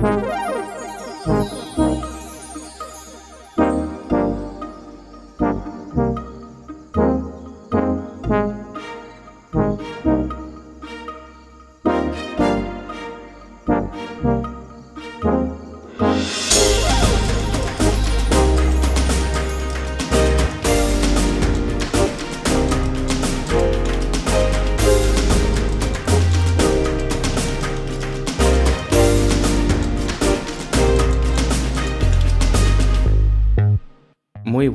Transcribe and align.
Muy 0.00 0.47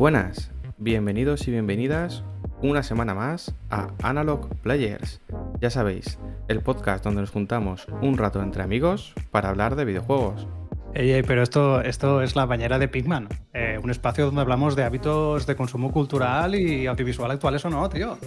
buenas, 0.03 0.51
bienvenidos 0.79 1.47
y 1.47 1.51
bienvenidas 1.51 2.25
una 2.61 2.83
semana 2.83 3.15
más 3.15 3.55
a 3.69 3.87
Analog 4.01 4.53
Players. 4.57 5.21
Ya 5.61 5.69
sabéis, 5.69 6.19
el 6.49 6.59
podcast 6.59 7.05
donde 7.05 7.21
nos 7.21 7.29
juntamos 7.29 7.87
un 8.01 8.17
rato 8.17 8.43
entre 8.43 8.63
amigos 8.63 9.13
para 9.31 9.47
hablar 9.47 9.77
de 9.77 9.85
videojuegos. 9.85 10.45
Ey, 10.93 11.11
ey, 11.11 11.23
pero 11.23 11.41
esto, 11.41 11.79
esto 11.79 12.21
es 12.21 12.35
la 12.35 12.45
bañera 12.45 12.79
de 12.79 12.89
Pigman, 12.89 13.29
eh, 13.53 13.79
un 13.81 13.91
espacio 13.91 14.25
donde 14.25 14.41
hablamos 14.41 14.75
de 14.75 14.83
hábitos 14.83 15.47
de 15.47 15.55
consumo 15.55 15.89
cultural 15.93 16.53
y 16.53 16.85
audiovisual 16.85 17.31
actuales 17.31 17.63
o 17.63 17.69
no, 17.69 17.87
tío. 17.87 18.17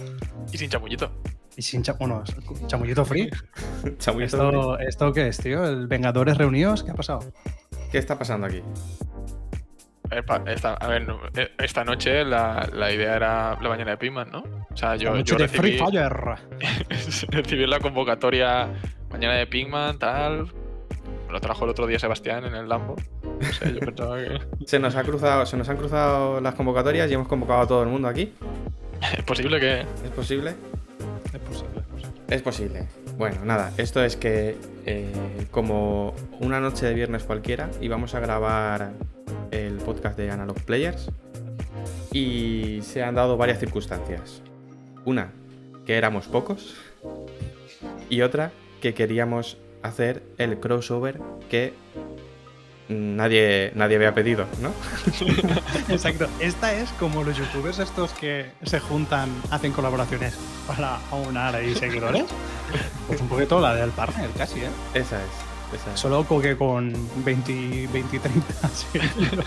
Y 0.51 0.57
sin 0.57 0.71
chamullito. 0.71 1.11
Y 1.55 1.61
sin 1.61 1.83
cha 1.83 1.93
bueno, 1.93 2.23
chamullito 2.65 3.05
free. 3.05 3.29
Chamullito 3.99 4.37
¿Esto, 4.37 4.79
¿Esto 4.79 5.13
qué 5.13 5.27
es, 5.27 5.37
tío? 5.37 5.63
¿El 5.63 5.85
Vengadores 5.85 6.39
reunidos? 6.39 6.83
¿Qué 6.83 6.89
ha 6.89 6.95
pasado? 6.95 7.19
¿Qué 7.91 7.99
está 7.99 8.17
pasando 8.17 8.47
aquí? 8.47 8.63
Epa, 10.11 10.43
esta, 10.47 10.73
a 10.73 10.87
ver, 10.87 11.07
no, 11.07 11.19
eh, 11.35 11.51
esta 11.57 11.83
noche 11.83 12.23
la, 12.23 12.67
la 12.73 12.91
idea 12.91 13.15
era 13.15 13.57
la 13.61 13.69
mañana 13.69 13.91
de 13.91 13.97
Pigman, 13.97 14.31
¿no? 14.31 14.43
O 14.71 14.77
sea, 14.77 14.95
yo, 14.95 15.17
yo 15.17 15.35
de 15.35 15.47
recibí, 15.47 15.77
Free 15.77 15.77
Fire. 15.77 16.35
recibí 17.29 17.67
la 17.67 17.79
convocatoria 17.79 18.69
mañana 19.11 19.35
de 19.35 19.47
Pigman, 19.47 19.99
tal. 19.99 20.47
Me 21.27 21.33
lo 21.33 21.41
trajo 21.41 21.65
el 21.65 21.71
otro 21.71 21.87
día 21.87 21.99
Sebastián 21.99 22.45
en 22.45 22.55
el 22.55 22.69
Lambo. 22.69 22.95
No 23.23 23.51
sé, 23.51 23.73
yo 23.73 23.79
pensaba 23.79 24.17
que. 24.17 24.39
Se 24.65 24.79
nos, 24.79 24.95
ha 24.95 25.03
cruzado, 25.03 25.45
se 25.45 25.57
nos 25.57 25.67
han 25.69 25.77
cruzado 25.77 26.39
las 26.41 26.55
convocatorias 26.55 27.09
y 27.09 27.13
hemos 27.13 27.27
convocado 27.27 27.61
a 27.61 27.67
todo 27.67 27.83
el 27.83 27.89
mundo 27.89 28.07
aquí. 28.07 28.33
Es 29.17 29.23
posible 29.23 29.59
que. 29.59 29.81
¿Es 29.81 30.11
posible? 30.15 30.55
Es 31.33 31.39
posible, 31.39 31.79
es 31.79 31.87
posible. 31.87 32.25
Es 32.29 32.41
posible. 32.41 32.87
Bueno, 33.17 33.43
nada, 33.45 33.73
esto 33.77 34.03
es 34.03 34.15
que 34.15 34.57
eh, 34.85 35.11
como 35.49 36.13
una 36.39 36.59
noche 36.59 36.85
de 36.85 36.93
viernes 36.93 37.23
cualquiera 37.23 37.67
íbamos 37.81 38.13
a 38.13 38.19
grabar 38.19 38.91
el 39.49 39.77
podcast 39.77 40.15
de 40.19 40.29
Analog 40.29 40.61
Players 40.61 41.09
y 42.11 42.79
se 42.83 43.01
han 43.01 43.15
dado 43.15 43.35
varias 43.35 43.57
circunstancias. 43.57 44.43
Una, 45.03 45.31
que 45.87 45.97
éramos 45.97 46.27
pocos 46.27 46.75
y 48.07 48.21
otra, 48.21 48.51
que 48.81 48.93
queríamos 48.93 49.57
hacer 49.81 50.21
el 50.37 50.59
crossover 50.59 51.19
que 51.49 51.73
nadie, 52.89 53.71
nadie 53.75 53.97
había 53.97 54.13
pedido, 54.13 54.45
¿no? 54.61 54.71
Exacto. 55.93 56.27
Esta 56.39 56.73
es 56.73 56.89
como 56.99 57.23
los 57.23 57.37
youtubers 57.37 57.79
estos 57.79 58.11
que 58.13 58.51
se 58.63 58.79
juntan, 58.79 59.29
hacen 59.51 59.71
colaboraciones 59.71 60.35
para 60.67 60.99
aunar 61.11 61.55
ahí 61.55 61.75
seguidores. 61.75 62.25
Pues 63.07 63.21
un 63.21 63.29
poquito 63.29 63.59
la 63.59 63.75
del 63.75 63.91
partner, 63.91 64.29
casi, 64.37 64.59
¿eh? 64.61 64.69
Esa 64.93 65.17
es. 65.17 65.79
Esa 65.79 65.93
es. 65.93 65.99
Solo 65.99 66.25
que 66.41 66.55
con 66.55 66.93
20, 67.23 67.87
20 67.91 68.19
30 68.19 68.69
seguidores. 68.69 69.45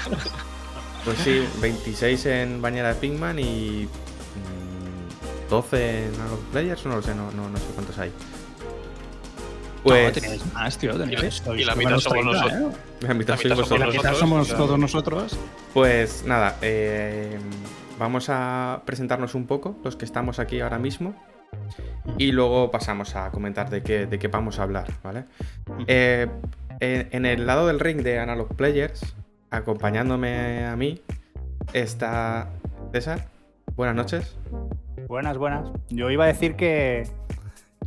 Pues 1.04 1.18
sí, 1.18 1.46
26 1.60 2.26
en 2.26 2.60
Bañera 2.60 2.88
de 2.88 2.94
Pigman 2.96 3.38
y 3.38 3.88
mm, 3.88 5.48
12 5.48 6.06
en 6.06 6.14
Analog 6.14 6.40
Players, 6.52 6.84
no 6.84 6.96
lo 6.96 7.02
sé, 7.02 7.14
no, 7.14 7.30
no, 7.30 7.48
no 7.48 7.56
sé 7.56 7.64
cuántos 7.74 7.98
hay. 7.98 8.12
Pues 9.82 10.06
No, 10.06 10.12
teníais 10.20 10.52
más, 10.52 10.78
tío. 10.78 10.98
Teníais, 10.98 11.42
y 11.56 11.64
la 11.64 11.72
sois 11.72 11.76
mitad 11.76 11.98
somos 11.98 12.24
30, 12.24 12.24
nosotros. 12.24 13.78
la 13.78 13.86
mitad 13.86 14.14
somos 14.14 14.48
todos 14.48 14.78
nosotros. 14.78 15.38
Pues 15.72 16.24
nada, 16.26 16.56
eh, 16.62 17.38
vamos 17.98 18.28
a 18.28 18.82
presentarnos 18.84 19.34
un 19.34 19.46
poco, 19.46 19.76
los 19.82 19.96
que 19.96 20.04
estamos 20.04 20.38
aquí 20.38 20.60
ahora 20.60 20.78
mismo, 20.78 21.14
y 22.18 22.32
luego 22.32 22.70
pasamos 22.70 23.16
a 23.16 23.30
comentar 23.30 23.70
de 23.70 23.82
qué, 23.82 24.06
de 24.06 24.18
qué 24.18 24.28
vamos 24.28 24.58
a 24.58 24.64
hablar, 24.64 24.92
¿vale? 25.02 25.24
Eh, 25.86 26.28
en, 26.80 27.08
en 27.12 27.26
el 27.26 27.46
lado 27.46 27.66
del 27.66 27.80
ring 27.80 28.02
de 28.02 28.18
Analog 28.18 28.54
Players, 28.56 29.14
acompañándome 29.50 30.66
a 30.66 30.76
mí, 30.76 31.00
está 31.72 32.50
César. 32.92 33.28
Buenas 33.76 33.94
noches. 33.96 34.36
Buenas, 35.08 35.38
buenas. 35.38 35.70
Yo 35.88 36.10
iba 36.10 36.24
a 36.24 36.28
decir 36.28 36.54
que, 36.56 37.08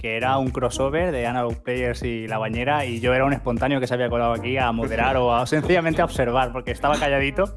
que 0.03 0.17
era 0.17 0.37
un 0.37 0.49
crossover 0.51 1.13
de 1.13 1.25
Analog 1.25 1.63
Players 1.63 2.03
y 2.03 2.27
La 2.27 2.37
Bañera 2.37 2.83
y 2.85 2.99
yo 2.99 3.13
era 3.13 3.23
un 3.23 3.31
espontáneo 3.31 3.79
que 3.79 3.87
se 3.87 3.93
había 3.93 4.09
colado 4.09 4.33
aquí 4.33 4.57
a 4.57 4.69
moderar 4.73 5.15
o 5.15 5.33
a, 5.33 5.47
sencillamente 5.47 6.01
a 6.01 6.05
observar 6.05 6.51
porque 6.51 6.71
estaba 6.71 6.97
calladito. 6.99 7.45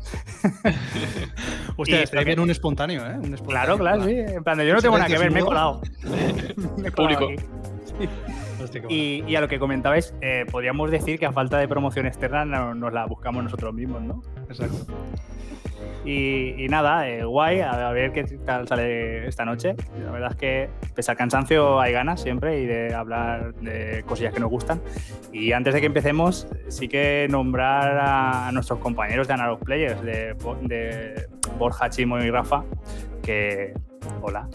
Y 1.84 1.92
estaría 1.92 2.24
bien 2.24 2.40
un 2.40 2.48
espontáneo, 2.50 3.04
¿eh? 3.04 3.16
Un 3.18 3.34
espontáneo, 3.34 3.76
Claro, 3.76 3.78
claro, 3.78 4.04
sí. 4.04 4.14
En 4.16 4.42
plan, 4.42 4.58
yo 4.62 4.72
no 4.74 4.80
tengo 4.80 4.96
nada 4.96 5.08
que 5.10 5.18
ver, 5.18 5.30
me 5.30 5.40
he 5.40 5.44
colado. 5.44 5.82
Me 6.78 6.88
he 6.88 6.90
colado 6.92 7.18
Público. 7.18 7.28
y 8.88 9.34
a 9.34 9.40
lo 9.42 9.48
que 9.48 9.58
comentabais, 9.58 10.14
eh, 10.22 10.46
podríamos 10.50 10.90
decir 10.90 11.18
que 11.18 11.26
a 11.26 11.32
falta 11.32 11.58
de 11.58 11.68
promoción 11.68 12.06
externa 12.06 12.44
no- 12.46 12.74
nos 12.74 12.92
la 12.92 13.04
buscamos 13.06 13.42
nosotros 13.44 13.74
mismos, 13.74 14.02
¿no? 14.02 14.22
Exacto. 14.48 14.86
Y, 16.06 16.54
y 16.56 16.68
nada, 16.68 17.08
eh, 17.08 17.24
guay, 17.24 17.60
a, 17.60 17.90
ver 17.90 18.12
qué 18.12 18.22
tal 18.22 18.68
sale 18.68 19.26
esta 19.26 19.44
noche. 19.44 19.74
La 20.04 20.12
verdad 20.12 20.30
es 20.30 20.36
que, 20.36 20.70
pese 20.94 21.10
al 21.10 21.16
cansancio, 21.16 21.80
hay 21.80 21.92
ganas 21.92 22.22
siempre 22.22 22.60
y 22.60 22.66
de 22.66 22.94
hablar 22.94 23.52
de 23.54 24.04
cosillas 24.06 24.32
que 24.32 24.38
nos 24.38 24.48
gustan. 24.48 24.80
Y 25.32 25.50
antes 25.50 25.74
de 25.74 25.80
que 25.80 25.86
empecemos, 25.86 26.46
sí 26.68 26.86
que 26.86 27.26
nombrar 27.28 27.98
a, 28.00 28.52
nuestros 28.52 28.78
compañeros 28.78 29.26
de 29.26 29.34
Analog 29.34 29.58
Players, 29.64 30.00
de, 30.02 30.36
de 30.62 31.26
Borja, 31.58 31.90
Chimo 31.90 32.20
y 32.20 32.30
Rafa, 32.30 32.62
que. 33.22 33.74
Hola. 34.22 34.48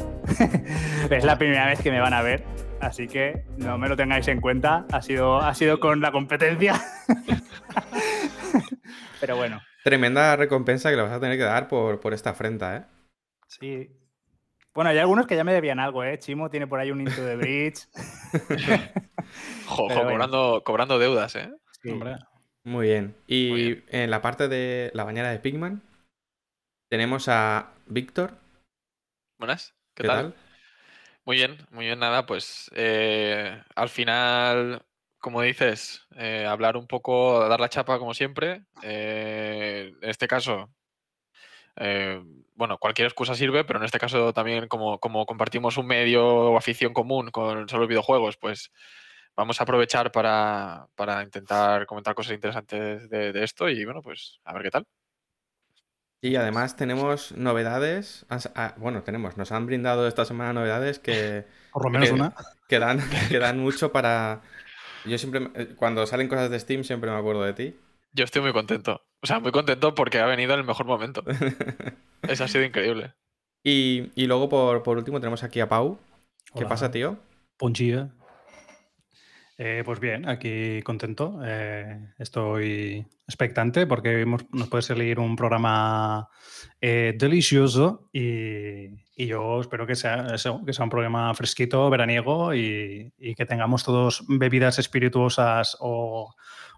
es 1.09 1.25
la 1.25 1.37
primera 1.37 1.65
vez 1.65 1.81
que 1.81 1.91
me 1.91 1.99
van 1.99 2.13
a 2.13 2.21
ver, 2.21 2.45
así 2.79 3.07
que 3.07 3.43
no 3.57 3.77
me 3.77 3.89
lo 3.89 3.97
tengáis 3.97 4.29
en 4.29 4.39
cuenta. 4.39 4.85
Ha 4.89 5.01
sido, 5.01 5.41
ha 5.41 5.53
sido 5.53 5.81
con 5.81 5.99
la 5.99 6.13
competencia. 6.13 6.79
Pero 9.19 9.35
bueno. 9.35 9.59
Tremenda 9.83 10.35
recompensa 10.35 10.89
que 10.89 10.95
le 10.95 11.01
vas 11.01 11.11
a 11.11 11.19
tener 11.19 11.37
que 11.37 11.43
dar 11.43 11.67
por, 11.67 11.99
por 11.99 12.13
esta 12.13 12.31
afrenta, 12.31 12.77
¿eh? 12.77 12.85
Sí. 13.47 13.89
Bueno, 14.73 14.89
hay 14.89 14.99
algunos 14.99 15.27
que 15.27 15.35
ya 15.35 15.43
me 15.43 15.53
debían 15.53 15.79
algo, 15.79 16.03
¿eh? 16.03 16.17
Chimo 16.19 16.49
tiene 16.49 16.67
por 16.67 16.79
ahí 16.79 16.91
un 16.91 17.01
Into 17.01 17.25
the 17.25 17.35
Bridge. 17.35 17.87
Jojo, 19.65 19.87
bueno. 19.93 20.09
cobrando, 20.09 20.61
cobrando 20.63 20.99
deudas, 20.99 21.35
¿eh? 21.35 21.51
Sí. 21.81 21.89
Hombre. 21.89 22.17
Muy 22.63 22.87
bien. 22.87 23.15
Y 23.27 23.49
Muy 23.49 23.63
bien. 23.63 23.85
en 23.89 24.11
la 24.11 24.21
parte 24.21 24.47
de 24.47 24.91
la 24.93 25.03
bañera 25.03 25.31
de 25.31 25.39
Pigman 25.39 25.81
tenemos 26.89 27.27
a 27.27 27.71
Víctor. 27.87 28.33
Buenas. 29.39 29.73
¿Qué, 29.95 30.03
¿Qué, 30.03 30.07
tal? 30.07 30.33
tal? 30.33 30.51
Muy 31.25 31.37
bien, 31.37 31.57
muy 31.71 31.85
bien, 31.85 31.99
nada, 31.99 32.25
pues 32.25 32.69
eh, 32.73 33.61
al 33.75 33.89
final, 33.89 34.81
como 35.21 35.41
dices, 35.43 36.07
eh, 36.17 36.45
hablar 36.47 36.77
un 36.77 36.87
poco, 36.87 37.47
dar 37.49 37.59
la 37.61 37.69
chapa 37.69 37.99
como 37.99 38.13
siempre. 38.15 38.65
eh, 38.81 39.93
en 40.01 40.09
este 40.09 40.27
caso, 40.27 40.71
eh, 41.77 42.21
bueno, 42.55 42.77
cualquier 42.77 43.07
excusa 43.07 43.35
sirve, 43.35 43.63
pero 43.63 43.79
en 43.79 43.85
este 43.85 43.99
caso 43.99 44.33
también 44.33 44.67
como, 44.67 44.99
como 44.99 45.25
compartimos 45.25 45.77
un 45.77 45.87
medio 45.87 46.25
o 46.25 46.57
afición 46.57 46.93
común 46.93 47.31
con 47.31 47.67
solo 47.69 47.87
videojuegos, 47.87 48.37
pues 48.37 48.71
vamos 49.35 49.59
a 49.59 49.63
aprovechar 49.63 50.11
para, 50.11 50.87
para 50.95 51.23
intentar 51.23 51.85
comentar 51.85 52.15
cosas 52.15 52.33
interesantes 52.33 53.09
de, 53.09 53.33
de 53.33 53.43
esto 53.43 53.69
y 53.69 53.85
bueno, 53.85 54.01
pues 54.01 54.39
a 54.43 54.53
ver 54.53 54.63
qué 54.63 54.71
tal. 54.71 54.85
Y 56.21 56.35
además 56.35 56.75
tenemos 56.75 57.31
novedades. 57.31 58.25
as- 58.29 58.51
ah, 58.55 58.75
bueno, 58.77 59.03
tenemos, 59.03 59.37
nos 59.37 59.51
han 59.51 59.65
brindado 59.65 60.07
esta 60.07 60.25
semana 60.25 60.53
novedades 60.53 60.99
que, 60.99 61.47
Por 61.71 61.83
lo 61.83 61.89
menos 61.89 62.11
una. 62.11 62.33
que, 62.67 62.79
dan, 62.79 62.99
que 63.29 63.39
dan 63.39 63.59
mucho 63.59 63.91
para. 63.91 64.41
Yo 65.05 65.17
siempre, 65.17 65.49
eh, 65.55 65.73
cuando 65.75 66.05
salen 66.05 66.27
cosas 66.27 66.49
de 66.51 66.59
Steam, 66.59 66.83
siempre 66.83 67.09
me 67.11 67.17
acuerdo 67.17 67.43
de 67.43 67.53
ti. 67.53 67.75
Yo 68.13 68.23
estoy 68.25 68.41
muy 68.41 68.53
contento. 68.53 69.01
O 69.21 69.27
sea, 69.27 69.39
muy 69.39 69.51
contento 69.51 69.95
porque 69.95 70.19
ha 70.19 70.25
venido 70.25 70.53
en 70.53 70.59
el 70.59 70.65
mejor 70.65 70.85
momento. 70.85 71.23
Eso 72.23 72.43
ha 72.43 72.47
sido 72.47 72.63
increíble. 72.63 73.13
y, 73.63 74.11
y 74.15 74.27
luego, 74.27 74.49
por, 74.49 74.83
por 74.83 74.97
último, 74.97 75.19
tenemos 75.19 75.43
aquí 75.43 75.59
a 75.59 75.69
Pau. 75.69 75.97
¿Qué 76.53 76.59
Hola. 76.59 76.69
pasa, 76.69 76.91
tío? 76.91 77.17
Dia. 77.73 78.09
Eh, 79.57 79.83
pues 79.85 79.99
bien, 79.99 80.27
aquí 80.27 80.81
contento. 80.81 81.39
Eh, 81.45 82.13
estoy 82.17 83.05
expectante 83.27 83.85
porque 83.85 84.21
hemos- 84.21 84.45
nos 84.51 84.67
puede 84.69 84.81
salir 84.81 85.19
un 85.19 85.35
programa 85.35 86.27
eh, 86.81 87.13
delicioso 87.17 88.09
y, 88.11 88.87
y 89.23 89.27
yo 89.27 89.61
espero 89.61 89.85
que 89.85 89.95
sea, 89.95 90.27
eso, 90.33 90.61
que 90.65 90.73
sea 90.73 90.83
un 90.83 90.89
programa 90.89 91.33
fresquito, 91.33 91.89
veraniego 91.89 92.53
y, 92.53 93.13
y 93.17 93.35
que 93.35 93.45
tengamos 93.45 93.83
todos 93.83 94.23
bebidas 94.27 94.79
espirituosas 94.79 95.77
o, 95.79 96.33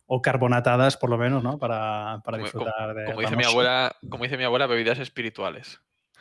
o 0.05 0.21
carbonatadas 0.21 0.97
por 0.97 1.09
lo 1.09 1.17
menos, 1.17 1.43
¿no? 1.43 1.57
Para, 1.57 2.21
para 2.23 2.37
Como- 2.37 2.43
disfrutar 2.43 2.93
de 2.95 3.05
Como 3.05 3.21
la 3.21 3.27
dice, 3.29 3.37
mi 3.37 3.43
abuela, 3.45 3.95
como 4.09 4.23
dice 4.23 4.37
mi 4.37 4.43
abuela, 4.43 4.67
bebidas 4.67 4.99
espirituales. 4.99 5.79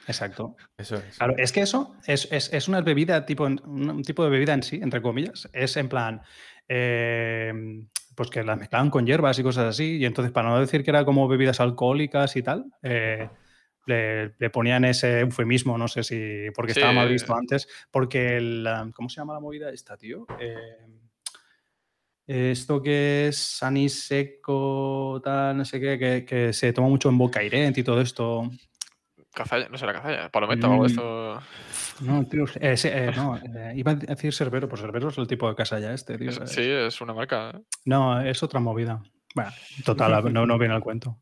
Exacto. 0.09 0.57
Eso 0.77 0.97
es. 0.97 1.17
Claro, 1.17 1.35
es 1.39 1.53
que 1.53 1.61
eso 1.63 1.95
es, 2.07 2.27
es- 2.33 2.53
es 2.53 2.67
una 2.69 2.81
bebida, 2.81 3.25
tipo, 3.25 3.45
un 3.45 3.61
un 3.65 4.03
tipo 4.03 4.25
de 4.25 4.31
bebida 4.31 4.53
en 4.53 4.63
sí, 4.65 4.81
entre 4.83 5.01
comillas. 5.01 5.49
Es 5.53 5.77
en 5.77 5.89
plan, 5.89 6.23
eh, 6.69 7.53
pues 8.15 8.29
que 8.31 8.43
las 8.43 8.59
mezclaban 8.59 8.91
con 8.91 9.07
hierbas 9.07 9.39
y 9.39 9.43
cosas 9.43 9.67
así. 9.67 9.97
Y 9.99 10.05
entonces, 10.05 10.33
para 10.33 10.49
no 10.49 10.59
decir 10.61 10.83
que 10.85 10.91
era 10.91 11.05
como 11.05 11.29
bebidas 11.29 11.61
alcohólicas 11.61 12.35
y 12.37 12.43
tal, 12.43 12.65
eh, 12.83 13.29
le, 13.87 14.34
le 14.38 14.50
ponían 14.50 14.84
ese 14.84 15.20
eufemismo, 15.20 15.76
no 15.79 15.88
sé 15.88 16.02
si, 16.02 16.50
porque 16.55 16.73
estaba 16.73 16.93
mal 16.93 17.06
Sí. 17.08 17.12
visto 17.14 17.34
antes, 17.34 17.69
porque 17.90 18.37
el, 18.37 18.67
¿cómo 18.94 19.08
se 19.08 19.17
llama 19.20 19.34
la 19.34 19.40
movida 19.40 19.70
esta, 19.70 19.96
tío? 19.96 20.26
Eh, 20.38 20.76
esto 22.26 22.81
que 22.82 23.29
es 23.29 23.62
anís 23.62 24.05
seco, 24.06 25.20
tal, 25.25 25.56
no 25.56 25.64
sé 25.64 25.81
qué, 25.81 25.99
que, 25.99 26.25
que 26.25 26.52
se 26.52 26.73
toma 26.73 26.88
mucho 26.88 27.08
en 27.08 27.19
Bocairent 27.19 27.76
y 27.79 27.82
todo 27.82 28.00
esto. 28.00 28.49
Cazalla, 29.34 29.69
no 29.69 29.76
será 29.79 29.93
cazalla, 29.94 30.29
palometa 30.31 30.69
o 30.69 30.73
algo 30.73 30.84
de 30.84 30.88
Mm. 30.88 30.93
esto. 30.93 31.43
No, 32.02 32.26
tío, 32.26 32.44
eh, 32.61 32.76
sí, 32.76 32.88
eh, 32.90 33.11
no, 33.17 33.37
eh, 33.38 33.73
iba 33.76 33.93
a 33.93 33.94
decir 33.96 34.32
Cerbero, 34.34 34.69
pues 34.69 34.81
Cerbero 34.81 35.08
es 35.08 35.19
el 35.19 35.26
tipo 35.26 35.49
de 35.49 35.55
casa 35.55 35.79
ya 35.79 35.93
este, 35.93 36.17
tío. 36.19 36.31
Es- 36.31 36.40
sí, 36.50 36.61
es 36.62 37.00
una 37.00 37.12
marca. 37.14 37.50
¿eh? 37.55 37.61
No, 37.87 38.20
es 38.20 38.43
otra 38.43 38.61
movida. 38.61 39.02
Bueno, 39.34 39.50
total, 39.84 40.12
no, 40.32 40.46
no 40.46 40.58
viene 40.58 40.75
al 40.75 40.81
cuento. 40.82 41.19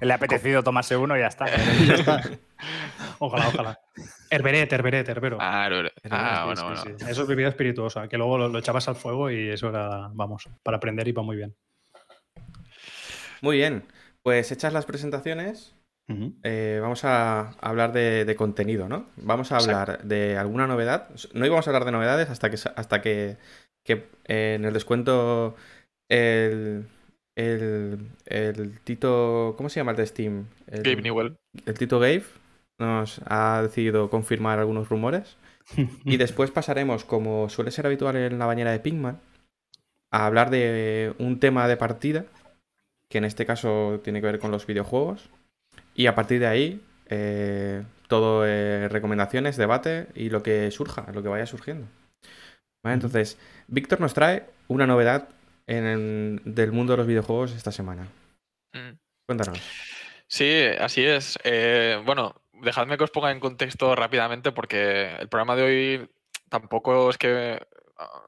Le 0.00 0.12
ha 0.12 0.16
apetecido 0.16 0.62
tomarse 0.62 0.96
uno 0.96 1.16
y 1.16 1.20
ya 1.20 1.28
está. 1.28 1.46
Ya 1.86 1.94
está. 1.94 2.22
Ojalá, 3.18 3.48
ojalá. 3.48 3.80
Herberet, 4.30 4.72
Herberet, 4.72 5.08
Herbero. 5.08 5.38
Ah, 5.40 5.68
no, 5.70 5.88
ah, 6.10 6.38
Sí, 6.40 6.44
bueno, 6.46 6.76
sí, 6.76 6.82
bueno. 6.84 6.98
sí. 6.98 7.10
Eso 7.10 7.22
es 7.22 7.28
bebida 7.28 7.48
espirituosa, 7.48 8.08
que 8.08 8.18
luego 8.18 8.38
lo, 8.38 8.48
lo 8.48 8.58
echabas 8.58 8.88
al 8.88 8.96
fuego 8.96 9.30
y 9.30 9.50
eso 9.50 9.68
era, 9.68 10.10
vamos, 10.12 10.48
para 10.62 10.78
aprender 10.78 11.06
iba 11.08 11.22
muy 11.22 11.36
bien. 11.36 11.54
Muy 13.40 13.56
bien. 13.56 13.84
Pues 14.22 14.50
hechas 14.52 14.72
las 14.72 14.86
presentaciones, 14.86 15.76
eh, 16.42 16.78
vamos 16.82 17.04
a 17.04 17.50
hablar 17.60 17.92
de, 17.92 18.24
de 18.24 18.36
contenido, 18.36 18.88
¿no? 18.88 19.06
Vamos 19.16 19.52
a 19.52 19.58
hablar 19.58 20.02
de 20.02 20.36
alguna 20.38 20.66
novedad. 20.66 21.08
No 21.32 21.46
íbamos 21.46 21.66
a 21.66 21.70
hablar 21.70 21.84
de 21.84 21.92
novedades 21.92 22.30
hasta 22.30 22.50
que, 22.50 22.56
hasta 22.74 23.02
que, 23.02 23.36
que, 23.84 24.08
eh, 24.26 24.54
en 24.56 24.64
el 24.64 24.72
descuento 24.72 25.56
el, 26.08 26.88
el, 27.36 28.10
el 28.26 28.78
Tito... 28.80 29.54
¿Cómo 29.56 29.68
se 29.68 29.80
llama 29.80 29.92
el 29.92 29.96
de 29.96 30.06
Steam? 30.06 30.46
El, 30.66 30.82
Gabe 30.82 31.02
Newell. 31.02 31.36
el 31.66 31.78
Tito 31.78 31.98
Gabe 31.98 32.24
nos 32.78 33.20
ha 33.26 33.62
decidido 33.62 34.10
confirmar 34.10 34.58
algunos 34.58 34.88
rumores. 34.88 35.36
Y 36.04 36.18
después 36.18 36.50
pasaremos, 36.50 37.04
como 37.04 37.48
suele 37.48 37.70
ser 37.70 37.86
habitual 37.86 38.16
en 38.16 38.38
la 38.38 38.46
bañera 38.46 38.70
de 38.70 38.80
Pigman, 38.80 39.18
a 40.10 40.26
hablar 40.26 40.50
de 40.50 41.14
un 41.18 41.40
tema 41.40 41.66
de 41.66 41.76
partida, 41.76 42.26
que 43.08 43.18
en 43.18 43.24
este 43.24 43.46
caso 43.46 44.00
tiene 44.04 44.20
que 44.20 44.26
ver 44.26 44.38
con 44.38 44.50
los 44.50 44.66
videojuegos. 44.66 45.30
Y 45.94 46.06
a 46.06 46.14
partir 46.14 46.40
de 46.40 46.46
ahí, 46.46 46.80
eh, 47.08 47.82
todo 48.08 48.46
eh, 48.46 48.88
recomendaciones, 48.88 49.56
debate 49.56 50.08
y 50.14 50.28
lo 50.28 50.42
que 50.42 50.70
surja, 50.70 51.10
lo 51.12 51.22
que 51.22 51.28
vaya 51.28 51.46
surgiendo. 51.46 51.86
Entonces, 52.84 53.38
Víctor 53.66 54.00
nos 54.00 54.14
trae 54.14 54.44
una 54.68 54.86
novedad 54.86 55.28
en 55.66 55.84
el- 55.86 56.40
del 56.44 56.72
mundo 56.72 56.92
de 56.92 56.96
los 56.98 57.06
videojuegos 57.06 57.52
esta 57.52 57.72
semana. 57.72 58.08
Mm. 58.72 58.98
Cuéntanos. 59.26 59.60
Sí, 60.26 60.62
así 60.78 61.04
es. 61.04 61.38
Eh, 61.44 62.00
bueno, 62.04 62.34
dejadme 62.52 62.96
que 62.96 63.04
os 63.04 63.10
ponga 63.10 63.30
en 63.30 63.40
contexto 63.40 63.94
rápidamente 63.94 64.52
porque 64.52 65.14
el 65.18 65.28
programa 65.28 65.56
de 65.56 65.62
hoy 65.62 66.10
tampoco 66.48 67.10
es 67.10 67.18
que, 67.18 67.60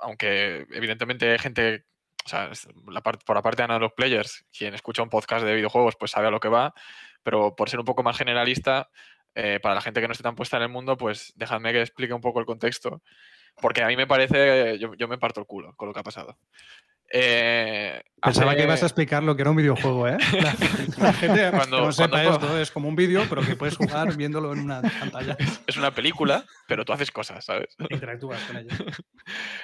aunque 0.00 0.66
evidentemente 0.72 1.30
hay 1.30 1.38
gente, 1.38 1.84
o 2.24 2.28
sea, 2.28 2.50
la 2.88 3.02
parte, 3.02 3.24
por 3.24 3.36
la 3.36 3.42
parte 3.42 3.66
de 3.66 3.78
los 3.78 3.92
players, 3.92 4.44
quien 4.56 4.74
escucha 4.74 5.02
un 5.02 5.10
podcast 5.10 5.44
de 5.44 5.54
videojuegos 5.54 5.96
pues 5.98 6.10
sabe 6.10 6.28
a 6.28 6.30
lo 6.30 6.40
que 6.40 6.48
va, 6.48 6.74
pero 7.22 7.54
por 7.56 7.68
ser 7.70 7.80
un 7.80 7.86
poco 7.86 8.02
más 8.02 8.16
generalista, 8.18 8.90
eh, 9.34 9.60
para 9.60 9.74
la 9.74 9.80
gente 9.80 10.00
que 10.00 10.08
no 10.08 10.12
esté 10.12 10.22
tan 10.22 10.34
puesta 10.36 10.56
en 10.56 10.64
el 10.64 10.68
mundo, 10.70 10.96
pues 10.96 11.32
dejadme 11.36 11.72
que 11.72 11.82
explique 11.82 12.14
un 12.14 12.20
poco 12.20 12.40
el 12.40 12.46
contexto, 12.46 13.02
porque 13.60 13.82
a 13.82 13.86
mí 13.88 13.96
me 13.96 14.06
parece, 14.06 14.78
yo, 14.78 14.94
yo 14.94 15.08
me 15.08 15.18
parto 15.18 15.40
el 15.40 15.46
culo 15.46 15.74
con 15.76 15.88
lo 15.88 15.94
que 15.94 16.00
ha 16.00 16.04
pasado. 16.04 16.38
Eh, 17.12 18.02
Pensaba 18.20 18.50
hace- 18.50 18.56
que 18.58 18.64
ibas 18.64 18.82
a 18.82 18.86
explicar 18.86 19.22
lo 19.22 19.36
que 19.36 19.42
era 19.42 19.50
un 19.50 19.56
videojujo, 19.56 20.08
¿eh? 20.08 20.16
La, 20.32 20.54
la 20.98 21.12
gente 21.12 21.50
Cuando- 21.50 21.76
que 21.78 21.82
no 21.84 21.92
sepa 21.92 22.10
cuando- 22.10 22.32
esto 22.32 22.58
es 22.60 22.70
como 22.72 22.88
un 22.88 22.96
vídeo, 22.96 23.24
pero 23.28 23.42
que 23.42 23.54
puedes 23.54 23.76
jugar 23.76 24.16
viéndolo 24.16 24.52
en 24.52 24.60
una 24.60 24.82
pantalla. 24.82 25.36
es 25.66 25.76
una 25.76 25.92
película, 25.94 26.44
pero 26.66 26.84
tú 26.84 26.92
haces 26.92 27.10
cosas, 27.12 27.44
¿sabes? 27.44 27.76
Interactúas 27.90 28.42
con 28.44 28.56
ella. 28.56 28.76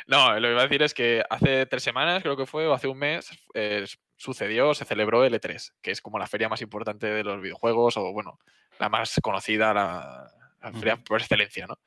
No, 0.06 0.34
lo 0.38 0.48
que 0.48 0.52
iba 0.52 0.60
a 0.60 0.64
decir 0.64 0.82
es 0.82 0.94
que 0.94 1.22
hace 1.28 1.66
tres 1.66 1.82
semanas, 1.82 2.22
creo 2.22 2.36
que 2.36 2.46
fue, 2.46 2.66
o 2.68 2.74
hace 2.74 2.86
un 2.86 2.98
mes, 2.98 3.28
eh, 3.54 3.84
sucedió, 4.16 4.72
se 4.74 4.84
celebró 4.84 5.24
el 5.24 5.34
E3, 5.34 5.72
que 5.82 5.90
es 5.90 6.00
como 6.00 6.18
la 6.20 6.28
feria 6.28 6.48
más 6.48 6.62
importante 6.62 7.08
de 7.08 7.24
los 7.24 7.40
videojuegos, 7.42 7.96
o 7.96 8.12
bueno, 8.12 8.38
la 8.78 8.88
más 8.88 9.18
conocida, 9.20 9.74
la, 9.74 10.30
la 10.62 10.72
feria 10.72 10.96
por 10.96 11.20
excelencia, 11.20 11.66
¿no? 11.66 11.78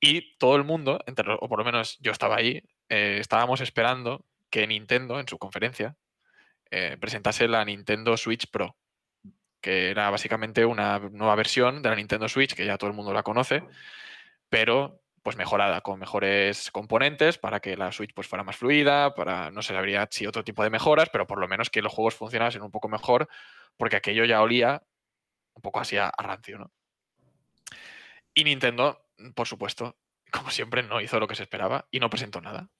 Y 0.00 0.38
todo 0.38 0.56
el 0.56 0.64
mundo, 0.64 0.98
entre 1.06 1.30
o 1.38 1.46
por 1.48 1.58
lo 1.58 1.64
menos 1.64 1.98
yo 2.00 2.10
estaba 2.10 2.36
ahí, 2.36 2.62
eh, 2.88 3.18
estábamos 3.20 3.60
esperando 3.60 4.24
que 4.50 4.66
Nintendo, 4.66 5.20
en 5.20 5.28
su 5.28 5.38
conferencia, 5.38 5.96
eh, 6.70 6.96
presentase 7.00 7.48
la 7.48 7.64
Nintendo 7.64 8.16
Switch 8.16 8.50
Pro, 8.50 8.76
que 9.60 9.90
era 9.90 10.10
básicamente 10.10 10.64
una 10.64 10.98
nueva 10.98 11.34
versión 11.36 11.82
de 11.82 11.90
la 11.90 11.96
Nintendo 11.96 12.28
Switch, 12.28 12.54
que 12.54 12.66
ya 12.66 12.78
todo 12.78 12.90
el 12.90 12.96
mundo 12.96 13.12
la 13.12 13.22
conoce, 13.22 13.62
pero 14.48 15.02
pues 15.22 15.36
mejorada, 15.36 15.82
con 15.82 15.98
mejores 15.98 16.70
componentes 16.70 17.36
para 17.36 17.60
que 17.60 17.76
la 17.76 17.92
Switch 17.92 18.14
pues 18.14 18.26
fuera 18.26 18.42
más 18.42 18.56
fluida, 18.56 19.14
para 19.14 19.50
no 19.50 19.62
se 19.62 19.74
sabría 19.74 20.08
si 20.10 20.26
otro 20.26 20.44
tipo 20.44 20.62
de 20.62 20.70
mejoras, 20.70 21.10
pero 21.10 21.26
por 21.26 21.38
lo 21.38 21.48
menos 21.48 21.68
que 21.68 21.82
los 21.82 21.92
juegos 21.92 22.14
funcionasen 22.14 22.62
un 22.62 22.70
poco 22.70 22.88
mejor, 22.88 23.28
porque 23.76 23.96
aquello 23.96 24.24
ya 24.24 24.40
olía 24.40 24.82
un 25.54 25.62
poco 25.62 25.80
así 25.80 25.98
a, 25.98 26.08
a 26.08 26.22
rancio, 26.22 26.58
¿no? 26.58 26.72
Y 28.32 28.44
Nintendo, 28.44 29.06
por 29.34 29.46
supuesto, 29.46 29.98
como 30.30 30.50
siempre, 30.50 30.82
no 30.82 31.00
hizo 31.00 31.18
lo 31.20 31.26
que 31.26 31.34
se 31.34 31.42
esperaba 31.42 31.86
y 31.90 32.00
no 32.00 32.08
presentó 32.08 32.40
nada. 32.40 32.70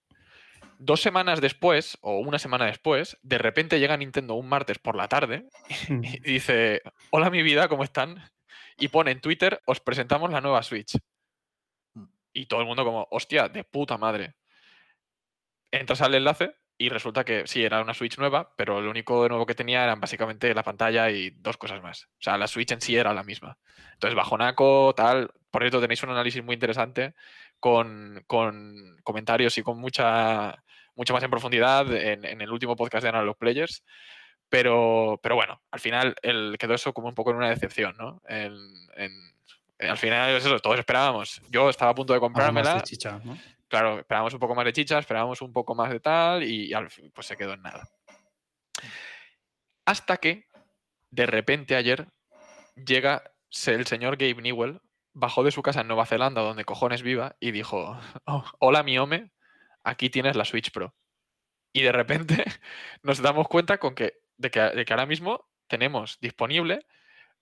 Dos 0.83 1.03
semanas 1.03 1.43
después, 1.43 1.99
o 2.01 2.21
una 2.21 2.39
semana 2.39 2.65
después, 2.65 3.19
de 3.21 3.37
repente 3.37 3.79
llega 3.79 3.99
Nintendo 3.99 4.35
un 4.35 4.49
martes 4.49 4.79
por 4.79 4.97
la 4.97 5.09
tarde 5.09 5.45
Mm. 5.91 6.05
y 6.05 6.19
dice, 6.33 6.81
hola 7.11 7.29
mi 7.29 7.43
vida, 7.43 7.69
¿cómo 7.69 7.85
están? 7.85 8.31
Y 8.79 8.89
pone 8.89 9.11
en 9.11 9.21
Twitter, 9.21 9.61
os 9.67 9.79
presentamos 9.81 10.31
la 10.31 10.41
nueva 10.41 10.63
Switch. 10.63 10.97
Mm. 11.93 12.05
Y 12.33 12.47
todo 12.47 12.61
el 12.61 12.67
mundo 12.67 12.83
como, 12.85 13.07
hostia, 13.11 13.49
de 13.51 13.63
puta 13.65 13.99
madre. 13.99 14.37
Entras 15.71 16.01
al 16.01 16.15
enlace 16.15 16.55
y 16.79 16.89
resulta 16.89 17.25
que 17.25 17.47
sí, 17.47 17.63
era 17.63 17.83
una 17.83 17.93
Switch 17.93 18.17
nueva, 18.17 18.55
pero 18.57 18.81
lo 18.81 18.89
único 18.91 19.23
de 19.23 19.29
nuevo 19.29 19.45
que 19.45 19.55
tenía 19.55 19.85
eran 19.85 20.01
básicamente 20.01 20.55
la 20.55 20.63
pantalla 20.63 21.11
y 21.11 21.29
dos 21.29 21.59
cosas 21.59 21.83
más. 21.83 22.05
O 22.05 22.23
sea, 22.23 22.39
la 22.39 22.47
Switch 22.47 22.73
en 22.73 22.81
sí 22.81 22.97
era 22.97 23.13
la 23.13 23.23
misma. 23.23 23.59
Entonces, 23.93 24.17
bajonaco, 24.17 24.95
tal. 24.97 25.31
Por 25.51 25.61
cierto, 25.63 25.79
tenéis 25.83 26.03
un 26.03 26.11
análisis 26.11 26.43
muy 26.43 26.55
interesante 26.55 27.15
con, 27.59 28.25
con 28.27 28.97
comentarios 29.05 29.59
y 29.59 29.63
con 29.63 29.79
mucha, 29.79 30.65
mucho 31.01 31.15
más 31.15 31.23
en 31.23 31.31
profundidad 31.31 31.91
en, 31.95 32.27
en 32.27 32.41
el 32.43 32.51
último 32.53 32.77
podcast 32.77 33.03
de 33.03 33.09
Analog 33.09 33.39
Players. 33.39 33.83
Pero, 34.51 35.19
pero 35.23 35.35
bueno, 35.37 35.63
al 35.71 35.81
final 35.81 36.15
el, 36.23 36.57
quedó 36.59 36.75
eso 36.75 36.93
como 36.93 37.09
un 37.09 37.15
poco 37.15 37.31
en 37.31 37.37
una 37.39 37.49
decepción, 37.49 37.95
¿no? 37.99 38.21
En- 38.29 38.69
en- 38.97 39.31
al 39.89 39.97
final 39.97 40.29
es 40.37 40.45
eso, 40.45 40.59
todos 40.59 40.79
esperábamos. 40.79 41.41
Yo 41.49 41.71
estaba 41.71 41.93
a 41.93 41.95
punto 41.95 42.13
de 42.13 42.19
más 42.21 42.27
comprármela. 42.27 42.75
de 42.75 42.83
chicha, 42.83 43.19
¿no? 43.25 43.39
Claro, 43.67 44.01
esperábamos 44.01 44.35
un 44.35 44.41
poco 44.41 44.55
más 44.55 44.67
de 44.67 44.75
chicha, 44.75 44.99
esperábamos 44.99 45.41
un 45.41 45.55
poco 45.55 45.75
más 45.75 45.91
de 45.91 46.01
tal 46.01 46.43
y, 46.43 46.75
al 46.75 46.91
fin, 46.91 47.11
pues 47.15 47.27
se 47.29 47.37
quedó 47.37 47.55
en 47.55 47.63
nada. 47.63 47.89
Hasta 49.87 50.19
que, 50.19 50.45
de 51.11 51.27
repente 51.27 51.77
ayer, 51.77 52.09
llega 52.77 53.23
el 53.67 53.87
señor 53.87 54.17
Gabe 54.17 54.43
Newell, 54.43 54.81
bajó 55.15 55.43
de 55.45 55.51
su 55.51 55.63
casa 55.63 55.81
en 55.81 55.89
Nueva 55.89 56.05
Zelanda, 56.07 56.43
donde 56.43 56.65
cojones 56.65 57.03
viva, 57.03 57.37
y 57.41 57.51
dijo, 57.53 57.99
"Oh, 58.27 58.45
hola 58.59 58.83
mi 58.83 58.99
home, 58.99 59.31
aquí 59.85 60.11
tienes 60.11 60.37
la 60.37 60.45
Switch 60.45 60.71
Pro. 60.73 60.95
Y 61.73 61.83
de 61.83 61.93
repente 61.93 62.45
nos 63.03 63.21
damos 63.23 63.49
cuenta 63.49 63.79
con 63.79 63.95
que, 63.95 64.15
de, 64.37 64.51
que, 64.51 64.61
de 64.61 64.85
que 64.85 64.93
ahora 64.93 65.07
mismo 65.07 65.49
tenemos 65.69 66.19
disponible, 66.21 66.87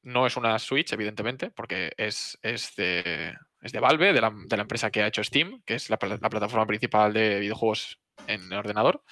no 0.02 0.26
es 0.26 0.37
una 0.37 0.59
Switch, 0.59 0.92
evidentemente, 0.92 1.50
porque 1.50 1.92
es, 1.97 2.38
es, 2.42 2.75
de, 2.76 3.35
es 3.62 3.73
de 3.73 3.80
Valve, 3.80 4.12
de 4.12 4.21
la, 4.21 4.33
de 4.47 4.57
la 4.57 4.62
empresa 4.62 4.90
que 4.90 5.02
ha 5.02 5.07
hecho 5.07 5.25
Steam, 5.25 5.62
que 5.64 5.75
es 5.75 5.90
la, 5.90 5.99
pla- 5.99 6.18
la 6.21 6.30
plataforma 6.30 6.66
principal 6.66 7.12
de 7.12 7.40
videojuegos 7.40 7.99
en 8.26 8.52
ordenador. 8.52 9.02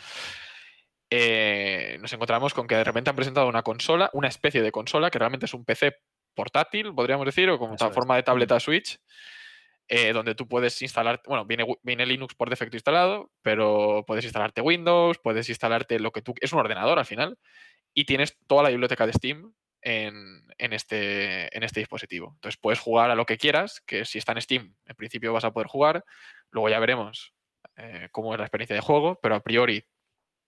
Eh, 1.11 1.99
nos 2.01 2.13
encontramos 2.13 2.53
con 2.53 2.67
que 2.67 2.75
de 2.77 2.85
repente 2.85 3.11
han 3.11 3.17
presentado 3.17 3.49
una 3.49 3.63
consola, 3.63 4.11
una 4.13 4.29
especie 4.29 4.61
de 4.63 4.73
consola 4.73 5.11
que 5.11 5.19
realmente 5.19 5.47
es 5.47 5.55
un 5.55 5.65
PC 5.65 5.97
portátil, 6.35 6.93
podríamos 6.95 7.25
decir, 7.27 7.49
o 7.49 7.59
como 7.59 7.75
forma 7.95 8.17
de 8.17 8.23
tableta 8.25 8.59
Switch, 8.61 8.99
eh, 9.89 10.13
donde 10.13 10.35
tú 10.35 10.49
puedes 10.49 10.81
instalar, 10.83 11.23
bueno, 11.27 11.45
viene, 11.45 11.65
viene 11.83 12.07
Linux 12.07 12.35
por 12.35 12.51
defecto 12.51 12.77
instalado, 12.77 13.31
pero 13.43 14.05
puedes 14.07 14.25
instalarte 14.25 14.61
Windows, 14.61 15.19
puedes 15.19 15.49
instalarte 15.49 15.99
lo 16.01 16.13
que 16.13 16.23
tú... 16.23 16.35
Es 16.41 16.53
un 16.53 16.61
ordenador 16.61 16.99
al 16.99 17.07
final, 17.07 17.39
y 17.95 18.05
tienes 18.05 18.37
toda 18.47 18.65
la 18.65 18.71
biblioteca 18.71 19.07
de 19.07 19.13
Steam 19.13 19.55
en, 19.83 20.45
en 20.59 20.73
este, 20.73 21.57
en 21.57 21.63
este 21.63 21.81
dispositivo. 21.81 22.33
Entonces 22.35 22.59
puedes 22.61 22.81
jugar 22.81 23.11
a 23.11 23.15
lo 23.15 23.27
que 23.27 23.39
quieras, 23.39 23.81
que 23.87 24.05
si 24.05 24.19
está 24.19 24.33
en 24.33 24.43
Steam, 24.43 24.75
en 24.87 24.97
principio 24.97 25.33
vas 25.33 25.45
a 25.45 25.53
poder 25.53 25.69
jugar, 25.69 26.05
luego 26.51 26.69
ya 26.69 26.79
veremos 26.79 27.33
eh, 27.77 28.09
cómo 28.13 28.35
es 28.35 28.39
la 28.39 28.47
experiencia 28.47 28.75
de 28.75 28.83
juego, 28.83 29.19
pero 29.23 29.35
a 29.35 29.41
priori 29.41 29.85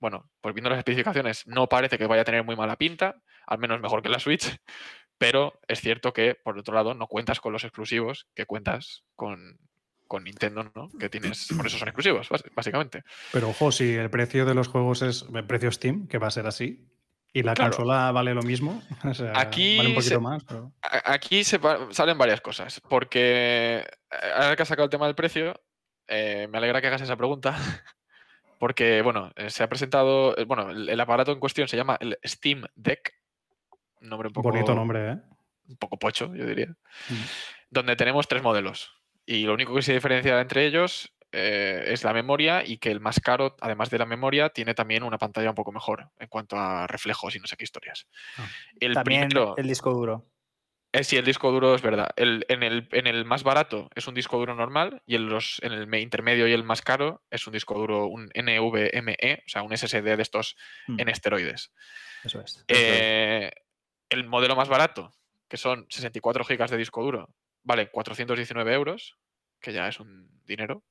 bueno, 0.00 0.30
pues 0.40 0.54
viendo 0.54 0.70
las 0.70 0.78
especificaciones, 0.78 1.46
no 1.46 1.68
parece 1.68 1.98
que 1.98 2.06
vaya 2.06 2.22
a 2.22 2.24
tener 2.24 2.44
muy 2.44 2.56
mala 2.56 2.76
pinta, 2.76 3.20
al 3.46 3.58
menos 3.58 3.80
mejor 3.80 4.02
que 4.02 4.08
la 4.08 4.20
Switch, 4.20 4.56
pero 5.18 5.60
es 5.68 5.80
cierto 5.80 6.12
que, 6.12 6.34
por 6.34 6.56
otro 6.58 6.74
lado, 6.74 6.94
no 6.94 7.06
cuentas 7.08 7.40
con 7.40 7.52
los 7.52 7.64
exclusivos 7.64 8.26
que 8.34 8.46
cuentas 8.46 9.02
con, 9.16 9.58
con 10.06 10.24
Nintendo, 10.24 10.70
¿no? 10.74 10.88
Que 10.98 11.08
tienes, 11.08 11.48
por 11.56 11.66
eso 11.66 11.76
son 11.78 11.88
exclusivos, 11.88 12.28
básicamente. 12.54 13.02
Pero 13.32 13.48
ojo, 13.50 13.72
si 13.72 13.94
el 13.94 14.10
precio 14.10 14.46
de 14.46 14.54
los 14.54 14.68
juegos 14.68 15.02
es 15.02 15.26
el 15.34 15.44
precio 15.44 15.70
Steam, 15.72 16.06
que 16.08 16.18
va 16.18 16.28
a 16.28 16.30
ser 16.30 16.46
así, 16.46 16.86
y 17.32 17.42
la 17.42 17.54
Claro. 17.54 17.72
consola 17.76 18.10
vale 18.12 18.32
lo 18.32 18.42
mismo, 18.42 18.82
o 19.04 19.12
sea, 19.14 19.38
Aquí 19.38 19.76
vale 19.76 19.90
un 19.90 19.94
poquito 19.96 20.14
se- 20.14 20.20
más, 20.20 20.44
pero... 20.44 20.72
Aquí 21.04 21.44
se 21.44 21.60
salen 21.90 22.16
varias 22.16 22.40
cosas, 22.40 22.80
porque 22.88 23.80
eh, 23.80 24.32
ahora 24.34 24.56
que 24.56 24.62
has 24.62 24.68
sacado 24.68 24.84
el 24.84 24.90
tema 24.90 25.06
del 25.06 25.14
precio, 25.14 25.60
eh, 26.06 26.48
me 26.50 26.56
alegra 26.58 26.80
que 26.80 26.86
hagas 26.86 27.02
esa 27.02 27.16
pregunta, 27.16 27.54
porque, 28.58 29.02
bueno, 29.02 29.30
eh, 29.36 29.50
se 29.50 29.62
ha 29.62 29.68
presentado, 29.68 30.34
bueno, 30.46 30.70
el, 30.70 30.88
el 30.88 31.00
aparato 31.00 31.32
en 31.32 31.40
cuestión 31.40 31.68
se 31.68 31.76
llama 31.76 31.96
el 32.00 32.18
Steam 32.24 32.64
Deck, 32.74 33.14
un 34.00 34.08
nombre 34.08 34.28
un 34.28 34.32
poco, 34.34 34.50
Bonito 34.50 34.74
nombre, 34.74 35.12
¿eh? 35.12 35.16
un 35.68 35.76
poco 35.76 35.98
pocho, 35.98 36.34
yo 36.34 36.46
diría, 36.46 36.68
Mm. 37.08 37.14
donde 37.70 37.96
tenemos 37.96 38.26
tres 38.28 38.42
modelos, 38.42 38.92
y 39.26 39.44
lo 39.44 39.54
único 39.54 39.74
que 39.74 39.82
se 39.82 39.92
diferencia 39.92 40.40
entre 40.40 40.64
ellos 40.66 41.12
eh, 41.32 41.84
es 41.88 42.04
la 42.04 42.14
memoria 42.14 42.62
y 42.66 42.78
que 42.78 42.90
el 42.90 43.00
más 43.00 43.20
caro, 43.20 43.54
además 43.60 43.90
de 43.90 43.98
la 43.98 44.06
memoria, 44.06 44.48
tiene 44.48 44.72
también 44.74 45.02
una 45.02 45.18
pantalla 45.18 45.50
un 45.50 45.54
poco 45.54 45.72
mejor 45.72 46.08
en 46.18 46.28
cuanto 46.28 46.56
a 46.56 46.86
reflejos 46.86 47.36
y 47.36 47.38
no 47.38 47.46
sé 47.46 47.56
qué 47.58 47.64
historias. 47.64 48.06
Ah. 48.38 48.48
El 48.80 48.94
También 48.94 49.28
primero, 49.28 49.54
el 49.58 49.68
disco 49.68 49.92
duro. 49.92 50.24
eh, 50.92 51.04
sí, 51.04 51.18
el 51.18 51.26
disco 51.26 51.52
duro 51.52 51.74
es 51.74 51.82
verdad. 51.82 52.08
El- 52.16 52.46
en, 52.48 52.62
el, 52.62 52.88
en 52.92 53.06
el 53.06 53.26
más 53.26 53.42
barato 53.42 53.90
es 53.94 54.06
un 54.08 54.14
disco 54.14 54.38
duro 54.38 54.54
normal 54.54 55.02
y 55.04 55.16
en, 55.16 55.28
los, 55.28 55.60
en 55.62 55.72
el 55.74 55.86
me- 55.86 56.00
intermedio 56.00 56.48
y 56.48 56.52
el 56.54 56.64
más 56.64 56.80
caro 56.80 57.20
es 57.30 57.46
un 57.46 57.52
disco 57.52 57.74
duro, 57.74 58.06
un 58.06 58.30
NVMe, 58.34 59.42
o 59.44 59.48
sea, 59.50 59.60
un 59.62 59.72
SSD 59.76 60.16
de 60.16 60.22
estos 60.22 60.56
Mm, 60.86 61.00
en 61.00 61.08
esteroides. 61.10 61.72
Eso 62.24 62.40
es. 62.40 62.64
Eh, 62.68 63.50
el 64.10 64.24
modelo 64.24 64.56
más 64.56 64.68
barato, 64.68 65.12
que 65.48 65.56
son 65.56 65.86
64 65.88 66.44
gigas 66.44 66.70
de 66.70 66.76
disco 66.76 67.02
duro, 67.02 67.34
vale 67.62 67.90
419 67.90 68.72
euros, 68.74 69.16
que 69.60 69.72
ya 69.72 69.88
es 69.88 70.00
un 70.00 70.28
dinero. 70.44 70.84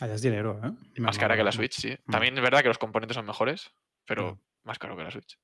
Ah, 0.00 0.06
ya 0.06 0.14
es 0.14 0.22
dinero, 0.22 0.60
¿eh? 0.64 1.00
Más 1.00 1.18
cara 1.18 1.36
que 1.36 1.44
la. 1.44 1.52
Switch, 1.52 1.74
sí. 1.74 1.96
Mm. 2.06 2.10
También 2.10 2.36
es 2.36 2.42
verdad 2.42 2.62
que 2.62 2.68
los 2.68 2.78
componentes 2.78 3.14
son 3.14 3.26
mejores, 3.26 3.70
pero 4.04 4.34
Mm. 4.34 4.40
más 4.64 4.78
caro 4.78 4.96
que 4.96 5.04
la 5.04 5.10
Switch. 5.10 5.38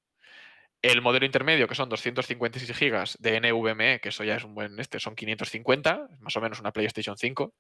El 0.83 1.03
modelo 1.03 1.27
intermedio, 1.27 1.69
que 1.69 1.75
son 1.75 1.89
256 1.91 2.75
gigas 2.77 3.17
de 3.21 3.37
NVMe, 3.39 4.00
que 4.00 4.09
eso 4.09 4.25
ya 4.25 4.37
es 4.37 4.45
un 4.45 4.55
buen 4.55 4.81
este, 4.81 4.99
son 4.99 5.15
550, 5.15 6.09
más 6.21 6.37
o 6.37 6.41
menos 6.41 6.59
una 6.59 6.73
PlayStation 6.73 7.19
5. 7.19 7.55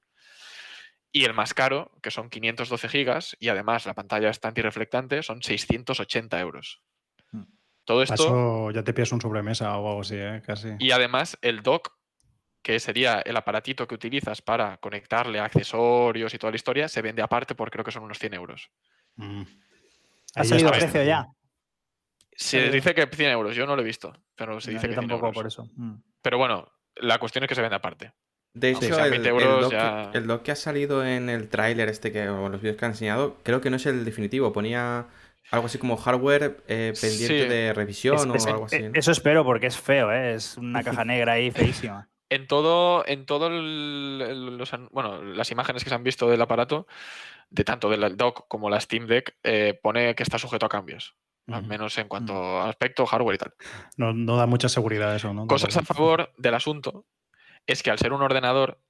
Y 1.12 1.24
el 1.24 1.34
más 1.34 1.52
caro, 1.54 1.92
que 2.02 2.10
son 2.10 2.30
512 2.30 2.88
gigas, 2.88 3.36
y 3.38 3.48
además 3.48 3.84
la 3.84 3.94
pantalla 3.94 4.30
está 4.30 4.48
antirreflectante, 4.48 5.22
son 5.22 5.42
680 5.42 6.40
euros. 6.40 6.80
Todo 7.84 8.02
esto, 8.02 8.14
Eso 8.14 8.70
ya 8.70 8.82
te 8.84 8.92
pides 8.92 9.10
un 9.12 9.20
sobremesa 9.20 9.76
o 9.78 9.88
algo 9.88 10.00
así, 10.02 10.16
¿eh? 10.16 10.42
Casi. 10.46 10.68
y 10.78 10.90
además 10.92 11.38
el 11.42 11.62
dock, 11.62 11.92
que 12.62 12.78
sería 12.78 13.20
el 13.20 13.36
aparatito 13.36 13.88
que 13.88 13.94
utilizas 13.94 14.42
para 14.42 14.76
conectarle 14.76 15.40
accesorios 15.40 16.32
y 16.34 16.38
toda 16.38 16.50
la 16.50 16.56
historia, 16.56 16.88
se 16.88 17.00
vende 17.02 17.22
aparte 17.22 17.54
por 17.54 17.70
creo 17.70 17.84
que 17.84 17.90
son 17.90 18.02
unos 18.04 18.18
100 18.18 18.34
euros. 18.34 18.70
Mm. 19.16 19.42
¿Ha 20.36 20.44
salido 20.44 20.70
precio 20.70 21.02
ya? 21.02 21.26
Se 22.36 22.70
dice 22.70 22.94
que 22.94 23.06
100 23.06 23.30
euros, 23.32 23.54
yo 23.56 23.66
no 23.66 23.76
lo 23.76 23.82
he 23.82 23.84
visto, 23.84 24.12
pero 24.34 24.60
se 24.60 24.70
No, 24.70 24.74
dice 24.78 24.86
yo 24.86 24.90
que 24.90 24.94
100 24.94 25.08
tampoco 25.08 25.26
euros. 25.26 25.34
por 25.34 25.46
eso. 25.46 25.64
Mm. 25.76 26.02
Pero 26.22 26.38
bueno, 26.38 26.70
la 26.96 27.18
cuestión 27.18 27.44
es 27.44 27.48
que 27.48 27.54
se 27.54 27.60
vende 27.62 27.76
aparte. 27.76 28.12
De 28.52 28.70
hecho, 28.70 28.98
el, 29.04 29.10
20 29.10 29.28
el 29.28 29.38
doc, 29.60 29.70
ya- 29.72 30.10
el 30.12 30.26
doc 30.26 30.42
que 30.42 30.50
ha 30.50 30.56
salido 30.56 31.04
en 31.06 31.28
el 31.28 31.48
tráiler 31.48 31.88
este 31.88 32.10
que, 32.12 32.28
o 32.28 32.46
en 32.46 32.52
los 32.52 32.60
vídeos 32.60 32.76
que 32.76 32.84
han 32.84 32.90
enseñado, 32.92 33.38
creo 33.42 33.60
que 33.60 33.70
no 33.70 33.76
es 33.76 33.86
el 33.86 34.04
definitivo. 34.04 34.52
Ponía 34.52 35.06
algo 35.50 35.66
así 35.66 35.78
como 35.78 35.96
hardware 35.96 36.62
eh, 36.68 36.92
pendiente 37.00 37.42
Sí. 37.42 37.48
de 37.48 37.72
revisión 37.72 38.16
Es- 38.16 38.42
es- 38.42 38.46
o 38.46 38.48
algo 38.50 38.64
así. 38.66 38.82
¿no? 38.82 38.90
Eso 38.94 39.12
espero 39.12 39.44
porque 39.44 39.66
es 39.66 39.76
feo, 39.78 40.12
¿eh? 40.12 40.34
Es 40.34 40.56
una 40.56 40.82
caja 40.82 41.04
negra 41.04 41.32
ahí 41.34 41.50
feísima. 41.94 42.08
En 42.28 42.46
todo, 42.46 43.04
en 43.06 43.26
todo 43.26 43.48
el- 43.48 44.22
el- 44.28 44.56
los 44.56 44.70
bueno, 44.92 45.22
las 45.22 45.50
imágenes 45.50 45.82
que 45.82 45.90
se 45.90 45.94
han 45.96 46.04
visto 46.04 46.28
del 46.28 46.40
aparato, 46.40 46.86
de 47.50 47.64
tanto 47.64 47.90
del 47.90 48.16
dock 48.16 48.46
como 48.46 48.70
la 48.70 48.78
Steam 48.80 49.06
Deck, 49.08 49.36
eh, 49.42 49.78
pone 49.82 50.14
que 50.14 50.22
está 50.22 50.38
sujeto 50.38 50.66
a 50.66 50.68
cambios. 50.68 51.16
Al 51.48 51.66
menos 51.66 51.98
en 51.98 52.06
cuanto 52.06 52.32
a 52.60 52.68
aspecto, 52.68 53.04
hardware 53.06 53.34
y 53.34 53.38
tal. 53.38 53.54
No, 53.96 54.12
no 54.12 54.36
da 54.36 54.46
mucha 54.46 54.68
seguridad 54.68 55.16
eso, 55.16 55.34
¿no? 55.34 55.48
Cosas 55.48 55.76
a 55.76 55.82
favor 55.82 56.32
del 56.36 56.54
asunto 56.54 57.06
es 57.66 57.82
que 57.82 57.90
al 57.90 57.98
ser 57.98 58.12
un 58.12 58.22
ordenador, 58.22 58.80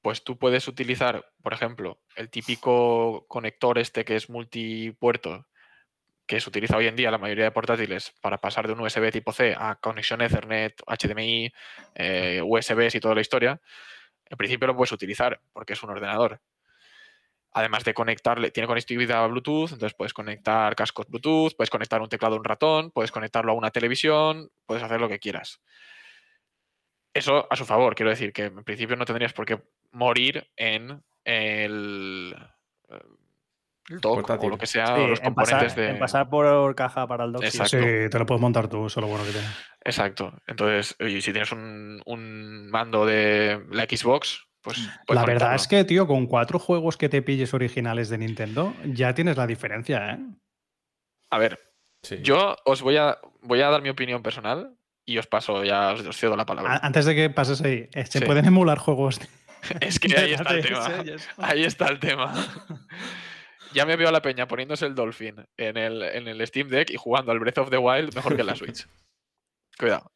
pues 0.00 0.22
tú 0.22 0.38
puedes 0.38 0.68
utilizar, 0.68 1.32
por 1.42 1.52
ejemplo, 1.52 1.98
el 2.14 2.30
típico 2.30 3.24
conector 3.26 3.76
este 3.78 4.04
que 4.04 4.14
es 4.14 4.30
multipuerto, 4.30 5.46
que 6.30 6.40
se 6.40 6.48
utiliza 6.48 6.76
hoy 6.76 6.86
en 6.86 6.94
día 6.94 7.10
la 7.10 7.18
mayoría 7.18 7.42
de 7.42 7.50
portátiles 7.50 8.14
para 8.20 8.38
pasar 8.38 8.68
de 8.68 8.72
un 8.72 8.78
USB 8.78 9.10
tipo 9.10 9.32
C 9.32 9.52
a 9.58 9.74
conexión 9.74 10.20
Ethernet, 10.20 10.80
HDMI, 10.86 11.52
eh, 11.96 12.40
USBs 12.40 12.94
y 12.94 13.00
toda 13.00 13.16
la 13.16 13.20
historia. 13.20 13.60
En 14.26 14.36
principio 14.36 14.68
lo 14.68 14.76
puedes 14.76 14.92
utilizar 14.92 15.40
porque 15.52 15.72
es 15.72 15.82
un 15.82 15.90
ordenador. 15.90 16.40
Además 17.50 17.82
de 17.82 17.94
conectarle, 17.94 18.52
tiene 18.52 18.68
conectividad 18.68 19.24
a 19.24 19.26
Bluetooth, 19.26 19.72
entonces 19.72 19.94
puedes 19.94 20.14
conectar 20.14 20.76
cascos 20.76 21.08
Bluetooth, 21.08 21.56
puedes 21.56 21.68
conectar 21.68 22.00
un 22.00 22.08
teclado 22.08 22.36
a 22.36 22.38
un 22.38 22.44
ratón, 22.44 22.92
puedes 22.92 23.10
conectarlo 23.10 23.50
a 23.50 23.56
una 23.56 23.72
televisión, 23.72 24.52
puedes 24.66 24.84
hacer 24.84 25.00
lo 25.00 25.08
que 25.08 25.18
quieras. 25.18 25.60
Eso 27.12 27.48
a 27.50 27.56
su 27.56 27.66
favor, 27.66 27.96
quiero 27.96 28.10
decir 28.10 28.32
que 28.32 28.44
en 28.44 28.62
principio 28.62 28.94
no 28.94 29.04
tendrías 29.04 29.32
por 29.32 29.46
qué 29.46 29.60
morir 29.90 30.48
en 30.54 31.02
el, 31.24 32.36
el 33.90 34.00
dock 34.00 34.12
o 34.12 34.14
Portátil. 34.16 34.50
lo 34.50 34.58
que 34.58 34.66
sea, 34.66 34.86
Sí, 34.86 34.92
o 34.92 35.06
los 35.08 35.20
en, 35.22 35.34
pasar, 35.34 35.54
componentes 35.58 35.76
de. 35.76 35.88
en 35.90 35.98
pasar 35.98 36.28
por 36.30 36.74
caja 36.74 37.06
para 37.06 37.24
el 37.24 37.32
dock. 37.32 37.42
Exacto. 37.44 37.78
Sí, 37.78 38.08
te 38.10 38.18
lo 38.18 38.26
puedes 38.26 38.40
montar 38.40 38.68
tú, 38.68 38.86
eso 38.86 39.00
es 39.00 39.02
lo 39.04 39.08
bueno 39.08 39.24
que 39.24 39.32
tiene. 39.32 39.46
Exacto. 39.84 40.32
Entonces, 40.46 40.96
y 41.00 41.20
si 41.20 41.32
tienes 41.32 41.52
un, 41.52 42.00
un 42.06 42.70
mando 42.70 43.04
de 43.04 43.60
la 43.70 43.84
Xbox, 43.84 44.46
pues. 44.62 44.78
puedes 45.06 45.20
La 45.20 45.26
verdad 45.26 45.54
es 45.54 45.66
que, 45.68 45.84
tío, 45.84 46.06
con 46.06 46.26
cuatro 46.26 46.58
juegos 46.58 46.96
que 46.96 47.08
te 47.08 47.22
pilles 47.22 47.52
originales 47.54 48.08
de 48.08 48.18
Nintendo, 48.18 48.74
ya 48.84 49.14
tienes 49.14 49.36
la 49.36 49.46
diferencia, 49.46 50.10
¿eh? 50.12 50.18
A 51.30 51.38
ver, 51.38 51.58
Sí. 52.02 52.18
yo 52.22 52.56
os 52.64 52.80
voy 52.82 52.96
a, 52.96 53.18
voy 53.42 53.60
a 53.60 53.68
dar 53.68 53.82
mi 53.82 53.88
opinión 53.90 54.22
personal 54.22 54.74
y 55.04 55.18
os 55.18 55.26
paso, 55.26 55.64
ya 55.64 55.92
os, 55.92 56.00
os 56.06 56.16
cedo 56.16 56.36
la 56.36 56.46
palabra. 56.46 56.74
A- 56.74 56.86
Antes 56.86 57.04
de 57.04 57.14
que 57.14 57.30
pases 57.30 57.60
ahí, 57.62 57.88
eh, 57.94 58.06
¿se 58.06 58.20
Sí. 58.20 58.24
pueden 58.24 58.46
emular 58.46 58.78
juegos? 58.78 59.18
de- 59.20 59.26
es 59.86 59.98
que 60.00 60.16
ahí 60.16 60.32
está 60.32 60.54
el 60.54 60.62
tema. 60.62 60.88
Ahí 61.38 61.64
está 61.64 61.88
el 61.88 61.98
tema. 62.00 62.32
Ya 63.72 63.86
me 63.86 63.96
veo 63.96 64.08
a 64.08 64.12
la 64.12 64.22
peña 64.22 64.48
poniéndose 64.48 64.86
el 64.86 64.94
Dolphin 64.94 65.46
en 65.56 65.76
el, 65.76 66.02
en 66.02 66.28
el 66.28 66.46
Steam 66.46 66.68
Deck 66.68 66.90
y 66.90 66.96
jugando 66.96 67.32
al 67.32 67.38
Breath 67.38 67.58
of 67.58 67.70
the 67.70 67.78
Wild 67.78 68.14
mejor 68.14 68.34
que 68.34 68.40
en 68.40 68.46
la 68.46 68.56
Switch. 68.56 68.86
Cuidado. 69.78 70.10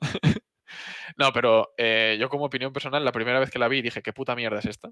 No, 1.16 1.32
pero 1.32 1.73
eh, 1.76 2.16
yo 2.18 2.28
como 2.28 2.46
opinión 2.46 2.73
personal, 2.73 3.04
la 3.04 3.12
primera 3.12 3.38
vez 3.38 3.50
que 3.50 3.58
la 3.58 3.68
vi 3.68 3.82
dije, 3.82 4.02
¿qué 4.02 4.12
puta 4.12 4.34
mierda 4.34 4.58
es 4.58 4.66
esta? 4.66 4.90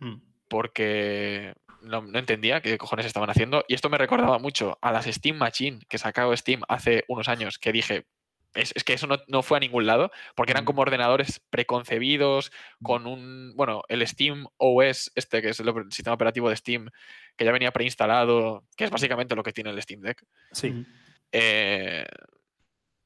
Mm. 0.00 0.16
Porque 0.48 1.54
no, 1.82 2.02
no 2.02 2.18
entendía 2.18 2.62
qué 2.62 2.78
cojones 2.78 3.06
estaban 3.06 3.30
haciendo. 3.30 3.64
Y 3.68 3.74
esto 3.74 3.90
me 3.90 3.98
recordaba 3.98 4.38
mucho 4.38 4.78
a 4.80 4.92
las 4.92 5.06
Steam 5.06 5.36
Machine 5.36 5.80
que 5.88 5.98
sacó 5.98 6.34
Steam 6.36 6.62
hace 6.68 7.04
unos 7.08 7.28
años, 7.28 7.58
que 7.58 7.72
dije, 7.72 8.06
es, 8.54 8.72
es 8.74 8.84
que 8.84 8.94
eso 8.94 9.06
no, 9.06 9.18
no 9.26 9.42
fue 9.42 9.58
a 9.58 9.60
ningún 9.60 9.86
lado, 9.86 10.10
porque 10.34 10.52
eran 10.52 10.64
Mm. 10.64 10.66
como 10.66 10.82
ordenadores 10.82 11.40
preconcebidos, 11.50 12.50
con 12.82 13.06
un, 13.06 13.54
bueno, 13.56 13.82
el 13.88 14.06
Steam 14.06 14.46
OS, 14.56 15.12
este 15.14 15.42
que 15.42 15.50
es 15.50 15.60
el, 15.60 15.72
sistema 15.90 16.14
operativo 16.14 16.48
de 16.48 16.56
Steam, 16.56 16.90
que 17.38 17.44
ya 17.46 17.52
venía 17.52 17.70
preinstalado, 17.72 18.64
que 18.76 18.84
es 18.84 18.90
básicamente 18.90 19.34
lo 19.34 19.42
que 19.42 19.52
tiene 19.54 19.70
el 19.70 19.80
Steam 19.80 20.02
Deck. 20.02 20.22
Sí. 20.52 20.70
Mm. 20.70 20.86
Eh, 21.32 22.06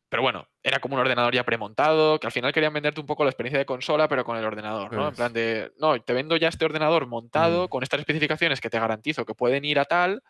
pero 0.08 0.22
bueno, 0.22 0.46
era 0.62 0.78
como 0.80 0.94
un 0.94 1.00
ordenador 1.00 1.34
ya 1.34 1.44
premontado, 1.44 2.18
que 2.20 2.26
al 2.26 2.32
final 2.32 2.52
querían 2.52 2.72
venderte 2.72 3.00
un 3.00 3.06
poco 3.06 3.24
la 3.24 3.30
experiencia 3.30 3.58
de 3.58 3.64
consola, 3.66 4.08
pero 4.08 4.24
con 4.24 4.36
el 4.36 4.44
ordenador, 4.44 4.92
¿no? 4.92 4.98
En 5.02 5.06
Pues. 5.08 5.16
plan 5.16 5.32
de, 5.32 5.72
no, 5.78 5.98
te 6.02 6.12
vendo 6.12 6.36
ya 6.36 6.48
este 6.48 6.64
ordenador 6.64 7.06
montado 7.06 7.64
Mm. 7.66 7.68
con 7.68 7.82
estas 7.82 8.00
especificaciones 8.00 8.60
que 8.60 8.68
te 8.70 8.78
garantizo 8.80 9.24
que 9.24 9.34
pueden 9.34 9.64
ir 9.64 9.78
a 9.78 9.84
tal, 9.86 10.22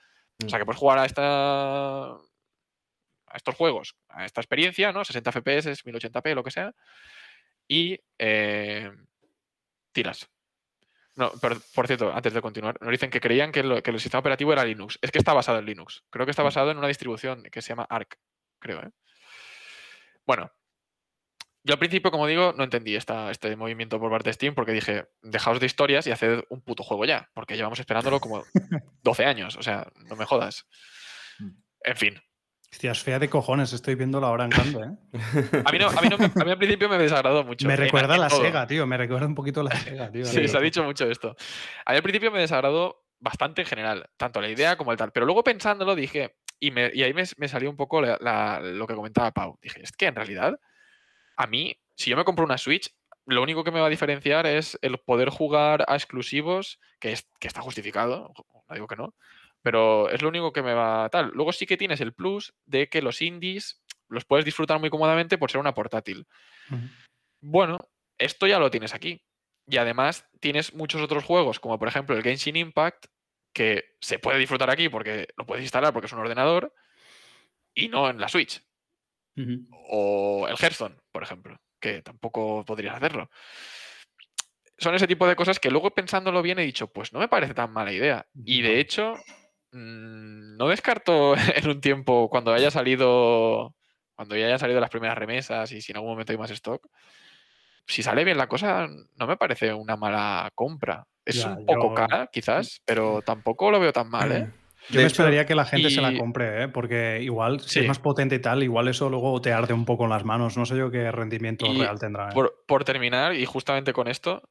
o 0.44 0.48
sea, 0.48 0.58
Mm. 0.58 0.60
que 0.60 0.64
puedes 0.66 0.78
jugar 0.80 0.98
a 0.98 1.04
esta 1.06 2.12
a 2.14 3.36
estos 3.36 3.54
juegos, 3.54 3.96
a 4.10 4.26
esta 4.26 4.42
experiencia, 4.42 4.92
¿no? 4.92 5.04
60 5.06 5.32
FPS, 5.32 5.82
1080p, 5.84 6.34
lo 6.34 6.44
que 6.44 6.50
sea, 6.50 6.74
y 7.66 7.98
eh, 8.18 8.90
tiras. 9.92 10.28
No, 11.14 11.30
pero, 11.42 11.56
por 11.74 11.86
cierto, 11.86 12.12
antes 12.12 12.32
de 12.32 12.40
continuar, 12.40 12.76
nos 12.80 12.90
dicen 12.90 13.10
que 13.10 13.20
creían 13.20 13.52
que, 13.52 13.62
lo- 13.62 13.82
que 13.82 13.90
el 13.90 14.00
sistema 14.00 14.20
operativo 14.20 14.52
era 14.52 14.64
Linux. 14.64 14.98
Es 15.02 15.10
que 15.10 15.18
está 15.18 15.32
basado 15.34 15.58
en 15.58 15.66
Linux. 15.66 16.02
Creo 16.10 16.24
que 16.26 16.30
está 16.30 16.42
Mm. 16.42 16.46
basado 16.46 16.70
en 16.70 16.78
una 16.78 16.88
distribución 16.88 17.42
que 17.44 17.60
se 17.62 17.68
llama 17.70 17.86
Arc, 17.90 18.16
creo, 18.58 18.80
¿eh? 18.82 18.90
Bueno, 20.26 20.50
yo 21.64 21.74
al 21.74 21.78
principio, 21.78 22.10
como 22.10 22.26
digo, 22.26 22.54
no 22.56 22.64
entendí 22.64 22.96
esta, 22.96 23.30
este 23.30 23.54
movimiento 23.56 24.00
por 24.00 24.10
parte 24.10 24.30
de 24.30 24.34
Steam 24.34 24.54
porque 24.54 24.72
dije, 24.72 25.06
dejaos 25.22 25.60
de 25.60 25.66
historias 25.66 26.06
y 26.06 26.12
haced 26.12 26.42
un 26.48 26.60
puto 26.62 26.82
juego 26.82 27.04
ya, 27.04 27.30
porque 27.34 27.56
llevamos 27.56 27.78
esperándolo 27.78 28.18
como 28.20 28.44
12 29.02 29.24
años, 29.26 29.56
o 29.56 29.62
sea, 29.62 29.86
no 30.08 30.16
me 30.16 30.24
jodas. 30.24 30.66
Mm. 31.38 31.50
En 31.84 31.96
fin, 31.96 32.22
Hostia, 32.72 32.92
es 32.92 33.02
fea 33.02 33.18
de 33.18 33.28
cojones, 33.28 33.72
estoy 33.74 33.94
viéndola 33.96 34.28
ahora 34.28 34.44
en 34.44 34.50
grande, 34.50 34.78
¿eh? 34.80 35.12
a 35.66 35.70
mí, 35.72 35.78
no, 35.78 35.88
a, 35.88 36.00
mí 36.00 36.08
no 36.08 36.16
a 36.16 36.44
mí 36.44 36.50
al 36.50 36.56
principio 36.58 36.88
me 36.88 36.96
desagradó 36.96 37.44
mucho. 37.44 37.66
Me 37.68 37.74
en- 37.74 37.80
recuerda 37.80 38.14
a 38.14 38.16
en 38.16 38.20
la 38.22 38.28
todo. 38.28 38.40
Sega, 38.42 38.66
tío, 38.66 38.86
me 38.86 38.96
recuerda 38.96 39.26
un 39.26 39.34
poquito 39.34 39.60
a 39.60 39.64
la 39.64 39.76
Sega, 39.76 40.10
tío. 40.10 40.24
Sí, 40.24 40.48
se 40.48 40.56
ha 40.56 40.60
dicho 40.60 40.82
mucho 40.82 41.08
esto. 41.10 41.36
A 41.84 41.90
mí 41.92 41.96
al 41.98 42.02
principio 42.02 42.30
me 42.30 42.40
desagradó 42.40 43.04
bastante 43.20 43.60
en 43.62 43.68
general, 43.68 44.08
tanto 44.16 44.40
la 44.40 44.48
idea 44.48 44.76
como 44.76 44.90
el 44.90 44.96
tal. 44.98 45.12
Pero 45.12 45.26
luego 45.26 45.44
pensándolo 45.44 45.94
dije, 45.94 46.34
Y, 46.58 46.70
me- 46.70 46.90
y 46.94 47.02
ahí 47.02 47.12
me, 47.12 47.24
me 47.38 47.48
salió 47.48 47.68
un 47.68 47.76
poco 47.76 48.00
la- 48.00 48.18
la- 48.20 48.60
lo 48.60 48.86
que 48.86 48.94
comentaba 48.94 49.32
Pau. 49.32 49.58
Dije, 49.60 49.82
es 49.82 49.90
que 49.92 50.06
en 50.06 50.14
realidad, 50.14 50.58
a 51.36 51.46
mí, 51.48 51.76
si 51.96 52.08
yo 52.10 52.16
me 52.16 52.24
compro 52.24 52.44
una 52.44 52.56
Switch, 52.56 52.94
lo 53.26 53.42
único 53.42 53.64
que 53.64 53.70
me 53.72 53.80
va 53.80 53.86
a 53.86 53.90
diferenciar 53.90 54.46
es 54.46 54.78
el 54.80 54.96
poder 54.98 55.28
jugar 55.28 55.84
a 55.88 55.94
exclusivos, 55.96 56.78
que, 57.00 57.12
es, 57.12 57.28
que 57.40 57.48
está 57.48 57.60
justificado, 57.60 58.32
no 58.68 58.74
digo 58.74 58.86
que 58.86 58.94
no, 58.96 59.12
pero 59.62 60.10
es 60.10 60.22
lo 60.22 60.28
único 60.28 60.52
que 60.52 60.62
me 60.62 60.74
va 60.74 61.08
tal. 61.08 61.30
Luego 61.34 61.52
sí 61.52 61.66
que 61.66 61.76
tienes 61.76 62.00
el 62.00 62.12
plus 62.12 62.54
de 62.66 62.88
que 62.88 63.02
los 63.02 63.22
indies 63.22 63.82
los 64.08 64.24
puedes 64.24 64.44
disfrutar 64.44 64.78
muy 64.78 64.90
cómodamente 64.90 65.38
por 65.38 65.50
ser 65.50 65.60
una 65.60 65.74
portátil. 65.74 66.26
Bueno, 67.40 67.78
esto 68.18 68.46
ya 68.46 68.58
lo 68.58 68.70
tienes 68.70 68.94
aquí. 68.94 69.24
Y 69.66 69.76
además 69.76 70.28
tienes 70.40 70.74
muchos 70.74 71.00
otros 71.00 71.24
juegos, 71.24 71.60
como 71.60 71.78
por 71.78 71.88
ejemplo 71.88 72.16
el 72.16 72.22
Genshin 72.22 72.56
Impact, 72.56 73.06
que 73.54 73.96
se 74.00 74.18
puede 74.18 74.38
disfrutar 74.38 74.70
aquí 74.70 74.88
porque 74.88 75.28
lo 75.36 75.46
puedes 75.46 75.62
instalar 75.62 75.92
porque 75.92 76.06
es 76.06 76.12
un 76.12 76.18
ordenador 76.18 76.74
y 77.74 77.88
no 77.88 78.10
en 78.10 78.18
la 78.18 78.28
Switch. 78.28 78.62
O 79.88 80.46
el 80.48 80.56
Hearthstone, 80.56 80.96
por 81.10 81.22
ejemplo, 81.22 81.58
que 81.80 82.02
tampoco 82.02 82.64
podrías 82.64 82.96
hacerlo. 82.96 83.30
Son 84.76 84.94
ese 84.94 85.06
tipo 85.06 85.26
de 85.26 85.36
cosas 85.36 85.60
que 85.60 85.70
luego 85.70 85.94
pensándolo 85.94 86.42
bien 86.42 86.58
he 86.58 86.64
dicho, 86.64 86.92
pues 86.92 87.12
no 87.12 87.20
me 87.20 87.28
parece 87.28 87.54
tan 87.54 87.72
mala 87.72 87.92
idea. 87.92 88.26
Y 88.44 88.62
de 88.62 88.80
hecho, 88.80 89.14
mm, 89.72 90.56
no 90.56 90.68
descarto 90.68 91.34
en 91.56 91.68
un 91.68 91.80
tiempo 91.80 92.28
cuando 92.28 92.52
haya 92.52 92.70
salido, 92.70 93.74
cuando 94.14 94.36
ya 94.36 94.46
hayan 94.46 94.58
salido 94.58 94.80
las 94.80 94.90
primeras 94.90 95.18
remesas 95.18 95.72
y 95.72 95.80
si 95.82 95.92
en 95.92 95.96
algún 95.96 96.10
momento 96.12 96.32
hay 96.32 96.38
más 96.38 96.50
stock, 96.50 96.86
si 97.86 98.02
sale 98.02 98.24
bien 98.24 98.38
la 98.38 98.46
cosa, 98.48 98.86
no 99.16 99.26
me 99.26 99.36
parece 99.36 99.74
una 99.74 99.96
mala 99.96 100.50
compra. 100.54 101.04
Es 101.24 101.36
Ya, 101.36 101.48
un 101.48 101.66
poco 101.66 101.88
yo- 101.88 101.94
cara, 101.94 102.28
quizás, 102.32 102.80
pero 102.84 103.22
tampoco 103.22 103.70
lo 103.70 103.80
veo 103.80 103.92
tan 103.92 104.08
mal, 104.08 104.32
¿eh? 104.32 104.46
Yo 104.88 104.96
me 104.96 105.02
hecho, 105.02 105.06
esperaría 105.22 105.46
que 105.46 105.54
la 105.54 105.64
gente 105.64 105.90
se 105.90 106.00
la 106.00 106.12
compre, 106.18 106.64
¿eh? 106.64 106.68
porque 106.68 107.20
igual, 107.22 107.60
si 107.60 107.68
Sí. 107.68 107.80
es 107.80 107.86
más 107.86 108.00
potente 108.00 108.34
y 108.34 108.40
tal, 108.40 108.64
igual 108.64 108.88
eso 108.88 109.08
luego 109.08 109.40
te 109.40 109.52
arde 109.52 109.72
un 109.72 109.84
poco 109.84 110.04
en 110.04 110.10
las 110.10 110.24
manos. 110.24 110.56
No 110.56 110.66
sé 110.66 110.76
yo 110.76 110.90
qué 110.90 111.12
rendimiento 111.12 111.66
Y 111.66 111.78
real 111.78 112.00
tendrá. 112.00 112.30
¿eh? 112.30 112.32
Por, 112.34 112.64
por 112.66 112.82
terminar, 112.82 113.32
y 113.36 113.44
justamente 113.46 113.92
con 113.92 114.08
esto, 114.08 114.42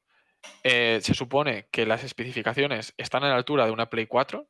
eh, 0.63 0.99
se 1.01 1.13
supone 1.13 1.67
que 1.69 1.85
las 1.85 2.05
especificaciones 2.05 2.93
están 2.97 3.25
a 3.25 3.29
la 3.29 3.35
altura 3.35 3.65
de 3.65 3.71
una 3.71 3.89
Play 3.89 4.07
4, 4.07 4.47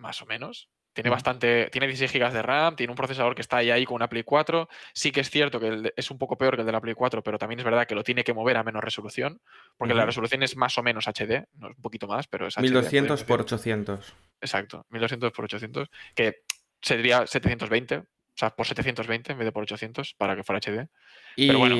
más 0.00 0.20
o 0.22 0.26
menos. 0.26 0.68
Tiene 0.92 1.08
bastante, 1.08 1.68
tiene 1.70 1.86
16 1.86 2.12
GB 2.12 2.32
de 2.32 2.42
RAM, 2.42 2.74
tiene 2.74 2.90
un 2.90 2.96
procesador 2.96 3.36
que 3.36 3.42
está 3.42 3.58
ahí, 3.58 3.70
ahí 3.70 3.84
con 3.84 3.94
una 3.94 4.08
Play 4.08 4.24
4. 4.24 4.68
Sí 4.92 5.12
que 5.12 5.20
es 5.20 5.30
cierto 5.30 5.60
que 5.60 5.68
el 5.68 5.92
es 5.96 6.10
un 6.10 6.18
poco 6.18 6.36
peor 6.36 6.56
que 6.56 6.62
el 6.62 6.66
de 6.66 6.72
la 6.72 6.80
Play 6.80 6.94
4, 6.94 7.22
pero 7.22 7.38
también 7.38 7.60
es 7.60 7.64
verdad 7.64 7.86
que 7.86 7.94
lo 7.94 8.02
tiene 8.02 8.24
que 8.24 8.34
mover 8.34 8.56
a 8.56 8.64
menos 8.64 8.82
resolución, 8.82 9.40
porque 9.76 9.94
la 9.94 10.04
resolución 10.04 10.42
es 10.42 10.56
más 10.56 10.76
o 10.78 10.82
menos 10.82 11.06
HD, 11.06 11.46
no 11.54 11.70
es 11.70 11.76
un 11.76 11.82
poquito 11.82 12.08
más, 12.08 12.26
pero 12.26 12.48
es 12.48 12.56
HD. 12.56 12.62
1200 12.62 13.22
por 13.22 13.38
podríamos 13.38 13.64
decir. 13.64 13.72
800. 13.72 14.14
Exacto, 14.40 14.86
1200 14.90 15.32
por 15.32 15.44
800, 15.44 15.88
que 16.16 16.42
sería 16.82 17.24
720, 17.24 17.98
o 17.98 18.04
sea, 18.34 18.50
por 18.50 18.66
720 18.66 19.32
en 19.32 19.38
vez 19.38 19.44
de 19.44 19.52
por 19.52 19.62
800 19.62 20.14
para 20.14 20.34
que 20.34 20.42
fuera 20.42 20.58
HD. 20.58 20.88
Y, 21.36 21.46
Pero 21.46 21.60
bueno. 21.60 21.76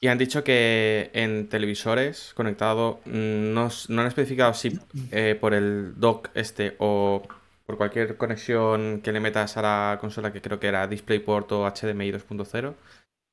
y 0.00 0.06
han 0.06 0.18
dicho 0.18 0.44
que 0.44 1.10
en 1.14 1.48
televisores 1.48 2.32
conectado 2.34 3.00
mm, 3.06 3.52
no, 3.52 3.70
no 3.88 4.00
han 4.02 4.06
especificado 4.06 4.54
si 4.54 4.78
eh, 5.10 5.36
por 5.40 5.52
el 5.52 5.94
dock 5.96 6.30
este 6.34 6.76
o 6.78 7.22
por 7.66 7.76
cualquier 7.76 8.16
conexión 8.16 9.00
que 9.02 9.12
le 9.12 9.20
metas 9.20 9.56
a 9.56 9.62
la 9.62 9.98
consola, 10.00 10.32
que 10.32 10.40
creo 10.42 10.58
que 10.60 10.66
era 10.68 10.86
DisplayPort 10.86 11.52
o 11.52 11.66
HDMI 11.66 12.12
2.0, 12.12 12.74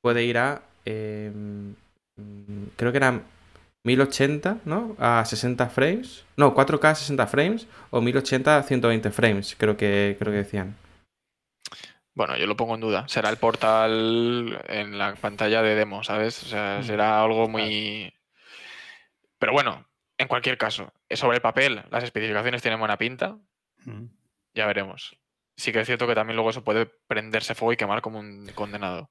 puede 0.02 0.24
ir 0.24 0.38
a. 0.38 0.62
eh, 0.84 1.30
mm, 1.34 1.72
creo 2.76 2.92
que 2.92 2.98
eran 2.98 3.22
1080, 3.84 4.58
¿no? 4.64 4.94
A 4.98 5.24
60 5.24 5.68
frames. 5.68 6.24
No, 6.36 6.54
4K 6.54 6.94
60 6.94 7.26
frames 7.26 7.66
o 7.90 8.00
1080 8.00 8.58
a 8.58 8.62
120 8.62 9.10
frames, 9.10 9.56
creo 9.58 9.76
que, 9.76 10.16
creo 10.18 10.32
que 10.32 10.38
decían. 10.38 10.76
Bueno, 12.14 12.36
yo 12.36 12.46
lo 12.46 12.56
pongo 12.56 12.74
en 12.74 12.80
duda. 12.80 13.08
Será 13.08 13.30
el 13.30 13.36
portal 13.38 14.60
en 14.68 14.98
la 14.98 15.14
pantalla 15.14 15.62
de 15.62 15.74
demo, 15.74 16.02
¿sabes? 16.04 16.42
O 16.42 16.46
sea, 16.46 16.80
Mm, 16.80 16.84
será 16.84 17.22
algo 17.22 17.48
muy... 17.48 18.12
Pero 19.38 19.52
bueno, 19.52 19.86
en 20.18 20.28
cualquier 20.28 20.58
caso, 20.58 20.92
sobre 21.10 21.36
el 21.36 21.42
papel, 21.42 21.82
las 21.90 22.04
especificaciones 22.04 22.60
tienen 22.60 22.78
buena 22.78 22.98
pinta, 22.98 23.38
Ujú. 23.86 24.10
Ya 24.54 24.66
veremos. 24.66 25.16
Sí 25.56 25.72
que 25.72 25.80
es 25.80 25.86
cierto 25.86 26.06
que 26.06 26.14
también 26.14 26.36
luego 26.36 26.50
eso 26.50 26.64
puede 26.64 26.86
prenderse 27.06 27.54
fuego 27.54 27.72
y 27.72 27.76
quemar 27.76 28.00
como 28.02 28.18
un 28.18 28.46
condenado. 28.54 29.10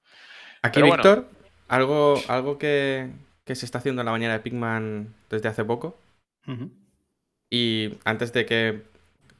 Aquí, 0.62 0.76
Pero 0.82 0.88
bueno. 0.88 1.04
Víctor, 1.04 1.30
algo, 1.68 2.20
algo 2.28 2.58
que, 2.58 3.12
que 3.46 3.56
se 3.56 3.66
está 3.66 3.78
haciendo 3.78 4.02
en 4.02 4.06
la 4.08 4.12
bañera 4.12 4.34
de 4.34 4.40
Pigman 4.40 5.14
desde 5.30 5.48
hace 5.50 5.64
poco. 5.64 5.98
Y 7.52 7.98
antes 8.06 8.34
de 8.34 8.46
que 8.46 8.84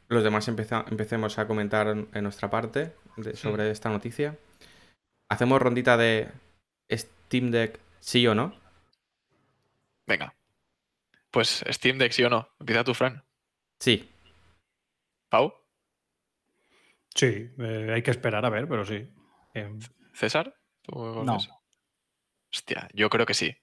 los 0.08 0.24
demás 0.24 0.48
empeza- 0.48 0.86
empecemos 0.90 1.38
a 1.40 1.48
comentar 1.48 1.88
en 1.88 2.24
nuestra 2.24 2.50
parte 2.50 2.94
de- 3.18 3.36
sobre 3.36 3.72
esta 3.72 3.90
noticia, 3.90 4.38
hacemos 5.30 5.62
rondita 5.62 5.98
de 5.98 6.30
Steam 6.92 7.50
Deck 7.52 7.80
sí 8.00 8.26
o 8.28 8.36
no. 8.36 8.56
Venga. 10.08 10.36
Pues 11.32 11.64
Steam 11.70 11.98
Deck, 11.98 12.12
sí 12.12 12.24
o 12.24 12.30
no. 12.30 12.50
Empieza 12.60 12.84
tú, 12.84 12.94
Fran. 12.94 13.24
Sí. 13.80 14.10
Pau, 15.30 15.54
Sí, 17.20 17.52
eh, 17.60 17.92
hay 17.94 18.02
que 18.02 18.12
esperar 18.12 18.46
a 18.46 18.50
ver, 18.50 18.66
pero 18.66 18.86
sí. 18.86 19.06
Em, 19.54 19.78
César. 20.14 20.56
¿Tú 20.82 21.22
No. 21.26 21.38
Hostia, 22.50 22.88
yo 22.94 23.10
creo 23.10 23.26
que 23.26 23.34
sí. 23.34 23.58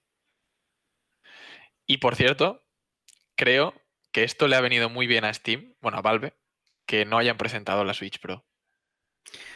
Y 1.87 1.97
por 1.97 2.15
cierto, 2.15 2.67
creo 3.35 3.73
que 4.11 4.23
esto 4.23 4.47
le 4.47 4.57
ha 4.57 4.61
venido 4.61 4.91
muy 4.91 5.07
bien 5.07 5.25
a 5.25 5.33
Steam, 5.33 5.75
bueno, 5.81 5.97
a 5.97 6.03
Valve, 6.03 6.37
que 6.85 7.03
no 7.03 7.17
hayan 7.17 7.37
presentado 7.37 7.83
la 7.83 7.95
Switch 7.95 8.19
Pro. 8.19 8.45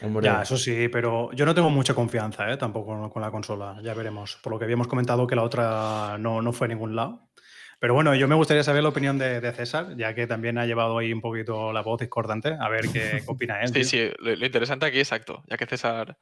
Hombre, 0.02 0.26
Ya, 0.26 0.42
eso 0.42 0.58
sí, 0.58 0.88
pero 0.88 1.32
yo 1.34 1.46
no 1.46 1.54
tengo 1.54 1.70
mucha 1.70 1.94
confianza, 1.94 2.52
¿eh? 2.52 2.58
tampoco 2.58 3.08
con 3.08 3.22
la 3.22 3.30
consola. 3.30 3.80
Ya 3.84 3.94
veremos. 3.94 4.40
Por 4.42 4.52
lo 4.52 4.58
que 4.58 4.66
habíamos 4.66 4.88
comentado 4.88 5.28
que 5.28 5.36
la 5.36 5.44
otra 5.44 6.18
no, 6.18 6.42
no 6.42 6.52
fue 6.54 6.66
a 6.66 6.70
ningún 6.70 6.96
lado. 6.96 7.30
Pero 7.82 7.96
bueno, 7.96 8.14
yo 8.14 8.28
me 8.28 8.36
gustaría 8.36 8.64
saber 8.64 8.84
la 8.84 8.90
opinión 8.90 9.18
de, 9.18 9.42
de 9.42 9.52
César, 9.54 9.98
ya 9.98 10.14
que 10.14 10.28
también 10.28 10.60
ha 10.60 10.68
llevado 10.68 11.00
ahí 11.00 11.12
un 11.12 11.20
poquito 11.20 11.74
la 11.74 11.82
voz 11.82 12.00
discordante. 12.00 12.56
A 12.60 12.70
ver 12.70 12.88
qué, 12.90 13.24
qué 13.24 13.24
opina 13.26 13.60
él. 13.60 13.70
Sí, 13.74 13.74
tío. 13.74 13.84
sí, 13.86 14.12
lo, 14.20 14.36
lo 14.36 14.46
interesante 14.46 14.86
aquí, 14.86 15.00
exacto, 15.00 15.44
ya 15.50 15.58
que 15.58 15.66
César... 15.66 16.16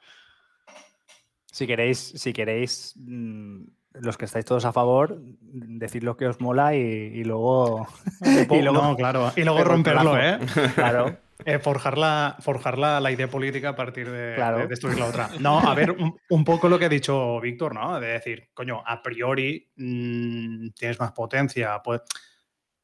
Si 1.52 1.68
queréis, 1.68 1.98
si 2.16 2.32
queréis, 2.32 2.94
mm, 2.96 3.64
los 3.96 4.18
que 4.18 4.24
estáis 4.24 4.46
todos 4.46 4.64
a 4.64 4.72
favor, 4.72 5.20
decid 5.20 6.04
lo 6.04 6.16
que 6.16 6.28
os 6.28 6.40
mola 6.40 6.74
y, 6.76 6.80
y 6.80 7.24
luego. 7.26 7.86
y 8.22 8.62
luego, 8.62 8.82
No, 8.82 8.96
claro. 8.96 9.34
Y 9.36 9.44
luego 9.44 9.66
romperlo, 9.66 10.18
¿eh? 10.18 10.40
Claro. 10.76 11.18
Eh, 11.46 11.58
forjar 11.60 11.98
la, 11.98 12.36
forjar 12.42 12.78
la, 12.78 13.00
la 13.00 13.12
idea 13.12 13.30
política 13.30 13.70
a 13.70 13.76
partir 13.76 14.10
de, 14.12 14.36
Claro. 14.36 14.58
de 14.60 14.68
destruir 14.68 15.00
la 15.00 15.06
otra. 15.06 15.30
No, 15.40 15.60
a 15.60 15.74
ver, 15.74 15.92
un, 15.92 16.20
un 16.30 16.44
poco 16.44 16.68
lo 16.68 16.78
que 16.78 16.86
ha 16.86 16.90
dicho 16.90 17.40
Víctor, 17.40 17.74
¿no? 17.74 18.00
De 18.00 18.08
decir, 18.08 18.50
coño, 18.54 18.84
a 18.86 19.02
priori 19.02 19.72
mm, 19.78 20.70
tienes 20.78 21.00
más 21.00 21.14
potencia, 21.14 21.82
pues, 21.82 22.02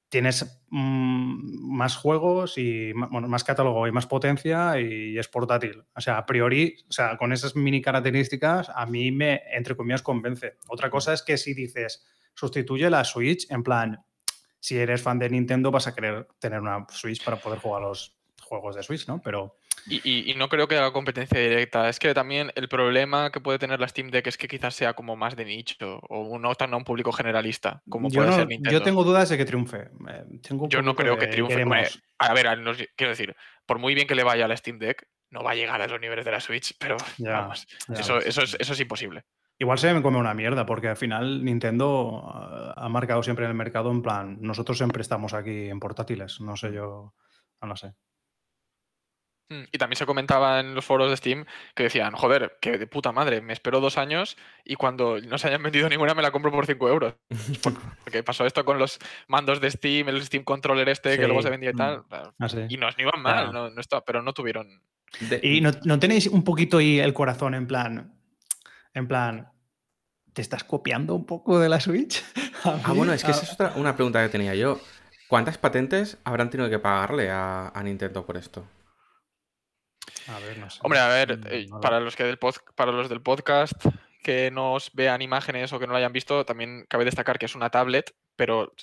tienes 0.08 0.62
mm, 0.70 1.76
más 1.76 1.98
juegos 1.98 2.58
y 2.58 2.94
bueno, 2.94 3.28
más 3.28 3.44
catálogo 3.44 3.88
y 3.88 3.92
más 3.92 4.08
potencia 4.08 4.80
y 4.80 5.18
es 5.18 5.28
portátil. 5.28 5.84
O 5.94 6.00
sea, 6.00 6.18
a 6.18 6.26
priori, 6.26 6.76
o 6.88 6.92
sea, 6.94 7.18
con 7.18 7.34
esas 7.34 7.58
mini 7.58 7.82
características, 7.82 8.70
a 8.74 8.86
mí 8.86 9.12
me, 9.12 9.42
entre 9.52 9.76
comillas, 9.76 10.02
convence. 10.02 10.56
Otra 10.70 10.90
cosa 10.90 11.12
es 11.12 11.22
que 11.24 11.38
si 11.38 11.54
dices, 11.54 12.06
sustituye 12.34 12.90
la 12.90 13.04
Switch, 13.04 13.52
en 13.52 13.64
plan, 13.64 14.00
si 14.62 14.78
eres 14.78 15.02
fan 15.02 15.20
de 15.20 15.30
Nintendo 15.30 15.72
vas 15.72 15.88
a 15.88 15.94
querer 15.94 16.28
tener 16.40 16.62
una 16.62 16.86
Switch 16.90 17.24
para 17.24 17.38
poder 17.38 17.60
jugar 17.60 17.82
los 17.82 18.16
juegos 18.46 18.76
de 18.76 18.84
Switch, 18.84 19.08
¿no? 19.08 19.22
Pero 19.22 19.58
Y, 19.88 20.02
y- 20.10 20.32
y 20.32 20.36
no 20.36 20.50
creo 20.50 20.68
que 20.68 20.78
haga 20.78 20.92
competencia 20.94 21.40
directa. 21.40 21.90
Es 21.90 22.00
que 22.00 22.14
también 22.16 22.52
el 22.56 22.68
problema 22.70 23.30
que 23.32 23.40
puede 23.40 23.60
tener 23.60 23.80
la 23.80 23.88
Steam 23.88 24.10
Deck 24.10 24.26
es 24.28 24.38
que 24.38 24.48
quizás 24.48 24.74
sea 24.74 24.94
como 24.94 25.16
más 25.16 25.36
de 25.36 25.46
nicho 25.46 26.00
o 26.10 26.40
no 26.40 26.56
tan 26.56 26.74
a 26.74 26.78
un 26.78 26.84
público 26.84 27.12
generalista 27.12 27.84
como 27.88 28.10
yo, 28.10 28.22
puede 28.22 28.30
no- 28.32 28.36
ser 28.38 28.48
Nintendo. 28.48 28.72
yo 28.72 28.82
tengo 28.84 29.04
dudas 29.04 29.30
de 29.30 29.38
que 29.38 29.46
triunfe. 29.46 29.90
Eh, 30.10 30.24
tengo 30.42 30.68
Yo 30.70 30.82
no 30.82 30.96
creo 30.96 31.18
que 31.20 31.28
triunfe. 31.28 31.62
A 32.18 32.34
ver, 32.34 32.48
quiero 32.96 33.10
decir, 33.12 33.36
por 33.66 33.78
muy 33.78 33.94
bien 33.94 34.08
que 34.08 34.16
le 34.16 34.24
vaya 34.24 34.46
a 34.46 34.48
la 34.48 34.58
Steam 34.58 34.80
Deck, 34.80 35.08
no 35.30 35.44
va 35.44 35.52
a 35.52 35.56
llegar 35.56 35.82
a 35.82 35.88
los 35.88 36.00
niveles 36.00 36.24
de 36.26 36.32
la 36.32 36.40
Switch, 36.40 36.76
pero 36.80 36.98
Ya, 37.18 37.32
vamos, 37.42 37.68
ya 37.90 37.96
eso, 38.00 38.16
ves. 38.16 38.28
eso, 38.28 38.42
es, 38.44 38.58
eso 38.60 38.74
es 38.74 38.80
imposible. 38.80 39.24
Igual 39.60 39.78
se 39.78 39.94
me 39.94 40.02
come 40.02 40.18
una 40.18 40.34
mierda, 40.34 40.66
porque 40.66 40.88
al 40.90 40.98
final 40.98 41.44
Nintendo 41.46 42.24
ah, 42.26 42.74
ha 42.76 42.90
marcado 42.90 43.22
siempre 43.22 43.46
en 43.46 43.52
el 43.52 43.58
mercado 43.58 43.92
en 43.92 44.02
plan, 44.02 44.38
nosotros 44.42 44.78
siempre 44.78 45.02
estamos 45.02 45.34
aquí 45.34 45.70
en 45.70 45.80
portátiles, 45.80 46.42
no 46.42 46.56
sé 46.58 46.74
yo, 46.74 47.14
no 47.62 47.68
lo 47.68 47.76
sé. 47.76 47.94
Mm, 49.50 49.64
Y 49.72 49.78
también 49.78 49.98
se 49.98 50.06
comentaba 50.08 50.60
en 50.60 50.74
los 50.74 50.84
foros 50.84 51.10
de 51.10 51.18
Steam 51.18 51.46
que 51.76 51.84
decían, 51.84 52.14
joder, 52.14 52.58
que 52.62 52.78
de 52.78 52.88
puta 52.88 53.12
madre, 53.12 53.42
me 53.42 53.54
espero 53.54 53.80
dos 53.80 53.98
años 53.98 54.38
y 54.64 54.76
cuando 54.76 55.20
no 55.22 55.38
se 55.38 55.48
hayan 55.50 55.62
vendido 55.62 55.88
ninguna 55.88 56.16
me 56.16 56.24
la 56.24 56.32
compro 56.32 56.52
por 56.52 56.66
5 56.66 56.90
euros. 56.90 57.14
Porque 58.04 58.24
pasó 58.24 58.46
esto 58.46 58.66
con 58.66 58.80
los 58.80 59.00
mandos 59.28 59.62
de 59.62 59.70
Steam, 59.70 60.10
el 60.10 60.24
Steam 60.26 60.44
Controller 60.44 60.90
este 60.90 61.18
que 61.18 61.28
luego 61.28 61.42
se 61.44 61.50
vendía 61.52 61.70
y 61.70 61.74
mm. 61.74 61.78
tal. 61.78 62.04
Ah, 62.10 62.50
sí. 62.50 62.66
Y 62.70 62.78
no, 62.78 62.88
no 62.88 62.96
iban 62.98 63.22
mal, 63.22 63.52
no, 63.54 63.70
no 63.70 63.82
estaba- 63.82 64.04
pero 64.04 64.22
no 64.22 64.34
tuvieron... 64.34 64.82
De- 65.30 65.40
Y 65.44 65.62
no, 65.62 65.72
no 65.84 66.00
tenéis 66.00 66.28
un 66.28 66.44
poquito 66.44 66.78
ahí 66.80 67.00
el 67.00 67.14
corazón 67.14 67.54
en 67.54 67.68
plan, 67.68 68.14
en 68.94 69.08
plan, 69.08 69.52
¿te 70.34 70.42
estás 70.42 70.64
copiando 70.64 71.14
un 71.14 71.26
poco 71.26 71.60
de 71.60 71.70
la 71.70 71.80
Switch? 71.80 72.24
Ah, 72.68 72.94
bueno, 72.96 73.14
es 73.14 73.24
que 73.24 73.30
esa 73.30 73.44
es 73.44 73.54
otra, 73.54 73.74
una 73.76 73.96
pregunta 73.96 74.24
que 74.24 74.30
tenía 74.30 74.56
yo. 74.56 74.82
¿Cuántas 75.28 75.60
patentes 75.60 76.18
habrán 76.24 76.50
tenido 76.50 76.68
que 76.68 76.80
pagarle 76.80 77.30
a, 77.30 77.68
a 77.68 77.84
Nintendo 77.84 78.26
por 78.26 78.38
esto? 78.38 78.66
A 80.28 80.40
ver, 80.40 80.58
no 80.58 80.70
sé. 80.70 80.80
Hombre, 80.84 81.00
a 81.00 81.08
ver, 81.08 81.38
Mm, 81.38 81.44
eh, 81.48 81.66
no 81.70 81.80
para, 81.82 82.00
los 82.00 82.16
que 82.16 82.24
del 82.24 82.40
pod- 82.40 82.62
para 82.76 82.92
los 82.92 83.10
del 83.10 83.22
podcast 83.22 83.74
que 84.24 84.50
nos 84.50 84.92
vean 84.94 85.22
imágenes 85.22 85.72
o 85.72 85.80
que 85.80 85.86
no 85.86 85.92
lo 85.94 85.98
hayan 86.00 86.12
visto, 86.14 86.46
también 86.46 86.86
cabe 86.90 87.06
destacar 87.06 87.38
que 87.38 87.46
es 87.46 87.54
una 87.56 87.70
tablet, 87.70 88.16
pero 88.36 88.74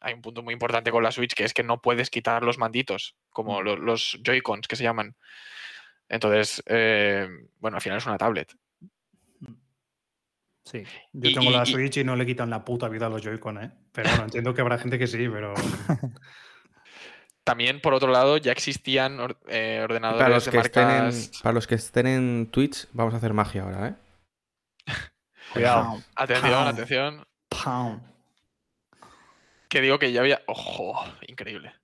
hay 0.00 0.14
un 0.14 0.22
punto 0.22 0.42
muy 0.42 0.52
importante 0.54 0.92
con 0.92 1.02
la 1.02 1.10
Switch, 1.10 1.34
que 1.34 1.42
es 1.44 1.52
que 1.54 1.64
no 1.64 1.80
puedes 1.82 2.08
quitar 2.08 2.44
los 2.44 2.56
manditos, 2.58 3.16
como 3.30 3.60
Mm. 3.60 3.64
lo- 3.64 3.76
los 3.76 4.18
Joy-Cons 4.22 4.68
que 4.68 4.76
se 4.76 4.84
llaman. 4.84 5.16
Entonces, 6.08 6.62
eh, 6.66 7.28
bueno, 7.58 7.76
al 7.78 7.80
final 7.82 7.98
es 7.98 8.06
una 8.06 8.18
tablet. 8.18 8.54
Sí. 10.64 10.84
Yo 11.12 11.30
y- 11.30 11.34
tengo 11.34 11.50
la 11.50 11.64
y- 11.64 11.72
Switch 11.72 11.96
y 11.96 12.04
no 12.04 12.14
le 12.14 12.24
quitan 12.24 12.48
la 12.48 12.64
puta 12.64 12.88
vida 12.88 13.06
a 13.06 13.08
los 13.08 13.22
Joy-Con, 13.22 13.62
¿eh? 13.64 13.72
Pero 13.90 14.08
bueno, 14.10 14.24
entiendo 14.24 14.54
que 14.54 14.60
habrá 14.60 14.78
gente 14.78 14.98
que 14.98 15.08
sí, 15.08 15.28
pero. 15.28 15.52
También, 17.44 17.80
por 17.80 17.92
otro 17.94 18.12
lado, 18.12 18.36
ya 18.36 18.52
existían 18.52 19.18
or- 19.18 19.36
eh, 19.48 19.80
ordenadores 19.82 20.22
Para 20.22 20.34
los, 20.34 20.44
de 20.44 20.50
que 20.52 20.58
estén 20.58 20.82
en, 20.90 20.96
marcas... 21.04 21.30
para 21.42 21.52
los 21.52 21.66
que 21.66 21.74
estén 21.74 22.06
en 22.06 22.46
Twitch, 22.50 22.86
vamos 22.92 23.14
a 23.14 23.16
hacer 23.16 23.32
magia 23.32 23.62
ahora, 23.64 23.88
¿eh? 23.88 23.94
Cuidado. 25.52 26.02
Atención, 26.14 26.52
Pound. 26.52 26.68
atención. 26.68 27.26
Pound. 27.48 28.02
Que 29.68 29.80
digo 29.80 29.98
que 29.98 30.12
ya 30.12 30.20
había. 30.20 30.42
¡Ojo! 30.46 31.02
Increíble. 31.26 31.74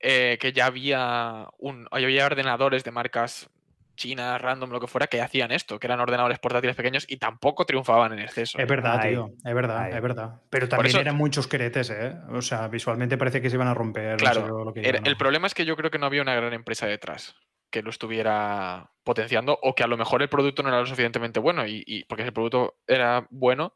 Eh, 0.00 0.38
que 0.40 0.52
ya 0.52 0.66
había 0.66 1.48
un. 1.58 1.84
ya 1.92 1.96
había 2.06 2.26
ordenadores 2.26 2.82
de 2.84 2.90
marcas 2.92 3.48
chinas, 3.96 4.40
random, 4.40 4.70
lo 4.70 4.80
que 4.80 4.86
fuera, 4.86 5.06
que 5.06 5.20
hacían 5.20 5.52
esto, 5.52 5.78
que 5.78 5.86
eran 5.86 6.00
ordenadores 6.00 6.38
portátiles 6.38 6.74
pequeños 6.76 7.04
y 7.08 7.16
tampoco 7.18 7.64
triunfaban 7.66 8.12
en 8.12 8.20
exceso. 8.20 8.58
Es 8.58 8.66
verdad, 8.66 9.00
tío. 9.02 9.30
Es 9.44 9.54
verdad, 9.54 9.90
es 9.90 10.02
verdad. 10.02 10.40
Pero 10.50 10.68
también 10.68 10.88
eso- 10.88 11.00
eran 11.00 11.16
muchos 11.16 11.46
queretes, 11.46 11.90
¿eh? 11.90 12.14
O 12.30 12.42
sea, 12.42 12.68
visualmente 12.68 13.16
parece 13.18 13.40
que 13.42 13.50
se 13.50 13.56
iban 13.56 13.68
a 13.68 13.74
romper. 13.74 14.12
no 14.12 14.18
sé 14.18 14.24
Claro, 14.24 14.64
lo 14.64 14.72
que 14.72 14.80
El 15.04 15.16
problema 15.16 15.46
es 15.46 15.54
que 15.54 15.64
yo 15.64 15.76
creo 15.76 15.90
que 15.90 15.98
no 15.98 16.06
había 16.06 16.22
una 16.22 16.34
gran 16.34 16.52
empresa 16.52 16.86
detrás 16.86 17.34
que 17.70 17.82
lo 17.82 17.88
estuviera 17.90 18.90
potenciando 19.02 19.58
o 19.62 19.74
que 19.74 19.82
a 19.82 19.86
lo 19.86 19.96
mejor 19.96 20.20
el 20.20 20.28
producto 20.28 20.62
no 20.62 20.68
era 20.68 20.80
lo 20.80 20.86
suficientemente 20.86 21.40
bueno 21.40 21.66
y, 21.66 21.82
y- 21.86 22.04
porque 22.04 22.22
si 22.22 22.26
el 22.28 22.34
producto 22.34 22.76
era 22.86 23.26
bueno, 23.30 23.72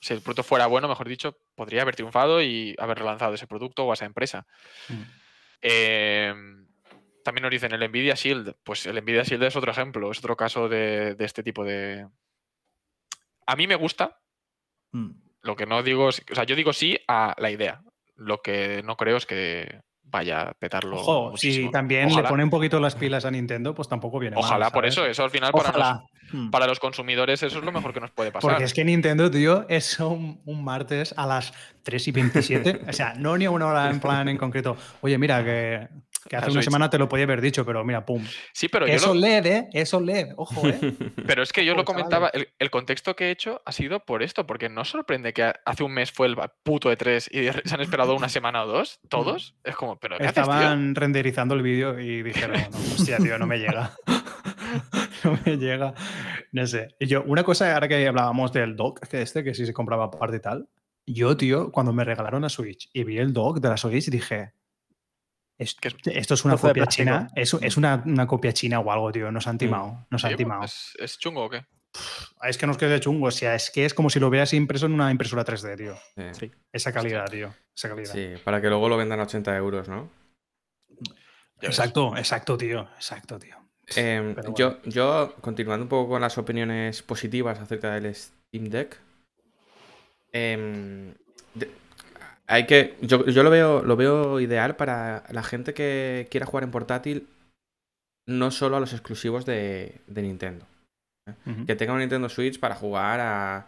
si 0.00 0.14
el 0.14 0.22
producto 0.22 0.42
fuera 0.42 0.66
bueno, 0.66 0.88
mejor 0.88 1.06
dicho, 1.08 1.36
podría 1.54 1.82
haber 1.82 1.96
triunfado 1.96 2.40
y 2.42 2.74
haber 2.78 2.98
relanzado 2.98 3.34
ese 3.34 3.46
producto 3.46 3.84
o 3.84 3.90
a 3.90 3.94
esa 3.94 4.06
empresa. 4.06 4.46
Mm. 4.88 5.02
Eh, 5.62 6.34
también 7.24 7.42
nos 7.42 7.50
dicen 7.50 7.72
el 7.72 7.88
Nvidia 7.90 8.14
Shield. 8.14 8.54
Pues 8.62 8.86
el 8.86 9.02
Nvidia 9.02 9.24
Shield 9.24 9.42
es 9.42 9.56
otro 9.56 9.72
ejemplo, 9.72 10.10
es 10.12 10.18
otro 10.18 10.36
caso 10.36 10.68
de, 10.68 11.16
de 11.16 11.24
este 11.24 11.42
tipo 11.42 11.64
de... 11.64 12.06
A 13.46 13.56
mí 13.56 13.66
me 13.66 13.74
gusta, 13.74 14.20
Mm. 14.92 15.10
lo 15.42 15.56
que 15.56 15.66
no 15.66 15.82
digo, 15.82 16.08
es- 16.10 16.22
o 16.30 16.34
sea, 16.36 16.44
yo 16.44 16.54
digo 16.54 16.72
sí 16.72 16.96
a 17.08 17.34
la 17.38 17.50
idea. 17.50 17.82
Lo 18.14 18.40
que 18.42 18.80
no 18.84 18.96
creo 18.96 19.16
es 19.16 19.26
que 19.26 19.80
vaya 20.04 20.42
a 20.42 20.54
petarlo. 20.54 20.96
Ojo, 20.98 21.30
muchísimo. 21.32 21.66
si 21.68 21.72
también 21.72 22.06
Ojalá. 22.06 22.22
le 22.22 22.28
pone 22.28 22.44
un 22.44 22.50
poquito 22.50 22.78
las 22.78 22.94
pilas 22.94 23.24
a 23.24 23.30
Nintendo, 23.32 23.74
pues 23.74 23.88
tampoco 23.88 24.20
viene 24.20 24.36
mal, 24.36 24.44
Ojalá, 24.44 24.70
por 24.70 24.86
eso, 24.86 25.04
eso 25.04 25.24
al 25.24 25.30
final 25.30 25.50
para 25.50 25.70
los, 25.72 25.76
Ojalá. 25.76 26.04
Mm. 26.32 26.50
para 26.50 26.66
los 26.68 26.78
consumidores 26.78 27.42
eso 27.42 27.58
es 27.58 27.64
lo 27.64 27.72
mejor 27.72 27.92
que 27.92 27.98
nos 28.00 28.12
puede 28.12 28.30
pasar. 28.30 28.48
Porque 28.50 28.64
es 28.64 28.72
que 28.72 28.84
Nintendo, 28.84 29.28
tío, 29.30 29.66
es 29.68 29.98
un, 29.98 30.40
un 30.44 30.62
martes 30.62 31.12
a 31.16 31.26
las 31.26 31.52
3 31.82 32.06
y 32.08 32.12
27. 32.12 32.82
o 32.88 32.92
sea, 32.92 33.14
no 33.14 33.36
ni 33.36 33.48
una 33.48 33.66
hora 33.66 33.90
en 33.90 33.98
plan 33.98 34.28
en 34.28 34.38
concreto. 34.38 34.76
Oye, 35.00 35.18
mira, 35.18 35.42
que, 35.44 35.88
que 36.28 36.36
hace 36.36 36.46
una 36.46 36.54
Switch. 36.54 36.64
semana 36.64 36.90
te 36.90 36.98
lo 36.98 37.08
podía 37.08 37.24
haber 37.24 37.40
dicho, 37.40 37.64
pero 37.64 37.84
mira, 37.84 38.04
pum. 38.04 38.24
Sí, 38.52 38.68
pero 38.68 38.86
yo 38.86 38.94
Eso 38.94 39.14
lo, 39.14 39.20
LED, 39.20 39.46
¿eh? 39.46 39.68
Eso 39.72 40.00
LED, 40.00 40.28
ojo, 40.36 40.66
¿eh? 40.68 40.78
pero 41.26 41.42
es 41.42 41.52
que 41.52 41.64
yo 41.64 41.74
lo 41.74 41.84
comentaba, 41.84 42.28
el, 42.28 42.48
el 42.58 42.70
contexto 42.70 43.14
que 43.16 43.26
he 43.26 43.30
hecho 43.30 43.62
ha 43.64 43.72
sido 43.72 44.00
por 44.00 44.22
esto, 44.22 44.46
porque 44.46 44.68
no 44.68 44.84
sorprende 44.84 45.32
que 45.32 45.52
hace 45.64 45.84
un 45.84 45.92
mes 45.92 46.12
fue 46.12 46.26
el 46.26 46.36
puto 46.62 46.88
de 46.88 46.96
3 46.96 47.30
y 47.32 47.48
se 47.68 47.74
han 47.74 47.80
esperado 47.80 48.14
una 48.14 48.28
semana 48.28 48.64
o 48.64 48.66
dos, 48.66 49.00
todos. 49.08 49.56
Es 49.64 49.76
como, 49.76 49.98
pero 49.98 50.18
¿qué 50.18 50.24
haces, 50.24 50.44
tío? 50.44 50.54
Estaban 50.54 50.94
renderizando 50.94 51.54
el 51.54 51.62
vídeo 51.62 51.98
y 52.00 52.22
dijeron, 52.22 52.60
no, 52.70 52.78
hostia, 52.78 53.18
tío, 53.18 53.38
no 53.38 53.46
me 53.46 53.58
llega. 53.58 53.92
no 55.24 55.38
me 55.44 55.56
llega. 55.56 55.94
No 56.52 56.66
sé. 56.66 56.94
Y 56.98 57.06
yo, 57.06 57.22
una 57.24 57.42
cosa, 57.44 57.74
ahora 57.74 57.88
que 57.88 58.06
hablábamos 58.06 58.52
del 58.52 58.76
dock, 58.76 59.06
que 59.08 59.22
este, 59.22 59.44
que 59.44 59.54
sí 59.54 59.66
se 59.66 59.72
compraba 59.72 60.04
aparte 60.04 60.36
y 60.36 60.40
tal. 60.40 60.68
Yo, 61.06 61.36
tío, 61.36 61.70
cuando 61.70 61.92
me 61.92 62.04
regalaron 62.04 62.42
la 62.42 62.48
Switch 62.48 62.88
y 62.92 63.04
vi 63.04 63.18
el 63.18 63.32
dock 63.32 63.60
de 63.60 63.68
la 63.68 63.76
Switch, 63.76 64.08
dije. 64.08 64.52
"Es- 65.58 65.74
Que 65.74 65.88
es- 65.88 65.94
Esto 66.06 66.34
es 66.34 66.44
una 66.44 66.56
copia 66.56 66.72
plástico". 66.84 67.04
china. 67.10 67.28
Es, 67.34 67.54
es 67.54 67.76
una, 67.76 68.02
una 68.06 68.26
copia 68.26 68.52
china 68.52 68.80
o 68.80 68.90
algo, 68.90 69.12
tío. 69.12 69.30
Nos 69.30 69.46
han 69.46 69.58
timado. 69.58 70.06
Nos 70.10 70.24
han 70.24 70.36
timado. 70.36 70.64
¿Es, 70.64 70.92
es 70.98 71.18
chungo 71.18 71.44
o 71.44 71.50
qué? 71.50 71.64
Es 72.42 72.58
que 72.58 72.66
nos 72.66 72.76
quede 72.76 72.98
chungo. 73.00 73.26
O 73.26 73.30
sea, 73.30 73.54
es 73.54 73.70
que 73.70 73.84
es 73.84 73.94
como 73.94 74.10
si 74.10 74.18
lo 74.18 74.28
veas 74.30 74.52
impreso 74.52 74.86
en 74.86 74.92
una 74.94 75.10
impresora 75.12 75.44
3D, 75.44 75.76
tío. 75.76 75.96
Sí. 76.32 76.50
Esa 76.72 76.92
calidad, 76.92 77.26
tío. 77.30 77.54
Esa 77.76 77.88
calidad. 77.88 78.12
Sí, 78.12 78.34
para 78.42 78.60
que 78.60 78.68
luego 78.68 78.88
lo 78.88 78.96
vendan 78.96 79.20
a 79.20 79.24
80 79.24 79.56
euros, 79.56 79.88
¿no? 79.88 80.10
Exacto, 81.60 82.16
exacto, 82.16 82.56
tío. 82.58 82.88
Exacto, 82.96 83.38
tío. 83.38 83.56
Em, 83.96 84.34
yo, 84.56 84.82
yo, 84.84 85.34
continuando 85.40 85.84
un 85.84 85.88
poco 85.88 86.10
con 86.10 86.20
las 86.20 86.36
opiniones 86.38 87.02
positivas 87.02 87.58
acerca 87.60 87.92
del 87.94 88.14
Steam 88.14 88.64
Deck, 88.70 88.98
em, 90.32 91.14
de- 91.54 91.70
hay 92.46 92.66
que, 92.66 92.96
yo, 93.00 93.24
yo 93.26 93.42
lo 93.42 93.50
veo, 93.50 93.82
lo 93.82 93.96
veo 93.96 94.40
ideal 94.40 94.76
para 94.76 95.24
la 95.30 95.42
gente 95.42 95.74
que 95.74 96.28
quiera 96.30 96.46
jugar 96.46 96.64
en 96.64 96.70
portátil, 96.70 97.26
no 98.26 98.50
solo 98.50 98.76
a 98.76 98.80
los 98.80 98.92
exclusivos 98.92 99.44
de, 99.46 100.00
de 100.06 100.22
Nintendo. 100.22 100.66
Ujú. 101.46 101.66
Que 101.66 101.76
tenga 101.76 101.92
un 101.94 102.00
Nintendo 102.00 102.28
Switch 102.28 102.58
para 102.60 102.74
jugar 102.74 103.20
a, 103.20 103.66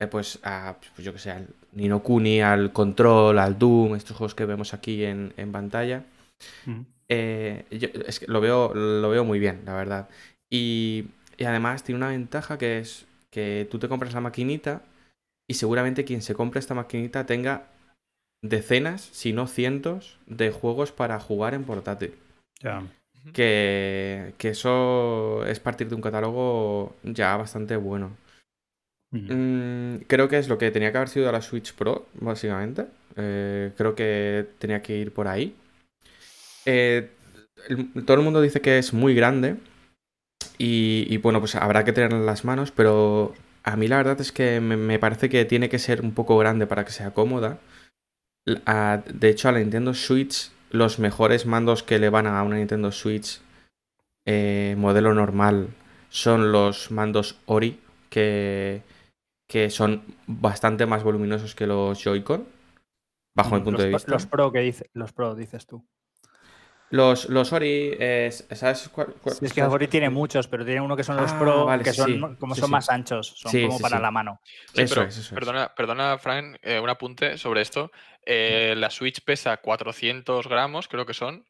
eh, 0.00 0.06
pues, 0.06 0.38
a, 0.42 0.76
pues 0.94 1.04
yo 1.04 1.12
que 1.12 1.18
sé, 1.18 1.30
al 1.30 1.48
Nino 1.72 2.02
Kuni, 2.02 2.40
al 2.40 2.72
Control, 2.72 3.38
al 3.38 3.58
Doom, 3.58 3.94
estos 3.96 4.16
juegos 4.16 4.34
que 4.34 4.46
vemos 4.46 4.72
aquí 4.74 5.04
en, 5.04 5.32
en 5.36 5.52
pantalla. 5.52 6.04
Eh, 7.08 7.64
yo- 7.70 7.88
es 8.06 8.20
que 8.20 8.26
lo 8.26 8.40
veo, 8.40 8.74
lo 8.74 9.08
veo 9.10 9.24
muy 9.24 9.38
bien, 9.38 9.62
la 9.64 9.74
verdad. 9.74 10.08
Y, 10.50 11.06
y 11.36 11.44
además 11.44 11.82
tiene 11.82 11.98
una 11.98 12.08
ventaja 12.08 12.58
que 12.58 12.78
es 12.78 13.06
que 13.30 13.68
tú 13.70 13.78
te 13.78 13.88
compras 13.88 14.14
la 14.14 14.20
maquinita 14.20 14.82
y 15.48 15.54
seguramente 15.54 16.04
quien 16.04 16.22
se 16.22 16.34
compre 16.34 16.60
esta 16.60 16.74
maquinita 16.74 17.26
tenga 17.26 17.66
decenas, 18.42 19.02
si 19.12 19.32
no 19.32 19.46
cientos, 19.46 20.18
de 20.26 20.50
juegos 20.50 20.92
para 20.92 21.20
jugar 21.20 21.54
en 21.54 21.64
portátil. 21.64 22.14
Ya. 22.62 22.82
Que, 23.32 24.34
que 24.38 24.50
eso 24.50 25.44
es 25.46 25.58
partir 25.58 25.88
de 25.88 25.96
un 25.96 26.00
catálogo 26.00 26.94
ya 27.02 27.36
bastante 27.36 27.76
bueno. 27.76 28.16
Mm, 29.12 30.04
creo 30.06 30.28
que 30.28 30.38
es 30.38 30.48
lo 30.48 30.58
que 30.58 30.70
tenía 30.70 30.92
que 30.92 30.98
haber 30.98 31.08
sido 31.08 31.32
la 31.32 31.42
Switch 31.42 31.74
Pro, 31.74 32.06
básicamente. 32.14 32.86
Eh, 33.16 33.72
creo 33.76 33.94
que 33.94 34.46
tenía 34.58 34.82
que 34.82 34.96
ir 34.96 35.12
por 35.12 35.26
ahí. 35.28 35.54
Eh, 36.64 37.10
el- 37.68 38.04
todo 38.04 38.16
el 38.18 38.22
mundo 38.22 38.40
dice 38.40 38.60
que 38.60 38.78
es 38.78 38.92
muy 38.92 39.14
grande. 39.14 39.56
Y, 40.58 41.06
y, 41.08 41.18
bueno, 41.18 41.40
pues 41.40 41.54
habrá 41.54 41.84
que 41.84 41.92
tenerla 41.92 42.18
en 42.18 42.26
las 42.26 42.44
manos, 42.44 42.70
pero 42.70 43.34
a 43.62 43.76
mí 43.76 43.88
la 43.88 43.98
verdad 43.98 44.20
es 44.20 44.32
que 44.32 44.60
me, 44.60 44.76
me 44.76 44.98
parece 44.98 45.28
que 45.28 45.44
tiene 45.44 45.68
que 45.68 45.78
ser 45.78 46.00
un 46.02 46.12
poco 46.12 46.38
grande 46.38 46.66
para 46.66 46.84
que 46.84 46.92
sea 46.92 47.12
cómoda. 47.12 47.58
A- 48.66 49.02
de 49.12 49.28
hecho, 49.30 49.48
a 49.48 49.52
la 49.52 49.58
Nintendo 49.58 49.94
Switch, 49.94 50.50
los 50.70 50.98
mejores 50.98 51.46
mandos 51.46 51.82
que 51.82 51.98
le 51.98 52.10
van 52.10 52.26
a 52.26 52.42
una 52.42 52.56
Nintendo 52.56 52.92
Switch 52.92 53.40
eh, 54.26 54.74
modelo 54.78 55.14
normal 55.14 55.68
son 56.08 56.52
los 56.52 56.90
mandos 56.90 57.40
Ori, 57.46 57.80
que, 58.10 58.82
que 59.48 59.70
son 59.70 60.02
bastante 60.26 60.86
más 60.86 61.02
voluminosos 61.02 61.54
que 61.54 61.66
los 61.66 62.02
Joy-Con, 62.02 62.46
bajo 63.36 63.54
mi 63.56 63.60
Mm, 63.60 63.64
punto 63.64 63.72
los, 63.78 63.82
de 63.82 63.88
vista. 63.90 64.12
los 64.12 64.26
pro 64.26 64.52
que 64.52 64.60
dice, 64.60 64.90
los 64.94 65.12
pro 65.12 65.34
dices 65.34 65.66
tú. 65.66 65.84
Los, 66.90 67.28
los 67.28 67.52
Ori, 67.52 67.96
eh, 67.98 68.30
¿sabes 68.30 68.88
cuál? 68.90 69.14
cuál- 69.20 69.34
Sí, 69.36 69.44
es 69.46 69.52
que 69.52 69.60
sabes 69.60 69.74
Ori 69.74 69.88
tiene 69.88 70.08
muchos, 70.08 70.46
pero 70.46 70.64
tiene 70.64 70.80
uno 70.80 70.96
que 70.96 71.02
son 71.02 71.16
los 71.16 71.32
Ah, 71.32 71.38
pro, 71.38 71.64
vale, 71.64 71.82
que 71.82 71.92
son 71.92 72.06
sí, 72.06 72.20
como 72.38 72.54
sí, 72.54 72.60
son 72.60 72.68
sí. 72.68 72.72
más 72.72 72.88
anchos, 72.90 73.34
son 73.36 73.50
Sí, 73.52 73.62
como 73.62 73.76
sí, 73.76 73.82
para 73.82 73.96
sí. 73.96 74.02
la 74.02 74.10
mano. 74.12 74.40
Sí, 74.72 74.82
Eso 74.82 74.94
pero 74.94 75.06
es, 75.08 75.14
eso 75.16 75.20
es. 75.20 75.30
perdona, 75.32 75.74
perdona, 75.74 76.18
Fran, 76.18 76.58
eh, 76.62 76.78
un 76.78 76.88
apunte 76.88 77.36
sobre 77.38 77.62
esto. 77.62 77.90
Eh, 78.24 78.74
la 78.76 78.90
Switch 78.90 79.20
pesa 79.24 79.56
400 79.56 80.46
gramos, 80.48 80.86
creo 80.86 81.06
que 81.06 81.14
son. 81.14 81.44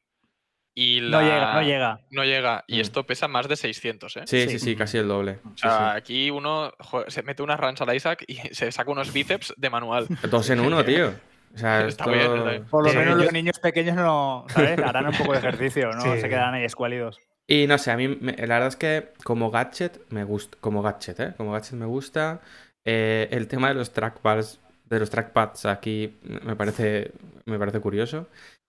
Y 0.74 1.00
la... 1.00 1.10
No 1.10 1.22
llega, 1.22 1.52
no 1.52 1.62
llega. 1.62 2.00
No 2.10 2.24
llega. 2.24 2.64
Y 2.66 2.78
Mm. 2.78 2.80
esto 2.80 3.06
pesa 3.06 3.28
más 3.28 3.48
de 3.48 3.56
600, 3.56 4.16
¿eh? 4.16 4.22
Sí, 4.26 4.42
sí, 4.44 4.50
Sí. 4.52 4.58
sí, 4.58 4.76
casi 4.76 4.98
el 4.98 5.08
doble. 5.08 5.40
O 5.44 5.48
Sí, 5.50 5.68
sea, 5.68 5.92
aquí 5.94 6.30
uno 6.30 6.72
se 7.08 7.22
mete 7.22 7.42
unas 7.42 7.58
runs 7.60 7.80
al 7.80 7.94
Isaac 7.94 8.24
y 8.26 8.36
se 8.54 8.72
saca 8.72 8.90
unos 8.90 9.12
bíceps 9.12 9.54
de 9.56 9.70
manual. 9.70 10.08
Dos 10.30 10.48
en 10.50 10.60
uno, 10.66 10.82
tío. 10.84 11.14
O 11.56 11.58
sea, 11.58 11.86
Está 11.86 12.04
esto- 12.04 12.10
bien, 12.12 12.36
está 12.38 12.50
bien. 12.50 12.64
Por 12.66 12.84
lo 12.84 12.90
Sí, 12.90 12.96
menos 12.98 13.16
yo- 13.18 13.24
los 13.24 13.32
niños 13.32 13.58
pequeños 13.58 13.96
no, 13.96 14.44
¿sabes? 14.50 14.78
Harán 14.78 15.06
un 15.08 15.14
poco 15.16 15.32
de 15.32 15.38
ejercicio, 15.38 15.90
no 15.92 16.02
Sí. 16.02 16.20
se 16.20 16.28
quedarán 16.28 16.54
ahí 16.54 16.64
escuálidos. 16.64 17.18
Y 17.48 17.66
no 17.66 17.78
sé, 17.78 17.90
a 17.92 17.96
mí 17.96 18.08
me- 18.08 18.32
la 18.36 18.54
verdad 18.54 18.68
es 18.68 18.76
que 18.76 19.12
como 19.24 19.50
gadget 19.50 20.00
me 20.10 20.24
gusta, 20.24 20.58
como 20.60 20.82
gadget, 20.82 21.20
¿eh? 21.20 21.34
Como 21.36 21.52
gadget 21.52 21.72
me 21.72 21.86
gusta. 21.86 22.40
Eh, 22.84 23.28
el 23.30 23.48
tema 23.48 23.68
de 23.68 23.74
los 23.74 23.92
trackpads, 23.92 24.60
de 24.84 25.00
los 25.00 25.10
trackpads 25.10 25.66
aquí 25.66 26.14
me 26.44 26.54
parece, 26.56 27.12
me 27.46 27.58
parece 27.58 27.80
curioso. 27.80 28.28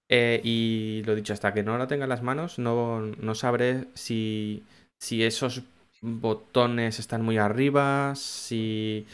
Eh, 0.09 0.39
y 0.43 1.03
lo 1.05 1.13
dicho, 1.15 1.33
hasta 1.33 1.53
que 1.53 1.63
no 1.63 1.77
la 1.77 1.87
tenga 1.87 2.05
en 2.05 2.09
las 2.09 2.23
manos, 2.23 2.57
no, 2.59 3.01
no 3.01 3.35
sabré 3.35 3.85
si, 3.95 4.63
si 4.99 5.23
esos 5.25 5.63
botones 6.01 6.99
están 6.99 7.21
muy 7.23 7.37
arriba, 7.37 8.13
si... 8.15 9.05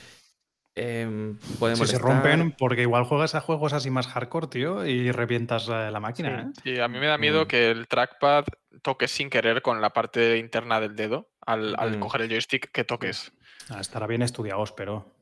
em, 0.76 1.38
puede 1.60 1.76
Si 1.76 1.86
se 1.86 1.98
rompen, 2.00 2.52
porque 2.58 2.82
igual 2.82 3.04
juegas 3.04 3.36
a 3.36 3.42
juegos 3.42 3.74
así 3.74 3.90
más 3.90 4.08
hardcore, 4.08 4.48
tío, 4.48 4.86
y 4.86 5.12
revientas 5.12 5.68
la 5.68 6.00
máquina, 6.00 6.42
¿eh? 6.42 6.60
Sí, 6.64 6.80
a 6.80 6.88
mí 6.88 7.00
me 7.00 7.08
da 7.08 7.18
miedo 7.18 7.46
Mm. 7.46 7.48
que 7.48 7.72
el 7.72 7.88
trackpad 7.88 8.46
toques 8.82 9.12
sin 9.12 9.30
querer 9.30 9.62
con 9.62 9.82
la 9.82 9.92
parte 9.92 10.38
interna 10.38 10.80
del 10.80 10.96
dedo 10.96 11.30
al, 11.46 11.76
al 11.78 11.98
Mm. 11.98 12.00
coger 12.00 12.22
el 12.22 12.30
joystick 12.30 12.72
que 12.72 12.84
toques. 12.84 13.32
Ah, 13.70 13.80
estará 13.80 14.08
bien 14.08 14.22
estudiado, 14.24 14.64
pero. 14.76 15.14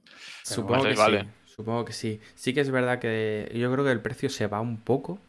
Supongo 0.44 0.84
que 0.84 0.96
vale. 0.96 1.22
sí. 1.24 1.28
Supongo 1.46 1.86
que 1.86 1.94
sí. 1.94 2.20
Sí 2.36 2.54
que 2.54 2.62
es 2.62 2.72
verdad 2.72 3.00
que 3.00 3.52
yo 3.54 3.72
creo 3.72 3.84
que 3.86 3.92
el 3.92 4.02
precio 4.02 4.30
se 4.30 4.48
va 4.48 4.62
un 4.62 4.78
poco. 4.82 5.20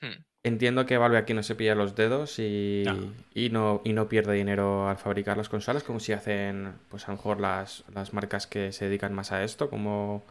Hmm. 0.00 0.22
Entiendo 0.46 0.86
que 0.86 0.96
Valve 0.96 1.18
aquí 1.18 1.34
no 1.34 1.42
se 1.42 1.56
pilla 1.56 1.74
los 1.74 1.96
dedos 1.96 2.38
y, 2.38 2.84
Ya. 2.84 2.96
y 3.34 3.50
no, 3.50 3.80
y 3.84 3.92
no 3.92 4.08
pierde 4.08 4.34
dinero 4.34 4.88
al 4.88 4.96
fabricar 4.96 5.36
las 5.36 5.48
consolas, 5.48 5.82
como 5.82 5.98
si 5.98 6.12
hacen, 6.12 6.72
pues 6.88 7.04
a 7.08 7.10
lo 7.10 7.16
mejor 7.16 7.40
las, 7.40 7.82
las 7.92 8.12
marcas 8.14 8.46
que 8.46 8.70
se 8.70 8.84
dedican 8.84 9.12
más 9.12 9.32
a 9.32 9.42
esto, 9.42 9.68
como 9.68 10.22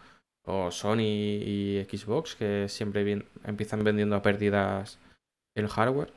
o 0.47 0.71
Sony 0.71 1.01
y 1.01 1.85
Xbox, 1.91 2.35
que 2.35 2.67
siempre 2.69 3.03
bien- 3.03 3.25
empiezan 3.43 3.83
vendiendo 3.83 4.15
a 4.15 4.21
pérdidas 4.21 4.99
el 5.55 5.67
hardware. 5.67 6.13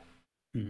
Mm. 0.53 0.69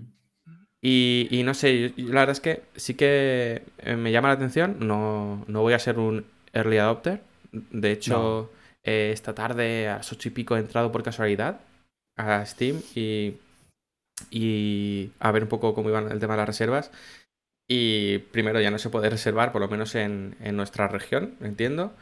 Y, 0.82 1.28
y 1.30 1.44
no 1.44 1.54
sé, 1.54 1.94
la 1.98 2.22
verdad 2.22 2.32
es 2.32 2.40
que 2.40 2.64
sí 2.78 2.94
que 2.96 3.62
eh, 3.80 3.96
me 3.96 4.12
llama 4.12 4.30
la 4.30 4.36
atención. 4.36 4.78
No, 4.80 5.44
no 5.48 5.62
voy 5.62 5.74
a 5.74 5.80
ser 5.80 6.00
un 6.00 6.26
early 6.54 6.78
adopter. 6.78 7.22
De 7.52 7.92
hecho, 7.92 8.50
eh, 8.84 9.12
esta 9.14 9.36
tarde 9.36 9.88
a 9.90 9.98
las 9.98 10.12
ocho 10.14 10.30
y 10.30 10.32
pico 10.32 10.56
he 10.56 10.60
entrado 10.60 10.92
por 10.92 11.04
casualidad 11.04 11.60
a 12.20 12.46
Steam 12.46 12.82
y, 12.96 13.36
y 14.30 15.12
a 15.20 15.32
ver 15.32 15.44
un 15.44 15.50
poco 15.50 15.74
cómo 15.74 15.90
iban 15.90 16.12
el 16.12 16.20
tema 16.20 16.34
de 16.34 16.40
las 16.40 16.48
reservas. 16.48 16.92
Y 17.68 18.18
primero 18.18 18.60
ya 18.60 18.72
no 18.72 18.80
se 18.80 18.90
puede 18.90 19.10
reservar, 19.10 19.52
por 19.52 19.62
lo 19.62 19.68
menos 19.68 19.96
en, 19.96 20.36
en 20.42 20.58
nuestra 20.58 20.88
región, 20.88 21.36
entiendo. 21.42 21.94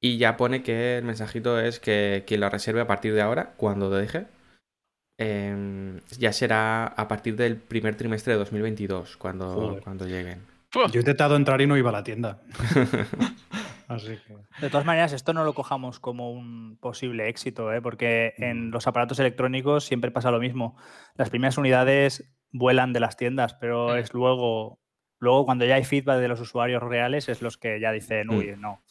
Y 0.00 0.18
ya 0.18 0.36
pone 0.36 0.62
que 0.62 0.98
el 0.98 1.04
mensajito 1.04 1.60
es 1.60 1.78
que 1.78 2.24
quien 2.26 2.40
lo 2.40 2.50
reserve 2.50 2.80
a 2.80 2.88
partir 2.88 3.14
de 3.14 3.22
ahora, 3.22 3.52
cuando 3.56 3.88
deje, 3.88 4.26
em, 5.18 6.00
ya 6.18 6.32
será 6.32 6.86
a 6.86 7.06
partir 7.06 7.36
del 7.36 7.56
primer 7.56 7.94
trimestre 7.94 8.32
de 8.32 8.40
2022, 8.40 9.16
cuando, 9.16 9.54
Joder. 9.54 9.82
cuando 9.82 10.06
lleguen. 10.06 10.40
Yo 10.72 10.88
he 10.94 10.98
intentado 10.98 11.36
entrar 11.36 11.60
y 11.60 11.66
no 11.66 11.76
iba 11.76 11.90
a 11.90 11.92
la 11.92 12.04
tienda. 12.04 12.40
Así 13.94 14.18
que. 14.26 14.36
De 14.60 14.70
todas 14.70 14.86
maneras, 14.86 15.12
esto 15.12 15.32
no 15.32 15.44
lo 15.44 15.54
cojamos 15.54 16.00
como 16.00 16.30
un 16.32 16.76
posible 16.80 17.28
éxito, 17.28 17.72
¿eh? 17.72 17.80
porque 17.82 18.34
en 18.38 18.70
los 18.70 18.86
aparatos 18.86 19.18
electrónicos 19.18 19.84
siempre 19.84 20.10
pasa 20.10 20.30
lo 20.30 20.38
mismo. 20.40 20.76
Las 21.14 21.30
primeras 21.30 21.58
unidades 21.58 22.32
vuelan 22.50 22.92
de 22.92 23.00
las 23.00 23.16
tiendas, 23.16 23.54
pero 23.54 23.94
Mm. 23.94 23.96
es 23.98 24.12
luego, 24.14 24.78
luego 25.18 25.44
cuando 25.46 25.64
ya 25.64 25.76
hay 25.76 25.84
feedback 25.84 26.18
de 26.20 26.28
los 26.28 26.40
usuarios 26.40 26.82
reales, 26.82 27.28
es 27.28 27.42
los 27.42 27.56
que 27.56 27.80
ya 27.80 27.92
dicen, 27.92 28.28
Mm. 28.28 28.34
uy, 28.38 28.54
no. 28.58 28.82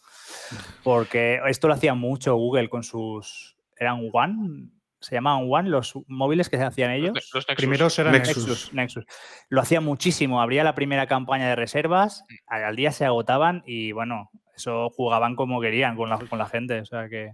Porque 0.83 1.39
esto 1.47 1.67
lo 1.67 1.73
hacía 1.73 1.93
mucho 1.93 2.35
Google 2.35 2.69
con 2.69 2.83
sus. 2.83 3.57
¿Eran 3.77 4.09
One? 4.11 4.69
¿Se 4.99 5.15
llamaban 5.15 5.47
One 5.49 5.69
los 5.69 5.93
móviles 6.07 6.47
que 6.49 6.57
se 6.57 6.63
hacían 6.63 6.91
ellos? 6.91 7.15
Los, 7.15 7.31
los 7.33 7.47
Nexus. 7.47 7.55
Primeros 7.55 7.99
eran 7.99 8.13
Nexus. 8.13 8.47
Nexus. 8.47 8.73
Nexus. 8.73 9.05
Lo 9.49 9.61
hacía 9.61 9.81
muchísimo. 9.81 10.41
Abría 10.41 10.63
la 10.63 10.75
primera 10.75 11.07
campaña 11.07 11.47
de 11.49 11.55
reservas, 11.55 12.23
al 12.47 12.75
día 12.75 12.91
se 12.91 13.05
agotaban 13.05 13.63
y 13.65 13.91
bueno, 13.93 14.29
eso 14.61 14.89
jugaban 14.91 15.35
como 15.35 15.59
querían 15.61 15.95
con 15.97 16.09
la, 16.09 16.17
con 16.19 16.39
la 16.39 16.47
gente. 16.47 16.79
O 16.81 16.85
sea 16.85 17.09
que. 17.09 17.33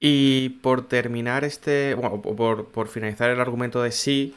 Y 0.00 0.50
por 0.62 0.86
terminar 0.86 1.44
este, 1.44 1.94
bueno, 1.94 2.22
po- 2.22 2.36
por, 2.36 2.68
por 2.68 2.88
finalizar 2.88 3.30
el 3.30 3.40
argumento 3.40 3.82
de 3.82 3.90
sí, 3.90 4.34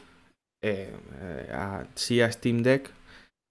eh, 0.62 0.92
eh, 1.20 1.50
a, 1.52 1.86
sí 1.94 2.20
a 2.20 2.32
Steam 2.32 2.62
Deck, 2.62 2.90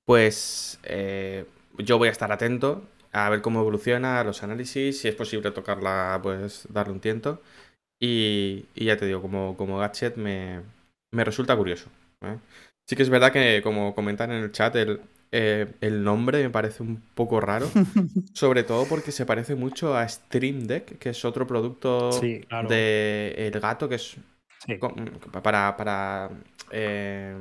pues 0.06 0.80
eh, 0.84 1.46
yo 1.78 1.98
voy 1.98 2.10
a 2.10 2.12
estar 2.12 2.32
atento 2.32 2.84
a 3.14 3.30
ver 3.30 3.42
cómo 3.42 3.62
evoluciona 3.62 4.24
los 4.24 4.44
análisis, 4.44 5.02
si 5.02 5.08
es 5.10 5.16
posible 5.16 5.52
tocarla, 5.52 6.20
pues 6.24 6.68
darle 6.72 6.94
un 6.94 7.02
tiento. 7.02 7.42
Y, 8.00 8.66
y 8.76 8.86
ya 8.86 8.98
te 8.98 9.06
digo, 9.08 9.22
como, 9.22 9.58
como 9.58 9.78
gadget 9.80 10.18
me, 10.18 10.62
me 11.12 11.24
resulta 11.26 11.58
curioso. 11.58 11.90
¿eh? 12.22 12.38
Sí 12.88 12.96
que 12.96 13.04
es 13.04 13.10
verdad 13.10 13.34
que, 13.34 13.62
como 13.64 13.96
comentan 13.96 14.32
en 14.32 14.44
el 14.44 14.52
chat, 14.52 14.76
el, 14.76 15.02
eh, 15.32 15.74
el 15.82 16.04
nombre 16.04 16.44
me 16.44 16.50
parece 16.50 16.84
un 16.84 17.02
poco 17.16 17.40
raro. 17.40 17.68
Sobre 18.34 18.64
todo 18.64 18.86
porque 18.88 19.12
se 19.12 19.26
parece 19.26 19.56
mucho 19.56 19.96
a 19.96 20.08
Stream 20.08 20.68
Deck, 20.68 20.98
que 21.00 21.10
es 21.10 21.26
otro 21.26 21.48
producto 21.48 22.12
Sí, 22.12 22.42
claro. 22.48 22.70
de 22.70 23.34
El 23.38 23.60
Gato, 23.60 23.88
que 23.90 23.96
es 23.96 24.18
Sí. 24.68 24.78
para, 25.42 25.76
para 25.76 26.30
eh, 26.72 27.36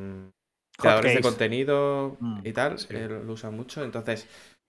creadores 0.79 1.15
de 1.15 1.21
contenido 1.21 2.17
Mm, 2.19 2.41
y 2.47 2.53
tal, 2.53 2.79
sí. 2.79 2.87
eh, 2.91 3.07
lo 3.09 3.23
lo 3.25 3.33
usan 3.35 3.55
mucho. 3.55 3.85
Entonces, 3.85 4.27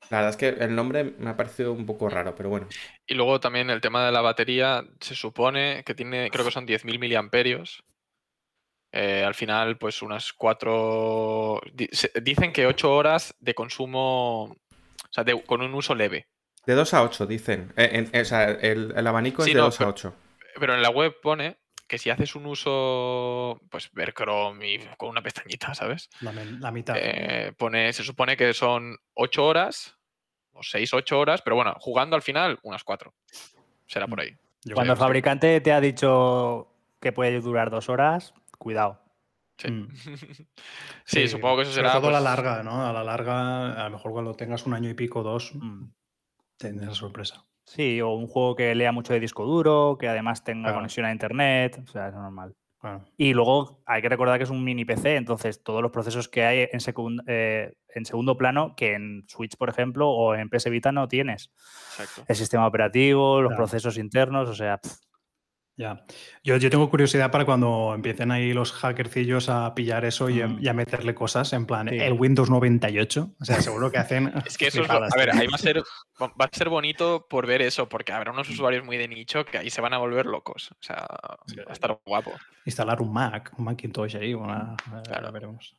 la 0.10 0.18
verdad 0.18 0.30
es 0.32 0.38
que 0.38 0.50
el 0.50 0.76
nombre 0.76 1.04
me 1.18 1.30
ha 1.30 1.38
parecido 1.38 1.72
un 1.72 1.86
poco 1.86 2.10
raro, 2.10 2.36
pero 2.36 2.50
bueno. 2.50 2.68
Y 3.08 3.14
luego 3.14 3.40
también 3.40 3.70
el 3.70 3.82
tema 3.82 4.06
de 4.06 4.12
la 4.12 4.22
batería, 4.22 4.84
se 5.00 5.16
supone 5.16 5.84
que 5.86 5.96
tiene, 5.96 6.30
creo 6.30 6.44
que 6.46 6.52
son 6.52 6.66
10.000 6.66 7.00
miliamperios. 7.00 7.84
Eh, 8.92 9.24
al 9.26 9.34
final, 9.36 9.78
pues 9.78 10.02
unas 10.02 10.34
cuatro... 10.34 11.62
Dicen 12.22 12.52
que 12.52 12.68
8 12.68 12.94
horas 12.94 13.34
de 13.40 13.54
consumo, 13.56 14.44
o 14.44 14.58
sea, 15.10 15.24
de- 15.24 15.42
con 15.44 15.62
un 15.62 15.74
uso 15.74 15.96
leve. 15.96 16.28
De 16.66 16.74
2 16.74 16.94
a 16.94 17.04
8, 17.04 17.26
dicen. 17.26 17.72
Eh, 17.78 18.08
en- 18.14 18.22
o 18.22 18.26
sea, 18.26 18.46
el, 18.52 18.94
el 18.96 19.08
abanico 19.08 19.44
Sí, 19.44 19.52
es 19.52 19.56
de 19.56 19.60
no, 19.62 19.66
2 19.68 19.76
a 19.76 19.78
pero- 19.80 19.90
8. 19.92 20.14
Pero 20.60 20.76
en 20.76 20.82
la 20.82 20.90
web 20.90 21.16
pone 21.22 21.58
que 21.88 21.98
si 21.98 22.10
haces 22.10 22.36
un 22.36 22.46
uso, 22.46 23.60
pues 23.70 23.90
ver 23.94 24.14
Chrome 24.14 24.66
y 24.74 24.80
con 24.98 25.10
una 25.10 25.22
pestañita, 25.22 25.74
¿sabes? 25.74 26.10
La, 26.22 26.72
mitad. 26.72 26.96
Eh, 26.98 27.54
pone, 27.58 27.92
se 27.94 28.04
supone 28.04 28.36
que 28.38 28.54
son 28.54 28.98
8 29.14 29.46
horas, 29.46 29.98
o 30.54 30.64
6, 30.64 30.94
8 30.94 31.20
horas, 31.20 31.42
pero 31.42 31.56
bueno, 31.56 31.74
jugando 31.80 32.16
al 32.16 32.22
final, 32.22 32.60
unas 32.64 32.84
4. 32.84 33.14
Será 33.88 34.08
por 34.08 34.20
ahí. 34.22 34.36
Yo 34.64 34.76
Cuando 34.76 34.94
el 34.94 35.00
fabricante 35.00 35.60
te 35.62 35.72
ha 35.74 35.82
dicho 35.82 36.68
que 37.02 37.12
puede 37.12 37.40
durar 37.42 37.70
dos 37.72 37.90
horas, 37.90 38.34
cuidado. 38.62 39.02
Sí. 39.58 39.70
Mm. 39.72 39.88
sí, 41.06 41.28
supongo 41.28 41.58
que 41.58 41.62
eso 41.64 41.72
sobre 41.74 41.88
será. 41.90 42.00
todo 42.00 42.10
a 42.10 42.12
la 42.14 42.20
pues, 42.20 42.24
larga, 42.46 42.64
¿no? 42.64 42.86
A 42.88 42.94
la 42.94 43.04
larga, 43.04 43.74
a 43.86 43.90
lo 43.90 43.98
mejor 43.98 44.12
cuando 44.12 44.34
tengas 44.36 44.66
un 44.66 44.74
año 44.74 44.90
y 44.90 44.94
pico, 44.94 45.24
dos, 45.24 45.52
Mm. 45.56 45.92
tendrás 46.58 46.98
sorpresa. 46.98 47.44
Sí, 47.66 48.02
o 48.02 48.10
un 48.10 48.28
juego 48.28 48.56
que 48.56 48.74
lea 48.76 48.92
mucho 48.92 49.14
de 49.14 49.20
disco 49.20 49.46
duro, 49.46 49.98
que 50.00 50.08
además 50.08 50.44
tenga 50.44 50.64
Claro. 50.70 50.78
conexión 50.78 51.06
a 51.06 51.12
internet, 51.12 51.80
o 51.84 51.88
sea, 51.92 52.08
es 52.10 52.14
normal. 52.14 52.56
Claro. 52.80 53.06
Y 53.18 53.34
luego 53.36 53.84
hay 53.86 54.02
que 54.02 54.10
recordar 54.10 54.40
que 54.40 54.46
es 54.46 54.50
un 54.50 54.64
mini 54.64 54.84
PC, 54.86 55.16
entonces 55.16 55.62
todos 55.64 55.84
los 55.84 55.92
procesos 55.92 56.28
que 56.28 56.44
hay 56.44 56.68
en, 56.72 56.80
secund- 56.80 57.24
eh, 57.28 57.76
en 57.94 58.06
segundo 58.06 58.36
plano, 58.38 58.74
que 58.76 58.96
en 58.96 59.24
Switch, 59.28 59.56
por 59.56 59.70
ejemplo, 59.70 60.10
o 60.10 60.34
en 60.34 60.50
PS 60.50 60.72
Vita 60.72 60.92
no 60.92 61.08
tienes. 61.08 61.52
Exacto. 62.00 62.24
El 62.28 62.36
sistema 62.36 62.66
operativo, 62.66 63.42
los 63.42 63.50
Claro. 63.50 63.58
procesos 63.66 64.00
internos, 64.00 64.50
o 64.50 64.56
sea, 64.56 64.80
Ya. 65.78 66.04
Yo, 66.44 66.58
yo 66.58 66.70
tengo 66.70 66.90
curiosidad 66.90 67.32
para 67.32 67.46
cuando 67.46 67.94
empiecen 67.96 68.30
ahí 68.30 68.54
los 68.54 68.72
hackercillos 68.72 69.50
a 69.50 69.74
pillar 69.74 70.06
eso 70.06 70.30
y, 70.30 70.42
a, 70.42 70.48
Mm. 70.48 70.58
y 70.62 70.68
a 70.68 70.74
meterle 70.74 71.16
cosas 71.16 71.54
en 71.54 71.66
plan 71.66 71.88
Sí. 71.90 71.96
el 71.98 72.14
Windows 72.14 72.50
98. 72.52 73.32
O 73.40 73.46
sea, 73.46 73.62
seguro 73.62 73.90
que 73.92 73.98
hacen. 73.98 74.32
Es 74.46 74.58
que 74.58 74.68
eso 74.68 74.82
es 74.84 74.88
lo- 74.88 74.94
A 75.04 75.08
ver, 75.18 75.32
ahí 75.36 75.48
va 75.48 75.56
a 75.56 75.58
ser 75.58 75.78
va 76.22 76.28
va 76.40 76.46
a 76.46 76.50
ser 76.56 76.70
bonito 76.70 77.26
por 77.28 77.48
ver 77.48 77.62
eso, 77.64 77.90
porque 77.90 78.12
habrá 78.12 78.32
unos 78.32 78.50
usuarios 78.50 78.86
muy 78.86 78.98
de 78.98 79.08
nicho 79.08 79.44
que 79.46 79.58
ahí 79.58 79.70
se 79.70 79.82
van 79.82 79.94
a 79.94 79.98
volver 79.98 80.26
locos. 80.28 80.72
O 80.74 80.78
sea, 80.84 80.98
va 81.10 81.38
a 81.70 81.74
estar 81.74 81.98
guapo. 82.06 82.32
Instalar 82.66 83.02
un 83.02 83.12
Mac, 83.12 83.52
un 83.58 83.66
Macintosh 83.66 84.18
ahí, 84.18 84.34
una, 84.36 84.76
Claro. 85.06 85.32
veremos. 85.32 85.76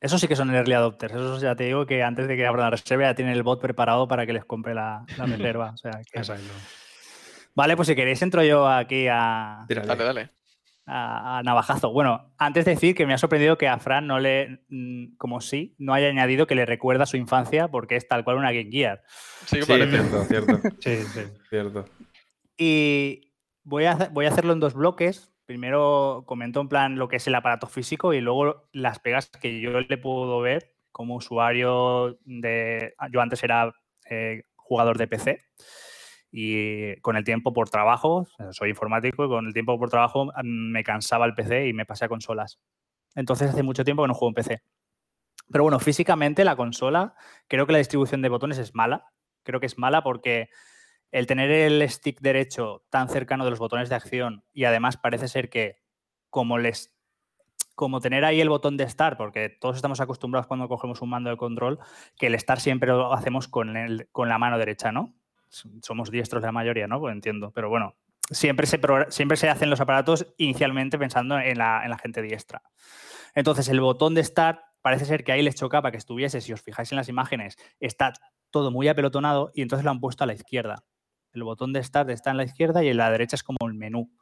Esos 0.00 0.20
sí 0.20 0.28
que 0.28 0.36
son 0.36 0.54
early 0.54 0.74
adopters. 0.74 1.14
Esos 1.14 1.40
ya 1.40 1.56
te 1.56 1.64
digo 1.64 1.86
que 1.86 2.02
antes 2.02 2.28
de 2.28 2.36
que 2.36 2.46
abran 2.46 2.64
la 2.66 2.70
reserva 2.70 3.04
ya 3.04 3.14
tienen 3.14 3.34
el 3.34 3.42
bot 3.42 3.60
preparado 3.60 4.06
para 4.06 4.26
que 4.26 4.34
les 4.34 4.44
compre 4.44 4.74
la, 4.74 5.04
la 5.16 5.24
reserva. 5.56 5.70
O 5.72 5.76
sea 5.78 5.92
que- 5.92 6.18
Exacto. 6.18 6.52
Vale, 7.54 7.76
pues 7.76 7.88
si 7.88 7.94
queréis 7.94 8.20
entro 8.22 8.42
yo 8.42 8.66
aquí 8.68 9.06
a, 9.10 9.64
Tírale. 9.68 9.86
Dale, 9.88 10.04
dale. 10.04 10.30
a- 10.86 11.38
a 11.38 11.42
navajazo. 11.42 11.92
Bueno, 11.92 12.34
antes 12.36 12.64
de 12.64 12.72
decir 12.72 12.94
que 12.94 13.06
me 13.06 13.14
ha 13.14 13.18
sorprendido 13.18 13.56
que 13.56 13.68
a 13.68 13.78
Fran 13.78 14.06
no 14.06 14.18
le, 14.18 14.64
mm, 14.68 15.16
como 15.16 15.40
sí, 15.40 15.74
no 15.78 15.94
haya 15.94 16.08
añadido 16.08 16.46
que 16.46 16.54
le 16.54 16.66
recuerda 16.66 17.06
su 17.06 17.16
infancia 17.16 17.68
porque 17.68 17.96
es 17.96 18.06
tal 18.08 18.22
cual 18.24 18.36
una 18.36 18.52
Game 18.52 18.70
Gear. 18.70 19.02
Sí, 19.46 19.56
que 19.58 19.62
Sí, 19.62 19.68
parece. 19.72 19.90
cierto, 19.98 20.24
cierto, 20.24 20.60
Sí, 20.80 20.96
sí. 21.04 21.20
cierto. 21.48 21.84
Y 22.56 23.32
voy 23.62 23.84
a, 23.86 23.94
voy 24.12 24.26
a 24.26 24.28
hacerlo 24.30 24.52
en 24.52 24.60
dos 24.60 24.74
bloques. 24.74 25.30
Primero 25.46 26.24
comento 26.26 26.60
en 26.60 26.68
plan 26.68 26.96
lo 26.98 27.08
que 27.08 27.16
es 27.16 27.26
el 27.26 27.34
aparato 27.34 27.66
físico 27.66 28.14
y 28.14 28.20
luego 28.20 28.68
las 28.72 28.98
pegas 28.98 29.28
que 29.28 29.60
yo 29.60 29.80
le 29.80 29.98
puedo 29.98 30.40
ver 30.40 30.74
como 30.90 31.16
usuario 31.16 32.18
de... 32.24 32.94
Yo 33.10 33.20
antes 33.20 33.42
era 33.42 33.74
eh, 34.08 34.44
jugador 34.56 34.96
de 34.96 35.06
PC 35.08 35.40
y 36.36 36.96
con 36.96 37.16
el 37.16 37.22
tiempo 37.22 37.52
por 37.52 37.70
trabajo, 37.70 38.26
soy 38.50 38.70
informático 38.70 39.24
y 39.24 39.28
con 39.28 39.46
el 39.46 39.52
tiempo 39.52 39.78
por 39.78 39.88
trabajo 39.88 40.26
mm, 40.26 40.72
me 40.72 40.82
cansaba 40.82 41.26
el 41.26 41.34
PC 41.34 41.68
y 41.68 41.72
me 41.72 41.86
pasé 41.86 42.06
a 42.06 42.08
consolas. 42.08 42.58
Entonces 43.14 43.50
hace 43.50 43.62
mucho 43.62 43.84
tiempo 43.84 44.02
que 44.02 44.08
no 44.08 44.14
juego 44.14 44.30
en 44.30 44.34
PC. 44.34 44.62
Pero 45.52 45.62
bueno, 45.62 45.78
físicamente 45.78 46.42
la 46.44 46.56
consola, 46.56 47.14
creo 47.46 47.68
que 47.68 47.72
la 47.72 47.78
distribución 47.78 48.20
de 48.20 48.30
botones 48.30 48.58
es 48.58 48.74
mala. 48.74 49.12
Creo 49.44 49.60
que 49.60 49.66
es 49.66 49.78
mala 49.78 50.02
porque 50.02 50.48
el 51.12 51.28
tener 51.28 51.52
el 51.52 51.88
stick 51.88 52.20
derecho 52.20 52.82
tan 52.90 53.08
cercano 53.08 53.44
de 53.44 53.50
los 53.50 53.60
botones 53.60 53.88
de 53.88 53.94
acción 53.94 54.42
y 54.52 54.64
además 54.64 54.96
parece 54.96 55.28
ser 55.28 55.48
que 55.50 55.76
como 56.30 56.58
les 56.58 56.92
como 57.76 58.00
tener 58.00 58.24
ahí 58.24 58.40
el 58.40 58.48
botón 58.48 58.76
de 58.76 58.88
start, 58.88 59.16
porque 59.16 59.50
todos 59.50 59.76
estamos 59.76 60.00
acostumbrados 60.00 60.48
cuando 60.48 60.68
cogemos 60.68 61.00
un 61.00 61.10
mando 61.10 61.30
de 61.30 61.36
control, 61.36 61.78
que 62.16 62.26
el 62.26 62.38
start 62.38 62.60
siempre 62.60 62.88
lo 62.88 63.12
hacemos 63.12 63.46
con, 63.46 63.76
el, 63.76 64.08
con 64.10 64.28
la 64.28 64.38
mano 64.38 64.58
derecha, 64.58 64.90
¿no? 64.90 65.14
Somos 65.82 66.10
diestros 66.10 66.42
la 66.42 66.52
mayoría, 66.52 66.86
¿no? 66.86 67.00
Pues 67.00 67.12
entiendo, 67.12 67.50
pero 67.52 67.68
bueno, 67.68 67.96
siempre 68.30 68.66
se, 68.66 68.80
siempre 69.08 69.36
se 69.36 69.48
hacen 69.48 69.70
los 69.70 69.80
aparatos 69.80 70.26
inicialmente 70.36 70.98
pensando 70.98 71.38
en 71.38 71.58
la, 71.58 71.82
en 71.84 71.90
la 71.90 71.98
gente 71.98 72.22
diestra. 72.22 72.62
Entonces, 73.34 73.68
el 73.68 73.80
botón 73.80 74.14
de 74.14 74.24
Start 74.24 74.60
parece 74.82 75.06
ser 75.06 75.24
que 75.24 75.32
ahí 75.32 75.42
les 75.42 75.54
chocaba 75.54 75.90
que 75.90 75.96
estuviese, 75.96 76.40
si 76.40 76.52
os 76.52 76.62
fijáis 76.62 76.92
en 76.92 76.96
las 76.96 77.08
imágenes, 77.08 77.56
está 77.80 78.12
todo 78.50 78.70
muy 78.70 78.86
apelotonado 78.88 79.50
y 79.54 79.62
entonces 79.62 79.84
lo 79.84 79.90
han 79.90 80.00
puesto 80.00 80.24
a 80.24 80.26
la 80.26 80.34
izquierda. 80.34 80.84
El 81.32 81.42
botón 81.42 81.72
de 81.72 81.82
Start 81.82 82.10
está 82.10 82.30
en 82.30 82.36
la 82.36 82.44
izquierda 82.44 82.84
y 82.84 82.88
en 82.88 82.96
la 82.96 83.10
derecha 83.10 83.34
es 83.34 83.42
como 83.42 83.58
el 83.66 83.74
menú. 83.74 84.12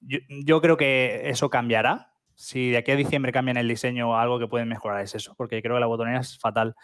Yo, 0.00 0.60
creo 0.60 0.76
que 0.76 1.28
eso 1.28 1.48
cambiará. 1.50 2.12
Si 2.34 2.70
de 2.70 2.78
aquí 2.78 2.90
a 2.90 2.96
diciembre 2.96 3.32
cambian 3.32 3.56
el 3.56 3.68
diseño, 3.68 4.18
algo 4.18 4.40
que 4.40 4.48
pueden 4.48 4.68
mejorar 4.68 5.02
es 5.02 5.14
eso, 5.14 5.34
porque 5.36 5.62
creo 5.62 5.76
que 5.76 5.80
la 5.80 5.86
botonera 5.86 6.20
es 6.20 6.38
fatal. 6.38 6.74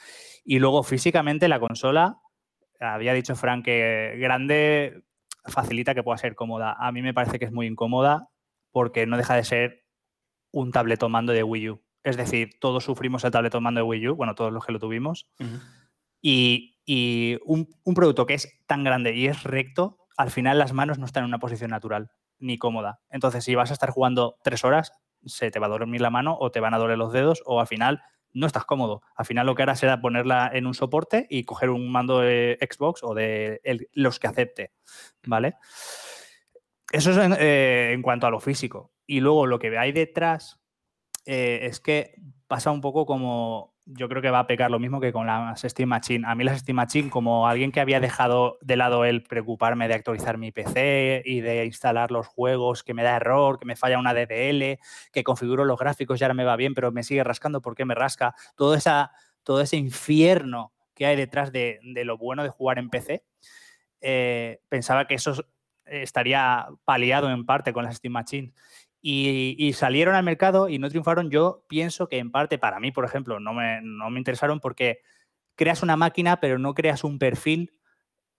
Y 0.44 0.60
luego, 0.60 0.82
físicamente, 0.84 1.48
la 1.48 1.58
consola, 1.58 2.20
había 2.80 3.12
dicho 3.12 3.36
Frank 3.36 3.64
que 3.64 4.16
grande 4.18 5.04
facilita 5.44 5.94
que 5.94 6.02
pueda 6.02 6.18
ser 6.18 6.34
cómoda. 6.34 6.76
A 6.78 6.92
mí 6.92 7.02
me 7.02 7.14
parece 7.14 7.38
que 7.38 7.44
es 7.44 7.52
muy 7.52 7.66
incómoda 7.66 8.28
porque 8.70 9.06
no 9.06 9.16
deja 9.16 9.34
de 9.34 9.44
ser 9.44 9.84
un 10.52 10.72
tableto 10.72 11.08
mando 11.08 11.32
de 11.32 11.42
Wii 11.42 11.70
U. 11.70 11.82
Es 12.02 12.16
decir, 12.16 12.58
todos 12.60 12.84
sufrimos 12.84 13.24
el 13.24 13.30
tableto 13.30 13.60
mando 13.60 13.80
de 13.80 13.86
Wii 13.86 14.08
U, 14.08 14.16
bueno, 14.16 14.34
todos 14.34 14.52
los 14.52 14.64
que 14.64 14.72
lo 14.72 14.78
tuvimos. 14.78 15.28
Y, 16.22 16.76
un, 17.44 17.68
producto 17.94 18.26
que 18.26 18.34
es 18.34 18.48
tan 18.66 18.82
grande 18.82 19.14
y 19.14 19.26
es 19.26 19.44
recto, 19.44 19.98
al 20.16 20.30
final 20.30 20.58
las 20.58 20.72
manos 20.72 20.98
no 20.98 21.06
están 21.06 21.22
en 21.22 21.28
una 21.28 21.38
posición 21.38 21.70
natural 21.70 22.10
ni 22.38 22.58
cómoda. 22.58 23.00
Entonces, 23.10 23.44
si 23.44 23.54
vas 23.54 23.70
a 23.70 23.74
estar 23.74 23.90
jugando 23.90 24.38
tres 24.42 24.64
horas, 24.64 24.92
se 25.24 25.50
te 25.50 25.58
va 25.58 25.66
a 25.66 25.70
dormir 25.70 26.00
la 26.00 26.10
mano 26.10 26.36
o 26.40 26.50
te 26.50 26.60
van 26.60 26.74
a 26.74 26.78
doler 26.78 26.98
los 26.98 27.12
dedos 27.12 27.42
o 27.44 27.60
al 27.60 27.66
final 27.66 28.02
no 28.32 28.46
estás 28.46 28.64
cómodo. 28.64 29.02
Al 29.16 29.26
final 29.26 29.46
lo 29.46 29.54
que 29.54 29.62
harás 29.62 29.80
será 29.80 30.00
ponerla 30.00 30.50
en 30.52 30.66
un 30.66 30.74
soporte 30.74 31.26
y 31.30 31.44
coger 31.44 31.70
un 31.70 31.90
mando 31.90 32.20
de 32.20 32.58
Xbox 32.60 33.02
o 33.02 33.14
de 33.14 33.60
los 33.92 34.18
que 34.18 34.26
acepte, 34.26 34.72
¿vale? 35.26 35.56
Eso 36.92 37.12
es 37.12 37.16
en, 37.18 37.34
eh, 37.38 37.92
en, 37.92 38.02
cuanto 38.02 38.26
a 38.26 38.30
lo 38.30 38.40
físico. 38.40 38.92
Y 39.06 39.20
luego 39.20 39.46
lo 39.46 39.58
que 39.58 39.76
hay 39.78 39.92
detrás 39.92 40.60
eh, 41.24 41.60
es 41.62 41.80
que 41.80 42.14
pasa 42.46 42.70
un 42.70 42.80
poco 42.80 43.06
como 43.06 43.69
yo 43.92 44.08
creo 44.08 44.22
que 44.22 44.30
va 44.30 44.40
a 44.40 44.46
pecar 44.46 44.70
lo 44.70 44.78
mismo 44.78 45.00
que 45.00 45.12
con 45.12 45.26
las 45.26 45.60
Steam 45.60 45.88
Machine. 45.88 46.26
A 46.26 46.34
mí 46.34 46.44
las 46.44 46.60
Steam 46.60 46.76
Machine, 46.76 47.10
como 47.10 47.46
alguien 47.48 47.72
que 47.72 47.80
había 47.80 48.00
dejado 48.00 48.58
de 48.60 48.76
lado 48.76 49.04
el 49.04 49.22
preocuparme 49.22 49.88
de 49.88 49.94
actualizar 49.94 50.38
mi 50.38 50.52
PC 50.52 51.22
y 51.24 51.40
de 51.40 51.64
instalar 51.64 52.10
los 52.10 52.26
juegos, 52.26 52.82
que 52.82 52.94
me 52.94 53.02
da 53.02 53.16
error, 53.16 53.58
que 53.58 53.66
me 53.66 53.76
falla 53.76 53.98
una 53.98 54.14
DDL, 54.14 54.78
que 55.12 55.24
configuro 55.24 55.64
los 55.64 55.78
gráficos 55.78 56.20
y 56.20 56.24
ahora 56.24 56.34
me 56.34 56.44
va 56.44 56.56
bien, 56.56 56.74
pero 56.74 56.92
me 56.92 57.02
sigue 57.02 57.24
rascando 57.24 57.60
porque 57.60 57.84
me 57.84 57.94
rasca, 57.94 58.34
todo, 58.56 58.74
esa, 58.74 59.12
todo 59.42 59.60
ese 59.60 59.76
infierno 59.76 60.72
que 60.94 61.06
hay 61.06 61.16
detrás 61.16 61.50
de, 61.52 61.80
lo 61.82 62.18
bueno 62.18 62.42
de 62.42 62.50
jugar 62.50 62.78
en 62.78 62.90
PC, 62.90 63.24
eh, 64.00 64.60
pensaba 64.68 65.06
que 65.06 65.14
eso 65.14 65.44
estaría 65.84 66.68
paliado 66.84 67.30
en 67.30 67.44
parte 67.44 67.72
con 67.72 67.84
las 67.84 67.96
Steam 67.96 68.12
Machine 68.12 68.52
y, 69.02 69.72
salieron 69.74 70.14
al 70.14 70.24
mercado 70.24 70.68
y 70.68 70.78
no 70.78 70.88
triunfaron, 70.88 71.30
yo 71.30 71.64
pienso 71.68 72.08
que 72.08 72.18
en 72.18 72.30
parte 72.30 72.58
para 72.58 72.80
mí, 72.80 72.92
por 72.92 73.04
ejemplo, 73.04 73.40
no 73.40 73.54
me, 73.54 73.80
no 73.82 74.10
me 74.10 74.18
interesaron 74.18 74.60
porque 74.60 75.00
creas 75.54 75.82
una 75.82 75.96
máquina 75.96 76.40
pero 76.40 76.58
no 76.58 76.74
creas 76.74 77.04
un 77.04 77.18
perfil 77.18 77.72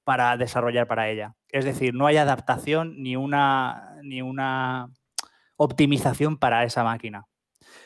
para 0.03 0.35
desarrollar 0.37 0.87
para 0.87 1.09
ella. 1.09 1.35
Es 1.49 1.65
decir, 1.65 1.93
no 1.93 2.07
hay 2.07 2.17
adaptación 2.17 3.01
ni 3.01 3.15
una, 3.15 3.97
ni 4.03 4.21
una 4.21 4.89
optimización 5.55 6.37
para 6.37 6.63
esa 6.63 6.83
máquina. 6.83 7.27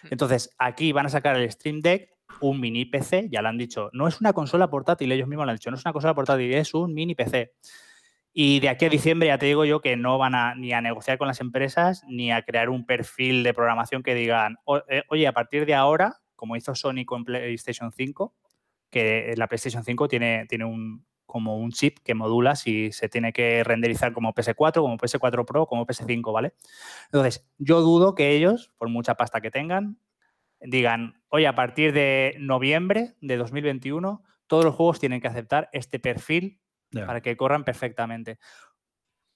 Hmm. 0.03 0.07
Entonces, 0.11 0.49
aquí 0.57 0.91
van 0.91 1.05
a 1.05 1.09
sacar 1.09 1.35
el 1.35 1.51
Stream 1.51 1.81
Deck, 1.81 2.09
un 2.41 2.59
mini 2.59 2.85
PC, 2.85 3.29
ya 3.29 3.41
lo 3.41 3.49
han 3.49 3.57
dicho, 3.57 3.89
no 3.93 4.07
es 4.07 4.19
una 4.19 4.33
consola 4.33 4.69
portátil, 4.69 5.11
ellos 5.11 5.27
mismos 5.27 5.45
lo 5.45 5.51
han 5.51 5.57
dicho, 5.57 5.71
no 5.71 5.77
es 5.77 5.85
una 5.85 5.93
consola 5.93 6.13
portátil, 6.13 6.53
es 6.53 6.73
un 6.73 6.93
mini 6.93 7.15
PC. 7.15 7.53
Y 8.37 8.59
de 8.59 8.67
aquí 8.67 8.83
a 8.83 8.89
diciembre 8.89 9.29
ya 9.29 9.37
te 9.37 9.45
digo 9.45 9.63
yo 9.63 9.79
que 9.79 9.95
no 9.95 10.17
van 10.17 10.35
a, 10.35 10.55
ni 10.55 10.73
a 10.73 10.81
negociar 10.81 11.17
con 11.17 11.29
las 11.29 11.39
empresas 11.39 12.03
ni 12.05 12.33
a 12.33 12.41
crear 12.41 12.69
un 12.69 12.85
perfil 12.85 13.43
de 13.43 13.53
programación 13.53 14.03
que 14.03 14.13
digan, 14.13 14.57
eh, 14.89 15.03
oye, 15.07 15.25
a 15.25 15.31
partir 15.31 15.65
de 15.65 15.73
ahora, 15.73 16.19
como 16.35 16.57
hizo 16.57 16.75
Sony 16.75 17.05
con 17.05 17.23
PlayStation 17.23 17.93
5, 17.93 18.35
que 18.89 19.33
la 19.37 19.47
PlayStation 19.47 19.85
5 19.85 20.09
tiene, 20.09 20.45
tiene 20.49 20.65
un, 20.65 21.05
como 21.25 21.57
un 21.57 21.71
chip 21.71 21.99
que 22.03 22.13
modula 22.13 22.57
si 22.57 22.91
se 22.91 23.07
tiene 23.07 23.31
que 23.31 23.63
renderizar 23.63 24.11
como 24.11 24.33
PS4, 24.33 24.81
como 24.81 24.97
PS4 24.97 25.45
Pro, 25.45 25.65
como 25.65 25.87
PS5, 25.87 26.33
¿vale? 26.33 26.55
Entonces, 27.05 27.47
yo 27.57 27.79
dudo 27.79 28.15
que 28.15 28.31
ellos, 28.31 28.73
por 28.77 28.89
mucha 28.89 29.15
pasta 29.15 29.39
que 29.39 29.49
tengan, 29.49 29.97
digan, 30.59 31.21
oye, 31.29 31.47
a 31.47 31.55
partir 31.55 31.93
de 31.93 32.35
noviembre 32.37 33.15
de 33.21 33.37
2021, 33.37 34.25
todos 34.47 34.65
los 34.65 34.75
juegos 34.75 34.99
tienen 34.99 35.21
que 35.21 35.29
aceptar 35.29 35.69
este 35.71 35.99
perfil 35.99 36.59
para 36.91 37.21
que 37.21 37.35
corran 37.37 37.63
perfectamente. 37.63 38.39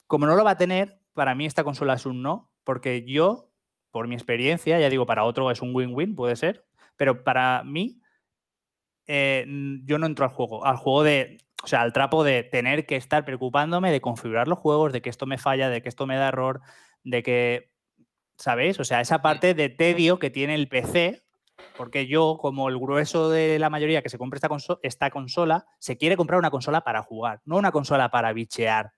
Como 0.07 0.25
no 0.25 0.35
lo 0.35 0.43
va 0.43 0.51
a 0.51 0.57
tener, 0.57 0.99
para 1.13 1.35
mí 1.35 1.45
esta 1.45 1.63
consola 1.63 1.93
es 1.93 2.05
un 2.05 2.21
no, 2.21 2.51
porque 2.63 3.03
yo, 3.05 3.51
por 3.91 4.07
mi 4.07 4.15
experiencia, 4.15 4.79
ya 4.79 4.89
digo, 4.89 5.05
para 5.05 5.23
otro 5.23 5.51
es 5.51 5.61
un 5.61 5.75
win-win, 5.75 6.15
puede 6.15 6.35
ser, 6.35 6.65
pero 6.95 7.23
para 7.23 7.63
mí, 7.63 8.01
eh, 9.07 9.45
yo 9.85 9.97
no 9.97 10.05
entro 10.05 10.25
al 10.25 10.31
juego, 10.31 10.65
al 10.65 10.77
juego 10.77 11.03
de, 11.03 11.37
o 11.63 11.67
sea, 11.67 11.81
al 11.81 11.93
trapo 11.93 12.23
de 12.23 12.43
tener 12.43 12.85
que 12.85 12.95
estar 12.95 13.25
preocupándome 13.25 13.91
de 13.91 14.01
configurar 14.01 14.47
los 14.47 14.59
juegos, 14.59 14.93
de 14.93 15.01
que 15.01 15.09
esto 15.09 15.25
me 15.25 15.37
falla, 15.37 15.69
de 15.69 15.81
que 15.81 15.89
esto 15.89 16.07
me 16.07 16.15
da 16.15 16.29
error, 16.29 16.61
de 17.03 17.23
que, 17.23 17.71
¿sabéis? 18.37 18.79
O 18.79 18.83
sea, 18.83 19.01
esa 19.01 19.21
parte 19.21 19.53
de 19.53 19.69
tedio 19.69 20.19
que 20.19 20.29
tiene 20.29 20.55
el 20.55 20.69
PC, 20.69 21.23
porque 21.79 22.07
yo, 22.07 22.37
como 22.37 22.67
el 22.67 22.77
grueso 22.77 23.29
de 23.29 23.57
la 23.57 23.69
mayoría 23.69 24.01
que 24.01 24.09
se 24.09 24.17
compra 24.17 24.37
esta, 24.83 25.09
consola, 25.09 25.65
se 25.77 25.95
quiere 25.95 26.17
comprar 26.17 26.37
una 26.37 26.51
consola 26.51 26.81
para 26.81 27.03
jugar, 27.03 27.41
no 27.45 27.55
una 27.55 27.71
consola 27.71 28.11
para 28.11 28.33
bichear. 28.33 28.91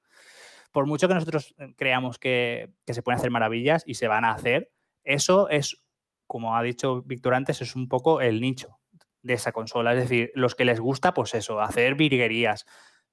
Por 0.72 0.88
mucho 0.88 1.08
que 1.08 1.13
nosotros 1.13 1.54
eh, 1.60 1.76
creamos 1.78 2.17
que, 2.17 2.74
se 2.88 3.04
pueden 3.04 3.20
hacer 3.20 3.30
maravillas 3.30 3.84
y 3.86 3.94
se 3.94 4.08
van 4.08 4.26
a 4.26 4.32
hacer, 4.32 4.72
eso 5.04 5.48
es, 5.48 5.80
como 6.26 6.58
ha 6.58 6.63
dicho 6.63 7.04
Víctor 7.04 7.36
antes, 7.36 7.62
es 7.62 7.76
un 7.76 7.88
poco 7.88 8.20
el 8.20 8.41
nicho 8.41 8.80
de 9.22 9.36
esa 9.36 9.52
consola. 9.52 9.94
Es 9.94 10.00
decir, 10.00 10.32
los 10.34 10.56
que 10.56 10.65
les 10.65 10.80
gusta, 10.80 11.13
pues 11.13 11.36
eso, 11.36 11.62
hacer 11.62 11.94
virguerías. 11.94 12.65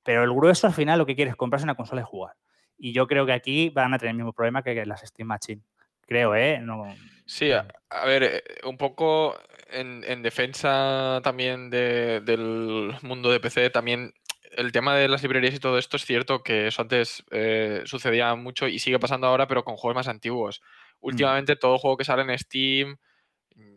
Pero 0.03 0.25
el 0.25 0.33
grueso 0.33 0.67
al 0.67 0.73
final 0.73 0.99
lo 0.99 1.05
que 1.05 1.15
quiere 1.15 1.33
es 1.33 1.37
comprarse 1.37 1.65
una 1.65 1.75
consola 1.75 2.01
y 2.01 2.05
jugar. 2.05 2.37
Y 2.79 2.95
yo 2.95 3.07
creo 3.07 3.27
que 3.27 3.35
aquí 3.35 3.69
van 3.69 3.93
a 3.93 3.99
tener 3.99 4.13
el 4.13 4.17
mismo 4.17 4.33
problema 4.33 4.63
que 4.63 4.87
las 4.87 5.03
Steam 5.03 5.29
Machine. 5.29 5.61
Creo, 6.09 6.35
¿eh? 6.35 6.59
No, 6.59 6.85
Sí, 7.27 7.53
a, 7.53 7.67
ver, 8.07 8.23
eh, 8.23 8.43
un 8.65 8.79
poco 8.79 9.39
en, 9.71 10.23
defensa 10.23 11.21
también 11.23 11.69
del 11.69 12.97
mundo 13.03 13.31
de 13.31 13.39
PC, 13.39 13.69
también 13.69 14.15
el 14.53 14.73
tema 14.73 14.97
de 14.97 15.09
las 15.09 15.23
librerías 15.23 15.55
y 15.55 15.59
todo 15.59 15.77
esto 15.77 15.99
es 15.99 16.07
cierto 16.07 16.43
que 16.43 16.69
eso 16.69 16.81
antes 16.81 17.23
eh, 17.31 17.83
sucedía 17.85 18.35
mucho 18.35 18.67
y 18.67 18.79
sigue 18.79 18.99
pasando 18.99 19.27
ahora, 19.27 19.47
pero 19.47 19.63
con 19.63 19.77
juegos 19.77 19.97
más 19.97 20.09
antiguos. 20.09 20.63
Mm. 20.63 21.07
Últimamente 21.07 21.57
todo 21.57 21.77
juego 21.77 21.99
que 21.99 22.05
sale 22.05 22.23
en 22.23 22.39
Steam, 22.39 22.97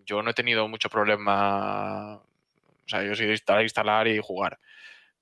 yo 0.06 0.24
no 0.24 0.32
he 0.32 0.34
tenido 0.34 0.70
mucho 0.70 0.90
problema, 0.90 2.16
o 2.16 2.88
sea, 2.88 3.04
yo 3.04 3.12
he 3.12 3.16
sido 3.18 3.32
instalar, 3.32 3.64
instalar 3.64 4.08
y 4.08 4.22
jugar. 4.24 4.58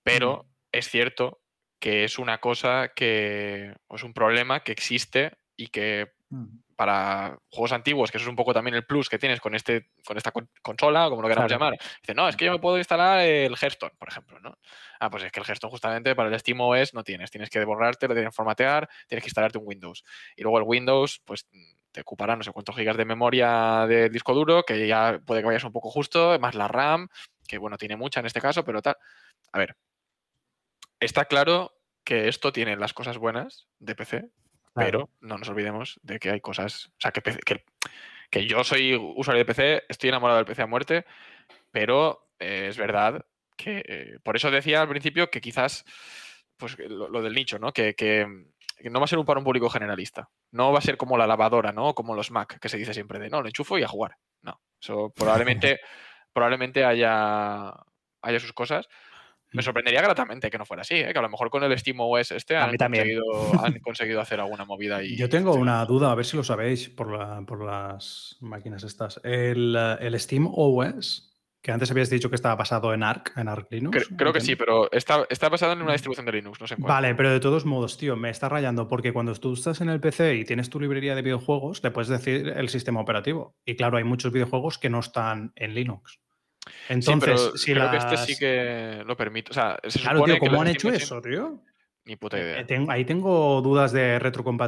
Pero 0.03 0.43
mm. 0.43 0.47
es 0.73 0.87
cierto 0.87 1.39
que 1.79 2.03
es 2.03 2.19
una 2.19 2.37
cosa 2.37 2.91
que, 2.95 3.73
es 3.89 4.03
un 4.03 4.13
problema 4.13 4.59
que 4.59 4.71
existe 4.71 5.35
y 5.57 5.69
que 5.69 6.11
mm 6.29 6.68
para 6.79 7.37
juegos 7.49 7.73
antiguos, 7.73 8.09
que 8.09 8.17
eso 8.17 8.23
es 8.23 8.29
un 8.29 8.37
poco 8.37 8.53
también 8.53 8.73
el 8.73 8.85
plus 8.85 9.09
que 9.09 9.19
tienes 9.19 9.41
con, 9.41 9.53
este, 9.53 9.89
con 10.05 10.15
esta 10.15 10.31
consola, 10.61 11.09
como 11.09 11.21
lo 11.21 11.27
queramos 11.27 11.51
llamar. 11.51 11.77
Dice, 12.01 12.13
no, 12.13 12.29
es 12.29 12.37
que 12.37 12.45
yo 12.45 12.53
me 12.53 12.59
puedo 12.59 12.77
instalar 12.77 13.19
el 13.19 13.53
Hearthstone, 13.53 13.91
por 13.99 14.07
ejemplo, 14.07 14.39
¿no? 14.39 14.57
Ah, 14.97 15.09
pues 15.09 15.23
es 15.23 15.31
que 15.33 15.41
el 15.41 15.45
Hearthstone 15.45 15.71
justamente 15.71 16.15
para 16.15 16.29
el 16.29 16.39
SteamOS 16.39 16.93
no 16.93 17.03
tienes. 17.03 17.31
Tienes 17.31 17.49
que 17.49 17.61
borrarte, 17.65 18.07
lo 18.07 18.13
tienes 18.13 18.31
que 18.31 18.35
formatear, 18.37 18.87
tienes 19.09 19.25
que 19.25 19.27
instalarte 19.27 19.57
un 19.57 19.65
Windows. 19.67 20.05
Y 20.37 20.43
luego 20.43 20.57
el 20.57 20.63
Windows, 20.63 21.21
pues 21.25 21.49
te 21.91 21.99
ocupará 21.99 22.37
no 22.37 22.43
sé 22.43 22.53
cuántos 22.53 22.77
gigas 22.77 22.95
de 22.95 23.03
memoria 23.03 23.85
de 23.85 24.07
disco 24.07 24.33
duro, 24.33 24.63
que 24.63 24.87
ya 24.87 25.19
puede 25.25 25.41
que 25.41 25.47
vayas 25.47 25.65
un 25.65 25.73
poco 25.73 25.91
justo, 25.91 26.39
más 26.39 26.55
la 26.55 26.69
RAM, 26.69 27.09
que 27.45 27.57
bueno, 27.57 27.77
tiene 27.77 27.97
mucha 27.97 28.21
en 28.21 28.25
este 28.25 28.39
caso, 28.39 28.63
pero 28.63 28.81
tal. 28.81 28.95
A 29.51 29.59
ver, 29.59 29.75
está 31.01 31.25
claro 31.25 31.73
que 32.05 32.29
esto 32.29 32.53
tiene 32.53 32.77
las 32.77 32.93
cosas 32.93 33.17
buenas 33.17 33.67
de 33.79 33.95
PC, 33.95 34.29
pero 34.79 35.09
no 35.21 35.37
nos 35.37 35.49
olvidemos 35.49 35.99
de 36.01 36.19
que 36.19 36.31
hay 36.31 36.41
cosas. 36.41 36.87
O 36.97 37.01
sea, 37.01 37.11
que, 37.11 37.21
que, 38.29 38.47
yo 38.47 38.63
soy 38.63 38.95
usuario 38.95 39.39
de 39.39 39.45
PC, 39.45 39.83
estoy 39.89 40.09
enamorado 40.09 40.37
del 40.37 40.45
PC 40.45 40.61
a 40.61 40.67
muerte, 40.67 41.05
pero 41.71 42.29
eh, 42.39 42.67
es 42.69 42.77
verdad 42.77 43.25
que. 43.57 43.83
Eh, 43.85 44.19
por 44.23 44.35
eso 44.35 44.49
decía 44.51 44.81
al 44.81 44.89
principio 44.89 45.29
que 45.29 45.41
quizás. 45.41 45.85
Pues 46.57 46.77
lo, 46.77 47.21
del 47.21 47.33
nicho, 47.33 47.57
¿no? 47.57 47.71
Que, 47.71 48.27
no 48.83 48.99
va 48.99 49.05
a 49.05 49.07
ser 49.07 49.17
un 49.19 49.25
para 49.25 49.39
un 49.39 49.45
público 49.45 49.69
generalista. 49.69 50.29
No 50.51 50.73
va 50.73 50.79
a 50.79 50.81
ser 50.81 50.97
como 50.97 51.17
la 51.17 51.25
lavadora, 51.25 51.71
¿no? 51.71 51.93
Como 51.93 52.15
los 52.15 52.31
Mac, 52.31 52.59
que 52.59 52.67
se 52.67 52.77
dice 52.77 52.93
siempre 52.93 53.17
de 53.17 53.29
no, 53.29 53.41
lo 53.41 53.47
enchufo 53.47 53.77
y 53.77 53.83
a 53.83 53.87
jugar. 53.87 54.17
No. 54.41 54.59
Eso 54.81 55.13
probablemente, 55.15 55.79
probablemente 56.33 56.83
haya, 56.83 57.73
haya 58.21 58.39
sus 58.41 58.51
cosas. 58.51 58.89
Me 59.51 59.63
sorprendería 59.63 60.01
gratamente 60.01 60.49
que 60.51 60.57
no 60.57 60.65
fuera 60.65 60.81
así, 60.81 60.95
¿eh? 60.95 61.11
que 61.11 61.19
a 61.19 61.21
lo 61.23 61.29
mejor 61.29 61.49
con 61.49 61.63
el 61.63 61.77
SteamOS 61.77 62.31
este 62.31 62.55
han 62.55 62.75
conseguido, 62.77 63.23
han 63.65 63.79
conseguido, 63.81 64.21
hacer 64.21 64.39
alguna 64.39 64.65
movida. 64.65 65.03
Y, 65.03 65.15
Yo 65.17 65.27
tengo 65.29 65.53
una 65.55 65.83
duda, 65.85 66.11
a 66.11 66.15
ver 66.15 66.25
si 66.25 66.37
lo 66.37 66.43
sabéis 66.43 66.89
por, 66.89 67.11
la, 67.17 67.41
por 67.47 67.63
las 67.65 68.37
máquinas 68.41 68.83
estas. 68.83 69.19
El, 69.23 69.75
el 69.75 70.19
SteamOS, 70.19 71.25
Que 71.61 71.71
antes 71.73 71.91
habías 71.91 72.09
dicho 72.09 72.29
que 72.29 72.35
estaba 72.35 72.55
basado 72.55 72.93
en 72.93 73.03
Arc, 73.03 73.33
en 73.37 73.47
Arc 73.49 73.71
Linux. 73.71 73.97
Cre- 73.97 74.15
creo 74.17 74.31
que 74.33 74.39
sí, 74.39 74.55
pero 74.55 74.89
está, 74.91 75.25
está 75.29 75.49
basado 75.49 75.73
en 75.73 75.81
una 75.81 75.91
distribución 75.93 76.25
de 76.25 76.31
Linux, 76.31 76.61
no 76.61 76.67
sé 76.67 76.75
en 76.75 76.81
cuál. 76.81 76.93
Vale, 76.93 77.15
pero 77.15 77.31
de 77.31 77.39
todos 77.39 77.65
modos, 77.65 77.97
tío, 77.97 78.15
me 78.15 78.29
está 78.29 78.47
rayando 78.49 78.87
porque 78.87 79.11
cuando 79.11 79.33
tú 79.35 79.53
estás 79.53 79.81
en 79.81 79.89
el 79.89 79.99
PC 79.99 80.35
y 80.35 80.45
tienes 80.45 80.69
tu 80.69 80.79
librería 80.79 81.15
de 81.15 81.21
videojuegos, 81.21 81.83
le 81.83 81.91
puedes 81.91 82.07
decir 82.07 82.47
el 82.55 82.69
sistema 82.69 83.01
operativo. 83.01 83.57
Y 83.65 83.75
claro, 83.75 83.97
hay 83.97 84.03
muchos 84.05 84.31
videojuegos 84.31 84.77
que 84.77 84.89
no 84.89 84.99
están 84.99 85.51
en 85.55 85.73
Linux. 85.73 86.19
Entonces, 86.89 87.39
sí, 87.41 87.45
pero 87.45 87.57
si 87.57 87.73
creo 87.73 87.91
que 87.91 87.97
este 87.97 88.17
sí 88.17 88.37
que 88.37 89.03
lo 89.05 89.15
permite. 89.17 89.51
O 89.51 89.53
sea, 89.53 89.77
se 89.87 89.99
Claro, 89.99 90.23
tío, 90.23 90.37
¿cómo 90.39 90.61
han 90.61 90.67
hecho 90.67 90.89
eso, 90.89 91.21
tío? 91.21 91.61
Ni 92.05 92.15
puta 92.15 92.39
idea. 92.39 92.61
Eh, 92.67 92.85
ahí 92.87 93.05
tengo 93.05 93.61
dudas 93.61 93.91
de 93.91 94.17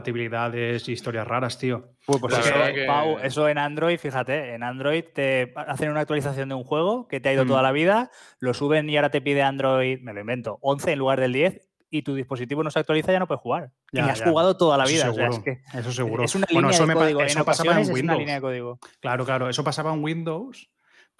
retrocompatibilidades 0.01 0.87
y 0.89 0.91
historias 0.91 1.27
raras, 1.27 1.57
tío. 1.57 1.95
Uy, 2.07 2.19
pues 2.19 2.37
eso, 2.37 2.53
que- 2.73 2.85
Pau, 2.85 3.17
eso 3.19 3.47
en 3.49 3.57
Android, 3.57 3.97
fíjate, 3.97 4.53
en 4.53 4.63
Android 4.63 5.03
te 5.13 5.53
hacen 5.55 5.89
una 5.89 6.01
actualización 6.01 6.49
de 6.49 6.55
un 6.55 6.63
juego 6.63 7.07
que 7.07 7.19
te 7.19 7.29
ha 7.29 7.33
ido 7.33 7.45
Mm. 7.45 7.47
toda 7.47 7.61
la 7.63 7.71
vida, 7.71 8.11
lo 8.39 8.53
suben 8.53 8.89
y 8.89 8.95
ahora 8.97 9.09
te 9.09 9.21
pide 9.21 9.41
Android, 9.41 9.99
me 10.01 10.13
lo 10.13 10.19
invento, 10.21 10.59
11 10.61 10.91
en 10.91 10.99
lugar 10.99 11.19
del 11.19 11.33
10 11.33 11.67
y 11.89 12.03
tu 12.03 12.15
dispositivo 12.15 12.63
no 12.63 12.71
se 12.71 12.79
actualiza, 12.79 13.11
ya 13.11 13.19
no 13.19 13.27
puedes 13.27 13.41
jugar. 13.41 13.71
Ya, 13.91 14.05
y 14.05 14.09
has 14.09 14.19
ya. 14.19 14.25
jugado 14.27 14.55
toda 14.55 14.77
la 14.77 14.83
Eso 14.85 14.93
vida. 14.93 15.09
o 15.09 15.13
sea, 15.13 15.27
es 15.27 15.35
seguro, 15.35 15.43
que 15.43 15.79
eso 15.79 15.91
seguro. 15.91 16.23
es 16.23 16.35
una 16.35 16.47
Bueno, 16.51 16.67
línea 16.69 16.75
eso 16.75 16.83
de 16.83 16.87
me 16.87 16.93
pa- 16.93 16.99
código. 17.01 17.21
eso 17.21 17.39
en 17.39 17.45
pasaba 17.45 17.71
en 17.71 17.77
ocasiones 17.77 17.87
es 17.87 17.91
una 17.91 17.95
Windows. 18.13 18.19
línea 18.19 18.35
de 18.35 18.41
código. 18.41 18.79
Claro, 18.99 19.25
claro, 19.25 19.49
eso 19.49 19.63
pasaba 19.63 19.93
en 19.93 20.03
Windows, 20.03 20.69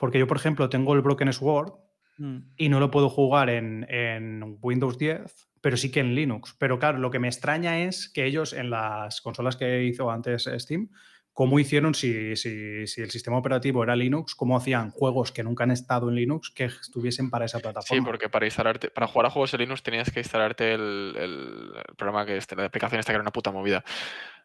porque 0.02 0.20
yo, 0.20 0.28
por 0.28 0.36
ejemplo, 0.36 0.68
tengo 0.70 0.93
el 0.93 1.02
Broken 1.02 1.32
Sword 1.32 1.72
Mm. 2.18 2.39
y 2.58 2.68
no 2.70 2.80
lo 2.82 2.91
puedo 2.91 3.10
jugar 3.10 3.49
en, 3.49 3.88
en 3.89 4.58
Windows 4.62 4.97
10, 4.99 5.49
pero 5.62 5.78
sí 5.78 5.89
que 5.91 6.02
en 6.02 6.14
Linux. 6.14 6.54
Pero 6.60 6.78
claro, 6.78 6.99
lo 6.99 7.10
que 7.10 7.20
me 7.20 7.30
extraña 7.30 7.80
es 7.84 8.10
que 8.10 8.26
ellos 8.26 8.52
en 8.54 8.70
las 8.70 9.22
consolas 9.22 9.56
que 9.56 9.84
hizo 9.86 10.12
antes 10.12 10.47
Steam, 10.58 10.89
cómo 11.34 11.58
hicieron 11.58 11.95
si, 11.95 12.36
si, 12.36 12.86
si 12.86 13.02
el 13.02 13.10
sistema 13.10 13.38
operativo 13.38 13.82
era 13.82 13.95
Linux, 13.95 14.36
cómo 14.36 14.58
hacían 14.58 14.91
juegos 14.91 15.32
que 15.32 15.41
nunca 15.43 15.64
han 15.64 15.72
estado 15.72 16.10
en 16.10 16.16
Linux 16.16 16.52
que 16.52 16.66
estuviesen 16.66 17.30
para 17.30 17.45
esa 17.45 17.58
Sí, 17.60 17.64
plataforma. 17.64 18.04
porque 18.06 18.28
para 18.30 18.45
instalarte, 18.45 18.89
para 18.91 19.08
jugar 19.08 19.28
a 19.28 19.30
juegos 19.30 19.54
en 19.54 19.62
Linux 19.62 19.82
tenías 19.82 20.12
que 20.12 20.20
instalarte 20.20 20.74
el, 20.74 21.14
el- 21.18 21.72
el 21.88 21.95
programa 21.95 22.26
que 22.26 22.36
este, 22.36 22.56
la 22.58 22.66
aplicación 22.66 22.99
esta 22.99 23.14
que 23.14 23.16
era 23.16 23.24
una 23.24 23.32
puta 23.32 23.52
movida. 23.52 23.84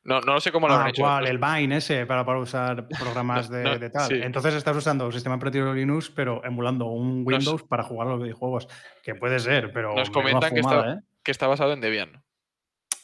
No, 0.06 0.20
no 0.20 0.40
sé 0.40 0.52
cómo 0.52 0.68
lo 0.68 0.74
Ah, 0.74 0.88
hecho. 0.88 1.02
¿cuál? 1.02 1.24
pues, 1.24 1.30
El 1.30 1.38
Vine 1.38 1.76
ese 1.78 2.06
para, 2.06 2.24
para 2.24 2.38
usar 2.38 2.86
programas 3.00 3.48
de, 3.50 3.62
no, 3.64 3.78
de 3.78 3.90
tal. 3.90 4.08
sí. 4.08 4.14
Entonces 4.22 4.54
estás 4.54 4.76
usando 4.76 5.06
un 5.06 5.12
sistema 5.12 5.34
operativo 5.36 5.72
Linux, 5.74 6.10
pero 6.10 6.44
emulando 6.44 6.86
un 6.86 7.24
Windows 7.26 7.62
para 7.64 7.82
jugar 7.82 8.08
a 8.08 8.10
los 8.12 8.22
videojuegos. 8.22 8.68
Que 9.02 9.14
puede 9.14 9.38
ser, 9.40 9.72
pero. 9.72 9.94
Nos 9.94 10.10
comentan 10.10 10.54
que 10.54 10.60
está- 10.60 10.92
¿eh? 10.92 11.00
que 11.22 11.30
está 11.32 11.46
basado 11.46 11.72
en 11.72 11.80
Debian. 11.80 12.22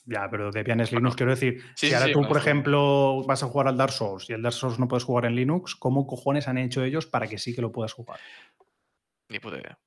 Ya, 0.04 0.28
pero 0.30 0.50
Debian 0.50 0.80
es 0.80 0.90
Linux, 0.92 1.14
quiero 1.14 1.30
decir. 1.30 1.62
sí, 1.76 1.88
si 1.88 1.94
ahora 1.94 2.06
sí, 2.06 2.12
tú, 2.12 2.22
por 2.26 2.36
ejemplo, 2.36 3.22
vas 3.26 3.42
a 3.42 3.46
jugar 3.46 3.68
al 3.68 3.76
Dark 3.76 3.92
Souls 3.92 4.28
y 4.30 4.32
el 4.32 4.42
Dark 4.42 4.54
Souls 4.54 4.78
no 4.80 4.88
puedes 4.88 5.04
jugar 5.04 5.26
en 5.26 5.36
Linux, 5.36 5.76
¿cómo 5.76 6.06
cojones 6.08 6.48
han 6.48 6.58
hecho 6.58 6.82
ellos 6.82 7.06
para 7.06 7.26
que 7.28 7.38
sí 7.38 7.54
que 7.54 7.62
lo 7.62 7.70
puedas 7.70 7.92
jugar? 7.92 8.18
Ni 9.28 9.38
puta 9.38 9.58
idea. 9.58 9.78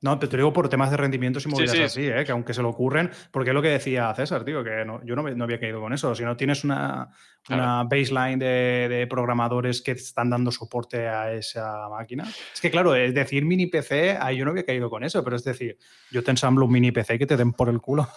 No, 0.00 0.18
te, 0.18 0.26
te 0.26 0.36
digo 0.36 0.52
por 0.52 0.68
temas 0.68 0.90
de 0.90 0.96
rendimientos 0.96 1.46
y 1.46 1.50
Sí, 1.50 1.68
sí. 1.68 1.82
así, 1.82 2.06
¿eh? 2.08 2.24
que 2.24 2.32
aunque 2.32 2.52
se 2.52 2.60
lo 2.60 2.70
ocurren, 2.70 3.10
porque 3.30 3.50
es 3.50 3.54
lo 3.54 3.62
que 3.62 3.68
decía 3.68 4.12
César, 4.14 4.44
tío, 4.44 4.64
que 4.64 4.84
no, 4.84 5.00
yo 5.04 5.14
no, 5.14 5.22
me- 5.22 5.34
no 5.36 5.44
había 5.44 5.60
caído 5.60 5.80
con 5.80 5.92
eso. 5.92 6.12
Si 6.16 6.24
no 6.24 6.36
tienes 6.36 6.64
una, 6.64 7.08
baseline 7.48 8.38
de, 8.38 8.88
de 8.88 9.06
programadores 9.06 9.80
que 9.80 9.92
están 9.92 10.30
dando 10.30 10.50
soporte 10.50 11.06
a 11.06 11.32
esa 11.32 11.88
máquina. 11.88 12.24
Es 12.52 12.60
que, 12.60 12.70
claro, 12.70 12.96
es 12.96 13.14
decir 13.14 13.44
mini 13.44 13.66
PC, 13.68 14.18
ahí 14.20 14.38
yo 14.38 14.44
no 14.44 14.50
había 14.50 14.64
caído 14.64 14.90
con 14.90 15.04
eso, 15.04 15.22
pero 15.22 15.36
es 15.36 15.44
decir, 15.44 15.78
yo 16.10 16.24
te 16.24 16.32
ensamblo 16.32 16.64
un 16.66 16.72
mini 16.72 16.90
PC 16.90 17.16
que 17.18 17.26
te 17.26 17.36
den 17.36 17.52
por 17.52 17.68
el 17.68 17.80
culo. 17.80 18.08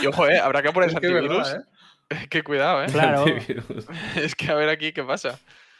Y 0.00 0.06
ojo, 0.06 0.28
eh, 0.28 0.38
habrá 0.38 0.62
que 0.62 0.70
poner 0.72 0.90
Es 0.90 0.94
que 1.00 1.06
es 1.08 1.12
verdad, 1.12 1.38
antivirus. 1.40 1.64
¿eh? 2.10 2.26
que 2.30 2.42
cuidado, 2.42 2.84
eh. 2.84 2.86
Claro. 2.92 3.24
Antivirus. 3.24 3.86
es 4.16 4.34
que 4.36 4.50
a 4.50 4.54
ver 4.54 4.68
aquí 4.68 4.92
qué 4.92 5.02
pasa. 5.02 5.38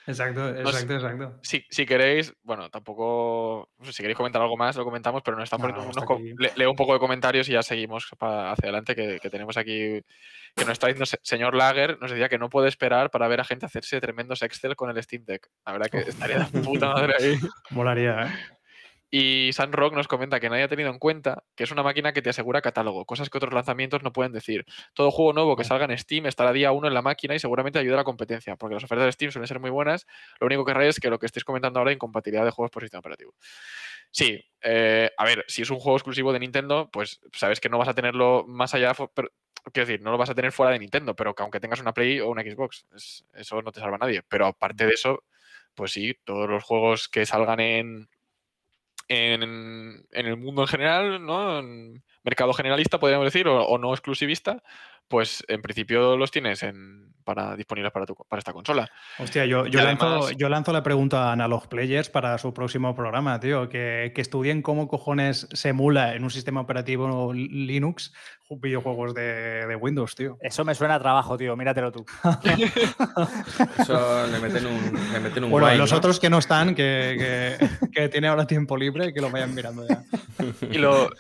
Exacto, 0.09 0.49
exacto, 0.49 0.95
exacto. 0.95 1.39
Si, 1.43 1.65
si 1.69 1.85
queréis, 1.87 2.33
bueno, 2.43 2.71
tampoco. 2.71 3.69
no 3.79 3.85
sé, 3.85 3.93
si 3.93 4.03
queréis 4.03 4.17
comentar 4.17 4.41
algo 4.43 4.57
más, 4.57 4.75
lo 4.77 4.85
comentamos, 4.85 5.23
pero 5.23 5.37
nos 5.37 5.45
están 5.45 5.61
No, 5.61 5.69
poniendo 5.69 5.93
no, 6.01 6.07
unos. 6.17 6.41
le- 6.41 6.53
leo 6.57 6.71
un 6.71 6.77
poco 6.77 6.95
de 6.95 6.99
comentarios 6.99 7.49
y 7.49 7.53
ya 7.53 7.63
seguimos 7.63 8.09
para 8.19 8.53
hacia 8.53 8.65
adelante. 8.69 8.95
Que, 8.97 9.21
que 9.21 9.31
tenemos 9.31 9.57
aquí. 9.57 10.03
Que 10.57 10.65
nos 10.65 10.71
está 10.71 10.87
diciendo 10.87 11.07
se- 11.07 11.21
señor 11.23 11.55
Lager, 11.55 11.99
nos 12.01 12.11
decía 12.11 12.29
que 12.29 12.39
no 12.39 12.49
puede 12.49 12.69
esperar 12.69 13.11
para 13.11 13.29
ver 13.29 13.41
a 13.41 13.45
gente 13.45 13.67
hacerse 13.67 14.01
tremendos 14.01 14.43
Excel 14.43 14.75
con 14.77 14.91
el 14.91 15.03
Steam 15.03 15.25
Deck. 15.25 15.47
La 15.67 15.73
verdad 15.73 15.87
que 15.91 15.99
estaría 15.99 16.39
de 16.39 16.61
puta 16.63 16.89
madre 16.93 17.15
ahí. 17.21 17.39
Molaría, 17.71 18.23
¿eh? 18.23 18.29
Y 19.11 19.51
San 19.55 19.73
Rock 19.73 19.95
nos 19.95 20.07
comenta 20.07 20.39
que 20.39 20.51
nadie 20.51 20.65
ha 20.65 20.69
tenido 20.69 20.91
en 20.91 20.99
cuenta 20.99 21.43
que 21.57 21.65
es 21.65 21.71
una 21.71 21.83
máquina 21.83 22.13
que 22.13 22.21
te 22.21 22.31
asegura 22.31 22.61
catálogo, 22.61 23.07
cosas 23.07 23.31
que 23.31 23.39
otros 23.39 23.55
lanzamientos 23.55 24.03
no 24.03 24.13
pueden 24.13 24.33
decir. 24.33 24.67
Todo 24.95 25.11
juego 25.11 25.33
nuevo 25.33 25.57
que 25.57 25.65
salga 25.65 25.87
en 25.87 25.97
Steam 25.99 26.27
estará 26.27 26.53
día 26.53 26.73
uno 26.73 26.89
en 26.89 26.95
la 26.95 27.01
máquina 27.03 27.35
y 27.35 27.39
seguramente 27.39 27.79
ayuda 27.79 27.95
a 27.95 27.99
la 27.99 28.05
competencia, 28.05 28.57
porque 28.57 28.75
las 28.75 28.85
ofertas 28.85 29.07
de 29.07 29.13
Steam 29.13 29.33
suelen 29.33 29.49
ser 29.49 29.61
muy 29.61 29.71
buenas. 29.71 30.07
Lo 30.41 30.47
único 30.47 30.65
que 30.65 30.75
raya 30.75 30.91
es 30.91 31.01
que 31.01 31.09
lo 31.11 31.19
que 31.19 31.27
estéis 31.27 31.45
comentando 31.45 31.79
ahora, 31.79 31.93
incompatibilidad 31.93 32.45
de 32.45 32.51
juegos 32.51 32.71
por 32.71 32.83
sistema 32.83 33.01
operativo. 33.01 33.35
Sí, 34.11 34.43
eh, 34.63 35.11
a 35.17 35.25
ver, 35.25 35.45
si 35.49 35.63
es 35.63 35.71
un 35.71 35.79
juego 35.81 35.97
exclusivo 35.97 36.33
de 36.33 36.41
Nintendo, 36.41 36.89
pues 36.93 37.21
sabes 37.33 37.61
que 37.61 37.69
no 37.69 37.79
vas 37.79 37.89
a 37.89 37.95
tenerlo 37.95 38.45
más 38.47 38.75
allá, 38.75 38.93
pero- 39.15 39.31
quiero 39.73 39.87
decir, 39.87 40.03
no 40.03 40.11
lo 40.13 40.19
vas 40.19 40.31
a 40.31 40.35
tener 40.35 40.53
fuera 40.53 40.73
de 40.73 40.79
Nintendo, 40.79 41.15
pero 41.15 41.35
que 41.35 41.43
aunque 41.43 41.61
tengas 41.61 41.81
una 41.81 41.93
Play 41.93 42.21
o 42.21 42.29
una 42.31 42.43
Xbox, 42.43 42.87
es- 42.95 43.25
eso 43.35 43.61
no 43.63 43.73
te 43.73 43.81
salva 43.81 43.97
a 43.97 43.99
nadie. 43.99 44.23
Pero 44.29 44.47
aparte 44.47 44.87
de 44.87 44.95
eso, 44.95 45.25
pues 45.75 45.93
sí, 45.93 46.15
todos 46.25 46.49
los 46.49 46.65
juegos 46.65 47.09
que 47.09 47.27
salgan 47.27 47.61
en, 47.61 48.09
en, 49.09 49.43
en 49.43 50.27
el 50.27 50.37
mundo 50.37 50.63
en 50.63 50.69
general, 50.69 51.25
¿no? 51.25 51.59
En 51.59 52.03
mercado 52.23 52.53
generalista, 52.53 52.99
podríamos 52.99 53.27
decir, 53.27 53.49
o, 53.49 53.65
o 53.65 53.79
no 53.79 53.93
exclusivista, 53.93 54.63
pues 55.09 55.43
en 55.49 55.63
principio 55.63 56.17
los 56.17 56.31
tienes 56.31 56.63
en, 56.63 57.13
para 57.25 57.57
disponibles 57.57 57.93
para, 57.93 58.07
tu, 58.07 58.15
para 58.15 58.39
esta 58.39 58.53
consola. 58.53 58.91
Hostia, 59.19 59.45
yo, 59.47 59.67
yo, 59.67 59.83
lanzo, 59.83 60.07
además- 60.07 60.37
yo 60.37 60.49
lanzo 60.49 60.73
la 60.73 60.83
pregunta 60.83 61.29
a 61.29 61.33
Analog 61.33 61.69
Players 61.69 62.09
para 62.11 62.39
su 62.39 62.53
próximo 62.55 62.95
programa, 62.95 63.39
tío. 63.41 63.69
Que, 63.69 64.13
que 64.15 64.21
estudien 64.21 64.63
cómo 64.63 64.89
cojones 64.89 65.47
se 65.53 65.71
emula 65.71 66.15
en 66.15 66.25
un 66.25 66.31
sistema 66.31 66.61
operativo 66.61 67.33
Linux 67.35 68.13
videojuegos 68.51 69.13
de, 69.13 69.67
de 69.67 69.77
Windows, 69.77 70.15
tío. 70.15 70.39
Eso 70.41 70.65
me 70.65 70.75
suena 70.75 70.95
a 70.95 70.99
trabajo, 70.99 71.37
tío. 71.37 71.55
Míratelo 71.55 71.93
tú. 71.93 72.07
Eso 73.79 74.27
le 74.27 74.39
meten 74.41 74.67
un, 74.67 75.13
le 75.13 75.21
meten 75.21 75.45
un 75.45 75.51
Bueno, 75.51 75.67
wine, 75.67 75.79
los 75.79 75.91
¿no? 75.93 75.99
otros 75.99 76.19
que 76.21 76.31
no 76.31 76.39
están, 76.39 76.75
que, 76.75 77.59
que, 77.59 77.89
que 77.93 78.09
tiene 78.09 78.29
ahora 78.29 78.47
tiempo 78.47 78.77
libre, 78.77 79.13
que 79.13 79.21
lo 79.21 79.31
vayan 79.31 79.55
mirando 79.55 79.87
ya. 79.87 80.03
Y 80.71 80.79
lo, 80.79 81.11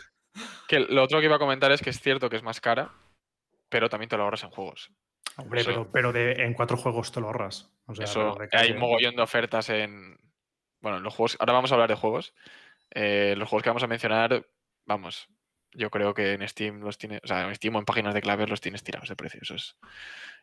que 0.68 0.80
lo 0.80 1.02
otro 1.04 1.18
que 1.20 1.26
iba 1.26 1.36
a 1.36 1.40
comentar 1.40 1.70
es 1.72 1.80
que 1.82 1.90
es 1.90 2.00
cierto 2.00 2.30
que 2.30 2.36
es 2.36 2.42
más 2.42 2.60
cara, 2.60 2.90
pero 3.68 3.88
también 3.88 4.08
te 4.08 4.16
lo 4.16 4.24
ahorras 4.24 4.44
en 4.44 4.50
juegos. 4.50 4.90
Hombre, 5.36 5.60
Eso- 5.60 5.70
pero, 5.70 5.90
pero 5.92 6.12
de, 6.12 6.32
en 6.44 6.54
cuatro 6.54 6.76
juegos 6.76 7.12
te 7.12 7.20
lo 7.20 7.26
ahorras. 7.28 7.70
O 7.86 7.94
sea, 7.94 8.04
Eso, 8.04 8.36
hay 8.52 8.74
mogollón 8.74 9.16
de 9.16 9.22
ofertas 9.22 9.68
en. 9.70 10.18
Bueno, 10.80 10.98
en 10.98 11.02
los 11.04 11.14
juegos. 11.14 11.36
Ahora 11.40 11.52
vamos 11.54 11.70
a 11.70 11.74
hablar 11.74 11.88
de 11.88 11.94
juegos. 11.96 12.34
Eh, 12.94 13.34
los 13.36 13.48
juegos 13.48 13.62
que 13.62 13.70
vamos 13.70 13.82
a 13.82 13.86
mencionar, 13.88 14.46
vamos. 14.86 15.28
Yo 15.72 15.90
creo 15.90 16.14
que 16.14 16.32
en 16.32 16.48
Steam 16.48 16.80
los 16.80 16.98
tiene. 16.98 17.20
O 17.22 17.26
sea, 17.26 17.46
en 17.46 17.54
Steam 17.54 17.76
o 17.76 17.78
en 17.78 17.84
páginas 17.84 18.14
de 18.14 18.22
claves 18.22 18.48
los 18.48 18.60
tienes 18.60 18.82
tirados 18.82 19.08
de 19.08 19.16
precio. 19.16 19.40
Eso 19.42 19.54
es, 19.54 19.76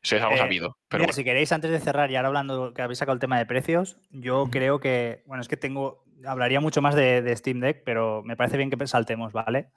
eso 0.04 0.16
es 0.16 0.22
algo 0.22 0.36
Eh, 0.36 0.40
sabido. 0.40 0.78
Pero 0.88 1.02
Mira, 1.02 1.08
bueno. 1.08 1.14
si 1.14 1.24
queréis, 1.24 1.52
antes 1.52 1.72
de 1.72 1.80
cerrar, 1.80 2.12
y 2.12 2.16
ahora 2.16 2.28
hablando 2.28 2.74
que 2.74 2.82
habéis 2.82 3.00
sacado 3.00 3.14
el 3.16 3.20
tema 3.20 3.38
de 3.40 3.46
precios, 3.46 3.98
yo 4.12 4.48
creo 4.52 4.80
que, 4.80 5.24
bueno, 5.26 5.42
es 5.42 5.48
que 5.48 5.58
tengo, 5.58 6.04
hablaría 6.26 6.60
mucho 6.60 6.82
más 6.82 6.94
de, 6.96 7.22
de 7.22 7.36
Steam 7.36 7.60
Deck, 7.60 7.82
pero 7.84 8.22
me 8.24 8.38
parece 8.38 8.58
bien 8.58 8.70
que 8.70 8.88
saltemos, 8.88 9.34
¿vale? 9.34 9.72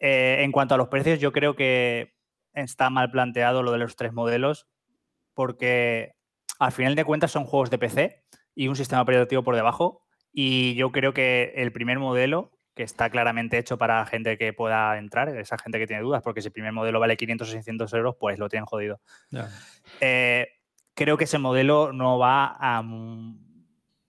Eh, 0.00 0.38
en 0.40 0.50
cuanto 0.50 0.74
a 0.74 0.78
los 0.78 0.88
precios, 0.88 1.20
yo 1.20 1.30
creo 1.32 1.54
que 1.54 2.16
está 2.54 2.90
mal 2.90 3.10
planteado 3.10 3.62
lo 3.62 3.72
de 3.72 3.78
los 3.78 3.96
tres 3.96 4.12
modelos, 4.12 4.66
porque 5.34 6.14
al 6.58 6.72
final 6.72 6.94
de 6.94 7.04
cuentas 7.04 7.30
son 7.30 7.44
juegos 7.44 7.70
de 7.70 7.78
PC 7.78 8.24
y 8.54 8.68
un 8.68 8.76
sistema 8.76 9.02
operativo 9.02 9.42
por 9.42 9.56
debajo, 9.56 10.02
y 10.32 10.74
yo 10.74 10.92
creo 10.92 11.12
que 11.12 11.52
el 11.56 11.72
primer 11.72 11.98
modelo, 11.98 12.52
que 12.74 12.82
está 12.82 13.10
claramente 13.10 13.58
hecho 13.58 13.76
para 13.76 14.04
gente 14.06 14.38
que 14.38 14.52
pueda 14.52 14.96
entrar, 14.96 15.28
esa 15.28 15.58
gente 15.58 15.78
que 15.78 15.86
tiene 15.86 16.02
dudas, 16.02 16.22
porque 16.22 16.40
si 16.40 16.48
el 16.48 16.52
primer 16.52 16.72
modelo 16.72 17.00
vale 17.00 17.16
500 17.16 17.48
o 17.48 17.52
600 17.52 17.92
euros, 17.94 18.16
pues 18.18 18.38
lo 18.38 18.48
tienen 18.48 18.66
jodido. 18.66 19.00
Eh, 20.00 20.48
creo 20.94 21.18
que 21.18 21.24
ese 21.24 21.38
modelo 21.38 21.92
no 21.92 22.18
va 22.18 22.56
a 22.58 22.82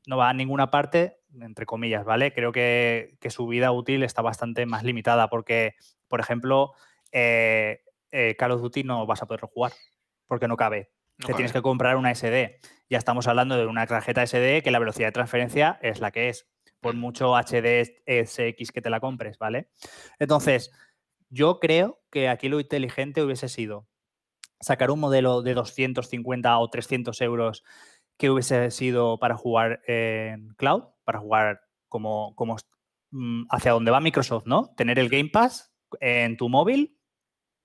no 0.05 0.17
va 0.17 0.29
a 0.29 0.33
ninguna 0.33 0.69
parte, 0.69 1.19
entre 1.39 1.65
comillas, 1.65 2.05
¿vale? 2.05 2.33
Creo 2.33 2.51
que, 2.51 3.15
que 3.19 3.29
su 3.29 3.47
vida 3.47 3.71
útil 3.71 4.03
está 4.03 4.21
bastante 4.21 4.65
más 4.65 4.83
limitada 4.83 5.29
porque, 5.29 5.75
por 6.07 6.19
ejemplo, 6.19 6.73
eh, 7.11 7.82
eh, 8.13 8.35
Call 8.37 8.51
of 8.51 8.61
Duty 8.61 8.83
no 8.83 9.05
vas 9.07 9.21
a 9.23 9.25
poder 9.25 9.41
jugar 9.41 9.73
porque 10.27 10.47
no 10.47 10.55
cabe. 10.55 10.91
no 11.17 11.27
Te 11.27 11.33
tienes 11.33 11.51
que 11.51 11.61
comprar 11.61 11.97
una 11.97 12.13
SD. 12.13 12.59
Ya 12.89 12.97
estamos 12.99 13.27
hablando 13.27 13.57
de 13.57 13.65
una 13.65 13.87
tarjeta 13.87 14.25
SD 14.25 14.61
que 14.61 14.71
la 14.71 14.79
velocidad 14.79 15.07
de 15.07 15.13
transferencia 15.13 15.79
es 15.81 15.99
la 15.99 16.11
que 16.11 16.29
es, 16.29 16.47
por 16.79 16.95
mucho 16.95 17.33
HDSX 17.33 18.71
que 18.71 18.81
te 18.81 18.89
la 18.89 18.99
compres, 18.99 19.39
¿vale? 19.39 19.69
Entonces, 20.19 20.71
yo 21.29 21.59
creo 21.59 22.01
que 22.11 22.29
aquí 22.29 22.49
lo 22.49 22.59
inteligente 22.59 23.23
hubiese 23.23 23.49
sido 23.49 23.87
sacar 24.59 24.91
un 24.91 24.99
modelo 24.99 25.41
de 25.41 25.55
250 25.55 26.57
o 26.57 26.69
300 26.69 27.19
euros 27.21 27.63
que 28.17 28.29
hubiese 28.29 28.69
sido 28.69 29.17
para 29.17 29.35
jugar 29.35 29.81
en 29.87 30.49
cloud, 30.55 30.83
para 31.03 31.19
jugar 31.19 31.61
como, 31.89 32.35
como 32.35 32.57
mm, 33.09 33.45
hacia 33.49 33.71
donde 33.71 33.91
va 33.91 33.99
Microsoft, 33.99 34.45
¿no? 34.45 34.71
Tener 34.77 34.99
el 34.99 35.09
Game 35.09 35.29
Pass 35.29 35.73
en 35.99 36.37
tu 36.37 36.47
móvil, 36.47 36.97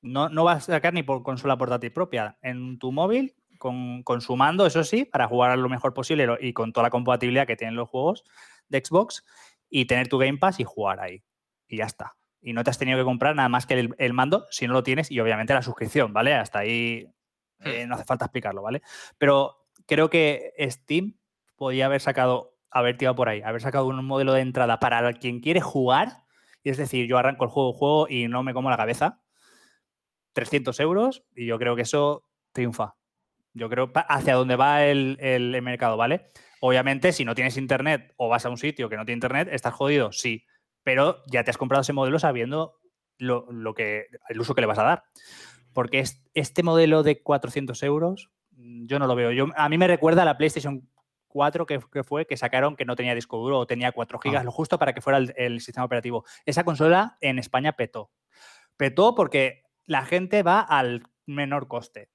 no, 0.01 0.29
no 0.29 0.45
vas 0.45 0.69
a 0.69 0.73
sacar 0.73 0.95
ni 0.95 1.03
por 1.03 1.23
consola 1.23 1.59
portátil 1.59 1.93
propia, 1.93 2.39
en 2.43 2.79
tu 2.79 2.93
móvil, 2.93 3.35
con, 3.59 4.03
con 4.03 4.21
su 4.21 4.37
mando, 4.37 4.67
eso 4.67 4.85
sí, 4.85 5.05
para 5.05 5.27
jugar 5.27 5.59
lo 5.59 5.69
mejor 5.69 5.93
posible 5.95 6.27
y 6.41 6.53
con 6.53 6.73
toda 6.73 6.85
la 6.85 6.91
compatibilidad 6.91 7.47
que 7.47 7.57
tienen 7.57 7.77
los 7.77 7.89
juegos, 7.89 8.25
de 8.69 8.83
Xbox 8.85 9.25
y 9.69 9.87
tener 9.87 10.09
tu 10.09 10.19
Game 10.19 10.39
Pass 10.39 10.61
y 10.61 10.65
jugar 10.65 11.01
ahí. 11.01 11.25
Y 11.67 11.79
ya 11.79 11.85
está. 11.85 12.17
Y 12.41 12.53
no 12.53 12.63
te 12.65 12.71
has 12.71 12.79
tenido 12.79 12.99
que 12.99 13.05
comprar 13.05 13.35
nada 13.35 13.49
más 13.49 13.67
que 13.67 13.75
el, 13.75 13.95
el 13.99 14.13
mando 14.13 14.47
si 14.51 14.67
no 14.67 14.73
lo 14.73 14.83
tienes 14.83 15.11
y 15.11 15.19
obviamente 15.21 15.55
la 15.55 15.63
suscripción, 15.63 16.13
¿vale? 16.13 16.35
Hasta 16.35 16.61
ahí 16.61 17.13
eh, 17.65 17.87
no 17.87 17.97
hace 17.97 18.05
falta 18.05 18.27
explicarlo, 18.27 18.63
¿vale? 18.63 18.83
Pero 19.19 19.67
creo 19.87 20.09
que 20.11 20.53
Steam 20.71 21.19
podía 21.57 21.87
haber 21.87 22.01
sacado, 22.01 22.57
haber 22.71 22.97
tirado 22.97 23.17
por 23.17 23.29
ahí, 23.29 23.43
haber 23.43 23.61
sacado 23.61 23.87
un 23.87 24.05
modelo 24.05 24.33
de 24.33 24.43
entrada 24.43 24.79
para 24.79 25.13
quien 25.15 25.41
quiere 25.41 25.61
jugar. 25.61 26.25
Y 26.63 26.71
es 26.71 26.77
decir, 26.77 27.07
yo 27.07 27.19
arranco 27.19 27.45
el 27.45 27.51
juego, 27.51 27.73
juego 27.73 28.07
y 28.09 28.29
no 28.29 28.43
me 28.43 28.55
como 28.55 28.71
la 28.71 28.77
cabeza. 28.77 29.21
300 30.33 30.79
euros 30.81 31.25
y 31.35 31.47
yo 31.47 31.59
creo 31.59 31.77
que 31.77 31.83
eso 31.83 32.25
triunfa. 32.53 32.95
Yo 33.55 33.69
creo 33.69 33.91
hacia 34.09 34.35
donde 34.35 34.57
va 34.57 34.85
el, 34.85 35.17
el 35.21 35.61
mercado, 35.63 35.97
¿vale? 35.97 36.27
Obviamente, 36.61 37.13
si 37.13 37.25
no 37.25 37.35
tienes 37.35 37.57
internet 37.57 38.13
o 38.17 38.29
vas 38.29 38.45
a 38.47 38.51
un 38.51 38.59
sitio 38.59 38.89
que 38.89 38.97
no 38.97 39.05
tiene 39.05 39.17
internet, 39.17 39.49
estás 39.51 39.75
jodido, 39.75 40.13
sí. 40.13 40.45
Pero 40.85 41.23
ya 41.31 41.45
te 41.45 41.51
has 41.51 41.59
comprado 41.59 41.83
ese 41.83 41.93
modelo 41.93 42.19
sabiendo 42.19 42.75
lo, 43.19 43.51
lo 43.51 43.75
que, 43.75 44.07
el 44.29 44.41
uso 44.41 44.55
que 44.55 44.61
le 44.61 44.67
vas 44.67 44.79
a 44.79 44.85
dar. 44.85 45.05
Porque 45.73 45.99
es- 46.01 46.23
este 46.35 46.63
modelo 46.63 47.03
de 47.03 47.23
400 47.23 47.83
euros, 47.83 48.31
mm, 48.53 48.87
yo 48.87 48.99
no 48.99 49.07
lo 49.07 49.15
veo. 49.17 49.33
Yo, 49.33 49.47
a 49.57 49.69
mí 49.69 49.79
me 49.79 49.87
recuerda 49.89 50.23
a 50.23 50.25
la 50.25 50.37
PlayStation 50.39 50.89
4 51.27 51.67
que, 51.67 51.81
que 51.93 52.05
fue, 52.05 52.27
que 52.27 52.37
sacaron 52.37 52.75
que 52.77 52.85
no 52.85 52.97
tenía 52.97 53.15
disco 53.15 53.39
duro 53.39 53.59
o 53.59 53.67
tenía 53.67 53.93
4 53.93 54.19
gigas, 54.19 54.43
Ah. 54.43 54.45
lo 54.45 54.53
justo 54.53 54.79
para 54.79 54.93
que 54.95 55.01
fuera 55.01 55.19
el, 55.19 55.35
el 55.37 55.61
sistema 55.61 55.85
operativo. 55.85 56.25
Esa 56.47 56.65
consola 56.65 57.17
en 57.21 57.39
España 57.39 57.73
petó. 57.73 58.11
Petó 58.77 59.15
porque 59.15 59.63
la 59.89 60.05
gente 60.05 60.45
va 60.45 60.61
al 60.61 61.03
menor 61.27 61.67
coste. 61.67 62.11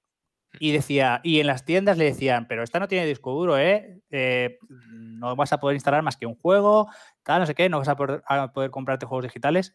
Y 0.60 0.70
decía, 0.70 1.20
y 1.24 1.40
en 1.40 1.48
las 1.48 1.64
tiendas 1.64 1.98
le 1.98 2.04
decían, 2.04 2.46
pero 2.46 2.62
esta 2.62 2.78
no 2.78 2.86
tiene 2.86 3.06
disco 3.06 3.32
duro, 3.32 3.58
¿eh? 3.58 4.00
Eh, 4.10 4.58
no 4.68 5.34
vas 5.34 5.52
a 5.52 5.58
poder 5.58 5.74
instalar 5.74 6.02
más 6.02 6.16
que 6.16 6.26
un 6.26 6.36
juego, 6.36 6.88
tal, 7.24 7.40
no 7.40 7.46
sé 7.46 7.56
qué, 7.56 7.68
no 7.68 7.78
vas 7.78 7.88
a 7.88 7.96
poder, 7.96 8.22
a 8.28 8.52
poder 8.52 8.70
comprarte 8.70 9.06
juegos 9.06 9.24
digitales. 9.24 9.74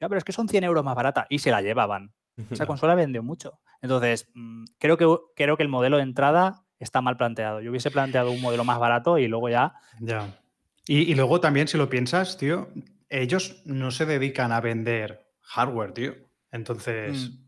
Ya, 0.00 0.08
pero 0.08 0.18
es 0.18 0.24
que 0.24 0.32
son 0.32 0.48
100 0.48 0.64
euros 0.64 0.84
más 0.84 0.96
barata. 0.96 1.26
Y 1.30 1.38
se 1.38 1.52
la 1.52 1.62
llevaban. 1.62 2.12
Esa 2.50 2.66
consola 2.66 2.96
vendió 2.96 3.22
mucho. 3.22 3.60
Entonces, 3.80 4.28
mm, 4.34 4.64
creo 4.78 4.96
que, 4.96 5.06
creo 5.36 5.56
que 5.56 5.62
el 5.62 5.68
modelo 5.68 5.98
de 5.98 6.02
entrada 6.02 6.64
está 6.80 7.00
mal 7.00 7.16
planteado. 7.16 7.60
Yo 7.60 7.70
hubiese 7.70 7.92
planteado 7.92 8.32
un 8.32 8.40
modelo 8.40 8.64
más 8.64 8.80
barato 8.80 9.18
y 9.18 9.28
luego 9.28 9.48
ya. 9.48 9.74
Ya. 10.00 10.40
Y, 10.88 11.10
y 11.10 11.14
luego 11.14 11.40
también, 11.40 11.68
si 11.68 11.78
lo 11.78 11.88
piensas, 11.88 12.36
tío, 12.36 12.68
ellos 13.08 13.62
no 13.64 13.92
se 13.92 14.06
dedican 14.06 14.50
a 14.50 14.60
vender 14.60 15.30
hardware, 15.40 15.92
tío. 15.92 16.25
Entonces, 16.52 17.30
Mm. 17.30 17.46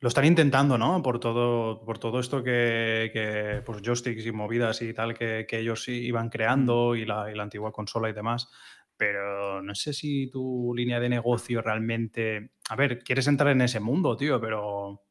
lo 0.00 0.08
están 0.08 0.24
intentando, 0.26 0.78
¿no? 0.78 1.02
Por 1.02 1.18
todo, 1.18 1.82
por 1.84 1.98
todo 1.98 2.20
esto 2.20 2.42
que, 2.42 3.10
que, 3.12 3.62
pues, 3.64 3.82
joysticks 3.82 4.26
y 4.26 4.32
movidas 4.32 4.80
y 4.82 4.94
tal 4.94 5.14
que, 5.14 5.46
que 5.48 5.58
ellos 5.58 5.88
iban 5.88 6.28
creando 6.28 6.94
y, 6.94 7.04
la, 7.04 7.30
y 7.30 7.34
la 7.34 7.42
antigua 7.42 7.72
consola 7.72 8.08
y 8.08 8.12
demás. 8.12 8.48
Pero 8.96 9.62
no 9.62 9.74
sé 9.74 9.92
si 9.92 10.28
tu 10.30 10.72
línea 10.76 10.98
de 11.00 11.08
negocio 11.08 11.62
realmente. 11.62 12.50
A 12.68 12.76
ver, 12.76 12.98
quieres 12.98 13.26
entrar 13.28 13.50
en 13.52 13.60
ese 13.60 13.78
mundo, 13.80 14.16
tío, 14.16 14.40
pero 14.40 15.02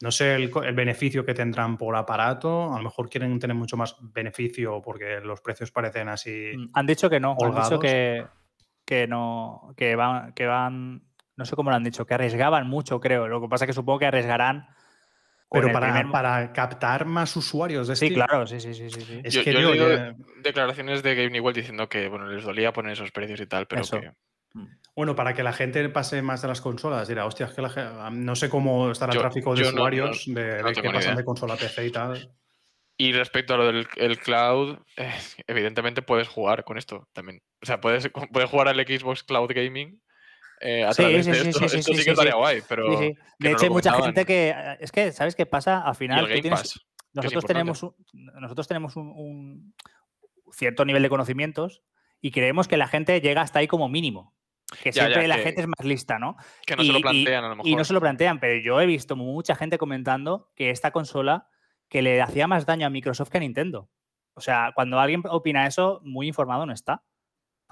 no 0.00 0.10
sé 0.12 0.34
el, 0.34 0.48
beneficio 0.74 1.24
que 1.24 1.34
tendrán 1.34 1.76
por 1.76 1.96
aparato. 1.96 2.72
A 2.72 2.78
lo 2.78 2.84
mejor 2.84 3.08
quieren 3.08 3.38
tener 3.38 3.56
mucho 3.56 3.76
más 3.76 3.96
beneficio 4.00 4.80
porque 4.82 5.20
los 5.20 5.40
precios 5.40 5.70
parecen 5.72 6.08
así. 6.08 6.52
Mm, 6.56 6.70
Han 6.74 6.86
dicho 6.86 7.10
que 7.10 7.18
no. 7.20 7.32
Han 7.32 7.36
holgados. 7.48 7.70
dicho 7.70 7.80
que, 7.80 8.24
que 8.84 9.06
no. 9.08 9.72
Que 9.76 9.96
van, 9.96 10.32
que 10.32 10.46
van. 10.46 11.02
No 11.36 11.44
sé 11.44 11.56
cómo 11.56 11.70
lo 11.70 11.76
han 11.76 11.84
dicho, 11.84 12.06
que 12.06 12.14
arriesgaban 12.14 12.66
mucho, 12.68 13.00
creo. 13.00 13.26
Lo 13.28 13.40
que 13.40 13.48
pasa 13.48 13.64
es 13.64 13.68
que 13.68 13.72
supongo 13.72 13.98
que 13.98 14.06
arriesgarán. 14.06 14.66
Pero 15.50 15.70
para, 15.72 15.92
primer- 15.92 16.10
para 16.10 16.52
captar 16.52 17.04
más 17.04 17.36
usuarios 17.36 17.86
de 17.86 17.94
Sí, 17.94 18.06
Steam. 18.08 18.26
claro, 18.26 18.46
sí, 18.46 18.58
sí, 18.60 18.74
sí, 18.74 18.90
sí. 18.90 19.00
sí. 19.02 19.20
Es 19.22 19.34
Yo, 19.34 19.44
que, 19.44 19.52
yo 19.52 19.70
que- 19.72 20.14
declaraciones 20.42 21.02
de 21.04 21.14
Game 21.14 21.30
Newell 21.30 21.54
diciendo 21.54 21.88
que 21.88 22.08
bueno, 22.08 22.26
les 22.26 22.42
dolía 22.44 22.72
poner 22.72 22.92
esos 22.92 23.12
precios 23.12 23.40
y 23.40 23.46
tal, 23.46 23.66
pero 23.68 23.82
Eso. 23.82 24.00
que 24.00 24.10
Bueno, 24.96 25.14
para 25.14 25.32
que 25.34 25.42
la 25.44 25.52
gente 25.52 25.88
pase 25.90 26.22
más 26.22 26.42
de 26.42 26.48
las 26.48 26.60
consolas, 26.60 27.06
dirá, 27.06 27.24
hostia, 27.26 27.46
es 27.46 27.52
que 27.52 27.62
la 27.62 27.70
ge- 27.70 27.84
no 28.12 28.34
sé 28.34 28.48
cómo 28.48 28.90
estará 28.90 29.12
el 29.12 29.18
tráfico 29.20 29.54
de 29.54 29.62
no- 29.62 29.68
usuarios 29.68 30.24
de, 30.26 30.60
no 30.62 30.68
de 30.68 30.74
que 30.74 30.82
pasan 30.82 31.02
idea. 31.02 31.14
de 31.14 31.24
consola 31.24 31.54
a 31.54 31.56
PC 31.56 31.86
y 31.86 31.90
tal. 31.92 32.32
Y 32.96 33.12
respecto 33.12 33.54
a 33.54 33.56
lo 33.56 33.66
del 33.66 33.86
el 33.96 34.18
cloud, 34.18 34.78
eh, 34.96 35.12
evidentemente 35.46 36.02
puedes 36.02 36.26
jugar 36.28 36.64
con 36.64 36.78
esto 36.78 37.08
también. 37.12 37.42
O 37.62 37.66
sea, 37.66 37.80
puedes, 37.80 38.08
puedes 38.32 38.50
jugar 38.50 38.68
al 38.68 38.76
Xbox 38.80 39.22
Cloud 39.24 39.50
Gaming 39.54 40.00
eh, 40.64 40.84
a 40.84 40.92
Sí, 40.92 41.02
través 41.02 41.24
sí, 41.26 41.30
de 41.32 41.36
esto. 41.38 41.58
sí, 41.58 41.64
esto 41.66 41.78
sí, 41.78 41.82
sí, 41.82 41.92
que 41.96 42.02
sí, 42.02 42.10
estaría 42.10 42.32
sí. 42.32 42.38
guay, 42.38 42.62
pero 42.68 42.90
Sí, 42.90 42.96
sí. 43.08 43.14
que 43.38 43.48
De 43.48 43.52
hecho, 43.52 43.64
hay 43.64 43.70
mucha 43.70 43.92
gente 44.02 44.24
que. 44.24 44.54
Es 44.80 44.90
que, 44.90 45.12
¿sabes 45.12 45.34
qué 45.36 45.46
pasa? 45.46 45.80
Al 45.82 45.94
final. 45.94 46.18
el 46.20 46.24
tú 46.24 46.28
Game 46.30 46.42
tienes- 46.42 46.60
Pass. 46.60 46.80
nosotros 47.12 47.44
tenemos, 47.44 47.82
un, 47.82 47.94
nosotros 48.40 48.66
tenemos 48.66 48.96
un, 48.96 49.08
un 49.10 49.74
cierto 50.52 50.84
nivel 50.84 51.02
de 51.02 51.08
conocimientos 51.08 51.82
y 52.20 52.30
creemos 52.30 52.66
que 52.68 52.76
la 52.76 52.88
gente 52.88 53.20
llega 53.20 53.42
hasta 53.42 53.58
ahí 53.60 53.66
como 53.68 53.88
mínimo. 53.88 54.34
Que 54.82 54.90
Ya, 54.90 55.02
ya, 55.02 55.06
siempre 55.08 55.28
la 55.28 55.36
que- 55.36 55.42
gente 55.42 55.60
es 55.60 55.68
más 55.68 55.84
lista, 55.86 56.18
¿no? 56.18 56.36
Que 56.66 56.74
no 56.74 56.82
se 56.82 56.92
lo 56.92 57.00
plantean 57.00 57.44
a 57.44 57.48
lo 57.50 57.56
mejor. 57.56 57.68
Y 57.70 57.76
no 57.76 57.84
se 57.84 57.92
lo 57.92 58.00
plantean, 58.00 58.40
pero 58.40 58.60
yo 58.60 58.80
he 58.80 58.86
visto 58.86 59.14
mucha 59.14 59.54
gente 59.54 59.78
comentando 59.78 60.50
que 60.56 60.70
esta 60.70 60.90
consola 60.90 61.48
que 61.88 62.02
le 62.02 62.20
hacía 62.22 62.46
más 62.48 62.66
daño 62.66 62.86
a 62.86 62.90
Microsoft 62.90 63.28
que 63.28 63.36
a 63.36 63.40
Nintendo. 63.40 63.90
O 64.32 64.40
sea, 64.40 64.72
cuando 64.74 64.98
alguien 64.98 65.22
opina 65.28 65.66
eso, 65.66 66.00
muy 66.02 66.26
informado 66.26 66.66
no 66.66 66.72
está. 66.72 67.04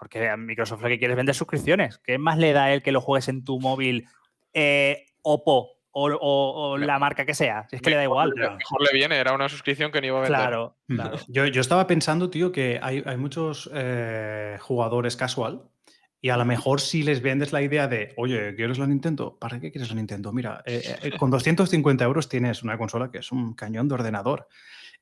Porque 0.03 0.29
a 0.29 0.37
Microsoft 0.37 0.83
lo 0.83 0.89
que 0.89 0.99
quiere 0.99 1.13
es 1.15 1.17
vender 1.17 1.33
suscripciones. 1.37 1.99
¿Qué 1.99 2.19
más 2.19 2.37
le 2.37 2.53
da 2.53 2.65
a 2.65 2.73
él 2.75 2.83
que 2.83 2.91
lo 2.91 3.01
juegues 3.01 3.29
en 3.29 3.45
tu 3.45 3.61
móvil 3.61 4.09
eh, 4.53 5.05
Oppo 5.23 5.77
o, 5.93 6.09
o- 6.11 6.71
o 6.73 6.77
la 6.77 6.99
marca 6.99 7.25
que 7.25 7.35
sea? 7.35 7.69
Si 7.71 7.77
es 7.77 7.83
que 7.83 7.91
le 7.91 7.95
da 7.97 8.03
igual. 8.03 8.33
Mejor 8.35 8.51
le- 8.51 8.57
Mejor 8.59 8.83
le 8.83 8.99
viene, 8.99 9.17
era 9.17 9.33
una 9.33 9.49
suscripción 9.49 9.93
que 9.93 10.01
no 10.01 10.09
iba 10.09 10.19
a 10.19 10.23
vender. 10.23 10.37
Claro, 10.41 10.77
claro. 10.89 11.19
Yo, 11.29 11.47
yo 11.47 11.61
estaba 11.61 11.87
pensando, 11.87 12.31
tío, 12.31 12.51
que 12.51 12.81
hay, 12.83 13.05
hay 13.07 13.17
muchos 13.17 13.71
eh, 13.73 14.57
jugadores 14.61 15.15
casual 15.15 15.63
y 16.21 16.31
a 16.31 16.37
lo 16.37 16.45
mejor 16.45 16.81
si 16.81 17.05
les 17.05 17.23
vendes 17.23 17.53
la 17.53 17.63
idea 17.63 17.87
de, 17.87 18.13
oye, 18.17 18.57
¿quieres 18.57 18.79
la 18.81 18.89
Nintendo? 18.89 19.39
¿Para 19.39 19.61
qué 19.61 19.71
quieres 19.71 19.89
la 19.91 19.95
Nintendo? 19.95 20.33
Mira, 20.33 20.65
eh, 20.67 20.83
eh, 21.05 21.11
con 21.17 21.31
250 21.31 22.03
euros 22.05 22.29
tienes 22.29 22.65
una 22.65 22.77
consola 22.77 23.09
que 23.09 23.19
es 23.19 23.31
un 23.31 23.55
cañón 23.55 23.87
de 23.87 23.95
ordenador. 23.95 24.49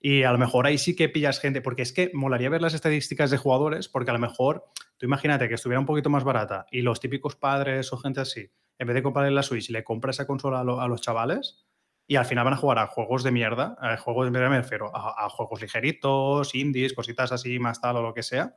Y 0.03 0.23
a 0.23 0.33
lo 0.33 0.39
mejor 0.39 0.67
ahí 0.67 0.79
sí 0.79 0.97
que 0.97 1.11
pillas 1.11 1.41
gente, 1.41 1.61
porque 1.61 1.83
es 1.83 1.93
que 1.93 2.11
molaría 2.15 2.49
ver 2.49 2.63
las 2.63 2.73
estadísticas 2.73 3.31
de 3.31 3.37
jugadores, 3.37 3.87
porque 3.91 4.09
a 4.11 4.15
lo 4.15 4.19
mejor, 4.19 4.65
tú 5.01 5.07
imagínate 5.07 5.49
que 5.49 5.57
estuviera 5.57 5.81
un 5.81 5.87
poquito 5.87 6.11
más 6.11 6.25
barata 6.25 6.67
y 6.71 6.83
los 6.83 7.01
típicos 7.01 7.37
padres 7.37 7.93
o 7.93 7.99
gente 7.99 8.21
así, 8.21 8.53
en 8.79 8.87
vez 8.87 8.95
de 8.95 9.03
comprarle 9.03 9.33
la 9.33 9.43
Switch, 9.43 9.71
le 9.71 9.85
compra 9.85 10.13
esa 10.13 10.29
consola 10.29 10.61
a, 10.61 10.65
lo- 10.65 10.81
a 10.83 10.89
los 10.89 11.01
chavales 11.03 11.67
y 12.07 12.17
al 12.17 12.27
final 12.27 12.45
van 12.45 12.55
a 12.55 12.59
jugar 12.59 12.79
a 12.79 12.87
juegos 12.89 13.25
de 13.25 13.33
mierda, 13.33 13.77
a 13.81 13.97
juegos 13.97 14.27
de 14.27 14.31
mierda 14.33 14.51
me 14.51 14.59
refiero, 14.63 14.95
a, 14.97 15.27
a 15.27 15.31
juegos 15.31 15.63
ligeritos, 15.63 16.55
indies, 16.55 16.93
cositas 16.95 17.33
así, 17.33 17.59
más 17.59 17.81
tal 17.81 17.97
o 17.97 18.03
lo 18.03 18.15
que 18.15 18.23
sea. 18.23 18.55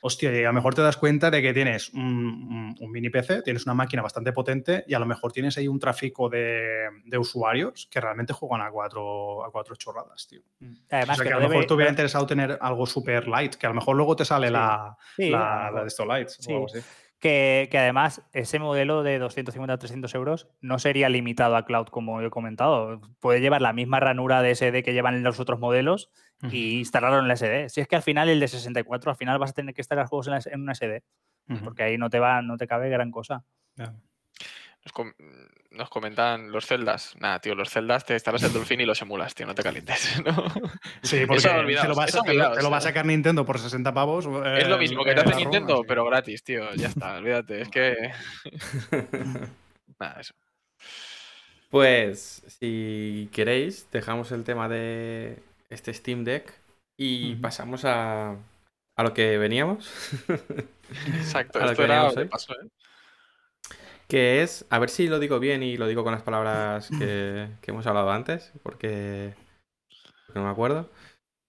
Hostia, 0.00 0.32
y 0.32 0.44
a 0.44 0.48
lo 0.48 0.52
mejor 0.52 0.74
te 0.74 0.82
das 0.82 0.96
cuenta 0.96 1.30
de 1.30 1.42
que 1.42 1.52
tienes 1.52 1.90
un, 1.92 2.74
mini 2.90 3.10
PC, 3.10 3.42
tienes 3.42 3.66
una 3.66 3.74
máquina 3.74 4.00
bastante 4.02 4.32
potente 4.32 4.84
y 4.86 4.94
a 4.94 4.98
lo 4.98 5.06
mejor 5.06 5.32
tienes 5.32 5.58
ahí 5.58 5.66
un 5.66 5.78
tráfico 5.80 6.28
de, 6.28 6.88
de 7.04 7.18
usuarios 7.18 7.88
que 7.90 8.00
realmente 8.00 8.32
juegan 8.32 8.60
a 8.66 8.70
cuatro, 8.70 9.44
a 9.44 9.50
cuatro 9.50 9.74
chorradas, 9.76 10.26
tío. 10.28 10.42
Además, 10.90 11.18
o 11.18 11.22
sea, 11.22 11.24
que, 11.24 11.28
que 11.30 11.34
a 11.34 11.36
lo 11.38 11.48
mejor 11.48 11.54
debe- 11.56 11.66
te 11.66 11.74
hubiera 11.74 11.90
interesado 11.90 12.26
tener 12.26 12.58
algo 12.60 12.86
super 12.86 13.26
light, 13.26 13.54
que 13.56 13.66
a 13.66 13.70
lo 13.70 13.74
mejor 13.74 13.96
luego 13.96 14.14
te 14.16 14.24
sale 14.24 14.46
Sí. 14.48 14.52
la, 14.52 14.96
Sí, 15.16 15.30
la, 15.30 15.72
de 15.82 15.86
estos 15.88 16.06
lights. 16.06 16.36
Sí. 16.40 16.52
o 16.52 16.54
algo 16.56 16.66
así. 16.66 16.78
Que, 17.20 17.66
que 17.70 17.78
además 17.78 18.22
ese 18.32 18.60
modelo 18.60 19.02
de 19.02 19.18
250 19.18 19.72
a 19.74 19.78
300 19.78 20.14
euros 20.14 20.48
no 20.60 20.78
sería 20.78 21.08
limitado 21.08 21.56
a 21.56 21.64
cloud, 21.64 21.86
como 21.88 22.20
he 22.22 22.30
comentado. 22.30 23.00
Puede 23.18 23.40
llevar 23.40 23.60
la 23.60 23.72
misma 23.72 23.98
ranura 23.98 24.40
de 24.40 24.52
SD 24.54 24.84
que 24.84 24.92
llevan 24.92 25.24
los 25.24 25.40
otros 25.40 25.58
modelos 25.58 26.10
Ujú. 26.44 26.54
y 26.54 26.78
instalarlo 26.78 27.18
en 27.18 27.26
la 27.26 27.34
SD. 27.34 27.70
Si 27.70 27.80
es 27.80 27.88
que 27.88 27.96
al 27.96 28.02
final 28.02 28.28
el 28.28 28.38
de 28.38 28.46
64, 28.46 29.10
al 29.10 29.16
final 29.16 29.36
vas 29.40 29.50
a 29.50 29.54
tener 29.54 29.74
que 29.74 29.80
instalar 29.80 30.06
juegos 30.06 30.28
en, 30.28 30.34
la- 30.34 30.40
en 30.46 30.60
una 30.60 30.74
SD, 30.74 31.02
porque 31.64 31.82
ahí 31.82 31.98
no 31.98 32.08
te 32.08 32.20
va, 32.20 32.40
no 32.40 32.56
te 32.56 32.68
cabe 32.68 32.88
gran 32.88 33.10
cosa. 33.10 33.42
Nos, 34.88 34.92
com- 34.92 35.12
nos 35.72 35.90
comentan 35.90 36.50
los 36.50 36.64
celdas. 36.64 37.14
Nada, 37.20 37.40
tío, 37.40 37.54
los 37.54 37.68
celdas 37.68 38.06
te 38.06 38.14
instalas 38.14 38.42
el 38.42 38.54
Dolphin 38.54 38.80
y 38.80 38.86
los 38.86 39.02
emulas, 39.02 39.34
tío, 39.34 39.46
no 39.46 39.54
te 39.54 39.62
calientes. 39.62 40.22
¿no? 40.24 40.32
Sí, 41.02 41.26
porque 41.26 41.38
Eso 41.40 41.48
te 41.50 41.88
lo, 41.88 41.94
vas 41.94 42.08
eso 42.08 42.20
a, 42.20 42.24
te 42.24 42.32
lo- 42.34 42.52
te 42.52 42.62
lo 42.62 42.70
va 42.70 42.76
a 42.78 42.80
eh. 42.80 42.82
sacar 42.82 43.04
Nintendo 43.04 43.44
por 43.44 43.58
60 43.58 43.92
pavos. 43.92 44.24
es 44.24 44.66
lo 44.66 44.76
eh, 44.76 44.78
mismo 44.78 45.04
que 45.04 45.10
eh, 45.10 45.14
te 45.14 45.20
hace 45.20 45.30
ROM, 45.32 45.38
Nintendo, 45.40 45.84
pero 45.86 46.06
gratis, 46.06 46.42
tío. 46.42 46.72
Ya 46.74 46.88
está, 46.88 47.14
olvídate. 47.18 47.60
Es 47.60 47.68
que. 47.68 48.12
Nada, 50.00 50.20
eso. 50.20 50.32
Pues, 51.68 52.42
si 52.46 53.28
queréis, 53.32 53.90
dejamos 53.92 54.32
el 54.32 54.44
tema 54.44 54.70
de 54.70 55.38
este 55.68 55.92
Steam 55.92 56.24
Deck 56.24 56.50
y 56.96 57.34
pasamos 57.34 57.84
a, 57.84 58.36
a 58.96 59.02
lo 59.02 59.12
que 59.12 59.36
veníamos, 59.36 59.92
Exacto, 61.14 61.58
A 61.58 61.66
lo 61.66 61.70
esto 61.72 61.82
que 61.82 61.84
era 61.84 62.10
de 62.10 62.24
paso, 62.26 62.54
¿eh? 62.54 62.68
Que 64.08 64.42
es, 64.42 64.66
a 64.70 64.78
ver 64.78 64.90
si 64.90 65.06
lo 65.06 65.18
digo 65.18 65.38
bien 65.38 65.62
y 65.62 65.76
lo 65.76 65.86
digo 65.86 66.02
con 66.02 66.12
las 66.12 66.22
palabras 66.22 66.88
que, 66.98 67.48
que 67.60 67.70
hemos 67.70 67.86
hablado 67.86 68.10
antes, 68.10 68.52
porque, 68.62 69.34
porque 70.26 70.38
no 70.40 70.46
me 70.46 70.50
acuerdo. 70.50 70.90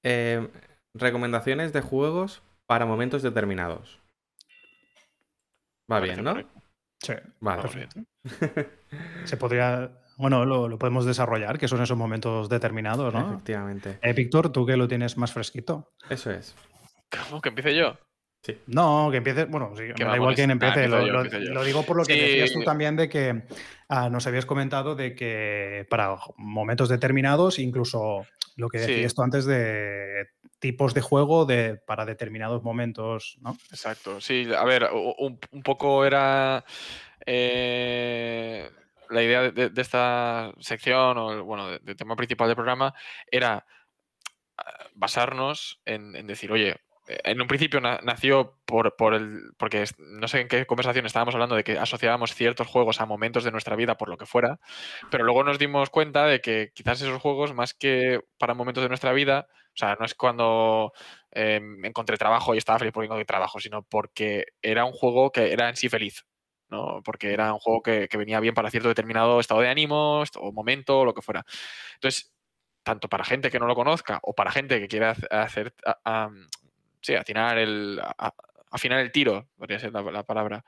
Eh, 0.03 0.47
recomendaciones 0.93 1.73
de 1.73 1.81
juegos 1.81 2.41
para 2.67 2.85
momentos 2.85 3.21
determinados. 3.23 3.99
Va 5.91 5.97
Parece 5.99 6.13
bien, 6.13 6.25
¿no? 6.25 6.31
correcto. 6.31 6.61
Sí, 7.01 7.13
Vale. 7.39 7.61
perfecto. 7.61 8.01
Se 9.23 9.37
podría. 9.37 9.91
Bueno, 10.17 10.43
lo, 10.45 10.67
lo 10.67 10.77
podemos 10.77 11.05
desarrollar, 11.05 11.57
que 11.57 11.69
son 11.69 11.81
esos 11.81 11.97
momentos 11.97 12.49
determinados, 12.49 13.13
¿no? 13.13 13.31
Efectivamente. 13.31 13.99
Eh, 14.01 14.11
Víctor, 14.11 14.51
tú 14.51 14.65
que 14.65 14.75
lo 14.75 14.87
tienes 14.89 15.17
más 15.17 15.31
fresquito. 15.31 15.93
Eso 16.09 16.29
es. 16.29 16.53
¿Cómo 17.09 17.39
que 17.41 17.49
empiece 17.49 17.73
yo? 17.73 17.97
No, 18.67 19.09
que 19.11 19.17
empiece. 19.17 19.45
Bueno, 19.45 19.73
sí, 19.75 19.83
me 19.83 20.05
da 20.05 20.15
igual 20.15 20.33
quien 20.35 20.49
ah, 20.49 20.53
empiece. 20.53 20.87
lo, 20.87 21.05
yo, 21.05 21.13
lo- 21.13 21.21
empiezo 21.23 21.45
yo. 21.45 21.53
lo 21.53 21.63
digo 21.63 21.83
por 21.85 21.97
lo 21.97 22.03
que 22.05 22.13
Sí. 22.13 22.19
decías 22.19 22.51
tú 22.53 22.63
también 22.63 22.95
de 22.95 23.07
que 23.09 23.43
ah, 23.89 24.09
nos 24.09 24.25
habías 24.27 24.45
comentado 24.45 24.95
de 24.95 25.13
que 25.13 25.85
para 25.89 26.15
momentos 26.37 26.89
determinados, 26.89 27.59
incluso 27.59 28.25
lo 28.55 28.69
que 28.69 28.79
decías 28.79 29.13
tú 29.13 29.21
antes 29.23 29.45
de 29.45 30.29
tipos 30.59 30.93
de 30.93 31.01
juego 31.01 31.45
de, 31.45 31.75
para 31.75 32.05
determinados 32.05 32.63
momentos, 32.63 33.37
¿no? 33.41 33.57
Exacto, 33.71 34.19
sí, 34.19 34.47
a 34.55 34.63
ver, 34.65 34.89
un, 34.93 35.39
un 35.51 35.63
poco 35.63 36.03
era 36.05 36.65
eh, 37.25 38.69
la 39.09 39.23
idea 39.23 39.41
de, 39.43 39.51
de- 39.51 39.69
de 39.69 39.81
esta 39.81 40.51
sección, 40.59 41.17
o 41.17 41.31
el- 41.33 41.41
bueno, 41.41 41.69
de- 41.69 41.79
del 41.79 41.95
tema 41.95 42.15
principal 42.15 42.47
del 42.47 42.55
programa, 42.55 42.93
era 43.31 43.65
ah, 44.57 44.63
basarnos 44.95 45.81
en, 45.85 46.15
en 46.15 46.27
decir, 46.27 46.51
oye, 46.51 46.77
en 47.23 47.41
un 47.41 47.47
principio 47.47 47.81
na- 47.81 47.99
nació 48.03 48.57
por, 48.65 48.95
por 48.95 49.13
el. 49.13 49.51
porque 49.57 49.83
no 49.97 50.27
sé 50.27 50.41
en 50.41 50.47
qué 50.47 50.65
conversación 50.65 51.05
estábamos 51.05 51.33
hablando 51.35 51.55
de 51.55 51.63
que 51.63 51.77
asociábamos 51.79 52.33
ciertos 52.35 52.67
juegos 52.67 53.01
a 53.01 53.05
momentos 53.05 53.43
de 53.43 53.51
nuestra 53.51 53.75
vida, 53.75 53.97
por 53.97 54.09
lo 54.09 54.17
que 54.17 54.25
fuera, 54.25 54.59
pero 55.09 55.23
luego 55.23 55.43
nos 55.43 55.57
dimos 55.59 55.89
cuenta 55.89 56.25
de 56.25 56.41
que 56.41 56.71
quizás 56.73 57.01
esos 57.01 57.21
juegos, 57.21 57.53
más 57.53 57.73
que 57.73 58.21
para 58.37 58.53
momentos 58.53 58.83
de 58.83 58.89
nuestra 58.89 59.11
vida, 59.13 59.47
o 59.73 59.77
sea, 59.77 59.95
no 59.99 60.05
es 60.05 60.13
cuando 60.15 60.91
eh, 61.31 61.59
encontré 61.83 62.17
trabajo 62.17 62.53
y 62.55 62.57
estaba 62.57 62.79
feliz 62.79 62.93
porque 62.93 63.05
encontré 63.05 63.25
trabajo, 63.25 63.59
sino 63.59 63.83
porque 63.83 64.45
era 64.61 64.85
un 64.85 64.91
juego 64.93 65.31
que 65.31 65.51
era 65.53 65.69
en 65.69 65.75
sí 65.75 65.89
feliz. 65.89 66.25
¿no? 66.71 67.01
Porque 67.03 67.33
era 67.33 67.51
un 67.51 67.57
juego 67.59 67.81
que, 67.81 68.07
que 68.07 68.17
venía 68.17 68.39
bien 68.39 68.53
para 68.53 68.69
cierto 68.69 68.89
determinado 68.89 69.39
estado 69.39 69.61
de 69.61 69.69
ánimo 69.69 70.21
o 70.35 70.51
momento 70.51 70.99
o 70.99 71.05
lo 71.05 71.15
que 71.15 71.23
fuera. 71.23 71.43
Entonces, 71.95 72.31
tanto 72.83 73.09
para 73.09 73.23
gente 73.25 73.49
que 73.49 73.57
no 73.59 73.65
lo 73.65 73.73
conozca 73.73 74.19
o 74.21 74.35
para 74.35 74.51
gente 74.51 74.79
que 74.79 74.87
quiera 74.87 75.15
hac- 75.15 75.27
hacer, 75.31 75.73
sí, 77.01 77.15
atinar 77.15 77.57
el, 77.57 77.99
a- 78.03 78.33
afinar 78.71 78.99
el 78.99 79.11
tiro, 79.11 79.47
podría 79.57 79.79
ser 79.79 79.91
la, 79.93 80.01
la 80.03 80.23
palabra, 80.23 80.63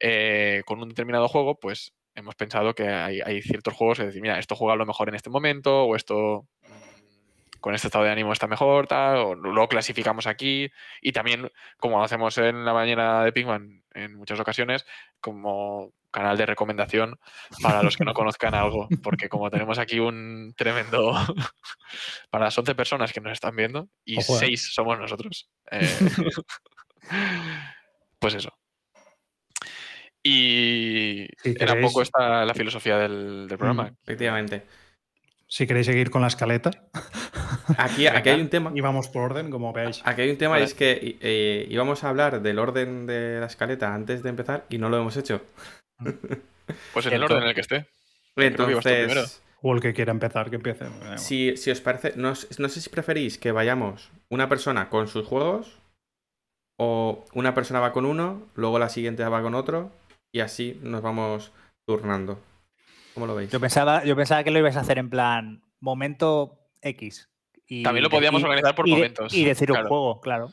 eh, 0.00 0.62
con 0.66 0.80
un 0.82 0.88
determinado 0.88 1.28
juego, 1.28 1.58
pues 1.58 1.92
hemos 2.14 2.34
pensado 2.34 2.74
que 2.74 2.88
hay, 2.88 3.20
hay 3.20 3.42
ciertos 3.42 3.74
juegos 3.74 3.98
que 3.98 4.06
decir, 4.06 4.22
mira, 4.22 4.38
esto 4.38 4.56
juega 4.56 4.76
lo 4.76 4.86
mejor 4.86 5.08
en 5.08 5.14
este 5.14 5.30
momento 5.30 5.84
o 5.84 5.94
esto 5.96 6.46
mm, 6.62 7.60
con 7.60 7.74
este 7.74 7.88
estado 7.88 8.04
de 8.04 8.10
ánimo 8.10 8.32
está 8.32 8.46
mejor, 8.46 8.86
tal, 8.86 9.16
o 9.18 9.34
lo 9.34 9.68
clasificamos 9.68 10.26
aquí 10.26 10.70
y 11.00 11.12
también, 11.12 11.50
como 11.76 12.02
hacemos 12.02 12.38
en 12.38 12.64
la 12.64 12.72
mañana 12.72 13.24
de 13.24 13.32
Pingman 13.32 13.82
en 13.94 14.14
muchas 14.16 14.38
ocasiones, 14.40 14.84
como 15.20 15.92
canal 16.10 16.36
de 16.36 16.46
recomendación 16.46 17.18
para 17.62 17.82
los 17.82 17.96
que 17.96 18.04
no 18.04 18.14
conozcan 18.14 18.54
algo, 18.54 18.88
porque 19.02 19.28
como 19.28 19.50
tenemos 19.50 19.78
aquí 19.78 20.00
un 20.00 20.54
tremendo 20.56 21.12
para 22.30 22.46
las 22.46 22.58
11 22.58 22.74
personas 22.74 23.12
que 23.12 23.20
nos 23.20 23.32
están 23.32 23.54
viendo 23.56 23.88
y 24.04 24.18
Ojo, 24.18 24.36
eh. 24.36 24.40
6 24.40 24.70
somos 24.74 24.98
nosotros. 24.98 25.48
eh, 25.70 25.88
pues 28.18 28.34
eso. 28.34 28.52
Y 30.22 31.26
Si 31.42 31.54
era 31.58 31.74
un 31.74 31.82
poco 31.82 32.02
esta 32.02 32.44
la 32.44 32.54
filosofía 32.54 32.98
del, 32.98 33.46
del 33.48 33.58
programa. 33.58 33.92
Efectivamente. 34.02 34.66
Si 35.46 35.66
queréis 35.66 35.86
seguir 35.86 36.10
con 36.10 36.20
la 36.20 36.28
escaleta, 36.28 36.70
Aquí, 37.78 38.06
aquí 38.06 38.28
hay 38.28 38.40
un 38.40 38.48
tema. 38.48 38.72
y 38.74 38.80
vamos 38.80 39.08
por 39.08 39.30
orden, 39.30 39.50
como 39.50 39.72
veáis. 39.72 40.02
Aquí 40.04 40.22
hay 40.22 40.30
un 40.30 40.38
tema 40.38 40.58
y 40.60 40.62
es 40.62 40.74
que 40.74 41.16
eh, 41.20 41.66
íbamos 41.70 42.04
a 42.04 42.10
hablar 42.10 42.42
del 42.42 42.58
orden 42.58 43.06
de 43.06 43.40
la 43.40 43.46
escaleta 43.46 43.94
antes 43.94 44.22
de 44.22 44.30
empezar 44.30 44.66
y 44.68 44.78
no 44.78 44.88
lo 44.88 44.98
hemos 44.98 45.16
hecho. 45.16 45.42
Pues 46.92 47.06
en 47.06 47.12
el 47.14 47.22
orden 47.24 47.42
en 47.42 47.48
el 47.48 47.54
que 47.54 47.60
esté. 47.62 47.86
Entonces, 48.36 49.42
O 49.62 49.74
el 49.74 49.80
que 49.80 49.92
quiera 49.92 50.12
empezar, 50.12 50.50
que 50.50 50.56
empiece. 50.56 50.86
si, 51.16 51.56
si 51.56 51.70
os 51.70 51.80
parece, 51.80 52.12
no, 52.16 52.28
no 52.58 52.68
sé 52.68 52.80
si 52.80 52.88
preferís 52.90 53.38
que 53.38 53.50
vayamos 53.52 54.10
una 54.28 54.48
persona 54.48 54.88
con 54.88 55.08
sus 55.08 55.26
juegos 55.26 55.78
o 56.78 57.24
una 57.34 57.54
persona 57.54 57.80
va 57.80 57.92
con 57.92 58.04
uno, 58.04 58.46
luego 58.54 58.78
la 58.78 58.88
siguiente 58.88 59.24
va 59.24 59.42
con 59.42 59.54
otro 59.56 59.90
y 60.32 60.40
así 60.40 60.78
nos 60.82 61.02
vamos 61.02 61.52
turnando. 61.86 62.38
¿Cómo 63.14 63.26
lo 63.26 63.34
veis? 63.34 63.50
Yo 63.50 63.58
pensaba, 63.58 64.04
yo 64.04 64.14
pensaba 64.14 64.44
que 64.44 64.52
lo 64.52 64.60
ibas 64.60 64.76
a 64.76 64.80
hacer 64.80 64.98
en 64.98 65.10
plan 65.10 65.62
momento 65.80 66.60
X. 66.82 67.28
Y 67.66 67.82
También 67.82 68.04
lo 68.04 68.10
podíamos 68.10 68.40
y- 68.40 68.44
organizar 68.44 68.74
por 68.76 68.86
y 68.86 68.92
momentos, 68.92 69.34
Y 69.34 69.44
decir 69.44 69.68
claro. 69.68 69.84
un 69.84 69.88
juego, 69.88 70.20
claro. 70.20 70.52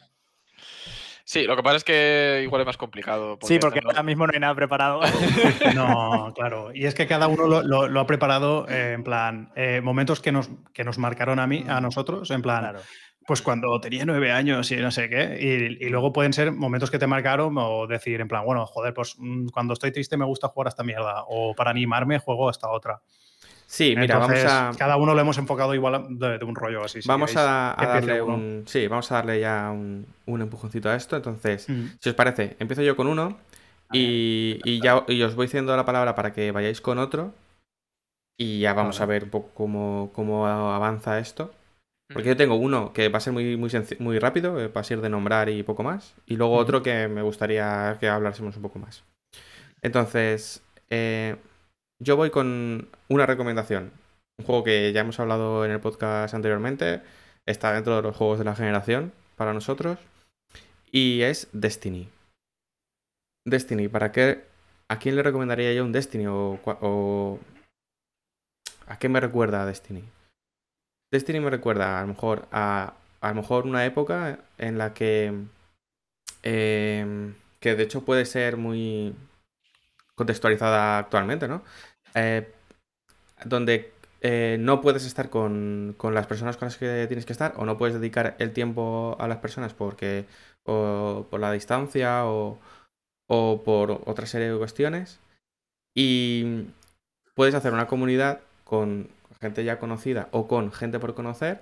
Sí, 1.27 1.43
lo 1.45 1.55
que 1.55 1.63
pasa 1.63 1.77
es 1.77 1.83
que 1.83 2.41
igual 2.43 2.61
es 2.61 2.67
más 2.67 2.77
complicado. 2.77 3.39
sí, 3.41 3.57
porque 3.59 3.81
no- 3.81 3.89
ahora 3.89 4.03
mismo 4.03 4.27
no 4.27 4.33
hay 4.33 4.39
nada 4.39 4.53
preparado. 4.53 5.01
No, 5.75 6.31
claro. 6.35 6.69
Y 6.73 6.85
es 6.85 6.93
que 6.93 7.07
cada 7.07 7.27
uno 7.27 7.47
lo, 7.47 7.63
lo- 7.63 7.87
lo 7.87 7.99
ha 7.99 8.05
preparado 8.05 8.67
eh, 8.69 8.93
en 8.93 9.03
plan 9.03 9.51
eh, 9.55 9.81
momentos 9.81 10.21
que 10.21 10.31
nos, 10.31 10.49
que 10.73 10.83
nos 10.83 10.97
marcaron 10.99 11.39
a 11.39 11.47
mí, 11.47 11.65
a 11.67 11.81
nosotros, 11.81 12.29
en 12.29 12.43
plan, 12.43 12.59
Claro. 12.61 12.79
pues 13.25 13.41
cuando 13.41 13.81
tenía 13.81 14.05
nueve 14.05 14.31
años 14.31 14.71
y 14.71 14.75
no 14.77 14.91
sé 14.91 15.09
qué. 15.09 15.37
Y, 15.79 15.83
y 15.85 15.89
luego 15.89 16.13
pueden 16.13 16.31
ser 16.31 16.51
momentos 16.51 16.91
que 16.91 16.99
te 16.99 17.07
marcaron 17.07 17.55
o 17.57 17.87
decir 17.87 18.21
en 18.21 18.27
plan, 18.27 18.45
bueno, 18.45 18.65
joder, 18.67 18.93
pues 18.93 19.15
mm, 19.17 19.47
cuando 19.47 19.73
estoy 19.73 19.91
triste 19.91 20.17
me 20.17 20.25
gusta 20.25 20.49
jugar 20.49 20.67
a 20.67 20.69
esta 20.69 20.83
mierda. 20.83 21.23
O 21.27 21.55
para 21.55 21.71
animarme 21.71 22.19
juego 22.19 22.49
a 22.49 22.51
esta 22.51 22.69
otra. 22.69 23.01
Sí, 23.67 23.95
mira, 23.97 24.15
Entonces, 24.15 24.45
vamos 24.45 24.75
a, 24.75 24.77
cada 24.77 24.97
uno 24.97 25.13
lo 25.15 25.21
hemos 25.21 25.37
enfocado 25.37 25.73
igual 25.73 26.05
de, 26.19 26.37
de 26.37 26.45
un 26.45 26.55
rollo 26.55 26.83
así. 26.83 27.01
si 27.01 27.07
vamos 27.07 27.31
queréis, 27.31 27.47
a, 27.49 27.75
darle 27.77 28.21
uno. 28.21 28.35
un. 28.35 28.63
Sí, 28.67 28.87
vamos 28.87 29.11
a 29.11 29.15
darle 29.15 29.39
ya 29.39 29.71
un, 29.71 30.05
un 30.25 30.41
empujoncito 30.41 30.89
a 30.89 30.95
esto. 30.95 31.15
Entonces, 31.15 31.67
Mm. 31.69 31.85
si 31.99 32.09
os 32.09 32.15
parece, 32.15 32.55
empiezo 32.59 32.81
yo 32.83 32.95
con 32.95 33.07
uno 33.07 33.37
y, 33.91 34.59
y 34.63 34.81
ya 34.81 35.03
y 35.07 35.21
os 35.23 35.35
voy 35.35 35.47
diciendo 35.47 35.75
la 35.75 35.85
palabra 35.85 36.15
para 36.15 36.31
que 36.33 36.51
vayáis 36.51 36.79
con 36.81 36.99
otro. 36.99 37.33
Y 38.37 38.59
ya 38.59 38.73
vamos 38.73 38.99
a 39.01 39.05
ver 39.05 39.23
un 39.25 39.29
poco 39.29 39.49
cómo, 39.53 40.11
cómo 40.13 40.45
avanza 40.47 41.19
esto. 41.19 41.53
Porque 42.13 42.29
yo 42.29 42.37
tengo 42.37 42.55
uno 42.55 42.93
que 42.93 43.09
va 43.09 43.17
a 43.17 43.21
ser 43.21 43.33
muy, 43.33 43.57
muy, 43.57 43.71
muy 43.99 44.19
rápido, 44.19 44.59
eh, 44.61 44.67
va 44.67 44.81
a 44.81 44.83
ser 44.83 45.01
de 45.01 45.09
nombrar 45.09 45.49
y 45.49 45.63
poco 45.63 45.81
más. 45.83 46.13
Y 46.27 46.35
luego 46.35 46.55
otro 46.55 46.83
que 46.83 47.07
me 47.07 47.23
gustaría 47.23 47.97
que 47.99 48.07
hablásemos 48.09 48.55
un 48.57 48.61
poco 48.61 48.77
más. 48.77 49.03
Entonces, 49.81 50.61
eh, 50.89 51.35
yo 51.99 52.15
voy 52.15 52.29
con 52.29 52.89
una 53.09 53.25
recomendación. 53.25 53.91
Un 54.37 54.45
juego 54.45 54.63
que 54.63 54.91
ya 54.91 55.01
hemos 55.01 55.19
hablado 55.19 55.65
en 55.65 55.71
el 55.71 55.79
podcast 55.79 56.33
anteriormente. 56.33 57.01
Está 57.45 57.73
dentro 57.73 57.95
de 57.95 58.01
los 58.01 58.15
juegos 58.15 58.39
de 58.39 58.45
la 58.45 58.55
generación 58.55 59.13
para 59.35 59.53
nosotros. 59.53 59.99
Y 60.91 61.21
es 61.21 61.47
Destiny. 61.53 62.09
Destiny, 63.45 63.87
¿para 63.87 64.11
qué? 64.11 64.43
¿A 64.89 64.99
quién 64.99 65.15
le 65.15 65.23
recomendaría 65.23 65.73
yo 65.73 65.83
un 65.83 65.91
Destiny? 65.91 66.25
O, 66.27 67.39
¿A 68.87 68.99
qué 68.99 69.09
me 69.09 69.19
recuerda 69.19 69.65
Destiny? 69.65 70.03
Destiny 71.11 71.39
me 71.39 71.49
recuerda 71.49 71.99
a 71.99 72.01
lo 72.01 72.07
mejor 72.07 72.47
a, 72.51 72.93
a 73.21 73.29
lo 73.29 73.35
mejor 73.35 73.65
una 73.65 73.85
época 73.85 74.39
en 74.57 74.77
la 74.77 74.93
que 74.93 75.33
eh, 76.43 77.33
que 77.59 77.75
de 77.75 77.83
hecho 77.83 78.05
puede 78.05 78.25
ser 78.25 78.57
muy 78.57 79.15
contextualizada 80.15 80.99
actualmente, 80.99 81.47
¿no? 81.47 81.63
Eh, 82.13 82.51
donde 83.43 83.93
eh, 84.21 84.57
no 84.59 84.81
puedes 84.81 85.05
estar 85.05 85.29
con, 85.29 85.93
con 85.97 86.13
las 86.13 86.27
personas 86.27 86.57
con 86.57 86.67
las 86.67 86.77
que 86.77 87.05
tienes 87.07 87.25
que 87.25 87.33
estar 87.33 87.53
o 87.57 87.65
no 87.65 87.77
puedes 87.77 87.95
dedicar 87.95 88.35
el 88.39 88.53
tiempo 88.53 89.15
a 89.19 89.27
las 89.27 89.37
personas 89.37 89.73
porque 89.73 90.25
o 90.63 91.27
por 91.29 91.39
la 91.39 91.51
distancia 91.51 92.25
o, 92.25 92.57
o 93.27 93.61
por 93.63 93.91
otra 94.05 94.25
serie 94.25 94.51
de 94.51 94.57
cuestiones 94.57 95.19
y 95.95 96.65
puedes 97.35 97.55
hacer 97.55 97.73
una 97.73 97.87
comunidad 97.87 98.41
con 98.63 99.09
gente 99.39 99.63
ya 99.63 99.79
conocida 99.79 100.27
o 100.31 100.47
con 100.47 100.71
gente 100.71 100.99
por 100.99 101.13
conocer 101.13 101.61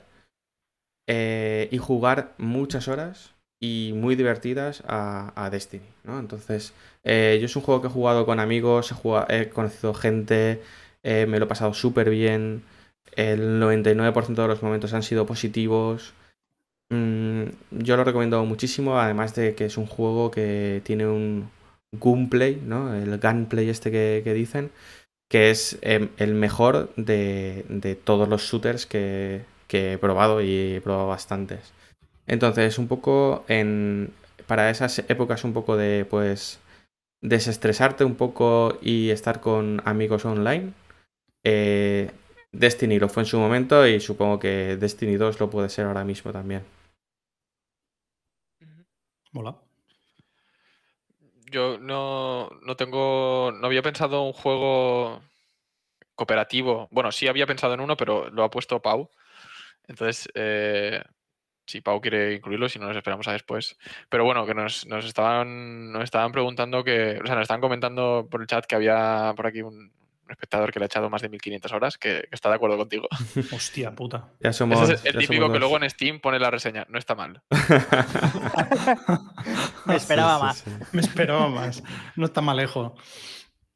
eh, 1.08 1.68
y 1.72 1.78
jugar 1.78 2.34
muchas 2.38 2.88
horas 2.88 3.34
y 3.64 3.94
muy 3.96 4.16
divertidas 4.16 4.84
a, 4.88 5.32
a 5.36 5.50
Destiny, 5.50 5.86
¿no? 6.04 6.20
Entonces, 6.20 6.74
eh, 7.04 7.38
yo 7.40 7.46
es 7.46 7.56
un 7.56 7.62
juego 7.64 7.82
que 7.82 7.88
he 7.88 7.92
jugado 7.92 8.26
con 8.26 8.40
amigos, 8.40 8.92
he, 8.92 8.96
jugado- 8.96 9.28
he 9.30 9.50
conocido 9.50 9.94
gente, 9.94 10.62
eh, 11.04 11.26
me 11.28 11.40
lo 11.40 11.46
he 11.46 11.48
pasado 11.48 11.74
súper 11.74 12.10
bien, 12.10 12.64
el 13.16 13.60
99% 13.60 14.42
de 14.44 14.50
los 14.50 14.64
momentos 14.64 14.94
han 14.94 15.04
sido 15.04 15.26
positivos. 15.26 16.14
Mm, 16.90 17.44
yo 17.72 17.98
lo 17.98 18.04
recomiendo 18.04 18.44
muchísimo, 18.46 19.00
además 19.00 19.36
de 19.36 19.56
que 19.56 19.66
es 19.66 19.78
un 19.78 19.86
juego 19.88 20.32
que 20.32 20.82
tiene 20.86 21.08
un 21.08 21.50
gunplay, 21.94 22.62
¿no? 22.66 22.94
El 22.94 23.18
gunplay 23.20 23.70
este 23.70 23.92
que, 23.92 24.22
que 24.24 24.34
dicen, 24.34 24.72
que 25.30 25.52
es 25.52 25.78
em, 25.82 26.10
el 26.18 26.34
mejor 26.36 26.94
de, 26.96 27.66
de 27.70 27.96
todos 27.96 28.30
los 28.30 28.44
shooters 28.44 28.86
que, 28.86 29.44
que 29.68 29.94
he 29.94 29.98
probado 29.98 30.42
y 30.42 30.76
he 30.76 30.82
probado 30.82 31.08
bastantes. 31.10 31.74
Entonces, 32.28 32.78
un 32.80 32.88
poco 32.88 33.44
en, 33.48 34.14
para 34.48 34.70
esas 34.70 35.00
épocas 35.10 35.44
un 35.44 35.54
poco 35.54 35.78
de, 35.78 36.06
pues, 36.06 36.60
desestresarte 37.22 38.06
un 38.06 38.16
poco 38.16 38.78
y 38.82 39.10
estar 39.12 39.42
con 39.42 39.82
amigos 39.86 40.26
online. 40.26 40.74
eh, 41.46 42.12
Destiny 42.54 43.00
lo 43.00 43.10
fue 43.10 43.24
en 43.24 43.28
su 43.28 43.40
momento 43.40 43.88
y 43.88 44.00
supongo 44.02 44.40
que 44.40 44.78
Destiny 44.78 45.16
2 45.18 45.40
lo 45.40 45.50
puede 45.50 45.70
ser 45.70 45.86
ahora 45.88 46.04
mismo 46.06 46.32
también. 46.32 46.64
Mola. 49.34 49.54
Yo 51.52 51.78
no, 51.80 52.50
no 52.64 52.76
tengo. 52.76 53.52
No 53.52 53.68
había 53.68 53.82
pensado 53.82 54.24
un 54.24 54.34
juego 54.34 55.22
cooperativo. 56.16 56.88
Bueno, 56.92 57.12
sí 57.12 57.28
había 57.28 57.48
pensado 57.48 57.74
en 57.76 57.82
uno, 57.82 57.98
pero 57.98 58.30
lo 58.32 58.44
ha 58.44 58.52
puesto 58.52 58.82
Pau. 58.82 59.10
Entonces, 59.88 60.30
eh, 60.36 61.04
si 61.66 61.82
Pau 61.82 62.02
quiere 62.02 62.36
incluirlo, 62.36 62.70
si 62.70 62.80
no 62.80 62.88
nos 62.88 62.98
esperamos 62.98 63.28
a 63.28 63.34
después. 63.34 63.78
Pero 64.10 64.26
bueno, 64.26 64.46
que 64.46 64.54
nos, 64.54 64.86
nos 64.88 65.06
estaban, 65.06 65.92
nos 65.92 66.04
estaban 66.04 66.32
preguntando 66.32 66.84
que, 66.84 67.20
o 67.24 67.26
sea, 67.26 67.36
nos 67.36 67.44
estaban 67.44 67.62
comentando 67.62 68.28
por 68.30 68.42
el 68.42 68.48
chat 68.48 68.66
que 68.66 68.76
había 68.76 69.34
por 69.36 69.48
aquí 69.48 69.62
un, 69.62 69.92
espectador 70.30 70.72
que 70.72 70.80
le 70.80 70.86
ha 70.86 70.88
echado 70.88 71.12
más 71.12 71.22
de 71.22 71.30
1500 71.30 71.72
horas, 71.74 71.98
que, 72.00 72.22
que 72.22 72.30
está 72.32 72.50
de 72.50 72.56
acuerdo 72.56 72.76
contigo. 72.78 73.08
Hostia 73.54 73.94
puta. 73.94 74.30
Ya 74.40 74.52
somos. 74.52 74.82
Ese 74.82 74.94
es 74.94 75.06
el 75.06 75.14
ya 75.14 75.20
típico 75.20 75.42
somos 75.44 75.54
que 75.54 75.60
luego 75.60 75.78
en 75.78 75.88
Steam 75.90 76.20
pone 76.22 76.40
la 76.40 76.50
reseña. 76.50 76.88
No 76.90 76.98
está 76.98 77.14
mal. 77.14 77.44
Me 79.86 79.96
esperaba 79.96 80.54
Sí, 80.54 80.62
sí, 80.64 80.70
más. 80.70 80.80
sí. 80.80 80.86
Me 80.94 81.02
esperaba 81.02 81.48
más. 81.50 81.84
No 82.16 82.26
está 82.26 82.42
mal 82.42 82.58
lejos. 82.58 82.94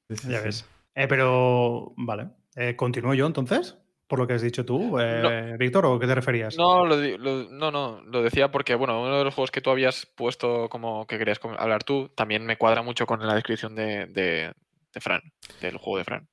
Sí, 0.09 0.15
sí, 0.17 0.29
Ya 0.29 0.39
sí. 0.39 0.45
ves. 0.45 0.65
Eh, 0.95 1.07
pero, 1.07 1.93
vale. 1.97 2.29
Eh, 2.55 2.75
¿Continúo 2.75 3.13
yo 3.13 3.27
entonces? 3.27 3.77
Por 4.07 4.19
lo 4.19 4.27
que 4.27 4.33
has 4.33 4.41
dicho 4.41 4.65
tú, 4.65 4.97
eh, 4.99 5.55
Víctor, 5.59 5.85
¿o 5.85 5.99
qué 5.99 6.07
te 6.07 6.15
referías? 6.15 6.55
No, 6.57 6.85
lo, 6.85 6.97
di- 6.99 7.17
lo- 7.17 7.49
no, 7.51 7.71
no, 7.71 8.01
lo 8.05 8.21
decía 8.23 8.49
porque, 8.51 8.73
bueno, 8.75 9.01
uno 9.01 9.17
de 9.17 9.23
los 9.25 9.33
juegos 9.35 9.51
que 9.51 9.59
tú 9.59 9.69
habías 9.69 10.05
puesto 10.05 10.69
como 10.69 11.05
que 11.05 11.17
querías 11.17 11.39
hablar 11.57 11.83
tú, 11.83 12.09
también 12.15 12.45
me 12.45 12.57
cuadra 12.57 12.81
mucho 12.81 13.05
con 13.05 13.25
la 13.25 13.35
descripción 13.35 13.75
de, 13.75 14.05
de, 14.05 14.53
de 14.93 15.01
Fran, 15.01 15.21
del 15.59 15.75
juego 15.77 15.97
de 15.97 16.03
Fran. 16.05 16.27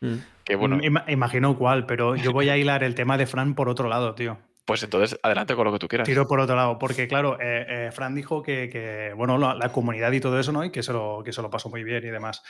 Mm. 0.00 0.14
Que 0.44 0.56
bueno, 0.56 0.78
Ima- 0.82 1.04
imagino 1.06 1.56
cuál, 1.56 1.86
pero 1.86 2.16
yo 2.16 2.32
voy 2.32 2.48
a 2.48 2.56
hilar 2.56 2.82
el 2.82 2.96
tema 2.96 3.16
de 3.16 3.26
Fran 3.26 3.54
por 3.54 3.68
otro 3.68 3.88
lado, 3.88 4.16
tío. 4.16 4.38
pues 4.64 4.82
entonces 4.82 5.16
adelante 5.22 5.54
con 5.54 5.64
lo 5.64 5.72
que 5.72 5.78
tú 5.78 5.86
quieras. 5.86 6.06
Tiro 6.06 6.26
por 6.26 6.40
otro 6.40 6.56
lado, 6.56 6.76
porque 6.80 7.06
claro, 7.06 7.38
eh, 7.40 7.66
eh, 7.68 7.90
Fran 7.92 8.16
dijo 8.16 8.42
que, 8.42 8.68
que, 8.68 9.12
bueno, 9.14 9.38
la, 9.38 9.54
la 9.54 9.68
comunidad 9.70 10.10
y 10.10 10.18
todo 10.18 10.40
eso, 10.40 10.50
¿no? 10.50 10.64
Y 10.64 10.70
que 10.70 10.82
se 10.82 10.92
lo, 10.92 11.22
que 11.24 11.32
se 11.32 11.40
lo 11.40 11.50
pasó 11.50 11.68
muy 11.68 11.84
bien 11.84 12.04
y 12.04 12.10
demás. 12.10 12.42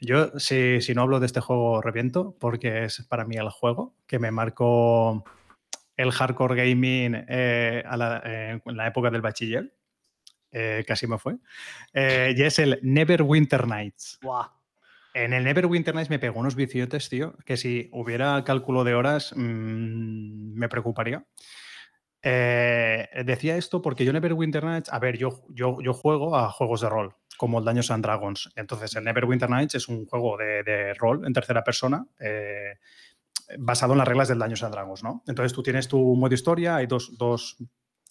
Yo, 0.00 0.38
si, 0.38 0.80
si 0.80 0.94
no 0.94 1.02
hablo 1.02 1.20
de 1.20 1.26
este 1.26 1.40
juego, 1.40 1.82
reviento, 1.82 2.34
porque 2.40 2.84
es 2.84 3.04
para 3.08 3.24
mí 3.24 3.36
el 3.36 3.50
juego 3.50 3.94
que 4.06 4.18
me 4.18 4.30
marcó 4.30 5.24
el 5.96 6.10
hardcore 6.10 6.56
gaming 6.56 7.24
eh, 7.28 7.82
a 7.86 7.96
la- 7.96 8.22
eh, 8.24 8.60
en 8.64 8.76
la 8.76 8.86
época 8.86 9.10
del 9.10 9.20
bachiller. 9.20 9.74
Eh, 10.52 10.84
casi 10.86 11.06
me 11.06 11.18
fue. 11.18 11.36
Eh, 11.92 12.34
y 12.36 12.42
es 12.42 12.58
el 12.58 12.80
Neverwinter 12.82 13.66
Nights. 13.68 14.18
Buah. 14.22 14.48
En 15.12 15.32
el 15.32 15.44
Neverwinter 15.44 15.94
Nights 15.94 16.08
me 16.10 16.18
pegó 16.18 16.40
unos 16.40 16.54
viciotes, 16.54 17.08
tío, 17.08 17.36
que 17.44 17.56
si 17.56 17.88
hubiera 17.92 18.42
cálculo 18.44 18.84
de 18.84 18.94
horas 18.94 19.32
mm, 19.36 20.54
me 20.54 20.68
preocuparía. 20.68 21.24
Eh, 22.22 23.08
decía 23.24 23.56
esto 23.56 23.80
porque 23.80 24.04
yo 24.04 24.12
Neverwinter 24.12 24.62
Nights, 24.64 24.92
a 24.92 24.98
ver, 24.98 25.16
yo, 25.18 25.42
yo, 25.48 25.78
yo 25.82 25.92
juego 25.94 26.36
a 26.36 26.50
juegos 26.50 26.80
de 26.82 26.88
rol, 26.88 27.14
como 27.40 27.58
el 27.58 27.64
Dungeons 27.64 27.90
and 27.90 28.04
Dragons. 28.04 28.50
Entonces, 28.54 28.94
el 28.96 29.04
Neverwinter 29.04 29.48
Nights 29.48 29.76
es 29.76 29.88
un 29.88 30.04
juego 30.04 30.36
de, 30.36 30.92
rol 30.92 31.24
en 31.24 31.32
tercera 31.32 31.64
persona 31.64 32.06
eh, 32.18 32.74
basado 33.58 33.94
en 33.94 33.98
las 33.98 34.06
reglas 34.06 34.28
del 34.28 34.38
Dungeons 34.38 34.62
and 34.62 34.74
Dragons, 34.74 35.02
¿no? 35.02 35.22
Entonces, 35.26 35.54
tú 35.54 35.62
tienes 35.62 35.88
tu 35.88 36.16
modo 36.16 36.34
historia, 36.34 36.76
hay 36.76 36.86
dos, 36.86 37.16
dos 37.16 37.56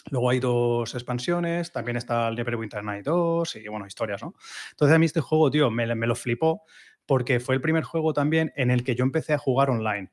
Luego 0.10 0.30
hay 0.32 0.40
dos 0.40 0.96
expansiones, 0.96 1.72
también 1.72 1.98
está 1.98 2.30
el 2.30 2.36
Neverwinter 2.36 2.84
Night 2.84 3.06
2 3.06 3.58
y 3.58 3.68
bueno, 3.68 3.86
historias, 3.86 4.24
¿no? 4.24 4.34
Entonces 4.72 4.96
a 4.96 4.98
mí 4.98 5.06
este 5.06 5.20
juego, 5.20 5.52
tío, 5.52 5.70
me, 5.70 5.94
me 5.94 6.08
lo 6.08 6.16
flipó 6.16 6.64
porque 7.06 7.40
fue 7.42 7.54
el 7.54 7.62
primer 7.62 7.84
juego 7.84 8.14
también 8.14 8.52
en 8.56 8.72
el 8.72 8.84
que 8.86 8.96
yo 8.96 9.04
empecé 9.04 9.34
a 9.34 9.38
jugar 9.38 9.70
online, 9.70 10.10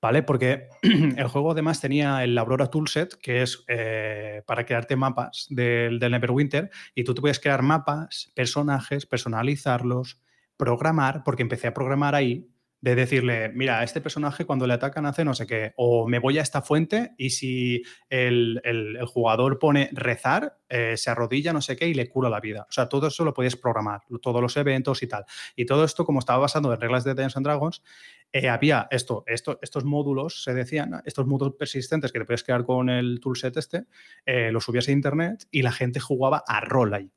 ¿vale? 0.00 0.22
Porque 0.22 0.68
el 0.82 1.26
juego 1.28 1.52
además 1.52 1.80
tenía 1.80 2.22
el 2.24 2.36
Aurora 2.38 2.68
Toolset, 2.68 3.14
que 3.20 3.42
es 3.42 3.64
eh, 3.68 4.42
para 4.46 4.64
crearte 4.64 4.96
mapas 4.96 5.46
del, 5.50 5.98
Neverwinter, 6.00 6.70
y 6.94 7.04
tú 7.04 7.14
te 7.14 7.20
puedes 7.20 7.40
crear 7.40 7.62
mapas, 7.62 8.30
personajes, 8.34 9.06
personalizarlos, 9.06 10.20
programar, 10.56 11.22
porque 11.24 11.42
empecé 11.42 11.68
a 11.68 11.74
programar 11.74 12.14
ahí, 12.14 12.48
de 12.80 12.94
decirle, 12.94 13.48
mira, 13.48 13.82
este 13.82 14.00
personaje 14.00 14.44
cuando 14.44 14.64
le 14.64 14.74
atacan 14.74 15.04
hace 15.04 15.24
no 15.24 15.34
sé 15.34 15.48
qué, 15.48 15.72
o 15.74 16.06
me 16.06 16.20
voy 16.20 16.38
a 16.38 16.42
esta 16.42 16.62
fuente 16.62 17.10
y 17.18 17.30
si 17.30 17.82
el, 18.08 18.60
el- 18.62 18.96
el 18.96 19.06
jugador 19.06 19.58
pone 19.58 19.90
rezar, 19.92 20.58
eh, 20.68 20.96
se 20.96 21.10
arrodilla, 21.10 21.52
no 21.52 21.60
sé 21.60 21.74
qué, 21.74 21.88
y 21.88 21.94
le 21.94 22.08
cura 22.08 22.30
la 22.30 22.38
vida. 22.38 22.66
O 22.68 22.72
sea, 22.72 22.88
todo 22.88 23.08
eso 23.08 23.24
lo 23.24 23.34
podías 23.34 23.56
programar, 23.56 24.02
todos 24.22 24.40
los 24.40 24.56
eventos 24.56 25.02
y 25.02 25.08
tal. 25.08 25.24
Y 25.56 25.66
todo 25.66 25.82
esto, 25.84 26.04
como 26.04 26.20
estaba 26.20 26.38
basado 26.38 26.72
en 26.72 26.80
reglas 26.80 27.02
de 27.02 27.14
Dungeons 27.14 27.36
and 27.38 27.46
Dragons, 27.46 27.82
eh, 28.32 28.48
había 28.48 28.88
esto, 28.90 29.24
esto, 29.26 29.58
estos 29.62 29.84
módulos, 29.84 30.42
se 30.42 30.54
decían, 30.54 31.02
estos 31.04 31.26
módulos 31.26 31.54
persistentes 31.56 32.12
que 32.12 32.18
te 32.18 32.24
puedes 32.24 32.44
crear 32.44 32.64
con 32.64 32.88
el 32.90 33.20
toolset 33.20 33.56
este, 33.56 33.86
eh, 34.26 34.50
los 34.52 34.64
subías 34.64 34.88
a 34.88 34.92
internet 34.92 35.46
y 35.50 35.62
la 35.62 35.72
gente 35.72 36.00
jugaba 36.00 36.44
a 36.46 36.60
rol 36.60 36.94
ahí. 36.94 37.10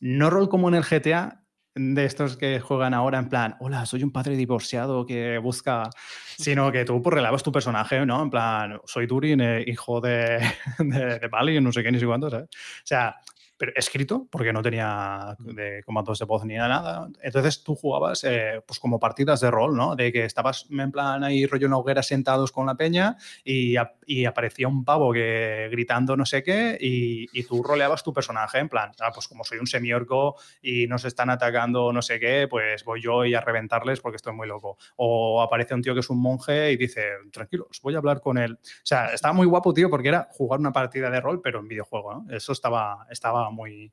No 0.00 0.30
rol 0.30 0.48
como 0.48 0.68
en 0.68 0.74
el 0.74 0.82
GTA, 0.82 1.44
de 1.76 2.04
estos 2.04 2.36
que 2.36 2.60
juegan 2.60 2.94
ahora 2.94 3.18
en 3.18 3.28
plan, 3.28 3.56
hola, 3.58 3.84
soy 3.84 4.04
un 4.04 4.12
padre 4.12 4.36
divorciado 4.36 5.04
que 5.04 5.38
busca, 5.38 5.90
sino 6.36 6.70
que 6.70 6.84
tú 6.84 7.02
pues, 7.02 7.14
relevas 7.14 7.42
tu 7.42 7.50
personaje, 7.50 8.04
¿no? 8.06 8.22
En 8.22 8.30
plan, 8.30 8.80
soy 8.84 9.08
Turing, 9.08 9.40
eh, 9.40 9.64
hijo 9.66 10.00
de, 10.00 10.40
de, 10.78 11.18
de 11.18 11.28
Bali, 11.28 11.60
no 11.60 11.72
sé 11.72 11.82
qué, 11.82 11.90
ni 11.90 11.98
sé 11.98 12.06
cuánto, 12.06 12.30
¿sabes? 12.30 12.46
O 12.46 12.86
sea, 12.86 13.16
pero 13.64 13.72
escrito, 13.76 14.26
porque 14.30 14.52
no 14.52 14.62
tenía 14.62 15.36
de 15.40 15.82
comandos 15.84 16.18
de 16.18 16.24
voz 16.26 16.44
ni 16.44 16.54
nada. 16.54 17.08
Entonces 17.22 17.62
tú 17.62 17.74
jugabas 17.74 18.22
eh, 18.24 18.60
pues 18.66 18.78
como 18.78 19.00
partidas 19.00 19.40
de 19.40 19.50
rol, 19.50 19.74
¿no? 19.76 19.96
De 19.96 20.12
que 20.12 20.24
estabas 20.24 20.66
en 20.70 20.90
plan 20.92 21.24
ahí 21.24 21.46
rollo 21.46 21.66
en 21.66 21.70
la 21.70 21.78
hoguera 21.78 22.02
sentados 22.02 22.52
con 22.52 22.66
la 22.66 22.74
peña 22.74 23.16
y, 23.44 23.76
ap- 23.76 23.96
y 24.06 24.26
aparecía 24.26 24.68
un 24.68 24.84
pavo 24.84 25.12
que 25.12 25.68
gritando 25.70 26.16
no 26.16 26.26
sé 26.26 26.42
qué 26.42 26.76
y, 26.80 27.26
y 27.32 27.44
tú 27.44 27.62
roleabas 27.62 28.02
tu 28.02 28.12
personaje 28.12 28.58
en 28.58 28.68
plan, 28.68 28.92
ah, 29.00 29.10
pues 29.14 29.28
como 29.28 29.44
soy 29.44 29.58
un 29.58 29.66
semiorco 29.66 30.36
y 30.62 30.86
nos 30.86 31.04
están 31.06 31.30
atacando 31.30 31.92
no 31.92 32.02
sé 32.02 32.20
qué, 32.20 32.46
pues 32.50 32.84
voy 32.84 33.00
yo 33.00 33.24
y 33.24 33.34
a 33.34 33.40
reventarles 33.40 34.00
porque 34.00 34.16
estoy 34.16 34.34
muy 34.34 34.46
loco. 34.46 34.76
O 34.96 35.40
aparece 35.42 35.74
un 35.74 35.82
tío 35.82 35.94
que 35.94 36.00
es 36.00 36.10
un 36.10 36.20
monje 36.20 36.72
y 36.72 36.76
dice, 36.76 37.02
tranquilos, 37.32 37.80
voy 37.82 37.94
a 37.94 37.98
hablar 37.98 38.20
con 38.20 38.36
él. 38.38 38.54
O 38.54 38.86
sea, 38.86 39.06
estaba 39.14 39.32
muy 39.32 39.46
guapo, 39.46 39.72
tío, 39.72 39.88
porque 39.88 40.08
era 40.08 40.28
jugar 40.32 40.60
una 40.60 40.72
partida 40.72 41.08
de 41.10 41.20
rol, 41.20 41.40
pero 41.42 41.60
en 41.60 41.68
videojuego, 41.68 42.12
¿no? 42.14 42.34
Eso 42.34 42.52
estaba, 42.52 43.06
estaba 43.10 43.50
muy... 43.54 43.92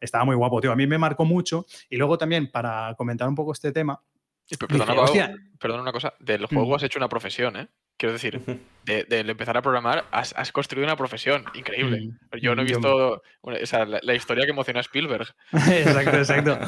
Estaba 0.00 0.24
muy 0.24 0.36
guapo, 0.36 0.60
tío. 0.60 0.72
A 0.72 0.76
mí 0.76 0.86
me 0.86 0.96
marcó 0.98 1.24
mucho. 1.24 1.66
Y 1.90 1.96
luego 1.96 2.16
también, 2.16 2.50
para 2.50 2.94
comentar 2.96 3.28
un 3.28 3.34
poco 3.34 3.52
este 3.52 3.72
tema, 3.72 4.00
dije, 4.48 4.94
Pau, 4.94 5.12
perdona 5.58 5.82
una 5.82 5.92
cosa, 5.92 6.14
del 6.20 6.46
juego 6.46 6.72
Mm. 6.72 6.74
has 6.74 6.82
hecho 6.84 6.98
una 6.98 7.08
profesión, 7.08 7.56
¿eh? 7.56 7.68
Quiero 8.00 8.14
decir, 8.14 8.40
de, 8.86 9.04
empezar 9.10 9.58
a 9.58 9.60
programar 9.60 10.06
has, 10.10 10.32
has 10.34 10.52
construido 10.52 10.86
una 10.86 10.96
profesión 10.96 11.44
increíble. 11.52 12.00
Mm, 12.32 12.36
Yo 12.38 12.54
no 12.54 12.62
he 12.62 12.64
visto 12.64 13.20
o 13.42 13.66
sea, 13.66 13.84
la, 13.84 14.00
la 14.02 14.14
historia 14.14 14.46
que 14.46 14.52
emocionó 14.52 14.78
a 14.78 14.80
Spielberg. 14.80 15.26
exacto, 15.52 16.16
exacto. 16.16 16.58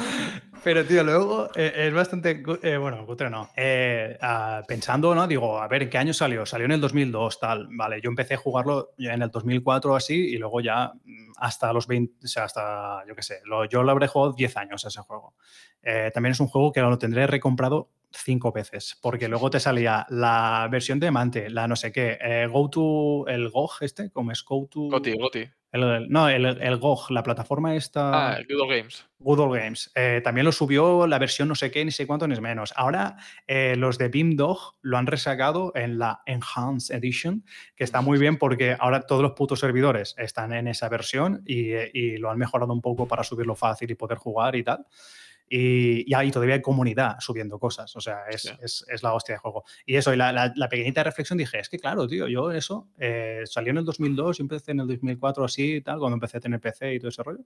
Pero, 0.62 0.84
tío, 0.84 1.02
luego 1.02 1.48
eh, 1.56 1.72
es 1.88 1.94
bastante. 1.94 2.42
eh, 2.62 2.76
bueno, 2.76 3.06
cutre 3.06 3.30
no. 3.30 3.48
Eh, 3.56 4.18
ah, 4.20 4.62
pensando, 4.68 5.14
¿no? 5.14 5.26
Digo, 5.26 5.58
a 5.58 5.66
ver, 5.68 5.84
¿en 5.84 5.88
qué 5.88 5.96
año 5.96 6.12
salió? 6.12 6.44
Salió 6.44 6.66
en 6.66 6.72
el 6.72 6.82
2002, 6.82 7.40
tal. 7.40 7.66
Vale, 7.70 8.02
yo 8.02 8.10
empecé 8.10 8.34
a 8.34 8.36
jugarlo 8.36 8.90
ya 8.98 9.14
en 9.14 9.22
el 9.22 9.30
2004 9.30 9.92
o 9.92 9.96
así, 9.96 10.14
y 10.34 10.36
luego 10.36 10.60
ya 10.60 10.92
mm, 11.02 11.32
hasta 11.38 11.72
los 11.72 11.86
20, 11.86 12.26
o 12.26 12.28
sea, 12.28 12.44
hasta, 12.44 13.06
yo 13.08 13.14
qué 13.16 13.22
sé, 13.22 13.40
lo- 13.46 13.64
yo 13.64 13.82
lo 13.82 13.90
habré 13.90 14.06
jugado 14.06 14.34
10 14.34 14.54
años 14.58 14.84
ese 14.84 15.00
juego. 15.00 15.32
También 16.12 16.32
es 16.32 16.40
un 16.40 16.48
juego 16.48 16.72
que 16.72 16.80
lo 16.82 16.98
tendré 16.98 17.26
recomprado 17.26 17.88
cinco 18.14 18.52
veces, 18.52 18.98
porque 19.02 19.28
luego 19.28 19.50
te 19.50 19.60
salía 19.60 20.06
la 20.10 20.68
versión 20.70 21.00
de 21.00 21.10
Mante, 21.10 21.50
la 21.50 21.66
no 21.68 21.76
sé 21.76 21.92
qué, 21.92 22.18
eh, 22.20 22.46
Go 22.50 22.68
to, 22.70 23.26
el 23.28 23.48
GOG 23.48 23.70
este, 23.82 24.10
como 24.10 24.30
es 24.32 24.44
Go 24.44 24.68
to... 24.70 24.80
Goti, 24.88 25.12
Goti. 25.16 25.48
el- 25.72 26.08
no, 26.08 26.28
el, 26.28 26.44
el 26.44 26.76
GOG, 26.76 27.10
la 27.10 27.22
plataforma 27.22 27.74
esta... 27.74 28.32
Ah, 28.32 28.36
el 28.36 28.46
Good 28.46 28.60
Old 28.62 28.70
Games. 28.70 29.06
Good 29.18 29.38
Old 29.40 29.54
Games. 29.56 29.90
Eh, 29.94 30.20
también 30.22 30.44
lo 30.44 30.52
subió 30.52 31.06
la 31.06 31.18
versión 31.18 31.48
no 31.48 31.54
sé 31.54 31.70
qué, 31.70 31.84
ni 31.84 31.90
sé 31.92 32.06
cuánto, 32.06 32.26
ni 32.28 32.38
menos. 32.40 32.72
Ahora 32.76 33.16
eh, 33.46 33.74
los 33.76 33.96
de 33.98 34.08
Beamdog 34.08 34.76
lo 34.82 34.98
han 34.98 35.06
resacado 35.06 35.72
en 35.74 35.98
la 35.98 36.22
Enhanced 36.26 36.94
Edition, 36.96 37.44
que 37.76 37.84
está 37.84 38.00
muy 38.00 38.18
bien 38.18 38.36
porque 38.36 38.76
ahora 38.78 39.02
todos 39.02 39.22
los 39.22 39.32
putos 39.32 39.60
servidores 39.60 40.14
están 40.18 40.52
en 40.52 40.66
esa 40.68 40.88
versión 40.88 41.42
y, 41.46 41.70
y 41.94 42.16
lo 42.18 42.30
han 42.30 42.38
mejorado 42.38 42.72
un 42.72 42.80
poco 42.82 43.06
para 43.06 43.22
subirlo 43.24 43.54
fácil 43.54 43.90
y 43.90 43.94
poder 43.94 44.18
jugar 44.18 44.56
y 44.56 44.64
tal. 44.64 44.86
Y, 45.48 46.10
y 46.10 46.14
ahí 46.14 46.30
todavía 46.30 46.54
hay 46.54 46.62
comunidad 46.62 47.16
subiendo 47.20 47.58
cosas. 47.58 47.94
O 47.96 48.00
sea, 48.00 48.24
es, 48.30 48.46
Hostia. 48.46 48.58
es- 48.64 48.84
es 48.88 49.02
la 49.02 49.12
hostia 49.12 49.34
de 49.34 49.38
juego. 49.38 49.64
Y 49.84 49.96
eso, 49.96 50.12
y 50.14 50.16
la, 50.16 50.32
la- 50.32 50.52
la 50.56 50.68
pequeñita 50.68 51.02
reflexión 51.04 51.36
dije, 51.38 51.58
es 51.58 51.68
que 51.68 51.78
claro, 51.78 52.06
tío, 52.08 52.26
yo 52.28 52.50
eso 52.50 52.88
eh, 52.98 53.42
salió 53.44 53.70
en 53.70 53.78
el 53.78 53.84
2002, 53.84 54.38
yo 54.38 54.42
empecé 54.44 54.70
en 54.72 54.80
el 54.80 54.86
2004 54.88 55.44
así 55.44 55.74
y 55.76 55.80
tal, 55.82 55.98
cuando 55.98 56.14
empecé 56.16 56.38
a 56.38 56.40
tener 56.40 56.60
PC 56.60 56.94
y 56.94 56.98
todo 56.98 57.08
ese 57.10 57.22
rollo. 57.22 57.44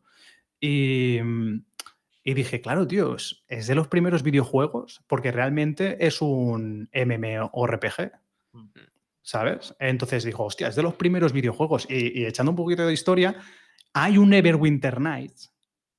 Y, 0.60 1.18
mm, 1.22 1.64
y 2.24 2.34
dije, 2.34 2.60
claro, 2.60 2.86
tío, 2.86 3.14
es, 3.16 3.44
es 3.48 3.66
de 3.66 3.74
los 3.74 3.88
primeros 3.88 4.22
videojuegos 4.22 5.02
porque 5.06 5.30
realmente 5.32 6.04
es 6.06 6.20
un 6.22 6.88
MMORPG. 6.92 8.12
¿Sabes? 9.22 9.74
Entonces 9.80 10.22
dijo, 10.22 10.44
hostia, 10.44 10.68
es 10.68 10.76
de 10.76 10.82
los 10.84 10.94
primeros 10.94 11.32
videojuegos. 11.32 11.86
Y, 11.90 12.20
y 12.20 12.26
echando 12.26 12.50
un 12.52 12.56
poquito 12.56 12.86
de 12.86 12.92
historia, 12.92 13.34
hay 13.92 14.18
un 14.18 14.32
Everwinter 14.32 15.00
Nights, 15.00 15.52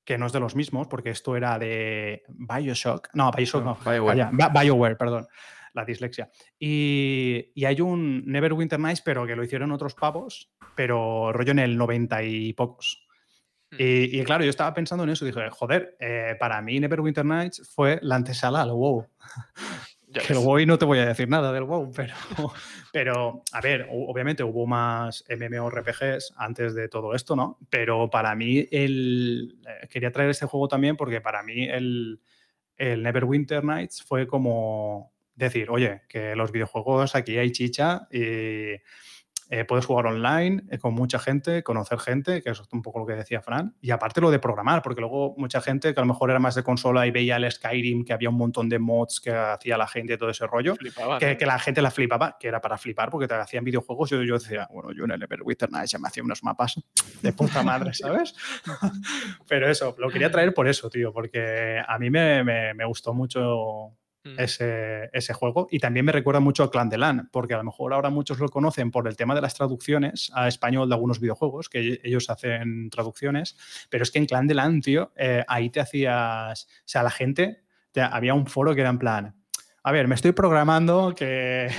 que 0.07 0.17
no 0.17 0.25
es 0.25 0.31
de 0.31 0.39
los 0.39 0.55
mismos, 0.55 0.87
porque 0.87 1.09
esto 1.09 1.35
era 1.35 1.59
de 1.59 2.23
Bioshock. 2.29 3.09
No, 3.13 3.29
Bioshock 3.29 3.65
no. 3.65 3.77
No, 3.83 3.91
BioWare. 3.91 4.21
Vaya, 4.23 4.29
Ba- 4.31 4.61
BioWare, 4.61 4.95
perdón. 4.95 5.27
La 5.73 5.83
dislexia. 5.83 6.31
Y, 6.57 7.51
y 7.53 7.65
hay 7.65 7.81
un 7.81 8.23
Neverwinter 8.25 8.79
Nights, 8.79 9.01
pero 9.01 9.27
que 9.27 9.35
lo 9.35 9.43
hicieron 9.43 9.73
otros 9.73 9.95
pavos, 9.95 10.49
pero 10.75 11.33
rollo 11.33 11.51
en 11.51 11.59
el 11.59 11.77
90 11.77 12.23
y 12.23 12.53
pocos. 12.53 13.05
Hmm. 13.69 13.75
Y, 13.79 14.17
y 14.17 14.23
claro, 14.23 14.45
yo 14.45 14.49
estaba 14.49 14.73
pensando 14.73 15.03
en 15.03 15.09
eso. 15.09 15.25
Dije, 15.25 15.49
joder, 15.51 15.97
eh, 15.99 16.37
para 16.39 16.61
mí 16.61 16.79
Neverwinter 16.79 17.25
Nights 17.25 17.69
fue 17.75 17.99
la 18.01 18.15
antesala 18.15 18.61
al 18.61 18.71
WoW. 18.71 19.07
Ya 20.07 20.21
Que 20.21 20.33
el. 20.33 20.39
WoW 20.39 20.65
no 20.65 20.77
te 20.77 20.85
voy 20.85 20.99
a 20.99 21.05
decir 21.05 21.27
nada 21.27 21.51
del 21.51 21.63
WoW, 21.63 21.91
pero, 21.93 22.13
pero 22.93 23.43
a 23.51 23.61
ver, 23.61 23.87
obviamente 23.91 24.43
hubo 24.43 24.65
más 24.65 25.25
MMORPGs 25.29 26.33
antes 26.37 26.73
de 26.73 26.87
todo 26.87 27.13
esto, 27.13 27.35
¿no? 27.35 27.59
Pero 27.69 28.09
para 28.09 28.33
mí, 28.35 28.67
el, 28.71 29.59
eh, 29.67 29.87
quería 29.89 30.11
traer 30.11 30.29
este 30.29 30.45
juego 30.45 30.67
también 30.67 30.95
porque 30.95 31.19
para 31.19 31.43
mí 31.43 31.65
el, 31.67 32.21
el 32.77 33.03
Neverwinter 33.03 33.63
Nights 33.63 34.01
fue 34.03 34.27
como 34.27 35.11
decir, 35.35 35.69
oye, 35.69 36.01
que 36.07 36.35
los 36.35 36.51
videojuegos 36.51 37.15
aquí 37.15 37.37
hay 37.37 37.51
chicha 37.51 38.07
y 38.11 38.75
eh, 39.49 39.63
puedes 39.65 39.85
jugar 39.85 40.07
online 40.07 40.63
eh, 40.69 40.77
con 40.77 40.93
mucha 40.93 41.19
gente, 41.19 41.63
conocer 41.63 41.99
gente, 41.99 42.41
que 42.41 42.49
es 42.49 42.61
un 42.71 42.81
poco 42.81 42.99
lo 42.99 43.05
que 43.05 43.13
decía 43.13 43.41
Fran. 43.41 43.75
Y 43.81 43.91
aparte 43.91 44.19
lo 44.21 44.29
de 44.31 44.39
programar, 44.39 44.81
porque 44.81 44.99
luego 45.01 45.35
mucha 45.37 45.61
gente 45.61 45.93
que 45.93 45.99
a 45.99 46.03
lo 46.03 46.07
mejor 46.07 46.29
era 46.31 46.39
más 46.39 46.55
de 46.55 46.63
consola 46.63 47.07
y 47.07 47.11
veía 47.11 47.37
el 47.37 47.49
Skyrim, 47.51 48.03
que 48.03 48.13
había 48.13 48.29
un 48.29 48.35
montón 48.37 48.67
de 48.69 48.79
mods 48.79 49.19
que 49.21 49.31
hacía 49.31 49.77
la 49.77 49.87
gente 49.87 50.13
y 50.13 50.17
todo 50.17 50.29
ese 50.29 50.45
rollo, 50.47 50.75
Flipaban, 50.75 51.19
que, 51.19 51.31
¿eh? 51.31 51.37
que 51.37 51.45
la 51.45 51.59
gente 51.59 51.81
la 51.81 51.91
flipaba, 51.91 52.37
que 52.39 52.47
era 52.47 52.59
para 52.61 52.77
flipar, 52.77 53.09
porque 53.09 53.27
te 53.27 53.35
hacían 53.35 53.63
videojuegos. 53.63 54.09
Yo, 54.09 54.21
yo 54.23 54.33
decía, 54.37 54.67
bueno, 54.71 54.91
yo 54.91 55.05
en 55.05 55.11
el 55.11 55.23
Everwinter 55.23 55.71
Nights 55.71 55.91
ya 55.91 55.99
me 55.99 56.07
hacía 56.07 56.23
unos 56.23 56.43
mapas 56.43 56.81
de 57.21 57.33
puta 57.33 57.63
madre, 57.63 57.93
¿sabes? 57.93 58.35
Pero 59.47 59.69
eso, 59.69 59.95
lo 59.97 60.09
quería 60.09 60.31
traer 60.31 60.53
por 60.53 60.67
eso, 60.67 60.89
tío, 60.89 61.13
porque 61.13 61.81
a 61.87 61.97
mí 61.99 62.09
me, 62.09 62.43
me- 62.43 62.73
me 62.73 62.85
gustó 62.85 63.13
mucho 63.13 63.91
Mm. 64.35 64.39
ese, 64.39 65.33
juego 65.33 65.67
y 65.71 65.79
también 65.79 66.05
me 66.05 66.11
recuerda 66.11 66.39
mucho 66.39 66.63
a 66.63 66.71
Clan 66.71 66.89
de 66.89 66.97
LAN, 66.97 67.29
porque 67.31 67.53
a 67.53 67.57
lo 67.57 67.63
mejor 67.63 67.93
ahora 67.93 68.09
muchos 68.09 68.39
lo 68.39 68.49
conocen 68.49 68.91
por 68.91 69.07
el 69.07 69.15
tema 69.15 69.35
de 69.35 69.41
las 69.41 69.53
traducciones 69.53 70.31
a 70.33 70.47
español 70.47 70.89
de 70.89 70.95
algunos 70.95 71.19
videojuegos, 71.19 71.69
que 71.69 71.99
ellos 72.03 72.29
hacen 72.29 72.89
traducciones, 72.89 73.57
pero 73.89 74.03
es 74.03 74.11
que 74.11 74.19
en 74.19 74.25
Clan 74.25 74.47
de 74.47 74.53
LAN, 74.55 74.81
tío, 74.81 75.11
eh, 75.15 75.43
ahí 75.47 75.69
te 75.69 75.79
hacías, 75.79 76.63
o 76.65 76.83
sea, 76.85 77.03
la 77.03 77.11
gente, 77.11 77.63
te- 77.91 78.01
había 78.01 78.33
un 78.33 78.47
foro 78.47 78.73
que 78.75 78.81
era 78.81 78.89
en 78.89 78.99
plan, 78.99 79.35
a 79.83 79.91
ver, 79.91 80.07
me 80.07 80.15
estoy 80.15 80.33
programando 80.33 81.13
que, 81.15 81.69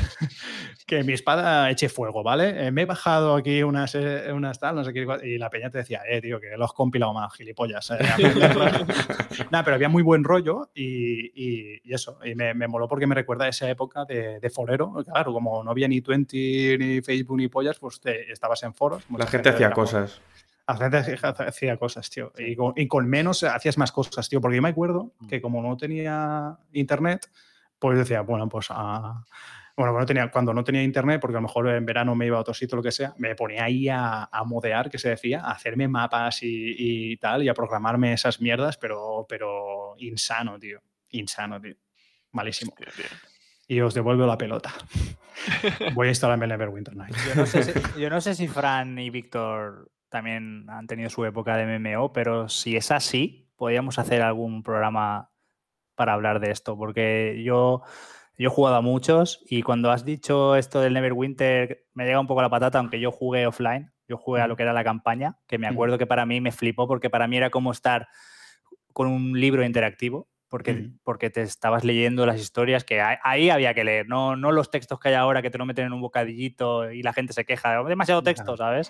que 0.89 1.05
mi 1.05 1.12
espada 1.12 1.70
eche 1.70 1.89
fuego, 1.91 2.22
¿vale? 2.22 2.66
Eh, 2.66 2.70
me 2.72 2.82
he 2.82 2.86
bajado 2.86 3.36
aquí 3.36 3.62
unas, 3.62 3.95
eh, 3.95 4.32
unas 4.32 4.59
tal, 4.59 4.74
no 4.74 4.82
sé 4.84 4.93
qué, 4.95 5.07
y 5.22 5.36
la 5.36 5.51
peña 5.51 5.68
te 5.70 5.78
decía, 5.78 6.01
eh, 6.09 6.20
tío, 6.22 6.41
que 6.41 6.57
lo 6.57 6.64
has 6.64 6.72
compilado 6.72 7.12
más, 7.12 7.32
gilipollas. 7.34 7.91
eh, 7.91 7.99
Nada, 9.51 9.64
pero 9.64 9.74
había 9.76 9.89
muy 9.89 10.03
buen 10.03 10.24
rollo 10.24 10.70
y, 10.74 11.26
y- 11.34 11.80
y 11.84 11.93
eso, 11.95 12.18
y 12.24 12.34
me, 12.34 12.55
me 12.55 12.66
moló 12.68 12.89
porque 12.89 13.07
me 13.07 13.14
recuerda 13.14 13.45
a 13.45 13.49
esa 13.49 13.68
época 13.70 14.05
de, 14.07 14.41
de 14.41 14.51
forero. 14.51 14.93
Claro, 15.05 15.32
como 15.32 15.62
no 15.62 15.70
había 15.70 15.89
ni 15.89 16.01
Twenty, 16.01 16.76
ni 16.78 17.03
Facebook, 17.03 17.36
ni 17.36 17.49
pollas, 17.49 17.78
pues 17.78 18.01
te- 18.01 18.32
estabas 18.32 18.62
en 18.62 18.72
foros. 18.74 19.05
La 19.16 19.26
gente 19.26 19.51
hacía 19.51 19.70
cosas. 19.70 20.20
La 20.66 20.76
gente 20.76 20.97
hacía- 20.99 21.28
hacía 21.49 21.76
cosas, 21.76 22.09
tío. 22.11 22.32
Y 22.39 22.57
con, 22.57 22.72
y 22.76 22.89
con 22.89 23.07
menos 23.07 23.43
hacías 23.43 23.78
más 23.78 23.93
cosas, 23.93 24.28
tío. 24.28 24.41
Porque 24.41 24.57
yo 24.57 24.62
me 24.62 24.68
acuerdo 24.70 25.12
que 25.28 25.41
como 25.41 25.62
no 25.62 25.76
tenía 25.76 26.57
internet, 26.72 27.30
pues 27.78 27.99
decía, 27.99 28.22
bueno, 28.22 28.49
pues 28.49 28.68
a- 28.70 29.24
Bueno, 29.78 29.92
cuando 29.92 30.00
no, 30.00 30.06
tenía, 30.06 30.30
cuando 30.32 30.54
no 30.54 30.64
tenía 30.64 30.82
internet, 30.82 31.20
porque 31.20 31.36
a 31.36 31.40
lo 31.40 31.46
mejor 31.46 31.68
en 31.68 31.86
verano 31.86 32.16
me 32.16 32.26
iba 32.26 32.36
a 32.36 32.40
otro 32.40 32.52
sitio, 32.52 32.74
lo 32.74 32.82
que 32.82 32.90
sea, 32.90 33.14
me 33.16 33.36
ponía 33.36 33.62
ahí 33.62 33.88
a, 33.88 34.24
a 34.24 34.42
modear, 34.42 34.90
que 34.90 34.98
se 34.98 35.10
decía, 35.10 35.40
a 35.40 35.52
hacerme 35.52 35.86
mapas 35.86 36.42
y, 36.42 36.74
y 37.12 37.16
tal, 37.18 37.44
y 37.44 37.48
a 37.48 37.54
programarme 37.54 38.12
esas 38.12 38.40
mierdas, 38.40 38.76
pero, 38.76 39.24
pero 39.28 39.94
insano, 39.98 40.58
tío. 40.58 40.80
Insano, 41.10 41.60
tío. 41.60 41.76
Malísimo. 42.32 42.72
Hostia, 42.72 42.92
tío. 42.96 43.06
Y 43.68 43.80
os 43.80 43.94
devuelvo 43.94 44.26
la 44.26 44.36
pelota. 44.36 44.74
Voy 45.94 46.08
a 46.08 46.10
instalarme 46.10 46.46
el 46.46 46.50
Neverwinter 46.50 46.96
Night. 46.96 47.14
Yo 47.28 47.34
no, 47.36 47.46
sé 47.46 47.62
si, 47.62 47.72
yo 48.00 48.10
no 48.10 48.20
sé 48.20 48.34
si 48.34 48.48
Fran 48.48 48.98
y 48.98 49.10
Víctor 49.10 49.92
también 50.08 50.66
han 50.70 50.88
tenido 50.88 51.08
su 51.08 51.24
época 51.24 51.56
de 51.56 51.78
MMO, 51.78 52.12
pero 52.12 52.48
si 52.48 52.76
es 52.76 52.90
así, 52.90 53.48
podríamos 53.54 54.00
hacer 54.00 54.22
algún 54.22 54.64
programa 54.64 55.30
para 55.94 56.14
hablar 56.14 56.40
de 56.40 56.50
esto, 56.50 56.76
porque 56.76 57.42
yo, 57.44 57.82
yo 58.39 58.49
he 58.49 58.53
jugado 58.53 58.76
a 58.76 58.80
muchos 58.80 59.45
y 59.51 59.62
cuando 59.62 59.91
has 59.91 60.05
dicho 60.05 60.55
esto 60.55 60.80
del 60.80 60.95
Neverwinter 60.95 61.86
me 61.93 62.05
llega 62.05 62.20
un 62.20 62.28
poco 62.28 62.41
la 62.41 62.49
patata, 62.49 62.78
aunque 62.78 63.01
yo 63.01 63.11
jugué 63.11 63.47
offline, 63.47 63.93
yo 64.07 64.16
jugué 64.16 64.41
a 64.41 64.47
lo 64.47 64.57
que 64.57 64.62
era 64.62 64.72
la 64.72 64.84
campaña, 64.84 65.39
que 65.49 65.59
me 65.59 65.66
Ujú. 65.66 65.74
acuerdo 65.74 65.99
que 65.99 66.07
para 66.07 66.24
mí 66.24 66.41
me 66.41 66.53
flipó 66.53 66.86
porque 66.86 67.11
para 67.11 67.26
mí 67.26 67.36
era 67.36 67.51
como 67.51 67.72
estar 67.72 68.09
con 68.93 69.09
un 69.09 69.39
libro 69.39 69.64
interactivo. 69.64 70.28
Porque, 70.51 70.88
porque 71.05 71.28
te 71.28 71.42
estabas 71.42 71.84
leyendo 71.84 72.24
las 72.24 72.40
historias 72.40 72.82
que 72.82 73.03
ahí, 73.03 73.16
ahí 73.22 73.51
había 73.51 73.74
que 73.74 73.84
leer, 73.84 74.09
no, 74.09 74.34
no 74.34 74.51
los 74.51 74.70
textos 74.70 74.99
que 74.99 75.09
hay 75.11 75.14
ahora 75.14 75.42
que 75.42 75.51
te 75.51 75.59
lo 75.59 75.66
meten 75.66 75.84
en 75.86 75.92
un 75.92 76.01
bocadillito 76.01 76.90
y 76.90 77.03
la 77.03 77.12
gente 77.12 77.34
se 77.34 77.44
queja, 77.44 77.82
demasiado 77.84 78.22
texto, 78.22 78.57
¿sabes? 78.57 78.88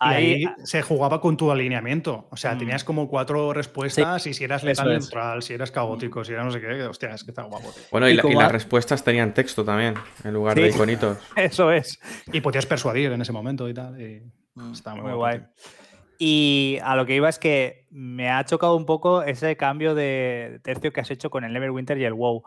Y 0.00 0.04
Ahí, 0.04 0.32
ahí 0.44 0.46
se 0.64 0.82
jugaba 0.82 1.20
con 1.20 1.36
tu 1.36 1.50
alineamiento. 1.52 2.26
O 2.32 2.36
sea, 2.36 2.54
Mm. 2.54 2.58
tenías 2.58 2.82
como 2.82 3.08
cuatro 3.08 3.52
respuestas 3.52 4.26
y 4.26 4.34
si 4.34 4.42
eras 4.44 4.64
letal 4.64 4.90
es. 4.92 5.02
neutral, 5.04 5.42
si 5.42 5.54
eras 5.54 5.70
caótico, 5.70 6.24
si 6.24 6.32
era 6.32 6.42
no 6.42 6.50
sé 6.50 6.60
qué. 6.60 6.82
Hostia, 6.82 7.10
es 7.10 7.22
que 7.22 7.30
está 7.30 7.42
guapo. 7.42 7.70
tío. 7.72 7.84
Bueno, 7.92 8.08
y, 8.08 8.12
Y 8.12 8.14
la- 8.16 8.20
y 8.20 8.22
como 8.22 8.42
las 8.42 8.50
respuestas 8.52 9.04
tenían 9.04 9.32
texto 9.32 9.64
también, 9.64 9.94
en 10.24 10.34
lugar 10.34 10.56
Sí. 10.56 10.62
de 10.62 10.68
iconitos. 10.70 11.18
eso 11.36 11.70
es. 11.70 12.00
Y 12.32 12.40
podías 12.40 12.66
persuadir 12.66 13.12
en 13.12 13.22
ese 13.22 13.30
momento 13.32 13.68
y 13.68 13.74
tal. 13.74 14.00
Y 14.00 14.22
está 14.72 14.90
muy, 14.90 15.02
Muy 15.02 15.12
guapo, 15.12 15.18
guay. 15.18 15.38
tío. 15.38 15.46
Y 16.18 16.78
a 16.82 16.96
lo 16.96 17.04
que 17.06 17.14
iba 17.14 17.28
es 17.28 17.38
que 17.38 17.86
me 17.90 18.30
ha 18.30 18.44
chocado 18.44 18.74
un 18.76 18.86
poco 18.86 19.22
ese 19.22 19.56
cambio 19.56 19.94
de 19.94 20.60
tercio 20.62 20.92
que 20.92 21.00
has 21.00 21.10
hecho 21.10 21.28
con 21.30 21.44
el 21.44 21.52
Neverwinter 21.52 21.98
y 21.98 22.04
el 22.04 22.14
WoW. 22.14 22.42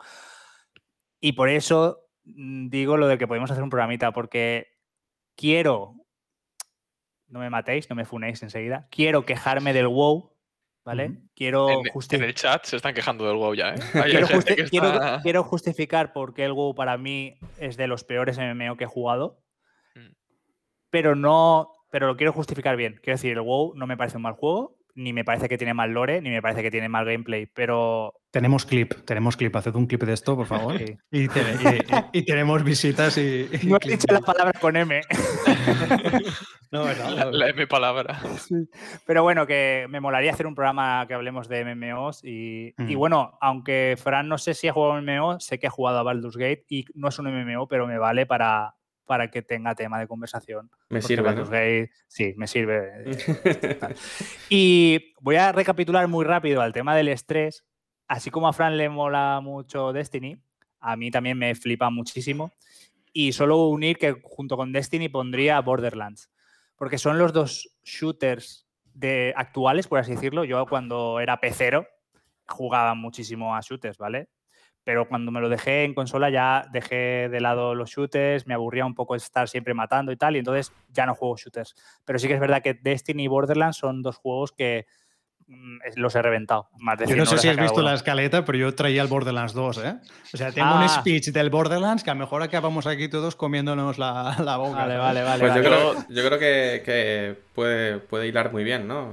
Y 1.20 1.34
por 1.34 1.50
eso 1.50 2.00
mm, 2.24 2.70
digo 2.70 2.98
lo 2.98 3.08
de 3.08 3.18
que 3.18 3.28
podemos 3.28 3.52
hacer 3.52 3.64
un 3.64 3.70
programita, 3.70 4.12
porque 4.12 4.68
quiero, 5.36 5.96
no 7.28 7.40
me 7.40 7.50
matéis, 7.50 7.90
no 7.90 7.96
me 7.96 8.06
funéis 8.06 8.42
enseguida, 8.42 8.88
quiero 8.90 9.26
quejarme 9.26 9.74
del 9.74 9.88
WoW, 9.88 10.34
¿vale? 10.84 11.20
Quiero 11.36 11.70
En, 11.70 11.84
justi- 11.94 12.16
en 12.16 12.24
el 12.24 12.34
chat 12.34 12.66
se 12.66 12.76
están 12.78 12.94
quejando 12.96 13.28
del 13.28 13.36
WoW 13.36 13.54
ya, 13.54 13.76
¿eh? 13.76 13.80
Justi- 14.26 15.22
quiero 15.22 15.44
justificar 15.44 16.12
por 16.14 16.34
qué 16.34 16.46
el 16.46 16.54
WoW 16.54 16.74
para 16.74 16.98
mí 16.98 17.38
es 17.60 17.78
de 17.78 17.88
los 17.88 18.04
peores 18.04 18.38
MMO 18.40 18.78
que 18.78 18.86
he 18.86 18.88
jugado, 18.88 19.44
Mm. 19.96 20.14
pero 20.90 21.16
no, 21.16 21.74
pero 21.90 22.08
lo 22.08 22.18
quiero 22.18 22.34
justificar 22.34 22.76
bien. 22.76 23.00
Quiero 23.04 23.18
decir, 23.18 23.32
el 23.34 23.42
WoW 23.42 23.74
no 23.76 23.88
me 23.88 23.98
parece 23.98 24.18
un 24.18 24.24
mal 24.24 24.34
juego, 24.34 24.76
ni 24.96 25.14
me 25.14 25.24
parece 25.24 25.48
que 25.48 25.58
tiene 25.58 25.74
mal 25.74 25.92
lore, 25.92 26.22
ni 26.22 26.30
me 26.30 26.42
parece 26.42 26.62
que 26.62 26.72
tiene 26.72 26.90
mal 26.90 27.06
gameplay, 27.06 27.46
pero 27.46 28.14
Tenemos 28.32 28.66
clip, 28.66 28.94
tenemos 29.06 29.38
clip. 29.38 29.56
Haced 29.56 29.74
un 29.76 29.88
clip 29.88 30.04
de 30.04 30.14
esto, 30.14 30.36
por 30.36 30.46
favor. 30.46 30.78
Sí. 30.78 30.98
Y, 31.12 31.28
te- 31.30 31.40
y- 31.40 31.78
y- 31.78 32.20
y 32.20 32.26
tenemos 32.26 32.64
visitas 32.64 33.18
y. 33.18 33.48
y 33.62 33.68
no 33.68 33.78
he 33.82 33.90
dicho 33.90 34.08
la 34.12 34.20
palabra 34.22 34.52
con 34.60 34.76
M. 34.76 35.02
No, 36.72 36.84
¿verdad? 36.84 37.10
la, 37.16 37.26
la 37.32 37.50
M 37.50 37.66
palabra. 37.66 38.20
Pero 39.08 39.24
bueno, 39.24 39.48
que 39.48 39.88
me 39.90 40.00
molaría 40.00 40.32
hacer 40.32 40.46
un 40.46 40.54
programa 40.54 41.04
que 41.08 41.16
hablemos 41.16 41.48
de 41.50 41.66
MMOs 41.66 42.24
y, 42.24 42.76
y 42.78 42.96
Mm. 42.96 42.98
bueno, 43.00 43.38
aunque 43.42 43.96
Fran 43.98 44.28
no 44.28 44.38
sé 44.38 44.54
si 44.54 44.68
ha 44.68 44.74
jugado 44.74 44.94
a 44.94 45.02
MMO, 45.02 45.40
sé 45.40 45.58
que 45.58 45.66
ha 45.66 45.72
jugado 45.72 45.98
a 45.98 46.04
Baldur's 46.04 46.38
Gate 46.38 46.66
y 46.70 46.86
no 46.94 47.08
es 47.08 47.18
un 47.18 47.26
MMO, 47.26 47.68
pero 47.68 47.88
me 47.88 47.98
vale 47.98 48.28
para, 48.28 48.76
para 49.10 49.32
que 49.32 49.42
tenga 49.42 49.74
tema 49.74 50.00
de 50.00 50.08
conversación. 50.08 50.70
Me 50.90 51.02
sirve, 51.02 51.90
sí, 52.08 52.36
me 52.38 52.46
sirve. 52.46 53.06
eh, 53.08 53.80
Y 54.52 55.16
voy 55.20 55.38
a 55.38 55.52
recapitular 55.52 56.08
muy 56.08 56.24
rápido 56.26 56.62
al 56.62 56.74
tema 56.74 56.96
del 56.96 57.08
estrés. 57.08 57.66
Así 58.08 58.30
como 58.30 58.48
a 58.48 58.54
Fran 58.54 58.78
le 58.78 58.88
mola 58.88 59.40
mucho 59.42 59.94
Destiny, 59.94 60.40
a 60.80 60.96
mí 60.96 61.10
también 61.10 61.40
me 61.40 61.56
flipa 61.56 61.90
muchísimo. 61.90 62.54
Y 63.12 63.32
solo 63.32 63.66
unir 63.66 63.98
que 63.98 64.16
junto 64.22 64.56
con 64.56 64.72
Destiny 64.72 65.10
pondría 65.10 65.60
Borderlands. 65.60 66.30
Porque 66.76 67.00
son 67.00 67.18
los 67.18 67.34
dos 67.34 67.68
shooters 67.84 68.68
de 68.94 69.34
actuales, 69.36 69.88
por 69.88 69.98
así 69.98 70.12
decirlo. 70.12 70.44
Yo 70.44 70.68
cuando 70.68 71.20
era 71.20 71.40
pecero 71.40 71.88
jugaba 72.48 72.94
muchísimo 72.94 73.56
a 73.56 73.62
shooters, 73.62 73.98
¿vale? 73.98 74.30
Pero 74.84 75.08
cuando 75.08 75.32
me 75.32 75.42
lo 75.42 75.50
dejé 75.50 75.84
en 75.84 75.94
consola 75.94 76.30
ya 76.30 76.66
dejé 76.72 77.30
de 77.30 77.42
lado 77.42 77.76
los 77.76 77.90
shooters, 77.92 78.48
me 78.48 78.54
aburría 78.54 78.86
un 78.86 78.96
poco 78.96 79.16
estar 79.16 79.48
siempre 79.48 79.74
matando 79.74 80.12
y 80.12 80.16
tal, 80.18 80.36
y 80.36 80.40
entonces 80.40 80.72
ya 80.90 81.06
no 81.06 81.14
juego 81.16 81.36
shooters. 81.38 81.76
Pero 82.06 82.18
sí 82.18 82.28
que 82.28 82.34
es 82.36 82.40
verdad 82.40 82.62
que 82.64 82.74
Destiny 82.74 83.24
y 83.24 83.28
Borderlands 83.28 83.78
son 83.78 84.02
dos 84.02 84.16
juegos 84.18 84.52
que 84.52 84.88
mm, 85.48 85.78
los 85.98 86.16
he 86.16 86.22
reventado. 86.22 86.70
Más 86.80 86.98
de 86.98 87.06
Yo 87.06 87.10
100 87.10 87.18
no 87.20 87.26
sé 87.26 87.38
si 87.38 87.50
has 87.50 87.58
visto 87.58 87.82
uno. 87.82 87.90
la 87.90 87.94
escaleta, 87.96 88.46
pero 88.46 88.58
yo 88.58 88.74
traía 88.74 89.02
el 89.02 89.08
Borderlands 89.10 89.54
2, 89.54 89.78
¿eh? 89.84 89.96
O 90.34 90.38
sea, 90.38 90.52
tengo 90.52 90.74
un 90.76 90.84
Ah. 90.84 90.88
speech 90.90 91.28
del 91.28 91.50
Borderlands 91.50 92.04
que 92.04 92.10
a 92.10 92.14
lo 92.14 92.22
mejor 92.22 92.42
acabamos 92.42 92.88
aquí 92.88 93.10
todos 93.10 93.36
comiéndonos 93.36 93.98
la, 94.00 94.38
la 94.44 94.58
boca. 94.58 94.78
Vale, 94.80 94.98
vale, 94.98 95.24
vale. 95.24 95.40
Pues 95.42 95.56
yo 95.56 95.62
vale. 95.64 95.76
creo, 95.76 95.94
yo 96.10 96.26
creo 96.28 96.40
que, 96.40 96.82
que 96.86 97.36
puede, 97.54 98.00
puede 98.00 98.28
hilar 98.28 98.52
muy 98.52 98.64
bien, 98.64 98.88
¿no? 98.88 99.12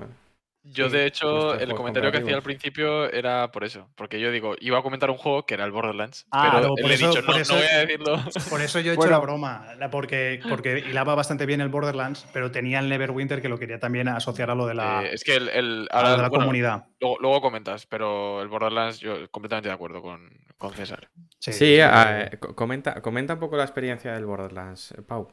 Yo, 0.69 0.89
Sí, 0.91 0.97
de 0.97 1.07
hecho, 1.07 1.55
el 1.55 1.75
comentario 1.75 2.11
que 2.11 2.19
hacía 2.19 2.35
al 2.35 2.43
principio 2.43 3.11
era 3.13 3.51
por 3.53 3.63
eso. 3.65 3.89
Porque 3.95 4.19
yo 4.19 4.31
digo, 4.33 4.55
iba 4.61 4.79
a 4.79 4.83
comentar 4.83 5.11
un 5.11 5.17
juego 5.17 5.47
que 5.47 5.55
era 5.55 5.65
el 5.65 5.71
Borderlands. 5.71 6.27
Ah, 6.33 6.49
pero 6.51 6.69
no, 6.69 6.75
por 6.75 6.85
le 6.85 6.91
he 6.91 6.95
eso- 6.95 7.09
dicho, 7.09 7.25
por 7.25 7.35
no, 7.37 7.41
eso- 7.41 7.53
no 7.55 7.61
voy 7.61 7.69
a 7.69 7.79
decirlo. 7.79 8.17
Por 8.51 8.61
eso 8.61 8.81
yo 8.81 8.91
he 8.91 8.95
hecho 8.95 8.99
Bueno. 9.03 9.13
la 9.13 9.19
broma, 9.21 9.67
porque, 9.91 10.41
porque 10.49 10.85
hilaba 10.89 11.15
bastante 11.15 11.47
bien 11.47 11.61
el 11.61 11.69
Borderlands, 11.69 12.27
pero 12.33 12.51
tenía 12.51 12.81
el 12.81 12.89
Neverwinter 12.89 13.41
que 13.41 13.49
lo 13.49 13.59
quería 13.59 13.79
también 13.79 14.09
asociar 14.09 14.51
a 14.51 14.55
lo 14.55 14.67
de 14.67 14.75
la, 14.75 15.05
Eh, 15.05 15.11
es 15.15 15.23
que 15.25 15.37
el, 15.37 15.49
el- 15.51 15.89
a 15.93 16.01
lo 16.01 16.07
ahora, 16.09 16.17
de 16.17 16.23
la 16.23 16.29
bueno, 16.29 16.45
comunidad. 16.45 16.85
luego, 17.01 17.17
luego 17.21 17.41
comentas, 17.41 17.87
pero 17.87 18.43
el 18.43 18.49
Borderlands, 18.49 18.99
yo 18.99 19.31
completamente 19.31 19.69
de 19.69 19.75
acuerdo 19.75 20.03
con, 20.03 20.31
con 20.59 20.73
César. 20.75 21.09
Sí, 21.39 21.53
Sí, 21.53 21.59
sí, 21.77 21.81
ah, 21.81 22.29
eh, 22.33 22.39
co- 22.39 22.55
comenta, 22.57 23.01
comenta 23.03 23.35
un 23.35 23.41
poco 23.41 23.57
la 23.57 23.63
experiencia 23.65 24.13
del 24.15 24.27
Borderlands, 24.27 24.93
eh, 24.93 25.03
Pau. 25.03 25.29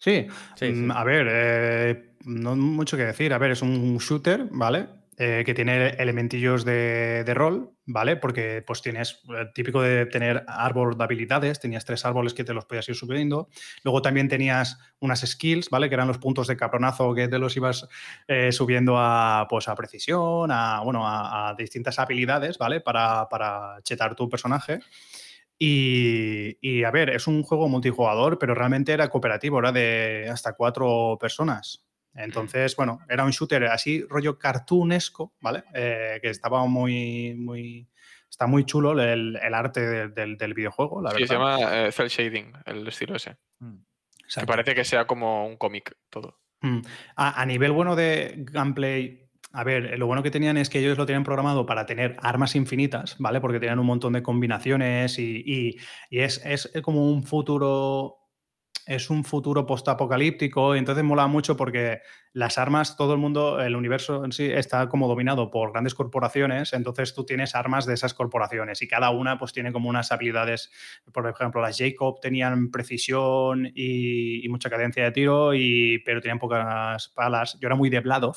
Sí, 0.00 0.26
Sí, 0.56 0.66
sí. 0.66 0.72
Mm, 0.72 0.90
a 0.90 1.04
ver, 1.04 1.26
eh, 1.30 2.14
no 2.24 2.56
mucho 2.56 2.96
que 2.96 3.04
decir. 3.04 3.32
A 3.32 3.38
ver, 3.38 3.52
es 3.52 3.62
un 3.62 3.98
shooter, 3.98 4.48
¿vale? 4.50 4.88
eh, 5.22 5.42
que 5.44 5.52
tiene 5.52 5.88
elementillos 5.98 6.64
de, 6.64 7.24
de, 7.24 7.34
rol, 7.34 7.74
¿vale? 7.84 8.16
Porque 8.16 8.64
pues 8.66 8.80
tienes, 8.80 9.20
eh, 9.28 9.50
típico 9.54 9.82
de 9.82 10.06
tener 10.06 10.46
árbol 10.48 10.96
de 10.96 11.04
habilidades, 11.04 11.60
tenías 11.60 11.84
tres 11.84 12.06
árboles 12.06 12.32
que 12.32 12.42
te 12.42 12.54
los 12.54 12.64
podías 12.64 12.88
ir 12.88 12.94
subiendo. 12.94 13.50
Luego 13.84 14.00
también 14.00 14.28
tenías 14.28 14.78
unas 14.98 15.20
skills, 15.20 15.68
¿vale? 15.68 15.90
Que 15.90 15.94
eran 15.96 16.08
los 16.08 16.16
puntos 16.16 16.46
de 16.46 16.56
cabronazo 16.56 17.14
que 17.14 17.28
te 17.28 17.38
los 17.38 17.54
ibas 17.54 17.86
eh, 18.28 18.50
subiendo 18.50 18.94
a, 18.96 19.46
pues, 19.50 19.68
a 19.68 19.74
precisión, 19.74 20.50
a, 20.50 20.80
bueno, 20.80 21.02
a, 21.04 21.54
distintas 21.58 21.98
habilidades, 21.98 22.56
¿vale? 22.56 22.80
Para, 22.80 23.28
para 23.28 23.76
chetar 23.82 24.14
tu 24.14 24.26
personaje. 24.26 24.80
Y, 25.62 26.56
y, 26.62 26.84
a 26.84 26.90
ver, 26.90 27.10
es 27.10 27.26
un 27.26 27.42
juego 27.42 27.68
multijugador, 27.68 28.38
pero 28.38 28.54
realmente 28.54 28.92
era 28.92 29.08
cooperativo, 29.08 29.58
era 29.58 29.72
de 29.72 30.26
hasta 30.32 30.54
cuatro 30.54 31.18
personas. 31.20 31.84
Entonces, 32.14 32.74
bueno, 32.76 33.00
era 33.10 33.24
un 33.24 33.30
shooter 33.30 33.64
así, 33.66 34.02
rollo 34.08 34.38
cartoonesco, 34.38 35.34
¿vale? 35.42 35.64
Eh, 35.74 36.18
que 36.22 36.30
estaba 36.30 36.64
muy, 36.64 37.34
muy, 37.34 37.90
está 38.30 38.46
muy 38.46 38.64
chulo 38.64 39.00
el, 39.00 39.36
el 39.36 39.54
arte 39.54 40.08
del, 40.08 40.38
del, 40.38 40.54
videojuego, 40.54 41.02
la 41.02 41.10
sí, 41.10 41.26
se 41.26 41.34
llama 41.34 41.58
eh, 41.60 41.92
cel 41.92 42.08
shading, 42.08 42.52
el 42.64 42.88
estilo 42.88 43.16
ese. 43.16 43.36
Mm. 43.58 43.76
Que 44.34 44.46
parece 44.46 44.74
que 44.74 44.84
sea 44.84 45.06
como 45.06 45.46
un 45.46 45.58
cómic 45.58 45.94
todo. 46.08 46.40
Mm. 46.62 46.80
A, 47.16 47.42
a, 47.42 47.44
nivel 47.44 47.72
bueno 47.72 47.96
de 47.96 48.34
gameplay, 48.38 49.29
a 49.52 49.64
ver, 49.64 49.98
lo 49.98 50.06
bueno 50.06 50.22
que 50.22 50.30
tenían 50.30 50.56
es 50.56 50.70
que 50.70 50.78
ellos 50.78 50.96
lo 50.96 51.06
tenían 51.06 51.24
programado 51.24 51.66
para 51.66 51.86
tener 51.86 52.16
armas 52.22 52.54
infinitas, 52.54 53.16
¿vale? 53.18 53.40
Porque 53.40 53.58
tenían 53.58 53.80
un 53.80 53.86
montón 53.86 54.12
de 54.12 54.22
combinaciones 54.22 55.18
y, 55.18 55.42
y, 55.44 55.76
y 56.08 56.20
es, 56.20 56.70
como 56.82 57.10
un 57.10 57.24
futuro 57.24 58.16
es 58.86 59.08
un 59.08 59.24
futuro 59.24 59.66
postapocalíptico, 59.66 60.74
entonces 60.74 61.04
mola 61.04 61.28
mucho 61.28 61.56
porque 61.56 62.00
las 62.32 62.58
armas, 62.58 62.96
todo 62.96 63.12
el 63.12 63.20
mundo, 63.20 63.60
el 63.60 63.76
universo 63.76 64.24
en 64.24 64.32
sí 64.32 64.46
está 64.46 64.88
como 64.88 65.06
dominado 65.06 65.50
por 65.50 65.70
grandes 65.70 65.94
corporaciones, 65.94 66.72
entonces 66.72 67.14
tú 67.14 67.24
tienes 67.24 67.54
armas 67.54 67.86
de 67.86 67.94
esas 67.94 68.14
corporaciones 68.14 68.82
y 68.82 68.88
cada 68.88 69.10
una 69.10 69.38
pues 69.38 69.52
tiene 69.52 69.72
como 69.72 69.88
unas 69.88 70.10
habilidades, 70.10 70.72
por 71.12 71.28
ejemplo, 71.28 71.60
las 71.60 71.78
Jacob 71.78 72.20
tenían 72.20 72.72
precisión 72.72 73.70
y, 73.74 74.44
mucha 74.48 74.70
cadencia 74.70 75.04
de 75.04 75.12
tiro, 75.12 75.54
y, 75.54 76.02
pero 76.04 76.20
tenían 76.20 76.40
pocas 76.40 77.12
balas. 77.14 77.56
Yo 77.60 77.68
era 77.68 77.76
muy 77.76 77.90
de 77.90 78.00
Bladov, 78.00 78.36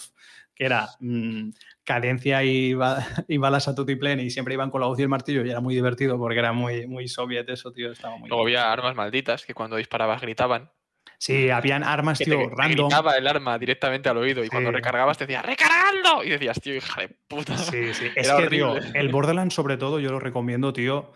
que 0.56 0.66
era 0.66 0.90
mm, 1.00 1.50
cadencia 1.84 2.44
y, 2.44 2.76
y, 3.28 3.38
balas 3.38 3.68
a 3.68 3.76
tutiplén 3.76 4.20
y 4.20 4.30
siempre 4.30 4.54
iban 4.54 4.70
con 4.70 4.82
la 4.82 4.88
hoz 4.88 5.00
y 5.00 5.04
el 5.04 5.10
martillo 5.10 5.46
y 5.46 5.50
era 5.50 5.60
muy 5.60 5.76
divertido 5.76 6.18
porque 6.18 6.40
era 6.40 6.54
muy, 6.54 6.88
muy 6.88 7.08
soviet 7.08 7.50
eso, 7.50 7.72
tío. 7.72 7.92
Estaba 7.92 8.18
muy 8.18 8.30
Luego 8.30 8.44
había 8.44 8.72
armas 8.72 8.96
malditas 8.96 9.46
que 9.46 9.54
cuando 9.54 9.78
disparabas 9.78 10.22
gritaban. 10.22 10.72
Sí, 11.18 11.50
habían 11.50 11.86
armas, 11.86 12.18
tío, 12.18 12.38
te, 12.38 12.50
random. 12.54 12.90
Te 12.90 13.18
el 13.18 13.28
arma 13.28 13.58
directamente 13.58 14.10
al 14.10 14.18
oído 14.18 14.44
y 14.44 14.50
cuando 14.50 14.72
recargabas 14.72 15.18
te 15.18 15.26
decía 15.26 15.42
¡recargando! 15.42 16.22
Y 16.22 16.30
decías, 16.30 16.60
tío, 16.60 16.76
hija 16.76 17.02
de 17.02 17.16
puta. 17.30 17.58
Sí, 17.58 17.94
sí. 17.94 18.08
es 18.16 18.30
que, 18.30 18.48
tío, 18.48 18.76
el 18.94 19.08
Borderlands 19.12 19.54
sobre 19.54 19.78
todo 19.78 20.02
yo 20.02 20.12
lo 20.12 20.20
recomiendo, 20.20 20.74
tío, 20.74 21.14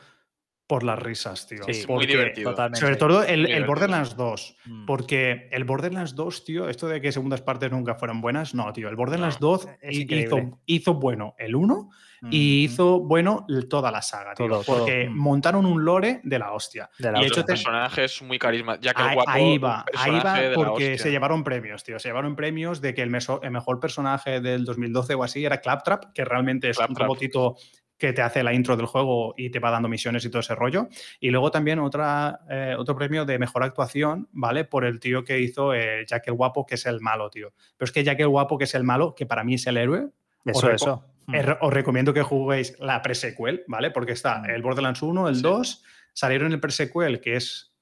por 0.68 0.84
las 0.84 1.00
risas, 1.00 1.48
tío. 1.48 1.64
Sí, 1.64 1.86
muy 1.88 2.06
divertido. 2.06 2.52
Totalmente. 2.52 2.82
Sobre 2.82 2.98
todo 2.98 3.24
el, 3.24 3.66
Borderlands 3.66 4.18
2. 4.18 4.58
Mm. 4.66 4.86
Porque 4.86 5.48
el 5.52 5.64
Borderlands 5.64 6.14
2, 6.14 6.44
tío, 6.44 6.70
esto 6.70 6.90
de 6.90 7.00
que 7.00 7.14
segundas 7.14 7.42
partes 7.42 7.72
nunca 7.72 7.96
fueran 7.96 8.20
buenas, 8.20 8.54
no, 8.54 8.72
tío. 8.74 8.90
El 8.90 8.98
Borderlands 8.98 9.40
2 9.40 9.68
hizo, 9.90 10.60
hizo, 10.66 10.94
bueno 10.96 11.36
el 11.38 11.56
1 11.56 11.90
y 12.32 12.66
hizo 12.66 13.00
bueno 13.00 13.46
toda 13.70 13.92
la 13.92 14.02
saga, 14.02 14.34
tío. 14.34 14.62
porque 14.66 15.08
mm. 15.10 15.18
montaron 15.18 15.66
un 15.66 15.86
lore 15.86 16.20
de 16.24 16.38
la 16.38 16.52
hostia. 16.52 16.90
De 17.00 17.14
la 17.14 17.24
y 17.24 17.28
hecho, 17.28 17.46
personajes 17.46 18.22
muy 18.22 18.38
carismáticos. 18.38 18.86
Ya 18.86 18.94
que 18.94 19.02
ahí, 19.04 19.16
guapo, 19.16 19.32
ahí 19.32 19.58
va, 19.58 19.86
ahí 19.96 20.20
va 20.20 20.38
porque 20.54 20.98
se 20.98 21.12
llevaron 21.12 21.46
premios, 21.46 21.86
tío. 21.86 21.98
Se 21.98 22.10
llevaron 22.10 22.36
premios 22.36 22.82
de 22.82 22.94
que 22.94 23.04
el, 23.04 23.16
el, 23.42 23.52
mejor 23.52 23.80
personaje 23.80 24.42
del 24.42 24.66
2012 24.66 25.14
o 25.14 25.24
así 25.24 25.46
era 25.46 25.62
Claptrap, 25.62 26.12
que 26.14 26.26
realmente 26.26 26.70
es 26.70 26.78
un 26.78 26.94
robotito 26.94 27.56
que 27.98 28.14
te 28.14 28.22
hace 28.22 28.44
la 28.44 28.54
intro 28.54 28.78
del 28.78 28.86
juego 28.86 29.34
y 29.38 29.50
te 29.50 29.60
va 29.60 29.72
dando 29.72 29.90
misiones 29.90 30.24
y 30.26 30.30
todo 30.30 30.40
ese 30.40 30.56
rollo. 30.56 30.88
Y 31.20 31.32
luego 31.32 31.52
también 31.52 31.80
otra, 31.80 32.42
eh, 32.50 32.76
otro 32.78 32.96
premio 32.96 33.26
de 33.26 33.40
mejor 33.40 33.64
actuación, 33.64 34.28
¿vale? 34.32 34.66
Por 34.66 34.86
el 34.86 35.00
tío 35.00 35.24
que 35.24 35.40
hizo 35.40 35.74
eh, 35.74 36.06
Jack 36.08 36.28
el 36.28 36.34
Guapo, 36.36 36.66
que 36.66 36.76
es 36.76 36.86
el 36.86 37.02
malo, 37.02 37.30
tío. 37.30 37.54
Pero 37.78 37.86
es 37.86 37.92
que 37.92 38.04
Jack 38.04 38.20
el 38.20 38.28
Guapo, 38.28 38.58
que 38.58 38.66
es 38.66 38.76
el 38.76 38.84
malo, 38.84 39.16
que 39.16 39.26
para 39.26 39.44
mí 39.44 39.56
es 39.56 39.66
el 39.68 39.78
héroe. 39.78 40.10
Eso, 40.46 40.72
eso. 40.72 41.04
Mm. 41.26 41.36
Os 41.62 41.74
recomiendo 41.74 42.14
que 42.14 42.22
juguéis 42.22 42.80
la 42.80 43.02
pre-sequel, 43.02 43.64
¿vale? 43.68 43.92
Porque 43.92 44.14
está 44.14 44.40
mm. 44.40 44.50
el 44.52 44.62
Borderlands 44.62 45.02
1, 45.02 45.28
el 45.28 45.42
2, 45.42 45.84
salieron 46.14 46.52
el 46.54 46.60
pre-sequel, 46.60 47.20
que 47.20 47.36
es 47.36 47.74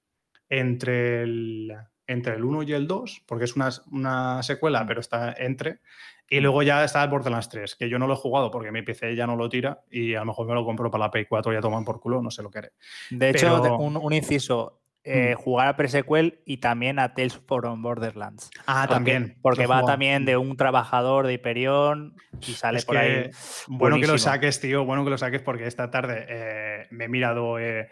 entre 0.49 1.24
el, 1.24 1.76
entre 2.07 2.36
el 2.36 2.43
1 2.43 2.63
y 2.63 2.74
el 2.74 2.88
2, 2.88 3.24
porque 3.26 3.45
es 3.45 3.55
una, 3.55 3.70
una 3.91 4.43
secuela, 4.43 4.86
pero 4.88 5.01
está 5.01 5.34
entre. 5.38 5.80
Y 6.28 6.39
luego 6.39 6.63
ya 6.63 6.84
está 6.84 7.03
el 7.03 7.09
Borderlands 7.09 7.49
3, 7.49 7.76
que 7.76 7.88
yo 7.88 7.99
no 7.99 8.07
lo 8.07 8.13
he 8.13 8.17
jugado 8.17 8.49
porque 8.49 8.71
mi 8.71 8.82
PC 8.82 9.15
ya 9.15 9.28
no 9.28 9.36
lo 9.36 9.47
tira 9.47 9.82
y 9.91 10.15
a 10.15 10.19
lo 10.19 10.26
mejor 10.26 10.47
me 10.47 10.53
lo 10.55 10.65
compro 10.65 10.89
para 10.89 11.05
la 11.05 11.11
Play 11.11 11.26
4 11.26 11.51
y 11.51 11.55
ya 11.55 11.61
toman 11.61 11.86
por 11.86 11.99
culo, 11.99 12.21
no 12.21 12.32
sé 12.32 12.41
lo 12.41 12.49
que 12.49 12.59
haré. 12.59 12.71
De 13.11 13.30
hecho, 13.30 13.78
un, 13.78 14.11
inciso, 14.11 14.82
eh, 15.03 15.36
mm. 15.36 15.41
jugar 15.41 15.67
a 15.67 15.76
Pre-Sequel 15.76 16.41
y 16.45 16.57
también 16.57 16.97
a 16.97 17.13
Tales 17.13 17.39
from 17.47 17.84
Borderlands. 17.84 18.49
Ah, 18.65 18.88
también. 18.89 19.38
Porque 19.43 19.67
va 19.67 19.86
también 19.86 20.26
de 20.26 20.36
un 20.36 20.57
trabajador 20.57 21.28
de 21.28 21.34
Hyperion 21.34 22.15
y 22.41 22.53
sale 22.53 22.82
por 22.82 22.97
ahí. 22.97 23.30
Bueno 23.67 23.99
que 23.99 24.07
lo 24.07 24.17
saques, 24.17 24.59
tío, 24.59 24.84
bueno 24.84 25.03
que 25.03 25.11
lo 25.11 25.19
saques 25.19 25.41
porque 25.41 25.67
esta 25.67 25.91
tarde 25.91 26.26
eh, 26.28 26.88
me 26.89 27.05
he 27.05 27.07
mirado... 27.07 27.59
Eh, 27.59 27.89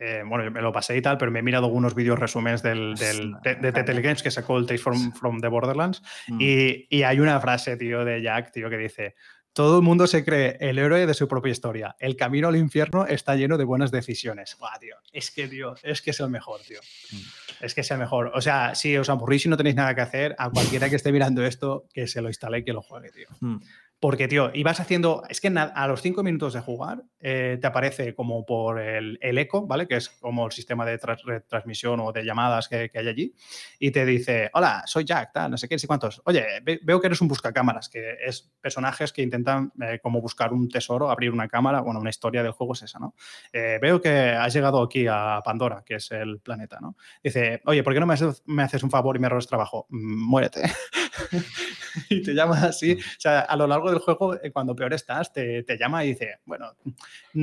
eh, 0.00 0.22
bueno, 0.24 0.50
me 0.50 0.62
lo 0.62 0.72
pasé 0.72 0.96
y 0.96 1.02
tal, 1.02 1.18
pero 1.18 1.30
me 1.30 1.40
he 1.40 1.42
mirado 1.42 1.66
algunos 1.66 1.94
vídeos 1.94 2.18
resúmenes 2.18 2.62
del, 2.62 2.94
del, 2.94 3.36
de, 3.42 3.70
de 3.70 4.02
Games 4.02 4.22
que 4.22 4.30
sacó 4.30 4.56
el 4.56 4.66
Taste 4.66 4.78
from, 4.82 5.12
from 5.12 5.40
the 5.40 5.48
Borderlands 5.48 6.02
mm. 6.28 6.40
y, 6.40 6.86
y, 6.88 7.02
hay 7.02 7.20
una 7.20 7.38
frase, 7.38 7.76
tío, 7.76 8.04
de 8.04 8.22
Jack, 8.22 8.50
tío, 8.50 8.70
que 8.70 8.78
dice, 8.78 9.14
todo 9.52 9.78
el 9.78 9.82
mundo 9.82 10.06
se 10.06 10.24
cree 10.24 10.56
el 10.60 10.78
héroe 10.78 11.06
de 11.06 11.12
su 11.12 11.28
propia 11.28 11.50
historia. 11.50 11.96
El 11.98 12.16
camino 12.16 12.48
al 12.48 12.56
infierno 12.56 13.06
está 13.06 13.36
lleno 13.36 13.58
de 13.58 13.64
buenas 13.64 13.90
decisiones. 13.90 14.56
Buah, 14.58 14.78
tío, 14.78 14.96
es 15.12 15.30
que, 15.30 15.48
tío, 15.48 15.74
es 15.82 16.00
que 16.00 16.12
es 16.12 16.20
el 16.20 16.30
mejor, 16.30 16.60
tío. 16.62 16.80
Mm. 17.10 17.64
Es 17.64 17.74
que 17.74 17.82
es 17.82 17.90
el 17.90 17.98
mejor. 17.98 18.30
O 18.34 18.40
sea, 18.40 18.74
si 18.74 18.96
os 18.96 19.10
aburrís 19.10 19.44
y 19.44 19.48
no 19.48 19.56
tenéis 19.56 19.76
nada 19.76 19.94
que 19.94 20.00
hacer, 20.00 20.34
a 20.38 20.48
cualquiera 20.50 20.88
que 20.88 20.96
esté 20.96 21.12
mirando 21.12 21.44
esto, 21.44 21.84
que 21.92 22.06
se 22.06 22.22
lo 22.22 22.28
instale 22.28 22.58
y 22.58 22.64
que 22.64 22.72
lo 22.72 22.80
juegue, 22.80 23.10
tío. 23.10 23.26
Mm. 23.40 23.56
Porque, 24.00 24.28
tío, 24.28 24.50
ibas 24.54 24.80
haciendo. 24.80 25.22
Es 25.28 25.42
que 25.42 25.48
a 25.48 25.86
los 25.86 26.00
cinco 26.00 26.22
minutos 26.22 26.54
de 26.54 26.60
jugar 26.60 27.04
eh, 27.20 27.58
te 27.60 27.66
aparece 27.66 28.14
como 28.14 28.46
por 28.46 28.80
el, 28.80 29.18
eco, 29.20 29.66
¿vale? 29.66 29.86
Que 29.86 29.96
es 29.96 30.08
como 30.08 30.46
el 30.46 30.52
sistema 30.52 30.86
de 30.86 30.98
transmisión 31.46 32.00
o 32.00 32.10
de 32.10 32.24
llamadas 32.24 32.66
que, 32.66 32.90
hay 32.94 33.08
allí. 33.08 33.34
Y 33.78 33.90
te 33.90 34.06
dice: 34.06 34.50
Hola, 34.54 34.84
soy 34.86 35.04
Jack, 35.04 35.32
tal, 35.34 35.50
no 35.50 35.58
sé 35.58 35.68
qué, 35.68 35.74
no 35.74 35.78
sé 35.78 35.86
cuántos. 35.86 36.22
Oye, 36.24 36.46
veo 36.82 36.98
que 36.98 37.08
eres 37.08 37.20
un 37.20 37.28
buscacámaras, 37.28 37.90
que 37.90 38.16
es 38.24 38.50
personajes 38.62 39.12
que 39.12 39.20
intentan 39.20 39.70
eh, 39.82 39.98
como 40.02 40.22
buscar 40.22 40.54
un 40.54 40.70
tesoro, 40.70 41.10
abrir 41.10 41.30
una 41.30 41.46
cámara. 41.46 41.82
Bueno, 41.82 42.00
una 42.00 42.10
historia 42.10 42.42
del 42.42 42.52
juego 42.52 42.72
es 42.72 42.82
esa, 42.84 42.98
¿no? 42.98 43.14
Eh, 43.52 43.78
veo 43.82 44.00
que 44.00 44.30
has 44.30 44.54
llegado 44.54 44.82
aquí 44.82 45.06
a 45.10 45.42
Pandora, 45.44 45.82
que 45.84 45.96
es 45.96 46.10
el 46.12 46.40
planeta, 46.40 46.78
¿no? 46.80 46.96
Dice: 47.22 47.60
Oye, 47.66 47.82
¿por 47.82 47.92
qué 47.92 48.00
no 48.00 48.06
me 48.06 48.14
haces, 48.14 48.42
me 48.46 48.62
haces 48.62 48.82
un 48.82 48.90
favor 48.90 49.14
y 49.16 49.18
me 49.18 49.28
robas 49.28 49.46
trabajo? 49.46 49.86
Mm, 49.90 50.24
muérete. 50.26 50.62
y 52.08 52.22
te 52.22 52.32
llama 52.32 52.62
así. 52.62 52.92
O 52.92 53.20
sea, 53.20 53.40
a 53.40 53.56
lo 53.56 53.66
largo 53.66 53.90
del 53.90 53.98
juego, 53.98 54.34
eh, 54.34 54.50
cuando 54.50 54.74
peor 54.74 54.92
estás, 54.94 55.32
te, 55.32 55.62
te, 55.62 55.76
llama 55.76 56.04
y 56.04 56.10
dice, 56.10 56.38
bueno, 56.44 56.72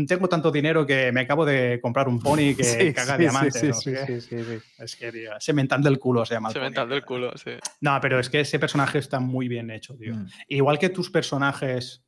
tengo 0.08 0.28
tanto 0.28 0.52
dinero 0.52 0.86
que 0.86 1.12
me 1.12 1.22
acabo 1.22 1.46
de 1.46 1.80
comprar 1.82 2.08
un 2.08 2.20
pony 2.20 2.56
que 2.56 2.94
caga 2.96 3.18
diamantes. 3.18 3.80
Sí, 3.80 3.94
sí, 4.06 4.22
sí, 4.22 4.36
Es 4.80 4.96
que, 4.96 5.12
tío, 5.12 5.32
semental 5.40 5.82
del 5.82 6.00
culo 6.00 6.26
se 6.26 6.36
llama. 6.36 6.52
Semental 6.52 6.90
del 6.90 7.04
culo, 7.04 7.38
sí. 7.38 7.52
No, 7.82 8.00
pero 8.02 8.20
es 8.20 8.30
que 8.30 8.42
ese 8.42 8.60
personaje 8.60 9.00
está 9.00 9.20
muy 9.20 9.48
bien 9.48 9.72
hecho, 9.72 9.96
tío. 9.96 10.16
Mm. 10.16 10.28
Igual 10.50 10.80
que 10.80 10.90
tus 10.90 11.10
personajes 11.10 12.07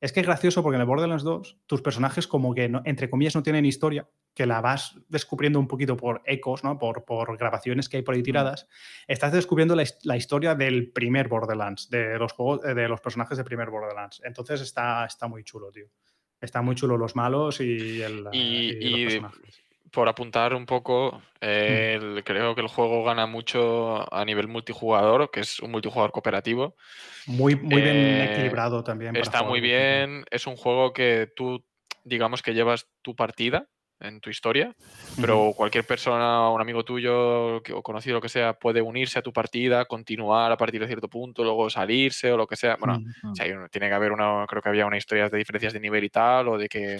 es 0.00 0.12
que 0.12 0.20
es 0.20 0.26
gracioso 0.26 0.62
porque 0.62 0.76
en 0.76 0.80
el 0.80 0.86
Borderlands 0.86 1.22
2 1.24 1.58
tus 1.66 1.82
personajes 1.82 2.26
como 2.26 2.54
que, 2.54 2.70
entre 2.84 3.10
comillas, 3.10 3.34
no 3.34 3.42
tienen 3.42 3.66
historia, 3.66 4.08
que 4.34 4.46
la 4.46 4.60
vas 4.60 4.98
descubriendo 5.08 5.58
un 5.58 5.68
poquito 5.68 5.96
por 5.96 6.22
ecos, 6.24 6.64
¿no? 6.64 6.78
por, 6.78 7.04
por 7.04 7.36
grabaciones 7.36 7.88
que 7.88 7.98
hay 7.98 8.02
por 8.02 8.14
ahí 8.14 8.22
tiradas. 8.22 8.66
Estás 9.06 9.32
descubriendo 9.32 9.76
la, 9.76 10.16
historia 10.16 10.54
del 10.54 10.90
primer 10.90 11.28
Borderlands, 11.28 11.90
de 11.90 12.18
los, 12.18 12.32
juegos, 12.32 12.62
de 12.62 12.88
los 12.88 13.00
personajes 13.00 13.36
del 13.36 13.44
primer 13.44 13.70
Borderlands. 13.70 14.22
Entonces 14.24 14.60
está, 14.60 15.04
está 15.04 15.28
muy 15.28 15.44
chulo, 15.44 15.70
tío. 15.70 15.86
Está 16.40 16.62
muy 16.62 16.74
chulo 16.74 16.96
los 16.96 17.14
malos 17.14 17.60
y, 17.60 18.00
el, 18.00 18.26
y, 18.32 18.90
los 18.90 19.12
personajes 19.12 19.69
por 19.90 20.08
apuntar 20.08 20.54
un 20.54 20.66
poco, 20.66 21.22
mm. 21.40 22.18
creo 22.24 22.54
que 22.54 22.60
el 22.60 22.68
juego 22.68 23.04
gana 23.04 23.26
mucho 23.26 24.12
a 24.14 24.24
nivel 24.24 24.48
multijugador, 24.48 25.30
que 25.30 25.40
es 25.40 25.60
un 25.60 25.70
multijugador 25.70 26.12
cooperativo. 26.12 26.76
Muy, 27.26 27.56
muy 27.56 27.82
bien 27.82 27.96
eh, 27.96 28.32
equilibrado 28.32 28.82
también. 28.84 29.16
Está 29.16 29.42
muy 29.42 29.60
bien. 29.60 30.24
Es 30.30 30.46
un 30.46 30.56
juego 30.56 30.92
que 30.92 31.28
tú, 31.34 31.64
digamos 32.04 32.42
que 32.42 32.54
llevas 32.54 32.88
tu 33.02 33.14
partida 33.14 33.68
en 34.00 34.20
tu 34.20 34.30
historia, 34.30 34.74
pero 35.20 35.52
cualquier 35.54 35.84
persona, 35.84 36.48
un 36.48 36.60
amigo 36.60 36.84
tuyo 36.84 37.56
o 37.56 37.82
conocido, 37.82 38.14
lo 38.14 38.20
que 38.22 38.30
sea, 38.30 38.54
puede 38.54 38.80
unirse 38.80 39.18
a 39.18 39.22
tu 39.22 39.30
partida, 39.30 39.84
continuar 39.84 40.50
a 40.50 40.56
partir 40.56 40.80
de 40.80 40.86
cierto 40.86 41.08
punto, 41.08 41.44
luego 41.44 41.68
salirse 41.68 42.32
o 42.32 42.38
lo 42.38 42.46
que 42.46 42.56
sea. 42.56 42.76
Bueno, 42.80 42.98
tiene 43.70 43.88
que 43.88 43.94
haber 43.94 44.12
una, 44.12 44.46
creo 44.48 44.62
que 44.62 44.70
había 44.70 44.86
una 44.86 44.96
historia 44.96 45.28
de 45.28 45.36
diferencias 45.36 45.74
de 45.74 45.80
nivel 45.80 46.04
y 46.04 46.08
tal, 46.08 46.48
o 46.48 46.56
de 46.56 46.68
que... 46.68 46.98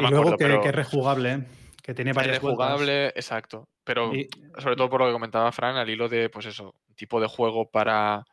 No 0.00 0.06
y 0.06 0.10
luego 0.10 0.36
que, 0.36 0.60
que, 0.60 0.68
es 0.68 0.74
rejugable. 0.74 1.44
Que 1.86 1.94
tiene 1.94 2.12
varias 2.12 2.40
jugable, 2.40 3.08
exacto. 3.08 3.68
Pero 3.84 4.12
sobre 4.58 4.74
todo 4.76 4.90
por 4.90 5.00
lo 5.00 5.06
que 5.06 5.12
comentaba 5.12 5.52
Fran, 5.52 5.76
al 5.76 5.88
hilo 5.88 6.08
de, 6.08 6.28
pues 6.28 6.46
eso, 6.46 6.74
tipo 6.96 7.20
de 7.20 7.28
juego 7.28 7.70
para, 7.70 8.24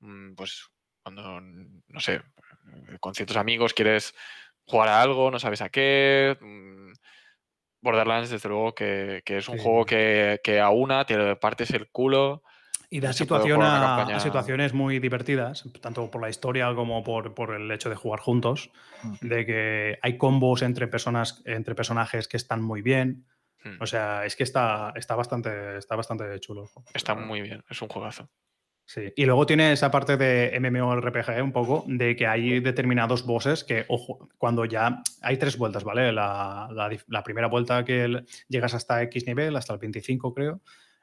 mm, 0.00 0.34
pues, 0.34 0.68
cuando, 1.02 1.40
no 1.40 2.00
sé, 2.00 2.22
con 3.00 3.14
ciertos 3.14 3.36
amigos, 3.36 3.74
quieres 3.74 4.14
jugar 4.64 4.88
a 4.88 5.02
algo, 5.02 5.30
no 5.30 5.38
sabes 5.38 5.60
a 5.60 5.68
qué. 5.68 6.36
mm, 6.40 6.92
Borderlands, 7.82 8.30
desde 8.30 8.48
luego, 8.48 8.74
que, 8.74 9.22
que 9.24 9.38
es 9.38 9.48
un 9.48 9.56
Sí. 9.56 9.62
juego 9.62 9.84
que, 9.84 10.40
que 10.42 10.60
a 10.60 10.70
una 10.70 11.04
te 11.04 11.36
partes 11.36 11.70
el 11.72 11.90
culo. 11.90 12.42
Y 12.94 13.00
da 13.00 13.12
situación 13.12 13.62
a, 13.62 13.76
a 13.94 13.96
campaña- 13.96 14.20
situaciones 14.20 14.74
muy 14.74 14.98
divertidas, 14.98 15.64
tanto 15.80 16.10
por 16.10 16.20
la 16.20 16.28
historia 16.28 16.74
como 16.74 17.02
por, 17.02 17.32
por 17.34 17.54
el 17.54 17.70
hecho 17.70 17.88
de 17.88 17.96
jugar 17.96 18.20
juntos, 18.20 18.70
Mm. 19.02 19.26
de 19.28 19.46
que 19.46 19.98
hay 20.02 20.16
combos 20.18 20.62
entre 20.62 20.86
personas, 20.86 21.42
entre 21.46 21.74
personajes 21.74 22.28
que 22.28 22.36
están 22.36 22.62
muy 22.62 22.82
bien. 22.82 23.24
Mm, 23.64 23.80
O 23.82 23.86
sea, 23.86 24.24
es 24.26 24.36
que 24.36 24.42
está, 24.44 24.92
está 24.94 25.14
bastante, 25.16 25.78
está 25.78 25.96
bastante 25.96 26.38
chulo. 26.40 26.68
Está 26.94 27.14
muy 27.14 27.40
bien, 27.40 27.62
es 27.70 27.80
un 27.80 27.88
juegazo. 27.88 28.28
Sí. 28.84 29.12
Y 29.16 29.24
luego 29.24 29.46
tiene 29.46 29.72
esa 29.72 29.90
parte 29.90 30.16
de 30.16 30.52
MMORPG 30.60 31.40
un 31.42 31.52
poco, 31.52 31.84
de 31.86 32.14
que 32.16 32.26
hay 32.26 32.60
determinados 32.60 33.24
bosses 33.24 33.64
que, 33.64 33.84
ojo, 33.88 34.28
cuando 34.38 34.64
ya 34.66 35.00
hay 35.22 35.36
tres 35.38 35.56
vueltas, 35.56 35.84
¿vale? 35.84 36.12
La, 36.12 36.68
la 36.72 36.90
la 37.06 37.22
primera 37.22 37.46
vuelta 37.46 37.84
que 37.84 38.04
el- 38.04 38.26
llegas 38.48 38.74
hasta 38.74 39.00
X 39.04 39.26
nivel, 39.26 39.56
hasta 39.56 39.72
el 39.72 39.78
25 39.78 40.34
creo, 40.34 40.60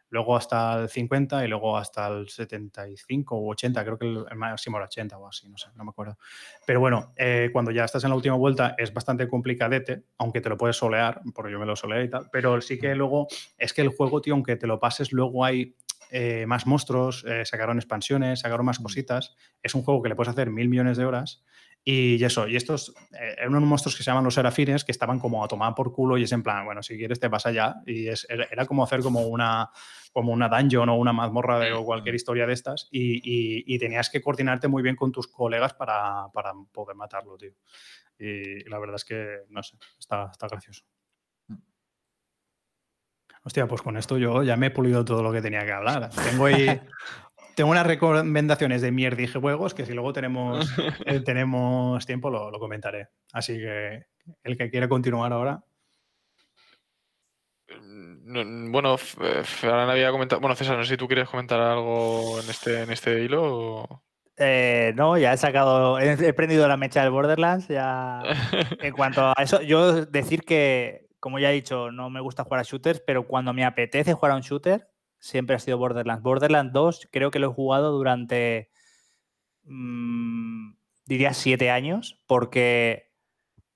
luego 0.10 0.36
hasta 0.36 0.82
el 0.82 0.90
50 0.90 1.46
y 1.46 1.48
luego 1.48 1.78
hasta 1.78 2.08
el 2.08 2.30
75 2.30 3.36
o 3.36 3.50
80, 3.52 3.84
creo 3.84 3.98
que 3.98 4.06
el, 4.06 4.26
el 4.30 4.38
máximo 4.38 4.78
era 4.78 4.86
80 4.86 5.18
o 5.18 5.28
así, 5.28 5.50
no 5.50 5.58
sé, 5.58 5.70
no 5.76 5.84
me 5.84 5.90
acuerdo. 5.90 6.18
Pero 6.66 6.80
bueno, 6.80 7.14
eh, 7.16 7.50
cuando 7.52 7.72
ya 7.72 7.86
estás 7.86 8.04
en 8.04 8.10
la 8.10 8.16
última 8.16 8.36
vuelta 8.36 8.76
es 8.78 8.94
bastante 8.94 9.28
complicadete, 9.28 10.04
aunque 10.18 10.42
te 10.42 10.50
lo 10.50 10.58
puedes 10.58 10.78
solear, 10.78 11.22
porque 11.34 11.52
yo 11.52 11.60
me 11.60 11.66
lo 11.66 11.76
soleé 11.76 12.06
y 12.06 12.10
tal, 12.10 12.30
pero 12.32 12.60
sí 12.62 12.80
que 12.80 12.96
luego 12.96 13.28
es 13.58 13.74
que 13.74 13.82
el 13.82 13.90
juego, 13.90 14.22
tío, 14.22 14.34
aunque 14.34 14.56
te 14.56 14.68
lo 14.68 14.80
pases, 14.80 15.12
luego 15.12 15.46
hay 15.46 15.76
eh, 16.12 16.46
más 16.48 16.66
monstruos, 16.66 17.24
eh, 17.28 17.46
sacaron 17.46 17.78
expansiones, 17.78 18.40
sacaron 18.40 18.66
más 18.66 18.80
cositas. 18.80 19.36
Es 19.62 19.76
un 19.76 19.84
juego 19.84 20.02
que 20.02 20.10
le 20.10 20.16
puedes 20.16 20.30
hacer 20.30 20.50
mil 20.50 20.68
millones 20.68 20.98
de 20.98 21.06
horas. 21.06 21.44
Y 21.84 22.24
eso, 22.24 22.48
y 22.48 22.56
estos 22.56 22.94
eh, 23.20 23.36
eran 23.38 23.56
unos 23.56 23.68
monstruos 23.68 23.96
que 23.96 24.04
se 24.04 24.12
llaman 24.12 24.24
los 24.26 24.34
serafines, 24.36 24.84
que 24.84 24.92
estaban 24.92 25.18
como 25.20 25.44
a 25.44 25.48
tomar 25.48 25.74
por 25.74 25.92
culo 25.92 26.18
y 26.18 26.24
es 26.24 26.32
en 26.32 26.44
plan, 26.44 26.66
bueno, 26.66 26.84
si 26.84 26.98
quieres 26.98 27.20
te 27.20 27.28
vas 27.30 27.46
allá. 27.46 27.76
Y 27.86 28.08
es, 28.08 28.28
era, 28.30 28.66
como 28.66 28.84
hacer 28.84 29.02
como 29.02 29.22
una, 29.22 29.70
como 30.12 30.32
una 30.34 30.50
dungeon 30.50 30.90
o 30.90 30.96
una 30.98 31.14
mazmorra 31.14 31.58
de, 31.58 31.72
o 31.74 31.84
cualquier 31.86 32.14
historia 32.16 32.46
de 32.46 32.54
estas. 32.54 32.88
Y, 32.92 33.18
y- 33.18 33.64
y 33.74 33.80
tenías 33.80 34.10
que 34.10 34.22
coordinarte 34.22 34.68
muy 34.68 34.84
bien 34.84 34.96
con 34.96 35.12
tus 35.12 35.28
colegas 35.28 35.74
para, 35.74 36.28
para 36.34 36.54
poder 36.72 36.96
matarlo, 36.96 37.38
tío. 37.38 37.54
Y 38.20 38.68
la 38.70 38.78
verdad 38.78 38.98
es 38.98 39.06
que, 39.06 39.38
no 39.50 39.64
sé, 39.64 39.78
está, 39.98 40.30
está 40.32 40.48
gracioso. 40.48 40.84
Hostia, 43.44 43.68
pues 43.68 43.82
con 43.82 43.96
esto 43.98 44.18
yo 44.18 44.44
ya 44.44 44.58
me 44.58 44.68
he 44.68 44.72
pulido 44.72 45.06
todo 45.06 45.24
lo 45.24 45.32
que 45.32 45.42
tenía 45.42 45.66
que 45.66 45.72
hablar. 45.72 46.10
Tengo 46.30 46.46
ahí. 46.46 46.80
Tengo 47.60 47.72
unas 47.72 47.86
recomendaciones 47.86 48.82
de 48.82 48.90
mierda 48.90 49.22
y 49.22 49.28
juegos 49.28 49.74
que 49.74 49.86
si 49.86 49.92
luego 49.92 50.14
tenemos, 50.14 50.66
eh, 51.06 51.20
tenemos 51.20 52.06
tiempo 52.06 52.30
lo, 52.30 52.50
lo 52.52 52.58
comentaré. 52.58 53.10
Así 53.34 53.58
que 53.58 54.06
el 54.46 54.58
que 54.58 54.70
quiera 54.70 54.88
continuar 54.88 55.34
ahora. 55.34 55.62
Mm, 57.68 58.32
no- 58.32 58.72
Bueno, 58.72 58.94
F- 58.96 59.18
eh, 59.22 59.44
Ferran 59.44 59.90
había 59.90 60.10
comentado. 60.12 60.40
Bueno, 60.40 60.56
César, 60.56 60.78
no 60.78 60.84
sé 60.86 60.92
si 60.92 60.98
tú 60.98 61.06
quieres 61.08 61.28
comentar 61.28 61.60
algo 61.60 62.40
en 62.42 62.50
este, 62.50 62.84
en 62.84 62.92
este 62.92 63.24
hilo. 63.24 63.44
o- 63.44 64.04
Eh, 64.38 64.94
no, 64.96 65.18
ya 65.18 65.34
he 65.34 65.38
sacado, 65.38 66.00
he, 66.00 66.14
he 66.14 66.32
prendido 66.32 66.66
la 66.66 66.78
mecha 66.78 67.02
del 67.02 67.12
Borderlands. 67.12 67.68
Ya. 67.68 68.22
En 68.82 68.94
cuanto 68.94 69.34
a 69.38 69.44
eso, 69.44 69.62
yo 69.62 70.06
decir 70.06 70.46
que, 70.46 71.10
como 71.20 71.40
ya 71.40 71.52
he 71.52 71.56
dicho, 71.56 71.92
no 71.92 72.10
me 72.10 72.22
gusta 72.22 72.46
jugar 72.46 72.62
a 72.62 72.64
shooters, 72.64 73.02
pero 73.06 73.28
cuando 73.28 73.52
me 73.52 73.66
apetece 73.66 74.14
jugar 74.14 74.32
a 74.32 74.36
un 74.38 74.44
shooter, 74.44 74.88
siempre 75.20 75.56
ha 75.56 75.60
sido 75.60 75.78
Borderlands. 75.78 76.24
Borderlands 76.24 76.74
2 76.74 77.10
creo 77.12 77.32
que 77.32 77.40
lo 77.40 77.52
he 77.52 77.54
jugado 77.54 77.92
durante, 77.92 78.70
mm, 79.64 80.72
diría, 81.06 81.34
siete 81.34 81.70
años, 81.70 82.24
porque, 82.28 83.12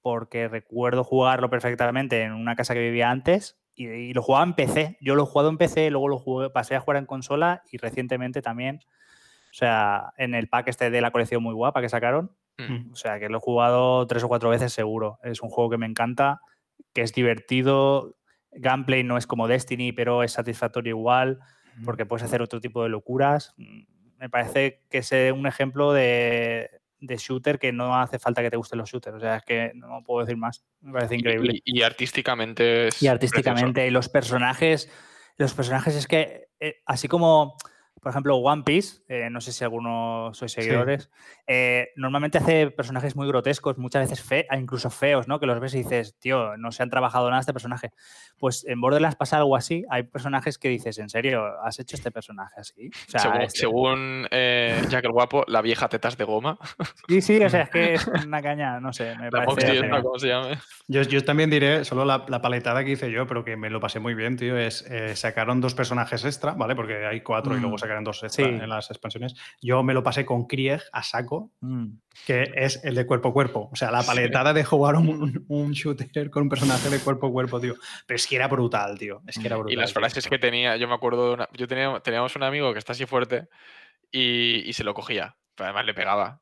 porque 0.01 0.47
recuerdo 0.47 1.03
jugarlo 1.03 1.49
perfectamente 1.49 2.23
en 2.23 2.33
una 2.33 2.55
casa 2.55 2.73
que 2.73 2.81
vivía 2.81 3.11
antes 3.11 3.59
y, 3.75 3.87
y 3.87 4.13
lo 4.13 4.21
jugaba 4.21 4.45
en 4.45 4.53
PC. 4.53 4.97
Yo 5.01 5.15
lo 5.15 5.23
he 5.23 5.27
jugado 5.27 5.49
en 5.49 5.57
PC, 5.57 5.89
luego 5.91 6.07
lo 6.07 6.17
jugué, 6.17 6.49
pasé 6.49 6.75
a 6.75 6.81
jugar 6.81 6.97
en 6.97 7.05
consola 7.05 7.63
y 7.71 7.77
recientemente 7.77 8.41
también. 8.41 8.79
O 9.53 9.55
sea, 9.55 10.13
en 10.17 10.33
el 10.33 10.49
pack 10.49 10.69
este 10.69 10.89
de 10.89 10.99
la 10.99 11.11
colección 11.11 11.43
muy 11.43 11.53
guapa 11.53 11.79
que 11.79 11.87
sacaron. 11.87 12.35
Mm. 12.57 12.91
O 12.91 12.95
sea, 12.95 13.19
que 13.19 13.29
lo 13.29 13.37
he 13.37 13.41
jugado 13.41 14.07
tres 14.07 14.23
o 14.23 14.27
cuatro 14.27 14.49
veces 14.49 14.73
seguro. 14.73 15.19
Es 15.23 15.41
un 15.41 15.49
juego 15.49 15.69
que 15.69 15.77
me 15.77 15.85
encanta, 15.85 16.41
que 16.91 17.01
es 17.01 17.13
divertido. 17.13 18.15
Gameplay 18.56 19.04
no 19.04 19.18
es 19.18 19.28
como 19.28 19.47
Destiny, 19.47 19.91
pero 19.91 20.24
es 20.24 20.34
satisfactorio 20.34 20.91
igual, 20.91 21.39
porque 21.86 22.06
puedes 22.06 22.24
hacer 22.24 22.41
otro 22.41 22.60
tipo 22.62 22.84
de 22.84 22.89
locuras. 22.89 23.54
Mm, 23.58 23.82
Me 24.20 24.30
parece 24.30 24.82
que 24.89 24.99
es 24.99 25.12
un 25.34 25.47
ejemplo 25.47 25.91
de, 25.91 26.70
de 26.99 27.18
shooter 27.18 27.60
que 27.60 27.72
no 27.72 27.99
hace 27.99 28.20
falta 28.20 28.41
que 28.41 28.49
te 28.49 28.58
gusten 28.58 28.80
los 28.80 28.89
shooters. 28.89 29.18
O 29.18 29.20
sea, 29.20 29.38
es 29.38 29.43
que 29.43 29.72
no 29.76 30.04
puedo 30.04 30.26
decir 30.26 30.38
más. 30.38 30.64
Me 30.82 30.93
parece 30.93 31.16
increíble. 31.16 31.62
Y, 31.66 31.80
y 31.80 31.82
artísticamente 31.82 32.88
es 32.88 33.01
Y 33.01 33.08
artísticamente, 33.08 33.89
los 33.91 34.08
personajes, 34.10 34.89
los 35.38 35.54
personajes 35.54 35.95
es 35.95 36.08
que, 36.08 36.47
eh, 36.60 36.76
así 36.86 37.08
como, 37.08 37.58
por 38.01 38.09
ejemplo, 38.09 38.35
One 38.35 38.63
Piece, 38.63 39.01
eh, 39.07 39.29
no 39.29 39.39
sé 39.39 39.53
si 39.53 39.63
algunos 39.63 40.37
sois 40.37 40.51
seguidores, 40.51 41.09
eh, 41.47 41.89
normalmente 41.95 42.37
hace 42.37 42.69
personajes 42.69 43.15
muy 43.15 43.27
grotescos, 43.27 43.77
muchas 43.77 44.01
veces 44.09 44.21
fe 44.25 44.45
incluso 44.57 44.89
feos, 44.89 45.27
¿no? 45.27 45.39
Que 45.39 45.45
los 45.45 45.59
ves 45.61 45.73
y 45.75 45.79
dices, 45.79 46.17
tío, 46.19 46.57
no 46.57 46.71
se 46.73 46.83
han 46.83 46.89
trabajado 46.89 47.29
nada 47.29 47.39
este 47.39 47.53
personaje. 47.53 47.91
Pues 48.37 48.65
en 48.67 48.81
Borderlands 48.81 49.15
pasa 49.15 49.37
algo 49.37 49.55
así, 49.55 49.85
hay 49.89 50.03
personajes 50.03 50.57
que 50.57 50.67
dices, 50.69 50.97
¿en 50.97 51.07
serio? 51.09 51.45
¿Has 51.63 51.79
hecho 51.79 51.95
este 51.95 52.11
personaje 52.11 52.55
así? 52.59 52.89
O 53.07 53.11
sea, 53.11 53.19
según, 53.21 53.41
este- 53.41 53.59
según, 53.59 54.27
eh, 54.31 54.81
Jack 54.89 55.05
el 55.05 55.11
Guapo, 55.11 55.43
la 55.47 55.61
vieja 55.61 55.87
tetas 55.87 56.17
de 56.17 56.23
goma. 56.25 56.57
Sí, 57.07 57.21
sí, 57.21 57.43
o 57.43 57.49
sea, 57.49 57.63
es 57.63 57.69
que 57.69 57.93
es 57.95 58.07
una 58.07 58.41
caña, 58.41 58.79
no 58.79 58.91
sé, 58.91 59.13
me 59.19 59.29
La 59.31 59.45
parece. 59.45 59.87
¿no? 59.87 60.01
¿Cómo 60.01 60.19
se 60.19 60.27
llame? 60.27 60.57
Yo, 60.87 61.01
yo 61.03 61.23
también 61.23 61.49
diré, 61.49 61.85
solo 61.85 62.05
la, 62.05 62.25
la 62.27 62.41
paletada 62.41 62.83
que 62.83 62.91
hice 62.91 63.11
yo, 63.11 63.27
pero 63.27 63.43
que 63.45 63.55
me 63.55 63.69
lo 63.69 63.79
pasé 63.79 63.99
muy 63.99 64.13
bien, 64.13 64.35
tío, 64.37 64.57
es 64.57 64.85
eh, 64.89 65.15
sacaron 65.15 65.61
dos 65.61 65.75
personajes 65.75 66.25
extra, 66.25 66.53
¿vale? 66.53 66.75
Porque 66.75 67.05
hay 67.05 67.21
cuatro 67.21 67.55
y 67.55 67.59
luego 67.59 67.75
Mm. 67.75 67.79
Sacaron 67.84 68.03
dos 68.03 68.21
Sí. 68.27 68.41
en 68.41 68.67
las 68.69 68.89
expansiones. 68.89 69.36
Yo 69.61 69.84
me 69.84 69.93
lo 69.93 70.01
pasé 70.03 70.25
con 70.25 70.47
Krieg 70.47 70.81
a 70.91 71.03
saco, 71.03 71.51
Mm. 71.61 71.88
que 72.25 72.51
es 72.55 72.84
el 72.84 72.95
de 72.95 73.05
cuerpo 73.05 73.29
a 73.29 73.34
cuerpo. 73.34 73.69
O 73.71 73.75
sea, 73.75 73.91
la 73.91 74.03
paletada 74.03 74.53
de 74.53 74.63
jugar 74.63 74.95
un, 74.95 75.45
un 75.47 75.71
shooter 75.71 76.29
con 76.29 76.43
un 76.43 76.49
personaje 76.49 76.89
de 76.89 76.99
cuerpo 76.99 77.27
a 77.27 77.31
cuerpo, 77.31 77.59
tío. 77.59 77.75
Pero 78.05 78.15
es 78.15 78.27
que 78.27 78.36
era 78.36 78.47
brutal, 78.47 78.97
tío. 78.97 79.21
Es 79.27 79.38
que 79.38 79.47
era 79.47 79.55
brutal. 79.57 79.73
Y 79.73 79.75
las 79.75 79.91
tío. 79.93 79.99
frases 80.01 80.27
que 80.27 80.39
tenía, 80.39 80.77
yo 80.77 80.88
me 80.88 80.93
acuerdo 80.95 81.27
de 81.27 81.34
una. 81.36 81.49
Yo 81.53 81.67
tenía, 81.67 81.99
teníamos 81.99 82.36
un 82.36 82.43
amigo 82.43 82.71
que 82.73 82.79
está 82.79 82.93
así 82.93 83.05
fuerte 83.05 83.47
y, 84.11 84.63
y 84.67 84.73
se 84.73 84.84
lo 84.84 84.93
cogía. 84.93 85.36
Pero 85.55 85.65
además 85.69 85.86
le 85.86 85.93
pegaba. 85.93 86.41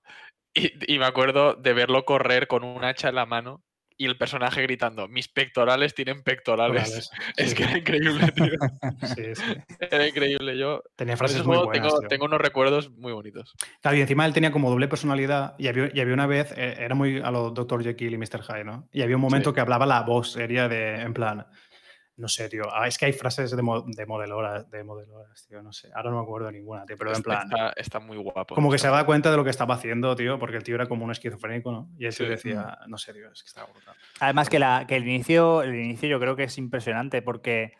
Y, 0.53 0.93
y 0.93 0.99
me 0.99 1.05
acuerdo 1.05 1.55
de 1.55 1.73
verlo 1.73 2.03
correr 2.05 2.47
con 2.47 2.63
un 2.63 2.83
hacha 2.83 3.09
en 3.09 3.15
la 3.15 3.25
mano 3.25 3.63
y 4.01 4.05
el 4.05 4.17
personaje 4.17 4.63
gritando: 4.63 5.07
Mis 5.07 5.27
pectorales 5.27 5.93
tienen 5.93 6.23
pectorales. 6.23 7.11
Es 7.37 7.53
que 7.53 7.63
era 7.63 7.77
increíble, 7.77 8.31
tío. 8.31 8.45
sí, 9.15 9.35
sí. 9.35 9.75
Era 9.79 10.07
increíble. 10.07 10.57
Yo. 10.57 10.81
Tenía 10.95 11.15
frases 11.17 11.45
muy 11.45 11.57
buenas. 11.57 11.73
tengo, 11.73 12.07
tengo 12.07 12.25
unos 12.25 12.41
recuerdos 12.41 12.89
muy 12.89 13.13
bonitos. 13.13 13.53
Claro, 13.81 13.97
y 13.97 14.01
encima 14.01 14.25
él 14.25 14.33
tenía 14.33 14.51
como 14.51 14.71
doble 14.71 14.87
personalidad 14.87 15.53
y 15.59 15.67
había, 15.67 15.91
y 15.93 15.99
había 15.99 16.15
una 16.15 16.25
vez, 16.25 16.51
eh, 16.57 16.77
era 16.79 16.95
muy 16.95 17.19
a 17.19 17.29
lo 17.29 17.51
Dr. 17.51 17.83
Jekyll 17.83 18.13
y 18.13 18.17
Mr. 18.17 18.41
Hyde, 18.41 18.63
¿no? 18.63 18.89
Y 18.91 19.03
había 19.03 19.17
un 19.17 19.21
momento 19.21 19.53
que 19.53 19.61
hablaba 19.61 19.86
la 19.86 20.01
voz 20.01 20.32
seria 20.32 20.67
de, 20.67 21.01
en 21.01 21.13
plan, 21.13 21.45
no 22.21 22.27
sé, 22.27 22.47
tío, 22.47 22.63
ah, 22.73 22.87
es 22.87 22.97
que 22.97 23.07
hay 23.07 23.13
frases 23.13 23.51
de, 23.55 23.61
mo- 23.61 23.81
de 23.81 24.05
modeloras, 24.05 24.69
de 24.69 24.83
modeloras, 24.83 25.45
tío, 25.47 25.61
no 25.61 25.73
sé, 25.73 25.89
ahora 25.93 26.11
no 26.11 26.17
me 26.17 26.23
acuerdo 26.23 26.47
de 26.47 26.53
ninguna, 26.53 26.85
tío, 26.85 26.95
pero 26.97 27.09
en 27.09 27.17
Está- 27.17 27.23
plan, 27.23 27.43
Está, 27.51 27.69
está 27.75 27.99
muy 27.99 28.15
guapo. 28.17 28.55
como 28.55 28.71
que 28.71 28.77
se 28.77 28.87
daba 28.87 29.05
cuenta 29.05 29.29
de 29.31 29.37
lo 29.37 29.43
que 29.43 29.49
estaba 29.49 29.75
haciendo, 29.75 30.15
tío, 30.15 30.39
porque 30.39 30.57
el 30.57 30.63
tío 30.63 30.75
era 30.75 30.87
como 30.87 31.03
un 31.03 31.11
esquizofrénico, 31.11 31.71
¿no? 31.71 31.89
Y 31.97 32.05
él 32.05 32.13
se 32.13 32.23
Sí. 32.23 32.29
decía, 32.29 32.77
no 32.87 32.97
sé, 32.97 33.13
tío, 33.13 33.31
es 33.31 33.43
que 33.43 33.47
estaba 33.47 33.67
brutal. 33.71 33.95
Además 34.21 34.49
que, 34.49 34.59
la, 34.59 34.85
que 34.87 34.95
el, 34.95 35.07
inicio, 35.07 35.63
el 35.63 35.75
inicio 35.75 36.07
yo 36.07 36.19
creo 36.19 36.35
que 36.35 36.43
es 36.43 36.57
impresionante 36.57 37.21
porque 37.21 37.73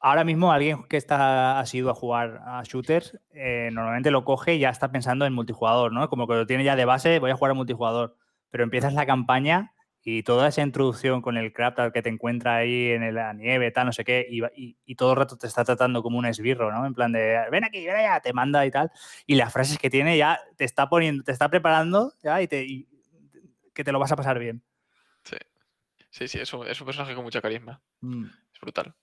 ahora 0.00 0.24
mismo 0.24 0.52
alguien 0.52 0.84
que 0.88 0.96
está 0.96 1.58
asiduo 1.58 1.90
a 1.90 1.94
jugar 1.94 2.40
a 2.44 2.62
shooters 2.64 3.18
eh, 3.32 3.70
normalmente 3.72 4.10
lo 4.10 4.24
coge 4.24 4.54
y 4.54 4.58
ya 4.58 4.68
está 4.70 4.92
pensando 4.92 5.24
en 5.26 5.32
multijugador, 5.32 5.92
¿no? 5.92 6.08
Como 6.08 6.26
que 6.26 6.34
lo 6.34 6.46
tiene 6.46 6.64
ya 6.64 6.76
de 6.76 6.84
base, 6.84 7.18
voy 7.18 7.30
a 7.30 7.36
jugar 7.36 7.52
a 7.52 7.54
multijugador. 7.54 8.16
Pero 8.50 8.62
empiezas 8.64 8.92
la 8.94 9.06
campaña 9.06 9.73
y 10.04 10.22
toda 10.22 10.48
esa 10.48 10.62
introducción 10.62 11.22
con 11.22 11.36
el 11.38 11.52
crap 11.52 11.92
que 11.92 12.02
te 12.02 12.10
encuentra 12.10 12.56
ahí 12.56 12.90
en 12.90 13.14
la 13.14 13.32
nieve, 13.32 13.70
tal, 13.70 13.86
no 13.86 13.92
sé 13.92 14.04
qué, 14.04 14.26
y, 14.30 14.42
y- 14.54 14.76
y 14.84 14.94
todo 14.96 15.12
el 15.12 15.16
rato 15.16 15.36
te 15.38 15.46
está 15.46 15.64
tratando 15.64 16.02
como 16.02 16.18
un 16.18 16.26
esbirro, 16.26 16.70
¿no? 16.70 16.86
En 16.86 16.94
plan 16.94 17.10
de, 17.12 17.40
ven 17.50 17.64
aquí, 17.64 17.86
ven 17.86 17.96
allá, 17.96 18.20
te 18.20 18.32
manda 18.34 18.64
y 18.66 18.70
tal. 18.70 18.90
Y 19.26 19.34
las 19.36 19.52
frases 19.52 19.78
que 19.78 19.90
tiene 19.90 20.16
ya 20.18 20.38
te 20.56 20.64
está 20.64 20.88
poniendo, 20.88 21.24
te 21.24 21.32
está 21.32 21.48
preparando 21.48 22.12
ya 22.22 22.40
y, 22.42 22.46
te, 22.48 22.64
y 22.64 22.86
que 23.72 23.82
te 23.82 23.92
lo 23.92 23.98
vas 23.98 24.12
a 24.12 24.16
pasar 24.16 24.38
bien. 24.38 24.62
Sí, 25.24 25.36
sí, 26.10 26.28
sí, 26.28 26.38
es 26.38 26.52
un, 26.52 26.66
es 26.66 26.80
un 26.80 26.84
personaje 26.86 27.14
con 27.14 27.24
mucha 27.24 27.40
carisma. 27.40 27.82
Es 28.02 28.60
brutal. 28.60 28.94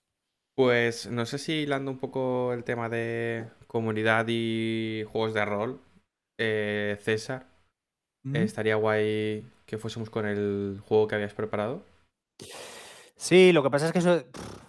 Pues 0.54 1.10
no 1.10 1.24
sé 1.26 1.38
si 1.38 1.52
hilando 1.52 1.90
un 1.90 1.98
poco 1.98 2.52
el 2.52 2.62
tema 2.62 2.88
de 2.88 3.48
comunidad 3.66 4.26
y 4.28 5.02
juegos 5.10 5.34
de 5.34 5.44
rol, 5.46 5.80
eh, 6.38 6.98
César, 7.00 7.46
Mm. 8.24 8.36
estaría 8.36 8.76
guay 8.76 9.44
que 9.66 9.78
fuésemos 9.78 10.10
con 10.10 10.26
el 10.26 10.80
juego 10.86 11.08
que 11.08 11.14
habías 11.14 11.34
preparado. 11.34 11.82
Sí, 13.16 13.52
lo 13.52 13.62
que 13.62 13.70
pasa 13.70 13.86
es 13.86 13.92
que 13.92 13.98
eso, 14.00 14.24
pff, 14.30 14.62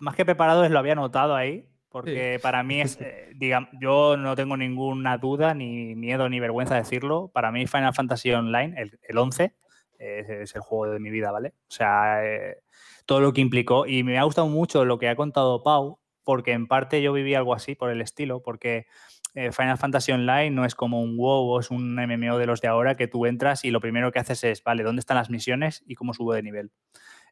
más 0.00 0.16
que 0.16 0.24
preparado, 0.24 0.64
es 0.64 0.70
lo 0.70 0.78
había 0.78 0.94
notado 0.94 1.34
ahí, 1.34 1.68
porque 1.88 2.38
para 2.42 2.62
mí 2.62 2.80
es, 2.80 2.98
eh, 3.00 3.30
digamos, 3.34 3.70
yo 3.80 4.16
no 4.16 4.34
tengo 4.34 4.56
ninguna 4.56 5.18
duda, 5.18 5.54
ni 5.54 5.94
miedo, 5.94 6.28
ni 6.28 6.40
vergüenza 6.40 6.74
de 6.74 6.80
decirlo. 6.80 7.28
Para 7.32 7.52
mí 7.52 7.66
Final 7.66 7.94
Fantasy 7.94 8.32
Online, 8.32 8.80
el, 8.80 8.98
el 9.02 9.18
11, 9.18 9.54
es, 9.98 10.28
es, 10.28 10.54
el 10.54 10.62
juego 10.62 10.92
de 10.92 10.98
mi 10.98 11.10
vida, 11.10 11.30
¿vale? 11.30 11.54
O 11.68 11.70
sea, 11.70 12.24
eh, 12.24 12.62
todo 13.06 13.20
lo 13.20 13.32
que 13.32 13.40
implicó. 13.40 13.86
Y 13.86 14.02
me 14.02 14.18
ha 14.18 14.24
gustado 14.24 14.48
mucho 14.48 14.84
lo 14.84 14.98
que 14.98 15.08
ha 15.08 15.16
contado 15.16 15.62
Pau, 15.62 16.00
porque 16.24 16.52
en 16.52 16.66
parte 16.66 17.02
yo 17.02 17.12
viví 17.12 17.34
algo 17.34 17.54
así 17.54 17.74
por 17.74 17.90
el 17.90 18.00
estilo, 18.00 18.42
porque 18.42 18.86
eh, 19.34 19.52
Final 19.52 19.78
Fantasy 19.78 20.12
Online 20.12 20.50
no 20.50 20.64
es 20.64 20.74
como 20.74 21.02
un 21.02 21.16
WoW 21.16 21.50
o 21.50 21.60
es 21.60 21.70
un 21.70 21.94
MMO 21.94 22.38
de 22.38 22.46
los 22.46 22.60
de 22.60 22.68
ahora 22.68 22.96
que 22.96 23.08
tú 23.08 23.26
entras 23.26 23.64
y 23.64 23.70
lo 23.70 23.80
primero 23.80 24.12
que 24.12 24.18
haces 24.18 24.44
es, 24.44 24.62
vale, 24.62 24.82
¿dónde 24.82 25.00
están 25.00 25.16
las 25.16 25.30
misiones 25.30 25.82
y 25.86 25.94
cómo 25.94 26.14
subo 26.14 26.34
de 26.34 26.42
nivel? 26.42 26.70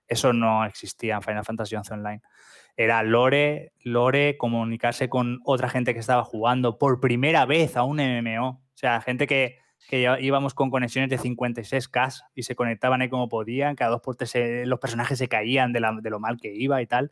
Eso 0.08 0.32
no 0.32 0.64
existía 0.64 1.16
en 1.16 1.22
Final 1.22 1.44
Fantasy 1.44 1.76
Online 1.76 2.20
era 2.76 3.02
lore, 3.02 3.72
lore, 3.82 4.38
comunicarse 4.38 5.10
con 5.10 5.40
otra 5.44 5.68
gente 5.68 5.92
que 5.92 6.00
estaba 6.00 6.24
jugando 6.24 6.78
por 6.78 6.98
primera 6.98 7.44
vez 7.44 7.76
a 7.76 7.82
un 7.82 7.98
MMO. 7.98 8.48
O 8.48 8.60
sea, 8.72 9.02
gente 9.02 9.26
que, 9.26 9.58
que 9.88 10.16
íbamos 10.20 10.54
con 10.54 10.70
conexiones 10.70 11.10
de 11.10 11.18
56K 11.18 12.24
y 12.34 12.44
se 12.44 12.54
conectaban 12.54 13.02
ahí 13.02 13.10
como 13.10 13.28
podían, 13.28 13.76
cada 13.76 13.90
dos 13.90 14.00
por 14.00 14.16
tres 14.16 14.34
eh, 14.34 14.64
los 14.64 14.78
personajes 14.78 15.18
se 15.18 15.28
caían 15.28 15.74
de, 15.74 15.80
la, 15.80 15.94
de, 16.00 16.08
lo 16.08 16.20
mal 16.20 16.38
que 16.40 16.54
iba 16.54 16.80
y 16.80 16.86
tal. 16.86 17.10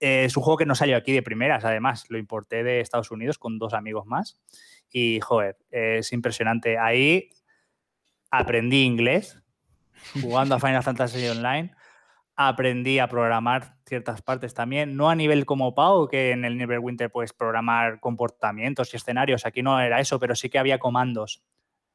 Eh, 0.00 0.24
es 0.24 0.36
un 0.36 0.42
juego 0.42 0.56
que 0.56 0.66
no 0.66 0.74
salió 0.74 0.96
aquí 0.96 1.12
de 1.12 1.22
primeras, 1.22 1.64
además, 1.64 2.06
lo 2.08 2.18
importé 2.18 2.64
de 2.64 2.80
Estados 2.80 3.10
Unidos 3.10 3.38
con 3.38 3.58
dos 3.58 3.74
amigos 3.74 4.06
más 4.06 4.40
y, 4.90 5.20
joder, 5.20 5.58
es 5.70 6.12
impresionante. 6.12 6.78
Ahí 6.78 7.30
aprendí 8.30 8.82
inglés 8.82 9.42
jugando 10.20 10.54
a 10.54 10.60
Final 10.60 10.82
Fantasy 10.82 11.28
Online 11.28 11.72
aprendí 12.48 12.98
a 12.98 13.06
programar 13.06 13.74
ciertas 13.84 14.22
partes 14.22 14.54
también, 14.54 14.96
no 14.96 15.10
a 15.10 15.14
nivel 15.14 15.44
como 15.44 15.74
Pau, 15.74 16.08
que 16.08 16.30
en 16.30 16.46
el 16.46 16.56
Neverwinter 16.56 17.10
puedes 17.10 17.34
programar 17.34 18.00
comportamientos 18.00 18.94
y 18.94 18.96
escenarios, 18.96 19.44
aquí 19.44 19.62
no 19.62 19.78
era 19.78 20.00
eso, 20.00 20.18
pero 20.18 20.34
sí 20.34 20.48
que 20.48 20.58
había 20.58 20.78
comandos. 20.78 21.42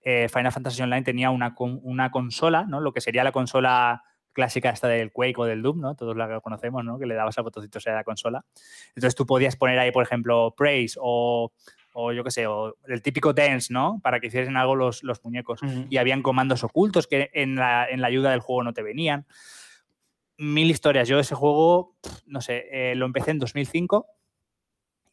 Eh, 0.02 0.30
Final 0.32 0.52
Fantasy 0.52 0.84
Online 0.84 1.02
tenía 1.02 1.32
una, 1.32 1.56
una 1.58 2.12
consola, 2.12 2.64
¿no? 2.68 2.80
lo 2.80 2.94
que 2.94 3.02
sería 3.02 3.24
la 3.24 3.32
consola 3.32 4.04
clásica 4.36 4.70
esta 4.70 4.88
del 4.88 5.12
Quake 5.12 5.34
o 5.38 5.46
del 5.46 5.64
Doom, 5.64 5.80
¿no? 5.80 5.96
Todos 5.96 6.16
la 6.16 6.40
conocemos, 6.42 6.86
¿no? 6.86 7.00
Que 7.00 7.08
le 7.08 7.16
dabas 7.16 7.38
a 7.40 7.42
botoncitos 7.42 7.88
a 7.88 7.94
la 7.94 8.04
consola. 8.04 8.46
Entonces 8.90 9.16
tú 9.16 9.26
podías 9.26 9.56
poner 9.56 9.80
ahí, 9.80 9.92
por 9.92 10.04
ejemplo, 10.04 10.54
Praise 10.56 11.00
o, 11.02 11.52
o 11.94 12.12
yo 12.12 12.24
qué 12.24 12.32
sé, 12.32 12.46
o 12.46 12.76
el 12.86 13.02
típico 13.02 13.34
dance, 13.34 13.74
¿no? 13.74 14.00
Para 14.04 14.20
que 14.20 14.28
hiciesen 14.28 14.58
algo 14.58 14.76
los, 14.76 15.02
los 15.04 15.24
muñecos. 15.24 15.64
Uh 15.64 15.66
-huh. 15.66 15.88
Y 15.90 15.98
habían 15.98 16.22
comandos 16.22 16.64
ocultos 16.64 17.08
que 17.08 17.32
en 17.34 17.56
la, 17.56 17.88
en 17.90 18.02
la 18.02 18.08
ayuda 18.08 18.30
del 18.32 18.42
juego 18.42 18.64
no 18.64 18.74
te 18.74 18.84
venían 18.84 19.26
mil 20.38 20.70
historias. 20.70 21.08
Yo 21.08 21.20
ese 21.20 21.36
juego, 21.36 21.96
no 22.26 22.42
sé, 22.42 22.68
eh, 22.72 22.96
lo 22.96 23.06
empecé 23.06 23.32
en 23.32 23.40
2005 23.40 24.06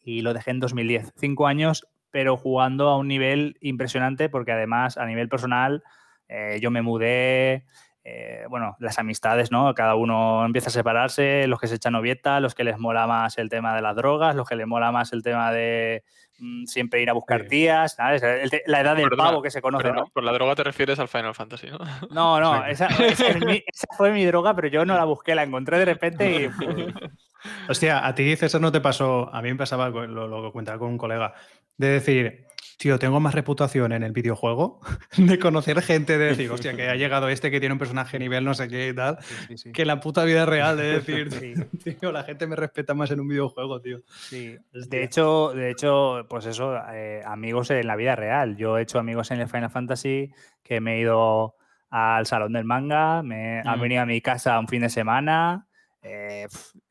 y 0.03 0.23
lo 0.23 0.35
dejé 0.35 0.51
en 0.51 0.61
2010. 0.61 1.12
Cinco 1.16 1.47
años, 1.47 1.86
pero 2.11 2.36
jugando 2.36 2.89
a 2.89 2.97
un 2.97 3.09
nivel 3.09 3.57
impresionante 3.61 4.28
porque 4.28 4.53
además 4.53 4.99
a 4.99 5.07
nivel 5.07 5.28
personal 5.28 5.82
eh, 6.28 6.59
yo 6.61 6.70
me 6.70 6.82
mudé, 6.82 7.66
eh, 8.04 8.46
bueno, 8.48 8.76
las 8.80 8.98
amistades, 8.98 9.52
¿no? 9.52 9.74
Cada 9.74 9.94
uno 9.94 10.44
empieza 10.44 10.68
a 10.68 10.72
separarse, 10.72 11.46
los 11.46 11.60
que 11.60 11.68
se 11.68 11.76
echan 11.76 11.92
novieta, 11.92 12.40
los 12.40 12.54
que 12.54 12.64
les 12.64 12.78
mola 12.78 13.06
más 13.06 13.38
el 13.38 13.48
tema 13.48 13.76
de 13.76 13.82
las 13.82 13.94
drogas, 13.94 14.34
los 14.34 14.48
que 14.48 14.56
les 14.56 14.66
mola 14.66 14.90
más 14.90 15.12
el 15.12 15.22
tema 15.22 15.52
de 15.52 16.02
mmm, 16.38 16.64
siempre 16.64 17.00
ir 17.00 17.10
a 17.10 17.12
buscar 17.12 17.42
sí. 17.42 17.48
tías, 17.48 17.94
¿sabes? 17.94 18.22
El, 18.22 18.50
la 18.66 18.80
edad 18.80 18.96
del 18.96 19.08
perdona, 19.08 19.30
pavo 19.30 19.42
que 19.42 19.52
se 19.52 19.62
conoce, 19.62 19.92
¿no? 19.92 20.06
Por 20.12 20.24
la 20.24 20.32
droga 20.32 20.56
te 20.56 20.64
refieres 20.64 20.98
al 20.98 21.06
Final 21.06 21.34
Fantasy, 21.34 21.68
¿no? 21.70 21.78
No, 22.10 22.40
no, 22.40 22.66
esa, 22.66 22.86
esa, 22.88 23.28
es 23.28 23.44
mi, 23.44 23.62
esa, 23.64 23.86
fue 23.96 24.10
mi 24.10 24.24
droga, 24.24 24.56
pero 24.56 24.66
yo 24.66 24.84
no 24.84 24.96
la 24.96 25.04
busqué, 25.04 25.36
la 25.36 25.44
encontré 25.44 25.78
de 25.78 25.84
repente 25.84 26.42
y... 26.42 26.50
Hostia, 27.68 28.06
a 28.06 28.14
ti 28.14 28.32
eso 28.32 28.60
no 28.60 28.70
te 28.70 28.80
pasó, 28.80 29.32
a 29.32 29.42
mí 29.42 29.48
me 29.50 29.56
pasaba, 29.56 29.88
lo, 29.88 30.06
lo 30.06 30.52
comentaba 30.52 30.78
con 30.78 30.90
un 30.90 30.98
colega, 30.98 31.34
de 31.76 31.88
decir, 31.88 32.46
tío, 32.82 32.98
tengo 32.98 33.20
más 33.20 33.32
reputación 33.32 33.92
en 33.92 34.02
el 34.02 34.10
videojuego 34.10 34.80
de 35.16 35.38
conocer 35.38 35.80
gente, 35.82 36.18
de 36.18 36.24
decir, 36.26 36.50
hostia, 36.50 36.74
que 36.74 36.88
ha 36.88 36.96
llegado 36.96 37.28
este 37.28 37.48
que 37.52 37.60
tiene 37.60 37.74
un 37.74 37.78
personaje 37.78 38.18
nivel 38.18 38.44
no 38.44 38.54
sé 38.54 38.66
qué 38.66 38.88
y 38.88 38.92
tal, 38.92 39.18
sí, 39.22 39.34
sí, 39.46 39.56
sí. 39.56 39.72
que 39.72 39.82
en 39.82 39.88
la 39.88 40.00
puta 40.00 40.24
vida 40.24 40.46
real, 40.46 40.76
de 40.76 41.00
decir, 41.00 41.30
tío, 42.00 42.10
la 42.10 42.24
gente 42.24 42.48
me 42.48 42.56
respeta 42.56 42.92
más 42.92 43.12
en 43.12 43.20
un 43.20 43.28
videojuego, 43.28 43.80
tío. 43.80 44.00
Sí, 44.06 44.59
de 44.72 45.04
hecho, 45.04 45.52
de 45.54 45.70
hecho, 45.70 46.26
pues 46.28 46.46
eso, 46.46 46.76
eh, 46.92 47.22
amigos 47.24 47.70
en 47.70 47.86
la 47.86 47.94
vida 47.94 48.16
real. 48.16 48.56
Yo 48.56 48.76
he 48.76 48.82
hecho 48.82 48.98
amigos 48.98 49.30
en 49.30 49.40
el 49.40 49.48
Final 49.48 49.70
Fantasy 49.70 50.32
que 50.64 50.80
me 50.80 50.96
he 50.96 51.00
ido 51.02 51.54
al 51.88 52.26
salón 52.26 52.52
del 52.52 52.64
manga, 52.64 53.22
me 53.22 53.62
mm. 53.62 53.68
han 53.68 53.80
venido 53.80 54.02
a 54.02 54.06
mi 54.06 54.20
casa 54.20 54.59
un 54.59 54.66
fin 54.66 54.82
de 54.82 54.88
semana, 54.88 55.68
eh, 56.02 56.48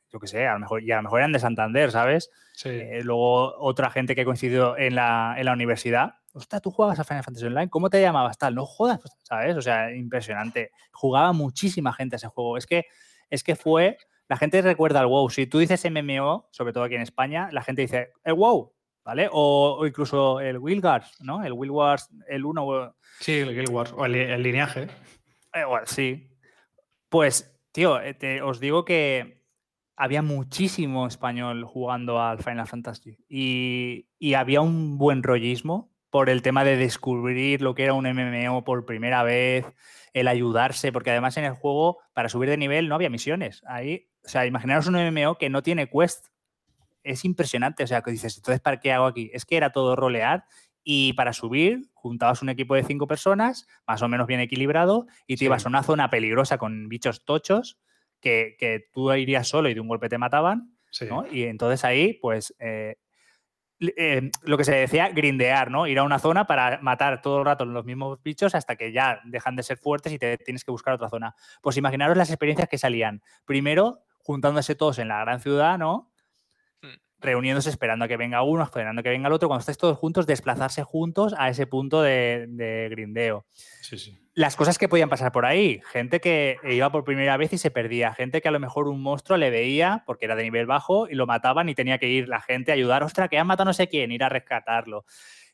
yo 0.10 0.20
qué 0.22 0.28
sé, 0.28 0.48
a 0.48 0.54
lo 0.54 0.60
mejor, 0.60 0.84
y 0.84 0.92
a 0.94 0.98
lo 0.98 1.04
mejor 1.04 1.20
eran 1.20 1.34
de 1.34 1.40
Santander, 1.40 1.92
¿sabes? 1.92 2.30
Sí. 2.62 2.70
Eh, 2.70 3.02
luego 3.04 3.58
otra 3.58 3.90
gente 3.90 4.14
que 4.14 4.24
coincidió 4.24 4.78
en 4.78 4.94
la, 4.94 5.34
en 5.36 5.46
la 5.46 5.54
universidad. 5.54 6.14
Ostras, 6.34 6.62
tú 6.62 6.70
jugabas 6.70 7.00
a 7.00 7.04
Final 7.04 7.24
Fantasy 7.24 7.48
Online, 7.48 7.72
¿cómo 7.72 7.90
te 7.90 8.00
llamabas 8.00 8.38
tal? 8.38 8.54
No 8.54 8.68
jodas, 8.68 9.02
¿sabes? 9.24 9.58
O 9.58 9.64
sea, 9.64 9.92
impresionante. 9.96 10.70
Jugaba 10.92 11.34
muchísima 11.34 11.92
gente 11.92 12.16
a 12.16 12.18
ese 12.18 12.28
juego. 12.28 12.58
Es 12.58 12.68
que, 12.68 12.86
es 13.32 13.44
que 13.44 13.56
fue. 13.56 13.98
La 14.28 14.38
gente 14.38 14.62
recuerda 14.62 15.00
al 15.00 15.08
WoW. 15.08 15.32
Si 15.32 15.48
tú 15.48 15.58
dices 15.58 15.84
MMO, 15.90 16.50
sobre 16.52 16.72
todo 16.72 16.84
aquí 16.84 16.94
en 16.94 17.02
España, 17.02 17.50
la 17.52 17.64
gente 17.64 17.82
dice 17.82 18.12
el 18.24 18.36
WoW, 18.36 18.72
¿vale? 19.04 19.28
O, 19.32 19.78
o 19.80 19.88
incluso 19.88 20.40
el 20.40 20.60
Guild 20.60 20.86
Wars, 20.86 21.20
¿no? 21.20 21.44
El 21.44 21.56
Guild 21.56 21.72
Wars, 21.72 22.10
el 22.30 22.46
1. 22.46 22.96
Sí, 23.20 23.40
el 23.40 23.56
Guild 23.56 23.70
Wars, 23.70 23.92
o 23.98 24.06
el, 24.06 24.14
el 24.14 24.44
lineaje. 24.44 24.88
Eh, 25.52 25.66
bueno, 25.66 25.88
sí. 25.88 26.30
Pues, 27.10 27.60
tío, 27.72 28.00
eh, 28.00 28.14
te, 28.14 28.44
os 28.44 28.60
digo 28.60 28.86
que 28.86 29.41
había 30.02 30.24
muchísimo 30.24 31.06
español 31.06 31.64
jugando 31.64 32.20
al 32.20 32.40
Final 32.40 32.66
Fantasy 32.66 33.20
y, 33.30 34.08
y, 34.18 34.34
había 34.34 34.60
un 34.62 34.98
buen 34.98 35.22
rollismo 35.22 35.92
por 36.10 36.32
el 36.32 36.42
tema 36.42 36.64
de 36.64 36.76
descubrir 36.76 37.62
lo 37.62 37.76
que 37.76 37.84
era 37.84 37.94
un 37.94 38.06
MMO 38.12 38.64
por 38.64 38.88
primera 38.88 39.22
vez, 39.22 39.64
el 40.14 40.28
ayudarse, 40.28 40.92
porque 40.92 41.12
además 41.12 41.38
en 41.38 41.44
el 41.44 41.54
juego 41.54 42.00
para 42.14 42.30
subir 42.30 42.50
de 42.50 42.58
nivel 42.58 42.90
no 42.90 42.96
había 42.96 43.12
misiones. 43.12 43.62
Ahí, 43.68 44.10
o 44.26 44.28
sea, 44.28 44.48
imaginaros 44.48 44.88
un 44.88 44.96
MMO 44.96 45.38
que 45.38 45.52
no 45.52 45.62
tiene 45.62 45.88
quest. 45.88 46.30
Es 47.04 47.24
impresionante, 47.24 47.84
o 47.84 47.88
sea, 47.88 48.02
que 48.02 48.10
dices, 48.10 48.38
entonces, 48.38 48.60
¿para 48.60 48.80
qué 48.80 48.92
hago 48.92 49.06
aquí? 49.06 49.30
Es 49.34 49.46
que 49.46 49.56
era 49.56 49.72
todo 49.72 49.96
rolear 49.96 50.46
y 50.84 51.14
para 51.14 51.32
subir 51.32 51.92
juntabas 51.94 52.42
un 52.42 52.50
equipo 52.50 52.74
de 52.74 52.84
cinco 52.84 53.06
personas, 53.06 53.68
más 53.86 54.02
o 54.02 54.08
menos 54.08 54.26
bien 54.26 54.40
equilibrado, 54.40 55.06
y 55.28 55.36
te 55.36 55.40
sí. 55.42 55.46
ibas 55.46 55.68
a 55.68 55.70
una 55.70 55.84
zona 55.84 56.10
peligrosa 56.10 56.58
con 56.58 56.90
bichos 56.90 57.24
tochos 57.24 57.78
que, 58.22 58.56
que, 58.58 58.88
tú 58.94 59.12
irías 59.14 59.48
solo 59.48 59.70
y 59.70 59.74
de 59.74 59.80
un 59.80 59.88
golpe 59.88 60.10
te 60.10 60.18
mataban, 60.18 60.78
sí. 60.92 61.06
¿no? 61.06 61.26
Y 61.30 61.44
entonces 61.44 61.84
ahí, 61.84 62.14
pues, 62.14 62.56
eh, 62.60 62.96
eh, 63.80 64.30
lo 64.44 64.58
que 64.58 64.64
se 64.64 64.76
decía, 64.76 65.10
grindear, 65.10 65.72
¿no? 65.72 65.88
Ir 65.88 65.98
a 65.98 66.04
una 66.04 66.20
zona 66.20 66.46
para 66.46 66.80
matar 66.82 67.22
todo 67.22 67.40
el 67.40 67.46
rato 67.46 67.66
los 67.66 67.84
mismos 67.84 68.22
bichos 68.22 68.54
hasta 68.54 68.76
que 68.76 68.92
ya 68.92 69.22
dejan 69.26 69.56
de 69.56 69.64
ser 69.64 69.78
fuertes 69.78 70.14
y 70.14 70.20
te 70.20 70.38
tienes 70.38 70.64
que 70.64 70.72
buscar 70.72 70.94
otra 70.94 71.10
zona. 71.10 71.36
Pues 71.62 71.78
imaginaros 71.78 72.16
las 72.16 72.30
experiencias 72.30 72.70
que 72.70 72.78
salían. 72.78 73.24
Primero, 73.46 74.04
juntándose 74.20 74.76
todos 74.76 75.00
en 75.00 75.08
la 75.08 75.20
gran 75.22 75.42
ciudad, 75.42 75.78
¿no? 75.80 76.12
reuniéndose 77.22 77.70
esperando 77.70 78.06
a 78.06 78.08
que 78.08 78.18
venga 78.18 78.42
uno, 78.42 78.64
esperando 78.64 79.00
a 79.00 79.04
que 79.04 79.10
venga 79.10 79.28
el 79.28 79.34
otro, 79.34 79.48
cuando 79.48 79.60
estáis 79.60 79.78
todos 79.78 79.98
juntos, 79.98 80.26
desplazarse 80.26 80.84
juntos 80.84 81.36
a 81.38 81.50
ese 81.50 81.68
punto 81.68 82.02
de, 82.02 82.48
de 82.50 82.88
grindeo. 82.90 83.46
Sí, 83.82 83.98
sí. 83.98 84.18
Las 84.34 84.56
cosas 84.56 84.78
que 84.78 84.88
podían 84.88 85.10
pasar 85.10 85.34
por 85.34 85.46
ahí, 85.46 85.82
gente 85.92 86.22
que 86.22 86.56
iba 86.64 86.90
por 86.90 87.04
primera 87.04 87.36
vez 87.36 87.52
y 87.52 87.58
se 87.58 87.70
perdía, 87.70 88.14
gente 88.14 88.42
que 88.42 88.48
a 88.48 88.52
lo 88.52 88.62
mejor 88.62 88.88
un 88.88 89.02
monstruo 89.02 89.38
le 89.38 89.50
veía 89.50 90.04
porque 90.06 90.24
era 90.24 90.38
de 90.38 90.44
nivel 90.44 90.66
bajo 90.66 91.10
y 91.10 91.16
lo 91.16 91.28
mataban 91.28 91.68
y 91.68 91.76
tenía 91.76 91.98
que 91.98 92.08
ir 92.08 92.30
la 92.30 92.40
gente 92.40 92.72
a 92.72 92.76
ayudar, 92.76 93.04
ostras, 93.04 93.28
que 93.28 93.38
han 93.38 93.48
matado 93.48 93.66
no 93.66 93.74
sé 93.74 93.90
quién, 93.90 94.10
ir 94.12 94.24
a 94.24 94.30
rescatarlo. 94.30 95.04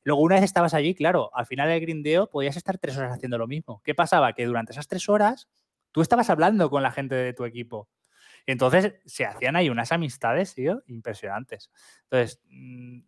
Luego, 0.04 0.22
una 0.22 0.36
vez 0.36 0.44
estabas 0.44 0.76
allí, 0.76 0.94
claro, 0.94 1.32
al 1.34 1.48
final 1.48 1.70
del 1.70 1.82
grindeo 1.82 2.30
podías 2.30 2.56
estar 2.56 2.78
tres 2.78 2.96
horas 2.98 3.14
haciendo 3.14 3.40
lo 3.40 3.48
mismo. 3.48 3.82
¿Qué 3.84 3.96
pasaba? 3.96 4.34
Que 4.34 4.46
durante 4.46 4.74
esas 4.74 4.88
tres 4.88 5.10
horas 5.10 5.50
tú 5.92 6.02
estabas 6.02 6.30
hablando 6.30 6.70
con 6.70 6.84
la 6.84 6.92
gente 6.92 7.16
de 7.16 7.34
tu 7.34 7.46
equipo. 7.46 7.90
Entonces 8.46 8.94
se 9.06 9.26
hacían 9.26 9.56
ahí 9.56 9.70
unas 9.70 9.92
amistades, 9.92 10.54
tío, 10.54 10.84
impresionantes. 10.86 11.72
Entonces, 12.04 12.42
mm, 12.46 13.00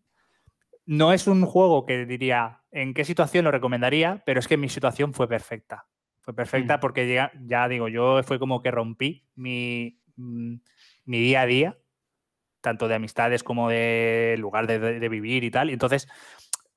no 0.89 1.13
es 1.13 1.27
un 1.27 1.45
juego 1.45 1.85
que 1.85 2.07
diría 2.07 2.63
en 2.71 2.95
qué 2.95 3.05
situación 3.05 3.45
lo 3.45 3.51
recomendaría, 3.51 4.23
pero 4.25 4.39
es 4.39 4.47
que 4.47 4.57
mi 4.57 4.69
situación 4.69 5.13
fue 5.13 5.27
perfecta. 5.27 5.85
Fue 6.21 6.33
perfecta 6.33 6.77
mm. 6.77 6.79
porque 6.79 7.13
ya, 7.13 7.31
ya, 7.45 7.67
digo, 7.67 7.89
yo 7.89 8.23
fue 8.23 8.39
como 8.39 8.63
que 8.63 8.71
rompí 8.71 9.23
mi, 9.35 10.01
mm, 10.15 10.55
mi 11.05 11.19
día 11.19 11.41
a 11.41 11.45
día, 11.45 11.77
tanto 12.61 12.87
de 12.87 12.95
amistades 12.95 13.43
como 13.43 13.69
de 13.69 14.35
lugar 14.39 14.65
de, 14.65 14.79
de, 14.79 14.99
de 14.99 15.09
vivir 15.09 15.43
y 15.43 15.51
tal. 15.51 15.69
Y 15.69 15.73
entonces 15.73 16.07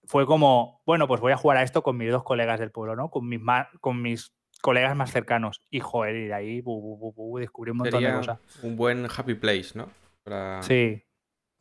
fue 0.05 0.27
como, 0.27 0.83
bueno, 0.85 1.09
pues 1.09 1.23
voy 1.23 1.33
a 1.33 1.39
jugar 1.39 1.57
a 1.57 1.63
esto 1.63 1.83
con 1.83 1.97
mis 1.97 2.11
dos 2.11 2.23
colegas 2.23 2.61
del 2.61 2.71
pueblo, 2.71 2.95
¿no? 2.95 3.11
Con 3.11 3.27
mis, 3.27 3.41
con 3.81 4.03
mis 4.03 4.35
colegas 4.61 4.95
más 4.95 5.11
cercanos. 5.11 5.63
Y 5.71 5.81
joder, 5.81 6.17
y 6.17 6.27
de 6.27 6.35
ahí 6.35 6.61
bu, 6.61 6.99
bu, 6.99 7.15
bu, 7.15 7.39
descubrí 7.39 7.71
un 7.71 7.79
montón 7.79 8.01
Sería 8.01 8.11
de 8.11 8.19
cosas. 8.19 8.39
Un 8.63 8.77
buen 8.77 9.07
happy 9.07 9.37
place, 9.37 9.71
¿no? 9.75 9.89
Para, 10.23 10.63
sí. 10.63 11.03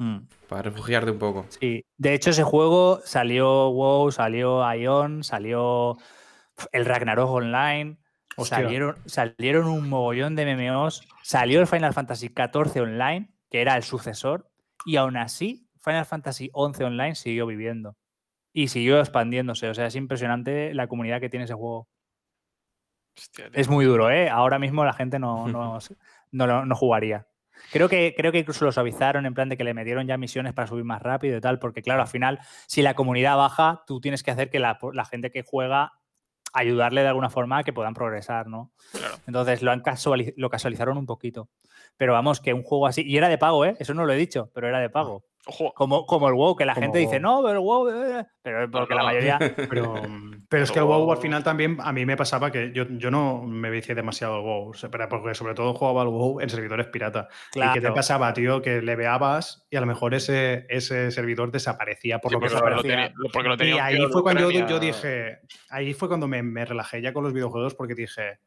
Mm. 0.01 0.27
Para 0.49 0.63
refugiarte 0.63 1.11
un 1.11 1.19
poco. 1.19 1.45
Sí. 1.59 1.85
De 1.95 2.15
hecho, 2.15 2.31
ese 2.31 2.41
juego 2.41 3.01
salió 3.05 3.69
WoW, 3.69 4.11
salió 4.11 4.73
Ion, 4.73 5.23
salió 5.23 5.95
el 6.71 6.85
Ragnarok 6.85 7.29
Online. 7.29 7.97
Salieron, 8.39 8.95
salieron 9.05 9.67
un 9.67 9.87
mogollón 9.87 10.35
de 10.35 10.55
MMOs. 10.55 11.07
Salió 11.21 11.61
el 11.61 11.67
Final 11.67 11.93
Fantasy 11.93 12.29
XIV 12.29 12.81
Online, 12.81 13.29
que 13.51 13.61
era 13.61 13.77
el 13.77 13.83
sucesor. 13.83 14.49
Y 14.85 14.95
aún 14.95 15.17
así, 15.17 15.69
Final 15.83 16.07
Fantasy 16.07 16.49
XI 16.49 16.83
Online 16.83 17.13
siguió 17.13 17.45
viviendo 17.45 17.95
y 18.53 18.69
siguió 18.69 18.99
expandiéndose. 18.99 19.69
O 19.69 19.75
sea, 19.75 19.85
es 19.85 19.95
impresionante 19.95 20.73
la 20.73 20.87
comunidad 20.87 21.19
que 21.21 21.29
tiene 21.29 21.43
ese 21.43 21.53
juego. 21.53 21.87
Hostia. 23.15 23.51
Es 23.53 23.69
muy 23.69 23.85
duro, 23.85 24.09
¿eh? 24.09 24.29
Ahora 24.29 24.57
mismo 24.57 24.83
la 24.83 24.93
gente 24.93 25.19
no, 25.19 25.47
no, 25.47 25.77
no, 26.31 26.65
no 26.65 26.75
jugaría. 26.75 27.27
Creo 27.71 27.89
que, 27.89 28.13
creo 28.15 28.31
que 28.31 28.39
incluso 28.39 28.65
lo 28.65 28.71
suavizaron 28.71 29.25
en 29.25 29.33
plan 29.33 29.49
de 29.49 29.57
que 29.57 29.63
le 29.63 29.73
metieron 29.73 30.07
ya 30.07 30.17
misiones 30.17 30.53
para 30.53 30.67
subir 30.67 30.83
más 30.83 31.01
rápido 31.01 31.37
y 31.37 31.41
tal, 31.41 31.59
porque 31.59 31.81
claro, 31.81 32.01
al 32.01 32.07
final, 32.07 32.39
si 32.67 32.81
la 32.81 32.93
comunidad 32.93 33.37
baja, 33.37 33.83
tú 33.87 34.01
tienes 34.01 34.23
que 34.23 34.31
hacer 34.31 34.49
que 34.49 34.59
la, 34.59 34.77
la 34.93 35.05
gente 35.05 35.31
que 35.31 35.43
juega 35.43 35.93
ayudarle 36.53 37.01
de 37.01 37.07
alguna 37.07 37.29
forma 37.29 37.59
a 37.59 37.63
que 37.63 37.73
puedan 37.73 37.93
progresar, 37.93 38.47
¿no? 38.47 38.71
Claro. 38.91 39.15
Entonces 39.27 39.61
lo, 39.61 39.71
han 39.71 39.83
lo 40.35 40.49
casualizaron 40.49 40.97
un 40.97 41.05
poquito. 41.05 41.49
Pero 41.97 42.13
vamos, 42.13 42.41
que 42.41 42.53
un 42.53 42.63
juego 42.63 42.87
así. 42.87 43.03
Y 43.05 43.17
era 43.17 43.29
de 43.29 43.37
pago, 43.37 43.65
¿eh? 43.65 43.75
Eso 43.79 43.93
no 43.93 44.05
lo 44.05 44.13
he 44.13 44.17
dicho, 44.17 44.49
pero 44.53 44.67
era 44.67 44.79
de 44.79 44.89
pago. 44.89 45.23
Ojo, 45.47 45.73
Como, 45.73 46.05
como 46.05 46.27
el 46.27 46.35
WoW, 46.35 46.55
que 46.55 46.65
la 46.65 46.75
Como 46.75 46.85
gente 46.85 46.99
dice, 46.99 47.19
WoW. 47.19 47.21
no, 47.21 47.41
pero 47.41 47.53
el 47.53 47.59
WoW. 47.59 47.89
eh", 47.89 48.27
Pero 48.43 48.69
porque 48.69 48.93
la 48.93 49.01
no. 49.01 49.07
mayoría. 49.07 49.39
Pero, 49.69 49.93
pero 50.49 50.63
es 50.63 50.71
que 50.71 50.79
el 50.79 50.85
WoW 50.85 51.11
al 51.11 51.17
final 51.17 51.43
también 51.43 51.77
a 51.81 51.91
mí 51.93 52.05
me 52.05 52.15
pasaba 52.17 52.51
que 52.51 52.71
yo, 52.73 52.85
yo 52.89 53.09
no 53.09 53.41
me 53.43 53.69
vicié 53.71 53.95
demasiado 53.95 54.35
al 54.35 54.41
WoW, 54.41 54.71
porque 55.09 55.33
sobre 55.33 55.53
todo 55.55 55.73
jugaba 55.73 56.01
al 56.03 56.09
WoW 56.09 56.41
en 56.41 56.49
servidores 56.49 56.87
pirata. 56.87 57.27
¿Y 57.55 57.59
qué 57.59 57.67
te 57.73 57.79
Claro. 57.79 57.93
pasaba, 57.95 58.33
tío? 58.33 58.61
Que 58.61 58.81
le 58.81 58.95
veabas 58.95 59.65
y 59.71 59.77
a 59.77 59.81
lo 59.81 59.87
mejor 59.87 60.13
ese, 60.13 60.65
ese 60.69 61.09
servidor 61.11 61.51
desaparecía 61.51 62.19
por 62.19 62.31
sí, 62.31 62.35
lo 62.35 62.39
que 62.41 62.49
porque, 62.49 62.59
lo 62.59 62.81
desaparecía. 62.83 63.13
tenía, 63.13 63.49
lo 63.49 63.57
tenía 63.57 63.75
Y 63.75 63.79
ahí 63.79 64.07
fue 64.11 64.21
cuando 64.21 64.51
yo, 64.51 64.67
yo 64.67 64.79
dije, 64.79 65.39
ahí 65.69 65.93
fue 65.93 66.07
cuando 66.07 66.27
me, 66.27 66.43
me 66.43 66.65
relajé 66.65 67.01
ya 67.01 67.13
con 67.13 67.23
los 67.23 67.33
videojuegos 67.33 67.73
porque 67.75 67.95
dije, 67.95 68.39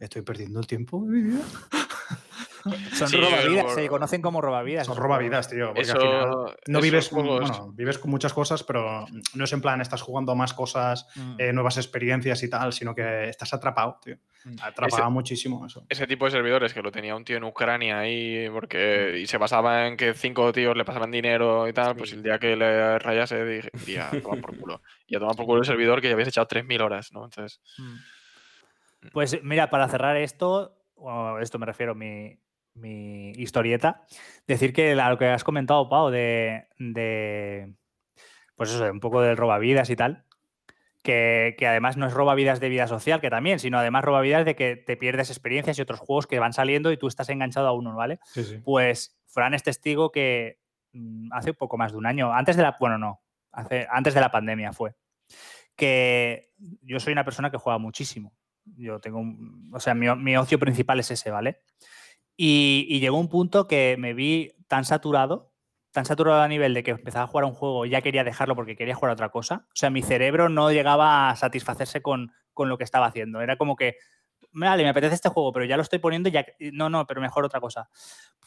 estoy 0.00 0.22
perdiendo 0.22 0.58
el 0.60 0.66
tiempo 0.66 1.02
de 1.04 1.10
mi 1.10 1.20
vida. 1.22 1.42
Son 2.92 3.08
Sí, 3.08 3.16
robavidas, 3.16 3.64
por- 3.64 3.74
se 3.74 3.88
conocen 3.88 4.22
como 4.22 4.40
robavidas. 4.40 4.86
Son 4.86 4.96
robavidas, 4.96 5.48
tío. 5.50 5.68
Porque 5.68 5.80
Eso, 5.82 5.92
al 5.94 6.00
final 6.00 6.56
no 6.66 6.80
vives 6.80 7.08
con, 7.08 7.26
juegos- 7.26 7.50
bueno, 7.50 7.72
vives 7.72 7.98
con 7.98 8.10
muchas 8.10 8.32
cosas, 8.32 8.62
pero 8.64 9.06
no 9.34 9.44
es 9.44 9.52
en 9.52 9.60
plan 9.60 9.80
estás 9.80 10.02
jugando 10.02 10.32
a 10.32 10.34
más 10.34 10.54
cosas, 10.54 11.06
juegos. 11.14 11.36
eh, 11.38 11.52
nuevas 11.52 11.76
experiencias 11.76 12.42
y 12.42 12.48
tal, 12.50 12.72
sino 12.72 12.94
que 12.94 13.28
estás 13.28 13.52
atrapado, 13.54 13.98
tío. 14.02 14.16
Mm. 14.44 14.56
Atrapaba 14.62 15.08
muchísimo 15.10 15.64
eso. 15.66 15.86
ese 15.88 16.06
tipo 16.06 16.26
de 16.26 16.30
servidores 16.32 16.74
que 16.74 16.82
lo 16.82 16.90
tenía 16.92 17.16
un 17.16 17.24
tío 17.24 17.38
en 17.38 17.44
Ucrania 17.44 17.98
ahí 18.00 18.48
porque 18.50 19.18
y 19.18 19.26
se 19.26 19.38
basaba 19.38 19.86
en 19.86 19.96
que 19.96 20.12
cinco 20.12 20.52
tíos 20.52 20.76
le 20.76 20.84
pasaban 20.84 21.10
dinero 21.10 21.66
y 21.66 21.72
tal, 21.72 21.96
pues 21.96 22.12
el 22.12 22.22
día 22.22 22.38
que 22.38 22.54
le 22.54 22.98
rayase 22.98 23.42
dije, 23.44 23.70
diría, 23.72 24.08
a 24.10 24.20
tomar 24.20 24.40
por 24.42 24.56
culo. 24.58 24.82
Y 25.06 25.16
a 25.16 25.18
tomar 25.18 25.34
por 25.36 25.46
culo 25.46 25.60
el 25.60 25.66
servidor 25.66 26.00
que 26.02 26.08
ya 26.08 26.12
habías 26.14 26.28
echado 26.28 26.46
3.000 26.46 26.80
horas, 26.82 27.10
¿no? 27.12 27.24
Entonces, 27.24 27.60
Mm. 27.78 27.96
Pues 29.12 29.38
mira, 29.42 29.68
para 29.70 29.88
cerrar 29.88 30.16
esto, 30.16 30.78
o 30.94 31.38
esto 31.38 31.58
me 31.58 31.66
refiero 31.66 31.94
mi, 31.94 32.38
mi 32.74 33.30
historieta, 33.32 34.04
decir 34.46 34.72
que 34.72 34.94
la- 34.94 35.10
lo 35.10 35.18
que 35.18 35.26
has 35.26 35.44
comentado, 35.44 35.88
Pau, 35.88 36.10
de, 36.10 36.66
de, 36.78 37.72
pues 38.56 38.70
eso, 38.70 38.84
de 38.84 38.90
un 38.90 39.00
poco 39.00 39.20
del 39.20 39.36
robavidas 39.36 39.90
y 39.90 39.96
tal, 39.96 40.24
que, 41.02 41.54
que 41.58 41.66
además 41.66 41.96
no 41.96 42.06
es 42.06 42.12
robavidas 42.14 42.60
de 42.60 42.68
vida 42.68 42.86
social, 42.86 43.20
que 43.20 43.30
también, 43.30 43.58
sino 43.58 43.78
además 43.78 44.04
robavidas 44.04 44.44
de 44.44 44.56
que 44.56 44.76
te 44.76 44.96
pierdes 44.96 45.30
experiencias 45.30 45.78
y 45.78 45.82
otros 45.82 46.00
juegos 46.00 46.26
que 46.26 46.38
van 46.38 46.52
saliendo 46.52 46.90
y 46.92 46.96
tú 46.96 47.08
estás 47.08 47.28
enganchado 47.28 47.68
a 47.68 47.72
uno, 47.72 47.94
¿vale? 47.94 48.18
Sí, 48.24 48.42
sí. 48.44 48.58
Pues 48.64 49.16
Fran 49.26 49.54
es 49.54 49.62
testigo 49.62 50.10
que 50.10 50.58
mm, 50.92 51.32
hace 51.32 51.52
poco 51.54 51.76
más 51.76 51.92
de 51.92 51.98
un 51.98 52.06
año, 52.06 52.32
antes 52.32 52.56
de 52.56 52.62
la, 52.62 52.76
bueno, 52.80 52.96
no, 52.98 53.20
hace, 53.52 53.86
antes 53.90 54.14
de 54.14 54.20
la 54.20 54.30
pandemia 54.30 54.72
fue, 54.72 54.94
que 55.76 56.50
yo 56.82 56.98
soy 57.00 57.12
una 57.12 57.24
persona 57.24 57.50
que 57.50 57.58
juega 57.58 57.78
muchísimo. 57.78 58.32
Yo 58.76 58.98
tengo, 59.00 59.18
un- 59.18 59.70
o 59.74 59.80
sea, 59.80 59.94
mi, 59.94 60.06
mi 60.16 60.36
ocio 60.36 60.58
principal 60.58 61.00
es 61.00 61.10
ese, 61.10 61.30
¿vale? 61.30 61.60
Y, 62.36 62.86
y 62.88 63.00
llegó 63.00 63.18
un 63.18 63.28
punto 63.28 63.66
que 63.66 63.96
me 63.98 64.14
vi 64.14 64.52
tan 64.68 64.84
saturado, 64.84 65.52
tan 65.92 66.04
saturado 66.04 66.42
a 66.42 66.48
nivel 66.48 66.74
de 66.74 66.82
que 66.82 66.90
empezaba 66.90 67.24
a 67.24 67.28
jugar 67.28 67.44
un 67.44 67.54
juego 67.54 67.86
y 67.86 67.90
ya 67.90 68.02
quería 68.02 68.24
dejarlo 68.24 68.56
porque 68.56 68.76
quería 68.76 68.94
jugar 68.96 69.10
a 69.10 69.14
otra 69.14 69.28
cosa. 69.28 69.66
O 69.68 69.76
sea, 69.76 69.90
mi 69.90 70.02
cerebro 70.02 70.48
no 70.48 70.72
llegaba 70.72 71.30
a 71.30 71.36
satisfacerse 71.36 72.02
con, 72.02 72.32
con 72.52 72.68
lo 72.68 72.78
que 72.78 72.84
estaba 72.84 73.06
haciendo. 73.06 73.40
Era 73.40 73.56
como 73.56 73.76
que, 73.76 73.96
vale, 74.52 74.82
me 74.82 74.88
apetece 74.88 75.14
este 75.14 75.28
juego, 75.28 75.52
pero 75.52 75.64
ya 75.66 75.76
lo 75.76 75.82
estoy 75.82 75.98
poniendo 75.98 76.28
y 76.28 76.32
ya, 76.32 76.44
no, 76.72 76.90
no, 76.90 77.06
pero 77.06 77.20
mejor 77.20 77.44
otra 77.44 77.60
cosa. 77.60 77.90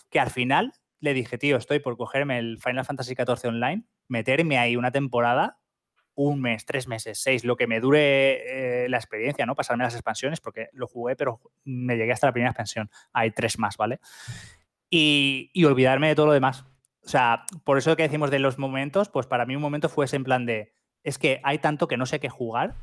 Que 0.09 0.19
al 0.19 0.29
final 0.29 0.73
le 0.99 1.13
dije, 1.13 1.37
tío, 1.37 1.57
estoy 1.57 1.79
por 1.79 1.95
cogerme 1.95 2.39
el 2.39 2.57
Final 2.59 2.85
Fantasy 2.85 3.13
XIV 3.15 3.49
Online, 3.49 3.83
meterme 4.07 4.57
ahí 4.57 4.75
una 4.75 4.91
temporada, 4.91 5.59
un 6.19 6.41
mes, 6.41 6.65
tres 6.65 6.87
meses, 6.87 7.19
seis, 7.21 7.45
lo 7.45 7.55
que 7.55 7.67
me 7.67 7.79
dure 7.79 8.83
eh, 8.85 8.89
la 8.89 8.97
experiencia, 8.97 9.45
¿no? 9.45 9.53
Pasarme 9.53 9.83
las 9.83 9.93
expansiones, 9.93 10.41
porque 10.41 10.67
lo 10.73 10.87
jugué, 10.87 11.15
pero 11.15 11.39
me 11.63 11.95
llegué 11.95 12.11
hasta 12.11 12.25
la 12.25 12.33
primera 12.33 12.49
expansión. 12.49 12.89
Hay 13.13 13.29
tres 13.31 13.59
más, 13.59 13.77
¿vale? 13.77 13.99
Y, 14.89 15.51
y 15.53 15.65
olvidarme 15.65 16.07
de 16.07 16.15
todo 16.15 16.25
lo 16.27 16.33
demás. 16.33 16.65
O 17.05 17.07
sea, 17.09 17.45
por 17.63 17.77
eso 17.77 17.95
que 17.95 18.03
decimos 18.03 18.31
de 18.31 18.39
los 18.39 18.57
momentos, 18.57 19.09
pues 19.09 19.27
para 19.27 19.45
mí 19.45 19.55
un 19.55 19.61
momento 19.61 19.89
fue 19.89 20.05
ese 20.05 20.15
en 20.15 20.23
plan 20.23 20.45
de, 20.45 20.73
es 21.03 21.17
que 21.19 21.39
hay 21.43 21.59
tanto 21.59 21.87
que 21.87 21.97
no 21.97 22.05
sé 22.05 22.19
qué 22.19 22.29
jugar 22.29 22.73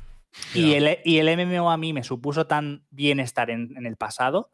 y 0.53 0.73
el, 0.73 0.99
y 1.03 1.17
el 1.19 1.27
MMO 1.29 1.69
a 1.71 1.77
mí 1.77 1.93
me 1.93 2.03
supuso 2.03 2.47
tan 2.47 2.85
bienestar 2.89 3.49
en, 3.49 3.75
en 3.77 3.85
el 3.85 3.97
pasado 3.97 4.49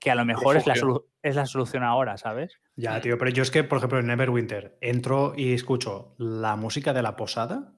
que 0.00 0.10
a 0.10 0.14
lo 0.14 0.24
mejor 0.24 0.56
es 0.56 0.66
la, 0.66 0.74
solu- 0.74 1.04
es 1.22 1.36
la 1.36 1.46
solución 1.46 1.82
ahora, 1.82 2.16
¿sabes? 2.16 2.58
Ya, 2.76 3.00
tío, 3.00 3.18
pero 3.18 3.30
yo 3.30 3.42
es 3.42 3.50
que, 3.50 3.64
por 3.64 3.78
ejemplo, 3.78 3.98
en 4.00 4.06
Neverwinter 4.06 4.76
entro 4.80 5.34
y 5.36 5.52
escucho 5.52 6.14
la 6.18 6.56
música 6.56 6.92
de 6.92 7.02
la 7.02 7.16
posada 7.16 7.72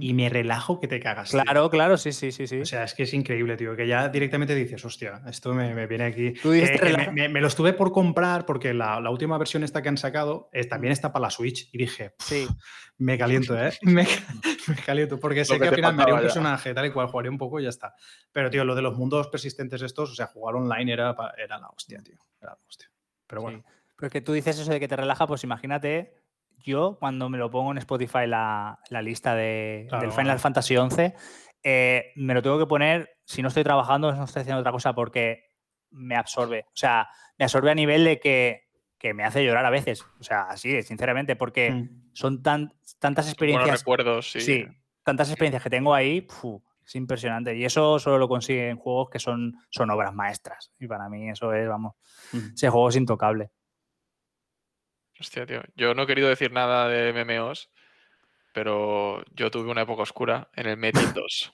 y 0.00 0.14
me 0.14 0.28
relajo 0.30 0.80
que 0.80 0.88
te 0.88 0.98
cagas. 1.00 1.30
tío. 1.30 1.42
Claro, 1.42 1.68
claro, 1.68 1.96
sí, 1.98 2.10
sí, 2.12 2.32
sí, 2.32 2.46
sí. 2.46 2.60
O 2.60 2.64
sea, 2.64 2.84
es 2.84 2.94
que 2.94 3.02
es 3.02 3.12
increíble, 3.12 3.56
tío, 3.58 3.76
que 3.76 3.86
ya 3.86 4.08
directamente 4.08 4.54
dices, 4.54 4.82
hostia, 4.84 5.20
esto 5.28 5.52
me, 5.52 5.74
me 5.74 5.86
viene 5.86 6.04
aquí. 6.04 6.32
Tú 6.32 6.52
te 6.52 6.78
que 6.78 6.96
me, 6.96 7.10
me- 7.12 7.28
me 7.28 7.40
lo 7.42 7.46
estuve 7.48 7.74
por 7.74 7.92
comprar 7.92 8.46
porque 8.46 8.72
la, 8.72 9.00
la 9.00 9.10
última 9.10 9.36
versión 9.36 9.62
esta 9.64 9.82
que 9.82 9.90
han 9.90 9.98
sacado 9.98 10.48
es, 10.52 10.68
también 10.68 10.92
está 10.92 11.12
para 11.12 11.24
la 11.26 11.30
Switch 11.30 11.68
y 11.72 11.78
dije, 11.78 12.14
sí. 12.18 12.46
me 12.96 13.18
caliento, 13.18 13.54
¿eh? 13.62 13.70
Me, 13.82 14.06
me 14.68 14.76
caliento 14.76 15.20
porque 15.20 15.44
sé 15.44 15.54
que 15.54 15.60
que 15.60 15.68
al 15.68 15.74
final 15.74 15.94
me 15.94 16.02
haría 16.04 16.14
un 16.14 16.20
personaje 16.22 16.72
tal 16.72 16.86
y 16.86 16.90
cual, 16.90 17.08
jugaré 17.08 17.28
un 17.28 17.36
poco 17.38 17.60
y 17.60 17.64
ya 17.64 17.68
está. 17.68 17.94
Pero, 18.32 18.48
tío, 18.48 18.64
lo 18.64 18.74
de 18.74 18.80
los 18.82 18.96
mundos 18.96 19.28
persistentes 19.28 19.82
estos, 19.82 20.10
o 20.10 20.14
sea, 20.14 20.26
jugar 20.28 20.54
online 20.54 20.90
era, 20.92 21.14
era 21.36 21.58
la 21.58 21.68
hostia, 21.68 22.02
tío. 22.02 22.16
Era 22.40 22.52
la 22.52 22.58
hostia. 22.66 22.90
Pero 23.26 23.42
bueno. 23.42 23.58
Sí. 23.58 23.64
Pero 23.98 24.06
es 24.08 24.12
que 24.12 24.20
tú 24.20 24.32
dices 24.32 24.58
eso 24.58 24.70
de 24.70 24.80
que 24.80 24.88
te 24.88 24.96
relaja, 24.96 25.26
pues 25.26 25.42
imagínate, 25.44 26.14
yo 26.58 26.96
cuando 26.98 27.28
me 27.28 27.38
lo 27.38 27.50
pongo 27.50 27.70
en 27.72 27.78
Spotify 27.78 28.26
la, 28.26 28.78
la 28.90 29.02
lista 29.02 29.34
de, 29.34 29.86
Claro. 29.88 30.02
del 30.02 30.12
Final 30.12 30.38
Fantasy 30.38 30.74
XI, 30.76 31.12
eh, 31.62 32.12
me 32.16 32.34
lo 32.34 32.42
tengo 32.42 32.58
que 32.58 32.66
poner 32.66 33.10
si 33.24 33.42
no 33.42 33.48
estoy 33.48 33.64
trabajando, 33.64 34.12
no 34.12 34.24
estoy 34.24 34.42
haciendo 34.42 34.60
otra 34.60 34.72
cosa, 34.72 34.94
porque 34.94 35.44
me 35.90 36.16
absorbe. 36.16 36.64
O 36.68 36.70
sea, 36.76 37.08
me 37.38 37.44
absorbe 37.44 37.70
a 37.70 37.74
nivel 37.74 38.04
de 38.04 38.20
que, 38.20 38.62
que 38.98 39.14
me 39.14 39.24
hace 39.24 39.44
llorar 39.44 39.64
a 39.66 39.70
veces. 39.70 40.04
O 40.20 40.22
sea, 40.22 40.42
así, 40.42 40.82
sinceramente, 40.82 41.34
porque 41.36 41.70
Mm. 41.72 42.10
son 42.12 42.42
tan, 42.42 42.72
tantas 42.98 43.24
buenos 43.26 43.32
experiencias. 43.32 43.80
recuerdos, 43.80 44.30
sí. 44.32 44.40
Sí, 44.40 44.66
tantas 45.04 45.28
experiencias 45.30 45.62
que 45.62 45.70
tengo 45.70 45.92
ahí, 45.94 46.26
es 46.84 46.94
impresionante. 46.94 47.56
Y 47.56 47.64
eso 47.64 47.98
solo 47.98 48.18
lo 48.18 48.28
consigue 48.28 48.68
en 48.70 48.76
juegos 48.76 49.10
que 49.10 49.18
son, 49.18 49.54
son 49.70 49.90
obras 49.90 50.14
maestras. 50.14 50.72
Y 50.78 50.86
para 50.86 51.08
mí 51.08 51.28
eso 51.28 51.52
es, 51.52 51.68
vamos, 51.68 51.94
Mm. 52.32 52.54
ese 52.54 52.68
juego 52.70 52.88
es 52.88 52.96
intocable. 52.96 53.50
Hostia, 55.20 55.46
tío. 55.46 55.62
Yo 55.76 55.94
no 55.94 56.02
he 56.02 56.06
querido 56.06 56.28
decir 56.28 56.52
nada 56.52 56.88
de 56.88 57.12
MMOs, 57.12 57.70
pero 58.52 59.24
yo 59.34 59.50
tuve 59.50 59.70
una 59.70 59.82
época 59.82 60.02
oscura 60.02 60.48
en 60.54 60.66
el 60.66 60.76
Metin 60.76 61.12
2. 61.14 61.52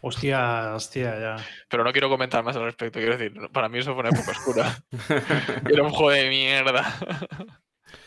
Hostia, 0.00 0.74
hostia, 0.74 1.18
ya. 1.18 1.36
Pero 1.68 1.84
no 1.84 1.92
quiero 1.92 2.08
comentar 2.08 2.42
más 2.44 2.56
al 2.56 2.64
respecto. 2.64 2.98
Quiero 2.98 3.16
decir, 3.16 3.34
para 3.52 3.68
mí 3.68 3.78
eso 3.78 3.92
fue 3.94 4.00
una 4.00 4.10
época 4.10 4.30
oscura. 4.32 4.82
Era 5.70 5.82
un 5.82 5.90
juego 5.90 6.10
de 6.10 6.28
mierda. 6.28 6.94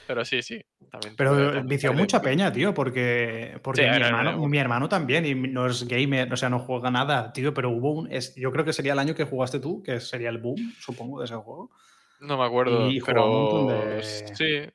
Pero 0.07 0.23
sí, 0.23 0.41
sí. 0.41 0.61
También 0.91 1.15
Pero 1.17 1.63
vició 1.63 1.93
mucha 1.93 2.21
peña, 2.21 2.51
tío, 2.51 2.73
porque, 2.73 3.59
porque 3.63 3.81
Sí, 3.83 3.89
mi, 3.89 3.95
era- 3.95 4.07
hermano, 4.07 4.29
era- 4.31 4.47
mi 4.47 4.57
hermano 4.57 4.87
también, 4.89 5.25
y 5.25 5.33
no 5.35 5.65
es 5.67 5.87
gamer, 5.87 6.31
o 6.31 6.37
sea, 6.37 6.49
no 6.49 6.59
juega 6.59 6.91
nada, 6.91 7.33
tío, 7.33 7.53
pero 7.53 7.69
hubo 7.71 7.91
un. 7.91 8.11
es- 8.11 8.35
yo 8.35 8.51
creo 8.51 8.63
que 8.63 8.71
sería 8.73 8.93
el 8.93 8.99
año 8.99 9.15
que 9.15 9.23
jugaste 9.25 9.59
tú, 9.59 9.81
que 9.83 9.99
sería 9.99 10.29
el 10.29 10.37
boom, 10.37 10.73
supongo, 10.79 11.19
de 11.19 11.25
ese 11.25 11.35
juego. 11.35 11.71
No 12.21 12.37
me 12.37 12.45
acuerdo. 12.45 12.89
Y 12.89 12.99
jugaba 12.99 13.27
pero 13.27 13.29
un 13.29 13.51
montón 13.51 13.67
de- 13.67 14.03
sí. 14.03 14.71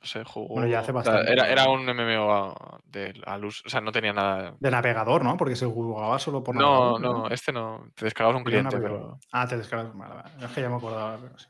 No 0.00 0.06
sé, 0.06 0.22
jugó. 0.24 0.54
Bueno, 0.54 0.68
ya 0.68 0.80
hace 0.80 0.92
o 0.92 1.02
sea, 1.02 1.12
bastante, 1.12 1.32
era, 1.32 1.48
era 1.50 1.68
un 1.68 1.88
MMO 1.88 2.80
de 2.84 3.20
a 3.26 3.38
luz. 3.38 3.62
O 3.66 3.68
sea, 3.68 3.80
no 3.80 3.90
tenía 3.90 4.12
nada. 4.12 4.54
De 4.60 4.70
navegador, 4.70 5.24
¿no? 5.24 5.36
Porque 5.36 5.56
se 5.56 5.66
jugaba 5.66 6.18
solo 6.18 6.44
por 6.44 6.54
No, 6.54 6.98
navegador. 6.98 7.00
no, 7.00 7.28
este 7.28 7.52
no. 7.52 7.88
Te 7.94 8.04
descargabas 8.04 8.38
un 8.38 8.44
cliente, 8.44 8.78
pero. 8.78 9.18
Ah, 9.32 9.48
te 9.48 9.56
descargas. 9.56 9.96
Vale, 9.96 10.14
vale. 10.14 10.30
Es 10.46 10.52
que 10.52 10.60
ya 10.62 10.68
me 10.68 10.76
acordaba, 10.76 11.18
pero 11.18 11.36
sí. 11.38 11.48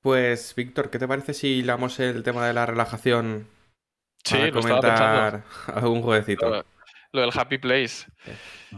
Pues, 0.00 0.54
Víctor, 0.54 0.90
¿qué 0.90 0.98
te 0.98 1.08
parece 1.08 1.32
si 1.34 1.48
hilamos 1.58 1.98
el 1.98 2.22
tema 2.22 2.46
de 2.46 2.52
la 2.52 2.66
relajación 2.66 3.48
Sí, 4.22 4.34
para 4.36 4.50
lo 4.50 4.58
estaba 4.60 4.80
pensando. 4.80 5.40
comentar 5.40 5.44
algún 5.82 6.02
jueguecito? 6.02 6.64
Lo 7.14 7.20
del 7.20 7.30
Happy 7.32 7.58
Place. 7.58 8.06
Sí. 8.24 8.32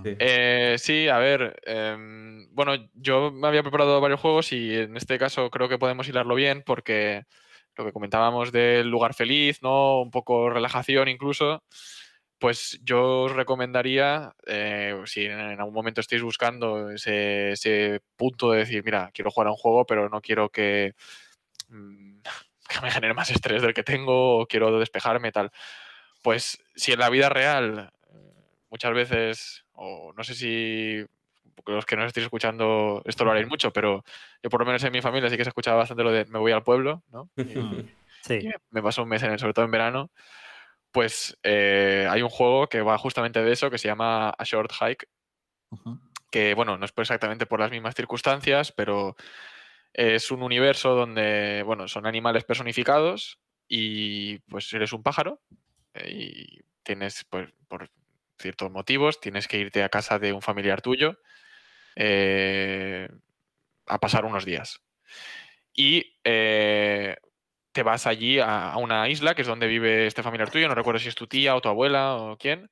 Eh, 0.05 0.77
sí, 0.79 1.09
a 1.09 1.19
ver. 1.19 1.59
em, 1.65 2.47
bueno, 2.53 2.75
yo 2.93 3.33
me 3.33 3.49
había 3.49 3.63
preparado 3.63 4.01
varios 4.01 4.21
juegos 4.21 4.53
y 4.53 4.75
en 4.77 4.97
este 4.97 5.19
caso 5.19 5.51
creo 5.51 5.69
que 5.69 5.79
podemos 5.79 6.07
hilarlo 6.07 6.35
bien 6.35 6.63
porque 6.65 7.25
lo 7.77 7.85
que 7.85 7.93
comentábamos 7.93 8.53
del 8.53 8.89
lugar 8.89 9.15
feliz, 9.15 9.63
¿no? 9.63 10.03
Un 10.03 10.11
poco 10.11 10.51
relajación 10.51 11.09
incluso. 11.09 11.65
Pues 12.39 12.79
yo 12.85 13.23
os 13.23 13.33
recomendaría, 13.33 14.35
eh, 14.47 14.95
si 15.07 15.25
en 15.25 15.59
algún 15.59 15.73
momento 15.73 16.03
estáis 16.03 16.23
buscando 16.23 16.91
ese, 16.91 17.53
ese 17.53 18.03
punto 18.17 18.51
de 18.51 18.59
decir, 18.61 18.85
mira, 18.85 19.11
quiero 19.15 19.31
jugar 19.31 19.49
a 19.49 19.53
un 19.53 19.57
juego, 19.57 19.87
pero 19.87 20.11
no 20.11 20.21
quiero 20.21 20.51
que 20.51 20.95
mm, 21.71 22.19
que 22.69 22.81
me 22.83 22.91
genere 22.91 23.15
más 23.15 23.31
estrés 23.31 23.63
del 23.63 23.73
que 23.73 23.83
tengo 23.83 24.41
o 24.41 24.47
quiero 24.47 24.79
despejarme 24.79 25.33
tal. 25.33 25.51
Pues 26.23 26.63
si 26.75 26.93
en 26.93 26.99
la 26.99 27.09
vida 27.09 27.31
real 27.31 27.93
muchas 28.71 28.95
veces, 28.95 29.65
o 29.73 30.13
no 30.17 30.25
sé 30.25 30.35
si 30.35 31.05
los 31.67 31.87
que 31.87 31.97
no 31.97 32.05
estéis 32.05 32.25
escuchando 32.25 33.03
esto 33.07 33.25
lo 33.25 33.31
haréis 33.31 33.49
mucho, 33.49 33.73
pero 33.73 34.05
yo 34.43 34.51
por 34.51 34.61
lo 34.61 34.67
menos 34.67 34.83
en 34.85 34.93
mi 34.93 35.01
familia 35.01 35.31
sí 35.31 35.37
que 35.37 35.45
se 35.45 35.51
escuchaba 35.51 35.79
bastante 35.79 36.03
lo 36.03 36.13
de 36.13 36.25
me 36.27 36.39
voy 36.39 36.53
al 36.53 36.63
pueblo, 36.63 37.03
¿no? 37.11 37.31
Sí. 38.23 38.41
me 38.71 38.83
paso 38.83 39.05
un 39.05 39.09
mes, 39.09 39.23
en, 39.23 39.39
sobre 39.39 39.53
todo 39.53 39.65
en 39.67 39.71
verano. 39.71 40.11
Pues 40.91 41.39
eh, 41.45 42.09
hay 42.11 42.23
un 42.23 42.29
juego 42.29 42.67
que 42.69 42.83
va 42.83 42.99
justamente 42.99 43.41
de 43.41 43.53
eso, 43.53 43.71
que 43.71 43.79
se 43.79 43.87
llama 43.87 44.31
A 44.31 44.43
Short 44.43 44.73
Hike, 44.73 45.07
que 46.33 46.55
bueno, 46.55 46.77
no 46.77 46.87
es 46.87 46.93
exactamente 46.97 47.47
por 47.47 47.61
las 47.61 47.71
mismas 47.71 47.95
circunstancias, 47.95 48.73
pero 48.73 49.15
es 49.93 50.33
un 50.33 50.43
universo 50.43 50.97
donde, 50.97 51.63
bueno, 51.65 51.87
son 51.87 52.05
animales 52.05 52.43
personificados 52.43 53.39
y 53.69 54.39
pues 54.41 54.73
eres 54.73 54.93
un 54.93 55.05
pájaro 55.05 55.41
eh, 55.95 56.11
y 56.11 56.61
tienes, 56.83 57.25
pues, 57.31 57.49
por 57.69 57.89
ciertos 58.39 58.71
motivos, 58.71 59.21
tienes 59.21 59.49
que 59.49 59.59
irte 59.59 59.83
a 59.83 59.89
casa 59.89 60.19
de 60.19 60.33
un 60.33 60.43
familiar 60.43 60.83
tuyo 60.83 61.19
eh, 61.97 63.09
a 63.87 63.99
pasar 63.99 64.25
unos 64.25 64.45
días. 64.45 64.81
Y 65.73 66.19
eh, 66.25 67.17
te 67.73 67.83
vas 67.83 68.07
allí 68.07 68.39
a, 68.39 68.75
una 68.79 69.09
isla, 69.09 69.35
que 69.35 69.43
es 69.43 69.49
donde 69.49 69.67
vive 69.67 70.07
este 70.07 70.23
familiar 70.23 70.51
tuyo, 70.51 70.69
no 70.69 70.75
recuerdo 70.75 70.99
si 70.99 71.09
es 71.09 71.15
tu 71.15 71.27
tía 71.27 71.55
o 71.55 71.61
tu 71.61 71.69
abuela 71.69 72.17
o 72.17 72.39
quién, 72.39 72.71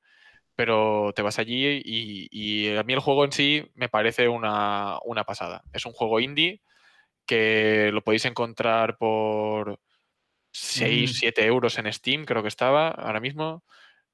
pero 0.55 1.13
te 1.15 1.21
vas 1.21 1.37
allí 1.39 1.81
y, 1.85 2.75
a 2.75 2.83
mí 2.83 2.93
el 2.93 2.99
juego 2.99 3.25
en 3.25 3.31
sí 3.31 3.71
me 3.75 3.89
parece 3.89 4.27
una, 4.27 4.99
pasada. 5.27 5.63
Es 5.73 5.85
un 5.85 5.93
juego 5.93 6.19
indie 6.19 6.61
que 7.25 7.91
lo 7.93 8.03
podéis 8.03 8.25
encontrar 8.25 8.97
por 8.97 9.79
6, 10.51 11.19
7 11.19 11.41
mm. 11.41 11.45
euros 11.45 11.77
en 11.77 11.91
Steam, 11.93 12.25
creo 12.25 12.41
que 12.41 12.47
estaba 12.47 12.89
ahora 12.89 13.19
mismo. 13.19 13.63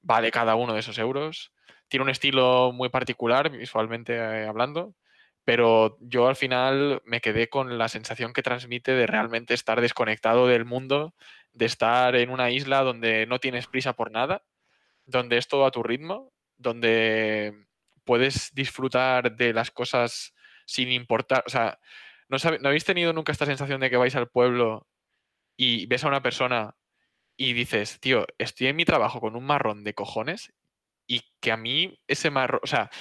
Vale 0.02 0.32
cada 0.32 0.56
uno 0.56 0.74
de 0.74 0.80
esos 0.80 0.98
euros. 0.98 1.54
Tiene 1.88 2.04
un 2.04 2.10
estilo 2.10 2.72
muy 2.74 2.90
particular, 2.90 3.50
visualmente 3.50 4.16
eh, 4.16 4.48
hablando, 4.48 4.96
pero 5.44 5.98
yo 6.02 6.28
al 6.28 6.36
final 6.36 7.02
me 7.06 7.22
quedé 7.22 7.50
con 7.50 7.78
la 7.78 7.90
sensación 7.90 8.34
que 8.34 8.44
transmite 8.44 8.94
de 8.94 9.08
realmente 9.08 9.54
estar 9.54 9.82
desconectado 9.82 10.48
del 10.48 10.66
mundo, 10.66 11.14
de 11.54 11.66
estar 11.66 12.16
en 12.16 12.30
una 12.30 12.52
isla 12.52 12.82
donde 12.84 13.26
no 13.28 13.40
tienes 13.40 13.68
prisa 13.68 13.94
por 13.94 14.12
nada, 14.12 14.44
donde 15.06 15.38
es 15.38 15.48
todo 15.48 15.66
a 15.66 15.72
tu 15.72 15.84
ritmo, 15.84 16.32
donde 16.58 17.66
puedes 18.06 18.54
disfrutar 18.54 19.36
de 19.36 19.54
las 19.54 19.72
cosas 19.72 20.34
sin 20.66 20.92
importar, 20.92 21.44
o 21.46 21.50
sea, 21.50 21.80
¿no, 22.30 22.38
¿no 22.60 22.70
habéis 22.70 22.86
tenido 22.86 23.14
nunca 23.14 23.32
esta 23.32 23.46
sensación 23.46 23.82
de 23.82 23.90
que 23.90 23.98
vais 23.98 24.16
al 24.16 24.30
pueblo 24.30 24.88
y 25.58 25.86
ves 25.88 26.04
a 26.04 26.08
una 26.08 26.22
persona 26.22 26.76
y 27.42 27.54
dices, 27.54 28.00
tío, 28.00 28.28
estoy 28.38 28.68
en 28.68 28.76
mi 28.76 28.86
trabajo 28.86 29.20
con 29.20 29.36
un 29.36 29.44
marrón 29.44 29.84
de 29.84 29.96
cojones 29.96 30.54
y 31.08 31.24
que 31.40 31.52
a 31.52 31.58
mí 31.58 32.00
ese 32.08 32.30
marrón, 32.30 32.60
o 32.62 32.68
sea, 32.68 32.92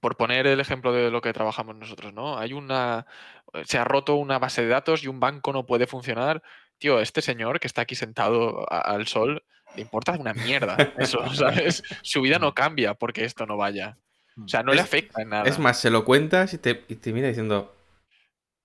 por 0.00 0.16
poner 0.16 0.46
el 0.46 0.60
ejemplo 0.60 0.92
de 0.92 1.10
lo 1.10 1.20
que 1.20 1.32
trabajamos 1.32 1.74
nosotros, 1.74 2.14
¿no? 2.14 2.38
Hay 2.38 2.52
una, 2.52 3.06
se 3.64 3.76
ha 3.76 3.82
roto 3.82 4.14
una 4.14 4.38
base 4.38 4.62
de 4.62 4.68
datos 4.68 5.02
y 5.02 5.08
un 5.08 5.18
banco 5.18 5.52
no 5.52 5.66
puede 5.66 5.88
funcionar. 5.88 6.44
Tío, 6.78 7.00
este 7.00 7.22
señor 7.22 7.58
que 7.58 7.66
está 7.66 7.82
aquí 7.82 7.96
sentado 7.96 8.70
al 8.70 9.08
sol, 9.08 9.42
le 9.74 9.82
importa 9.82 10.12
una 10.12 10.32
mierda 10.32 10.76
eso, 10.98 11.28
¿sabes? 11.34 11.82
Su 12.02 12.20
vida 12.20 12.38
no 12.38 12.54
cambia 12.54 12.94
porque 12.94 13.24
esto 13.24 13.46
no 13.46 13.56
vaya. 13.56 13.98
O 14.36 14.46
sea, 14.46 14.62
no 14.62 14.72
le 14.74 14.80
afecta 14.80 15.22
en 15.22 15.30
nada. 15.30 15.48
Es 15.48 15.58
más, 15.58 15.80
se 15.80 15.90
lo 15.90 16.04
cuentas 16.04 16.54
y 16.54 16.58
te, 16.58 16.84
y 16.86 16.94
te 16.94 17.12
mira 17.12 17.26
diciendo, 17.26 17.74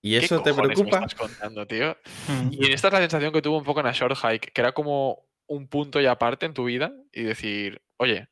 ¿y 0.02 0.16
eso 0.16 0.42
te 0.42 0.54
preocupa? 0.54 1.00
Me 1.00 1.06
estás 1.06 1.14
contando, 1.14 1.66
tío? 1.66 1.96
Y 2.50 2.72
esta 2.72 2.88
es 2.88 2.92
la 2.94 3.00
sensación 3.00 3.32
que 3.32 3.42
tuvo 3.42 3.58
un 3.58 3.64
poco 3.64 3.80
en 3.80 3.86
la 3.86 3.92
Short 3.92 4.16
Hike, 4.16 4.52
que 4.52 4.60
era 4.60 4.72
como 4.72 5.26
un 5.46 5.68
punto 5.68 6.00
y 6.00 6.06
aparte 6.06 6.46
en 6.46 6.54
tu 6.54 6.64
vida 6.64 6.92
y 7.12 7.22
decir, 7.22 7.82
oye, 7.96 8.28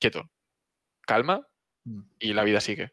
quieto, 0.00 0.30
calma, 1.02 1.46
Mm. 1.88 2.02
y 2.20 2.32
la 2.34 2.44
vida 2.44 2.60
sigue. 2.60 2.92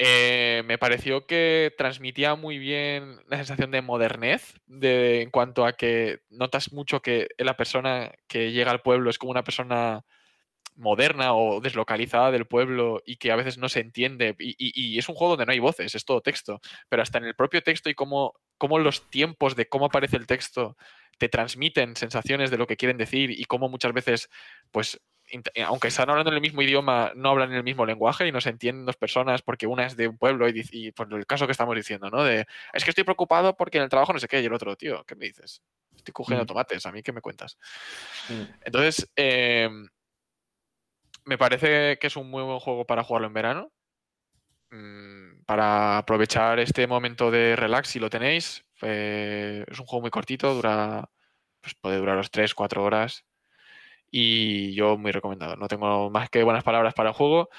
Eh, 0.00 0.62
me 0.66 0.78
pareció 0.78 1.26
que 1.26 1.74
transmitía 1.76 2.36
muy 2.36 2.58
bien 2.58 3.20
la 3.28 3.36
sensación 3.36 3.70
de 3.72 3.82
modernez, 3.82 4.54
de, 4.66 5.22
en 5.22 5.30
cuanto 5.30 5.66
a 5.66 5.72
que 5.72 6.20
notas 6.28 6.72
mucho 6.72 7.02
que 7.02 7.28
la 7.38 7.56
persona 7.56 8.12
que 8.28 8.52
llega 8.52 8.70
al 8.70 8.82
pueblo 8.82 9.10
es 9.10 9.18
como 9.18 9.32
una 9.32 9.42
persona 9.42 10.04
moderna 10.78 11.34
o 11.34 11.60
deslocalizada 11.60 12.30
del 12.30 12.46
pueblo 12.46 13.02
y 13.04 13.16
que 13.16 13.32
a 13.32 13.36
veces 13.36 13.58
no 13.58 13.68
se 13.68 13.80
entiende. 13.80 14.34
Y, 14.38 14.98
es 14.98 15.08
un 15.08 15.14
juego 15.14 15.32
donde 15.32 15.46
no 15.46 15.52
hay 15.52 15.58
voces, 15.58 15.94
es 15.94 16.04
todo 16.04 16.20
texto. 16.20 16.60
Pero 16.88 17.02
hasta 17.02 17.18
en 17.18 17.24
el 17.24 17.34
propio 17.34 17.62
texto 17.62 17.90
y 17.90 17.94
cómo, 17.94 18.34
cómo 18.56 18.78
los 18.78 19.10
tiempos 19.10 19.56
de 19.56 19.68
cómo 19.68 19.86
aparece 19.86 20.16
el 20.16 20.26
texto 20.26 20.76
te 21.18 21.28
transmiten 21.28 21.96
sensaciones 21.96 22.50
de 22.50 22.58
lo 22.58 22.66
que 22.66 22.76
quieren 22.76 22.96
decir 22.96 23.30
y 23.30 23.44
cómo 23.44 23.68
muchas 23.68 23.92
veces, 23.92 24.30
pues, 24.70 25.00
eh, 25.30 25.62
aunque 25.62 25.88
están 25.88 26.08
hablando 26.08 26.30
en 26.30 26.36
el 26.36 26.40
mismo 26.40 26.62
idioma, 26.62 27.12
no 27.16 27.30
hablan 27.30 27.50
en 27.50 27.56
el 27.56 27.64
mismo 27.64 27.84
lenguaje 27.84 28.26
y 28.26 28.32
no 28.32 28.40
se 28.40 28.50
entienden 28.50 28.86
dos 28.86 28.96
personas 28.96 29.42
porque 29.42 29.66
una 29.66 29.84
es 29.84 29.96
de 29.96 30.08
un 30.08 30.16
pueblo 30.16 30.48
y, 30.48 30.92
por 30.92 31.12
el 31.12 31.26
caso 31.26 31.46
que 31.46 31.52
estamos 31.52 31.74
diciendo, 31.74 32.08
¿no? 32.08 32.22
De, 32.22 32.46
es 32.72 32.84
que 32.84 32.90
estoy 32.90 33.04
preocupado 33.04 33.56
porque 33.56 33.78
en 33.78 33.84
el 33.84 33.90
trabajo 33.90 34.12
no 34.12 34.20
sé 34.20 34.28
qué 34.28 34.40
y 34.40 34.46
el 34.46 34.52
otro, 34.52 34.76
tío, 34.76 35.04
¿qué 35.04 35.16
me 35.16 35.26
dices? 35.26 35.60
Estoy 35.96 36.12
cogiendo 36.12 36.44
mm. 36.44 36.46
tomates, 36.46 36.86
¿a 36.86 36.92
mí 36.92 37.02
qué 37.02 37.12
me 37.12 37.20
cuentas? 37.20 37.58
Mm. 38.28 38.42
Entonces, 38.64 39.10
em, 39.16 39.88
me 41.28 41.36
parece 41.36 41.98
que 41.98 42.06
es 42.06 42.16
un 42.16 42.30
muy 42.30 42.42
buen 42.42 42.58
juego 42.58 42.86
para 42.86 43.04
jugarlo 43.04 43.28
en 43.28 43.34
verano. 43.34 43.70
Mm, 44.70 45.44
para 45.44 45.98
aprovechar 45.98 46.58
este 46.58 46.86
momento 46.86 47.30
de 47.30 47.54
relax 47.54 47.88
si 47.90 47.98
lo 47.98 48.08
tenéis. 48.08 48.64
Eh, 48.80 49.62
es 49.68 49.78
un 49.78 49.84
juego 49.84 50.00
muy 50.00 50.10
cortito, 50.10 50.54
dura, 50.54 51.10
pues 51.60 51.74
puede 51.74 51.98
durar 51.98 52.16
los 52.16 52.30
3-4 52.30 52.82
horas 52.82 53.26
y 54.10 54.72
yo 54.72 54.96
muy 54.96 55.12
recomendado. 55.12 55.56
No 55.56 55.68
tengo 55.68 56.08
más 56.08 56.30
que 56.30 56.42
buenas 56.42 56.64
palabras 56.64 56.94
para 56.94 57.10
el 57.10 57.14
juego. 57.14 57.50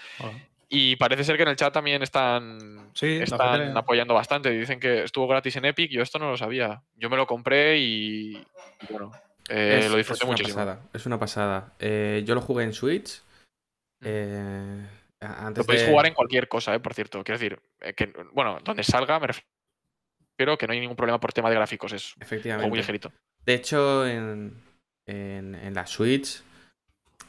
Y 0.68 0.96
parece 0.96 1.24
ser 1.24 1.38
que 1.38 1.44
en 1.44 1.50
el 1.50 1.56
chat 1.56 1.72
también 1.72 2.02
están, 2.02 2.91
están 3.00 3.78
apoyando 3.78 4.16
bastante. 4.16 4.50
Dicen 4.50 4.80
que 4.80 5.04
estuvo 5.04 5.28
gratis 5.28 5.56
en 5.58 5.66
Epic. 5.66 5.91
Yo 5.91 6.02
esto 6.02 6.18
no 6.18 6.32
lo 6.32 6.38
sabía. 6.38 6.82
Yo 6.96 7.10
me 7.10 7.18
lo 7.18 7.28
compré 7.28 7.78
y, 7.78 8.44
bueno, 8.90 9.12
eh, 9.48 9.88
lo 9.90 9.98
disfruté 9.98 10.24
es 10.24 10.28
muchísimo. 10.28 10.56
Pasada, 10.56 10.80
es 10.94 11.06
una 11.06 11.20
pasada. 11.20 11.74
Eh, 11.80 12.24
yo 12.26 12.34
lo 12.36 12.41
jugué 12.41 12.64
en 12.64 12.74
Switch. 12.74 13.22
Eh, 14.02 14.86
lo 15.56 15.64
podéis 15.66 15.88
jugar 15.88 16.08
en 16.08 16.14
cualquier 16.14 16.48
cosa, 16.48 16.78
por 16.80 16.94
cierto. 16.94 17.24
Quiero 17.24 17.40
decir, 17.40 17.60
que, 17.96 18.14
bueno, 18.32 18.60
donde 18.64 18.84
salga 18.84 19.20
me 19.20 19.28
refiero 19.28 20.58
que 20.58 20.68
no 20.68 20.74
hay 20.74 20.80
ningún 20.80 20.96
problema 20.96 21.20
por 21.20 21.34
tema 21.34 21.50
de 21.50 21.56
gráficos. 21.56 21.94
Es 21.94 22.16
muy 22.68 22.78
ligerito. 22.78 23.12
De 23.46 23.54
hecho, 23.54 24.08
en, 24.08 24.54
en, 25.06 25.74
la 25.74 25.86
Switch 25.86 26.42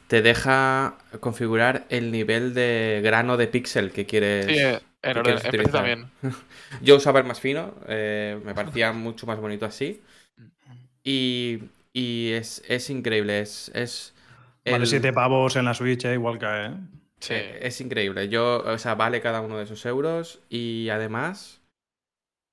te 0.07 0.21
deja 0.21 0.97
configurar 1.19 1.85
el 1.89 2.11
nivel 2.11 2.53
de 2.53 3.01
grano 3.03 3.37
de 3.37 3.47
píxel 3.47 3.91
que 3.91 4.05
quieres. 4.05 4.45
Sí, 4.45 4.59
en, 5.03 5.71
también. 5.71 6.11
Yo 6.81 6.97
usaba 6.97 7.19
el 7.19 7.25
más 7.25 7.39
fino, 7.39 7.75
eh, 7.87 8.39
me 8.43 8.53
parecía 8.53 8.91
mucho 8.93 9.25
más 9.25 9.39
bonito 9.39 9.65
así. 9.65 10.01
Y, 11.03 11.63
y 11.93 12.31
es, 12.33 12.63
es, 12.67 12.89
increíble, 12.89 13.41
es. 13.41 13.71
es 13.73 14.13
Vale, 14.65 14.85
7 14.85 15.13
pavos 15.13 15.55
en 15.55 15.65
la 15.65 15.73
Switch, 15.73 16.05
eh, 16.05 16.13
igual 16.13 16.37
cae. 16.37 16.67
¿eh? 16.67 16.73
Sí. 17.19 17.33
Es 17.33 17.81
increíble. 17.81 18.29
Yo, 18.29 18.63
o 18.65 18.77
sea, 18.77 18.95
vale 18.95 19.21
cada 19.21 19.41
uno 19.41 19.57
de 19.57 19.63
esos 19.63 19.85
euros. 19.85 20.39
Y 20.49 20.89
además, 20.89 21.61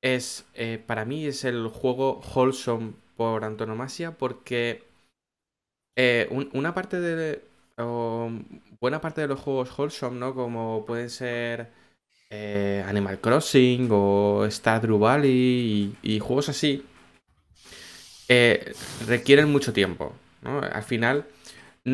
es. 0.02 0.47
para 0.86 1.05
mí 1.05 1.26
es 1.26 1.44
el 1.44 1.68
juego 1.68 2.20
wholesome 2.35 2.93
por 3.16 3.44
antonomasia. 3.44 4.12
Porque 4.12 4.85
eh, 5.97 6.28
una 6.52 6.74
parte 6.74 7.01
de. 7.01 7.43
buena 8.80 9.01
parte 9.01 9.22
de 9.22 9.28
los 9.28 9.40
juegos 9.40 9.76
wholesome, 9.78 10.18
¿no? 10.18 10.35
Como 10.35 10.85
pueden 10.86 11.10
ser 11.10 11.70
eh, 12.30 12.85
Animal 12.86 13.20
Crossing 13.20 13.89
o 13.90 14.47
Stardew 14.51 14.98
Valley 14.98 15.97
y, 16.02 16.18
juegos 16.18 16.51
así, 16.51 16.85
eh, 18.28 18.74
requieren 19.06 19.51
mucho 19.51 19.72
tiempo. 19.72 20.14
¿no? 20.43 20.60
Al 20.60 20.82
final, 20.82 21.26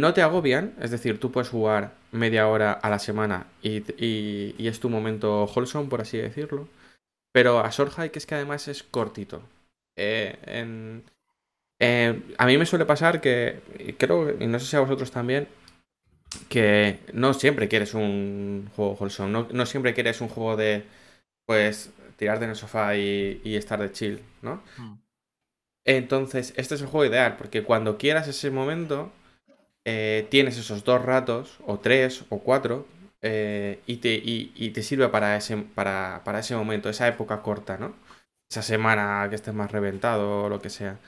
no 0.01 0.15
te 0.15 0.23
agobian, 0.23 0.75
es 0.81 0.91
decir, 0.91 1.19
tú 1.21 1.33
puedes 1.33 1.49
jugar 1.49 1.93
media 2.13 2.49
hora 2.49 2.73
a 2.73 2.91
la 2.91 2.99
semana 2.99 3.47
y, 3.63 3.83
y 3.99 4.69
es 4.69 4.81
tu 4.81 4.89
momento 4.91 5.45
wholesome, 5.47 5.89
por 5.89 6.01
así 6.01 6.19
decirlo. 6.19 6.69
Pero 7.35 7.59
a 7.59 7.71
que 7.71 8.19
es 8.19 8.27
que 8.27 8.37
además 8.37 8.69
es 8.69 8.85
cortito. 8.85 9.43
en, 9.97 11.03
eh, 11.81 12.23
a 12.39 12.47
mí 12.47 12.57
me 12.57 12.65
suele 12.65 12.87
pasar 12.87 13.21
que, 13.21 13.61
creo, 13.99 14.41
y 14.41 14.47
no 14.47 14.61
sé 14.61 14.67
si 14.67 14.77
a 14.77 14.81
vosotros 14.81 15.11
también, 15.11 15.49
que 16.49 17.01
no 17.13 17.35
siempre 17.35 17.69
quieres 17.69 17.93
un 17.95 18.71
juego 18.77 18.93
wholesome, 18.95 19.33
no, 19.33 19.49
no 19.51 19.67
siempre 19.67 19.95
quieres 19.95 20.21
un 20.21 20.29
juego 20.29 20.57
de, 20.57 20.85
pues, 21.45 21.91
tirarte 22.17 22.45
en 22.45 22.51
el 22.51 22.57
sofá 22.57 22.97
y, 22.97 23.41
estar 23.57 23.81
de 23.81 23.91
chill, 23.91 24.21
¿no? 24.41 24.63
Hmm. 24.77 24.99
Entonces, 25.85 26.55
este 26.57 26.77
es 26.77 26.83
el 26.83 26.87
juego 26.87 27.13
ideal, 27.13 27.37
porque 27.37 27.65
cuando 27.65 27.99
quieras 27.99 28.29
ese 28.29 28.53
momento, 28.53 29.11
eh, 29.85 30.27
tienes 30.31 30.59
esos 30.59 30.85
dos 30.85 31.03
ratos, 31.03 31.59
o 31.67 31.79
tres, 31.79 32.25
o 32.31 32.39
cuatro, 32.41 32.87
eh, 33.23 33.81
y, 33.87 33.97
te, 33.99 34.15
y, 34.23 34.71
te 34.71 34.83
sirve 34.83 35.09
para 35.09 35.37
ese, 35.37 35.57
para, 35.57 36.23
para 36.25 36.41
ese 36.41 36.57
momento, 36.57 36.89
esa 36.91 37.09
época 37.09 37.43
corta, 37.43 37.79
¿no? 37.79 37.95
esa 38.51 38.63
semana 38.63 39.27
que 39.29 39.37
estés 39.37 39.55
más 39.55 39.73
reventado 39.73 40.45
o 40.45 40.49
lo 40.49 40.61
que 40.61 40.71
sea. 40.71 40.99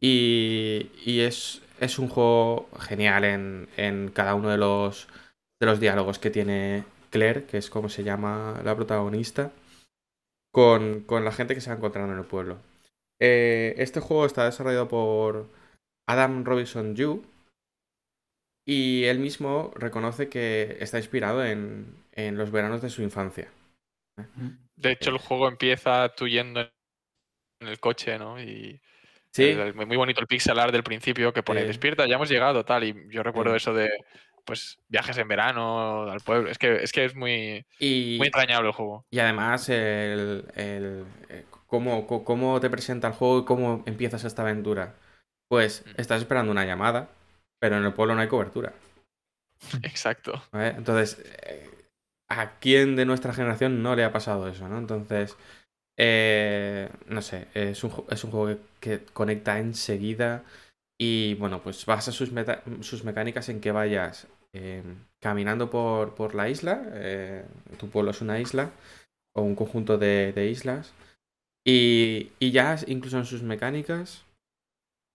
Y, 0.00 0.90
y 1.04 1.20
es, 1.20 1.62
es 1.80 1.98
un 1.98 2.08
juego 2.08 2.68
genial 2.80 3.24
en, 3.24 3.68
en 3.76 4.10
cada 4.10 4.34
uno 4.34 4.48
de 4.48 4.58
los, 4.58 5.08
de 5.60 5.66
los 5.66 5.80
diálogos 5.80 6.18
que 6.18 6.30
tiene 6.30 6.84
Claire, 7.10 7.44
que 7.44 7.58
es 7.58 7.70
como 7.70 7.88
se 7.88 8.04
llama 8.04 8.60
la 8.64 8.76
protagonista, 8.76 9.52
con, 10.52 11.00
con 11.02 11.24
la 11.24 11.32
gente 11.32 11.54
que 11.54 11.60
se 11.60 11.70
va 11.70 11.76
encontrando 11.76 12.12
en 12.12 12.20
el 12.20 12.26
pueblo. 12.26 12.58
Eh, 13.20 13.74
este 13.78 14.00
juego 14.00 14.26
está 14.26 14.44
desarrollado 14.44 14.88
por 14.88 15.48
Adam 16.06 16.44
Robinson 16.44 16.94
Yu. 16.94 17.22
Y 18.68 19.04
él 19.04 19.18
mismo 19.18 19.72
reconoce 19.76 20.28
que 20.28 20.76
está 20.80 20.98
inspirado 20.98 21.42
en, 21.42 21.86
en 22.12 22.36
los 22.36 22.50
veranos 22.50 22.82
de 22.82 22.90
su 22.90 23.02
infancia. 23.02 23.48
De 24.76 24.92
hecho, 24.92 25.08
el 25.08 25.16
juego 25.16 25.48
empieza 25.48 26.10
tú 26.10 26.28
yendo 26.28 26.60
en 26.60 27.68
el 27.68 27.80
coche, 27.80 28.18
¿no? 28.18 28.40
Y 28.40 28.80
Sí, 29.32 29.44
el- 29.44 29.74
muy 29.74 29.96
bonito 29.96 30.20
el 30.20 30.26
pixel 30.26 30.58
art 30.58 30.72
del 30.72 30.82
principio 30.82 31.32
que 31.32 31.42
pone 31.42 31.64
despierta, 31.64 32.06
ya 32.06 32.16
hemos 32.16 32.28
llegado, 32.28 32.64
tal. 32.64 32.84
Y 32.84 32.94
yo 33.10 33.22
recuerdo 33.22 33.54
eso 33.56 33.72
de 33.72 33.88
pues 34.44 34.78
viajes 34.88 35.16
en 35.18 35.28
verano 35.28 36.10
al 36.10 36.20
pueblo. 36.20 36.50
Es 36.50 36.58
que 36.58 36.82
es 36.82 36.92
que 36.92 37.04
es 37.06 37.14
muy, 37.14 37.64
y, 37.78 38.16
muy 38.18 38.26
entrañable 38.26 38.68
el 38.68 38.74
juego. 38.74 39.06
y 39.10 39.18
además 39.18 39.68
el, 39.70 40.44
el, 40.56 41.04
eh, 41.28 41.44
cómo, 41.66 42.06
cómo 42.06 42.60
te 42.60 42.70
presenta 42.70 43.08
el 43.08 43.14
juego 43.14 43.40
y 43.40 43.44
cómo 43.44 43.82
empiezas 43.86 44.24
esta 44.24 44.42
aventura. 44.42 44.94
Pues 45.48 45.84
Mm. 45.86 46.00
estás 46.00 46.20
esperando 46.22 46.52
una 46.52 46.64
llamada, 46.64 47.08
pero 47.58 47.76
en 47.76 47.84
el 47.84 47.92
pueblo 47.92 48.14
no 48.14 48.20
hay 48.20 48.28
cobertura. 48.28 48.72
Exacto. 49.82 50.42
Entonces, 50.52 51.18
eh, 51.42 51.68
¿a 52.28 52.58
quién 52.58 52.96
de 52.96 53.04
nuestra 53.06 53.32
generación 53.32 53.82
no 53.82 53.96
le 53.96 54.04
ha 54.04 54.12
pasado 54.12 54.48
eso, 54.48 54.68
no? 54.68 54.78
Entonces, 54.78 55.36
eh, 55.98 56.90
no 57.06 57.22
sé, 57.22 57.48
es 57.54 57.82
un, 57.84 57.92
es 58.10 58.24
un 58.24 58.30
juego 58.30 58.46
que, 58.80 58.98
que 58.98 59.04
conecta 59.12 59.58
enseguida 59.58 60.44
y, 61.00 61.34
bueno, 61.34 61.60
pues 61.62 61.84
basa 61.86 62.12
sus, 62.12 62.32
meta- 62.32 62.62
sus 62.80 63.04
mecánicas 63.04 63.48
en 63.48 63.60
que 63.60 63.72
vayas 63.72 64.26
eh, 64.52 64.82
caminando 65.20 65.70
por, 65.70 66.14
por 66.14 66.34
la 66.34 66.48
isla, 66.48 66.82
eh, 66.92 67.44
tu 67.78 67.88
pueblo 67.90 68.12
es 68.12 68.20
una 68.20 68.40
isla 68.40 68.70
o 69.34 69.42
un 69.42 69.54
conjunto 69.56 69.98
de, 69.98 70.32
de 70.32 70.48
islas 70.48 70.92
y, 71.66 72.32
y 72.38 72.50
ya 72.52 72.76
incluso 72.86 73.18
en 73.18 73.26
sus 73.26 73.42
mecánicas 73.42 74.24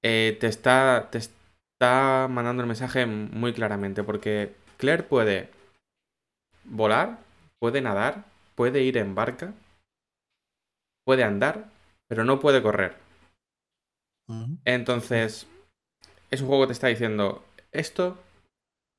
te 0.01 0.47
está... 0.47 1.09
Te 1.11 1.19
está 1.83 2.29
mandando 2.29 2.63
el 2.63 2.67
mensaje 2.67 3.05
muy 3.05 3.51
claramente 3.51 4.03
porque 4.03 4.55
Claire 4.77 5.03
puede 5.03 5.49
volar, 6.63 7.19
puede 7.59 7.81
nadar, 7.81 8.23
puede 8.55 8.83
ir 8.83 8.97
en 8.97 9.15
barca, 9.15 9.53
puede 11.05 11.25
andar, 11.25 11.65
pero 12.07 12.23
no 12.23 12.39
puede 12.39 12.61
correr. 12.61 12.95
Entonces, 14.63 15.45
es 16.31 16.41
un 16.41 16.47
juego 16.47 16.63
que 16.63 16.67
te 16.67 16.73
está 16.73 16.87
diciendo, 16.87 17.43
esto 17.73 18.17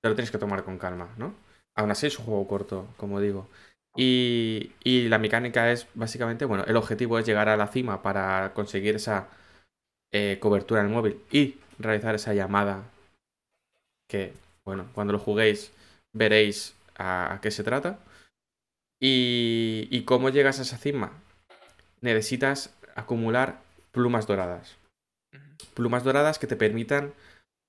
te 0.02 0.10
lo 0.10 0.14
tienes 0.14 0.30
que 0.30 0.38
tomar 0.38 0.62
con 0.62 0.76
calma, 0.76 1.08
¿no? 1.16 1.34
Aún 1.74 1.90
así 1.90 2.06
es 2.06 2.18
un 2.18 2.26
juego 2.26 2.46
corto, 2.46 2.86
como 2.98 3.18
digo. 3.18 3.48
Y, 3.96 4.72
y 4.84 5.08
la 5.08 5.18
mecánica 5.18 5.72
es 5.72 5.88
básicamente, 5.94 6.44
bueno, 6.44 6.64
el 6.66 6.76
objetivo 6.76 7.18
es 7.18 7.24
llegar 7.24 7.48
a 7.48 7.56
la 7.56 7.68
cima 7.68 8.02
para 8.02 8.52
conseguir 8.52 8.96
esa 8.96 9.28
eh, 10.12 10.38
cobertura 10.38 10.82
en 10.82 10.88
el 10.88 10.92
móvil 10.92 11.20
y 11.32 11.56
realizar 11.78 12.14
esa 12.14 12.34
llamada 12.34 12.84
que, 14.08 14.32
bueno, 14.64 14.86
cuando 14.94 15.12
lo 15.12 15.18
juguéis 15.18 15.72
veréis 16.12 16.74
a, 16.96 17.38
qué 17.42 17.50
se 17.50 17.64
trata. 17.64 17.98
Y, 19.00 19.88
y 19.90 20.04
cómo 20.04 20.30
llegas 20.30 20.58
a 20.58 20.62
esa 20.62 20.78
cima. 20.78 21.12
Necesitas 22.00 22.74
acumular 22.94 23.60
plumas 23.92 24.26
doradas. 24.26 24.76
Plumas 25.74 26.04
doradas 26.04 26.38
que 26.38 26.46
te 26.46 26.56
permitan, 26.56 27.12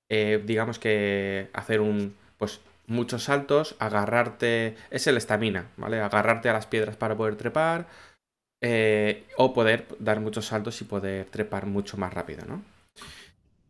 eh, 0.08 0.42
digamos 0.44 0.78
que, 0.78 1.48
hacer 1.52 1.80
un, 1.80 2.14
pues, 2.38 2.60
muchos 2.86 3.24
saltos, 3.24 3.76
agarrarte, 3.78 4.76
es 4.90 5.06
el 5.06 5.16
estamina, 5.16 5.68
¿vale? 5.76 6.00
Agarrarte 6.00 6.48
a 6.48 6.52
las 6.52 6.66
piedras 6.66 6.96
para 6.96 7.16
poder 7.16 7.36
trepar, 7.36 7.86
eh, 8.62 9.24
o 9.36 9.52
poder 9.52 9.86
dar 9.98 10.20
muchos 10.20 10.46
saltos 10.46 10.80
y 10.80 10.84
poder 10.84 11.26
trepar 11.26 11.66
mucho 11.66 11.96
más 11.96 12.14
rápido, 12.14 12.44
¿no? 12.46 12.62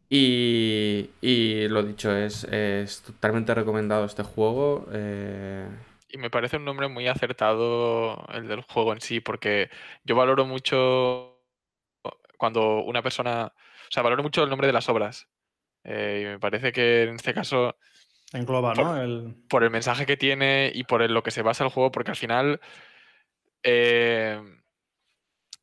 Y, 0.08 1.10
y 1.20 1.66
lo 1.68 1.82
dicho, 1.82 2.14
es, 2.16 2.44
es 2.44 3.02
totalmente 3.02 3.54
recomendado 3.54 4.04
este 4.04 4.22
juego. 4.22 4.86
eh, 4.92 5.68
Y 6.10 6.18
me 6.18 6.30
parece 6.30 6.58
un 6.58 6.64
nombre 6.64 6.86
muy 6.88 7.08
acertado 7.08 8.24
el 8.32 8.46
del 8.46 8.62
juego 8.62 8.92
en 8.92 9.00
sí, 9.00 9.20
porque 9.20 9.68
yo 10.04 10.14
valoro 10.14 10.46
mucho 10.46 11.40
cuando 12.38 12.82
una 12.84 13.02
persona. 13.02 13.52
O 13.88 13.90
sea, 13.90 14.02
valoro 14.02 14.22
mucho 14.22 14.42
el 14.44 14.50
nombre 14.50 14.66
de 14.68 14.72
las 14.72 14.88
obras. 14.88 15.28
Eh, 15.84 16.22
y 16.22 16.26
me 16.26 16.38
parece 16.38 16.72
que 16.72 17.04
en 17.04 17.16
este 17.16 17.34
caso, 17.34 17.76
Engloba, 18.32 18.74
Por- 18.74 18.84
¿no? 18.84 19.00
El... 19.02 19.34
por 19.48 19.64
el 19.64 19.70
mensaje 19.70 20.06
que 20.06 20.16
tiene 20.16 20.70
y 20.74 20.84
por 20.84 21.02
el- 21.02 21.14
lo 21.14 21.22
que 21.22 21.30
se 21.30 21.42
basa 21.42 21.64
el 21.64 21.70
juego, 21.70 21.90
porque 21.90 22.10
al 22.12 22.16
final. 22.16 22.60
eh, 23.62 24.40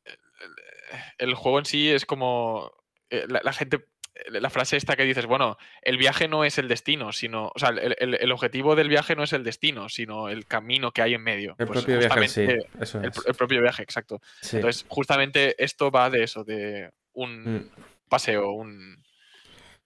el, 0.04 1.28
el 1.30 1.34
juego 1.34 1.58
en 1.58 1.64
sí 1.64 1.90
es 1.90 2.04
como. 2.06 2.70
eh, 3.10 3.24
la, 3.28 3.40
la 3.42 3.52
gente. 3.52 3.86
La 4.28 4.48
frase 4.48 4.76
esta 4.76 4.94
que 4.96 5.02
dices, 5.04 5.26
bueno, 5.26 5.56
el 5.82 5.96
viaje 5.98 6.28
no 6.28 6.44
es 6.44 6.58
el 6.58 6.68
destino, 6.68 7.12
sino. 7.12 7.50
O 7.54 7.58
sea, 7.58 7.70
el, 7.70 7.96
el- 7.98 8.14
el 8.14 8.32
objetivo 8.32 8.76
del 8.76 8.88
viaje 8.88 9.16
no 9.16 9.24
es 9.24 9.32
el 9.32 9.42
destino, 9.42 9.88
sino 9.88 10.28
el 10.28 10.46
camino 10.46 10.92
que 10.92 11.02
hay 11.02 11.14
en 11.14 11.22
medio. 11.22 11.56
el 11.58 11.66
Pues 11.66 11.80
propio 11.80 11.98
viaje 11.98 12.20
en 12.20 12.28
sí, 12.28 12.40
justamente- 12.46 12.68
eso 12.80 13.00
el, 13.00 13.08
es. 13.08 13.26
el 13.26 13.34
propio 13.34 13.60
viaje, 13.60 13.82
exacto. 13.82 14.20
Sí. 14.40 14.56
Entonces, 14.56 14.84
justamente 14.88 15.56
esto 15.62 15.90
va 15.90 16.10
de 16.10 16.22
eso, 16.22 16.44
de 16.44 16.90
un 17.12 17.44
Mm. 17.56 17.70
paseo, 18.08 18.52
un, 18.52 19.02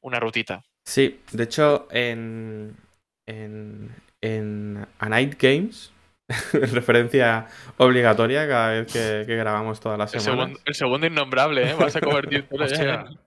una 0.02 0.20
rutita. 0.20 0.62
Sí, 0.84 1.20
de 1.32 1.44
hecho, 1.44 1.88
en, 1.90 2.76
en, 3.26 3.94
en 4.20 4.86
A 4.98 5.09
Night 5.09 5.36
Games, 5.42 5.92
referencia 6.52 7.46
obligatoria 7.78 8.46
cada 8.46 8.70
vez 8.72 8.92
que, 8.92 9.24
que 9.26 9.36
grabamos 9.36 9.80
todas 9.80 9.98
las 9.98 10.10
semanas. 10.10 10.24
segundo, 10.38 10.60
el 10.66 10.74
segundo 10.74 11.06
innombrable, 11.06 11.70
¿eh? 11.70 11.74
Vas 11.78 11.96
a 11.96 12.00
convertirte 12.00 12.55
en-. 12.60 13.18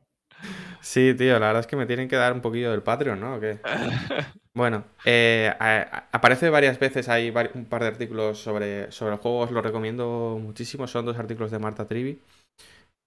Sí, 0.81 1.13
tío, 1.15 1.33
la 1.39 1.47
verdad 1.47 1.59
es 1.61 1.67
que 1.67 1.75
me 1.75 1.85
tienen 1.85 2.07
que 2.07 2.15
dar 2.15 2.33
un 2.33 2.41
poquillo 2.41 2.71
del 2.71 2.81
Patreon, 2.83 3.19
¿no? 3.19 3.35
¿O 3.35 3.39
qué? 3.39 3.59
Bueno, 4.53 4.83
eh, 5.05 5.49
a- 5.61 5.77
a- 5.81 6.09
aparece 6.11 6.49
varias 6.49 6.77
veces, 6.77 7.07
hay 7.07 7.29
un 7.53 7.65
par 7.65 7.83
de 7.83 7.87
artículos 7.87 8.37
sobre, 8.37 8.91
sobre 8.91 9.13
el 9.13 9.19
juego, 9.19 9.39
os 9.39 9.51
lo 9.51 9.61
recomiendo 9.61 10.37
muchísimo, 10.41 10.87
son 10.87 11.05
dos 11.05 11.17
artículos 11.17 11.51
de 11.51 11.59
Marta 11.59 11.87
Trivi. 11.87 12.19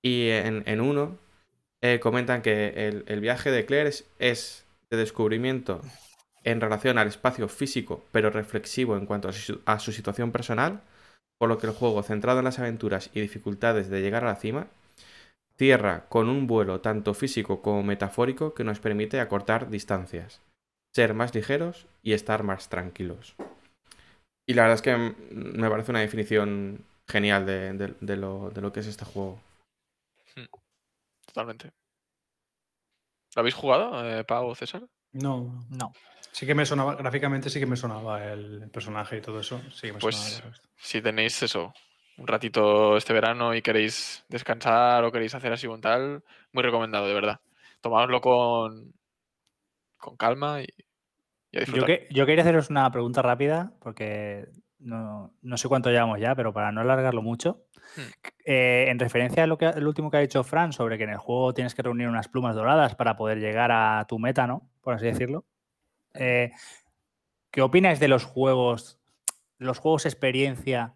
Y 0.03 0.31
en, 0.31 0.65
en 0.67 0.81
uno 0.81 1.19
eh, 1.83 2.01
comentan 2.01 2.43
que 2.43 2.89
el, 2.89 3.05
el 3.09 3.21
viaje 3.21 3.51
de 3.51 3.67
Claire 3.67 3.91
es, 3.91 4.07
es 4.19 4.67
de 4.91 4.99
descubrimiento 4.99 5.81
en 6.45 6.61
relación 6.61 6.99
al 6.99 7.09
espacio 7.09 7.49
físico, 7.49 8.05
pero 8.13 8.31
reflexivo 8.31 8.97
en 8.97 9.07
cuanto 9.07 9.29
a 9.29 9.33
su, 9.33 9.61
a 9.67 9.79
su 9.79 9.93
situación 9.93 10.33
personal, 10.33 10.81
por 11.39 11.49
lo 11.49 11.59
que 11.59 11.67
el 11.67 11.73
juego, 11.75 12.03
centrado 12.03 12.41
en 12.41 12.45
las 12.47 12.59
aventuras 12.59 13.11
y 13.15 13.21
dificultades 13.21 13.91
de 13.91 14.03
llegar 14.03 14.25
a 14.25 14.29
la 14.29 14.37
cima, 14.37 14.69
cierra 15.57 16.09
con 16.09 16.29
un 16.29 16.47
vuelo 16.47 16.81
tanto 16.81 17.15
físico 17.15 17.63
como 17.63 17.83
metafórico 17.83 18.55
que 18.55 18.65
nos 18.65 18.81
permite 18.81 19.21
acortar 19.21 19.71
distancias, 19.71 20.41
ser 20.95 21.15
más 21.15 21.35
ligeros 21.35 21.87
y 22.03 22.13
estar 22.13 22.43
más 22.43 22.69
tranquilos. 22.69 23.35
Y 24.47 24.55
la 24.55 24.63
verdad 24.63 24.75
es 24.77 24.83
que 24.83 24.97
me 25.33 25.71
parece 25.71 25.91
una 25.93 26.01
definición 26.01 26.85
genial 27.09 27.47
de, 27.47 27.73
de- 27.75 27.95
de 28.01 28.17
lo, 28.17 28.51
de 28.51 28.61
lo 28.61 28.73
que 28.73 28.81
es 28.81 28.87
este 28.87 29.05
juego. 29.05 29.41
Totalmente. 31.27 31.71
¿Lo 33.35 33.41
habéis 33.41 33.55
jugado, 33.55 34.09
eh, 34.09 34.25
Pau 34.25 34.47
o 34.49 34.55
César? 34.55 34.87
No, 35.13 35.67
No. 35.71 35.93
sí 36.33 36.47
que 36.47 36.55
me 36.55 36.67
sonaba, 36.67 36.95
gráficamente 36.97 37.51
sí 37.51 37.59
que 37.61 37.67
me 37.67 37.77
sonaba 37.77 38.25
el 38.33 38.69
personaje 38.71 39.19
y 39.19 39.21
todo 39.21 39.41
eso. 39.41 39.61
Sí 39.73 39.89
que 39.89 39.93
me 39.95 39.99
Pues- 39.99 40.17
sonaba. 40.17 40.57
Si 40.77 41.01
tenéis 41.01 41.43
eso, 41.43 41.73
un 42.17 42.27
ratito 42.27 42.97
este 42.97 43.13
verano 43.13 43.55
y 43.55 43.63
queréis 43.63 44.25
descansar 44.29 45.05
o 45.05 45.13
queréis 45.13 45.35
hacer 45.35 45.53
así 45.53 45.67
un 45.67 45.81
tal, 45.81 46.23
muy 46.53 46.63
recomendado, 46.63 47.07
de 47.07 47.15
verdad. 47.15 47.41
Tomáoslo 47.81 48.21
con, 48.21 48.95
con 49.97 50.17
calma 50.17 50.63
y, 50.63 50.67
y 51.51 51.57
a 51.57 51.61
Yo, 51.61 51.61
disfrutar. 51.61 51.87
que- 51.87 52.09
yo 52.11 52.27
quería 52.27 52.43
haceros 52.43 52.71
una 52.71 52.91
pregunta 52.91 53.21
rápida, 53.23 53.73
porque 53.81 54.47
no, 54.79 55.35
no 55.43 55.57
sé 55.57 55.69
cuánto 55.69 55.91
llevamos 55.91 56.21
ya, 56.21 56.35
pero 56.35 56.53
para 56.53 56.71
no 56.73 56.81
alargarlo 56.83 57.23
mucho. 57.23 57.65
Hmm. 57.97 58.11
Eh, 58.47 58.87
en 58.89 58.99
referencia 58.99 59.43
a 59.45 59.47
lo 59.47 59.59
que, 59.59 59.67
el 59.67 59.87
último 59.87 60.11
que 60.11 60.19
ha 60.19 60.21
dicho 60.21 60.45
Fran 60.45 60.73
sobre 60.73 60.99
que 60.99 61.05
en 61.05 61.11
el 61.11 61.19
juego 61.19 61.53
tienes 61.55 61.75
que 61.75 61.83
reunir 61.83 62.09
unas 62.09 62.29
plumas 62.29 62.55
doradas 62.55 62.95
para 62.95 63.17
poder 63.17 63.39
llegar 63.39 63.71
a 63.73 64.05
tu 64.09 64.19
meta, 64.19 64.47
¿no? 64.47 64.71
Por 64.83 64.95
así 64.95 65.07
decirlo. 65.07 65.45
Eh, 66.15 66.53
¿Qué 67.51 67.63
opináis 67.63 68.01
de 68.01 68.09
los 68.09 68.25
juegos, 68.25 68.99
los 69.59 69.79
juegos 69.79 70.07
experiencia 70.07 70.95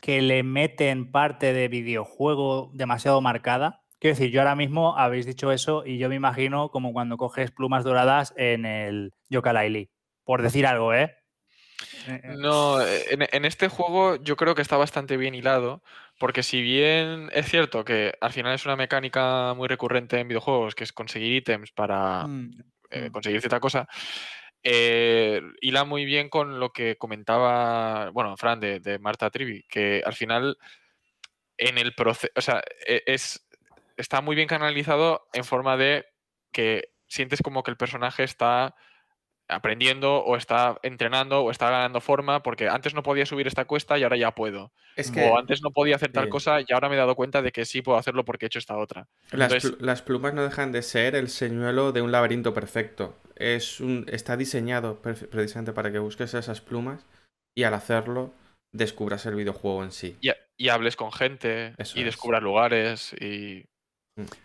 que 0.00 0.22
le 0.22 0.42
meten 0.42 1.10
parte 1.10 1.52
de 1.52 1.68
videojuego 1.68 2.70
demasiado 2.74 3.20
marcada? 3.20 3.82
Quiero 3.98 4.16
decir, 4.16 4.30
yo 4.30 4.40
ahora 4.40 4.56
mismo 4.56 4.96
habéis 4.96 5.26
dicho 5.26 5.52
eso 5.52 5.84
y 5.84 5.98
yo 5.98 6.08
me 6.08 6.14
imagino 6.14 6.70
como 6.70 6.92
cuando 6.92 7.18
coges 7.18 7.50
plumas 7.50 7.84
doradas 7.84 8.32
en 8.36 8.64
el 8.64 9.12
Yooka-Laylee, 9.28 9.90
por 10.24 10.40
decir 10.42 10.66
algo, 10.66 10.94
¿eh? 10.94 11.16
Eh, 12.06 12.20
eh, 12.24 12.34
No, 12.38 12.80
eh, 12.80 13.04
en, 13.10 13.26
en 13.30 13.44
este 13.44 13.68
juego 13.68 14.16
yo 14.16 14.36
creo 14.36 14.54
que 14.54 14.62
está 14.62 14.76
bastante 14.76 15.16
bien 15.16 15.34
hilado, 15.34 15.82
porque 16.18 16.42
si 16.42 16.62
bien 16.62 17.30
es 17.32 17.46
cierto 17.46 17.84
que 17.84 18.14
al 18.20 18.32
final 18.32 18.54
es 18.54 18.64
una 18.66 18.76
mecánica 18.76 19.54
muy 19.54 19.68
recurrente 19.68 20.18
en 20.18 20.28
videojuegos, 20.28 20.74
que 20.74 20.84
es 20.84 20.92
conseguir 20.92 21.32
ítems 21.32 21.72
para 21.72 22.26
mm, 22.26 22.50
eh, 22.90 23.08
mm. 23.08 23.12
conseguir 23.12 23.40
cierta 23.40 23.60
cosa, 23.60 23.88
eh, 24.62 25.40
hila 25.60 25.84
muy 25.84 26.04
bien 26.04 26.28
con 26.28 26.60
lo 26.60 26.70
que 26.72 26.96
comentaba, 26.96 28.10
bueno, 28.10 28.36
Fran 28.36 28.60
de, 28.60 28.80
de 28.80 28.98
Marta 28.98 29.30
Trivi, 29.30 29.64
que 29.68 30.02
al 30.04 30.14
final 30.14 30.58
en 31.56 31.78
el 31.78 31.94
proceso, 31.94 32.32
o 32.36 32.40
sea, 32.40 32.62
e- 32.86 33.02
es, 33.06 33.46
está 33.96 34.20
muy 34.20 34.36
bien 34.36 34.48
canalizado 34.48 35.26
en 35.32 35.44
forma 35.44 35.76
de 35.76 36.06
que 36.52 36.90
sientes 37.06 37.42
como 37.42 37.62
que 37.62 37.70
el 37.70 37.76
personaje 37.76 38.22
está 38.24 38.74
aprendiendo 39.48 40.18
o 40.18 40.36
está 40.36 40.78
entrenando 40.82 41.40
o 41.42 41.50
está 41.50 41.70
ganando 41.70 42.00
forma 42.00 42.40
porque 42.42 42.68
antes 42.68 42.94
no 42.94 43.02
podía 43.02 43.26
subir 43.26 43.48
esta 43.48 43.64
cuesta 43.64 43.98
y 43.98 44.04
ahora 44.04 44.16
ya 44.16 44.32
puedo. 44.32 44.72
Es 44.94 45.10
que 45.10 45.28
O 45.28 45.36
antes 45.38 45.60
no 45.62 45.70
podía 45.72 45.96
hacer 45.96 46.12
tal 46.12 46.24
sí. 46.26 46.30
cosa 46.30 46.60
y 46.60 46.72
ahora 46.72 46.88
me 46.88 46.94
he 46.94 46.98
dado 46.98 47.16
cuenta 47.16 47.42
de 47.42 47.50
que 47.50 47.64
sí 47.64 47.82
puedo 47.82 47.98
hacerlo 47.98 48.24
porque 48.24 48.46
he 48.46 48.48
hecho 48.48 48.60
esta 48.60 48.76
otra. 48.76 49.08
las, 49.32 49.52
Entonces- 49.52 49.72
pl- 49.72 49.86
las 49.86 50.02
plumas 50.02 50.34
no 50.34 50.44
dejan 50.44 50.70
de 50.70 50.82
ser 50.82 51.16
el 51.16 51.28
señuelo 51.28 51.90
de 51.92 52.00
un 52.02 52.12
laberinto 52.12 52.54
perfecto. 52.54 53.18
Es 53.40 53.80
un, 53.80 54.04
está 54.08 54.36
diseñado 54.36 55.00
pre- 55.00 55.14
precisamente 55.14 55.72
para 55.72 55.90
que 55.90 55.98
busques 55.98 56.34
esas 56.34 56.60
plumas 56.60 57.06
y 57.56 57.64
al 57.64 57.74
hacerlo 57.74 58.32
descubras 58.72 59.24
el 59.26 59.34
videojuego 59.34 59.82
en 59.82 59.92
sí. 59.92 60.16
Y, 60.20 60.30
y 60.56 60.68
hables 60.68 60.96
con 60.96 61.10
gente 61.12 61.74
Eso 61.78 61.98
y 61.98 62.00
es. 62.02 62.06
descubras 62.06 62.42
lugares 62.42 63.14
y 63.20 63.64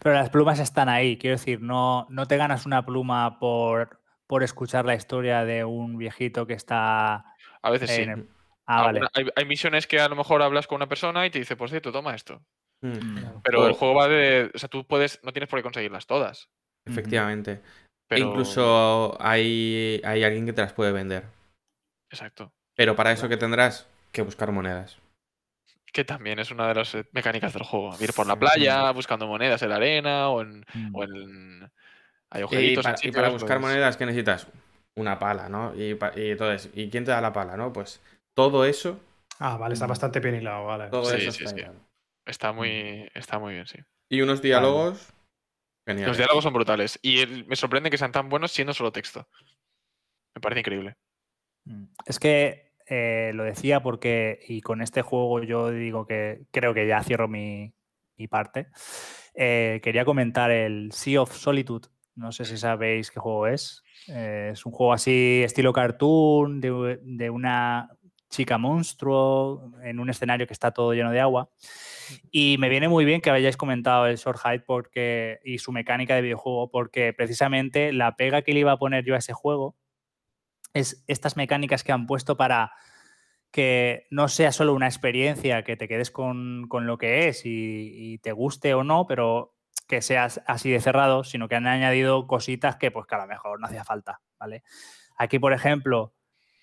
Pero 0.01 0.15
las 0.15 0.29
plumas 0.29 0.59
están 0.59 0.89
ahí, 0.89 1.17
quiero 1.17 1.35
decir, 1.35 1.61
no, 1.61 2.07
no 2.09 2.25
te 2.27 2.37
ganas 2.37 2.65
una 2.65 2.85
pluma 2.85 3.37
por, 3.39 4.01
por 4.27 4.43
escuchar 4.43 4.85
la 4.85 4.95
historia 4.95 5.43
de 5.45 5.65
un 5.65 5.97
viejito 5.97 6.47
que 6.47 6.53
está 6.53 7.25
a 7.61 7.69
veces 7.69 7.91
sí. 7.91 8.01
en 8.03 8.09
el- 8.09 8.29
Ah, 8.67 8.81
vale. 8.83 9.01
Hay, 9.13 9.27
hay 9.35 9.45
misiones 9.45 9.85
que 9.85 9.99
a 9.99 10.09
lo 10.09 10.15
mejor 10.15 10.41
hablas 10.41 10.65
con 10.65 10.77
una 10.77 10.87
persona 10.89 11.23
y 11.27 11.29
te 11.29 11.37
dice, 11.37 11.55
por 11.55 11.69
cierto, 11.69 11.91
toma 11.91 12.15
esto. 12.15 12.41
Mm, 12.81 12.87
Mm. 12.97 13.41
Pero 13.43 13.67
el 13.67 13.73
juego 13.73 13.93
va 13.93 14.07
de. 14.07 14.49
O 14.55 14.57
sea, 14.57 14.67
tú 14.69 14.87
puedes. 14.87 15.23
No 15.23 15.31
tienes 15.31 15.47
por 15.49 15.59
qué 15.59 15.63
conseguirlas 15.63 16.07
todas. 16.07 16.49
Efectivamente. 16.87 17.61
Pero. 18.07 18.27
Incluso 18.27 19.17
hay, 19.19 20.01
hay 20.03 20.23
alguien 20.23 20.45
que 20.45 20.53
te 20.53 20.61
las 20.61 20.73
puede 20.73 20.91
vender. 20.91 21.23
Exacto. 22.11 22.51
Pero 22.75 22.95
para 22.95 23.11
eso 23.11 23.27
que 23.29 23.37
tendrás 23.37 23.87
que 24.11 24.21
buscar 24.21 24.51
monedas. 24.51 24.97
Que 25.91 26.03
también 26.03 26.39
es 26.39 26.51
una 26.51 26.67
de 26.67 26.75
las 26.75 26.93
eh, 26.95 27.05
mecánicas 27.13 27.53
del 27.53 27.63
juego. 27.63 27.95
Ir 27.99 28.13
por 28.13 28.27
la 28.27 28.35
playa, 28.37 28.91
buscando 28.91 29.27
monedas 29.27 29.61
en 29.61 29.69
la 29.69 29.77
arena 29.77 30.29
o 30.29 30.41
en. 30.41 30.65
Mm. 30.73 30.95
o 30.95 31.03
en- 31.03 31.71
Hay 32.31 32.43
Y 32.43 32.75
para, 32.75 32.89
en 32.91 32.95
y 33.09 33.11
para 33.11 33.29
buscar 33.29 33.59
pues, 33.59 33.71
monedas, 33.71 33.95
¿qué 33.97 34.05
necesitas? 34.05 34.47
Una 34.97 35.19
pala, 35.19 35.47
¿no? 35.49 35.73
Y, 35.75 35.97
y 36.15 36.31
entonces, 36.31 36.69
¿y 36.73 36.89
quién 36.89 37.05
te 37.05 37.11
da 37.11 37.21
la 37.21 37.31
pala, 37.33 37.55
no? 37.57 37.71
Pues 37.73 38.01
todo 38.35 38.65
eso, 38.65 38.99
Ah, 39.39 39.57
vale, 39.57 39.73
está 39.73 39.85
Mm. 39.85 39.89
bastante 39.89 40.19
bien 40.21 40.35
hilado, 40.35 40.65
vale. 40.65 40.89
todo 40.89 41.05
Sí, 41.05 41.17
eso 41.17 41.31
sí, 41.31 41.43
está 41.43 41.55
sí. 41.55 41.61
hilado. 41.61 41.79
Está 42.25 42.51
muy. 42.53 43.09
Está 43.13 43.37
muy 43.39 43.53
bien, 43.53 43.67
sí. 43.67 43.79
Y 44.09 44.21
unos 44.21 44.41
diálogos 44.41 45.11
Los 45.85 46.17
diálogos 46.17 46.43
son 46.43 46.53
brutales. 46.53 46.99
Y 47.01 47.19
el- 47.19 47.45
me 47.45 47.55
sorprende 47.55 47.89
que 47.89 47.97
sean 47.97 48.11
tan 48.11 48.29
buenos 48.29 48.51
siendo 48.51 48.73
solo 48.73 48.91
texto. 48.91 49.27
Me 50.33 50.41
parece 50.41 50.59
increíble. 50.61 50.95
Mm. 51.65 51.85
Es 52.05 52.19
que 52.19 52.73
eh, 52.87 53.31
lo 53.33 53.43
decía 53.43 53.81
porque, 53.81 54.39
y 54.47 54.61
con 54.61 54.81
este 54.81 55.01
juego 55.01 55.41
yo 55.43 55.71
digo 55.71 56.05
que 56.05 56.41
creo 56.51 56.73
que 56.73 56.87
ya 56.87 57.01
cierro 57.03 57.27
mi, 57.27 57.73
mi 58.17 58.27
parte. 58.27 58.67
Eh, 59.33 59.79
quería 59.83 60.05
comentar 60.05 60.51
el 60.51 60.91
Sea 60.91 61.21
of 61.21 61.35
Solitude. 61.35 61.87
No 62.15 62.31
sé 62.31 62.45
si 62.45 62.57
sabéis 62.57 63.11
qué 63.11 63.19
juego 63.19 63.47
es. 63.47 63.83
Eh, 64.07 64.51
es 64.53 64.65
un 64.65 64.71
juego 64.71 64.93
así, 64.93 65.41
estilo 65.43 65.73
cartoon, 65.73 66.61
de, 66.61 66.99
de 67.01 67.29
una 67.29 67.89
chica 68.35 68.57
monstruo 68.57 69.71
en 69.83 69.99
un 69.99 70.09
escenario 70.09 70.47
que 70.47 70.53
está 70.53 70.71
todo 70.71 70.93
lleno 70.93 71.11
de 71.11 71.21
agua. 71.21 71.49
Y 72.31 72.57
me 72.59 72.69
viene 72.69 72.87
muy 72.87 73.05
bien 73.05 73.21
que 73.21 73.29
hayáis 73.29 73.57
comentado 73.57 74.07
el 74.07 74.17
Short 74.17 74.39
Hide 74.43 74.63
porque, 74.65 75.39
y 75.43 75.59
su 75.59 75.71
mecánica 75.71 76.15
de 76.15 76.21
videojuego, 76.21 76.69
porque 76.69 77.13
precisamente 77.13 77.93
la 77.93 78.15
pega 78.15 78.41
que 78.41 78.53
le 78.53 78.59
iba 78.59 78.73
a 78.73 78.79
poner 78.79 79.05
yo 79.05 79.15
a 79.15 79.19
ese 79.19 79.33
juego 79.33 79.75
es 80.73 81.03
estas 81.07 81.37
mecánicas 81.37 81.83
que 81.83 81.93
han 81.93 82.05
puesto 82.05 82.35
para 82.35 82.73
que 83.51 84.07
no 84.11 84.27
sea 84.27 84.51
solo 84.51 84.73
una 84.73 84.87
experiencia, 84.87 85.63
que 85.63 85.77
te 85.77 85.87
quedes 85.87 86.11
con, 86.11 86.67
con 86.67 86.85
lo 86.85 86.97
que 86.97 87.29
es 87.29 87.45
y, 87.45 87.91
y 87.93 88.17
te 88.17 88.33
guste 88.33 88.73
o 88.73 88.83
no, 88.83 89.07
pero 89.07 89.55
que 89.87 90.01
seas 90.01 90.41
así 90.45 90.69
de 90.71 90.81
cerrado, 90.81 91.23
sino 91.23 91.47
que 91.47 91.55
han 91.55 91.67
añadido 91.67 92.27
cositas 92.27 92.75
que 92.75 92.91
pues 92.91 93.05
que 93.07 93.15
a 93.15 93.19
lo 93.19 93.27
mejor 93.27 93.61
no 93.61 93.67
hacía 93.67 93.85
falta, 93.85 94.19
¿vale? 94.37 94.63
Aquí, 95.17 95.39
por 95.39 95.53
ejemplo, 95.53 96.14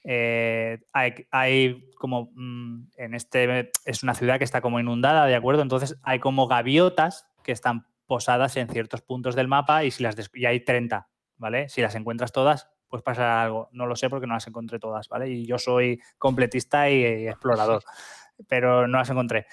eh, 0.04 0.80
hay, 0.92 1.26
hay 1.30 1.90
como 1.96 2.30
mm, 2.34 2.88
en 2.96 3.14
este 3.14 3.70
es 3.84 4.02
una 4.02 4.14
ciudad 4.14 4.38
que 4.38 4.44
está 4.44 4.60
como 4.60 4.80
inundada, 4.80 5.26
¿de 5.26 5.34
acuerdo? 5.34 5.62
Entonces 5.62 5.98
hay 6.02 6.18
como 6.18 6.46
gaviotas 6.48 7.26
que 7.42 7.52
están 7.52 7.86
posadas 8.06 8.56
en 8.56 8.68
ciertos 8.68 9.02
puntos 9.02 9.34
del 9.34 9.48
mapa 9.48 9.84
y 9.84 9.90
si 9.90 10.02
las 10.02 10.16
y 10.34 10.46
hay 10.46 10.64
30, 10.64 11.08
¿vale? 11.36 11.68
Si 11.68 11.80
las 11.80 11.94
encuentras 11.94 12.32
todas, 12.32 12.68
pues 12.88 13.02
pasará 13.02 13.42
algo. 13.42 13.68
No 13.72 13.86
lo 13.86 13.96
sé 13.96 14.10
porque 14.10 14.26
no 14.26 14.34
las 14.34 14.46
encontré 14.46 14.78
todas, 14.78 15.08
¿vale? 15.08 15.28
Y 15.30 15.46
yo 15.46 15.58
soy 15.58 16.00
completista 16.18 16.90
y, 16.90 17.02
y 17.02 17.28
explorador, 17.28 17.82
pero 18.48 18.86
no 18.86 18.98
las 18.98 19.10
encontré. 19.10 19.46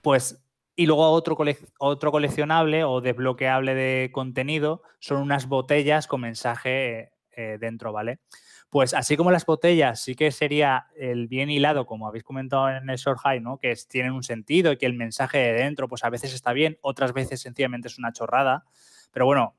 Pues 0.00 0.42
y 0.80 0.86
luego 0.86 1.10
otro, 1.10 1.36
otro 1.78 2.10
coleccionable 2.10 2.84
o 2.84 3.02
desbloqueable 3.02 3.74
de 3.74 4.10
contenido 4.12 4.82
son 4.98 5.18
unas 5.18 5.46
botellas 5.46 6.06
con 6.06 6.22
mensaje 6.22 7.12
eh, 7.32 7.58
dentro, 7.60 7.92
¿vale? 7.92 8.20
Pues 8.70 8.94
así 8.94 9.16
como 9.16 9.32
las 9.32 9.44
botellas, 9.46 10.00
sí 10.00 10.14
que 10.14 10.30
sería 10.30 10.86
el 10.94 11.26
bien 11.26 11.50
hilado, 11.50 11.86
como 11.86 12.06
habéis 12.06 12.22
comentado 12.22 12.70
en 12.70 12.88
el 12.88 12.96
Short 12.96 13.18
High, 13.18 13.40
¿no? 13.40 13.58
Que 13.58 13.74
tienen 13.88 14.12
un 14.12 14.22
sentido 14.22 14.70
y 14.70 14.76
que 14.76 14.86
el 14.86 14.94
mensaje 14.94 15.38
de 15.38 15.52
dentro, 15.54 15.88
pues 15.88 16.04
a 16.04 16.10
veces 16.10 16.32
está 16.32 16.52
bien, 16.52 16.78
otras 16.80 17.12
veces 17.12 17.40
sencillamente 17.40 17.88
es 17.88 17.98
una 17.98 18.12
chorrada. 18.12 18.64
Pero 19.10 19.26
bueno, 19.26 19.56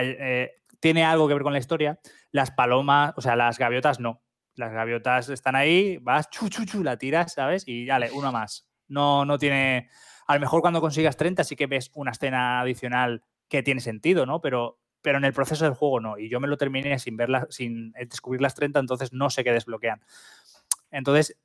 eh, 0.00 0.52
tiene 0.78 1.04
algo 1.04 1.26
que 1.26 1.34
ver 1.34 1.42
con 1.42 1.52
la 1.52 1.58
historia. 1.58 1.98
Las 2.30 2.52
palomas, 2.52 3.12
o 3.16 3.20
sea, 3.20 3.34
las 3.34 3.58
gaviotas 3.58 3.98
no. 3.98 4.22
Las 4.54 4.72
gaviotas 4.72 5.28
están 5.30 5.56
ahí, 5.56 5.98
vas, 5.98 6.30
chu, 6.30 6.48
chu, 6.48 6.64
chu, 6.64 6.84
la 6.84 6.96
tiras, 6.96 7.32
¿sabes? 7.34 7.64
Y 7.66 7.86
dale, 7.86 8.12
una 8.12 8.30
más. 8.30 8.68
No, 8.86 9.24
no 9.24 9.38
tiene. 9.38 9.88
A 10.28 10.34
lo 10.34 10.40
mejor 10.40 10.60
cuando 10.60 10.80
consigas 10.80 11.16
30 11.16 11.42
sí 11.42 11.56
que 11.56 11.66
ves 11.66 11.90
una 11.94 12.12
escena 12.12 12.60
adicional 12.60 13.24
que 13.48 13.64
tiene 13.64 13.80
sentido, 13.80 14.26
¿no? 14.26 14.40
Pero, 14.40 14.78
pero 15.02 15.18
en 15.18 15.24
el 15.24 15.32
proceso 15.32 15.64
del 15.64 15.74
juego 15.74 16.00
no. 16.00 16.18
Y 16.18 16.28
yo 16.28 16.40
me 16.40 16.48
lo 16.48 16.56
terminé 16.56 16.98
sin 16.98 17.16
verlas, 17.16 17.46
sin 17.50 17.92
descubrir 17.92 18.40
las 18.40 18.54
30, 18.54 18.80
entonces 18.80 19.12
no 19.12 19.30
sé 19.30 19.44
qué 19.44 19.52
desbloquean. 19.52 20.02
Entonces, 20.90 21.36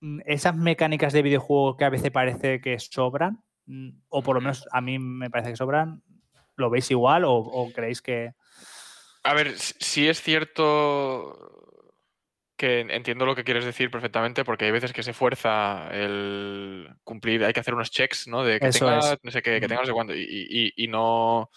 mm, 0.00 0.20
esas 0.26 0.56
mecánicas 0.56 1.12
de 1.12 1.22
videojuego 1.22 1.76
que 1.76 1.84
a 1.84 1.90
veces 1.90 2.10
parece 2.10 2.60
que 2.60 2.78
sobran, 2.78 3.42
mm, 3.66 3.90
o 4.08 4.22
por 4.22 4.34
lo 4.36 4.40
menos 4.40 4.66
a 4.72 4.80
mí 4.80 4.98
me 4.98 5.30
parece 5.30 5.50
que 5.50 5.56
sobran, 5.56 6.02
¿lo 6.56 6.68
veis 6.70 6.90
igual 6.90 7.24
o, 7.24 7.32
o 7.34 7.72
creéis 7.72 8.02
que.? 8.02 8.32
A 9.24 9.34
ver, 9.34 9.46
s- 9.48 9.74
sí 9.78 10.08
es 10.08 10.20
cierto 10.20 11.48
que 12.56 12.80
en- 12.80 12.90
entiendo 12.90 13.24
lo 13.26 13.34
que 13.34 13.44
quieres 13.44 13.64
decir 13.64 13.90
perfectamente, 13.90 14.44
porque 14.44 14.66
hay 14.66 14.70
veces 14.70 14.92
que 14.92 15.02
se 15.02 15.12
fuerza 15.12 15.88
el 15.92 16.88
cumplir, 17.04 17.44
hay 17.44 17.52
que 17.52 17.60
hacer 17.60 17.74
unos 17.74 17.90
checks, 17.90 18.28
¿no? 18.28 18.44
De 18.44 18.60
que 18.60 18.68
Eso 18.68 18.86
tenga 18.86 19.12
es. 19.14 19.18
no 19.22 19.30
sé 19.30 19.42
qué, 19.42 19.60
que 19.60 19.66
tenga 19.68 19.82
no 19.82 20.06
sé 20.06 20.18
y, 20.18 20.66
y- 20.66 20.72
y 20.76 20.88
no... 20.88 21.50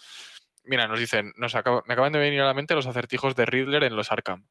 Mira, 0.66 0.88
nos 0.88 0.98
dicen, 0.98 1.32
nos 1.36 1.54
me 1.54 1.60
acaban 1.94 2.12
de 2.12 2.18
venir 2.18 2.40
a 2.40 2.46
la 2.46 2.54
mente 2.54 2.74
los 2.74 2.86
acertijos 2.86 3.34
de 3.36 3.46
Riddler 3.46 3.84
en 3.84 3.96
los 3.96 4.12
Arkham. 4.12 4.46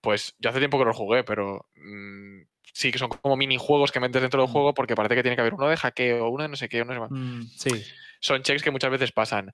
Pues 0.00 0.34
yo 0.38 0.50
hace 0.50 0.58
tiempo 0.58 0.78
que 0.78 0.84
los 0.84 0.96
jugué, 0.96 1.24
pero 1.24 1.66
mm, 1.74 2.42
sí 2.72 2.92
que 2.92 2.98
son 2.98 3.10
como 3.10 3.36
minijuegos 3.36 3.92
que 3.92 4.00
metes 4.00 4.22
dentro 4.22 4.40
del 4.42 4.48
Mm. 4.48 4.52
juego 4.52 4.74
porque 4.74 4.94
parece 4.94 5.14
que 5.14 5.22
tiene 5.22 5.36
que 5.36 5.42
haber 5.42 5.54
uno 5.54 5.68
de 5.68 5.76
hackeo, 5.76 6.28
uno 6.28 6.42
de 6.42 6.48
no 6.48 6.56
sé 6.56 6.68
qué, 6.68 6.82
uno 6.82 6.94
de 6.94 7.00
Mm, 7.00 7.42
sí. 7.42 7.82
son 8.20 8.42
checks 8.42 8.62
que 8.62 8.70
muchas 8.70 8.90
veces 8.90 9.12
pasan. 9.12 9.52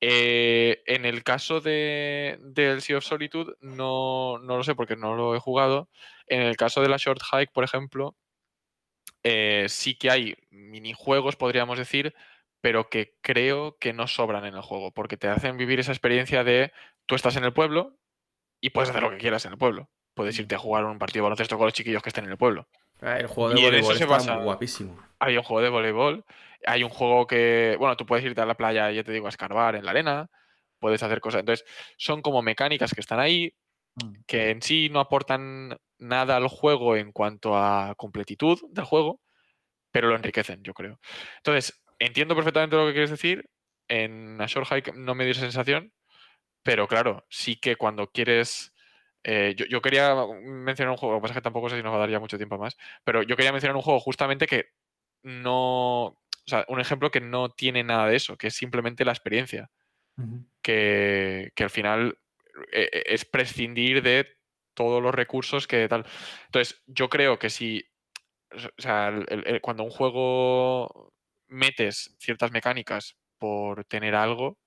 Eh, 0.00 0.82
en 0.86 1.04
el 1.04 1.24
caso 1.24 1.60
de, 1.60 2.38
del 2.40 2.82
Sea 2.82 2.98
of 2.98 3.04
Solitude, 3.04 3.54
no, 3.60 4.38
no 4.38 4.56
lo 4.56 4.64
sé 4.64 4.74
porque 4.74 4.96
no 4.96 5.14
lo 5.14 5.34
he 5.34 5.40
jugado. 5.40 5.88
En 6.26 6.42
el 6.42 6.56
caso 6.56 6.80
de 6.82 6.88
la 6.88 6.98
Short 6.98 7.20
Hike, 7.22 7.52
por 7.52 7.64
ejemplo, 7.64 8.16
eh, 9.24 9.66
sí 9.68 9.96
que 9.96 10.10
hay 10.10 10.36
minijuegos, 10.50 11.36
podríamos 11.36 11.78
decir, 11.78 12.14
pero 12.60 12.88
que 12.88 13.14
creo 13.20 13.76
que 13.78 13.92
no 13.92 14.06
sobran 14.06 14.44
en 14.44 14.54
el 14.54 14.62
juego, 14.62 14.90
porque 14.92 15.16
te 15.16 15.28
hacen 15.28 15.56
vivir 15.56 15.80
esa 15.80 15.92
experiencia 15.92 16.44
de 16.44 16.72
tú 17.06 17.14
estás 17.14 17.36
en 17.36 17.44
el 17.44 17.52
pueblo 17.52 17.96
y 18.60 18.70
puedes 18.70 18.90
hacer 18.90 19.02
lo 19.02 19.10
que 19.10 19.18
quieras 19.18 19.44
en 19.46 19.52
el 19.52 19.58
pueblo. 19.58 19.88
Puedes 20.14 20.38
irte 20.38 20.54
a 20.56 20.58
jugar 20.58 20.84
un 20.84 20.98
partido 20.98 21.22
de 21.22 21.24
baloncesto 21.24 21.56
con 21.56 21.66
los 21.66 21.74
chiquillos 21.74 22.02
que 22.02 22.08
estén 22.08 22.24
en 22.24 22.32
el 22.32 22.36
pueblo. 22.38 22.68
Ah, 23.00 23.18
El 23.18 23.28
juego 23.28 23.50
de 23.50 23.60
Y 23.60 23.64
en 23.66 23.74
eso 23.74 23.86
voleibol 23.88 23.94
está 23.94 24.06
basa- 24.34 24.42
guapísimo. 24.42 25.00
Hay 25.20 25.36
un 25.36 25.42
juego 25.44 25.62
de 25.62 25.68
voleibol, 25.68 26.24
hay 26.66 26.82
un 26.82 26.90
juego 26.90 27.26
que, 27.26 27.76
bueno, 27.78 27.96
tú 27.96 28.04
puedes 28.06 28.24
irte 28.24 28.40
a 28.40 28.46
la 28.46 28.54
playa, 28.54 28.90
ya 28.90 29.04
te 29.04 29.12
digo, 29.12 29.26
a 29.26 29.30
escarbar 29.30 29.76
en 29.76 29.84
la 29.84 29.92
arena, 29.92 30.28
puedes 30.80 31.02
hacer 31.02 31.20
cosas. 31.20 31.40
Entonces, 31.40 31.64
son 31.96 32.22
como 32.22 32.42
mecánicas 32.42 32.92
que 32.92 33.00
están 33.00 33.20
ahí, 33.20 33.54
Mm. 33.96 34.14
que 34.26 34.50
en 34.50 34.62
sí 34.62 34.88
no 34.92 35.00
aportan 35.00 35.76
nada 35.98 36.36
al 36.36 36.46
juego 36.48 36.96
en 36.96 37.10
cuanto 37.10 37.56
a 37.56 37.94
completitud 37.96 38.60
del 38.70 38.84
juego, 38.84 39.20
pero 39.90 40.08
lo 40.08 40.14
enriquecen, 40.16 40.62
yo 40.62 40.72
creo. 40.74 41.00
Entonces, 41.38 41.80
entiendo 41.98 42.34
perfectamente 42.34 42.76
lo 42.76 42.86
que 42.86 42.92
quieres 42.92 43.10
decir. 43.10 43.48
En 43.88 44.40
A 44.40 44.46
Short 44.46 44.68
Hike 44.70 44.92
no 44.94 45.14
me 45.14 45.24
dio 45.24 45.32
esa 45.32 45.40
sensación, 45.42 45.92
pero 46.62 46.86
claro, 46.88 47.26
sí 47.30 47.56
que 47.56 47.76
cuando 47.76 48.10
quieres 48.10 48.74
eh, 49.24 49.54
yo, 49.56 49.66
yo 49.66 49.80
quería 49.82 50.14
mencionar 50.42 50.90
un 50.92 50.96
juego, 50.96 51.14
lo 51.14 51.20
que 51.20 51.22
pasa 51.22 51.32
es 51.32 51.38
que 51.38 51.42
tampoco 51.42 51.68
sé 51.68 51.76
si 51.76 51.82
nos 51.82 51.92
va 51.92 51.96
a 51.96 52.00
dar 52.00 52.10
ya 52.10 52.20
mucho 52.20 52.36
tiempo 52.36 52.58
más, 52.58 52.76
pero 53.04 53.22
yo 53.22 53.36
quería 53.36 53.52
mencionar 53.52 53.76
un 53.76 53.82
juego 53.82 53.98
justamente 54.00 54.46
que 54.46 54.66
no, 55.22 56.04
o 56.06 56.18
sea, 56.46 56.64
un 56.68 56.80
ejemplo 56.80 57.10
que 57.10 57.20
no 57.20 57.48
tiene 57.50 57.82
nada 57.82 58.06
de 58.08 58.16
eso, 58.16 58.36
que 58.36 58.46
es 58.48 58.54
simplemente 58.54 59.04
la 59.04 59.12
experiencia, 59.12 59.70
que, 60.62 61.50
que 61.54 61.64
al 61.64 61.70
final 61.70 62.18
eh, 62.72 62.88
eh, 62.92 63.02
es 63.06 63.24
prescindir 63.24 64.02
de 64.02 64.26
todos 64.74 65.02
los 65.02 65.14
recursos 65.14 65.66
que 65.66 65.88
tal. 65.88 66.04
Entonces, 66.46 66.82
yo 66.86 67.08
creo 67.08 67.38
que 67.38 67.50
si, 67.50 67.84
o 68.52 68.58
sea, 68.82 69.08
el- 69.08 69.26
el- 69.28 69.46
el- 69.46 69.60
cuando 69.60 69.82
un 69.82 69.90
juego 69.90 71.12
metes 71.48 72.14
ciertas 72.18 72.50
mecánicas 72.52 73.16
por 73.38 73.84
tener 73.84 74.14
algo, 74.14 74.58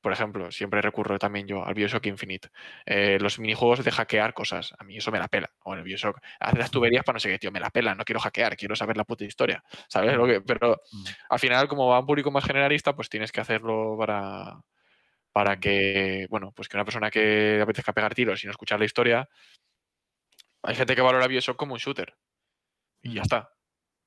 por 0.00 0.12
ejemplo, 0.12 0.52
siempre 0.52 0.82
recurro 0.82 1.18
también 1.18 1.46
yo 1.46 1.64
al 1.66 1.72
Bioshock 1.74 2.04
Infinite. 2.06 2.48
eh, 2.84 3.18
los 3.20 3.38
minijuegos 3.38 3.82
de 3.84 3.90
hackear 3.90 4.34
cosas. 4.34 4.74
A 4.78 4.84
mí 4.84 4.98
eso 4.98 5.10
me 5.10 5.18
la 5.18 5.28
pela. 5.28 5.50
O 5.64 5.72
en 5.72 5.78
el 5.78 5.84
Bioshock, 5.84 6.18
haz 6.40 6.58
las 6.58 6.70
tuberías 6.70 7.04
para 7.04 7.14
no 7.16 7.20
sé 7.20 7.30
qué, 7.30 7.38
tío, 7.38 7.50
me 7.50 7.58
la 7.60 7.70
pela. 7.70 7.94
No 7.94 8.04
quiero 8.04 8.20
hackear, 8.20 8.54
quiero 8.56 8.76
saber 8.76 8.98
la 8.98 9.04
puta 9.04 9.24
historia. 9.24 9.64
¿Sabes? 9.88 10.14
Lo 10.16 10.26
que, 10.26 10.42
pero 10.42 10.76
Mm. 10.92 11.04
al 11.30 11.38
final, 11.38 11.68
como 11.68 11.88
va 11.88 11.96
a 11.96 12.00
un 12.00 12.06
público 12.06 12.30
más 12.30 12.44
generalista, 12.44 12.94
pues 12.94 13.08
tienes 13.08 13.32
que 13.32 13.40
hacerlo 13.40 13.96
para, 13.98 14.60
para 15.32 15.58
que, 15.58 16.26
bueno, 16.30 16.52
pues 16.52 16.68
que 16.68 16.76
una 16.76 16.84
persona 16.84 17.10
que 17.10 17.60
apetezca 17.62 17.94
pegar 17.94 18.14
tiros 18.14 18.44
y 18.44 18.46
no 18.46 18.50
escuchar 18.52 18.78
la 18.78 18.84
historia. 18.86 19.28
Hay 20.62 20.74
gente 20.74 20.94
que 20.94 21.02
valora 21.02 21.26
Bioshock 21.28 21.56
como 21.56 21.74
un 21.74 21.78
shooter. 21.80 22.14
Y 23.02 23.14
ya 23.14 23.22
está. 23.22 23.50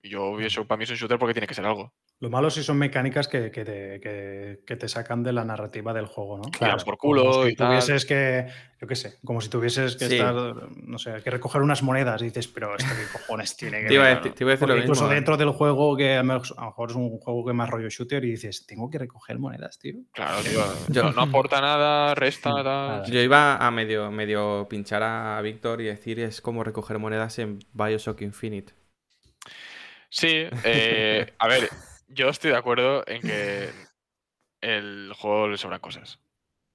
Y 0.01 0.09
yo, 0.09 0.35
Bioshock 0.35 0.67
para 0.67 0.77
mí 0.77 0.83
es 0.85 0.89
un 0.91 0.97
shooter 0.97 1.17
porque 1.19 1.33
tiene 1.33 1.47
que 1.47 1.53
ser 1.55 1.65
algo. 1.65 1.93
Lo 2.19 2.31
malo 2.31 2.49
sí 2.49 2.63
son 2.63 2.79
mecánicas 2.79 3.27
que, 3.27 3.51
que 3.51 3.63
te, 3.63 3.99
que- 4.01 4.63
que 4.65 4.75
te 4.75 4.87
sacan 4.89 5.21
de 5.21 5.31
la 5.33 5.45
narrativa 5.45 5.93
del 5.93 6.07
juego, 6.07 6.37
¿no? 6.37 6.49
Claro, 6.49 6.77
por 6.77 6.97
Como 6.97 7.13
culo 7.13 7.43
si 7.45 7.51
y 7.51 7.55
tal. 7.55 7.67
tuvieses 7.67 8.05
que, 8.07 8.47
yo 8.81 8.87
qué 8.87 8.95
sé, 8.95 9.19
como 9.23 9.39
si 9.39 9.49
tuvieses 9.49 9.95
que 9.97 10.05
Sí. 10.05 10.13
estar, 10.15 10.33
no 10.33 10.97
sé, 10.97 11.21
que 11.23 11.29
recoger 11.29 11.61
unas 11.61 11.83
monedas 11.83 12.19
y 12.23 12.25
dices, 12.25 12.47
pero 12.47 12.75
esto 12.75 12.89
qué 12.95 13.07
cojones 13.11 13.55
tiene 13.55 13.81
que 13.81 13.87
Te 13.89 13.93
iba, 13.93 14.05
a 14.05 14.07
ver, 14.07 14.15
decir, 14.17 14.31
¿no? 14.31 14.35
te 14.35 14.43
iba 14.43 14.49
a 14.51 14.55
decir 14.55 14.67
lo 14.67 14.77
incluso 14.77 15.01
mismo. 15.03 15.11
¿eh? 15.11 15.15
dentro 15.15 15.37
del 15.37 15.49
juego, 15.51 15.95
que 15.95 16.13
a 16.15 16.23
lo 16.23 16.39
mejor 16.39 16.89
es 16.89 16.95
un 16.95 17.19
juego 17.19 17.45
que 17.45 17.53
más 17.53 17.69
rollo 17.69 17.89
shooter 17.89 18.25
y 18.25 18.31
dices, 18.31 18.65
tengo 18.65 18.89
que 18.89 18.97
recoger 18.97 19.37
monedas, 19.37 19.77
tío. 19.77 19.97
Claro, 20.11 20.41
tío. 20.41 20.59
Yo- 20.89 21.03
no, 21.03 21.11
no 21.11 21.21
aporta 21.21 21.61
nada, 21.61 22.15
resta, 22.15 22.49
tal. 22.63 22.65
Nada. 22.65 23.03
Yo 23.05 23.19
iba 23.21 23.57
a 23.57 23.69
medio, 23.69 24.09
medio 24.09 24.65
pinchar 24.67 25.03
a 25.03 25.39
Víctor 25.43 25.81
y 25.81 25.85
decir 25.85 26.19
es 26.19 26.41
como 26.41 26.63
recoger 26.63 26.97
monedas 26.97 27.37
en 27.37 27.59
Bioshock 27.73 28.21
Infinite. 28.23 28.73
Sí, 30.09 30.45
eh, 30.63 31.33
a 31.37 31.47
ver, 31.47 31.69
yo 32.07 32.29
estoy 32.29 32.51
de 32.51 32.57
acuerdo 32.57 33.03
en 33.07 33.21
que 33.21 33.71
el 34.61 35.11
juego 35.17 35.47
le 35.49 35.57
sobran 35.57 35.79
cosas. 35.79 36.19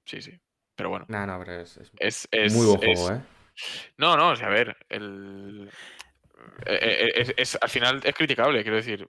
Sí, 0.05 0.21
sí. 0.21 0.39
Pero 0.75 0.89
bueno, 0.89 1.05
No, 1.07 1.25
no, 1.27 1.39
pero 1.39 1.61
es, 1.61 1.77
es 1.77 1.91
es. 1.99 2.27
es- 2.31 2.53
muy 2.53 2.65
buen 2.65 2.89
es- 2.89 2.99
juego, 2.99 3.15
¿eh? 3.17 3.21
No, 3.97 4.17
no, 4.17 4.29
o 4.29 4.35
sea, 4.35 4.47
a 4.47 4.51
ver, 4.51 4.75
el. 4.89 5.69
eh, 6.65 6.79
eh, 6.81 7.11
Es, 7.15 7.33
es- 7.37 7.57
al 7.61 7.69
final 7.69 8.01
es 8.03 8.15
criticable, 8.15 8.61
quiero 8.63 8.77
decir. 8.77 9.07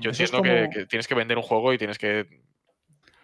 Yo 0.00 0.10
Eso 0.10 0.22
entiendo 0.22 0.42
que- 0.42 0.60
como- 0.64 0.70
que, 0.70 0.86
tienes 0.86 1.06
que 1.06 1.14
vender 1.14 1.36
un 1.36 1.44
juego 1.44 1.72
y 1.72 1.78
tienes 1.78 1.96
que 1.98 2.26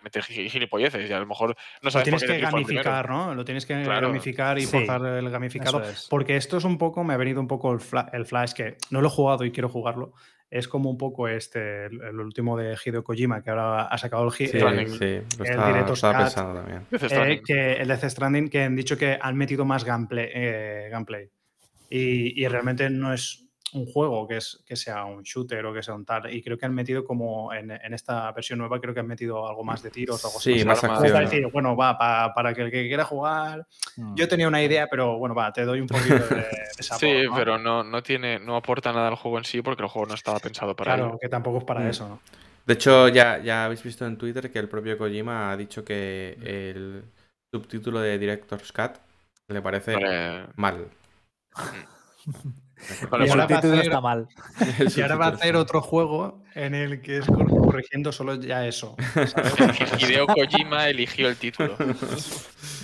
meter 0.03 0.23
gi- 0.25 0.49
gilipolleces 0.49 1.09
y 1.09 1.13
a 1.13 1.19
lo 1.21 1.27
mejor 1.27 1.51
no 1.51 1.55
Lo 1.83 1.91
sabes 1.91 2.09
por 2.09 2.19
tienes 2.19 2.23
qué 2.37 2.45
que 2.45 2.51
gamificar, 2.53 3.09
¿no? 3.09 3.35
Lo 3.35 3.45
tienes 3.45 3.67
que 3.67 3.83
Claro. 3.83 4.09
gamificar 4.09 4.59
y 4.59 4.63
Sí, 4.63 4.69
forzar 4.69 5.05
el 5.07 5.31
gamificado. 5.31 5.83
Porque 6.11 6.37
esto 6.37 6.57
es 6.59 6.65
un 6.65 6.79
poco, 6.79 7.03
me 7.05 7.15
ha 7.15 7.17
venido 7.17 7.41
un 7.41 7.49
poco 7.49 7.73
el, 7.73 7.81
fla- 7.81 8.09
el 8.13 8.27
flash, 8.27 8.53
que 8.53 8.77
no 8.91 9.01
lo 9.01 9.09
he 9.09 9.11
jugado 9.11 9.45
y 9.45 9.51
quiero 9.53 9.69
jugarlo. 9.69 10.13
Es 10.53 10.69
como 10.69 10.91
un 10.91 10.99
poco 10.99 11.29
este, 11.29 11.87
el, 11.87 12.03
el 12.03 12.21
último 12.21 12.59
de 12.59 12.77
Hideo 12.85 13.03
Kojima, 13.03 13.43
que 13.43 13.49
ahora 13.49 13.85
ha 13.87 13.97
sacado 13.97 14.25
el, 14.27 14.33
Sí, 14.33 14.45
el- 14.45 14.51
Stranding. 14.51 14.89
sí, 14.89 15.39
lo 15.39 15.45
el 15.45 15.51
pensando 16.19 16.61
también. 16.61 16.87
Eh, 17.05 17.09
Stranding. 17.09 17.43
que 17.43 17.73
el 17.73 17.89
Death 17.89 18.05
Stranding, 18.05 18.49
que 18.51 18.63
han 18.65 18.77
dicho 18.77 18.99
que 18.99 19.19
han 19.19 19.35
metido 19.37 19.65
más 19.65 19.83
gameplay. 19.85 20.29
eh, 20.33 20.89
gameplay. 20.91 21.31
Y, 21.89 22.43
y 22.43 22.49
realmente 22.49 22.91
no 22.91 23.15
es 23.15 23.47
un 23.75 23.87
juego 23.87 24.29
que, 24.29 24.37
es, 24.37 24.63
que 24.67 24.77
sea 24.77 25.05
un 25.05 25.23
shooter 25.23 25.65
o 25.67 25.73
que 25.73 25.83
sea 25.83 25.95
un 25.95 26.05
tal. 26.05 26.33
Y 26.33 26.43
creo 26.43 26.59
que 26.59 26.67
han 26.67 26.75
metido 26.75 27.05
como 27.05 27.53
en, 27.55 27.71
en 27.71 27.95
esta 27.95 28.31
versión 28.33 28.59
nueva, 28.59 28.81
creo 28.81 28.93
que 28.93 29.01
han 29.01 29.07
metido 29.07 29.49
algo 29.49 29.65
más 29.65 29.83
de 29.83 29.91
tiros 29.91 30.23
o 30.25 30.29
algo 30.29 30.41
Sí, 30.41 30.55
así. 30.57 30.65
más 30.65 30.85
armas. 30.85 30.99
Como 30.99 31.11
para 31.13 31.25
acción. 31.25 31.41
decir, 31.41 31.53
bueno, 31.53 31.75
va, 31.77 31.97
pa- 31.97 32.33
para 32.35 32.53
que 32.55 32.63
el 32.63 32.71
que 32.71 32.87
quiera 32.87 33.05
jugar. 33.05 33.67
Mm. 33.97 34.15
Yo 34.15 34.29
tenía 34.29 34.47
una 34.49 34.63
idea, 34.63 34.87
pero 34.91 35.17
bueno, 35.19 35.35
va, 35.35 35.53
te 35.53 35.65
doy 35.65 35.81
un 35.81 35.87
poquito 35.87 36.15
de, 36.17 36.37
de 36.77 36.83
sabor. 36.83 37.01
Sí, 37.01 37.23
¿no? 37.25 37.35
pero 37.35 37.59
no, 37.59 37.83
no 37.83 38.03
tiene, 38.03 38.39
no 38.39 38.57
aporta 38.57 38.93
nada 38.93 39.09
al 39.09 39.17
juego 39.17 39.39
en 39.39 39.45
sí 39.45 39.63
porque 39.63 39.83
el 39.83 39.89
juego 39.89 40.07
no 40.09 40.15
estaba 40.15 40.39
pensado 40.39 40.77
para 40.77 40.95
Claro, 40.95 41.09
ello. 41.11 41.19
que 41.19 41.29
tampoco 41.29 41.59
es 41.59 41.65
para 41.65 41.81
Mm. 41.81 41.89
eso, 41.89 42.09
¿no? 42.09 42.21
De 42.65 42.75
hecho, 42.75 43.09
ya, 43.09 43.39
ya 43.39 43.65
habéis 43.65 43.83
visto 43.83 44.07
en 44.07 44.17
Twitter 44.17 44.51
que 44.53 44.59
el 44.61 44.69
propio 44.69 44.97
Kojima 44.97 45.51
ha 45.51 45.57
dicho 45.57 45.85
que 45.85 46.37
el 46.43 47.05
subtítulo 47.53 48.01
de 48.01 48.19
Director's 48.19 48.71
Cut 48.71 48.93
le 49.49 49.61
parece 49.61 49.95
Vale. 49.95 50.47
mal. 50.57 50.87
Bueno, 53.11 53.25
Y 53.25 53.29
el 53.29 53.41
ahora 53.41 53.47
va 53.47 53.57
a 53.59 53.63
subtítulo 53.63 53.75
hacer- 53.75 53.85
está 53.87 54.01
mal. 54.01 54.29
El 54.79 54.93
Y 54.97 55.01
ahora 55.03 55.17
va 55.17 55.27
a 55.27 55.29
hacer 55.31 55.57
otro 55.57 55.81
juego 55.81 56.43
en 56.55 56.75
el 56.75 57.01
que 57.01 57.19
es 57.19 57.27
cor- 57.27 57.49
corrigiendo 57.49 58.13
solo 58.13 58.35
ya 58.37 58.67
eso. 58.67 58.97
¿sabes? 59.15 59.35
Hideo 60.03 60.27
Kojima 60.27 60.89
eligió 60.89 61.29
el 61.29 61.37
título. 61.37 61.77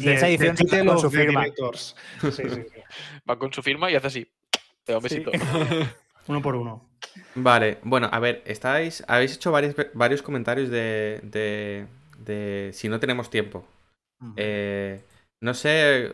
Y 0.00 0.08
esa 0.10 0.28
edición 0.28 0.56
se 0.56 0.64
Title 0.64 0.86
con 0.86 1.00
su 1.00 1.10
firma. 1.10 1.40
Directors. 1.42 1.96
Sí, 2.20 2.30
sí, 2.30 2.42
sí. 2.48 2.62
Va 3.28 3.36
con 3.36 3.52
su 3.52 3.62
firma 3.62 3.90
y 3.90 3.96
hace 3.96 4.06
así. 4.06 4.28
Te 4.84 4.92
da 4.92 4.98
un 4.98 5.08
Sí. 5.08 5.18
besito. 5.24 5.32
Uno 6.28 6.40
por 6.40 6.54
uno. 6.54 6.88
Vale, 7.34 7.78
bueno, 7.82 8.08
a 8.12 8.18
ver, 8.20 8.42
estáis, 8.46 9.02
habéis 9.08 9.34
hecho 9.34 9.50
varios, 9.50 9.74
varios 9.94 10.22
comentarios 10.22 10.70
de, 10.70 11.20
de, 11.24 11.86
de 12.18 12.70
si 12.74 12.88
no 12.88 13.00
tenemos 13.00 13.28
tiempo. 13.28 13.66
Eh, 14.36 15.02
no 15.40 15.54
sé 15.54 16.06
eh, 16.06 16.12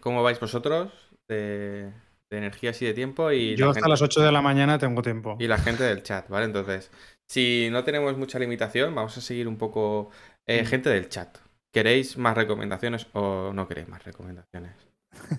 cómo 0.00 0.22
vais 0.22 0.38
vosotros 0.40 0.92
de, 1.28 1.90
de 2.34 2.38
energías 2.38 2.80
y 2.82 2.86
de 2.86 2.94
tiempo 2.94 3.30
y, 3.32 3.56
Yo 3.56 3.66
la 3.66 3.70
hasta 3.70 3.80
gente, 3.80 3.90
las 3.90 4.02
8 4.02 4.20
de 4.22 4.32
la 4.32 4.42
mañana 4.42 4.78
tengo 4.78 5.00
tiempo. 5.02 5.36
y 5.40 5.46
la 5.46 5.58
gente 5.58 5.82
del 5.84 6.02
chat, 6.02 6.28
¿vale? 6.28 6.44
Entonces, 6.46 6.90
si 7.26 7.68
no 7.72 7.82
tenemos 7.84 8.16
mucha 8.18 8.38
limitación, 8.38 8.94
vamos 8.94 9.16
a 9.16 9.20
seguir 9.20 9.48
un 9.48 9.56
poco... 9.56 10.10
eh, 10.46 10.62
Mm. 10.62 10.66
Gente 10.66 10.90
del 10.90 11.08
chat, 11.08 11.38
¿queréis 11.72 12.16
más 12.18 12.36
recomendaciones 12.36 13.06
o 13.14 13.52
no 13.54 13.66
queréis 13.66 13.88
más 13.88 14.04
recomendaciones? 14.04 14.72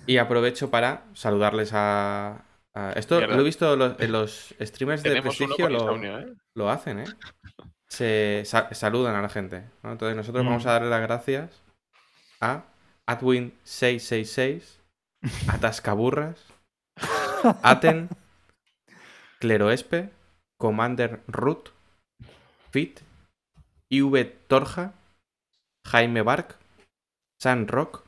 Y 0.06 0.16
aprovecho 0.16 0.70
para 0.70 1.04
saludarles 1.14 1.70
a... 1.74 2.44
a- 2.74 2.92
Esto 2.96 3.20
lo 3.20 3.40
he 3.40 3.44
visto 3.44 3.76
lo- 3.76 3.98
en 4.00 4.10
los 4.12 4.54
streamers 4.60 5.02
de 5.02 5.22
prestigio. 5.22 5.68
Lo, 5.68 5.80
insomnio, 5.82 6.18
¿eh? 6.18 6.26
lo 6.54 6.70
hacen, 6.70 7.00
¿eh? 7.00 7.04
Se 7.88 8.42
sa- 8.46 8.72
saludan 8.74 9.14
a 9.14 9.22
la 9.22 9.28
gente. 9.28 9.62
¿no? 9.82 9.92
Entonces 9.92 10.16
nosotros 10.16 10.44
Mm. 10.44 10.48
vamos 10.48 10.66
a 10.66 10.72
darle 10.72 10.90
las 10.90 11.02
gracias 11.02 11.62
a 12.40 12.64
Adwin666, 13.06 14.62
Atascaburras, 15.48 16.38
Aten, 17.62 18.08
Cleroespe, 19.40 20.10
Commander 20.58 21.22
Root, 21.28 21.70
Fit, 22.70 23.00
IV 23.90 24.32
Torja, 24.48 24.92
Jaime 25.86 26.22
Bark, 26.22 26.56
San 27.40 27.68
Rock, 27.68 28.04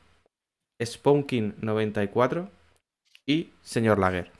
Sponkin94 0.81 2.49
y 3.25 3.51
Señor 3.61 3.99
Laguer. 3.99 4.31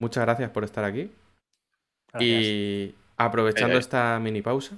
Muchas 0.00 0.24
gracias 0.24 0.50
por 0.50 0.64
estar 0.64 0.84
aquí. 0.84 1.10
Gracias. 2.12 2.22
Y 2.30 2.94
aprovechando 3.16 3.74
Eh, 3.74 3.78
eh. 3.78 3.80
esta 3.80 4.18
mini 4.20 4.42
pausa, 4.42 4.76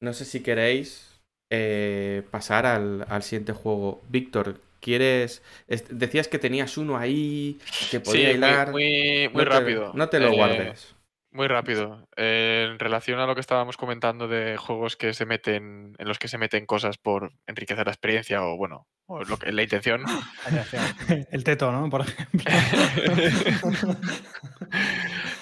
no 0.00 0.12
sé 0.12 0.24
si 0.24 0.42
queréis 0.42 1.20
eh, 1.50 2.26
pasar 2.30 2.66
al, 2.66 3.06
al 3.08 3.22
siguiente 3.22 3.52
juego. 3.52 4.02
Víctor, 4.08 4.60
¿quieres...? 4.82 5.42
decías 5.88 6.28
que 6.28 6.38
tenías 6.38 6.76
uno 6.76 6.98
ahí 6.98 7.58
que 7.90 8.00
podía 8.00 8.20
Sí, 8.20 8.26
muy, 8.26 8.34
hilar. 8.36 8.70
muy, 8.72 9.30
muy 9.32 9.44
no 9.44 9.50
te- 9.50 9.58
rápido. 9.58 9.92
no 9.94 10.08
te 10.10 10.20
lo 10.20 10.28
Eh, 10.28 10.36
guardes. 10.36 10.94
Muy 11.34 11.48
rápido. 11.48 12.06
Eh, 12.18 12.68
en 12.70 12.78
relación 12.78 13.18
a 13.18 13.24
lo 13.26 13.34
que 13.34 13.40
estábamos 13.40 13.78
comentando 13.78 14.28
de 14.28 14.58
juegos 14.58 14.98
que 14.98 15.14
se 15.14 15.24
meten, 15.24 15.94
en 15.98 16.06
los 16.06 16.18
que 16.18 16.28
se 16.28 16.36
meten 16.36 16.66
cosas 16.66 16.98
por 16.98 17.32
enriquecer 17.46 17.86
la 17.86 17.92
experiencia 17.92 18.44
o 18.44 18.58
bueno, 18.58 18.86
o 19.06 19.24
lo 19.24 19.38
que, 19.38 19.50
la 19.50 19.62
intención. 19.62 20.02
El 21.30 21.42
teto, 21.42 21.72
¿no? 21.72 21.88
Por 21.88 22.02
ejemplo. 22.02 22.42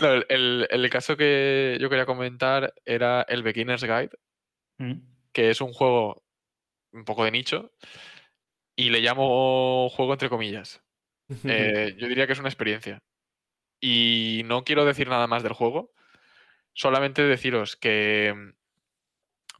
No, 0.00 0.12
el, 0.14 0.26
el- 0.28 0.68
el 0.70 0.90
caso 0.90 1.16
que 1.16 1.76
yo 1.80 1.90
quería 1.90 2.06
comentar 2.06 2.72
era 2.84 3.22
el 3.28 3.42
Beginner's 3.42 3.82
Guide, 3.84 4.10
Mm. 4.78 4.94
que 5.32 5.50
es 5.50 5.60
un 5.60 5.72
juego 5.74 6.24
un 6.92 7.04
poco 7.04 7.24
de 7.24 7.30
nicho 7.30 7.70
y 8.80 8.90
le 8.90 9.00
llamo 9.00 9.88
juego 9.90 10.12
entre 10.14 10.30
comillas. 10.30 10.82
Eh, 11.46 11.96
yo 11.98 12.08
diría 12.08 12.26
que 12.26 12.34
es 12.34 12.40
una 12.40 12.48
experiencia. 12.50 13.00
Y 13.80 14.42
no 14.46 14.64
quiero 14.64 14.84
decir 14.86 15.08
nada 15.08 15.26
más 15.28 15.42
del 15.42 15.54
juego, 15.54 15.92
solamente 16.74 17.22
deciros 17.24 17.76
que 17.76 18.34
mm, 18.36 18.50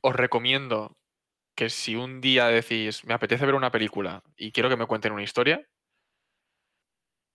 os 0.09 0.15
recomiendo 0.25 0.79
que 1.57 1.69
si 1.71 1.93
un 1.97 2.21
día 2.21 2.47
decís, 2.49 3.05
me 3.07 3.15
apetece 3.15 3.47
ver 3.47 3.55
una 3.57 3.73
película 3.73 4.23
y 4.37 4.53
quiero 4.53 4.69
que 4.71 4.77
me 4.79 4.87
cuenten 4.87 5.13
una 5.13 5.23
historia, 5.25 5.67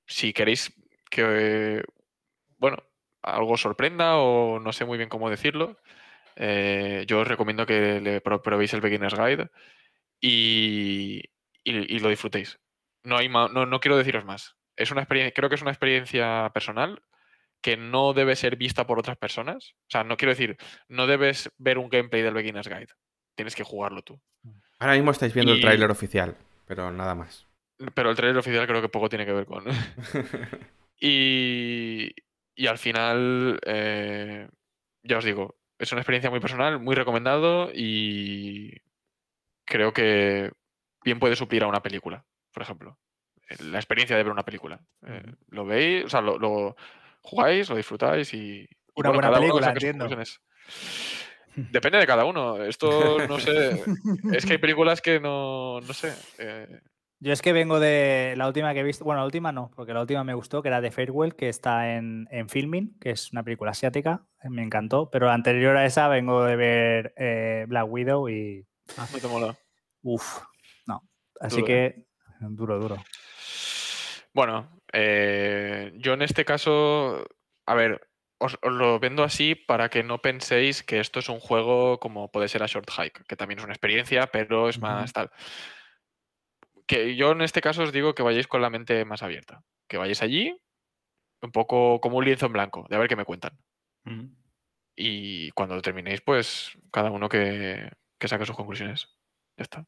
si 0.07 0.33
queréis 0.33 0.73
que, 1.09 1.83
bueno, 2.57 2.77
algo 3.23 3.57
sorprenda 3.57 4.17
o 4.17 4.59
no 4.59 4.73
sé 4.73 4.85
muy 4.85 4.97
bien 4.97 5.09
cómo 5.09 5.29
decirlo, 5.29 5.77
eh, 6.37 7.05
yo 7.07 7.21
os 7.21 7.29
recomiendo 7.29 7.65
que 7.65 8.01
le 8.01 8.21
pro- 8.21 8.43
probéis 8.43 8.73
el 8.73 8.81
Beginner's 8.81 9.15
Guide 9.15 9.51
y, 10.21 11.23
y- 11.65 11.95
y 11.95 11.99
lo 11.99 12.07
disfrutéis. 12.09 12.59
No, 13.03 13.17
hay 13.17 13.27
no, 13.27 13.49
no 13.49 13.79
quiero 13.81 13.97
deciros 13.97 14.23
más. 14.23 14.55
Es 14.77 14.91
una 14.91 15.01
experiencia, 15.01 15.33
creo 15.33 15.49
que 15.49 15.55
es 15.55 15.61
una 15.61 15.71
experiencia 15.71 16.49
personal 16.53 17.01
que 17.61 17.75
no 17.77 18.13
debe 18.13 18.35
ser 18.35 18.55
vista 18.55 18.85
por 18.87 18.99
otras 18.99 19.17
personas. 19.17 19.73
O 19.81 19.89
sea, 19.89 20.03
no 20.03 20.15
quiero 20.17 20.31
decir, 20.31 20.55
no 20.87 21.07
debes 21.07 21.51
ver 21.57 21.77
un 21.77 21.89
gameplay 21.89 22.21
del 22.21 22.33
Beginner's 22.33 22.67
Guide. 22.69 22.93
Tienes 23.35 23.55
que 23.55 23.63
jugarlo 23.63 24.01
tú. 24.03 24.21
Ahora 24.79 24.93
mismo 24.93 25.11
estáis 25.11 25.33
viendo 25.33 25.53
el 25.53 25.61
tráiler 25.61 25.89
oficial, 25.91 26.37
pero 26.65 26.91
nada 26.91 27.15
más. 27.15 27.47
Pero 27.93 28.09
el 28.09 28.15
tráiler 28.15 28.37
oficial 28.37 28.67
creo 28.67 28.81
que 28.81 28.89
poco 28.89 29.09
tiene 29.09 29.25
que 29.25 29.33
ver 29.33 29.45
con. 29.45 29.65
y, 30.99 32.11
y 32.55 32.67
al 32.67 32.77
final, 32.77 33.59
eh, 33.65 34.47
ya 35.03 35.17
os 35.17 35.25
digo, 35.25 35.57
es 35.79 35.91
una 35.91 36.01
experiencia 36.01 36.29
muy 36.29 36.39
personal, 36.39 36.79
muy 36.79 36.95
recomendado 36.95 37.71
y 37.73 38.81
creo 39.65 39.93
que 39.93 40.51
bien 41.05 41.19
puede 41.19 41.35
suplir 41.35 41.63
a 41.63 41.67
una 41.67 41.81
película, 41.81 42.25
por 42.51 42.63
ejemplo. 42.63 42.97
La 43.59 43.77
experiencia 43.77 44.17
de 44.17 44.23
ver 44.23 44.31
una 44.31 44.43
película. 44.43 44.81
Eh, 45.05 45.33
lo 45.49 45.65
veis, 45.65 46.05
o 46.05 46.09
sea, 46.09 46.19
lo, 46.21 46.75
jugáis, 47.21 47.69
lo 47.69 47.75
disfrutáis 47.75 48.33
y. 48.33 48.67
Una 48.95 49.11
buena 49.11 49.31
película, 49.31 49.69
entiendo. 49.69 50.09
Depende 51.55 51.99
de 51.99 52.07
cada 52.07 52.25
uno. 52.25 52.61
Esto 52.63 53.25
no 53.27 53.39
sé. 53.39 53.83
es 54.33 54.45
que 54.45 54.53
hay 54.53 54.57
películas 54.59 54.99
que 54.99 55.19
no, 55.19 55.79
no 55.79 55.93
sé. 55.93 56.13
Eh, 56.39 56.81
yo 57.19 57.31
es 57.31 57.41
que 57.41 57.53
vengo 57.53 57.79
de 57.79 58.33
la 58.35 58.47
última 58.47 58.73
que 58.73 58.81
he 58.81 58.83
visto, 58.83 59.05
bueno, 59.05 59.21
la 59.21 59.25
última 59.25 59.51
no, 59.51 59.71
porque 59.75 59.93
la 59.93 60.01
última 60.01 60.23
me 60.23 60.33
gustó, 60.33 60.61
que 60.61 60.67
era 60.67 60.81
de 60.81 60.91
Farewell, 60.91 61.35
que 61.35 61.47
está 61.47 61.95
en, 61.95 62.27
en 62.29 62.49
Filming, 62.49 62.97
que 62.99 63.11
es 63.11 63.31
una 63.31 63.43
película 63.43 63.71
asiática, 63.71 64.25
me 64.43 64.63
encantó, 64.63 65.09
pero 65.09 65.29
anterior 65.29 65.77
a 65.77 65.85
esa 65.85 66.07
vengo 66.09 66.43
de 66.43 66.55
ver 66.55 67.13
eh, 67.15 67.65
Black 67.67 67.87
Widow 67.87 68.29
y... 68.29 68.67
Ah, 68.97 69.07
no 69.11 69.19
te 69.19 69.27
mola. 69.27 69.55
Uf, 70.03 70.41
Así 71.39 71.63
que 71.63 72.05
duro, 72.39 72.79
duro. 72.79 72.97
Bueno, 74.33 74.81
eh, 74.91 75.93
yo 75.95 76.13
en 76.13 76.21
este 76.21 76.45
caso, 76.45 77.25
a 77.65 77.73
ver, 77.75 78.07
os, 78.37 78.57
lo 78.63 78.99
vendo 78.99 79.23
así 79.23 79.55
para 79.55 79.89
que 79.89 80.03
no 80.03 80.21
penséis 80.21 80.83
que 80.83 80.99
esto 80.99 81.19
es 81.19 81.29
un 81.29 81.39
juego 81.39 81.99
como 81.99 82.31
puede 82.31 82.47
ser 82.47 82.63
a 82.63 82.67
Short 82.67 82.89
Hike, 82.89 83.23
que 83.27 83.35
también 83.35 83.59
es 83.59 83.65
una 83.65 83.73
experiencia, 83.73 84.27
pero 84.27 84.67
es 84.69 84.79
más 84.79 85.13
tal 85.13 85.31
que 86.87 87.15
yo 87.15 87.31
en 87.31 87.41
este 87.41 87.61
caso 87.61 87.83
os 87.83 87.91
digo 87.91 88.13
que 88.13 88.23
vayáis 88.23 88.47
con 88.47 88.61
la 88.61 88.69
mente 88.69 89.05
más 89.05 89.23
abierta. 89.23 89.63
Que 89.87 89.97
vayáis 89.97 90.21
allí, 90.21 90.55
un 91.41 91.51
poco 91.51 91.99
como 92.01 92.17
un 92.17 92.25
lienzo 92.25 92.45
en 92.47 92.53
blanco, 92.53 92.85
de 92.89 92.95
a 92.95 92.99
ver 92.99 93.07
qué 93.07 93.15
me 93.15 93.25
cuentan. 93.25 93.57
Y 94.95 95.49
cuando 95.51 95.81
terminéis, 95.81 96.21
pues 96.21 96.77
cada 96.91 97.11
uno 97.11 97.27
que, 97.27 97.91
saque 98.21 98.45
sus 98.45 98.55
conclusiones. 98.55 99.07
Ya 99.57 99.63
está. 99.63 99.85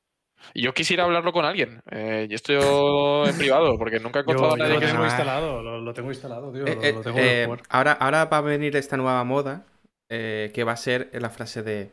Y 0.53 0.63
yo 0.63 0.73
quisiera 0.73 1.03
hablarlo 1.03 1.31
con 1.33 1.45
alguien. 1.45 1.81
Eh, 1.91 2.27
y 2.29 2.33
esto 2.33 3.27
en 3.27 3.37
privado, 3.37 3.77
porque 3.77 3.99
nunca 3.99 4.19
he 4.19 4.21
encontrado 4.23 4.53
a 4.53 4.57
nadie 4.57 4.75
lo 4.75 4.79
que 4.79 4.87
tengo 4.87 5.05
instalado, 5.05 5.61
lo, 5.61 5.93
tengo 5.93 6.09
instalado, 6.09 6.51
tío. 6.51 6.65
Eh, 6.65 6.93
lo, 6.93 7.01
tengo 7.01 7.17
eh, 7.19 7.47
ahora, 7.69 7.93
ahora 7.93 8.25
va 8.25 8.37
a 8.37 8.41
venir 8.41 8.75
esta 8.75 8.97
nueva 8.97 9.23
moda 9.23 9.65
que 10.09 10.63
va 10.65 10.71
a 10.71 10.77
ser 10.77 11.09
la 11.13 11.29
frase 11.29 11.63
de 11.63 11.91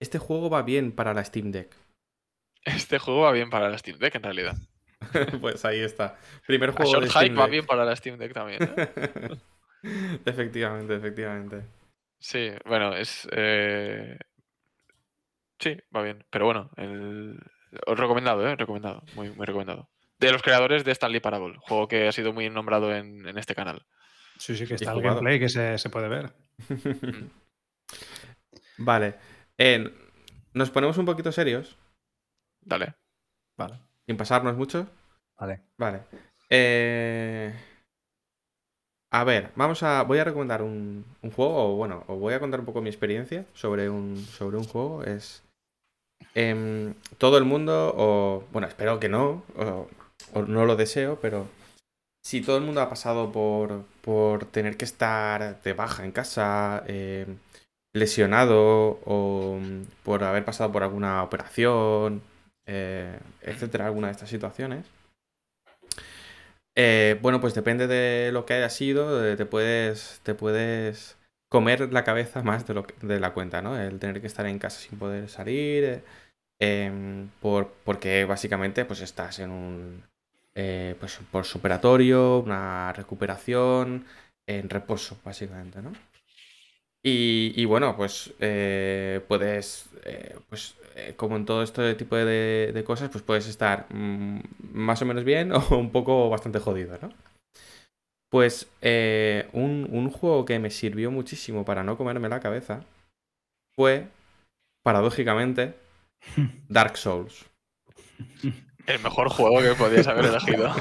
este 0.00 0.18
juego 0.18 0.50
va 0.50 0.62
bien 0.62 0.92
para 0.92 1.14
la 1.14 1.24
Steam 1.24 1.50
Deck. 1.50 1.74
Este 2.64 2.98
juego 2.98 3.22
va 3.22 3.32
bien 3.32 3.50
para 3.50 3.68
la 3.68 3.78
Steam 3.78 3.98
Deck 3.98 4.14
en 4.14 4.22
realidad. 4.22 4.54
pues 5.40 5.64
ahí 5.64 5.80
está. 5.80 6.18
Primer 6.46 6.70
juego 6.70 6.92
Short 6.92 7.04
de 7.04 7.10
Steam 7.10 7.38
va 7.38 7.46
bien 7.46 7.66
para 7.66 7.84
la 7.84 7.96
Steam 7.96 8.18
Deck 8.18 8.32
también. 8.32 8.62
¿eh? 8.62 9.36
efectivamente, 10.24 10.94
efectivamente. 10.94 11.62
Sí, 12.18 12.50
bueno, 12.64 12.94
es. 12.94 13.28
Eh, 13.32 14.18
sí, 15.58 15.76
va 15.94 16.02
bien. 16.02 16.24
Pero 16.30 16.46
bueno, 16.46 16.70
el... 16.76 17.38
recomendado, 17.86 18.46
¿eh? 18.46 18.56
Recomendado. 18.56 19.02
Muy, 19.14 19.30
muy 19.30 19.46
recomendado. 19.46 19.88
De 20.18 20.32
los 20.32 20.42
creadores 20.42 20.84
de 20.84 20.92
Stanley 20.92 21.20
Parable, 21.20 21.56
juego 21.58 21.88
que 21.88 22.08
ha 22.08 22.12
sido 22.12 22.32
muy 22.32 22.48
nombrado 22.48 22.94
en, 22.94 23.26
este 23.36 23.54
canal. 23.54 23.84
Sí, 24.38 24.56
sí, 24.56 24.66
que 24.66 24.74
está 24.74 24.92
el 24.92 25.02
gameplay 25.02 25.38
que 25.38 25.48
se, 25.48 25.90
puede 25.90 26.08
ver. 26.08 26.32
Vale. 28.78 29.14
nos 30.52 30.70
ponemos 30.70 30.98
un 30.98 31.06
poquito 31.06 31.32
serios. 31.32 31.76
Dale. 32.60 32.94
Vale. 33.56 33.78
Sin 34.06 34.16
pasarnos 34.16 34.56
mucho. 34.56 34.88
Vale. 35.38 35.60
Vale. 35.76 36.02
Eh, 36.50 37.52
a 39.14 39.22
ver, 39.22 39.52
vamos 39.54 39.82
a. 39.84 40.02
Voy 40.02 40.18
a 40.18 40.24
recomendar 40.24 40.60
un, 40.62 41.04
juego, 41.36 41.74
o 41.74 41.76
bueno, 41.76 42.04
os 42.08 42.18
voy 42.18 42.34
a 42.34 42.40
contar 42.40 42.58
un 42.58 42.66
poco 42.66 42.82
mi 42.82 42.88
experiencia 42.88 43.46
sobre 43.54 43.88
un, 43.88 44.16
sobre 44.16 44.56
un 44.56 44.64
juego. 44.64 45.04
Es. 45.04 45.44
Em, 46.34 46.94
todo 47.18 47.38
el 47.38 47.44
mundo, 47.44 47.94
o. 47.96 48.44
Bueno, 48.52 48.68
espero 48.68 49.00
que 49.00 49.08
no, 49.08 49.42
o, 49.56 50.42
no 50.42 50.66
lo 50.66 50.76
deseo, 50.76 51.18
pero. 51.20 51.48
Si 52.24 52.40
todo 52.40 52.56
el 52.56 52.64
mundo 52.64 52.80
ha 52.80 52.88
pasado 52.88 53.32
por, 53.32 53.84
por 54.00 54.46
tener 54.46 54.78
que 54.78 54.86
estar 54.86 55.60
de 55.62 55.72
baja 55.74 56.04
en 56.04 56.12
casa, 56.12 56.82
em, 56.86 57.36
lesionado, 57.94 59.00
o 59.04 59.60
por 60.02 60.24
haber 60.24 60.44
pasado 60.44 60.72
por 60.72 60.82
alguna 60.82 61.22
operación, 61.22 62.22
eh, 62.66 63.18
etcétera, 63.42 63.86
alguna 63.86 64.08
de 64.08 64.12
estas 64.12 64.30
situaciones. 64.30 64.86
Eh, 66.76 67.18
bueno, 67.22 67.40
pues 67.40 67.54
depende 67.54 67.86
de 67.86 68.32
lo 68.32 68.46
que 68.46 68.54
haya 68.54 68.70
sido, 68.70 69.24
eh, 69.24 69.36
te 69.36 69.46
puedes, 69.46 70.20
te 70.24 70.34
puedes 70.34 71.16
comer 71.54 71.92
la 71.92 72.04
cabeza 72.04 72.42
más 72.42 72.66
de, 72.66 72.74
lo 72.74 72.86
de 73.02 73.20
la 73.20 73.32
cuenta, 73.32 73.62
¿no? 73.62 73.78
El 73.78 73.98
tener 74.00 74.20
que 74.20 74.26
estar 74.26 74.46
en 74.46 74.58
casa 74.58 74.80
sin 74.80 74.98
poder 74.98 75.28
salir, 75.28 76.02
em, 76.58 77.28
por, 77.40 77.72
porque 77.84 78.24
básicamente 78.24 78.84
pues 78.84 79.00
estás 79.00 79.38
en 79.38 79.50
un 79.50 80.02
pues, 81.00 81.20
por 81.30 81.44
superatorio, 81.44 82.40
una 82.40 82.92
recuperación, 82.92 84.04
en 84.46 84.68
reposo, 84.68 85.18
básicamente, 85.24 85.82
¿no? 85.82 85.92
Y, 87.06 87.64
bueno, 87.66 87.96
pues 87.96 88.32
eh, 88.40 89.20
puedes, 89.28 89.90
eh, 90.04 90.36
pues 90.48 90.74
eh, 90.96 91.12
como 91.16 91.36
en 91.36 91.44
todo 91.44 91.62
este 91.62 91.94
tipo 91.96 92.16
de, 92.16 92.82
cosas, 92.86 93.10
pues 93.10 93.22
puedes 93.22 93.46
estar 93.46 93.86
mm, 93.90 94.40
más 94.72 95.02
o 95.02 95.04
menos 95.04 95.22
bien 95.22 95.52
o 95.52 95.76
un 95.76 95.92
poco 95.92 96.30
bastante 96.30 96.60
jodido, 96.60 96.98
¿no? 97.02 97.10
Pues 98.34 98.66
un, 99.52 99.86
un, 99.92 100.10
juego 100.10 100.44
que 100.44 100.58
me 100.58 100.70
sirvió 100.70 101.12
muchísimo 101.12 101.64
para 101.64 101.84
no 101.84 101.96
comerme 101.96 102.28
la 102.28 102.40
cabeza 102.40 102.84
fue, 103.76 104.08
paradójicamente, 104.82 105.76
Dark 106.68 106.96
Souls. 106.96 107.46
El 108.86 109.00
mejor 109.00 109.30
juego 109.30 109.60
que 109.60 109.74
podías 109.74 110.06
haber 110.06 110.26
elegido. 110.26 110.70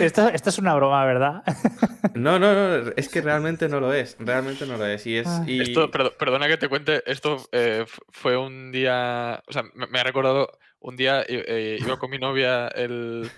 esto, 0.00 0.28
es 0.28 0.58
una 0.58 0.74
broma, 0.74 1.04
¿verdad? 1.04 1.42
no, 2.14 2.38
no, 2.38 2.54
no, 2.54 2.92
es 2.96 3.08
que 3.08 3.22
realmente 3.22 3.68
no 3.68 3.80
lo 3.80 3.94
es. 3.94 4.16
Realmente 4.18 4.66
no 4.66 4.76
lo 4.76 4.86
es. 4.86 5.06
Y 5.06 5.16
es 5.16 5.26
ah. 5.26 5.44
Esto, 5.48 5.90
perdona 5.90 6.48
que 6.48 6.58
te 6.58 6.68
cuente, 6.68 7.02
esto 7.06 7.38
eh, 7.52 7.86
fue 8.10 8.36
un 8.36 8.72
día. 8.72 9.42
O 9.46 9.52
sea, 9.52 9.64
me, 9.74 9.98
ha 9.98 10.04
recordado 10.04 10.50
un 10.80 10.96
día, 10.96 11.24
eh, 11.26 11.78
iba 11.80 11.98
con 11.98 12.10
mi 12.10 12.18
novia 12.18 12.68
el, 12.68 13.30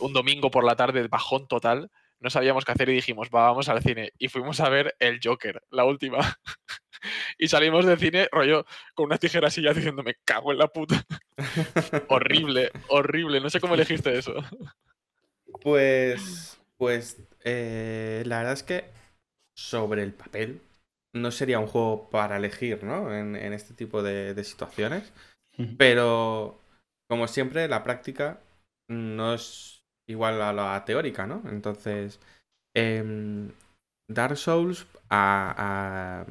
un 0.00 0.12
domingo 0.12 0.50
por 0.50 0.64
la 0.64 0.76
tarde, 0.76 1.06
bajón 1.08 1.48
total. 1.48 1.90
No 2.20 2.30
sabíamos 2.30 2.64
qué 2.64 2.72
hacer 2.72 2.88
y 2.88 2.94
dijimos, 2.94 3.30
vamos 3.30 3.68
al 3.68 3.82
cine. 3.82 4.12
Y 4.16 4.28
fuimos 4.28 4.60
a 4.60 4.68
ver 4.68 4.94
El 5.00 5.18
Joker, 5.22 5.62
la 5.70 5.84
última. 5.84 6.38
y 7.38 7.48
salimos 7.48 7.86
del 7.86 7.98
cine, 7.98 8.28
rollo, 8.30 8.66
con 8.94 9.06
una 9.06 9.18
tijera 9.18 9.48
así 9.48 9.62
ya 9.62 9.72
diciendo, 9.72 10.02
me 10.02 10.16
cago 10.24 10.52
en 10.52 10.58
la 10.58 10.68
puta. 10.68 11.04
horrible, 12.08 12.70
horrible. 12.88 13.40
No 13.40 13.50
sé 13.50 13.60
cómo 13.60 13.74
elegiste 13.74 14.16
eso. 14.16 14.34
Pues, 15.62 16.60
pues, 16.76 17.22
eh, 17.44 18.22
la 18.26 18.38
verdad 18.38 18.54
es 18.54 18.62
que 18.62 18.84
sobre 19.54 20.02
el 20.02 20.12
papel 20.12 20.60
no 21.12 21.30
sería 21.30 21.58
un 21.58 21.66
juego 21.66 22.08
para 22.10 22.36
elegir, 22.36 22.84
¿no? 22.84 23.14
En, 23.14 23.36
este 23.52 23.74
tipo 23.74 24.02
de, 24.02 24.42
situaciones. 24.44 25.12
Pero, 25.76 26.58
como 27.08 27.28
siempre, 27.28 27.68
la 27.68 27.82
práctica 27.82 28.40
no 28.88 29.34
es 29.34 29.84
igual 30.06 30.40
a 30.40 30.52
la 30.52 30.84
teórica, 30.84 31.26
¿no? 31.26 31.42
Entonces, 31.46 32.18
em, 32.74 33.52
Dark 34.08 34.36
Souls 34.36 34.86
a, 35.10 36.24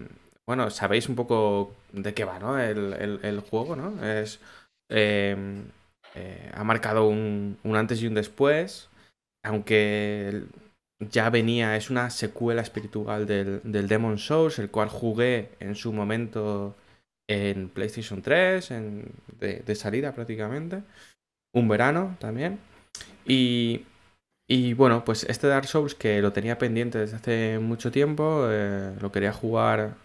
bueno, 0.52 0.70
sabéis 0.70 1.08
un 1.08 1.16
poco 1.16 1.74
de 1.94 2.14
qué 2.14 2.26
va, 2.26 2.38
¿no? 2.38 2.60
El, 2.60 3.40
juego, 3.50 3.78
¿no? 3.78 4.06
Es. 4.06 4.42
Em, 4.90 5.64
eh, 6.14 6.52
ha 6.54 6.66
marcado 6.66 7.08
un, 7.08 7.58
antes 7.74 8.02
y 8.02 8.08
un 8.08 8.16
después. 8.16 8.90
Aunque 9.46 10.44
ya 11.00 11.30
venía, 11.30 11.78
es 11.78 11.90
una 11.90 12.10
secuela 12.10 12.62
espiritual 12.62 13.26
del, 13.26 13.62
del 13.64 13.88
Demon 13.88 14.18
Souls, 14.18 14.60
el 14.60 14.70
cual 14.70 14.90
jugué 14.90 15.52
en 15.62 15.76
su 15.76 15.94
momento 15.94 16.76
en 17.30 17.70
PlayStation 17.70 18.22
3, 18.22 18.72
en, 18.72 19.06
de, 19.40 19.76
salida 19.76 20.14
prácticamente. 20.14 20.84
Un 21.54 21.70
verano 21.70 22.18
también. 22.20 22.60
Y, 23.26 23.86
y, 24.50 24.74
bueno, 24.74 25.06
pues 25.06 25.24
este 25.30 25.48
Dark 25.48 25.68
Souls 25.68 25.96
que 25.96 26.22
lo 26.22 26.34
tenía 26.34 26.58
pendiente 26.58 26.98
desde 26.98 27.16
hace 27.16 27.60
mucho 27.60 27.90
tiempo, 27.90 28.48
eh, 28.50 28.94
lo 29.00 29.14
quería 29.14 29.32
jugar 29.32 29.96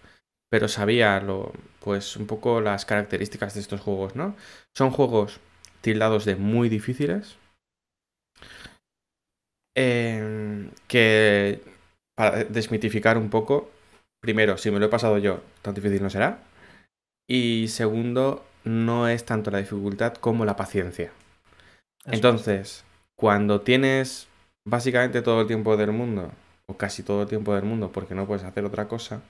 pero 0.51 0.69
sabía 0.69 1.21
lo, 1.21 1.53
pues 1.81 2.17
un 2.17 2.27
poco 2.27 2.61
las 2.61 2.85
características 2.85 3.55
de 3.55 3.61
estos 3.61 3.81
juegos, 3.81 4.17
¿no? 4.17 4.37
Son 4.75 4.91
juegos 4.91 5.41
tildados 5.81 6.25
de 6.25 6.37
muy 6.37 6.69
difíciles, 6.69 7.39
Em, 9.79 10.71
que 10.89 11.61
para 12.15 12.45
desmitificar 12.45 13.19
un 13.19 13.29
poco, 13.29 13.71
primero, 14.21 14.57
si 14.57 14.71
me 14.71 14.79
lo 14.81 14.87
he 14.87 14.89
pasado 14.89 15.19
yo, 15.19 15.43
tan 15.61 15.75
difícil 15.75 16.03
no 16.03 16.09
será. 16.09 16.39
Y 17.29 17.69
segundo, 17.69 18.47
no 18.65 19.07
es 19.07 19.27
tanto 19.27 19.51
la 19.51 19.59
dificultad 19.59 20.15
como 20.15 20.47
la 20.47 20.57
paciencia. 20.57 21.13
Entonces, 22.07 22.85
cuando 23.17 23.61
tienes 23.61 24.29
básicamente 24.65 25.21
todo 25.21 25.43
el 25.43 25.47
tiempo 25.47 25.77
del 25.77 25.93
mundo, 25.93 26.33
o 26.67 26.79
casi 26.79 27.03
todo 27.03 27.23
el 27.23 27.29
tiempo 27.29 27.55
del 27.55 27.65
mundo, 27.65 27.93
porque 27.93 28.15
no 28.15 28.27
puedes 28.27 28.45
hacer 28.45 28.65
otra 28.65 28.89
cosa, 28.89 29.21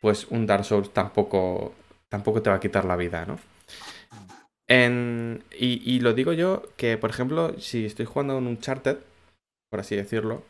pues 0.00 0.26
un 0.30 0.46
Dark 0.46 0.64
Souls 0.64 0.92
tampoco, 0.92 1.74
tampoco 2.08 2.42
te 2.42 2.50
va 2.50 2.56
a 2.56 2.60
quitar 2.60 2.84
la 2.84 2.96
vida, 2.96 3.26
¿no? 3.26 3.38
y, 5.58 5.98
lo 5.98 6.14
digo 6.14 6.32
yo 6.32 6.62
que, 6.76 6.96
por 6.96 7.10
ejemplo, 7.10 7.58
si 7.58 7.86
estoy 7.86 8.06
jugando 8.06 8.38
en 8.38 8.46
un 8.46 8.60
Charted, 8.60 8.98
por 9.68 9.80
así 9.80 9.96
decirlo, 9.96 10.44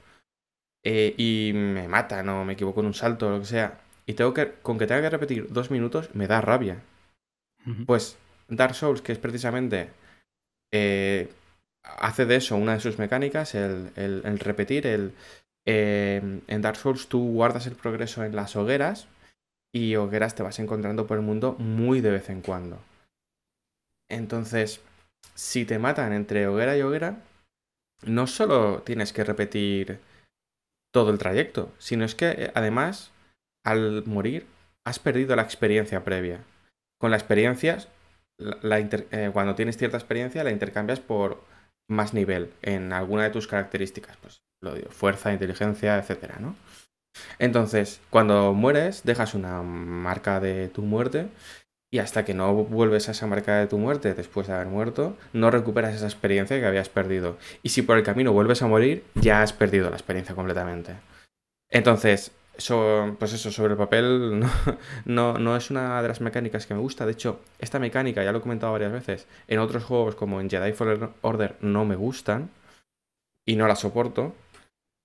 eh, 0.85 1.15
y 1.17 1.53
me 1.55 1.89
matan 1.89 2.29
o 2.29 2.45
me 2.45 2.53
equivoco 2.53 2.81
en 2.81 2.87
un 2.87 2.95
salto 2.95 3.29
o 3.29 3.31
lo 3.31 3.41
que 3.41 3.47
sea, 3.47 3.81
y 4.05 4.13
tengo 4.13 4.35
que, 4.35 4.53
con 4.63 4.79
que 4.79 4.87
tenga 4.87 5.01
que 5.01 5.11
repetir 5.11 5.51
dos 5.51 5.71
minutos, 5.71 6.15
me 6.15 6.27
da 6.27 6.41
rabia. 6.41 6.83
Pues 7.87 8.19
Dark 8.49 8.75
Souls, 8.75 9.03
que 9.03 9.13
es 9.13 9.19
precisamente 9.19 9.91
eh, 10.73 11.31
hace 11.83 12.27
de 12.27 12.37
eso 12.37 12.57
una 12.57 12.75
de 12.75 12.81
sus 12.81 12.99
mecánicas, 12.99 13.55
el, 13.55 14.39
repetir, 14.39 14.87
el... 14.87 15.13
Eh, 15.67 16.41
en 16.47 16.63
Dark 16.63 16.77
Souls 16.77 17.07
tú 17.09 17.33
guardas 17.33 17.67
el 17.67 17.75
progreso 17.75 18.25
en 18.25 18.35
las 18.35 18.57
hogueras 18.57 19.09
y 19.73 19.97
hogueras 19.97 20.35
te 20.35 20.43
vas 20.43 20.59
encontrando 20.59 21.07
por 21.07 21.17
el 21.17 21.25
mundo 21.25 21.57
muy 21.59 22.01
de 22.01 22.11
vez 22.11 22.31
en 22.31 22.43
cuando. 22.43 22.79
Entonces, 24.09 24.81
si 25.35 25.65
te 25.65 25.79
matan 25.79 26.13
entre 26.13 26.47
hoguera 26.47 26.77
y 26.77 26.83
hoguera, 26.83 27.23
no 28.05 28.27
solo 28.27 28.83
tienes 28.83 29.13
que 29.13 29.25
repetir 29.25 30.01
todo 30.93 31.11
el 31.11 31.19
trayecto, 31.19 31.73
sino 31.79 32.05
es 32.05 32.15
que 32.15 32.31
eh, 32.31 32.53
además, 32.55 33.13
al 33.65 34.05
morir, 34.07 34.47
has 34.85 34.99
perdido 34.99 35.37
la 35.37 35.43
experiencia 35.43 36.05
previa. 36.05 36.41
Con 36.99 37.11
la 37.11 37.17
experiencia, 37.17 37.79
cuando 39.33 39.55
tienes 39.55 39.77
cierta 39.77 39.97
experiencia, 39.97 40.45
la 40.45 40.51
intercambias 40.51 41.01
por 41.01 41.43
más 41.89 42.15
nivel 42.15 42.53
en 42.63 42.93
alguna 42.93 43.25
de 43.25 43.31
tus 43.31 43.47
características, 43.47 44.17
pues 44.19 44.43
lo 44.63 44.75
digo, 44.75 44.91
fuerza, 44.91 45.33
inteligencia, 45.33 45.99
etcétera, 45.99 46.39
¿no? 46.41 46.57
Entonces, 47.39 48.01
cuando 48.11 48.53
mueres, 48.53 49.03
dejas 49.05 49.35
una 49.35 49.63
marca 49.63 50.41
de 50.41 50.69
tu 50.69 50.83
muerte 50.83 51.29
y 51.93 51.99
hasta 51.99 52.25
que 52.25 52.35
no 52.35 52.55
vuelves 52.55 53.09
a 53.09 53.13
esa 53.13 53.27
marca 53.27 53.57
de 53.57 53.67
tu 53.67 53.79
muerte 53.79 54.15
después 54.15 54.47
de 54.47 54.55
haber 54.55 54.69
muerto, 54.69 55.17
no 55.33 55.51
recuperas 55.51 55.95
esa 55.95 56.07
experiencia 56.07 56.61
que 56.61 56.67
habías 56.67 56.89
perdido. 56.89 57.37
Y 57.63 57.71
si 57.71 57.83
por 57.83 57.99
el 57.99 58.05
camino 58.05 58.33
vuelves 58.33 58.63
a 58.63 58.69
morir, 58.69 59.05
ya 59.15 59.43
has 59.43 59.53
perdido 59.53 59.91
la 59.91 59.97
experiencia 59.97 60.35
completamente. 60.35 60.95
Entonces, 61.69 62.33
pues 63.19 63.33
eso, 63.33 63.51
sobre 63.51 63.73
el 63.73 63.79
papel 63.79 64.41
no, 65.05 65.39
no, 65.39 65.57
es 65.57 65.71
una 65.71 66.03
de 66.03 66.09
las 66.09 66.21
mecánicas 66.21 66.67
que 66.67 66.75
me 66.75 66.81
gusta. 66.81 67.07
De 67.07 67.13
hecho, 67.13 67.41
esta 67.59 67.79
mecánica, 67.79 68.23
ya 68.23 68.33
lo 68.33 68.39
he 68.39 68.43
comentado 68.43 68.73
varias 68.73 68.93
veces, 68.93 69.27
en 69.49 69.59
otros 69.59 69.85
juegos 69.85 70.15
como 70.15 70.41
en 70.41 70.51
Jedi 70.51 70.73
Fallen 70.73 71.11
Order 71.23 71.57
no 71.61 71.85
me 71.85 71.97
gustan 71.97 72.51
y 73.47 73.57
no 73.57 73.67
la 73.67 73.77
soporto. 73.77 74.35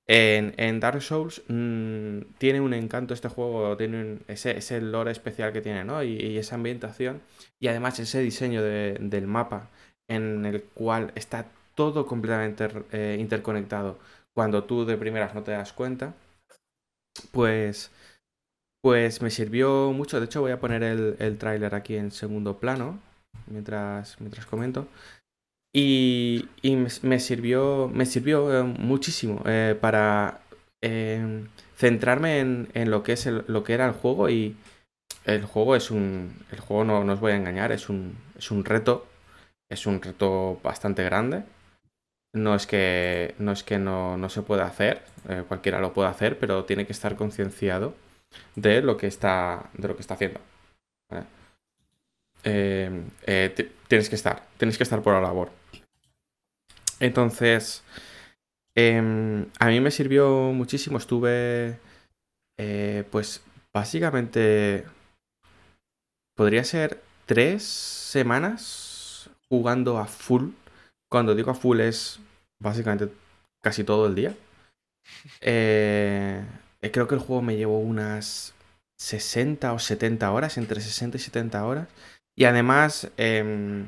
En, 0.07 0.79
Dark 0.79 1.01
Souls 1.01 1.41
mm, 1.47 2.19
tiene 2.37 2.61
un 2.61 2.73
encanto 2.73 3.13
este 3.13 3.29
juego, 3.29 3.75
tiene 3.75 4.19
ese, 4.27 4.81
lore 4.81 5.11
especial 5.11 5.51
que 5.51 5.61
tiene, 5.61 5.83
¿no? 5.83 6.03
Y, 6.03 6.37
esa 6.37 6.55
ambientación 6.55 7.21
y 7.59 7.67
además 7.67 7.99
ese 7.99 8.19
diseño 8.21 8.61
del 8.61 9.27
mapa 9.27 9.69
en 10.07 10.45
el 10.45 10.63
cual 10.63 11.11
está 11.15 11.47
todo 11.73 12.05
completamente 12.05 12.69
eh, 12.91 13.17
interconectado 13.19 13.97
cuando 14.33 14.63
tú 14.65 14.85
de 14.85 14.97
primeras 14.97 15.33
no 15.33 15.43
te 15.43 15.51
das 15.51 15.73
cuenta 15.73 16.13
pues, 17.31 17.91
pues 18.81 19.21
me 19.21 19.29
sirvió 19.31 19.91
mucho. 19.93 20.19
De 20.19 20.25
hecho, 20.25 20.41
voy 20.41 20.51
a 20.51 20.59
poner 20.59 20.83
el, 20.83 21.15
el 21.19 21.37
tráiler 21.37 21.75
aquí 21.75 21.95
en 21.95 22.11
segundo 22.11 22.59
plano 22.59 22.99
mientras, 23.47 24.19
mientras 24.19 24.45
comento. 24.45 24.87
Y, 25.77 26.47
me, 27.01 27.19
sirvió, 27.19 27.91
me 27.93 28.05
sirvió 28.05 28.61
eh, 28.61 28.63
muchísimo 28.63 29.41
eh, 29.45 29.77
para 29.79 30.39
em, 30.81 31.47
centrarme 31.75 32.39
en, 32.39 32.69
en, 32.73 32.89
lo 32.91 33.03
que 33.03 33.11
es 33.11 33.25
lo 33.25 33.63
que 33.65 33.73
era 33.73 33.85
el 33.85 33.91
juego 33.91 34.29
y 34.29 34.55
el 35.25 35.43
juego 35.43 35.75
es 35.75 35.91
un 35.91 36.33
el 36.51 36.61
juego 36.61 36.85
no, 36.85 37.03
no 37.03 37.13
os 37.13 37.19
voy 37.19 37.33
a 37.33 37.35
engañar 37.35 37.73
es 37.73 37.89
un 37.89 38.15
es 38.37 38.51
un 38.51 38.63
reto 38.63 39.05
es 39.69 39.85
un 39.85 40.01
reto 40.01 40.61
bastante 40.63 41.03
grande 41.03 41.43
no 42.35 42.53
es 42.53 42.67
que 42.67 43.33
no, 43.39 43.53
es 43.53 43.63
que 43.63 43.79
no, 43.79 44.29
se 44.29 44.41
pueda 44.41 44.65
hacer, 44.65 45.01
eh, 45.29 45.43
cualquiera 45.47 45.79
lo 45.79 45.93
puede 45.93 46.09
hacer, 46.09 46.37
pero 46.37 46.65
tiene 46.65 46.85
que 46.85 46.91
estar 46.91 47.15
concienciado 47.15 47.95
de 48.55 48.81
lo 48.81 48.97
que 48.97 49.07
está, 49.07 49.69
de 49.73 49.87
lo 49.87 49.95
que 49.95 50.01
está 50.01 50.15
haciendo. 50.15 50.41
Eh, 52.43 53.03
eh, 53.25 53.71
tienes 53.87 54.09
que 54.09 54.15
estar, 54.15 54.43
tienes 54.57 54.77
que 54.77 54.83
estar 54.83 55.01
por 55.01 55.13
la 55.13 55.21
labor. 55.21 55.49
Entonces, 56.99 57.83
em, 58.75 59.47
a 59.59 59.67
mí 59.67 59.79
me 59.79 59.91
sirvió 59.91 60.51
muchísimo. 60.53 60.97
Estuve, 60.97 61.79
pues, 63.11 63.43
básicamente, 63.73 64.85
podría 66.35 66.63
ser 66.63 67.01
tres 67.25 67.63
semanas 67.63 69.29
jugando 69.49 69.97
a 69.97 70.05
full. 70.05 70.49
Cuando 71.09 71.35
digo 71.35 71.51
a 71.51 71.55
full 71.55 71.79
es 71.79 72.19
básicamente 72.59 73.09
casi 73.63 73.83
todo 73.83 74.07
el 74.07 74.15
día. 74.15 74.35
Eh, 75.41 76.43
creo 76.91 77.07
que 77.07 77.15
el 77.15 77.21
juego 77.21 77.41
me 77.41 77.57
llevó 77.57 77.79
unas 77.79 78.53
60 78.99 79.73
o 79.73 79.79
70 79.79 80.31
horas, 80.31 80.57
entre 80.57 80.81
60 80.81 81.17
y 81.17 81.19
70 81.19 81.65
horas. 81.65 81.87
Y 82.35 82.45
además, 82.45 83.11
em, 83.17 83.87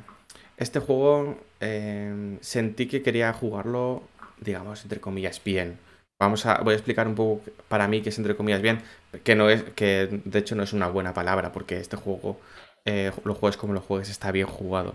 este 0.58 0.80
juego 0.80 1.38
em, 1.60 2.38
sentí 2.40 2.86
que 2.86 3.02
quería 3.02 3.32
jugarlo, 3.32 4.02
digamos, 4.40 4.82
entre 4.82 5.00
comillas, 5.00 5.42
bien. 5.42 5.78
Vamos 6.20 6.46
a, 6.46 6.58
voy 6.62 6.72
a 6.72 6.76
explicar 6.76 7.06
un 7.06 7.14
poco 7.14 7.42
para 7.68 7.86
mí 7.88 8.02
qué 8.02 8.08
es 8.10 8.18
entre 8.18 8.36
comillas 8.36 8.60
bien, 8.62 8.82
que 9.24 9.34
no 9.36 9.48
es, 9.50 9.62
que 9.74 10.08
de 10.24 10.38
hecho 10.38 10.56
no 10.56 10.64
es 10.64 10.72
una 10.72 10.88
buena 10.88 11.14
palabra, 11.14 11.52
porque 11.52 11.78
este 11.78 11.96
juego, 11.96 12.40
eh, 12.84 13.12
lo 13.24 13.34
juegues 13.34 13.56
como 13.56 13.72
lo 13.72 13.80
juegues, 13.80 14.10
está 14.10 14.32
bien 14.32 14.46
jugado. 14.46 14.94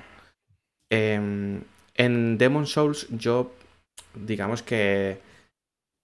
Em, 0.92 1.64
en 1.96 2.38
Demon 2.38 2.68
Souls 2.68 3.08
yo 3.10 3.52
digamos 4.16 4.64
que 4.64 5.20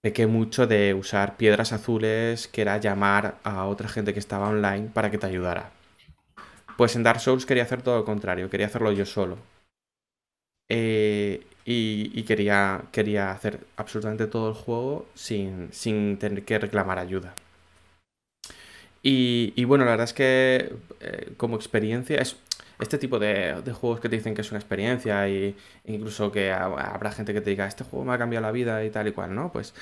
pequé 0.02 0.26
mucho 0.26 0.66
de 0.66 0.94
usar 0.94 1.36
piedras 1.36 1.72
azules, 1.72 2.48
que 2.48 2.62
era 2.62 2.78
llamar 2.78 3.38
a 3.44 3.66
otra 3.66 3.88
gente 3.88 4.12
que 4.14 4.18
estaba 4.18 4.48
online 4.48 4.90
para 4.92 5.10
que 5.10 5.18
te 5.18 5.26
ayudara. 5.26 5.72
Pues 6.76 6.96
en 6.96 7.02
Dark 7.02 7.20
Souls 7.20 7.46
quería 7.46 7.64
hacer 7.64 7.82
todo 7.82 7.98
lo 7.98 8.04
contrario, 8.04 8.48
quería 8.48 8.66
hacerlo 8.66 8.92
yo 8.92 9.04
solo. 9.04 9.36
Eh, 10.70 11.44
y, 11.66 12.22
quería, 12.24 12.82
quería 12.90 13.32
hacer 13.32 13.60
absolutamente 13.76 14.26
todo 14.26 14.48
el 14.48 14.54
juego 14.54 15.06
sin, 15.14 15.72
sin 15.72 16.18
tener 16.18 16.44
que 16.44 16.58
reclamar 16.58 16.98
ayuda. 16.98 17.34
Y, 19.02 19.64
bueno, 19.64 19.84
la 19.84 19.92
verdad 19.92 20.04
es 20.04 20.12
que 20.12 20.74
eh, 21.00 21.32
como 21.36 21.56
experiencia 21.56 22.20
es, 22.20 22.36
este 22.80 22.98
tipo 22.98 23.18
de, 23.18 23.54
juegos 23.72 24.00
que 24.00 24.08
te 24.08 24.16
dicen 24.16 24.34
que 24.34 24.42
es 24.42 24.50
una 24.50 24.60
experiencia 24.60 25.28
y 25.28 25.56
incluso 25.84 26.32
que 26.32 26.52
habrá 26.52 27.12
gente 27.12 27.32
que 27.32 27.40
te 27.40 27.50
diga, 27.50 27.66
este 27.66 27.84
juego 27.84 28.04
me 28.04 28.12
ha 28.14 28.18
cambiado 28.18 28.46
la 28.46 28.52
vida 28.52 28.84
y 28.84 28.90
tal 28.90 29.08
y 29.08 29.12
cual, 29.12 29.34
¿no? 29.34 29.52
Pues 29.52 29.74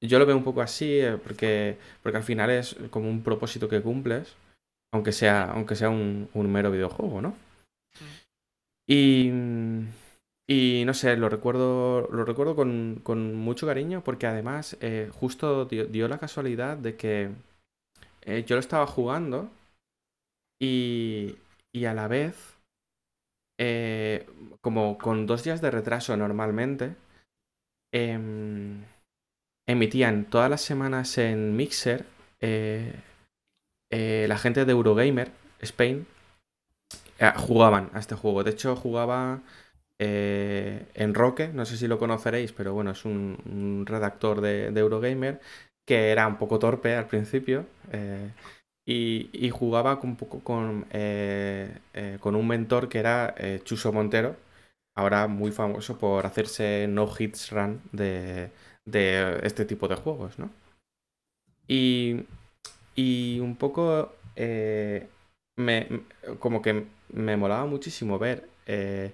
yo 0.00 0.18
lo 0.18 0.26
veo 0.26 0.36
un 0.36 0.44
poco 0.44 0.62
así 0.62 1.00
eh, 1.00 1.18
porque, 1.22 1.78
porque 2.02 2.18
al 2.18 2.24
final 2.24 2.50
es 2.50 2.76
como 2.90 3.08
un 3.08 3.22
propósito 3.22 3.68
que 3.68 3.82
cumples, 3.82 4.34
aunque 4.92 5.12
sea, 5.12 5.44
aunque 5.52 5.76
sea 5.76 5.90
un, 5.90 6.28
mero 6.34 6.70
videojuego, 6.70 7.22
¿no? 7.22 7.36
Y, 8.86 9.30
y 10.50 10.84
no 10.86 10.94
sé, 10.94 11.14
lo 11.18 11.28
recuerdo, 11.28 12.08
lo 12.10 12.24
recuerdo 12.24 12.56
con, 12.56 13.34
mucho 13.34 13.66
cariño 13.66 14.02
porque 14.02 14.26
además 14.26 14.78
eh, 14.80 15.10
justo 15.12 15.66
dio, 15.66 16.08
la 16.08 16.18
casualidad 16.18 16.78
de 16.78 16.96
que 16.96 17.30
eh, 18.22 18.44
yo 18.46 18.56
lo 18.56 18.60
estaba 18.60 18.86
jugando 18.86 19.50
y, 20.58 21.36
y 21.70 21.84
a 21.84 21.92
la 21.92 22.08
vez, 22.08 22.56
eh, 23.60 24.26
como 24.62 24.96
con 24.96 25.26
dos 25.26 25.44
días 25.44 25.60
de 25.60 25.70
retraso 25.70 26.16
normalmente, 26.16 26.96
em, 27.92 28.84
emitían 29.66 30.24
todas 30.24 30.48
las 30.48 30.62
semanas 30.62 31.18
en 31.18 31.56
Mixer 31.56 32.06
eh, 32.40 34.26
la 34.28 34.38
gente 34.38 34.64
de 34.64 34.72
Eurogamer, 34.72 35.30
Spain, 35.60 36.06
jugaban 37.36 37.90
a 37.92 37.98
este 37.98 38.14
juego. 38.14 38.44
De 38.44 38.50
hecho, 38.50 38.76
jugaba 38.76 39.42
en 39.98 41.14
Roque, 41.14 41.48
no 41.48 41.64
sé 41.64 41.76
si 41.76 41.88
lo 41.88 41.98
conoceréis, 41.98 42.52
pero 42.52 42.72
bueno, 42.72 42.92
es 42.92 43.04
un, 43.04 43.84
redactor 43.86 44.40
de, 44.40 44.66
Eurogamer 44.68 45.40
que 45.86 46.10
era 46.10 46.26
un 46.26 46.36
poco 46.38 46.58
torpe 46.58 46.94
al 46.94 47.06
principio. 47.06 47.66
Y, 48.86 49.50
jugaba 49.50 49.98
un 50.02 50.16
poco 50.16 50.40
con, 50.40 50.86
eh, 50.90 51.78
eh, 51.92 52.16
con 52.20 52.34
un 52.34 52.46
mentor 52.48 52.88
que 52.88 52.98
era 52.98 53.34
eh, 53.36 53.60
Chuso 53.62 53.92
Montero, 53.92 54.36
ahora 54.96 55.28
muy 55.28 55.52
famoso 55.52 55.98
por 55.98 56.24
hacerse 56.26 56.86
no 56.88 57.06
hits 57.18 57.50
run 57.52 57.82
de, 57.92 58.50
de 58.86 59.40
este 59.42 59.64
tipo 59.66 59.88
de 59.88 59.96
juegos, 59.96 60.38
¿no? 60.38 60.50
Y, 61.68 62.24
y 62.96 63.40
un 63.40 63.56
poco 63.56 64.14
eh, 64.36 65.06
me, 65.56 65.86
como 66.38 66.62
que 66.62 66.86
me 67.10 67.36
molaba 67.36 67.66
muchísimo 67.66 68.18
ver 68.18 68.48
eh, 68.66 69.12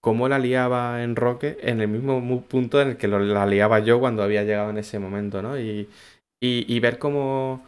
cómo 0.00 0.28
la 0.28 0.38
liaba 0.38 1.02
en 1.02 1.16
Roque 1.16 1.58
en 1.62 1.80
el 1.80 1.88
mismo 1.88 2.42
punto 2.42 2.80
en 2.80 2.90
el 2.90 2.96
que 2.96 3.08
la 3.08 3.46
liaba 3.46 3.80
yo 3.80 4.00
cuando 4.00 4.22
había 4.22 4.44
llegado 4.44 4.70
en 4.70 4.78
ese 4.78 4.98
momento, 4.98 5.42
¿no? 5.42 5.58
Y, 5.58 5.88
y, 6.40 6.80
ver 6.80 6.98
cómo 6.98 7.62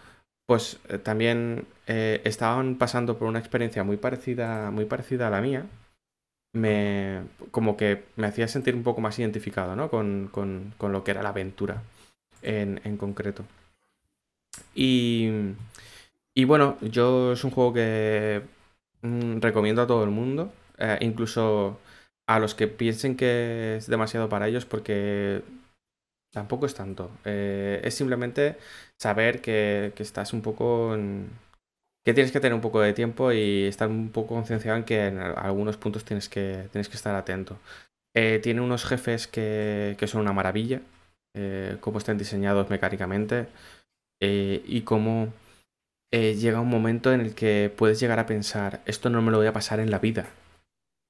pues 0.47 0.81
eh, 0.89 0.99
también 0.99 1.67
estaban 1.87 2.77
pasando 2.77 3.19
por 3.19 3.29
una 3.29 3.39
experiencia 3.39 3.85
muy 3.85 3.99
parecida, 3.99 4.71
muy 4.71 4.87
parecida 4.87 5.29
a 5.29 5.31
la 5.31 5.43
mía 5.43 5.67
me 6.53 7.23
como 7.51 7.77
que 7.77 8.05
me 8.17 8.27
hacía 8.27 8.49
sentir 8.49 8.75
un 8.75 8.83
poco 8.83 9.01
más 9.01 9.19
identificado, 9.19 9.77
¿no? 9.77 9.91
Con, 9.91 10.29
con, 10.31 10.75
con 10.79 10.93
lo 10.93 11.05
que 11.05 11.13
era 11.13 11.23
la 11.23 11.31
aventura 11.31 11.83
en, 12.43 12.81
en 12.85 12.97
concreto. 12.97 13.45
Y, 14.75 15.31
y, 16.35 16.45
bueno, 16.45 16.79
yo 16.83 17.33
es 17.33 17.45
un 17.45 17.51
juego 17.51 17.73
que 17.73 18.43
mm, 19.03 19.41
recomiendo 19.41 19.83
a 19.83 19.87
todo 19.87 20.05
el 20.05 20.11
mundo, 20.11 20.53
eh, 20.79 20.99
incluso 21.01 21.79
a 22.35 22.39
los 22.39 22.55
que 22.55 22.69
piensen 22.69 23.17
que 23.17 23.77
es 23.77 23.87
demasiado 23.87 24.29
para 24.29 24.49
ellos 24.49 24.65
porque 24.65 25.43
tampoco 26.33 26.67
es 26.67 26.75
tanto. 26.75 27.11
Eh, 27.25 27.81
es 27.85 27.95
simplemente 27.95 28.57
saber 29.01 29.41
que, 29.41 29.93
que 29.97 30.03
estás 30.03 30.33
un 30.33 30.43
poco 30.43 30.95
en, 30.95 31.31
que 32.05 32.15
tienes 32.15 32.33
que 32.33 32.41
tener 32.41 32.55
un 32.55 32.61
poco 32.61 32.81
de 32.81 32.93
tiempo 32.93 33.33
y 33.33 33.65
estar 33.65 33.89
un 33.89 34.11
poco 34.11 34.35
concienciado 34.35 34.77
en 34.79 34.85
que 34.85 35.07
en 35.07 35.19
algunos 35.19 35.77
puntos 35.77 36.05
tienes 36.05 36.29
que, 36.29 36.69
tienes 36.73 36.89
que 36.89 36.97
estar 36.97 37.15
atento. 37.15 37.59
Eh, 38.15 38.41
tiene 38.43 38.61
unos 38.61 38.85
jefes 38.85 39.27
que, 39.27 39.97
que, 39.99 40.07
son 40.07 40.21
una 40.21 40.33
maravilla, 40.33 40.83
eh, 41.35 41.77
cómo 41.81 41.99
están 41.99 42.19
diseñados 42.19 42.69
mecánicamente 42.71 43.47
eh, 44.21 44.63
y 44.67 44.83
cómo 44.83 45.33
llega 46.13 46.61
un 46.61 46.69
momento 46.69 47.11
en 47.11 47.23
el 47.23 47.35
que 47.35 47.73
puedes 47.75 47.99
llegar 47.99 48.19
a 48.19 48.27
pensar, 48.27 48.83
esto 48.85 49.09
no 49.09 49.23
me 49.23 49.31
lo 49.31 49.39
voy 49.39 49.47
a 49.47 49.55
pasar 49.55 49.81
en 49.81 49.91
la 49.91 49.99
vida, 49.99 50.29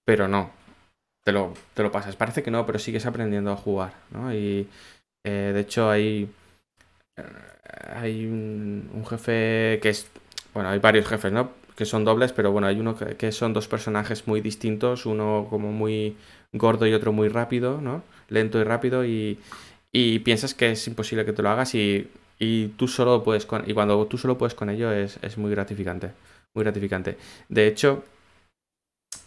pero 0.07 0.29
no, 0.29 0.53
te 1.25 1.33
lo, 1.33 1.55
te 1.75 1.83
lo 1.83 1.93
pasas. 1.93 2.17
Parece 2.17 2.43
que 2.43 2.51
no, 2.51 2.67
pero 2.67 2.79
sigues 2.79 3.07
aprendiendo 3.07 3.53
a 3.53 3.57
jugar, 3.57 3.95
¿no? 4.11 4.33
Y 4.35 4.69
de 5.25 5.61
hecho 5.61 5.89
hay, 5.89 6.29
hay 7.95 8.27
un, 8.27 8.91
un 8.93 9.07
jefe 9.07 9.79
que 9.81 9.91
es 9.91 10.09
bueno, 10.55 10.69
hay 10.71 10.79
varios 10.79 11.07
jefes, 11.07 11.33
¿no? 11.33 11.51
Que 11.77 11.85
son 11.87 12.05
dobles, 12.05 12.33
pero 12.33 12.53
bueno, 12.53 12.67
hay 12.67 12.79
uno 12.79 12.97
que, 12.97 13.33
son 13.33 13.53
dos 13.53 13.69
personajes 13.69 14.27
muy 14.29 14.41
distintos, 14.41 15.07
uno 15.07 15.47
como 15.49 15.73
muy 15.73 16.17
gordo 16.53 16.87
y 16.87 16.93
otro 16.93 17.13
muy 17.13 17.29
rápido, 17.29 17.81
¿no? 17.81 18.03
Lento 18.29 18.61
y 18.61 18.65
rápido 18.65 19.05
y, 19.05 19.39
y 19.91 20.19
piensas 20.21 20.55
que 20.55 20.73
es 20.73 20.87
imposible 20.87 21.25
que 21.25 21.33
te 21.33 21.43
lo 21.43 21.49
hagas 21.51 21.75
y, 21.75 22.11
y 22.39 22.69
tú 22.69 22.89
solo 22.89 23.23
puedes 23.25 23.47
con, 23.47 23.69
y 23.69 23.75
cuando 23.75 24.07
tú 24.07 24.19
solo 24.19 24.37
puedes 24.37 24.55
con 24.55 24.69
ello 24.69 24.93
es, 24.93 25.19
es 25.23 25.39
muy 25.39 25.51
gratificante, 25.51 26.13
muy 26.55 26.65
gratificante. 26.65 27.17
De 27.49 27.67
hecho, 27.67 28.05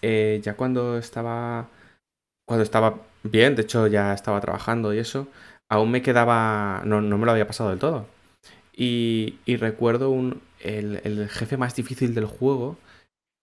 eh, 0.02 0.40
ya 0.44 0.56
cuando 0.56 0.98
estaba, 0.98 1.68
cuando 2.46 2.64
estaba 2.64 3.02
bien, 3.24 3.56
de 3.56 3.64
hecho 3.64 3.88
ya 3.88 4.14
estaba 4.14 4.40
trabajando 4.42 4.94
y 4.94 5.00
eso, 5.00 5.28
aún 5.70 5.92
me 5.92 6.02
quedaba, 6.02 6.84
no, 6.86 7.02
no 7.02 7.18
me 7.18 7.26
lo 7.26 7.32
había 7.32 7.48
pasado 7.48 7.70
del 7.70 7.80
todo. 7.80 8.08
Y, 8.74 9.40
y 9.46 9.56
recuerdo 9.56 10.10
un, 10.10 10.42
el, 10.60 11.30
jefe 11.30 11.58
más 11.58 11.76
difícil 11.76 12.14
del 12.14 12.26
juego 12.26 12.78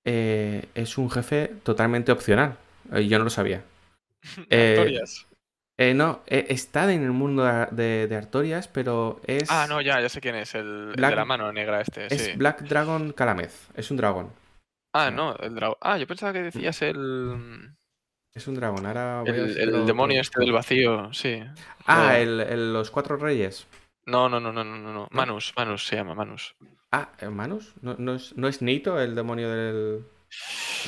eh, 0.05 0.67
es 0.75 0.99
un 0.99 1.11
jefe 1.11 1.53
totalmente 1.63 2.13
opcional. 2.13 2.59
Y 2.93 3.09
yo 3.09 3.19
no 3.19 3.25
lo 3.25 3.31
sabía. 3.31 3.65
Eh, 4.51 4.77
Artorias. 4.79 5.27
Eh, 5.79 5.95
no, 5.95 6.23
está 6.27 6.93
en 6.93 7.03
el 7.03 7.11
mundo 7.11 7.43
de, 7.43 8.15
Artorias, 8.17 8.69
pero 8.69 9.21
es. 9.27 9.51
Ah, 9.51 9.67
no, 9.69 9.81
ya, 9.81 10.01
ya 10.01 10.09
sé 10.09 10.21
quién 10.21 10.37
es. 10.37 10.55
El, 10.55 10.93
de 10.93 11.01
la 11.01 11.25
mano 11.25 11.51
negra 11.53 11.81
este. 11.81 12.07
Es 12.15 12.37
Black 12.37 12.63
Dragon 12.63 13.13
Calamez. 13.13 13.69
Es 13.75 13.91
un 13.91 13.97
dragón. 13.97 14.31
Ah, 14.93 15.11
no, 15.11 15.35
el 15.37 15.57
dragón. 15.57 15.79
Ah, 15.81 15.99
yo 15.99 16.07
pensaba 16.07 16.33
que 16.33 16.43
decías 16.43 16.83
el. 16.83 17.75
Es 18.35 18.47
un 18.47 18.55
dragón, 18.55 18.87
ahora 18.87 19.23
el, 19.27 19.85
demonio 19.85 20.21
este 20.21 20.41
del 20.41 20.53
vacío, 20.53 21.13
sí. 21.13 21.43
Ah, 21.87 22.19
el, 22.19 22.73
los 22.73 22.91
cuatro 22.91 23.17
reyes. 23.17 23.67
No, 24.07 24.29
no, 24.29 24.41
no, 24.41 24.53
no, 24.53 24.65
no, 24.65 24.79
no. 24.79 25.09
Manus, 25.11 25.53
Manus 25.55 25.87
se 25.87 25.97
llama, 25.97 26.15
Manus. 26.15 26.55
Ah, 26.91 27.11
¿Manus? 27.31 27.75
¿No, 27.83 27.95
no, 27.99 28.15
es, 28.15 28.37
¿No 28.37 28.49
es 28.49 28.63
Nito 28.63 28.99
el 29.01 29.15
demonio 29.15 29.51
del...? 29.51 30.05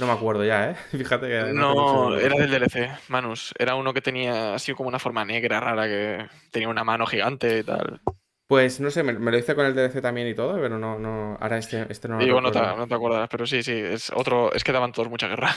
No 0.00 0.06
me 0.06 0.12
acuerdo 0.12 0.44
ya, 0.44 0.70
¿eh? 0.70 0.74
Fíjate 0.90 1.28
que... 1.28 1.52
No, 1.52 2.16
era 2.16 2.34
del 2.36 2.50
DLC, 2.50 2.90
Manus. 3.08 3.52
Era 3.58 3.74
uno 3.74 3.92
que 3.92 4.00
tenía 4.00 4.54
así 4.54 4.72
como 4.72 4.88
una 4.88 4.98
forma 4.98 5.24
negra 5.24 5.60
rara, 5.60 5.86
que 5.86 6.26
tenía 6.50 6.68
una 6.68 6.82
mano 6.82 7.06
gigante 7.06 7.58
y 7.58 7.62
tal. 7.62 8.00
Pues 8.48 8.80
no 8.80 8.90
sé, 8.90 9.02
me, 9.02 9.12
lo 9.12 9.38
hice 9.38 9.54
con 9.54 9.66
el 9.66 9.74
DLC 9.74 10.00
también 10.00 10.28
y 10.28 10.34
todo, 10.34 10.60
pero 10.60 10.78
no, 10.78 10.98
no, 10.98 11.36
ahora 11.40 11.58
este, 11.58 11.86
este 11.90 12.08
no 12.08 12.18
lo 12.18 12.24
Digo, 12.24 12.40
no 12.40 12.50
te, 12.50 12.60
no 12.60 12.86
te 12.86 12.94
acuerdas, 12.94 13.28
pero 13.30 13.46
sí, 13.46 13.62
sí, 13.62 13.72
es 13.72 14.10
otro, 14.14 14.52
es 14.52 14.64
que 14.64 14.72
daban 14.72 14.92
todos 14.92 15.08
mucha 15.08 15.28
guerra. 15.28 15.54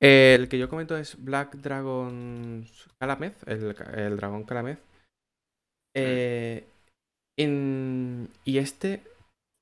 El 0.00 0.48
que 0.48 0.58
yo 0.58 0.68
comento 0.68 0.96
es 0.96 1.22
Black 1.22 1.56
Dragon 1.56 2.66
Calamez, 2.98 3.34
el, 3.46 3.74
el 3.94 4.16
dragón 4.16 4.44
Calamez. 4.44 4.78
Eh, 5.94 6.64
y 7.38 8.58
este 8.58 9.02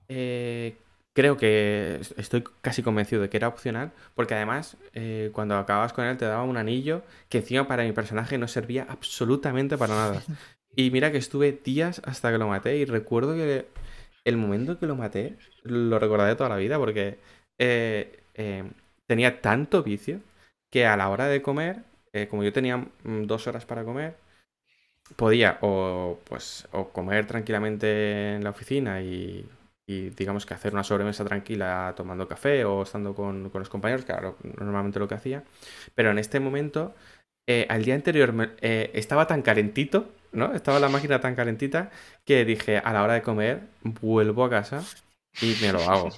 eh, 0.09 0.77
creo 1.15 1.36
que 1.36 2.01
estoy 2.16 2.44
casi 2.61 2.82
convencido 2.82 3.23
de 3.23 3.31
que 3.31 3.36
era 3.36 3.48
opcional, 3.48 3.93
porque 4.15 4.35
además 4.35 4.77
eh, 4.93 5.31
cuando 5.32 5.56
acababas 5.56 5.93
con 5.93 6.05
él 6.05 6.16
te 6.16 6.24
daba 6.24 6.43
un 6.43 6.56
anillo 6.56 7.02
que 7.28 7.39
encima 7.39 7.69
para 7.69 7.85
mi 7.85 7.93
personaje 7.93 8.36
no 8.36 8.48
servía 8.48 8.86
absolutamente 8.89 9.78
para 9.78 9.94
nada. 9.94 10.23
Y 10.77 10.90
mira 10.90 11.12
que 11.12 11.19
estuve 11.19 11.52
días 11.52 12.02
hasta 12.05 12.32
que 12.32 12.39
lo 12.39 12.48
maté 12.48 12.77
y 12.78 12.85
recuerdo 12.85 13.36
que 13.36 13.69
el 14.24 14.36
momento 14.36 14.77
que 14.77 14.86
lo 14.86 14.97
maté 14.97 15.36
lo 15.62 16.01
recordaré 16.01 16.35
toda 16.35 16.48
la 16.48 16.56
vida 16.56 16.78
porque 16.81 17.19
eh, 17.61 18.73
tenía 19.14 19.40
tanto 19.40 19.84
vicio 19.84 20.18
que 20.72 20.86
a 20.86 20.96
la 20.96 21.08
hora 21.08 21.28
de 21.28 21.40
comer, 21.40 21.84
como 22.28 22.42
yo 22.42 22.52
tenía 22.52 22.78
mm, 22.78 23.26
dos 23.26 23.46
horas 23.46 23.64
para 23.64 23.84
comer, 23.84 24.16
podía 25.14 25.58
o 25.60 26.18
pues 26.24 26.66
o 26.72 26.88
comer 26.88 27.26
tranquilamente 27.26 28.34
en 28.34 28.42
la 28.42 28.50
oficina 28.50 29.00
y, 29.02 29.48
digamos 29.86 30.46
que 30.46 30.54
hacer 30.54 30.72
una 30.72 30.82
sobremesa 30.82 31.24
tranquila 31.24 31.92
tomando 31.96 32.26
café 32.26 32.64
o 32.64 32.82
estando 32.82 33.14
con, 33.14 33.52
los 33.52 33.68
compañeros, 33.68 34.04
que 34.04 34.12
era 34.12 34.34
normalmente 34.58 34.98
lo 34.98 35.06
que 35.06 35.14
hacía. 35.14 35.44
Pero 35.94 36.10
en 36.10 36.18
este 36.18 36.40
momento, 36.40 36.92
eh, 37.46 37.66
al 37.68 37.84
día 37.84 37.94
anterior 37.94 38.56
eh, 38.62 38.90
estaba 38.94 39.28
tan 39.28 39.42
calentito, 39.42 40.10
¿no? 40.32 40.54
Estaba 40.54 40.80
la 40.80 40.88
máquina 40.88 41.20
tan 41.20 41.36
calentita 41.36 41.90
que 42.24 42.44
dije, 42.44 42.78
a 42.78 42.92
la 42.92 43.04
hora 43.04 43.14
de 43.14 43.22
comer, 43.22 43.60
vuelvo 43.82 44.44
a 44.44 44.50
casa 44.50 44.82
y 45.40 45.54
me 45.60 45.72
lo 45.72 45.80
hago. 45.82 46.08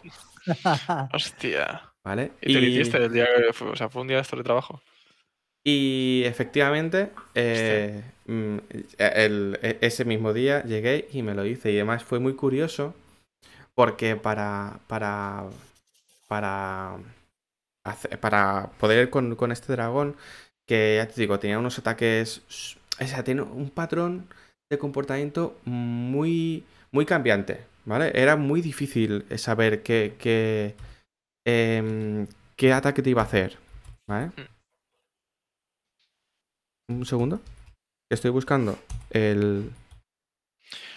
Hostia. 1.13 1.93
¿Vale? 2.07 2.31
¿Y, 2.41 2.55
te 2.55 2.61
lo 2.61 2.67
hiciste 2.69 2.99
el 2.99 3.13
día 3.13 3.27
que 3.27 3.53
fue? 3.53 3.71
O 3.71 3.75
sea, 3.75 3.89
fue 3.89 4.03
un 4.03 4.07
día 4.07 4.23
de 4.23 4.43
trabajo. 4.45 4.81
Y 5.65 6.23
efectivamente, 6.25 7.11
eh, 7.35 8.01
mm, 8.27 8.59
e, 8.97 9.79
ese 9.81 10.05
mismo 10.05 10.33
día 10.33 10.63
llegué 10.63 11.09
y 11.13 11.23
me 11.23 11.35
lo 11.35 11.45
hice. 11.45 11.73
Y 11.73 11.75
además 11.75 12.05
fue 12.05 12.21
muy 12.21 12.35
curioso 12.35 12.95
porque 13.75 14.15
para, 14.15 14.79
para, 14.87 15.47
para, 16.29 16.97
para 18.21 18.71
poder 18.79 19.11
con, 19.11 19.35
con 19.35 19.51
este 19.51 19.73
dragón, 19.73 20.15
que 20.65 20.99
ya 20.99 21.09
te 21.09 21.21
digo, 21.21 21.41
tenía 21.41 21.59
unos 21.59 21.77
ataques, 21.81 22.77
o 23.01 23.05
sea, 23.05 23.25
tiene 23.25 23.43
un 23.43 23.69
patrón 23.69 24.29
de 24.71 24.79
comportamiento 24.79 25.59
muy, 25.65 26.63
muy 26.93 27.05
cambiante, 27.05 27.65
¿vale? 27.85 28.13
Era 28.15 28.37
muy 28.37 28.61
difícil 28.61 29.25
saber 29.37 29.83
qué, 29.83 30.15
qué, 30.21 30.77
em, 31.47 32.27
qué 32.57 32.73
ataque 32.73 33.03
te 33.03 33.11
iba 33.11 33.23
a 33.23 33.25
hacer, 33.25 33.57
¿vale? 34.07 34.27
Mm. 34.27 34.57
Un 36.99 37.07
segundo. 37.07 37.41
Estoy 38.11 38.31
buscando 38.31 38.79
el. 39.11 39.71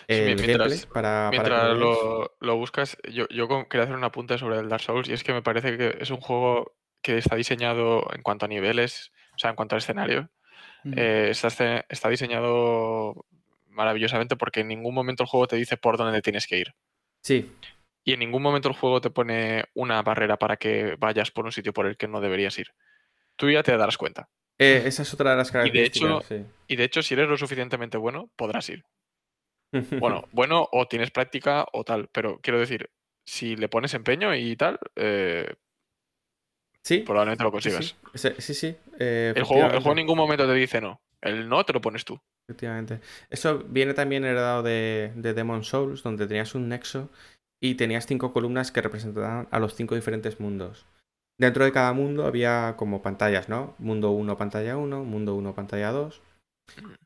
el 0.07 0.35
mientras, 0.35 0.85
para, 0.85 1.30
mientras 1.31 1.77
lo, 1.77 2.35
lo, 2.39 2.57
buscas, 2.57 2.97
yo, 3.11 3.27
yo 3.30 3.47
quería 3.67 3.84
hacer 3.84 3.95
un 3.95 4.03
apunte 4.03 4.38
sobre 4.38 4.59
el 4.59 4.69
Dark 4.69 4.84
Souls 4.84 5.09
y 5.09 5.13
es 5.13 5.23
que 5.23 5.34
me 5.34 5.41
parece 5.41 5.77
que 5.77 5.97
es 5.99 6.11
un 6.11 6.21
juego 6.21 6.76
que 7.01 7.17
está 7.17 7.35
diseñado 7.35 8.05
en 8.13 8.21
cuanto 8.21 8.45
a 8.45 8.49
niveles, 8.49 9.11
o 9.35 9.39
sea, 9.39 9.49
en 9.49 9.55
cuanto 9.55 9.76
al 9.76 9.80
escenario, 9.80 10.30
eh, 10.95 11.30
está, 11.31 11.85
está 11.89 12.09
diseñado 12.09 13.26
maravillosamente 13.67 14.35
porque 14.35 14.61
en 14.61 14.67
ningún 14.67 14.93
momento 14.93 15.23
el 15.23 15.30
juego 15.30 15.47
te 15.47 15.55
dice 15.55 15.77
por 15.77 15.97
dónde 15.97 16.21
tienes 16.21 16.47
que 16.47 16.59
ir. 16.59 16.73
Sí. 17.23 17.51
Y 18.10 18.14
en 18.14 18.19
ningún 18.19 18.41
momento 18.41 18.69
el 18.69 18.76
juego 18.76 19.02
te 19.02 19.11
pone 19.11 19.65
una 19.76 20.02
barrera 20.02 20.38
para 20.38 20.57
que 20.57 20.95
vayas 20.98 21.30
por 21.30 21.45
un 21.45 21.52
sitio 21.52 21.73
por 21.73 21.86
el 21.86 21.95
que 21.95 22.07
no 22.07 22.19
deberías 22.22 22.57
ir. 22.57 22.73
Tú 23.36 23.52
ya 23.52 23.61
te 23.61 23.77
darás 23.77 23.98
cuenta. 23.98 24.30
Eh, 24.57 24.81
esa 24.86 25.03
es 25.03 25.14
otra 25.14 25.31
de 25.31 25.38
las 25.38 25.52
características. 25.52 26.26
Y 26.31 26.34
de, 26.34 26.41
hecho, 26.41 26.52
y 26.68 26.76
de 26.76 26.84
hecho, 26.86 27.03
si 27.03 27.14
eres 27.14 27.30
lo 27.30 27.38
suficientemente 27.38 27.98
bueno, 27.98 28.31
podrás 28.36 28.68
ir. 28.69 28.84
Bueno, 30.02 30.27
bueno, 30.31 30.68
o 30.72 30.88
tienes 30.88 31.11
práctica 31.11 31.64
o 31.72 31.84
tal, 31.84 32.10
pero 32.11 32.40
quiero 32.41 32.60
decir, 32.60 32.90
si 33.27 33.56
le 33.56 33.69
pones 33.69 33.94
empeño 33.94 34.34
y 34.34 34.56
tal, 34.56 34.80
eh, 34.95 35.53
Sí. 36.81 36.99
Probablemente 36.99 37.44
lo 37.44 37.52
consigas. 37.52 37.95
sí, 38.15 38.30
sí, 38.40 38.53
sí, 38.56 38.76
eh, 38.98 39.34
El, 39.36 39.44
juego, 39.44 39.65
el 39.65 39.73
juego 39.73 39.91
en 39.91 39.98
ningún 39.98 40.18
momento 40.18 40.48
te 40.48 40.53
dice 40.53 40.81
no. 40.81 40.99
El 41.22 41.48
no 41.48 41.64
te 41.64 41.73
lo 41.73 41.81
pones 41.81 42.03
tú. 42.03 42.19
Efectivamente. 42.48 43.02
Eso 43.30 43.60
viene 43.60 43.94
también 43.94 44.26
heredado 44.26 44.64
de, 44.64 45.11
de 45.15 45.34
Demon 45.36 45.64
Souls, 45.64 46.02
donde 46.02 46.26
tenías 46.26 46.56
un 46.56 46.69
nexo 46.69 47.11
y 47.61 47.76
tenías 47.76 48.06
cinco 48.06 48.34
columnas 48.34 48.72
que 48.72 48.81
representaban 48.81 49.48
a 49.52 49.60
los 49.60 49.76
cinco 49.76 49.95
diferentes 49.95 50.40
mundos. 50.40 50.86
Dentro 51.40 51.64
de 51.64 51.72
cada 51.72 51.94
mundo 51.94 52.26
había 52.26 52.76
como 52.77 53.02
pantallas, 53.02 53.48
¿no? 53.48 53.76
Mundo 53.80 54.11
1, 54.11 54.38
pantalla 54.38 54.76
1, 54.77 55.03
mundo 55.06 55.36
1, 55.36 55.56
pantalla 55.56 55.91
2. 55.91 56.22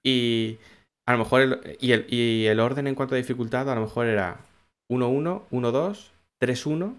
Y 0.03 0.57
a 1.07 1.13
lo 1.13 1.19
mejor 1.19 1.41
el, 1.41 1.77
y 1.79 1.91
el, 1.91 2.07
y 2.11 2.47
el 2.47 2.59
orden 2.59 2.87
en 2.87 2.95
cuanto 2.95 3.13
a 3.13 3.19
dificultad 3.19 3.69
a 3.69 3.75
lo 3.75 3.81
mejor 3.81 4.07
era 4.07 4.39
1-1, 4.91 5.47
1-2, 5.51 6.11
3-1, 6.41 6.95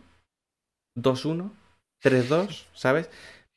2-1, 0.96 1.50
3-2, 2.02 2.66
¿sabes? 2.72 3.10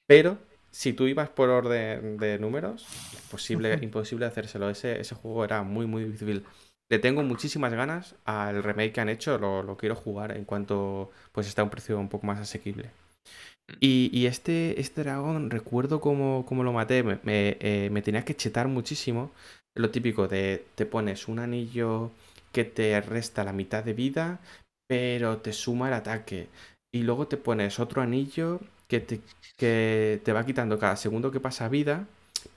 Pero 0.07 0.39
si 0.71 0.93
tú 0.93 1.07
ibas 1.07 1.29
por 1.29 1.49
orden 1.49 2.17
de 2.17 2.39
números, 2.39 2.87
imposible, 3.13 3.79
imposible 3.81 4.25
hacérselo. 4.25 4.69
Ese, 4.69 4.99
ese 4.99 5.15
juego 5.15 5.43
era 5.43 5.63
muy, 5.63 5.85
muy 5.85 6.03
difícil. 6.03 6.45
Le 6.89 6.99
tengo 6.99 7.21
muchísimas 7.23 7.73
ganas 7.73 8.15
al 8.25 8.63
remake 8.63 8.93
que 8.93 9.01
han 9.01 9.09
hecho, 9.09 9.37
lo, 9.37 9.61
lo 9.63 9.77
quiero 9.77 9.95
jugar 9.95 10.35
en 10.37 10.45
cuanto 10.45 11.11
pues 11.33 11.47
está 11.47 11.61
a 11.61 11.65
un 11.65 11.69
precio 11.69 11.99
un 11.99 12.09
poco 12.09 12.27
más 12.27 12.39
asequible. 12.39 12.91
Y, 13.79 14.09
y 14.13 14.27
este, 14.27 14.79
este 14.79 15.03
dragón, 15.03 15.49
recuerdo 15.49 15.99
cómo, 15.99 16.45
cómo 16.47 16.63
lo 16.63 16.71
maté, 16.73 17.03
me, 17.03 17.19
me, 17.23 17.57
eh, 17.59 17.89
me 17.91 18.01
tenía 18.01 18.23
que 18.23 18.35
chetar 18.35 18.67
muchísimo. 18.67 19.31
Lo 19.75 19.91
típico 19.91 20.27
de 20.27 20.65
te 20.75 20.85
pones 20.85 21.27
un 21.27 21.39
anillo 21.39 22.11
que 22.53 22.63
te 22.63 22.99
resta 23.01 23.43
la 23.43 23.53
mitad 23.53 23.83
de 23.83 23.93
vida, 23.93 24.39
pero 24.87 25.37
te 25.39 25.51
suma 25.53 25.89
el 25.89 25.93
ataque. 25.93 26.47
Y 26.93 27.03
luego 27.03 27.27
te 27.27 27.37
pones 27.37 27.79
otro 27.79 28.01
anillo 28.01 28.61
que 28.87 29.01
te, 29.01 29.21
que 29.57 30.21
te 30.23 30.33
va 30.33 30.45
quitando 30.45 30.79
cada 30.79 30.95
segundo 30.95 31.31
que 31.31 31.39
pasa 31.41 31.67
vida, 31.67 32.07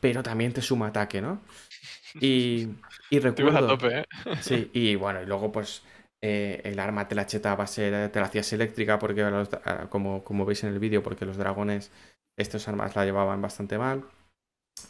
pero 0.01 0.23
también 0.23 0.53
te 0.53 0.63
suma 0.63 0.89
ataque, 0.89 1.21
¿no? 1.21 1.41
Y, 2.21 2.69
y 3.11 3.19
a 3.19 3.21
recuerdo... 3.21 3.67
tope, 3.67 4.01
¿eh? 4.01 4.05
Sí, 4.39 4.71
y 4.73 4.95
bueno, 4.97 5.23
y 5.23 5.27
luego 5.27 5.53
pues 5.53 5.83
eh, 6.23 6.61
el 6.65 6.79
arma 6.79 7.09
te 7.09 7.15
la 7.15 7.27
chetaba, 7.27 7.67
ser, 7.67 8.11
te 8.11 8.21
la 8.21 8.27
hacías 8.27 8.53
eléctrica 8.53 8.99
porque 8.99 9.23
los- 9.23 9.51
ah, 9.65 9.87
como, 9.91 10.25
como 10.25 10.45
veis 10.47 10.65
en 10.65 10.71
el 10.73 10.79
vídeo, 10.79 11.03
porque 11.03 11.27
los 11.27 11.37
dragones, 11.37 11.91
estas 12.39 12.69
armas 12.69 12.97
la 12.97 13.05
llevaban 13.05 13.43
bastante 13.43 13.79
mal. 13.79 14.05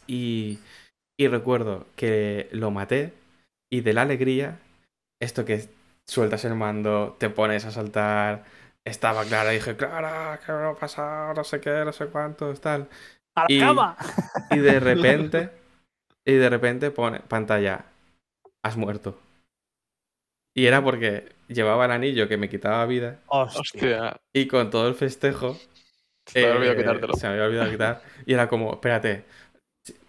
Y, 0.07 0.59
y 1.19 1.27
recuerdo 1.27 1.87
que 1.95 2.49
lo 2.51 2.71
maté 2.71 3.13
y 3.71 3.81
de 3.81 3.93
la 3.93 4.03
alegría, 4.03 4.59
esto 5.21 5.45
que 5.45 5.69
sueltas 6.07 6.45
el 6.45 6.55
mando, 6.55 7.15
te 7.19 7.29
pones 7.29 7.65
a 7.65 7.71
saltar, 7.71 8.45
estaba 8.85 9.25
Clara, 9.25 9.51
dije, 9.51 9.75
Clara, 9.77 10.39
¿qué 10.45 10.51
me 10.51 10.65
ha 10.69 10.73
pasado? 10.75 11.33
No 11.33 11.43
sé 11.43 11.59
qué, 11.61 11.85
no 11.85 11.93
sé 11.93 12.07
cuánto, 12.07 12.53
tal. 12.55 12.89
¡A 13.35 13.43
la 13.43 13.47
Y- 13.47 13.59
cama! 13.59 13.97
Y 14.51 14.57
de 14.57 14.79
repente, 14.79 15.51
y 16.25 16.33
de 16.33 16.49
repente 16.49 16.91
pone 16.91 17.19
pantalla, 17.21 17.85
has 18.63 18.77
muerto. 18.77 19.17
Y 20.53 20.65
era 20.65 20.83
porque 20.83 21.29
llevaba 21.47 21.85
el 21.85 21.91
anillo 21.91 22.27
que 22.27 22.37
me 22.37 22.49
quitaba 22.49 22.85
vida 22.85 23.21
Hostia. 23.27 24.19
Y 24.33 24.47
con 24.47 24.69
todo 24.69 24.87
el 24.87 24.95
festejo 24.95 25.57
Se 26.25 26.41
te 26.41 26.45
había 26.45 26.55
olvidado 26.55 26.73
eh, 26.73 26.77
quitártelo. 26.77 27.13
se 27.13 27.27
me 27.27 27.33
había 27.33 27.45
olvidado 27.45 27.71
quitar. 27.71 28.01
Y 28.25 28.33
era 28.33 28.47
como, 28.47 28.73
espérate. 28.73 29.25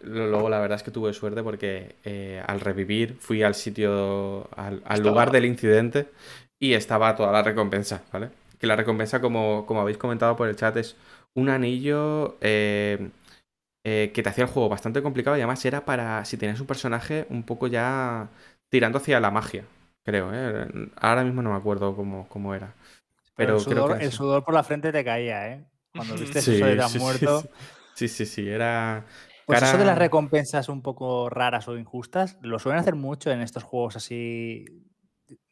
Luego 0.03 0.51
la 0.51 0.61
verdad 0.61 0.77
es 0.77 0.83
que 0.83 0.91
tuve 0.91 1.12
suerte 1.15 1.43
porque 1.43 1.97
eh, 2.05 2.43
al 2.47 2.61
revivir 2.61 3.16
fui 3.19 3.43
al 3.43 3.55
sitio, 3.55 4.49
al, 4.55 5.03
lugar 5.03 5.31
del 5.31 5.47
incidente 5.47 6.09
y 6.59 6.74
estaba 6.74 7.16
toda 7.16 7.33
la 7.33 7.43
recompensa, 7.43 8.03
¿vale? 8.12 8.29
Que 8.59 8.66
la 8.66 8.77
recompensa, 8.77 9.23
como, 9.23 9.65
como 9.65 9.81
habéis 9.81 9.97
comentado 9.97 10.37
por 10.37 10.49
el 10.49 10.57
chat, 10.57 10.77
es 10.77 10.95
un 11.35 11.49
anillo 11.49 12.37
eh, 12.43 13.09
eh, 13.84 14.12
que 14.14 14.22
te 14.22 14.28
hacía 14.30 14.44
el 14.44 14.50
juego 14.50 14.68
bastante 14.68 15.02
complicado 15.02 15.36
y 15.36 15.40
además 15.40 15.64
era 15.64 15.84
para 15.84 16.24
si 16.24 16.36
tenías 16.36 16.60
un 16.60 16.66
personaje 16.66 17.26
un 17.30 17.42
poco 17.44 17.66
ya 17.66 18.30
tirando 18.68 18.98
hacia 18.98 19.20
la 19.20 19.30
magia, 19.30 19.64
creo, 20.04 20.30
¿eh? 20.34 20.68
Ahora 20.96 21.24
mismo 21.24 21.42
no 21.42 21.50
me 21.50 21.56
acuerdo 21.56 21.94
cómo, 21.96 22.28
cómo 22.28 22.54
era. 22.54 22.74
Pero 23.36 23.54
el, 23.54 23.59
creo 23.66 23.84
sudor, 23.84 23.86
que 23.86 24.00
el 24.00 24.12
sudor 24.12 24.44
por 24.44 24.54
la 24.54 24.62
frente 24.64 24.92
te 24.92 25.04
caía, 25.04 25.52
¿eh? 25.52 25.66
Cuando 25.94 26.16
viste 26.18 26.38
Sí, 26.42 26.52
eso 26.52 26.64
de 26.64 26.76
sí, 26.82 27.00
sí, 27.00 27.00
muerto. 27.00 27.28
sí. 27.28 27.48
Sí, 27.94 28.09
sí, 28.26 28.48
era... 28.48 29.04
Pues 29.44 29.62
eso 29.62 29.76
de 29.76 29.84
las 29.84 29.98
recompensas 29.98 30.68
un 30.68 30.82
poco 30.82 31.28
raras 31.28 31.66
o 31.68 31.76
injustas, 31.76 32.38
lo 32.42 32.59
suelen 32.59 32.80
hacer 32.80 32.94
mucho 32.94 33.30
en 33.30 33.40
estos 33.40 33.64
juegos 33.64 33.96
así. 33.96 34.64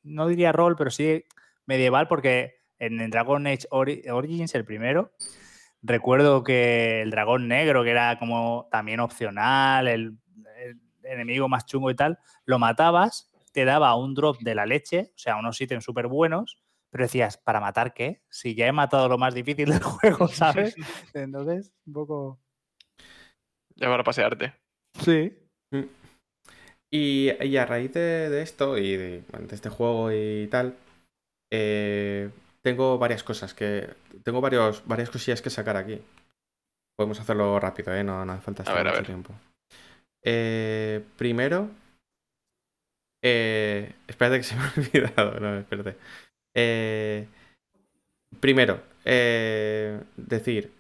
No 0.03 0.29
diría 0.29 0.53
rol, 0.53 0.77
pero 0.77 0.91
sí 0.91 1.25
medieval, 1.67 2.09
porque 2.09 2.55
en 2.79 3.11
Dragon 3.11 3.47
Age 3.47 3.69
Ori- 3.71 4.09
Origins, 4.11 4.55
el 4.55 4.65
primero, 4.65 5.13
recuerdo 5.83 6.43
que 6.43 7.03
el 7.03 7.11
dragón 7.11 7.49
negro, 7.49 7.85
que 7.85 7.91
era 7.91 8.19
como 8.19 8.69
también 8.71 9.01
opcional, 9.01 9.89
el, 9.89 10.17
el 10.57 10.79
enemigo 11.03 11.49
más 11.49 11.67
chungo 11.67 11.91
y 11.91 11.97
tal, 11.97 12.19
lo 12.45 12.59
matabas, 12.59 13.31
te 13.53 13.65
daba 13.65 13.95
un 13.97 14.15
drop 14.15 14.39
de 14.41 14.55
la 14.55 14.67
leche, 14.67 15.13
o 15.15 15.19
sea, 15.19 15.37
unos 15.37 15.61
ítems 15.61 15.85
súper 15.85 16.07
buenos, 16.07 16.63
pero 16.91 17.05
decías, 17.05 17.37
¿para 17.37 17.61
matar 17.61 17.95
qué? 17.95 18.23
Si 18.29 18.55
ya 18.55 18.67
he 18.67 18.73
matado 18.73 19.09
lo 19.09 19.19
más 19.19 19.35
difícil 19.35 19.71
del 19.71 19.83
juego, 19.83 20.29
¿sabes? 20.29 20.75
Entonces, 21.15 21.73
un 21.87 21.93
poco. 21.93 22.41
Ya 23.77 23.89
para 23.89 24.05
pasearte. 24.05 24.55
Sí. 24.99 25.37
Y, 26.93 27.31
y 27.45 27.57
a 27.57 27.67
raíz 27.67 27.93
de, 27.95 28.29
de 28.29 28.43
esto 28.43 28.77
y 28.77 28.97
de, 28.97 29.23
de 29.23 29.55
este 29.55 29.69
juego 29.69 30.11
y 30.13 30.49
tal, 30.49 30.77
eh, 31.53 32.31
tengo 32.63 32.99
varias 32.99 33.23
cosas 33.23 33.55
que. 33.55 33.89
Tengo 34.23 34.41
varios, 34.41 34.87
varias 34.87 35.11
cosillas 35.11 35.43
que 35.43 35.51
sacar 35.51 35.77
aquí. 35.77 36.01
Podemos 36.97 37.21
hacerlo 37.21 37.59
rápido, 37.59 37.95
¿eh? 37.95 38.05
No, 38.05 38.25
no 38.25 38.33
hace 38.33 38.43
falta 38.43 38.63
estar 38.63 38.85
ver, 38.85 38.93
mucho 38.93 39.05
tiempo. 39.05 39.35
Eh, 40.23 41.03
primero. 41.17 41.71
Eh, 43.23 43.95
espérate 44.07 44.39
que 44.39 44.45
se 44.45 44.57
me 44.57 44.63
ha 44.63 44.73
olvidado. 44.77 45.41
No, 45.41 45.59
espérate. 45.59 45.97
Eh, 46.55 47.27
primero, 48.41 48.83
eh, 49.05 50.01
decir. 50.17 50.73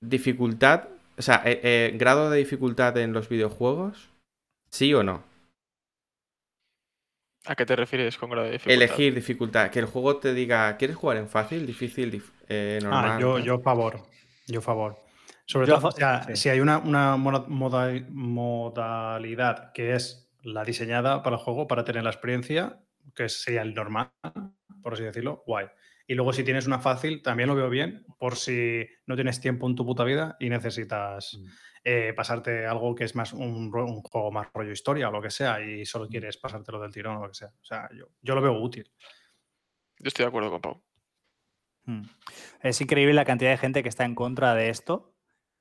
Dificultad. 0.00 0.88
O 1.16 1.22
sea, 1.22 1.42
eh, 1.44 1.60
eh, 1.62 1.92
grado 1.96 2.30
de 2.30 2.38
dificultad 2.38 2.96
en 2.98 3.12
los 3.12 3.28
videojuegos. 3.28 4.10
¿Sí 4.70 4.92
o 4.94 5.02
no? 5.02 5.22
¿A 7.46 7.54
qué 7.56 7.66
te 7.66 7.76
refieres 7.76 8.16
con 8.16 8.30
grado 8.30 8.46
de 8.46 8.52
dificultad? 8.52 8.74
Elegir 8.84 9.14
dificultad. 9.14 9.70
Que 9.70 9.78
el 9.80 9.86
juego 9.86 10.16
te 10.18 10.32
diga, 10.32 10.76
¿quieres 10.76 10.96
jugar 10.96 11.18
en 11.18 11.28
fácil, 11.28 11.66
difícil, 11.66 12.10
dif- 12.12 12.32
eh, 12.48 12.78
normal? 12.82 13.10
Ah, 13.16 13.20
yo, 13.20 13.38
yo 13.38 13.58
favor. 13.60 14.00
Yo 14.46 14.60
favor. 14.62 14.96
Sobre 15.46 15.66
Yo 15.66 15.74
todo, 15.74 15.82
fa- 15.82 15.88
o 15.88 15.92
sea, 15.92 16.22
sí. 16.24 16.36
si 16.36 16.48
hay 16.48 16.60
una, 16.60 16.78
una 16.78 17.16
moda- 17.16 17.44
moda- 17.48 17.92
modalidad 18.10 19.72
que 19.72 19.94
es 19.94 20.30
la 20.42 20.64
diseñada 20.64 21.22
para 21.22 21.36
el 21.36 21.42
juego, 21.42 21.66
para 21.66 21.84
tener 21.84 22.02
la 22.02 22.10
experiencia, 22.10 22.80
que 23.14 23.28
sería 23.28 23.60
el 23.62 23.74
normal, 23.74 24.10
por 24.82 24.94
así 24.94 25.02
decirlo, 25.02 25.42
guay. 25.46 25.66
Y 26.06 26.14
luego 26.14 26.32
si 26.32 26.44
tienes 26.44 26.66
una 26.66 26.80
fácil, 26.80 27.22
también 27.22 27.48
lo 27.48 27.54
veo 27.54 27.70
bien, 27.70 28.04
por 28.18 28.36
si 28.36 28.86
no 29.06 29.14
tienes 29.14 29.40
tiempo 29.40 29.66
en 29.68 29.74
tu 29.74 29.86
puta 29.86 30.04
vida 30.04 30.36
y 30.38 30.50
necesitas 30.50 31.38
Mm. 31.38 31.46
eh, 31.84 32.14
pasarte 32.14 32.66
algo 32.66 32.94
que 32.94 33.04
es 33.04 33.14
más 33.14 33.32
un, 33.32 33.70
juego 33.70 34.32
más 34.32 34.48
rollo 34.52 34.72
historia 34.72 35.08
o 35.08 35.12
lo 35.12 35.20
que 35.20 35.30
sea, 35.30 35.62
y 35.62 35.84
solo 35.84 36.08
quieres 36.08 36.36
pasártelo 36.38 36.80
del 36.80 36.92
tirón 36.92 37.16
o 37.16 37.22
lo 37.22 37.28
que 37.28 37.34
sea. 37.34 37.48
O 37.48 37.64
sea, 37.64 37.88
yo, 37.94 38.08
yo 38.22 38.34
lo 38.34 38.40
veo 38.40 38.58
útil. 38.60 38.90
Yo 39.98 40.08
estoy 40.08 40.24
de 40.24 40.28
acuerdo 40.28 40.50
con 40.50 40.60
Pau. 40.60 40.82
Mm. 41.84 42.02
Es 42.62 42.80
increíble 42.80 43.14
la 43.14 43.24
cantidad 43.24 43.50
de 43.50 43.58
gente 43.58 43.82
que 43.82 43.88
está 43.88 44.04
en 44.04 44.14
contra 44.14 44.54
de 44.54 44.70
esto 44.70 45.14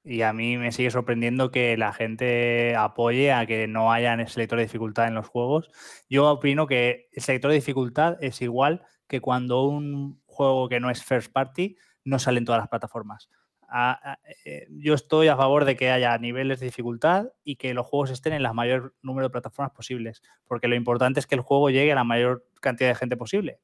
y 0.03 0.21
a 0.21 0.33
mí 0.33 0.57
me 0.57 0.71
sigue 0.71 0.91
sorprendiendo 0.91 1.51
que 1.51 1.77
la 1.77 1.93
gente 1.93 2.75
apoye 2.75 3.31
a 3.31 3.45
que 3.45 3.67
no 3.67 3.91
haya 3.91 4.27
selector 4.27 4.57
de 4.57 4.65
dificultad 4.65 5.07
en 5.07 5.15
los 5.15 5.27
juegos. 5.27 5.69
Yo 6.09 6.29
opino 6.29 6.67
que 6.67 7.09
el 7.13 7.21
selector 7.21 7.51
de 7.51 7.55
dificultad 7.55 8.17
es 8.21 8.41
igual 8.41 8.85
que 9.07 9.21
cuando 9.21 9.63
un 9.63 10.21
juego 10.33 10.67
que 10.69 10.79
no 10.81 10.89
es 10.89 11.03
first 11.03 11.31
party 11.31 11.77
no 12.03 12.19
sale 12.19 12.39
en 12.39 12.45
todas 12.45 12.59
las 12.59 12.67
plataformas. 12.69 13.29
A- 13.75 14.11
a- 14.13 14.19
eh, 14.45 14.67
yo 14.69 14.93
estoy 14.93 15.29
a 15.29 15.37
favor 15.37 15.65
de 15.65 15.75
que 15.75 15.89
haya 15.89 16.15
niveles 16.17 16.59
de 16.59 16.65
dificultad 16.67 17.27
y 17.43 17.55
que 17.55 17.73
los 17.73 17.87
juegos 17.87 18.11
estén 18.11 18.33
en 18.33 18.43
la 18.43 18.53
mayor 18.53 18.93
número 19.01 19.27
de 19.27 19.31
plataformas 19.31 19.71
posibles, 19.73 20.21
porque 20.45 20.67
lo 20.67 20.75
importante 20.75 21.19
es 21.19 21.25
que 21.27 21.35
el 21.35 21.41
juego 21.41 21.69
llegue 21.69 21.91
a 21.91 21.95
la 21.95 22.03
mayor 22.03 22.45
cantidad 22.61 22.89
de 22.89 22.95
gente 22.95 23.17
posible. 23.17 23.59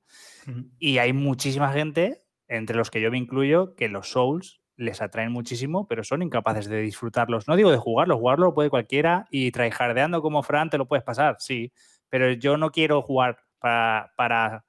Y 0.80 0.98
hay 0.98 1.14
muchísima 1.14 1.72
gente, 1.74 2.24
entre 2.48 2.76
los 2.78 2.90
que 2.90 3.02
yo 3.02 3.12
me 3.12 3.18
incluyo, 3.20 3.76
que 3.76 3.88
los 3.90 4.10
Souls 4.12 4.62
les 4.78 5.02
atraen 5.02 5.32
muchísimo, 5.32 5.88
pero 5.88 6.04
son 6.04 6.22
incapaces 6.24 6.68
de 6.70 6.82
disfrutarlos. 6.82 7.48
No 7.48 7.56
digo 7.58 7.70
de 7.70 7.78
jugarlos, 7.78 8.18
jugarlo 8.18 8.46
lo 8.48 8.54
puede 8.56 8.70
cualquiera 8.70 9.28
y 9.30 9.52
tryhardeando 9.52 10.22
como 10.22 10.41
Fran 10.41 10.70
te 10.70 10.78
lo 10.78 10.88
puedes 10.88 11.04
pasar, 11.04 11.36
sí. 11.40 11.72
Pero 12.08 12.32
yo 12.32 12.58
no 12.58 12.72
quiero 12.72 13.02
jugar 13.04 13.38
para, 13.60 14.12
para 14.16 14.66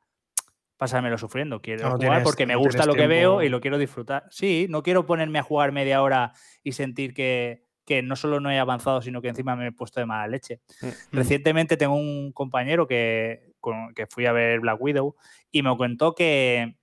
pasármelo 0.80 1.18
sufriendo. 1.18 1.60
Quiero 1.60 1.82
No, 1.82 1.90
jugar 1.96 2.00
tienes- 2.00 2.22
porque 2.24 2.46
me 2.46 2.56
gusta 2.56 2.86
lo 2.86 2.94
que 2.94 3.06
veo 3.06 3.42
y 3.42 3.50
lo 3.50 3.60
quiero 3.60 3.76
disfrutar. 3.76 4.24
Sí, 4.30 4.66
no 4.70 4.82
quiero 4.82 5.04
ponerme 5.04 5.38
a 5.38 5.42
jugar 5.42 5.72
media 5.72 6.00
hora 6.02 6.32
y 6.64 6.72
sentir 6.72 7.12
que, 7.12 7.66
que 7.84 8.02
no 8.02 8.16
solo 8.16 8.40
no 8.40 8.50
he 8.50 8.58
avanzado, 8.58 9.02
sino 9.02 9.20
que 9.20 9.28
encima 9.28 9.56
me 9.56 9.66
he 9.66 9.72
puesto 9.72 10.00
de 10.00 10.06
mala 10.06 10.26
leche. 10.26 10.60
Mm. 10.80 10.88
Recientemente 11.18 11.76
tengo 11.76 11.94
un 11.96 12.32
compañero 12.32 12.86
que, 12.86 13.52
con- 13.60 13.92
que 13.94 14.06
fui 14.06 14.24
a 14.24 14.32
ver 14.32 14.60
Black 14.60 14.80
Widow 14.80 15.16
y 15.52 15.62
me 15.62 15.76
contó 15.76 16.14
que, 16.14 16.76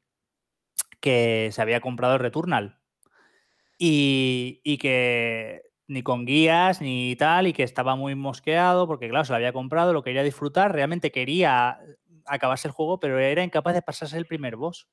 que 1.00 1.50
se 1.52 1.62
había 1.62 1.82
comprado 1.82 2.14
el 2.14 2.20
Returnal. 2.20 2.78
y, 3.80 4.62
y 4.64 4.78
que 4.78 5.62
ni 5.88 6.02
con 6.04 6.26
guías 6.26 6.82
ni 6.82 7.16
tal, 7.16 7.48
y 7.48 7.54
que 7.54 7.64
estaba 7.64 7.96
muy 7.96 8.14
mosqueado, 8.16 8.88
porque 8.88 9.08
claro, 9.10 9.26
se 9.26 9.32
lo 9.32 9.38
había 9.38 9.54
comprado, 9.54 9.94
lo 9.94 10.04
quería 10.04 10.22
disfrutar, 10.24 10.74
realmente 10.74 11.12
quería 11.12 11.80
acabarse 12.28 12.68
el 12.68 12.74
juego, 12.74 13.00
pero 13.00 13.20
era 13.20 13.44
incapaz 13.44 13.74
de 13.74 13.82
pasarse 13.82 14.18
el 14.18 14.26
primer 14.26 14.56
boss. 14.56 14.88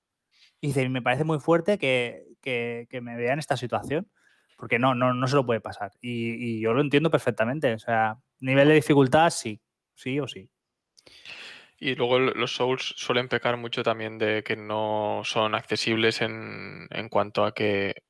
Y 0.60 0.68
dice, 0.68 0.88
me 0.88 1.02
parece 1.02 1.24
muy 1.24 1.40
fuerte 1.40 1.78
que, 1.78 2.24
que, 2.40 3.00
me 3.02 3.16
vea 3.16 3.32
en 3.32 3.38
esta 3.38 3.56
situación, 3.56 4.10
porque 4.56 4.78
no, 4.78 4.94
no, 4.94 5.12
no 5.12 5.26
se 5.26 5.36
lo 5.36 5.44
puede 5.44 5.60
pasar. 5.60 5.92
Y, 6.00 6.56
y, 6.56 6.60
yo 6.60 6.72
lo 6.72 6.80
entiendo 6.80 7.10
perfectamente. 7.10 7.74
O 7.74 7.78
sea, 7.78 8.16
nivel 8.40 8.68
de 8.68 8.74
dificultad, 8.74 9.30
sí, 9.30 9.60
sí 9.94 10.20
o 10.20 10.28
sí. 10.28 10.48
Y 11.78 11.94
luego 11.96 12.18
los 12.18 12.54
Souls 12.54 12.94
suelen 12.96 13.28
pecar 13.28 13.56
mucho 13.56 13.82
también 13.82 14.16
de 14.16 14.42
que 14.42 14.56
no 14.56 15.22
son 15.24 15.54
accesibles 15.54 16.22
en, 16.22 16.86
en 16.90 17.08
cuanto 17.08 17.44
a 17.44 17.52
que 17.52 18.04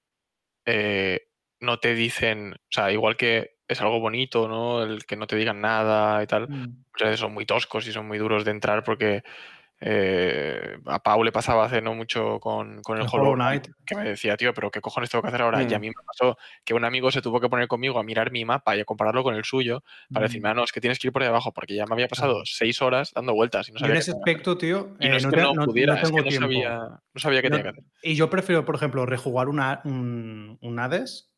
eh, 0.66 1.28
no 1.60 1.80
te 1.80 1.94
dicen, 1.94 2.55
o 2.55 2.70
sea, 2.70 2.92
igual 2.92 3.16
que 3.16 3.53
es 3.69 3.81
algo 3.81 4.01
bonito, 4.01 4.49
¿no? 4.49 4.82
El 4.82 5.05
que 5.07 5.16
no 5.16 5.27
te 5.27 5.36
digan 5.36 5.61
nada 5.61 6.23
y 6.23 6.27
tal, 6.27 6.49
Mm. 6.49 6.85
muchas 6.93 7.09
veces 7.09 7.20
son 7.20 7.35
muy 7.35 7.47
toscos 7.47 7.86
y 7.86 7.93
son 7.93 8.07
muy 8.07 8.19
duros 8.19 8.45
de 8.45 8.51
entrar 8.53 8.85
porque 8.85 9.23
eh, 9.81 10.78
a 10.86 11.01
Pau 11.03 11.23
le 11.24 11.32
pasaba 11.32 11.65
hace 11.66 11.82
no 11.82 11.95
mucho 11.95 12.41
con, 12.41 12.82
con 12.82 12.97
el 12.99 13.03
El 13.05 13.09
Hollow 13.12 13.35
Knight, 13.35 13.69
que 13.86 13.95
me 13.97 14.05
decía, 14.05 14.36
tío, 14.36 14.55
pero 14.55 14.70
¿qué 14.70 14.81
cojones 14.81 15.11
tengo 15.11 15.23
que 15.23 15.28
hacer 15.28 15.43
ahora? 15.43 15.62
Y 15.62 15.74
a 15.74 15.78
Mm. 15.78 15.81
mí 15.81 15.89
me 15.89 15.95
pasó 16.07 16.36
que 16.65 16.74
un 16.74 16.85
amigo 16.85 17.11
se 17.11 17.23
tuvo 17.23 17.41
que 17.41 17.49
poner 17.51 17.69
conmigo 17.69 17.99
a 17.99 18.05
mirar 18.05 18.31
mi 18.32 18.45
mapa 18.45 18.77
y 18.77 18.81
a 18.81 18.85
compararlo 18.85 19.23
con 19.24 19.35
el 19.35 19.45
suyo 19.45 19.82
para 20.12 20.24
decirme, 20.24 20.49
Mm. 20.49 20.53
ah, 20.53 20.55
no, 20.55 20.65
es 20.65 20.73
que 20.73 20.81
tienes 20.81 20.99
que 20.99 21.09
ir 21.09 21.12
por 21.12 21.23
ahí 21.23 21.28
abajo, 21.28 21.53
porque 21.53 21.74
ya 21.74 21.86
me 21.86 21.95
había 21.95 22.09
pasado 22.09 22.43
seis 22.47 22.81
horas 22.82 23.12
dando 23.15 23.35
vueltas 23.35 23.69
y 23.69 23.73
no 23.73 23.78
en 23.78 23.81
sabía 23.81 23.97
qué 23.97 24.01
ese 24.01 24.12
aspecto, 24.12 24.57
tío, 24.59 24.97
Y 25.01 25.09
no 25.09 25.16
eh, 25.16 25.19
es 25.19 25.24
no, 25.24 25.31
que 25.31 25.36
no, 25.36 25.53
pudiera, 25.65 25.95
es 26.01 26.11
que 26.12 26.23
no 26.23 26.31
sabía, 26.32 26.78
no 27.15 27.20
sabía 27.20 27.43
qué 27.43 27.51
tenía 27.51 27.62
que 27.65 27.69
hacer. 27.70 27.85
y 28.03 28.15
yo 28.15 28.31
prefiero, 28.31 28.65
por 28.65 28.77
ejemplo, 28.77 29.07
rejugar 29.07 29.49
una, 29.49 29.81
un, 29.85 30.59
un 30.61 30.78
Hades. 30.78 31.34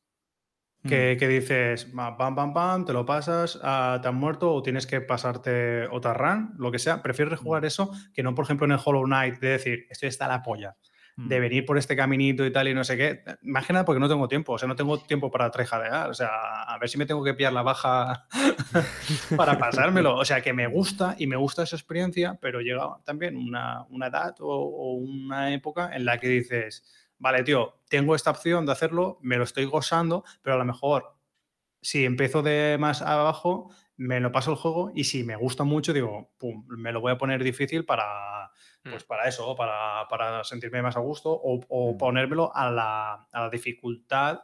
Que, 0.87 1.17
que 1.19 1.29
dices, 1.29 1.85
pam, 1.87 2.17
pam, 2.17 2.53
pam, 2.55 2.85
te 2.85 2.93
lo 2.93 3.05
pasas, 3.05 3.59
ah, 3.63 3.99
te 4.01 4.09
han 4.09 4.15
muerto 4.17 4.53
o 4.53 4.63
tienes 4.63 4.87
que 4.87 5.01
pasarte 5.01 5.87
otra 5.89 6.15
run, 6.15 6.55
lo 6.59 6.71
que 6.71 6.79
sea. 6.79 7.03
Prefiero 7.03 7.31
rejugar 7.31 7.63
Mm. 7.63 7.67
eso 7.67 7.91
que 8.15 8.23
no, 8.23 8.35
por 8.35 8.45
ejemplo, 8.45 8.65
en 8.67 8.73
el 8.73 8.79
Hollow 8.85 9.05
Knight 9.05 9.39
de 9.41 9.49
decir, 9.49 9.87
esto 9.91 10.07
está 10.07 10.29
la 10.29 10.43
polla, 10.43 10.77
de 11.17 11.39
Mm. 11.39 11.41
venir 11.41 11.65
por 11.65 11.79
este 11.79 11.97
caminito 11.97 12.45
y 12.45 12.53
tal 12.53 12.69
y 12.69 12.75
no 12.75 12.85
sé 12.85 12.97
qué. 12.97 13.23
Más 13.43 13.67
que 13.67 13.73
nada 13.73 13.85
porque 13.87 14.01
no 14.01 14.09
tengo 14.09 14.29
tiempo, 14.29 14.53
o 14.53 14.59
sea, 14.59 14.69
no 14.69 14.77
tengo 14.77 14.99
tiempo 15.01 15.31
para 15.31 15.51
trejadear, 15.51 16.11
o 16.11 16.15
sea, 16.15 16.29
a 16.63 16.79
ver 16.79 16.89
si 16.91 16.99
me 16.99 17.07
tengo 17.07 17.25
que 17.25 17.33
pillar 17.35 17.53
la 17.55 17.63
baja 17.63 18.27
para 19.37 19.59
pasármelo. 19.59 20.15
O 20.17 20.25
sea, 20.25 20.41
que 20.43 20.53
me 20.53 20.67
gusta 20.67 21.15
y 21.19 21.27
me 21.27 21.37
gusta 21.37 21.63
esa 21.63 21.77
experiencia, 21.77 22.39
pero 22.41 22.61
llega 22.61 22.99
también 23.05 23.37
una, 23.37 23.85
una 23.91 24.09
edad 24.09 24.35
o, 24.41 24.47
o 24.55 24.93
una 24.95 25.53
época 25.55 25.91
en 25.95 26.05
la 26.05 26.19
que 26.19 26.29
dices, 26.29 26.85
vale, 27.19 27.43
tío, 27.43 27.81
tengo 27.89 28.15
esta 28.15 28.31
opción 28.31 28.67
de 28.67 28.73
hacerlo, 28.73 29.19
me 29.23 29.37
lo 29.37 29.45
estoy 29.45 29.65
gozando, 29.65 30.25
pero 30.43 30.55
a 30.57 30.59
lo 30.59 30.65
mejor 30.65 31.15
si 31.81 32.05
empiezo 32.05 32.43
de 32.43 32.77
más 32.81 33.01
abajo, 33.03 33.71
me 33.97 34.19
lo 34.21 34.33
paso 34.33 34.51
el 34.51 34.57
juego 34.57 34.91
y 34.95 35.05
si 35.05 35.23
me 35.25 35.37
gusta 35.37 35.63
mucho, 35.65 35.93
digo, 35.93 36.33
pum, 36.37 36.65
me 36.69 36.91
lo 36.93 37.01
voy 37.01 37.13
a 37.13 37.19
poner 37.19 37.43
difícil 37.45 37.85
para, 37.85 38.51
pues 38.83 39.05
Mm. 39.05 39.07
para 39.07 39.29
eso, 39.29 39.55
para, 39.55 40.07
para 40.09 40.43
sentirme 40.45 40.83
más 40.83 40.97
a 40.97 41.01
gusto 41.01 41.31
o, 41.31 41.61
o 41.69 41.93
Mm. 41.95 41.97
ponérmelo 41.99 42.55
a 42.55 42.71
la, 42.71 43.13
a 43.33 43.41
la 43.41 43.51
dificultad 43.51 44.41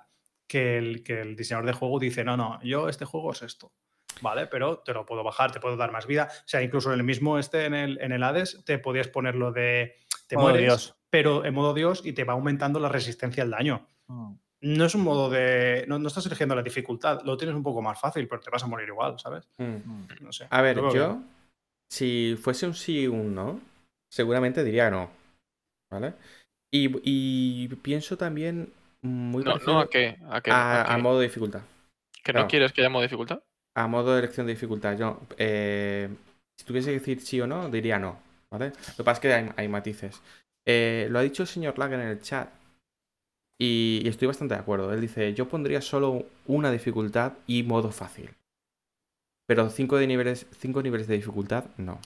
que 0.46 0.78
el, 0.78 1.02
que 1.02 1.20
el 1.20 1.34
diseñador 1.36 1.66
de 1.66 1.72
juego 1.72 1.98
dice, 1.98 2.22
no, 2.24 2.36
no, 2.36 2.60
yo 2.62 2.88
este 2.88 3.04
juego 3.04 3.32
es 3.32 3.42
esto. 3.42 3.72
¿Vale? 4.20 4.46
Pero 4.46 4.78
te 4.80 4.92
lo 4.92 5.04
puedo 5.06 5.24
bajar, 5.24 5.50
te 5.50 5.58
puedo 5.58 5.76
dar 5.76 5.90
más 5.90 6.06
vida. 6.06 6.28
O 6.30 6.42
sea, 6.48 6.62
incluso 6.62 6.92
en 6.92 6.98
el 7.00 7.04
mismo 7.04 7.38
este, 7.38 7.64
en 7.64 7.74
el, 7.74 7.98
en 8.00 8.12
el 8.12 8.22
Hades, 8.22 8.62
te 8.64 8.78
podías 8.78 9.08
ponerlo 9.08 9.50
de. 9.52 9.96
Te 10.28 10.36
mueres, 10.36 10.60
Dios. 10.62 10.96
Pero 11.12 11.44
en 11.44 11.52
modo 11.52 11.74
Dios 11.74 12.00
y 12.06 12.14
te 12.14 12.24
va 12.24 12.32
aumentando 12.32 12.80
la 12.80 12.88
resistencia 12.88 13.42
al 13.42 13.50
daño. 13.50 13.86
Mm. 14.06 14.32
No 14.62 14.84
es 14.86 14.94
un 14.94 15.02
modo 15.02 15.28
de. 15.28 15.84
No, 15.86 15.98
no 15.98 16.08
estás 16.08 16.24
eligiendo 16.24 16.54
la 16.54 16.62
dificultad, 16.62 17.20
lo 17.24 17.36
tienes 17.36 17.54
un 17.54 17.62
poco 17.62 17.82
más 17.82 18.00
fácil, 18.00 18.26
pero 18.28 18.40
te 18.40 18.48
vas 18.50 18.62
a 18.64 18.66
morir 18.66 18.88
igual, 18.88 19.18
¿sabes? 19.18 19.46
Mm. 19.58 20.06
No 20.22 20.32
sé. 20.32 20.46
A 20.48 20.62
ver, 20.62 20.76
yo, 20.76 20.90
bien. 20.90 21.26
si 21.90 22.38
fuese 22.40 22.66
un 22.66 22.74
sí 22.74 23.00
y 23.02 23.06
un 23.08 23.34
no, 23.34 23.60
seguramente 24.10 24.64
diría 24.64 24.90
no. 24.90 25.10
¿Vale? 25.90 26.14
Y, 26.72 26.88
y 27.04 27.68
pienso 27.82 28.16
también 28.16 28.72
muy 29.02 29.44
No, 29.44 29.56
no 29.66 29.80
a 29.80 29.90
qué, 29.90 30.16
a 30.30 30.40
qué, 30.40 30.50
a, 30.50 30.82
a 30.82 30.94
a 30.94 30.96
qué. 30.96 31.02
modo 31.02 31.18
de 31.18 31.26
dificultad. 31.26 31.62
¿Que 32.24 32.32
no 32.32 32.40
no. 32.40 32.48
quieres 32.48 32.72
que 32.72 32.80
haya 32.80 32.88
modo 32.88 33.02
dificultad? 33.02 33.42
A 33.76 33.86
modo 33.86 34.14
de 34.14 34.20
elección 34.20 34.46
de 34.46 34.54
dificultad. 34.54 34.96
Yo, 34.96 35.20
eh, 35.36 36.08
si 36.58 36.64
tuviese 36.64 36.90
que 36.92 37.00
decir 37.00 37.20
sí 37.20 37.38
o 37.42 37.46
no, 37.46 37.68
diría 37.68 37.98
no. 37.98 38.18
¿Vale? 38.50 38.68
Lo 38.68 38.96
que 38.96 39.04
pasa 39.04 39.12
es 39.12 39.20
que 39.20 39.32
hay, 39.34 39.50
hay 39.56 39.68
matices. 39.68 40.22
Eh, 40.66 41.06
lo 41.10 41.18
ha 41.18 41.22
dicho 41.22 41.42
el 41.44 41.48
señor 41.48 41.78
Lager 41.78 42.00
en 42.00 42.08
el 42.08 42.20
chat. 42.20 42.48
Y, 43.58 44.02
y 44.04 44.08
estoy 44.08 44.28
bastante 44.28 44.54
de 44.54 44.60
acuerdo. 44.60 44.92
Él 44.92 45.00
dice: 45.00 45.32
Yo 45.32 45.48
pondría 45.48 45.80
solo 45.80 46.26
una 46.46 46.70
dificultad 46.70 47.32
y 47.46 47.62
modo 47.62 47.90
fácil. 47.90 48.28
Pero 49.46 49.68
cinco, 49.70 49.96
de 49.96 50.06
niveles, 50.06 50.46
cinco 50.58 50.82
niveles 50.82 51.06
de 51.08 51.14
dificultad, 51.16 51.64
no. 51.76 52.00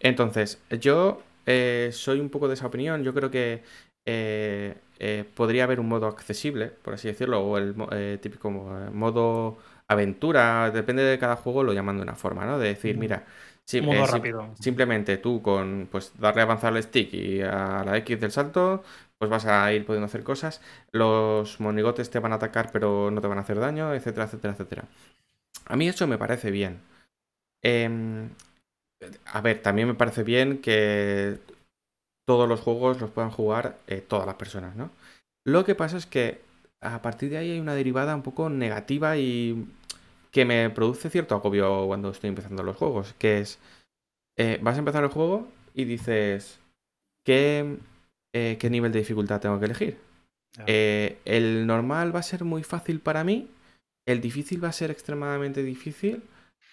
Entonces, 0.00 0.60
yo 0.80 1.22
eh, 1.46 1.90
soy 1.92 2.20
un 2.20 2.30
poco 2.30 2.48
de 2.48 2.54
esa 2.54 2.66
opinión. 2.66 3.02
Yo 3.04 3.14
creo 3.14 3.30
que 3.30 3.62
eh, 4.06 5.24
podría 5.34 5.64
haber 5.64 5.80
un 5.80 5.88
modo 5.88 6.06
accesible, 6.06 6.68
por 6.68 6.94
así 6.94 7.08
decirlo, 7.08 7.40
o 7.42 7.58
el 7.58 7.74
típico 8.20 8.50
mo- 8.50 8.90
modo 8.92 9.58
aventura, 9.88 10.70
depende 10.70 11.02
de 11.02 11.18
cada 11.18 11.36
juego, 11.36 11.62
lo 11.62 11.72
llaman 11.72 11.96
de 11.96 12.02
una 12.02 12.16
forma, 12.16 12.44
¿no? 12.46 12.58
De 12.58 12.68
decir, 12.68 12.98
mira, 12.98 13.26
eh, 13.72 14.06
rápido. 14.06 14.54
simplemente 14.60 15.18
tú 15.18 15.42
con 15.42 15.88
pues 15.90 16.12
darle 16.18 16.42
a 16.42 16.44
avanzar 16.44 16.72
al 16.72 16.82
stick 16.82 17.12
y 17.12 17.42
a 17.42 17.82
la 17.84 17.96
X 17.98 18.20
del 18.20 18.30
salto, 18.30 18.84
pues 19.18 19.30
vas 19.30 19.46
a 19.46 19.72
ir 19.72 19.84
pudiendo 19.84 20.06
hacer 20.06 20.22
cosas. 20.22 20.60
Los 20.92 21.60
monigotes 21.60 22.10
te 22.10 22.18
van 22.18 22.32
a 22.32 22.36
atacar, 22.36 22.70
pero 22.72 23.10
no 23.10 23.20
te 23.20 23.26
van 23.26 23.38
a 23.38 23.42
hacer 23.42 23.58
daño, 23.58 23.92
etcétera, 23.94 24.26
etcétera, 24.26 24.54
etcétera. 24.54 24.84
A 25.66 25.76
mí 25.76 25.88
eso 25.88 26.06
me 26.06 26.18
parece 26.18 26.50
bien. 26.50 26.80
Em, 27.62 28.30
a 29.26 29.40
ver, 29.40 29.62
también 29.62 29.88
me 29.88 29.94
parece 29.94 30.22
bien 30.22 30.58
que 30.58 31.38
todos 32.26 32.48
los 32.48 32.60
juegos 32.60 33.00
los 33.00 33.10
puedan 33.10 33.30
jugar 33.30 33.78
eh, 33.86 34.00
todas 34.00 34.26
las 34.26 34.36
personas, 34.36 34.76
¿no? 34.76 34.90
Lo 35.44 35.64
que 35.64 35.74
pasa 35.74 35.96
es 35.96 36.06
que 36.06 36.40
a 36.80 37.02
partir 37.02 37.30
de 37.30 37.38
ahí 37.38 37.50
hay 37.52 37.60
una 37.60 37.74
derivada 37.74 38.14
un 38.14 38.22
poco 38.22 38.48
negativa 38.50 39.16
y 39.16 39.66
que 40.36 40.44
me 40.44 40.68
produce 40.68 41.08
cierto 41.08 41.34
agobio 41.34 41.86
cuando 41.86 42.10
estoy 42.10 42.28
empezando 42.28 42.62
los 42.62 42.76
juegos, 42.76 43.14
que 43.18 43.38
es, 43.38 43.58
eh, 44.36 44.58
vas 44.60 44.76
a 44.76 44.80
empezar 44.80 45.02
el 45.02 45.08
juego 45.08 45.48
y 45.72 45.86
dices, 45.86 46.58
¿qué, 47.24 47.78
eh, 48.34 48.58
¿qué 48.60 48.68
nivel 48.68 48.92
de 48.92 48.98
dificultad 48.98 49.40
tengo 49.40 49.58
que 49.58 49.64
elegir? 49.64 49.96
Eh, 50.66 51.16
el 51.24 51.66
normal 51.66 52.14
va 52.14 52.20
a 52.20 52.22
ser 52.22 52.44
muy 52.44 52.62
fácil 52.64 53.00
para 53.00 53.24
mí, 53.24 53.48
el 54.06 54.20
difícil 54.20 54.62
va 54.62 54.68
a 54.68 54.72
ser 54.72 54.90
extremadamente 54.90 55.62
difícil. 55.62 56.22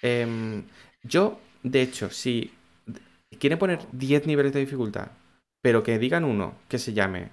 Em, 0.02 0.64
yo, 1.02 1.40
de 1.64 1.84
hecho, 1.84 2.10
si 2.10 2.52
quieren 3.40 3.60
poner 3.60 3.80
10 3.94 4.28
niveles 4.28 4.52
de 4.52 4.60
dificultad, 4.60 5.08
pero 5.62 5.84
que 5.84 6.00
digan 6.00 6.26
uno 6.26 6.56
que 6.68 6.80
se 6.80 6.92
llame 6.92 7.30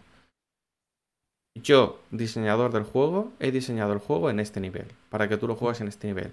yo, 1.55 2.01
diseñador 2.10 2.72
del 2.72 2.85
juego, 2.85 3.32
he 3.40 3.51
diseñado 3.51 3.93
el 3.93 3.98
juego 3.98 4.31
en 4.31 4.40
este 4.40 4.60
nivel, 4.60 4.86
para 5.09 5.28
que 5.28 5.36
tú 5.36 5.47
lo 5.47 5.56
juegues 5.56 5.81
en 5.81 5.89
este 5.89 6.06
nivel. 6.06 6.32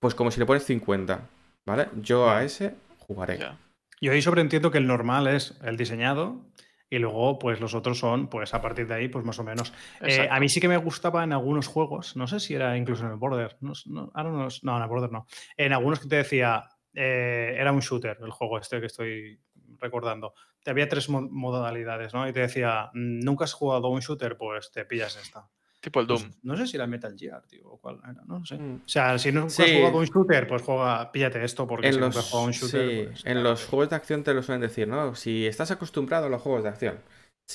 Pues 0.00 0.14
como 0.14 0.30
si 0.30 0.40
le 0.40 0.46
pones 0.46 0.64
50, 0.64 1.28
¿vale? 1.66 1.88
Yo 2.00 2.28
a 2.30 2.42
ese 2.44 2.74
jugaré. 2.98 3.38
Ya. 3.38 3.58
Yo 4.00 4.12
ahí 4.12 4.22
sobreentiendo 4.22 4.70
que 4.70 4.78
el 4.78 4.86
normal 4.86 5.26
es 5.26 5.58
el 5.62 5.76
diseñado 5.76 6.44
y 6.88 6.98
luego 6.98 7.38
pues 7.38 7.60
los 7.60 7.74
otros 7.74 7.98
son 7.98 8.28
pues 8.28 8.54
a 8.54 8.60
partir 8.60 8.86
de 8.86 8.94
ahí 8.94 9.08
pues 9.08 9.24
más 9.24 9.38
o 9.38 9.44
menos. 9.44 9.72
Eh, 10.00 10.28
a 10.30 10.38
mí 10.38 10.48
sí 10.48 10.60
que 10.60 10.68
me 10.68 10.76
gustaba 10.76 11.24
en 11.24 11.32
algunos 11.32 11.66
juegos, 11.66 12.16
no 12.16 12.26
sé 12.26 12.40
si 12.40 12.54
era 12.54 12.76
incluso 12.76 13.04
en 13.04 13.12
el 13.12 13.16
Border, 13.16 13.56
no, 13.60 13.72
no, 13.86 14.10
ahora 14.14 14.30
no, 14.30 14.48
no, 14.62 14.76
en 14.76 14.82
el 14.82 14.88
Border 14.88 15.10
no. 15.10 15.26
En 15.56 15.72
algunos 15.72 16.00
que 16.00 16.08
te 16.08 16.16
decía, 16.16 16.64
eh, 16.94 17.56
era 17.58 17.72
un 17.72 17.80
shooter 17.80 18.18
el 18.22 18.30
juego 18.30 18.58
este 18.58 18.80
que 18.80 18.86
estoy 18.86 19.40
recordando. 19.80 20.34
Te 20.62 20.70
había 20.70 20.88
tres 20.88 21.08
mo- 21.08 21.22
modalidades, 21.30 22.12
¿no? 22.14 22.28
Y 22.28 22.32
te 22.32 22.40
decía, 22.40 22.90
"Mm, 22.94 23.20
nunca 23.20 23.44
has 23.44 23.52
jugado 23.52 23.86
a 23.86 23.90
un 23.90 24.00
shooter, 24.00 24.36
pues 24.36 24.70
te 24.70 24.84
pillas 24.84 25.16
esta. 25.16 25.48
Tipo 25.80 26.00
el 26.00 26.06
Pues, 26.08 26.22
Doom. 26.22 26.32
no 26.42 26.56
sé 26.56 26.66
si 26.66 26.76
era 26.76 26.86
Metal 26.88 27.14
Gear, 27.16 27.46
tío, 27.46 27.68
o 27.68 27.78
cuál 27.78 28.00
era, 28.02 28.22
no 28.26 28.44
sé. 28.44 28.56
Mm. 28.58 28.76
O 28.84 28.88
sea, 28.88 29.16
si 29.18 29.30
nunca 29.30 29.50
Sí. 29.50 29.62
has 29.62 29.72
jugado 29.72 29.96
a 29.98 30.00
un 30.00 30.06
shooter, 30.06 30.46
pues 30.48 30.62
juega, 30.62 31.12
píllate 31.12 31.44
esto, 31.44 31.66
porque 31.66 31.86
En 31.86 31.94
si 31.94 32.00
los, 32.00 32.08
nunca 32.08 32.18
has 32.20 32.30
jugado 32.30 32.44
a 32.44 32.48
un 32.48 32.52
shooter, 32.52 32.88
sí, 32.90 33.02
pues, 33.06 33.24
en 33.26 33.32
claro, 33.34 33.42
los 33.50 33.64
juegos 33.66 33.90
de 33.90 33.96
acción 33.96 34.24
te 34.24 34.34
lo 34.34 34.42
suelen 34.42 34.62
decir, 34.62 34.88
¿no? 34.88 35.14
Si 35.14 35.46
estás 35.46 35.70
acostumbrado 35.70 36.26
a 36.26 36.28
los 36.28 36.42
juegos 36.42 36.64
de 36.64 36.68
acción. 36.70 36.98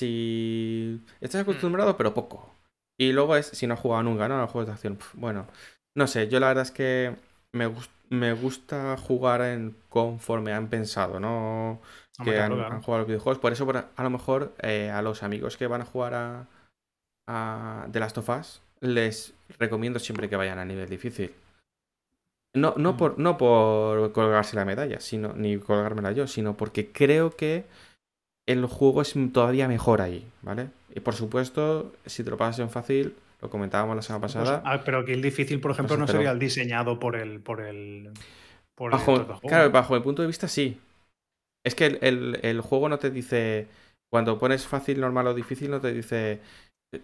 Si 0.06 1.00
estás 1.20 1.42
acostumbrado, 1.42 1.96
pero 1.96 2.14
poco. 2.14 2.54
Y 2.98 3.12
luego 3.12 3.36
es 3.36 3.46
si 3.46 3.66
no 3.66 3.74
has 3.74 3.80
jugado 3.80 4.02
nunca, 4.02 4.28
¿no? 4.28 4.36
A 4.38 4.42
los 4.42 4.50
juegos 4.50 4.66
de 4.68 4.72
acción. 4.74 4.98
Bueno, 5.14 5.46
no 5.94 6.06
sé, 6.06 6.28
yo 6.28 6.40
la 6.40 6.48
verdad 6.48 6.62
es 6.64 6.70
que 6.70 7.14
me, 7.52 7.66
gus- 7.66 7.90
me 8.08 8.32
gusta 8.32 8.96
jugar 8.96 9.42
en 9.42 9.76
conforme 9.88 10.52
han 10.52 10.68
pensado, 10.68 11.20
¿no? 11.20 11.80
Que 12.18 12.24
claro, 12.32 12.54
han, 12.54 12.60
claro. 12.60 12.74
han 12.74 12.82
jugado 12.82 12.94
a 12.96 12.98
los 13.00 13.08
videojuegos. 13.08 13.38
Por 13.40 13.52
eso, 13.52 13.64
por- 13.64 13.76
a 13.96 14.02
lo 14.02 14.10
mejor, 14.10 14.52
eh, 14.62 14.90
a 14.90 15.00
los 15.02 15.22
amigos 15.22 15.56
que 15.56 15.66
van 15.66 15.80
a 15.80 15.84
jugar 15.86 16.14
a, 16.14 16.46
a 17.26 17.86
The 17.90 18.00
Last 18.00 18.18
of 18.18 18.28
Us, 18.28 18.60
les 18.80 19.32
recomiendo 19.58 19.98
siempre 19.98 20.28
que 20.28 20.36
vayan 20.36 20.58
a 20.58 20.64
nivel 20.64 20.88
difícil. 20.88 21.32
No, 22.54 22.74
no, 22.76 22.92
Mm. 22.92 22.96
por, 22.98 23.18
no 23.18 23.38
por 23.38 24.12
colgarse 24.12 24.56
la 24.56 24.64
medalla, 24.66 25.00
sino, 25.00 25.32
ni 25.32 25.56
colgármela 25.58 26.12
yo, 26.12 26.26
sino 26.26 26.54
porque 26.54 26.90
creo 26.92 27.30
que 27.34 27.64
el 28.46 28.66
juego 28.66 29.00
es 29.00 29.14
todavía 29.32 29.68
mejor 29.68 30.02
ahí, 30.02 30.26
¿vale? 30.42 30.68
Y 30.94 31.00
por 31.00 31.14
supuesto, 31.14 31.92
si 32.04 32.22
te 32.24 32.30
lo 32.30 32.36
pasas 32.36 32.58
en 32.58 32.68
fácil, 32.68 33.14
lo 33.40 33.48
comentábamos 33.48 33.96
la 33.96 34.02
semana 34.02 34.20
Pues, 34.20 34.34
pasada. 34.34 34.62
ah, 34.66 34.82
pero 34.84 35.04
que 35.06 35.14
el 35.14 35.22
difícil, 35.22 35.60
por 35.60 35.70
ejemplo, 35.70 35.96
no 35.96 36.04
pero- 36.04 36.18
sería 36.18 36.32
el 36.32 36.38
diseñado 36.38 36.98
por 37.00 37.16
el. 37.16 37.40
Por 37.40 37.62
el, 37.62 38.10
por 38.74 38.92
el 38.92 38.98
Bajo, 38.98 39.40
claro, 39.40 39.66
¿no? 39.66 39.70
bajo 39.72 39.94
mi 39.94 40.00
punto 40.00 40.20
de 40.22 40.28
vista 40.28 40.46
sí. 40.48 40.78
Es 41.64 41.74
que 41.74 41.86
el, 41.86 41.98
el- 42.02 42.38
el 42.42 42.60
juego 42.60 42.88
no 42.88 42.98
te 42.98 43.10
dice, 43.10 43.68
cuando 44.10 44.38
pones 44.38 44.66
fácil, 44.66 45.00
normal 45.00 45.28
o 45.28 45.34
difícil, 45.34 45.70
no 45.70 45.80
te 45.80 45.92
dice, 45.92 46.40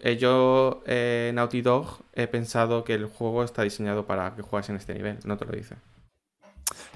eh, 0.01 0.17
yo, 0.17 0.83
eh, 0.85 1.31
Naughty 1.33 1.61
Dog, 1.61 2.01
he 2.13 2.27
pensado 2.27 2.83
que 2.83 2.93
el 2.93 3.05
juego 3.05 3.43
está 3.43 3.63
diseñado 3.63 4.05
para 4.05 4.35
que 4.35 4.41
juegues 4.41 4.69
en 4.69 4.75
este 4.75 4.93
nivel. 4.93 5.17
No 5.25 5.37
te 5.37 5.45
lo 5.45 5.51
dice. 5.53 5.75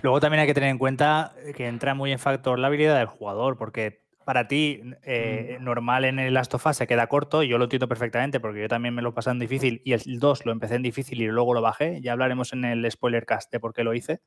Luego 0.02 0.20
también 0.20 0.42
hay 0.42 0.48
que 0.48 0.54
tener 0.54 0.70
en 0.70 0.78
cuenta 0.78 1.34
que 1.56 1.68
entra 1.68 1.94
muy 1.96 2.12
en 2.12 2.20
factor 2.20 2.60
la 2.60 2.68
habilidad 2.68 2.98
del 2.98 3.08
jugador, 3.08 3.58
porque 3.58 4.04
para 4.26 4.48
ti, 4.48 4.82
eh, 5.04 5.58
normal 5.60 6.06
en 6.06 6.20
el 6.20 6.34
Last 6.34 6.54
of 6.54 6.66
Us 6.66 6.78
se 6.78 6.88
queda 6.88 7.08
corto, 7.08 7.44
y 7.44 7.48
yo 7.48 7.58
lo 7.58 7.66
entiendo 7.66 7.88
perfectamente, 7.88 8.40
porque 8.40 8.62
yo 8.62 8.68
también 8.70 8.94
me 8.94 9.02
lo 9.02 9.14
pasé 9.14 9.32
en 9.32 9.40
difícil 9.40 9.82
y 9.84 9.94
el 9.94 10.20
2 10.20 10.46
lo 10.46 10.52
empecé 10.52 10.76
en 10.76 10.84
difícil 10.84 11.22
y 11.22 11.28
luego 11.28 11.54
lo 11.54 11.62
bajé. 11.62 12.00
Ya 12.02 12.12
hablaremos 12.14 12.54
en 12.54 12.66
el 12.66 12.90
spoiler 12.92 13.26
cast 13.26 13.52
de 13.52 13.60
por 13.60 13.74
qué 13.74 13.84
lo 13.84 13.94
hice. 13.94 14.20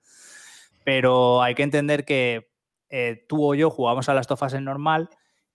Pero 0.84 1.42
hay 1.42 1.54
que 1.54 1.62
entender 1.62 2.04
que 2.04 2.48
eh, 2.88 3.24
tú 3.28 3.44
o 3.44 3.54
yo 3.54 3.70
jugamos 3.70 4.08
a 4.08 4.14
Last 4.14 4.30
of 4.30 4.42
Us 4.42 4.54
en 4.54 4.64
normal 4.64 5.10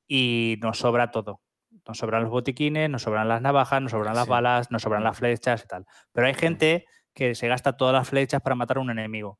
y 0.07 0.57
nos 0.61 0.79
sobra 0.79 1.11
todo. 1.11 1.41
Nos 1.87 1.97
sobran 1.97 2.23
los 2.23 2.31
botiquines, 2.31 2.89
nos 2.89 3.03
sobran 3.03 3.27
las 3.27 3.41
navajas, 3.41 3.81
nos 3.81 3.91
sobran 3.91 4.15
las 4.15 4.27
balas, 4.27 4.71
nos 4.71 4.81
sobran 4.81 5.03
las 5.03 5.17
flechas 5.17 5.63
y 5.63 5.67
tal. 5.67 5.85
Pero 6.11 6.27
hay 6.27 6.33
gente 6.33 6.85
que 7.13 7.35
se 7.35 7.47
gasta 7.47 7.77
todas 7.77 7.93
las 7.93 8.09
flechas 8.09 8.41
para 8.41 8.55
matar 8.55 8.77
a 8.77 8.81
un 8.81 8.89
enemigo 8.89 9.39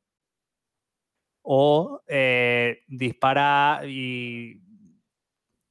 o 1.42 2.02
eh, 2.06 2.82
dispara 2.86 3.80
y, 3.84 4.60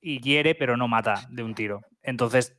y 0.02 0.20
hiere, 0.22 0.54
pero 0.56 0.78
no 0.78 0.88
mata 0.88 1.28
de 1.30 1.44
un 1.44 1.56
tiro. 1.56 1.82
Entonces, 2.02 2.58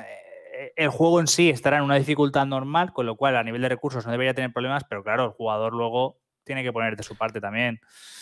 eh, 0.00 0.72
el 0.76 0.88
juego 0.88 1.20
en 1.20 1.26
sí 1.26 1.50
estará 1.50 1.78
en 1.78 1.84
una 1.84 1.96
dificultad 1.96 2.46
normal, 2.46 2.92
con 2.92 3.06
lo 3.06 3.16
cual 3.16 3.36
a 3.36 3.42
nivel 3.42 3.62
de 3.62 3.68
recursos 3.68 4.06
no 4.06 4.12
debería 4.12 4.34
tener 4.34 4.52
problemas, 4.52 4.84
pero 4.88 5.02
claro, 5.02 5.24
el 5.24 5.30
jugador 5.30 5.74
luego 5.74 6.20
tiene 6.44 6.62
que 6.62 6.72
poner 6.72 6.96
de 6.96 7.02
su 7.02 7.16
parte 7.16 7.40
también. 7.40 7.80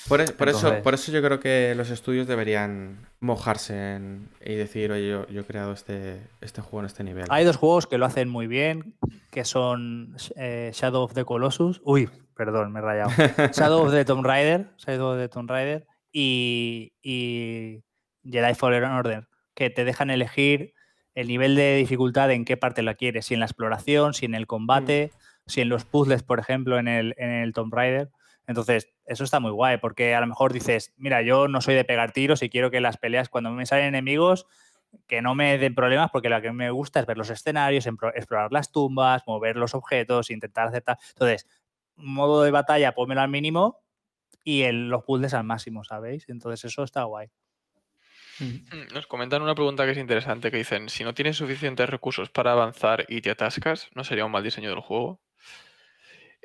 Por, 0.08 0.20
es- 0.20 0.32
por 0.32 0.48
eso, 0.48 0.82
por 0.82 0.94
eso 0.94 1.10
yo 1.12 1.20
creo 1.22 1.40
que 1.40 1.74
los 1.76 1.90
estudios 1.90 2.26
deberían 2.26 3.06
mojarse 3.20 3.94
en- 3.96 4.28
y 4.44 4.54
decir, 4.54 4.92
oye, 4.92 5.08
yo, 5.08 5.26
yo 5.28 5.40
he 5.40 5.44
creado 5.44 5.72
este, 5.72 6.22
este 6.40 6.60
juego 6.60 6.80
en 6.80 6.86
este 6.86 7.04
nivel. 7.04 7.26
Hay 7.30 7.44
dos 7.44 7.56
juegos 7.56 7.86
que 7.86 7.98
lo 7.98 8.06
hacen 8.06 8.28
muy 8.28 8.46
bien, 8.46 8.94
que 9.30 9.44
son 9.44 10.16
eh, 10.36 10.70
Shadow 10.72 11.02
of 11.02 11.14
the 11.14 11.24
Colossus. 11.24 11.80
Uy, 11.84 12.08
perdón, 12.36 12.72
me 12.72 12.78
he 12.78 12.82
rayado. 12.82 13.10
Shadow 13.52 13.82
of 13.86 13.92
the 13.92 14.04
Tomb 14.04 14.24
Raider, 14.24 14.70
Shadow 14.78 15.12
of 15.12 15.18
the 15.18 15.28
Tomb 15.28 15.48
Raider 15.50 15.86
y, 16.12 16.92
y 17.02 17.82
Jedi 18.24 18.54
Fallen 18.54 18.84
Order, 18.84 19.26
que 19.54 19.70
te 19.70 19.84
dejan 19.84 20.10
elegir 20.10 20.74
el 21.14 21.28
nivel 21.28 21.54
de 21.56 21.76
dificultad 21.76 22.30
en 22.30 22.44
qué 22.46 22.56
parte 22.56 22.82
la 22.82 22.94
quieres, 22.94 23.26
si 23.26 23.34
en 23.34 23.40
la 23.40 23.46
exploración, 23.46 24.14
si 24.14 24.24
en 24.24 24.34
el 24.34 24.46
combate, 24.46 25.10
si 25.46 25.60
en 25.60 25.68
los 25.68 25.84
puzzles, 25.84 26.22
por 26.22 26.38
ejemplo, 26.40 26.78
en 26.78 26.88
el, 26.88 27.14
en 27.18 27.30
el 27.30 27.52
Tomb 27.52 27.72
Raider. 27.74 28.10
Entonces, 28.46 28.88
eso 29.06 29.24
está 29.24 29.40
muy 29.40 29.50
guay, 29.52 29.78
porque 29.78 30.14
a 30.14 30.20
lo 30.20 30.26
mejor 30.26 30.52
dices, 30.52 30.92
mira, 30.96 31.22
yo 31.22 31.48
no 31.48 31.60
soy 31.60 31.74
de 31.74 31.84
pegar 31.84 32.12
tiros 32.12 32.42
y 32.42 32.50
quiero 32.50 32.70
que 32.70 32.80
las 32.80 32.96
peleas, 32.96 33.28
cuando 33.28 33.50
me 33.50 33.66
salen 33.66 33.86
enemigos, 33.86 34.46
que 35.06 35.22
no 35.22 35.34
me 35.34 35.58
den 35.58 35.74
problemas, 35.74 36.10
porque 36.10 36.28
lo 36.28 36.40
que 36.42 36.52
me 36.52 36.70
gusta 36.70 37.00
es 37.00 37.06
ver 37.06 37.16
los 37.16 37.30
escenarios, 37.30 37.86
explorar 37.86 38.52
las 38.52 38.72
tumbas, 38.72 39.22
mover 39.26 39.56
los 39.56 39.74
objetos, 39.74 40.30
intentar 40.30 40.68
aceptar. 40.68 40.98
Entonces, 41.10 41.46
modo 41.96 42.42
de 42.42 42.50
batalla, 42.50 42.92
pónmelo 42.92 43.20
al 43.22 43.28
mínimo 43.30 43.78
y 44.44 44.62
el- 44.62 44.88
los 44.88 45.04
puzzles 45.04 45.34
al 45.34 45.44
máximo, 45.44 45.84
¿sabéis? 45.84 46.28
Entonces, 46.28 46.64
eso 46.64 46.82
está 46.82 47.04
guay. 47.04 47.28
Mm, 48.38 48.92
Nos 48.94 49.06
comentan 49.06 49.42
una 49.42 49.54
pregunta 49.54 49.84
que 49.84 49.92
es 49.92 49.98
interesante, 49.98 50.50
que 50.50 50.56
dicen, 50.58 50.88
si 50.88 51.04
no 51.04 51.14
tienes 51.14 51.36
suficientes 51.36 51.88
recursos 51.88 52.30
para 52.30 52.52
avanzar 52.52 53.04
y 53.08 53.20
te 53.20 53.30
atascas, 53.30 53.88
¿no 53.94 54.04
sería 54.04 54.24
un 54.24 54.32
mal 54.32 54.42
diseño 54.42 54.70
del 54.70 54.80
juego? 54.80 55.20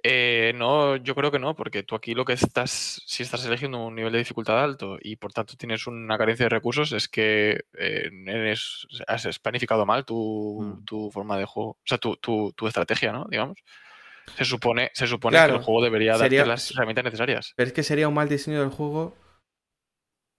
Eh, 0.09 0.53
no, 0.55 0.95
yo 0.95 1.15
creo 1.15 1.31
que 1.31 1.39
no, 1.39 1.53
porque 1.55 1.83
tú 1.83 1.95
aquí 1.95 2.13
lo 2.13 2.23
que 2.23 2.31
estás, 2.33 3.01
si 3.05 3.23
estás 3.23 3.45
eligiendo 3.45 3.85
un 3.85 3.95
nivel 3.95 4.13
de 4.13 4.19
dificultad 4.19 4.63
alto 4.63 4.97
y 5.01 5.17
por 5.17 5.33
tanto 5.33 5.55
tienes 5.57 5.85
una 5.85 6.17
carencia 6.17 6.45
de 6.45 6.49
recursos, 6.49 6.93
es 6.93 7.09
que 7.09 7.65
eh, 7.77 8.09
eres, 8.25 8.87
has 9.07 9.39
planificado 9.39 9.85
mal 9.85 10.05
tu, 10.05 10.61
Mm. 10.61 10.85
tu 10.85 11.11
forma 11.11 11.37
de 11.37 11.45
juego, 11.45 11.71
o 11.71 11.77
sea, 11.83 11.97
tu, 11.97 12.15
tu- 12.17 12.53
tu 12.53 12.67
estrategia, 12.67 13.11
¿no? 13.11 13.25
Digamos. 13.29 13.57
Se 14.37 14.45
supone, 14.45 14.91
se 14.93 15.07
supone 15.07 15.37
que 15.37 15.43
el 15.53 15.59
juego 15.61 15.83
debería 15.83 16.11
darte 16.11 16.25
sería- 16.25 16.45
las 16.45 16.71
herramientas 16.71 17.03
necesarias. 17.05 17.53
Pero 17.55 17.67
es 17.67 17.73
que 17.73 17.83
sería 17.83 18.07
un 18.07 18.13
mal 18.13 18.29
diseño 18.29 18.61
del 18.61 18.69
juego 18.69 19.15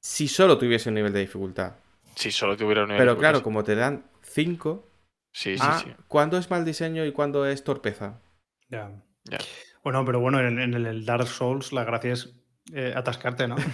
si 0.01 0.28
solo 0.28 0.57
tuviese 0.59 0.89
un 0.89 0.95
nivel 0.95 1.12
de 1.12 1.20
dificultad. 1.20 1.74
Si 2.15 2.31
solo 2.31 2.57
tuviera 2.57 2.82
un 2.82 2.89
nivel 2.89 3.01
de 3.01 3.07
Pero 3.12 3.19
claro, 3.19 3.43
como 3.43 3.65
te 3.65 3.74
dan 3.74 4.05
5, 4.23 4.89
Sí, 5.32 5.57
sí, 5.59 5.65
ah, 5.65 5.81
sí. 5.85 5.93
¿cuándo 6.09 6.39
es 6.39 6.51
mal 6.51 6.65
diseño 6.65 7.05
y 7.05 7.12
cuándo 7.12 7.47
es 7.47 7.62
torpeza? 7.65 8.20
Ya. 8.69 8.90
Bueno, 9.84 10.05
pero 10.05 10.20
bueno, 10.20 10.40
en, 10.40 10.59
en 10.59 10.74
el 10.74 11.05
Dark 11.05 11.26
Souls 11.26 11.72
la 11.72 11.84
gracia 11.84 12.12
es 12.12 12.34
eh, 12.74 12.92
atascarte, 12.96 13.48
¿no? 13.48 13.56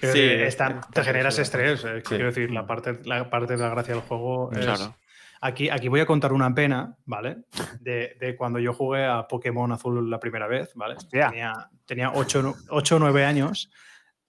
Sí, 0.00 0.06
decir, 0.06 0.40
está- 0.42 0.66
está 0.68 0.88
te 0.92 1.04
generas 1.04 1.38
estrés. 1.38 1.84
eh, 1.84 1.96
Sí. 1.98 2.02
Quiero 2.08 2.26
decir, 2.26 2.50
la 2.50 2.66
parte, 2.66 2.98
la 3.04 3.28
parte 3.30 3.54
de 3.56 3.62
la 3.62 3.70
gracia 3.70 3.94
del 3.94 4.02
juego 4.02 4.50
es. 4.52 4.58
Claro. 4.64 4.94
Aquí, 5.40 5.68
aquí 5.70 5.88
voy 5.88 6.00
a 6.00 6.06
contar 6.06 6.32
una 6.32 6.54
pena, 6.54 6.96
¿vale? 7.04 7.38
De, 7.80 8.16
de 8.20 8.36
cuando 8.36 8.58
yo 8.58 8.72
jugué 8.72 9.04
a 9.04 9.26
Pokémon 9.28 9.70
Azul 9.72 10.08
la 10.10 10.18
primera 10.18 10.46
vez, 10.46 10.72
¿vale? 10.74 10.94
Hostia. 10.96 11.28
Tenía, 11.28 11.52
tenía 11.84 12.10
8 12.12 12.54
o 12.70 12.98
9 12.98 13.24
años. 13.24 13.70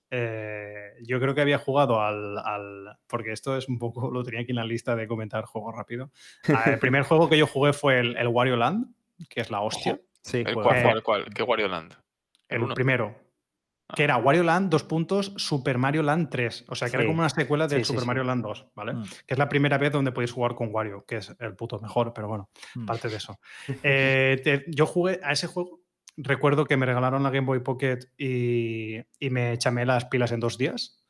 Eh, 0.10 0.94
yo 1.04 1.20
creo 1.20 1.36
que 1.36 1.42
había 1.42 1.58
jugado 1.58 2.02
al, 2.02 2.38
al- 2.38 2.98
Porque 3.08 3.32
esto 3.32 3.58
es 3.58 3.68
un 3.68 3.78
poco. 3.80 4.10
Lo 4.12 4.24
tenía 4.24 4.42
aquí 4.42 4.52
en 4.52 4.58
la 4.58 4.64
lista 4.66 4.96
de 4.96 5.08
comentar 5.08 5.46
juego 5.46 5.72
rápido. 5.72 6.12
Ah, 6.50 6.64
El 6.72 6.80
primer 6.80 7.04
juego 7.04 7.30
que 7.30 7.38
yo 7.38 7.48
jugué 7.48 7.74
fue 7.74 8.00
el, 8.00 8.16
el 8.18 8.28
Wario 8.28 8.56
Land, 8.58 8.88
que 9.30 9.42
es 9.42 9.50
la 9.52 9.62
hostia. 9.62 9.94
Ojo. 9.94 10.02
Sí, 10.22 10.44
¿El 10.46 10.54
cuál, 10.54 10.78
Eh, 10.78 10.82
cuál, 10.84 11.04
cuál? 11.04 11.26
¿Qué 11.34 11.44
Wario 11.44 11.68
Land? 11.68 11.94
El, 12.50 12.58
el 12.58 12.64
uno. 12.64 12.74
primero. 12.76 13.16
Ah. 13.90 13.94
Que 13.96 14.04
era 14.04 14.18
Wario 14.18 14.44
Land, 14.44 14.70
dos 14.70 14.84
puntos, 14.84 15.34
Super 15.38 15.78
Mario 15.78 16.04
Land 16.04 16.30
3. 16.30 16.66
O 16.68 16.76
sea, 16.76 16.90
que 16.90 16.98
era 16.98 17.06
como 17.06 17.20
una 17.20 17.30
secuela 17.30 17.68
del 17.68 17.80
Sí, 17.80 17.86
Super 17.86 18.02
sí. 18.02 18.08
Mario 18.08 18.26
Land 18.26 18.44
2, 18.44 18.68
¿vale? 18.76 18.94
Mm. 18.96 19.04
Que 19.26 19.34
es 19.34 19.38
la 19.38 19.48
primera 19.48 19.78
vez 19.78 19.94
donde 19.94 20.12
podéis 20.12 20.34
jugar 20.34 20.56
con 20.56 20.74
Wario, 20.74 21.06
que 21.08 21.18
es 21.18 21.34
el 21.40 21.56
puto 21.56 21.80
mejor, 21.80 22.12
pero 22.14 22.28
bueno, 22.28 22.50
Mm. 22.76 22.86
parte 22.86 23.08
de 23.08 23.16
eso. 23.16 23.40
Eh, 23.84 24.42
te- 24.44 24.66
yo 24.68 24.86
jugué 24.86 25.20
a 25.24 25.32
ese 25.32 25.48
juego. 25.48 25.80
Recuerdo 26.18 26.66
que 26.66 26.76
me 26.78 26.86
regalaron 26.86 27.24
la 27.24 27.30
Game 27.30 27.46
Boy 27.48 27.60
Pocket 27.62 28.00
y, 28.18 28.98
y 29.20 29.30
me 29.30 29.58
chamé 29.58 29.86
las 29.86 30.06
pilas 30.06 30.32
en 30.34 30.40
dos 30.42 30.58
días. 30.58 31.02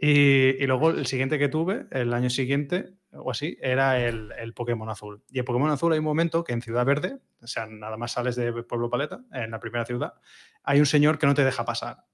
Y, 0.00 0.62
y 0.62 0.66
luego 0.66 0.90
el 0.90 1.06
siguiente 1.06 1.38
que 1.38 1.48
tuve, 1.48 1.86
el 1.90 2.14
año 2.14 2.30
siguiente 2.30 2.94
o 3.12 3.30
así, 3.30 3.58
era 3.60 4.00
el, 4.00 4.32
el 4.38 4.54
Pokémon 4.54 4.88
Azul. 4.88 5.22
Y 5.28 5.40
en 5.40 5.44
Pokémon 5.44 5.70
Azul 5.70 5.92
hay 5.92 5.98
un 5.98 6.04
momento 6.04 6.44
que 6.44 6.52
en 6.52 6.62
Ciudad 6.62 6.86
Verde, 6.86 7.18
o 7.42 7.46
sea, 7.46 7.66
nada 7.66 7.96
más 7.96 8.12
sales 8.12 8.36
de 8.36 8.52
Pueblo 8.62 8.88
Paleta, 8.88 9.20
en 9.32 9.50
la 9.50 9.60
primera 9.60 9.84
ciudad, 9.84 10.14
hay 10.62 10.78
un 10.78 10.86
señor 10.86 11.18
que 11.18 11.26
no 11.26 11.34
te 11.34 11.44
deja 11.44 11.64
pasar 11.64 12.04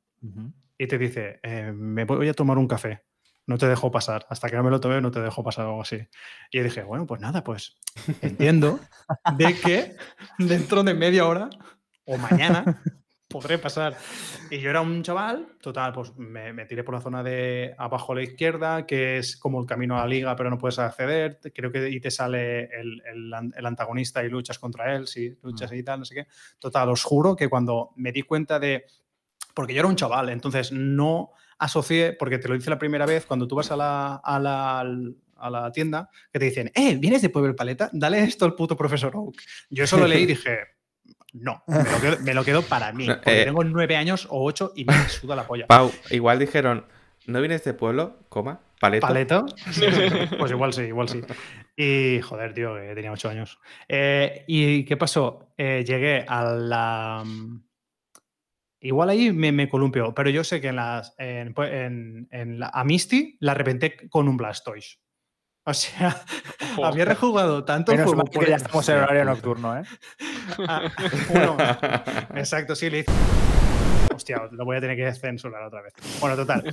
y 0.78 0.86
te 0.86 0.98
dice, 0.98 1.40
eh, 1.42 1.72
me 1.72 2.04
voy 2.04 2.28
a 2.28 2.34
tomar 2.34 2.58
un 2.58 2.68
café. 2.68 3.04
No 3.46 3.58
te 3.58 3.68
dejo 3.68 3.92
pasar. 3.92 4.26
Hasta 4.28 4.48
que 4.48 4.56
no 4.56 4.64
me 4.64 4.70
lo 4.70 4.80
tome, 4.80 5.00
no 5.00 5.12
te 5.12 5.20
dejo 5.20 5.44
pasar 5.44 5.66
o 5.66 5.68
algo 5.68 5.82
así. 5.82 6.08
Y 6.50 6.58
yo 6.58 6.64
dije, 6.64 6.82
bueno, 6.82 7.06
pues 7.06 7.20
nada, 7.20 7.44
pues 7.44 7.76
entiendo 8.20 8.80
de 9.36 9.54
que 9.54 9.96
dentro 10.38 10.82
de 10.82 10.94
media 10.94 11.26
hora 11.26 11.48
o 12.06 12.18
mañana 12.18 12.82
podré 13.28 13.58
pasar. 13.58 13.96
Y 14.50 14.58
yo 14.60 14.70
era 14.70 14.80
un 14.80 15.02
chaval, 15.02 15.56
total, 15.60 15.92
pues 15.92 16.16
me, 16.16 16.52
me 16.52 16.66
tiré 16.66 16.84
por 16.84 16.94
la 16.94 17.00
zona 17.00 17.22
de 17.22 17.74
abajo 17.78 18.12
a 18.12 18.16
la 18.16 18.22
izquierda, 18.22 18.86
que 18.86 19.18
es 19.18 19.36
como 19.36 19.60
el 19.60 19.66
camino 19.66 19.96
a 19.96 20.00
la 20.00 20.06
liga, 20.06 20.36
pero 20.36 20.50
no 20.50 20.58
puedes 20.58 20.78
acceder. 20.78 21.40
Creo 21.54 21.70
que 21.70 21.88
y 21.88 22.00
te 22.00 22.10
sale 22.10 22.64
el, 22.64 23.02
el 23.04 23.32
el 23.56 23.66
antagonista 23.66 24.24
y 24.24 24.28
luchas 24.28 24.58
contra 24.58 24.94
él, 24.94 25.06
si 25.06 25.36
luchas 25.42 25.72
y 25.72 25.82
tal, 25.82 26.00
no 26.00 26.04
sé 26.04 26.14
qué. 26.14 26.26
Total, 26.58 26.88
os 26.88 27.02
juro 27.02 27.36
que 27.36 27.48
cuando 27.48 27.92
me 27.96 28.12
di 28.12 28.22
cuenta 28.22 28.58
de... 28.58 28.84
Porque 29.54 29.72
yo 29.72 29.80
era 29.80 29.88
un 29.88 29.96
chaval, 29.96 30.28
entonces 30.28 30.70
no 30.72 31.30
asocié, 31.58 32.12
porque 32.12 32.38
te 32.38 32.48
lo 32.48 32.54
hice 32.54 32.70
la 32.70 32.78
primera 32.78 33.06
vez, 33.06 33.24
cuando 33.26 33.48
tú 33.48 33.56
vas 33.56 33.70
a 33.70 33.76
la, 33.76 34.16
a 34.16 34.38
la, 34.38 34.80
a 35.36 35.50
la 35.50 35.72
tienda, 35.72 36.10
que 36.32 36.38
te 36.38 36.44
dicen, 36.44 36.70
eh, 36.74 36.96
¿vienes 36.96 37.22
de 37.22 37.30
Pueblo 37.30 37.56
Paleta? 37.56 37.88
Dale 37.92 38.22
esto 38.22 38.44
al 38.44 38.54
puto 38.54 38.76
profesor 38.76 39.16
Oak. 39.16 39.36
Yo 39.70 39.84
eso 39.84 39.96
lo 39.96 40.06
leí 40.06 40.22
y 40.22 40.26
dije, 40.34 40.58
no, 41.40 41.62
me 41.66 41.76
lo 41.90 42.00
quedo, 42.00 42.16
me 42.22 42.34
lo 42.34 42.44
quedo 42.44 42.62
para 42.62 42.92
mí, 42.92 43.06
porque 43.06 43.42
eh, 43.42 43.44
tengo 43.44 43.64
nueve 43.64 43.96
años 43.96 44.26
o 44.30 44.44
ocho 44.44 44.72
y 44.76 44.84
me 44.84 44.94
suda 45.08 45.36
la 45.36 45.46
polla. 45.46 45.66
Pau, 45.66 45.92
igual 46.10 46.38
dijeron, 46.38 46.86
¿no 47.26 47.40
vienes 47.40 47.64
de 47.64 47.74
pueblo? 47.74 48.20
Coma, 48.28 48.60
paleto. 48.80 49.06
¿Paleto? 49.06 49.46
Pues 50.38 50.50
igual 50.50 50.72
sí, 50.72 50.82
igual 50.82 51.08
sí. 51.08 51.22
Y 51.76 52.20
joder, 52.22 52.54
tío, 52.54 52.74
que 52.76 52.94
tenía 52.94 53.12
ocho 53.12 53.28
años. 53.28 53.58
Eh, 53.88 54.44
¿Y 54.46 54.84
qué 54.84 54.96
pasó? 54.96 55.52
Eh, 55.56 55.84
llegué 55.86 56.24
a 56.26 56.44
la. 56.44 57.22
mm, 57.24 57.62
Igual 58.80 59.08
ahí 59.08 59.32
me, 59.32 59.52
me 59.52 59.68
columpió, 59.68 60.14
pero 60.14 60.30
yo 60.30 60.44
sé 60.44 60.60
que 60.60 60.68
en 60.68 60.76
las. 60.76 61.14
En, 61.18 61.54
pues, 61.54 61.72
en- 61.72 62.28
en 62.30 62.60
la, 62.60 62.68
a 62.72 62.84
Misty 62.84 63.36
la 63.40 63.54
reventé 63.54 64.08
con 64.08 64.28
un 64.28 64.36
Blastoise. 64.36 65.00
O 65.64 65.74
sea, 65.74 66.14
Ojo. 66.76 66.86
había 66.86 67.04
rejugado 67.06 67.64
tanto 67.64 67.90
el 67.92 67.98
Menos 67.98 68.12
juego 68.12 68.22
mal 68.24 68.30
que 68.30 68.38
por- 68.38 68.48
ya 68.48 68.56
estamos 68.56 68.88
en 68.88 68.96
horario 68.98 69.24
nocturno, 69.24 69.76
¿eh? 69.78 69.82
Ah, 70.68 70.90
bueno, 71.30 71.56
exacto, 72.34 72.74
sí, 72.74 72.90
le 72.90 73.00
hice. 73.00 73.12
Hostia, 74.14 74.48
lo 74.50 74.64
voy 74.64 74.78
a 74.78 74.80
tener 74.80 74.96
que 74.96 75.12
censurar 75.12 75.62
otra 75.62 75.82
vez. 75.82 75.92
Bueno, 76.20 76.36
total. 76.36 76.64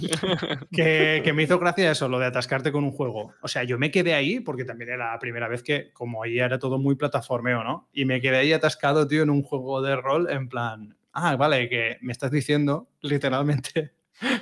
Que, 0.72 1.22
que 1.24 1.34
me 1.34 1.44
hizo 1.44 1.60
gracia 1.60 1.92
eso, 1.92 2.08
lo 2.08 2.18
de 2.18 2.26
atascarte 2.26 2.72
con 2.72 2.84
un 2.84 2.92
juego. 2.92 3.34
O 3.42 3.48
sea, 3.48 3.64
yo 3.64 3.78
me 3.78 3.92
quedé 3.92 4.14
ahí 4.14 4.40
porque 4.40 4.66
también 4.66 4.92
era 4.92 5.12
la 5.12 5.20
primera 5.20 5.48
vez 5.48 5.62
que, 5.62 5.92
como 5.92 6.24
ahí 6.24 6.40
era 6.40 6.58
todo 6.58 6.80
muy 6.80 6.96
plataformeo, 6.96 7.64
¿no? 7.64 7.90
Y 7.94 8.06
me 8.06 8.22
quedé 8.22 8.38
ahí 8.38 8.54
atascado, 8.54 9.08
tío, 9.08 9.24
en 9.24 9.30
un 9.30 9.44
juego 9.44 9.82
de 9.82 9.96
rol 9.96 10.30
en 10.32 10.48
plan, 10.48 10.96
ah, 11.12 11.36
vale, 11.36 11.70
que 11.70 11.98
me 12.02 12.12
estás 12.12 12.32
diciendo 12.32 12.88
literalmente 13.02 13.92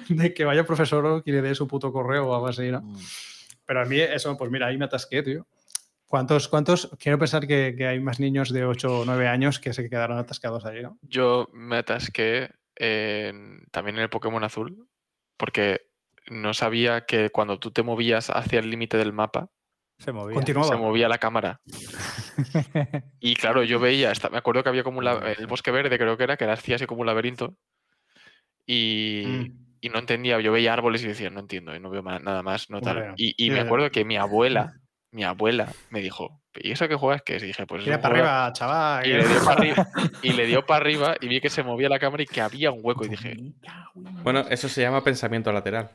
de 0.10 0.34
que 0.34 0.45
vaya 0.45 0.66
profesor 0.66 1.06
o 1.06 1.24
que 1.24 1.32
le 1.32 1.41
dé 1.41 1.56
su 1.56 1.68
puto 1.68 1.91
correo 1.91 2.28
o 2.28 2.36
algo 2.36 2.48
así, 2.48 2.70
¿no? 2.70 2.82
Mm. 2.82 2.98
Pero 3.66 3.82
a 3.82 3.86
mí 3.86 3.99
eso, 3.99 4.36
pues 4.38 4.52
mira, 4.52 4.68
ahí 4.68 4.78
me 4.78 4.86
atasqué, 4.86 5.24
tío. 5.24 5.48
¿Cuántos, 6.11 6.49
cuántos? 6.49 6.91
Quiero 6.99 7.17
pensar 7.17 7.47
que, 7.47 7.73
que 7.77 7.88
hay 7.88 8.01
más 8.01 8.19
niños 8.19 8.51
de 8.51 8.65
8 8.65 8.99
o 8.99 9.05
9 9.05 9.29
años 9.29 9.59
que 9.59 9.71
se 9.71 9.89
quedaron 9.89 10.17
atascados 10.17 10.65
ahí, 10.65 10.83
¿no? 10.83 10.99
Yo 11.03 11.47
me 11.53 11.77
atasqué 11.77 12.49
en- 12.75 13.63
también 13.71 13.95
en 13.95 14.01
el 14.03 14.09
Pokémon 14.09 14.43
Azul, 14.43 14.89
porque 15.38 15.88
no 16.29 16.53
sabía 16.53 17.05
que 17.05 17.29
cuando 17.29 17.59
tú 17.59 17.71
te 17.71 17.81
movías 17.81 18.29
hacia 18.29 18.59
el 18.59 18.69
límite 18.69 18.97
del 18.97 19.13
mapa, 19.13 19.47
Se 19.99 20.11
movía. 20.11 20.35
Continuaba. 20.35 20.67
se 20.67 20.75
movía 20.75 21.07
la 21.07 21.17
cámara. 21.17 21.61
Y 23.21 23.35
claro, 23.35 23.63
yo 23.63 23.79
veía, 23.79 24.11
me 24.31 24.38
acuerdo 24.38 24.63
que 24.63 24.69
había 24.69 24.83
como 24.83 24.99
un 24.99 25.07
el 25.07 25.47
bosque 25.47 25.71
verde, 25.71 25.97
creo 25.97 26.17
que 26.17 26.23
era, 26.25 26.35
que 26.35 26.43
era 26.43 26.53
así, 26.53 26.73
así 26.73 26.85
como 26.88 26.99
un 27.01 27.07
laberinto. 27.07 27.55
Y, 28.65 29.23
Mm. 29.27 29.77
y 29.81 29.89
no 29.89 29.99
entendía, 29.99 30.39
yo 30.41 30.51
veía 30.51 30.73
árboles 30.73 31.03
y 31.03 31.07
decía, 31.07 31.29
no 31.29 31.39
entiendo, 31.39 31.73
y 31.73 31.79
no 31.79 31.89
veo 31.89 32.01
nada 32.01 32.43
más, 32.43 32.69
no 32.69 32.81
tal. 32.81 33.13
Y, 33.15 33.33
y 33.38 33.49
me 33.49 33.61
acuerdo 33.61 33.89
que 33.91 34.03
mi 34.05 34.17
abuela, 34.17 34.73
mi 35.11 35.23
abuela 35.23 35.71
me 35.89 36.01
dijo, 36.01 36.41
¿y 36.55 36.71
eso 36.71 36.88
qué 36.88 36.95
juegas 36.95 37.21
qué 37.23 37.35
es? 37.35 37.43
Y 37.43 37.47
dije, 37.47 37.65
pues 37.65 37.83
para 37.83 38.07
arriba, 38.07 38.53
chaval. 38.53 39.05
Y 39.05 39.09
que- 39.09 39.17
le, 39.17 39.27
dio 39.27 39.43
para 39.43 39.57
arriba, 39.57 39.88
y 40.23 40.33
le 40.33 40.45
dio 40.45 40.65
para 40.65 40.81
arriba 40.81 41.15
y 41.19 41.27
vi 41.27 41.41
que 41.41 41.49
se 41.49 41.63
movía 41.63 41.89
la 41.89 41.99
cámara 41.99 42.23
y 42.23 42.27
que 42.27 42.41
había 42.41 42.71
un 42.71 42.79
hueco 42.81 43.05
y 43.05 43.09
dije, 43.09 43.38
Bueno, 44.23 44.41
eso 44.49 44.69
se 44.69 44.81
llama 44.81 45.03
pensamiento 45.03 45.51
lateral. 45.51 45.91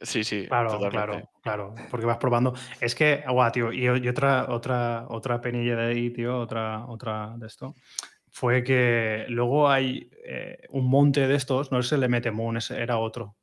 sí, 0.00 0.24
sí, 0.24 0.46
Claro, 0.46 0.70
totalmente. 0.70 0.96
claro, 0.96 1.30
claro, 1.42 1.74
porque 1.90 2.06
vas 2.06 2.18
probando. 2.18 2.54
Es 2.80 2.94
que, 2.94 3.24
guau, 3.28 3.50
tío, 3.50 3.72
y, 3.72 3.84
y 3.84 4.08
otra, 4.08 4.46
otra, 4.48 5.06
otra 5.08 5.40
penilla 5.40 5.76
de 5.76 5.92
ahí, 5.92 6.10
tío, 6.10 6.38
otra, 6.38 6.86
otra 6.86 7.34
de 7.36 7.46
esto, 7.46 7.74
fue 8.30 8.62
que 8.64 9.26
luego 9.28 9.68
hay 9.68 10.10
eh, 10.24 10.58
un 10.70 10.88
monte 10.88 11.26
de 11.26 11.34
estos, 11.34 11.70
no 11.70 11.78
es 11.80 11.92
el 11.92 12.00
de 12.00 12.30
Moon, 12.30 12.56
ese 12.56 12.80
era 12.80 12.98
otro, 12.98 13.36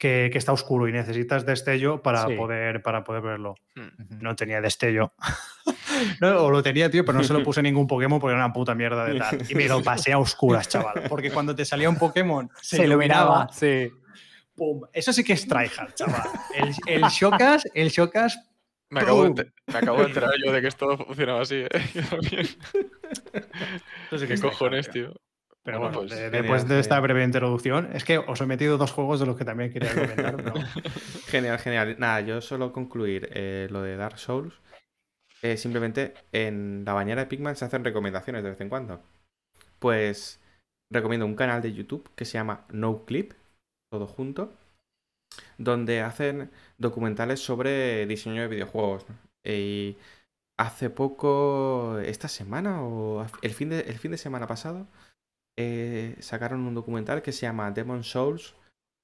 que, 0.00 0.30
que 0.32 0.38
está 0.38 0.50
oscuro 0.52 0.88
y 0.88 0.92
necesitas 0.92 1.46
destello 1.46 2.02
para, 2.02 2.26
Sí. 2.26 2.34
poder, 2.34 2.82
para 2.82 3.04
poder 3.04 3.22
verlo. 3.22 3.54
Ujú. 3.76 3.92
No 4.20 4.34
tenía 4.34 4.60
destello. 4.60 5.12
No, 6.18 6.44
o 6.44 6.50
lo 6.50 6.62
tenía, 6.62 6.90
tío, 6.90 7.04
pero 7.04 7.18
no 7.18 7.24
se 7.24 7.32
lo 7.34 7.42
puse 7.42 7.60
ningún 7.60 7.86
Pokémon 7.86 8.18
porque 8.18 8.32
era 8.34 8.42
una 8.42 8.54
puta 8.54 8.74
mierda 8.74 9.04
de 9.04 9.18
tal. 9.18 9.42
Y 9.46 9.54
me 9.54 9.68
lo 9.68 9.82
pasé 9.82 10.12
a 10.12 10.18
oscuras, 10.18 10.66
chaval. 10.66 11.02
Porque 11.10 11.30
cuando 11.30 11.54
te 11.54 11.64
salía 11.66 11.90
un 11.90 11.96
Pokémon, 11.98 12.48
se, 12.62 12.76
Se 12.76 12.84
iluminaba. 12.84 13.48
iluminaba, 13.50 13.52
sí. 13.52 13.90
¡Pum! 14.54 14.80
Eso 14.94 15.12
sí 15.12 15.22
que 15.22 15.34
es 15.34 15.46
tryhard, 15.46 15.92
chaval. 15.94 16.22
El, 16.54 16.74
el 16.86 17.02
Shokas, 17.10 17.64
el 17.74 17.90
Shokas, 17.90 18.38
Me 18.88 19.00
acabo, 19.00 19.28
de, 19.28 19.52
me 19.66 19.78
acabo 19.78 19.98
de 19.98 20.04
enterar 20.06 20.30
yo 20.42 20.50
de 20.52 20.62
que 20.62 20.68
esto 20.68 20.96
funcionaba 20.96 21.42
así, 21.42 21.56
¿eh? 21.56 21.68
Yo 21.94 22.02
también. 22.08 22.46
¿Qué 24.10 24.40
cojones, 24.40 24.88
tío. 24.90 25.12
Pero 25.62 25.78
Bueno, 25.78 25.92
bueno, 25.98 26.08
pues, 26.08 26.18
genial, 26.20 26.32
después 26.32 26.68
de 26.68 26.80
esta 26.80 26.98
breve 27.00 27.22
introducción, 27.22 27.90
es 27.92 28.04
que 28.04 28.16
os 28.18 28.40
he 28.40 28.46
metido 28.46 28.78
dos 28.78 28.92
juegos 28.92 29.20
de 29.20 29.26
los 29.26 29.36
que 29.36 29.44
también 29.44 29.72
quería 29.72 29.92
comentar. 29.94 30.36
pero- 30.36 30.54
Genial, 31.26 31.58
genial. 31.58 31.96
Nada, 31.98 32.20
yo 32.22 32.40
solo 32.40 32.72
concluir 32.72 33.28
eh, 33.32 33.68
lo 33.70 33.82
de 33.82 33.96
Dark 33.96 34.18
Souls. 34.18 34.54
eh, 35.42 35.56
simplemente 35.56 36.14
en 36.32 36.82
la 36.84 36.92
bañera 36.94 37.22
de 37.22 37.26
Pigman 37.26 37.56
se 37.56 37.64
hacen 37.64 37.84
recomendaciones 37.84 38.42
de 38.42 38.50
vez 38.50 38.60
en 38.60 38.68
cuando. 38.68 39.02
Pues 39.78 40.40
recomiendo 40.92 41.24
un 41.26 41.34
canal 41.36 41.62
de 41.62 41.72
YouTube 41.72 42.10
que 42.14 42.24
se 42.24 42.34
llama 42.34 42.64
No 42.70 43.04
Clip, 43.04 43.32
todo 43.90 44.06
junto, 44.06 44.52
donde 45.58 46.00
hacen 46.00 46.50
documentales 46.78 47.40
sobre 47.40 48.06
diseño 48.06 48.42
de 48.42 48.48
videojuegos. 48.48 49.06
¿no? 49.08 49.14
Y 49.44 49.96
hace 50.58 50.90
poco, 50.90 51.98
esta 52.00 52.28
semana 52.28 52.82
o 52.82 53.26
el 53.42 53.54
fin 53.54 53.70
de, 53.70 53.80
el 53.80 53.98
fin 53.98 54.10
de 54.10 54.18
semana 54.18 54.46
pasado, 54.46 54.86
eh, 55.60 56.16
sacaron 56.20 56.60
un 56.62 56.74
documental 56.74 57.20
que 57.20 57.32
se 57.32 57.42
llama 57.42 57.70
Demon 57.70 58.02
Souls 58.02 58.54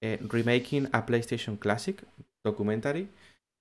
eh, 0.02 0.18
Remaking 0.22 0.88
a 0.92 1.04
PlayStation 1.04 1.56
Classic 1.58 2.02
Documentary. 2.42 3.10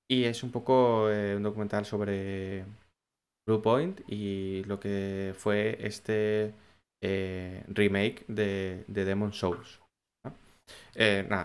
Y 0.10 0.24
es 0.24 0.44
un 0.44 0.52
poco 0.52 1.10
eh, 1.10 1.36
un 1.36 1.44
documental 1.44 1.86
sobre 1.86 2.64
Blue 3.46 3.62
Point 3.62 4.02
y 4.08 4.64
lo 4.64 4.80
que 4.80 5.34
fue 5.38 5.78
este 5.82 6.54
remake 7.68 8.26
de, 8.28 8.84
de 8.88 9.06
Demon 9.06 9.34
Souls. 9.34 9.80
¿no? 10.24 10.34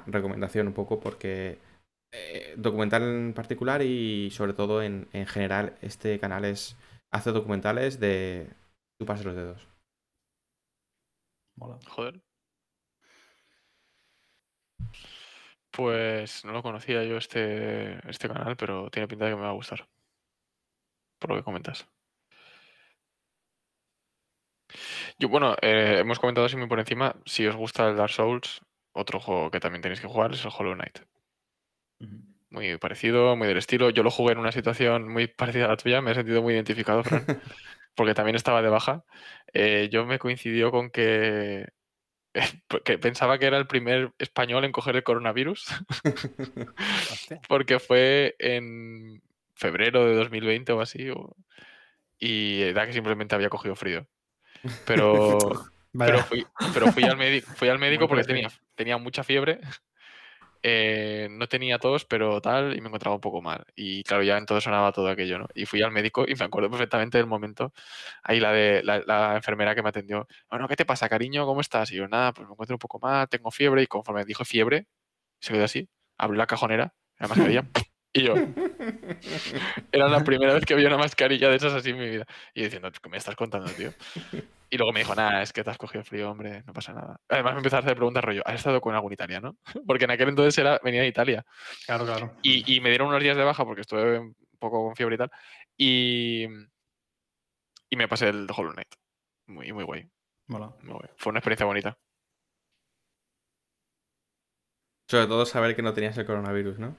Recomendación 0.06 0.68
un 0.68 0.72
poco 0.72 1.00
porque 1.00 1.58
documental 2.56 3.02
en 3.02 3.34
particular 3.34 3.82
y 3.82 4.30
sobre 4.30 4.54
todo 4.54 4.82
en, 4.82 5.08
en 5.12 5.26
general 5.26 5.74
este 5.82 6.18
canal 6.18 6.44
es 6.44 6.76
hace 7.10 7.32
documentales 7.32 8.00
de 8.00 8.48
chuparse 8.98 9.24
los 9.24 9.36
dedos. 9.36 9.69
Mola. 11.60 11.78
Joder. 11.88 12.20
Pues 15.70 16.44
no 16.44 16.52
lo 16.52 16.62
conocía 16.62 17.04
yo 17.04 17.16
este, 17.16 17.98
este 18.10 18.28
canal, 18.28 18.56
pero 18.56 18.90
tiene 18.90 19.06
pinta 19.06 19.26
de 19.26 19.32
que 19.32 19.36
me 19.36 19.42
va 19.42 19.50
a 19.50 19.52
gustar. 19.52 19.86
Por 21.18 21.30
lo 21.30 21.36
que 21.36 21.44
comentas. 21.44 21.86
Yo, 25.18 25.28
bueno, 25.28 25.54
eh, 25.60 25.98
hemos 26.00 26.18
comentado 26.18 26.46
así 26.46 26.56
muy 26.56 26.66
por 26.66 26.80
encima. 26.80 27.14
Si 27.26 27.46
os 27.46 27.56
gusta 27.56 27.88
el 27.88 27.96
Dark 27.96 28.10
Souls, 28.10 28.62
otro 28.92 29.20
juego 29.20 29.50
que 29.50 29.60
también 29.60 29.82
tenéis 29.82 30.00
que 30.00 30.08
jugar 30.08 30.32
es 30.32 30.44
el 30.44 30.52
Hollow 30.56 30.74
Knight. 30.74 31.00
Muy 32.48 32.78
parecido, 32.78 33.36
muy 33.36 33.46
del 33.46 33.58
estilo. 33.58 33.90
Yo 33.90 34.02
lo 34.02 34.10
jugué 34.10 34.32
en 34.32 34.38
una 34.38 34.52
situación 34.52 35.08
muy 35.08 35.26
parecida 35.26 35.66
a 35.66 35.68
la 35.68 35.76
tuya, 35.76 36.00
me 36.00 36.12
he 36.12 36.14
sentido 36.14 36.42
muy 36.42 36.54
identificado, 36.54 37.04
Fran, 37.04 37.24
porque 37.94 38.14
también 38.14 38.36
estaba 38.36 38.62
de 38.62 38.68
baja. 38.68 39.04
Eh, 39.52 39.88
yo 39.90 40.06
me 40.06 40.18
coincidió 40.18 40.70
con 40.70 40.90
que, 40.90 41.66
que 42.84 42.98
pensaba 42.98 43.38
que 43.38 43.46
era 43.46 43.58
el 43.58 43.66
primer 43.66 44.12
español 44.18 44.64
en 44.64 44.72
coger 44.72 44.96
el 44.96 45.02
coronavirus, 45.02 45.66
porque 47.48 47.78
fue 47.78 48.34
en 48.38 49.22
febrero 49.54 50.04
de 50.06 50.14
2020 50.14 50.72
o 50.72 50.80
así, 50.80 51.10
o- 51.10 51.36
y 52.18 52.62
era 52.62 52.86
que 52.86 52.92
simplemente 52.92 53.34
había 53.34 53.48
cogido 53.48 53.74
frío. 53.76 54.06
Pero, 54.86 55.38
pero 56.10 56.22
fui, 56.22 56.44
pero 56.72 56.90
fui 56.92 57.04
al 57.04 57.16
médico, 57.16 57.46
fui 57.54 57.68
al 57.68 57.78
médico 57.78 58.08
porque 58.08 58.22
tenía, 58.34 58.48
tenía 58.74 58.96
mucha 58.98 59.22
fiebre. 59.24 59.58
Eh, 60.62 61.28
no 61.30 61.48
tenía 61.48 61.78
tos, 61.78 62.04
pero 62.04 62.40
tal, 62.40 62.76
y 62.76 62.80
me 62.80 62.88
encontraba 62.88 63.14
un 63.16 63.20
poco 63.20 63.40
mal. 63.42 63.64
Y 63.74 64.02
claro, 64.04 64.22
ya 64.22 64.36
entonces 64.38 64.64
sonaba 64.64 64.92
todo 64.92 65.08
aquello, 65.08 65.38
¿no? 65.38 65.46
Y 65.54 65.66
fui 65.66 65.82
al 65.82 65.90
médico 65.90 66.24
y 66.28 66.34
me 66.34 66.44
acuerdo 66.44 66.70
perfectamente 66.70 67.18
del 67.18 67.26
momento. 67.26 67.72
Ahí 68.22 68.40
la 68.40 68.52
de 68.52 68.82
la, 68.82 69.00
la 69.06 69.36
enfermera 69.36 69.74
que 69.74 69.82
me 69.82 69.88
atendió. 69.90 70.28
Bueno, 70.50 70.68
¿qué 70.68 70.76
te 70.76 70.84
pasa, 70.84 71.08
cariño? 71.08 71.46
¿Cómo 71.46 71.60
estás? 71.60 71.90
Y 71.92 71.96
yo, 71.96 72.08
nada, 72.08 72.32
pues 72.32 72.46
me 72.48 72.52
encuentro 72.52 72.74
un 72.76 72.80
poco 72.80 72.98
mal, 73.00 73.28
tengo 73.28 73.50
fiebre. 73.50 73.82
Y 73.82 73.86
conforme 73.86 74.24
dijo 74.24 74.44
fiebre, 74.44 74.86
se 75.40 75.52
quedó 75.52 75.64
así, 75.64 75.88
abrió 76.18 76.38
la 76.38 76.46
cajonera, 76.46 76.94
la 77.18 77.28
mascarilla, 77.28 77.64
y 78.12 78.22
yo. 78.22 78.34
Era 79.92 80.08
la 80.08 80.24
primera 80.24 80.54
vez 80.54 80.64
que 80.64 80.74
había 80.74 80.88
una 80.88 80.98
mascarilla 80.98 81.48
de 81.48 81.56
esas 81.56 81.72
así 81.74 81.90
en 81.90 81.98
mi 81.98 82.08
vida. 82.08 82.26
Y 82.54 82.60
yo 82.60 82.64
diciendo, 82.64 82.90
¿qué 82.92 83.08
me 83.08 83.16
estás 83.16 83.36
contando, 83.36 83.70
tío? 83.70 83.92
Y 84.72 84.76
luego 84.76 84.92
me 84.92 85.00
dijo, 85.00 85.16
nada, 85.16 85.42
es 85.42 85.52
que 85.52 85.64
te 85.64 85.70
has 85.70 85.78
cogido 85.78 86.04
frío, 86.04 86.30
hombre, 86.30 86.62
no 86.64 86.72
pasa 86.72 86.92
nada. 86.92 87.20
Además 87.28 87.54
me 87.54 87.58
empezó 87.58 87.76
a 87.76 87.78
hacer 87.80 87.96
preguntas 87.96 88.22
rollo, 88.22 88.42
¿has 88.46 88.54
estado 88.54 88.80
con 88.80 88.94
algún 88.94 89.12
italiano? 89.12 89.56
Porque 89.86 90.04
en 90.04 90.12
aquel 90.12 90.28
entonces 90.28 90.56
era, 90.58 90.78
venía 90.84 91.02
de 91.02 91.08
Italia. 91.08 91.44
Claro, 91.86 92.06
claro. 92.06 92.36
Y, 92.42 92.76
y 92.76 92.80
me 92.80 92.90
dieron 92.90 93.08
unos 93.08 93.20
días 93.20 93.36
de 93.36 93.42
baja 93.42 93.64
porque 93.64 93.80
estuve 93.80 94.20
un 94.20 94.36
poco 94.60 94.84
con 94.84 94.94
fiebre 94.94 95.16
y 95.16 95.18
tal. 95.18 95.30
Y, 95.76 96.44
y 97.90 97.96
me 97.96 98.06
pasé 98.06 98.28
el 98.28 98.46
Hollow 98.56 98.72
Knight. 98.72 98.94
Muy, 99.48 99.72
muy 99.72 99.82
guay, 99.82 100.08
Mola. 100.46 100.72
muy 100.82 100.92
guay. 100.94 101.10
Fue 101.16 101.30
una 101.30 101.40
experiencia 101.40 101.66
bonita. 101.66 101.98
Sobre 105.08 105.26
todo 105.26 105.44
saber 105.46 105.74
que 105.74 105.82
no 105.82 105.92
tenías 105.92 106.16
el 106.18 106.26
coronavirus, 106.26 106.78
¿no? 106.78 106.96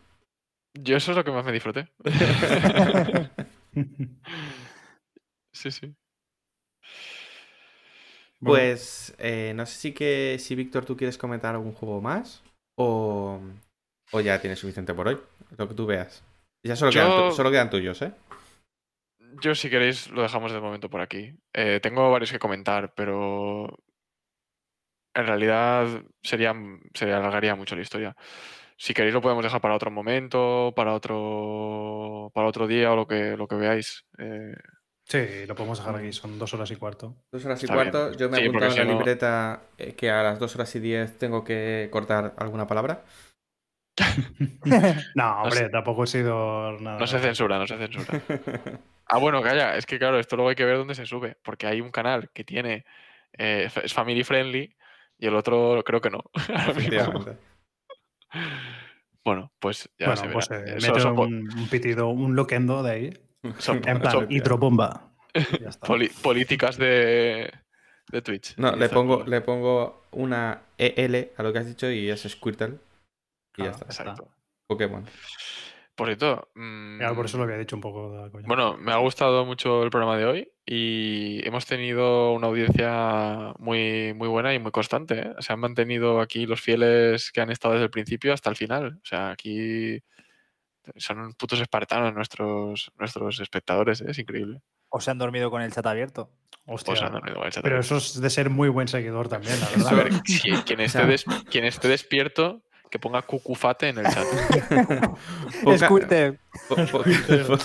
Yo 0.73 0.97
eso 0.97 1.11
es 1.11 1.17
lo 1.17 1.23
que 1.23 1.31
más 1.31 1.45
me 1.45 1.53
disfruté. 1.53 1.87
sí, 5.53 5.71
sí. 5.71 5.95
Bueno, 8.41 8.57
Pues 8.57 9.15
eh, 9.19 9.53
no 9.55 9.65
sé 9.65 9.75
si 9.75 9.93
que 9.93 10.37
si 10.39 10.55
Víctor 10.55 10.85
tú 10.85 10.97
quieres 10.97 11.17
comentar 11.17 11.53
algún 11.53 11.73
juego 11.73 12.01
más 12.01 12.43
o, 12.75 13.39
o 14.11 14.19
ya 14.19 14.41
tienes 14.41 14.59
suficiente 14.59 14.93
por 14.93 15.07
hoy, 15.07 15.17
lo 15.57 15.67
que 15.67 15.75
tú 15.75 15.85
veas. 15.85 16.23
Ya 16.63 16.75
quedan, 16.75 17.31
solo 17.31 17.51
quedan 17.51 17.69
tuyos, 17.69 18.01
¿eh? 18.01 18.11
Yo, 19.41 19.55
si 19.55 19.69
queréis, 19.69 20.09
lo 20.09 20.21
dejamos 20.21 20.51
de 20.51 20.59
momento 20.59 20.89
por 20.89 21.01
aquí. 21.01 21.33
Eh, 21.53 21.79
tengo 21.81 22.11
varios 22.11 22.31
que 22.31 22.39
comentar, 22.39 22.93
pero 22.93 23.79
en 25.13 25.25
realidad 25.25 26.03
sería, 26.21 26.53
se 26.93 27.11
alargaría 27.11 27.55
mucho 27.55 27.75
la 27.75 27.81
historia. 27.81 28.15
Si 28.77 28.93
queréis, 28.93 29.13
lo 29.13 29.21
podemos 29.21 29.43
dejar 29.43 29.61
para 29.61 29.75
otro 29.75 29.91
momento, 29.91 30.73
para 30.75 30.93
otro, 30.93 32.31
para 32.33 32.47
otro 32.47 32.67
día 32.67 32.91
o 32.91 32.95
lo 32.95 33.07
que, 33.07 33.37
lo 33.37 33.47
que 33.47 33.55
veáis. 33.55 34.05
Eh, 34.17 34.55
Sí, 35.11 35.45
lo 35.45 35.55
podemos 35.55 35.77
dejar 35.79 35.95
aquí, 35.95 36.13
son 36.13 36.39
dos 36.39 36.53
horas 36.53 36.71
y 36.71 36.75
cuarto. 36.77 37.15
Dos 37.31 37.43
horas 37.45 37.61
y 37.61 37.65
Está 37.65 37.75
cuarto. 37.75 38.07
bien. 38.07 38.19
Yo 38.19 38.29
me 38.29 38.37
he 38.37 38.41
Sí, 38.41 38.47
apuntado 38.47 38.71
en 38.71 38.77
la 38.77 38.83
si 38.83 38.87
no- 38.89 38.97
libreta 38.97 39.61
eh, 39.77 39.93
que 39.95 40.09
a 40.09 40.23
las 40.23 40.39
dos 40.39 40.55
horas 40.55 40.73
y 40.75 40.79
diez 40.79 41.17
tengo 41.17 41.43
que 41.43 41.89
cortar 41.91 42.33
alguna 42.37 42.65
palabra. 42.67 43.03
No, 45.15 45.41
hombre, 45.43 45.69
tampoco 45.69 46.05
he 46.05 46.07
sido 46.07 46.79
nada. 46.79 46.99
No 46.99 47.07
se 47.07 47.19
censura, 47.19 47.57
no 47.59 47.67
se 47.67 47.77
censura. 47.77 48.21
Ah, 49.07 49.17
bueno, 49.17 49.41
calla, 49.41 49.75
es 49.75 49.85
que 49.85 49.99
claro, 49.99 50.17
esto 50.19 50.37
luego 50.37 50.49
hay 50.49 50.55
que 50.55 50.63
ver 50.63 50.77
dónde 50.77 50.95
se 50.95 51.05
sube, 51.05 51.35
porque 51.43 51.67
hay 51.67 51.81
un 51.81 51.91
canal 51.91 52.29
que 52.33 52.45
tiene, 52.45 52.85
eh, 53.37 53.69
es 53.83 53.93
family 53.93 54.23
friendly 54.23 54.73
y 55.17 55.27
el 55.27 55.35
otro 55.35 55.83
creo 55.85 55.99
que 55.99 56.09
no. 56.09 56.23
Bueno, 59.23 59.51
pues 59.59 59.89
ya 59.99 60.07
Bueno, 60.07 60.21
se 60.23 60.29
pues 60.29 60.49
verá. 60.49 60.61
eh, 60.71 60.77
Eso- 60.77 60.87
meto 60.87 60.99
son 60.99 61.19
un, 61.19 61.33
un 61.59 61.67
pitido, 61.69 62.07
un 62.09 62.35
loquendo 62.35 62.81
de 62.81 62.91
ahí. 62.91 63.13
son- 63.59 63.81
En 63.87 63.99
plan, 63.99 64.11
son 64.11 64.27
hidrobomba. 64.31 65.07
Ya 65.61 65.69
está. 65.69 65.87
poli- 65.87 66.09
políticas 66.21 66.77
de, 66.77 67.51
de 68.11 68.21
Twitch. 68.21 68.55
No, 68.57 68.75
le 68.75 68.89
pongo, 68.89 69.23
le 69.23 69.39
pongo 69.41 70.03
una 70.11 70.61
EL 70.77 71.31
a 71.37 71.43
lo 71.43 71.53
que 71.53 71.59
has 71.59 71.65
dicho 71.67 71.89
y 71.89 72.09
es 72.09 72.21
Squirtle. 72.23 72.75
Y 73.57 73.63
ya 73.63 73.69
Ah, 73.69 73.71
está. 73.71 73.85
Exacto. 73.85 74.27
Pokémon. 74.67 75.05
Por 75.95 76.07
cierto, 76.07 76.49
Claro, 76.97 77.15
por 77.15 77.25
eso 77.25 77.37
lo 77.37 77.43
mm, 77.43 77.47
había 77.47 77.57
dicho 77.59 77.75
un 77.75 77.81
poco 77.81 78.11
de 78.11 78.21
la 78.23 78.29
coña. 78.29 78.47
Bueno, 78.47 78.77
me 78.77 78.91
ha 78.91 78.97
gustado 78.97 79.45
mucho 79.45 79.83
el 79.83 79.89
programa 79.89 80.17
de 80.17 80.25
hoy 80.25 80.51
y 80.65 81.45
hemos 81.47 81.65
tenido 81.65 82.31
una 82.33 82.47
audiencia 82.47 83.53
muy, 83.59 84.13
muy 84.15 84.27
buena 84.29 84.53
y 84.53 84.59
muy 84.59 84.71
constante. 84.71 85.19
¿eh? 85.19 85.33
Se 85.39 85.53
han 85.53 85.59
mantenido 85.59 86.19
aquí 86.21 86.45
los 86.45 86.59
fieles 86.61 87.31
que 87.31 87.41
han 87.41 87.51
estado 87.51 87.73
desde 87.75 87.85
el 87.85 87.91
principio 87.91 88.33
hasta 88.33 88.49
el 88.49 88.55
final. 88.55 88.99
O 89.03 89.05
sea, 89.05 89.31
aquí 89.31 90.01
son 90.95 91.33
putos 91.33 91.59
espartanos 91.61 92.13
nuestros, 92.13 92.91
nuestros 92.97 93.39
espectadores, 93.39 94.01
¿eh? 94.01 94.05
es 94.09 94.19
increíble. 94.19 94.61
¿O 94.89 94.99
se 94.99 95.11
han 95.11 95.17
dormido 95.17 95.49
con 95.51 95.61
el 95.61 95.71
chat 95.71 95.85
abierto? 95.85 96.31
Hostia. 96.65 96.93
O 96.93 96.97
sea, 96.97 97.09
no, 97.09 97.19
no, 97.19 97.33
no, 97.33 97.43
el 97.45 97.51
chat 97.51 97.63
Pero 97.63 97.75
abierto. 97.77 97.95
eso 97.95 97.97
es 97.97 98.21
de 98.21 98.29
ser 98.29 98.49
muy 98.49 98.69
buen 98.69 98.87
seguidor 98.87 99.29
también, 99.29 99.59
la 99.59 99.67
A 99.67 99.93
verdad. 99.93 99.95
ver, 100.11 100.21
si- 100.25 100.51
quien, 100.63 100.79
esté 100.81 101.05
des- 101.05 101.25
quien 101.49 101.65
esté 101.65 101.87
despierto, 101.87 102.61
que 102.89 102.99
ponga 102.99 103.21
cucufate 103.21 103.89
en 103.89 103.99
el 103.99 104.05
chat. 104.05 104.25
Poca- 105.63 105.77
Squirtle. 105.87 106.39
po- 106.67 106.75
po- 106.75 107.03
po- 107.03 107.57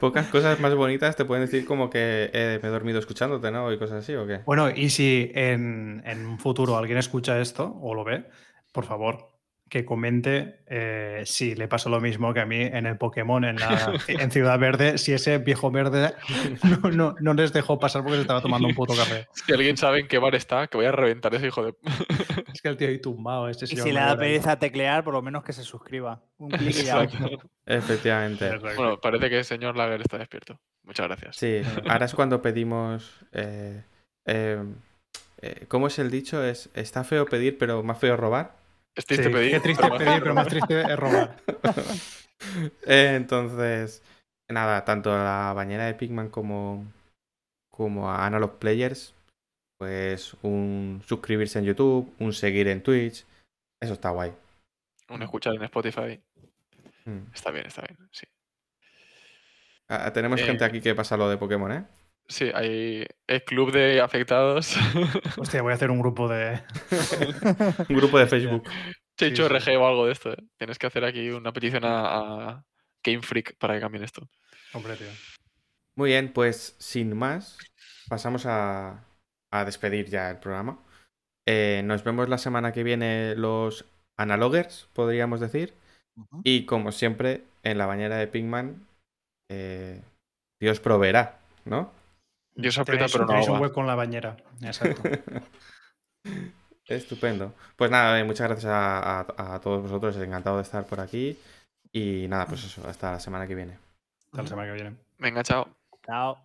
pocas 0.00 0.26
cosas 0.28 0.58
más 0.60 0.74
bonitas 0.74 1.14
te 1.16 1.24
pueden 1.24 1.44
decir 1.46 1.64
como 1.64 1.90
que 1.90 2.30
eh, 2.32 2.58
me 2.62 2.68
he 2.68 2.72
dormido 2.72 2.98
escuchándote, 2.98 3.50
¿no? 3.50 3.72
Y 3.72 3.78
cosas 3.78 4.02
así, 4.02 4.14
¿o 4.14 4.26
qué? 4.26 4.40
Bueno, 4.46 4.70
y 4.70 4.90
si 4.90 5.30
en, 5.34 6.02
en 6.04 6.26
un 6.26 6.38
futuro 6.38 6.76
alguien 6.76 6.98
escucha 6.98 7.40
esto 7.40 7.76
o 7.80 7.94
lo 7.94 8.04
ve, 8.04 8.24
por 8.72 8.84
favor, 8.84 9.33
que 9.70 9.84
comente 9.84 10.60
eh, 10.68 11.22
si 11.24 11.54
le 11.54 11.66
pasa 11.68 11.88
lo 11.88 12.00
mismo 12.00 12.32
que 12.34 12.40
a 12.40 12.46
mí 12.46 12.60
en 12.60 12.86
el 12.86 12.96
Pokémon 12.98 13.44
en, 13.44 13.56
la- 13.56 13.94
en 14.08 14.30
Ciudad 14.30 14.58
Verde, 14.58 14.98
si 14.98 15.12
ese 15.12 15.38
viejo 15.38 15.70
verde 15.70 16.12
no, 16.82 16.90
no- 16.90 17.14
no 17.20 17.34
les 17.34 17.52
dejó 17.52 17.78
pasar 17.80 18.02
porque 18.02 18.16
se 18.16 18.20
estaba 18.22 18.40
tomando 18.42 18.68
un 18.68 18.74
puto 18.74 18.94
café. 18.94 19.26
Si 19.32 19.52
alguien 19.52 19.76
sabe 19.76 20.00
en 20.00 20.08
qué 20.08 20.18
bar 20.18 20.34
está, 20.34 20.66
que 20.68 20.76
voy 20.76 20.86
a 20.86 20.92
reventar 20.92 21.34
ese 21.34 21.46
hijo 21.48 21.64
de... 21.64 21.74
Es 22.52 22.60
que 22.62 22.68
el 22.68 22.76
tío 22.76 22.88
ahí 22.88 23.00
tumbado, 23.00 23.48
este 23.48 23.64
Y 23.64 23.68
si 23.68 23.90
le 23.92 24.00
da 24.00 24.16
pereza 24.16 24.58
teclear, 24.58 25.02
por 25.02 25.14
lo 25.14 25.22
menos 25.22 25.42
que 25.42 25.52
se 25.52 25.62
suscriba. 25.64 26.22
Un 26.38 26.50
clic 26.50 26.76
y 26.78 26.84
ya. 26.84 27.08
Efectivamente. 27.66 28.46
Exacto. 28.46 28.76
Bueno, 28.76 29.00
parece 29.00 29.30
que 29.30 29.38
el 29.38 29.44
señor 29.44 29.76
Lager 29.76 30.00
está 30.00 30.18
despierto. 30.18 30.60
Muchas 30.84 31.06
gracias. 31.08 31.36
Sí, 31.36 31.62
ahora 31.88 32.04
es 32.06 32.14
cuando 32.14 32.42
pedimos. 32.42 33.24
eh, 33.32 33.82
eh, 34.26 34.62
eh, 35.40 35.64
¿Cómo 35.68 35.86
es 35.88 35.98
el 35.98 36.10
dicho? 36.10 36.44
Es 36.44 36.68
está 36.74 37.02
feo 37.04 37.24
pedir, 37.26 37.58
pero 37.58 37.82
más 37.82 37.98
feo 37.98 38.16
robar. 38.16 38.52
Es 38.94 39.06
triste 39.06 39.24
Sí, 39.26 39.30
pedir. 39.32 39.50
Qué 39.52 39.60
triste 39.60 39.82
pero 39.82 39.94
más- 39.94 40.02
pedir, 40.04 40.18
pero 40.22 40.34
más 40.34 40.48
triste 40.48 40.80
es 40.82 40.96
robar. 40.98 41.36
Eh, 42.86 43.12
entonces, 43.16 44.02
nada, 44.48 44.84
tanto 44.84 45.12
a 45.12 45.18
la 45.24 45.52
bañera 45.52 45.86
de 45.86 45.94
Pigman 45.94 46.28
como, 46.28 46.84
como 47.70 48.10
a 48.10 48.24
Analog 48.26 48.58
Players, 48.58 49.14
pues 49.78 50.34
un 50.42 51.02
suscribirse 51.06 51.58
en 51.58 51.64
YouTube, 51.64 52.12
un 52.18 52.32
seguir 52.32 52.68
en 52.68 52.82
Twitch. 52.82 53.24
Eso 53.80 53.94
está 53.94 54.10
guay. 54.10 54.32
Un 55.10 55.22
escuchar 55.22 55.54
en 55.54 55.64
Spotify. 55.64 56.20
Mm. 57.04 57.32
Está 57.34 57.50
bien, 57.50 57.66
está 57.66 57.82
bien. 57.82 57.98
Sí, 58.12 58.26
Ah, 59.88 60.10
tenemos 60.12 60.40
Eh, 60.40 60.44
gente 60.44 60.64
aquí 60.64 60.80
que 60.80 60.94
pasa 60.94 61.16
lo 61.16 61.28
de 61.28 61.36
Pokémon, 61.36 61.70
¿eh? 61.70 61.84
Sí 62.28 62.50
hay 62.54 63.06
el 63.26 63.44
club 63.44 63.72
de 63.72 64.00
afectados. 64.00 64.76
Hostia, 65.38 65.62
voy 65.62 65.72
a 65.72 65.74
hacer 65.76 65.90
un 65.90 66.00
grupo 66.00 66.28
de. 66.28 66.62
Un 67.88 67.96
grupo 67.96 68.18
de 68.18 68.26
Facebook. 68.26 68.64
Checho 69.18 69.48
Sí, 69.48 69.60
sí. 69.60 69.70
RG 69.70 69.76
o 69.80 69.86
algo 69.86 70.06
de 70.06 70.12
esto. 70.12 70.32
¿eh? 70.32 70.36
Tienes 70.58 70.78
que 70.78 70.86
hacer 70.88 71.04
aquí 71.04 71.30
una 71.30 71.52
petición 71.52 71.84
a, 71.84 72.48
a 72.50 72.64
Game 73.04 73.22
Freak 73.22 73.56
para 73.58 73.74
que 73.74 73.80
cambien 73.80 74.04
esto. 74.04 74.28
Hombre, 74.72 74.96
tío. 74.96 75.06
Muy 75.96 76.10
bien, 76.10 76.32
pues 76.32 76.74
sin 76.78 77.16
más, 77.16 77.58
pasamos 78.08 78.44
a, 78.46 79.04
a 79.52 79.64
despedir 79.64 80.06
ya 80.06 80.30
el 80.30 80.38
programa. 80.38 80.80
Eh, 81.46 81.82
nos 81.84 82.02
vemos 82.02 82.28
la 82.28 82.38
semana 82.38 82.72
que 82.72 82.82
viene 82.82 83.34
los 83.36 83.84
analogers, 84.16 84.88
podríamos 84.92 85.40
decir. 85.40 85.74
Y 86.42 86.64
como 86.66 86.92
siempre, 86.92 87.44
en 87.62 87.78
la 87.78 87.86
bañera 87.86 88.16
de 88.16 88.26
Pigman, 88.26 88.86
eh, 89.50 90.00
Dios 90.60 90.80
proveerá, 90.80 91.38
¿no? 91.64 91.92
Dios 92.54 92.78
aprieta, 92.78 93.06
pero 93.10 93.24
no 93.24 93.28
tenéis 93.28 93.48
un 93.48 93.60
hueco 93.60 93.80
en 93.80 93.86
la 93.86 93.94
bañera. 93.94 94.36
Exacto. 94.62 95.02
Estupendo. 96.86 97.54
Pues 97.76 97.90
nada, 97.90 98.22
muchas 98.24 98.48
gracias 98.48 98.70
a, 98.72 99.20
a- 99.20 99.54
a 99.54 99.60
todos 99.60 99.82
vosotros, 99.82 100.16
encantado 100.18 100.56
de 100.56 100.62
estar 100.62 100.84
por 100.86 101.00
aquí. 101.00 101.38
Y 101.92 102.26
nada, 102.28 102.46
pues 102.46 102.64
eso, 102.64 102.86
hasta 102.88 103.12
la 103.12 103.20
semana 103.20 103.46
que 103.46 103.54
viene. 103.54 103.78
Hasta 104.26 104.42
la 104.42 104.48
semana 104.48 104.68
que 104.68 104.74
viene. 104.82 104.96
Venga, 105.18 105.42
chao. 105.42 105.66
Chao. 106.06 106.38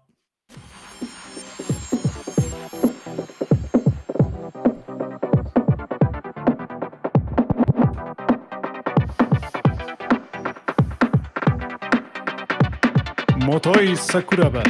Motoi 13.45 13.95
Sakuraba. 13.95 14.63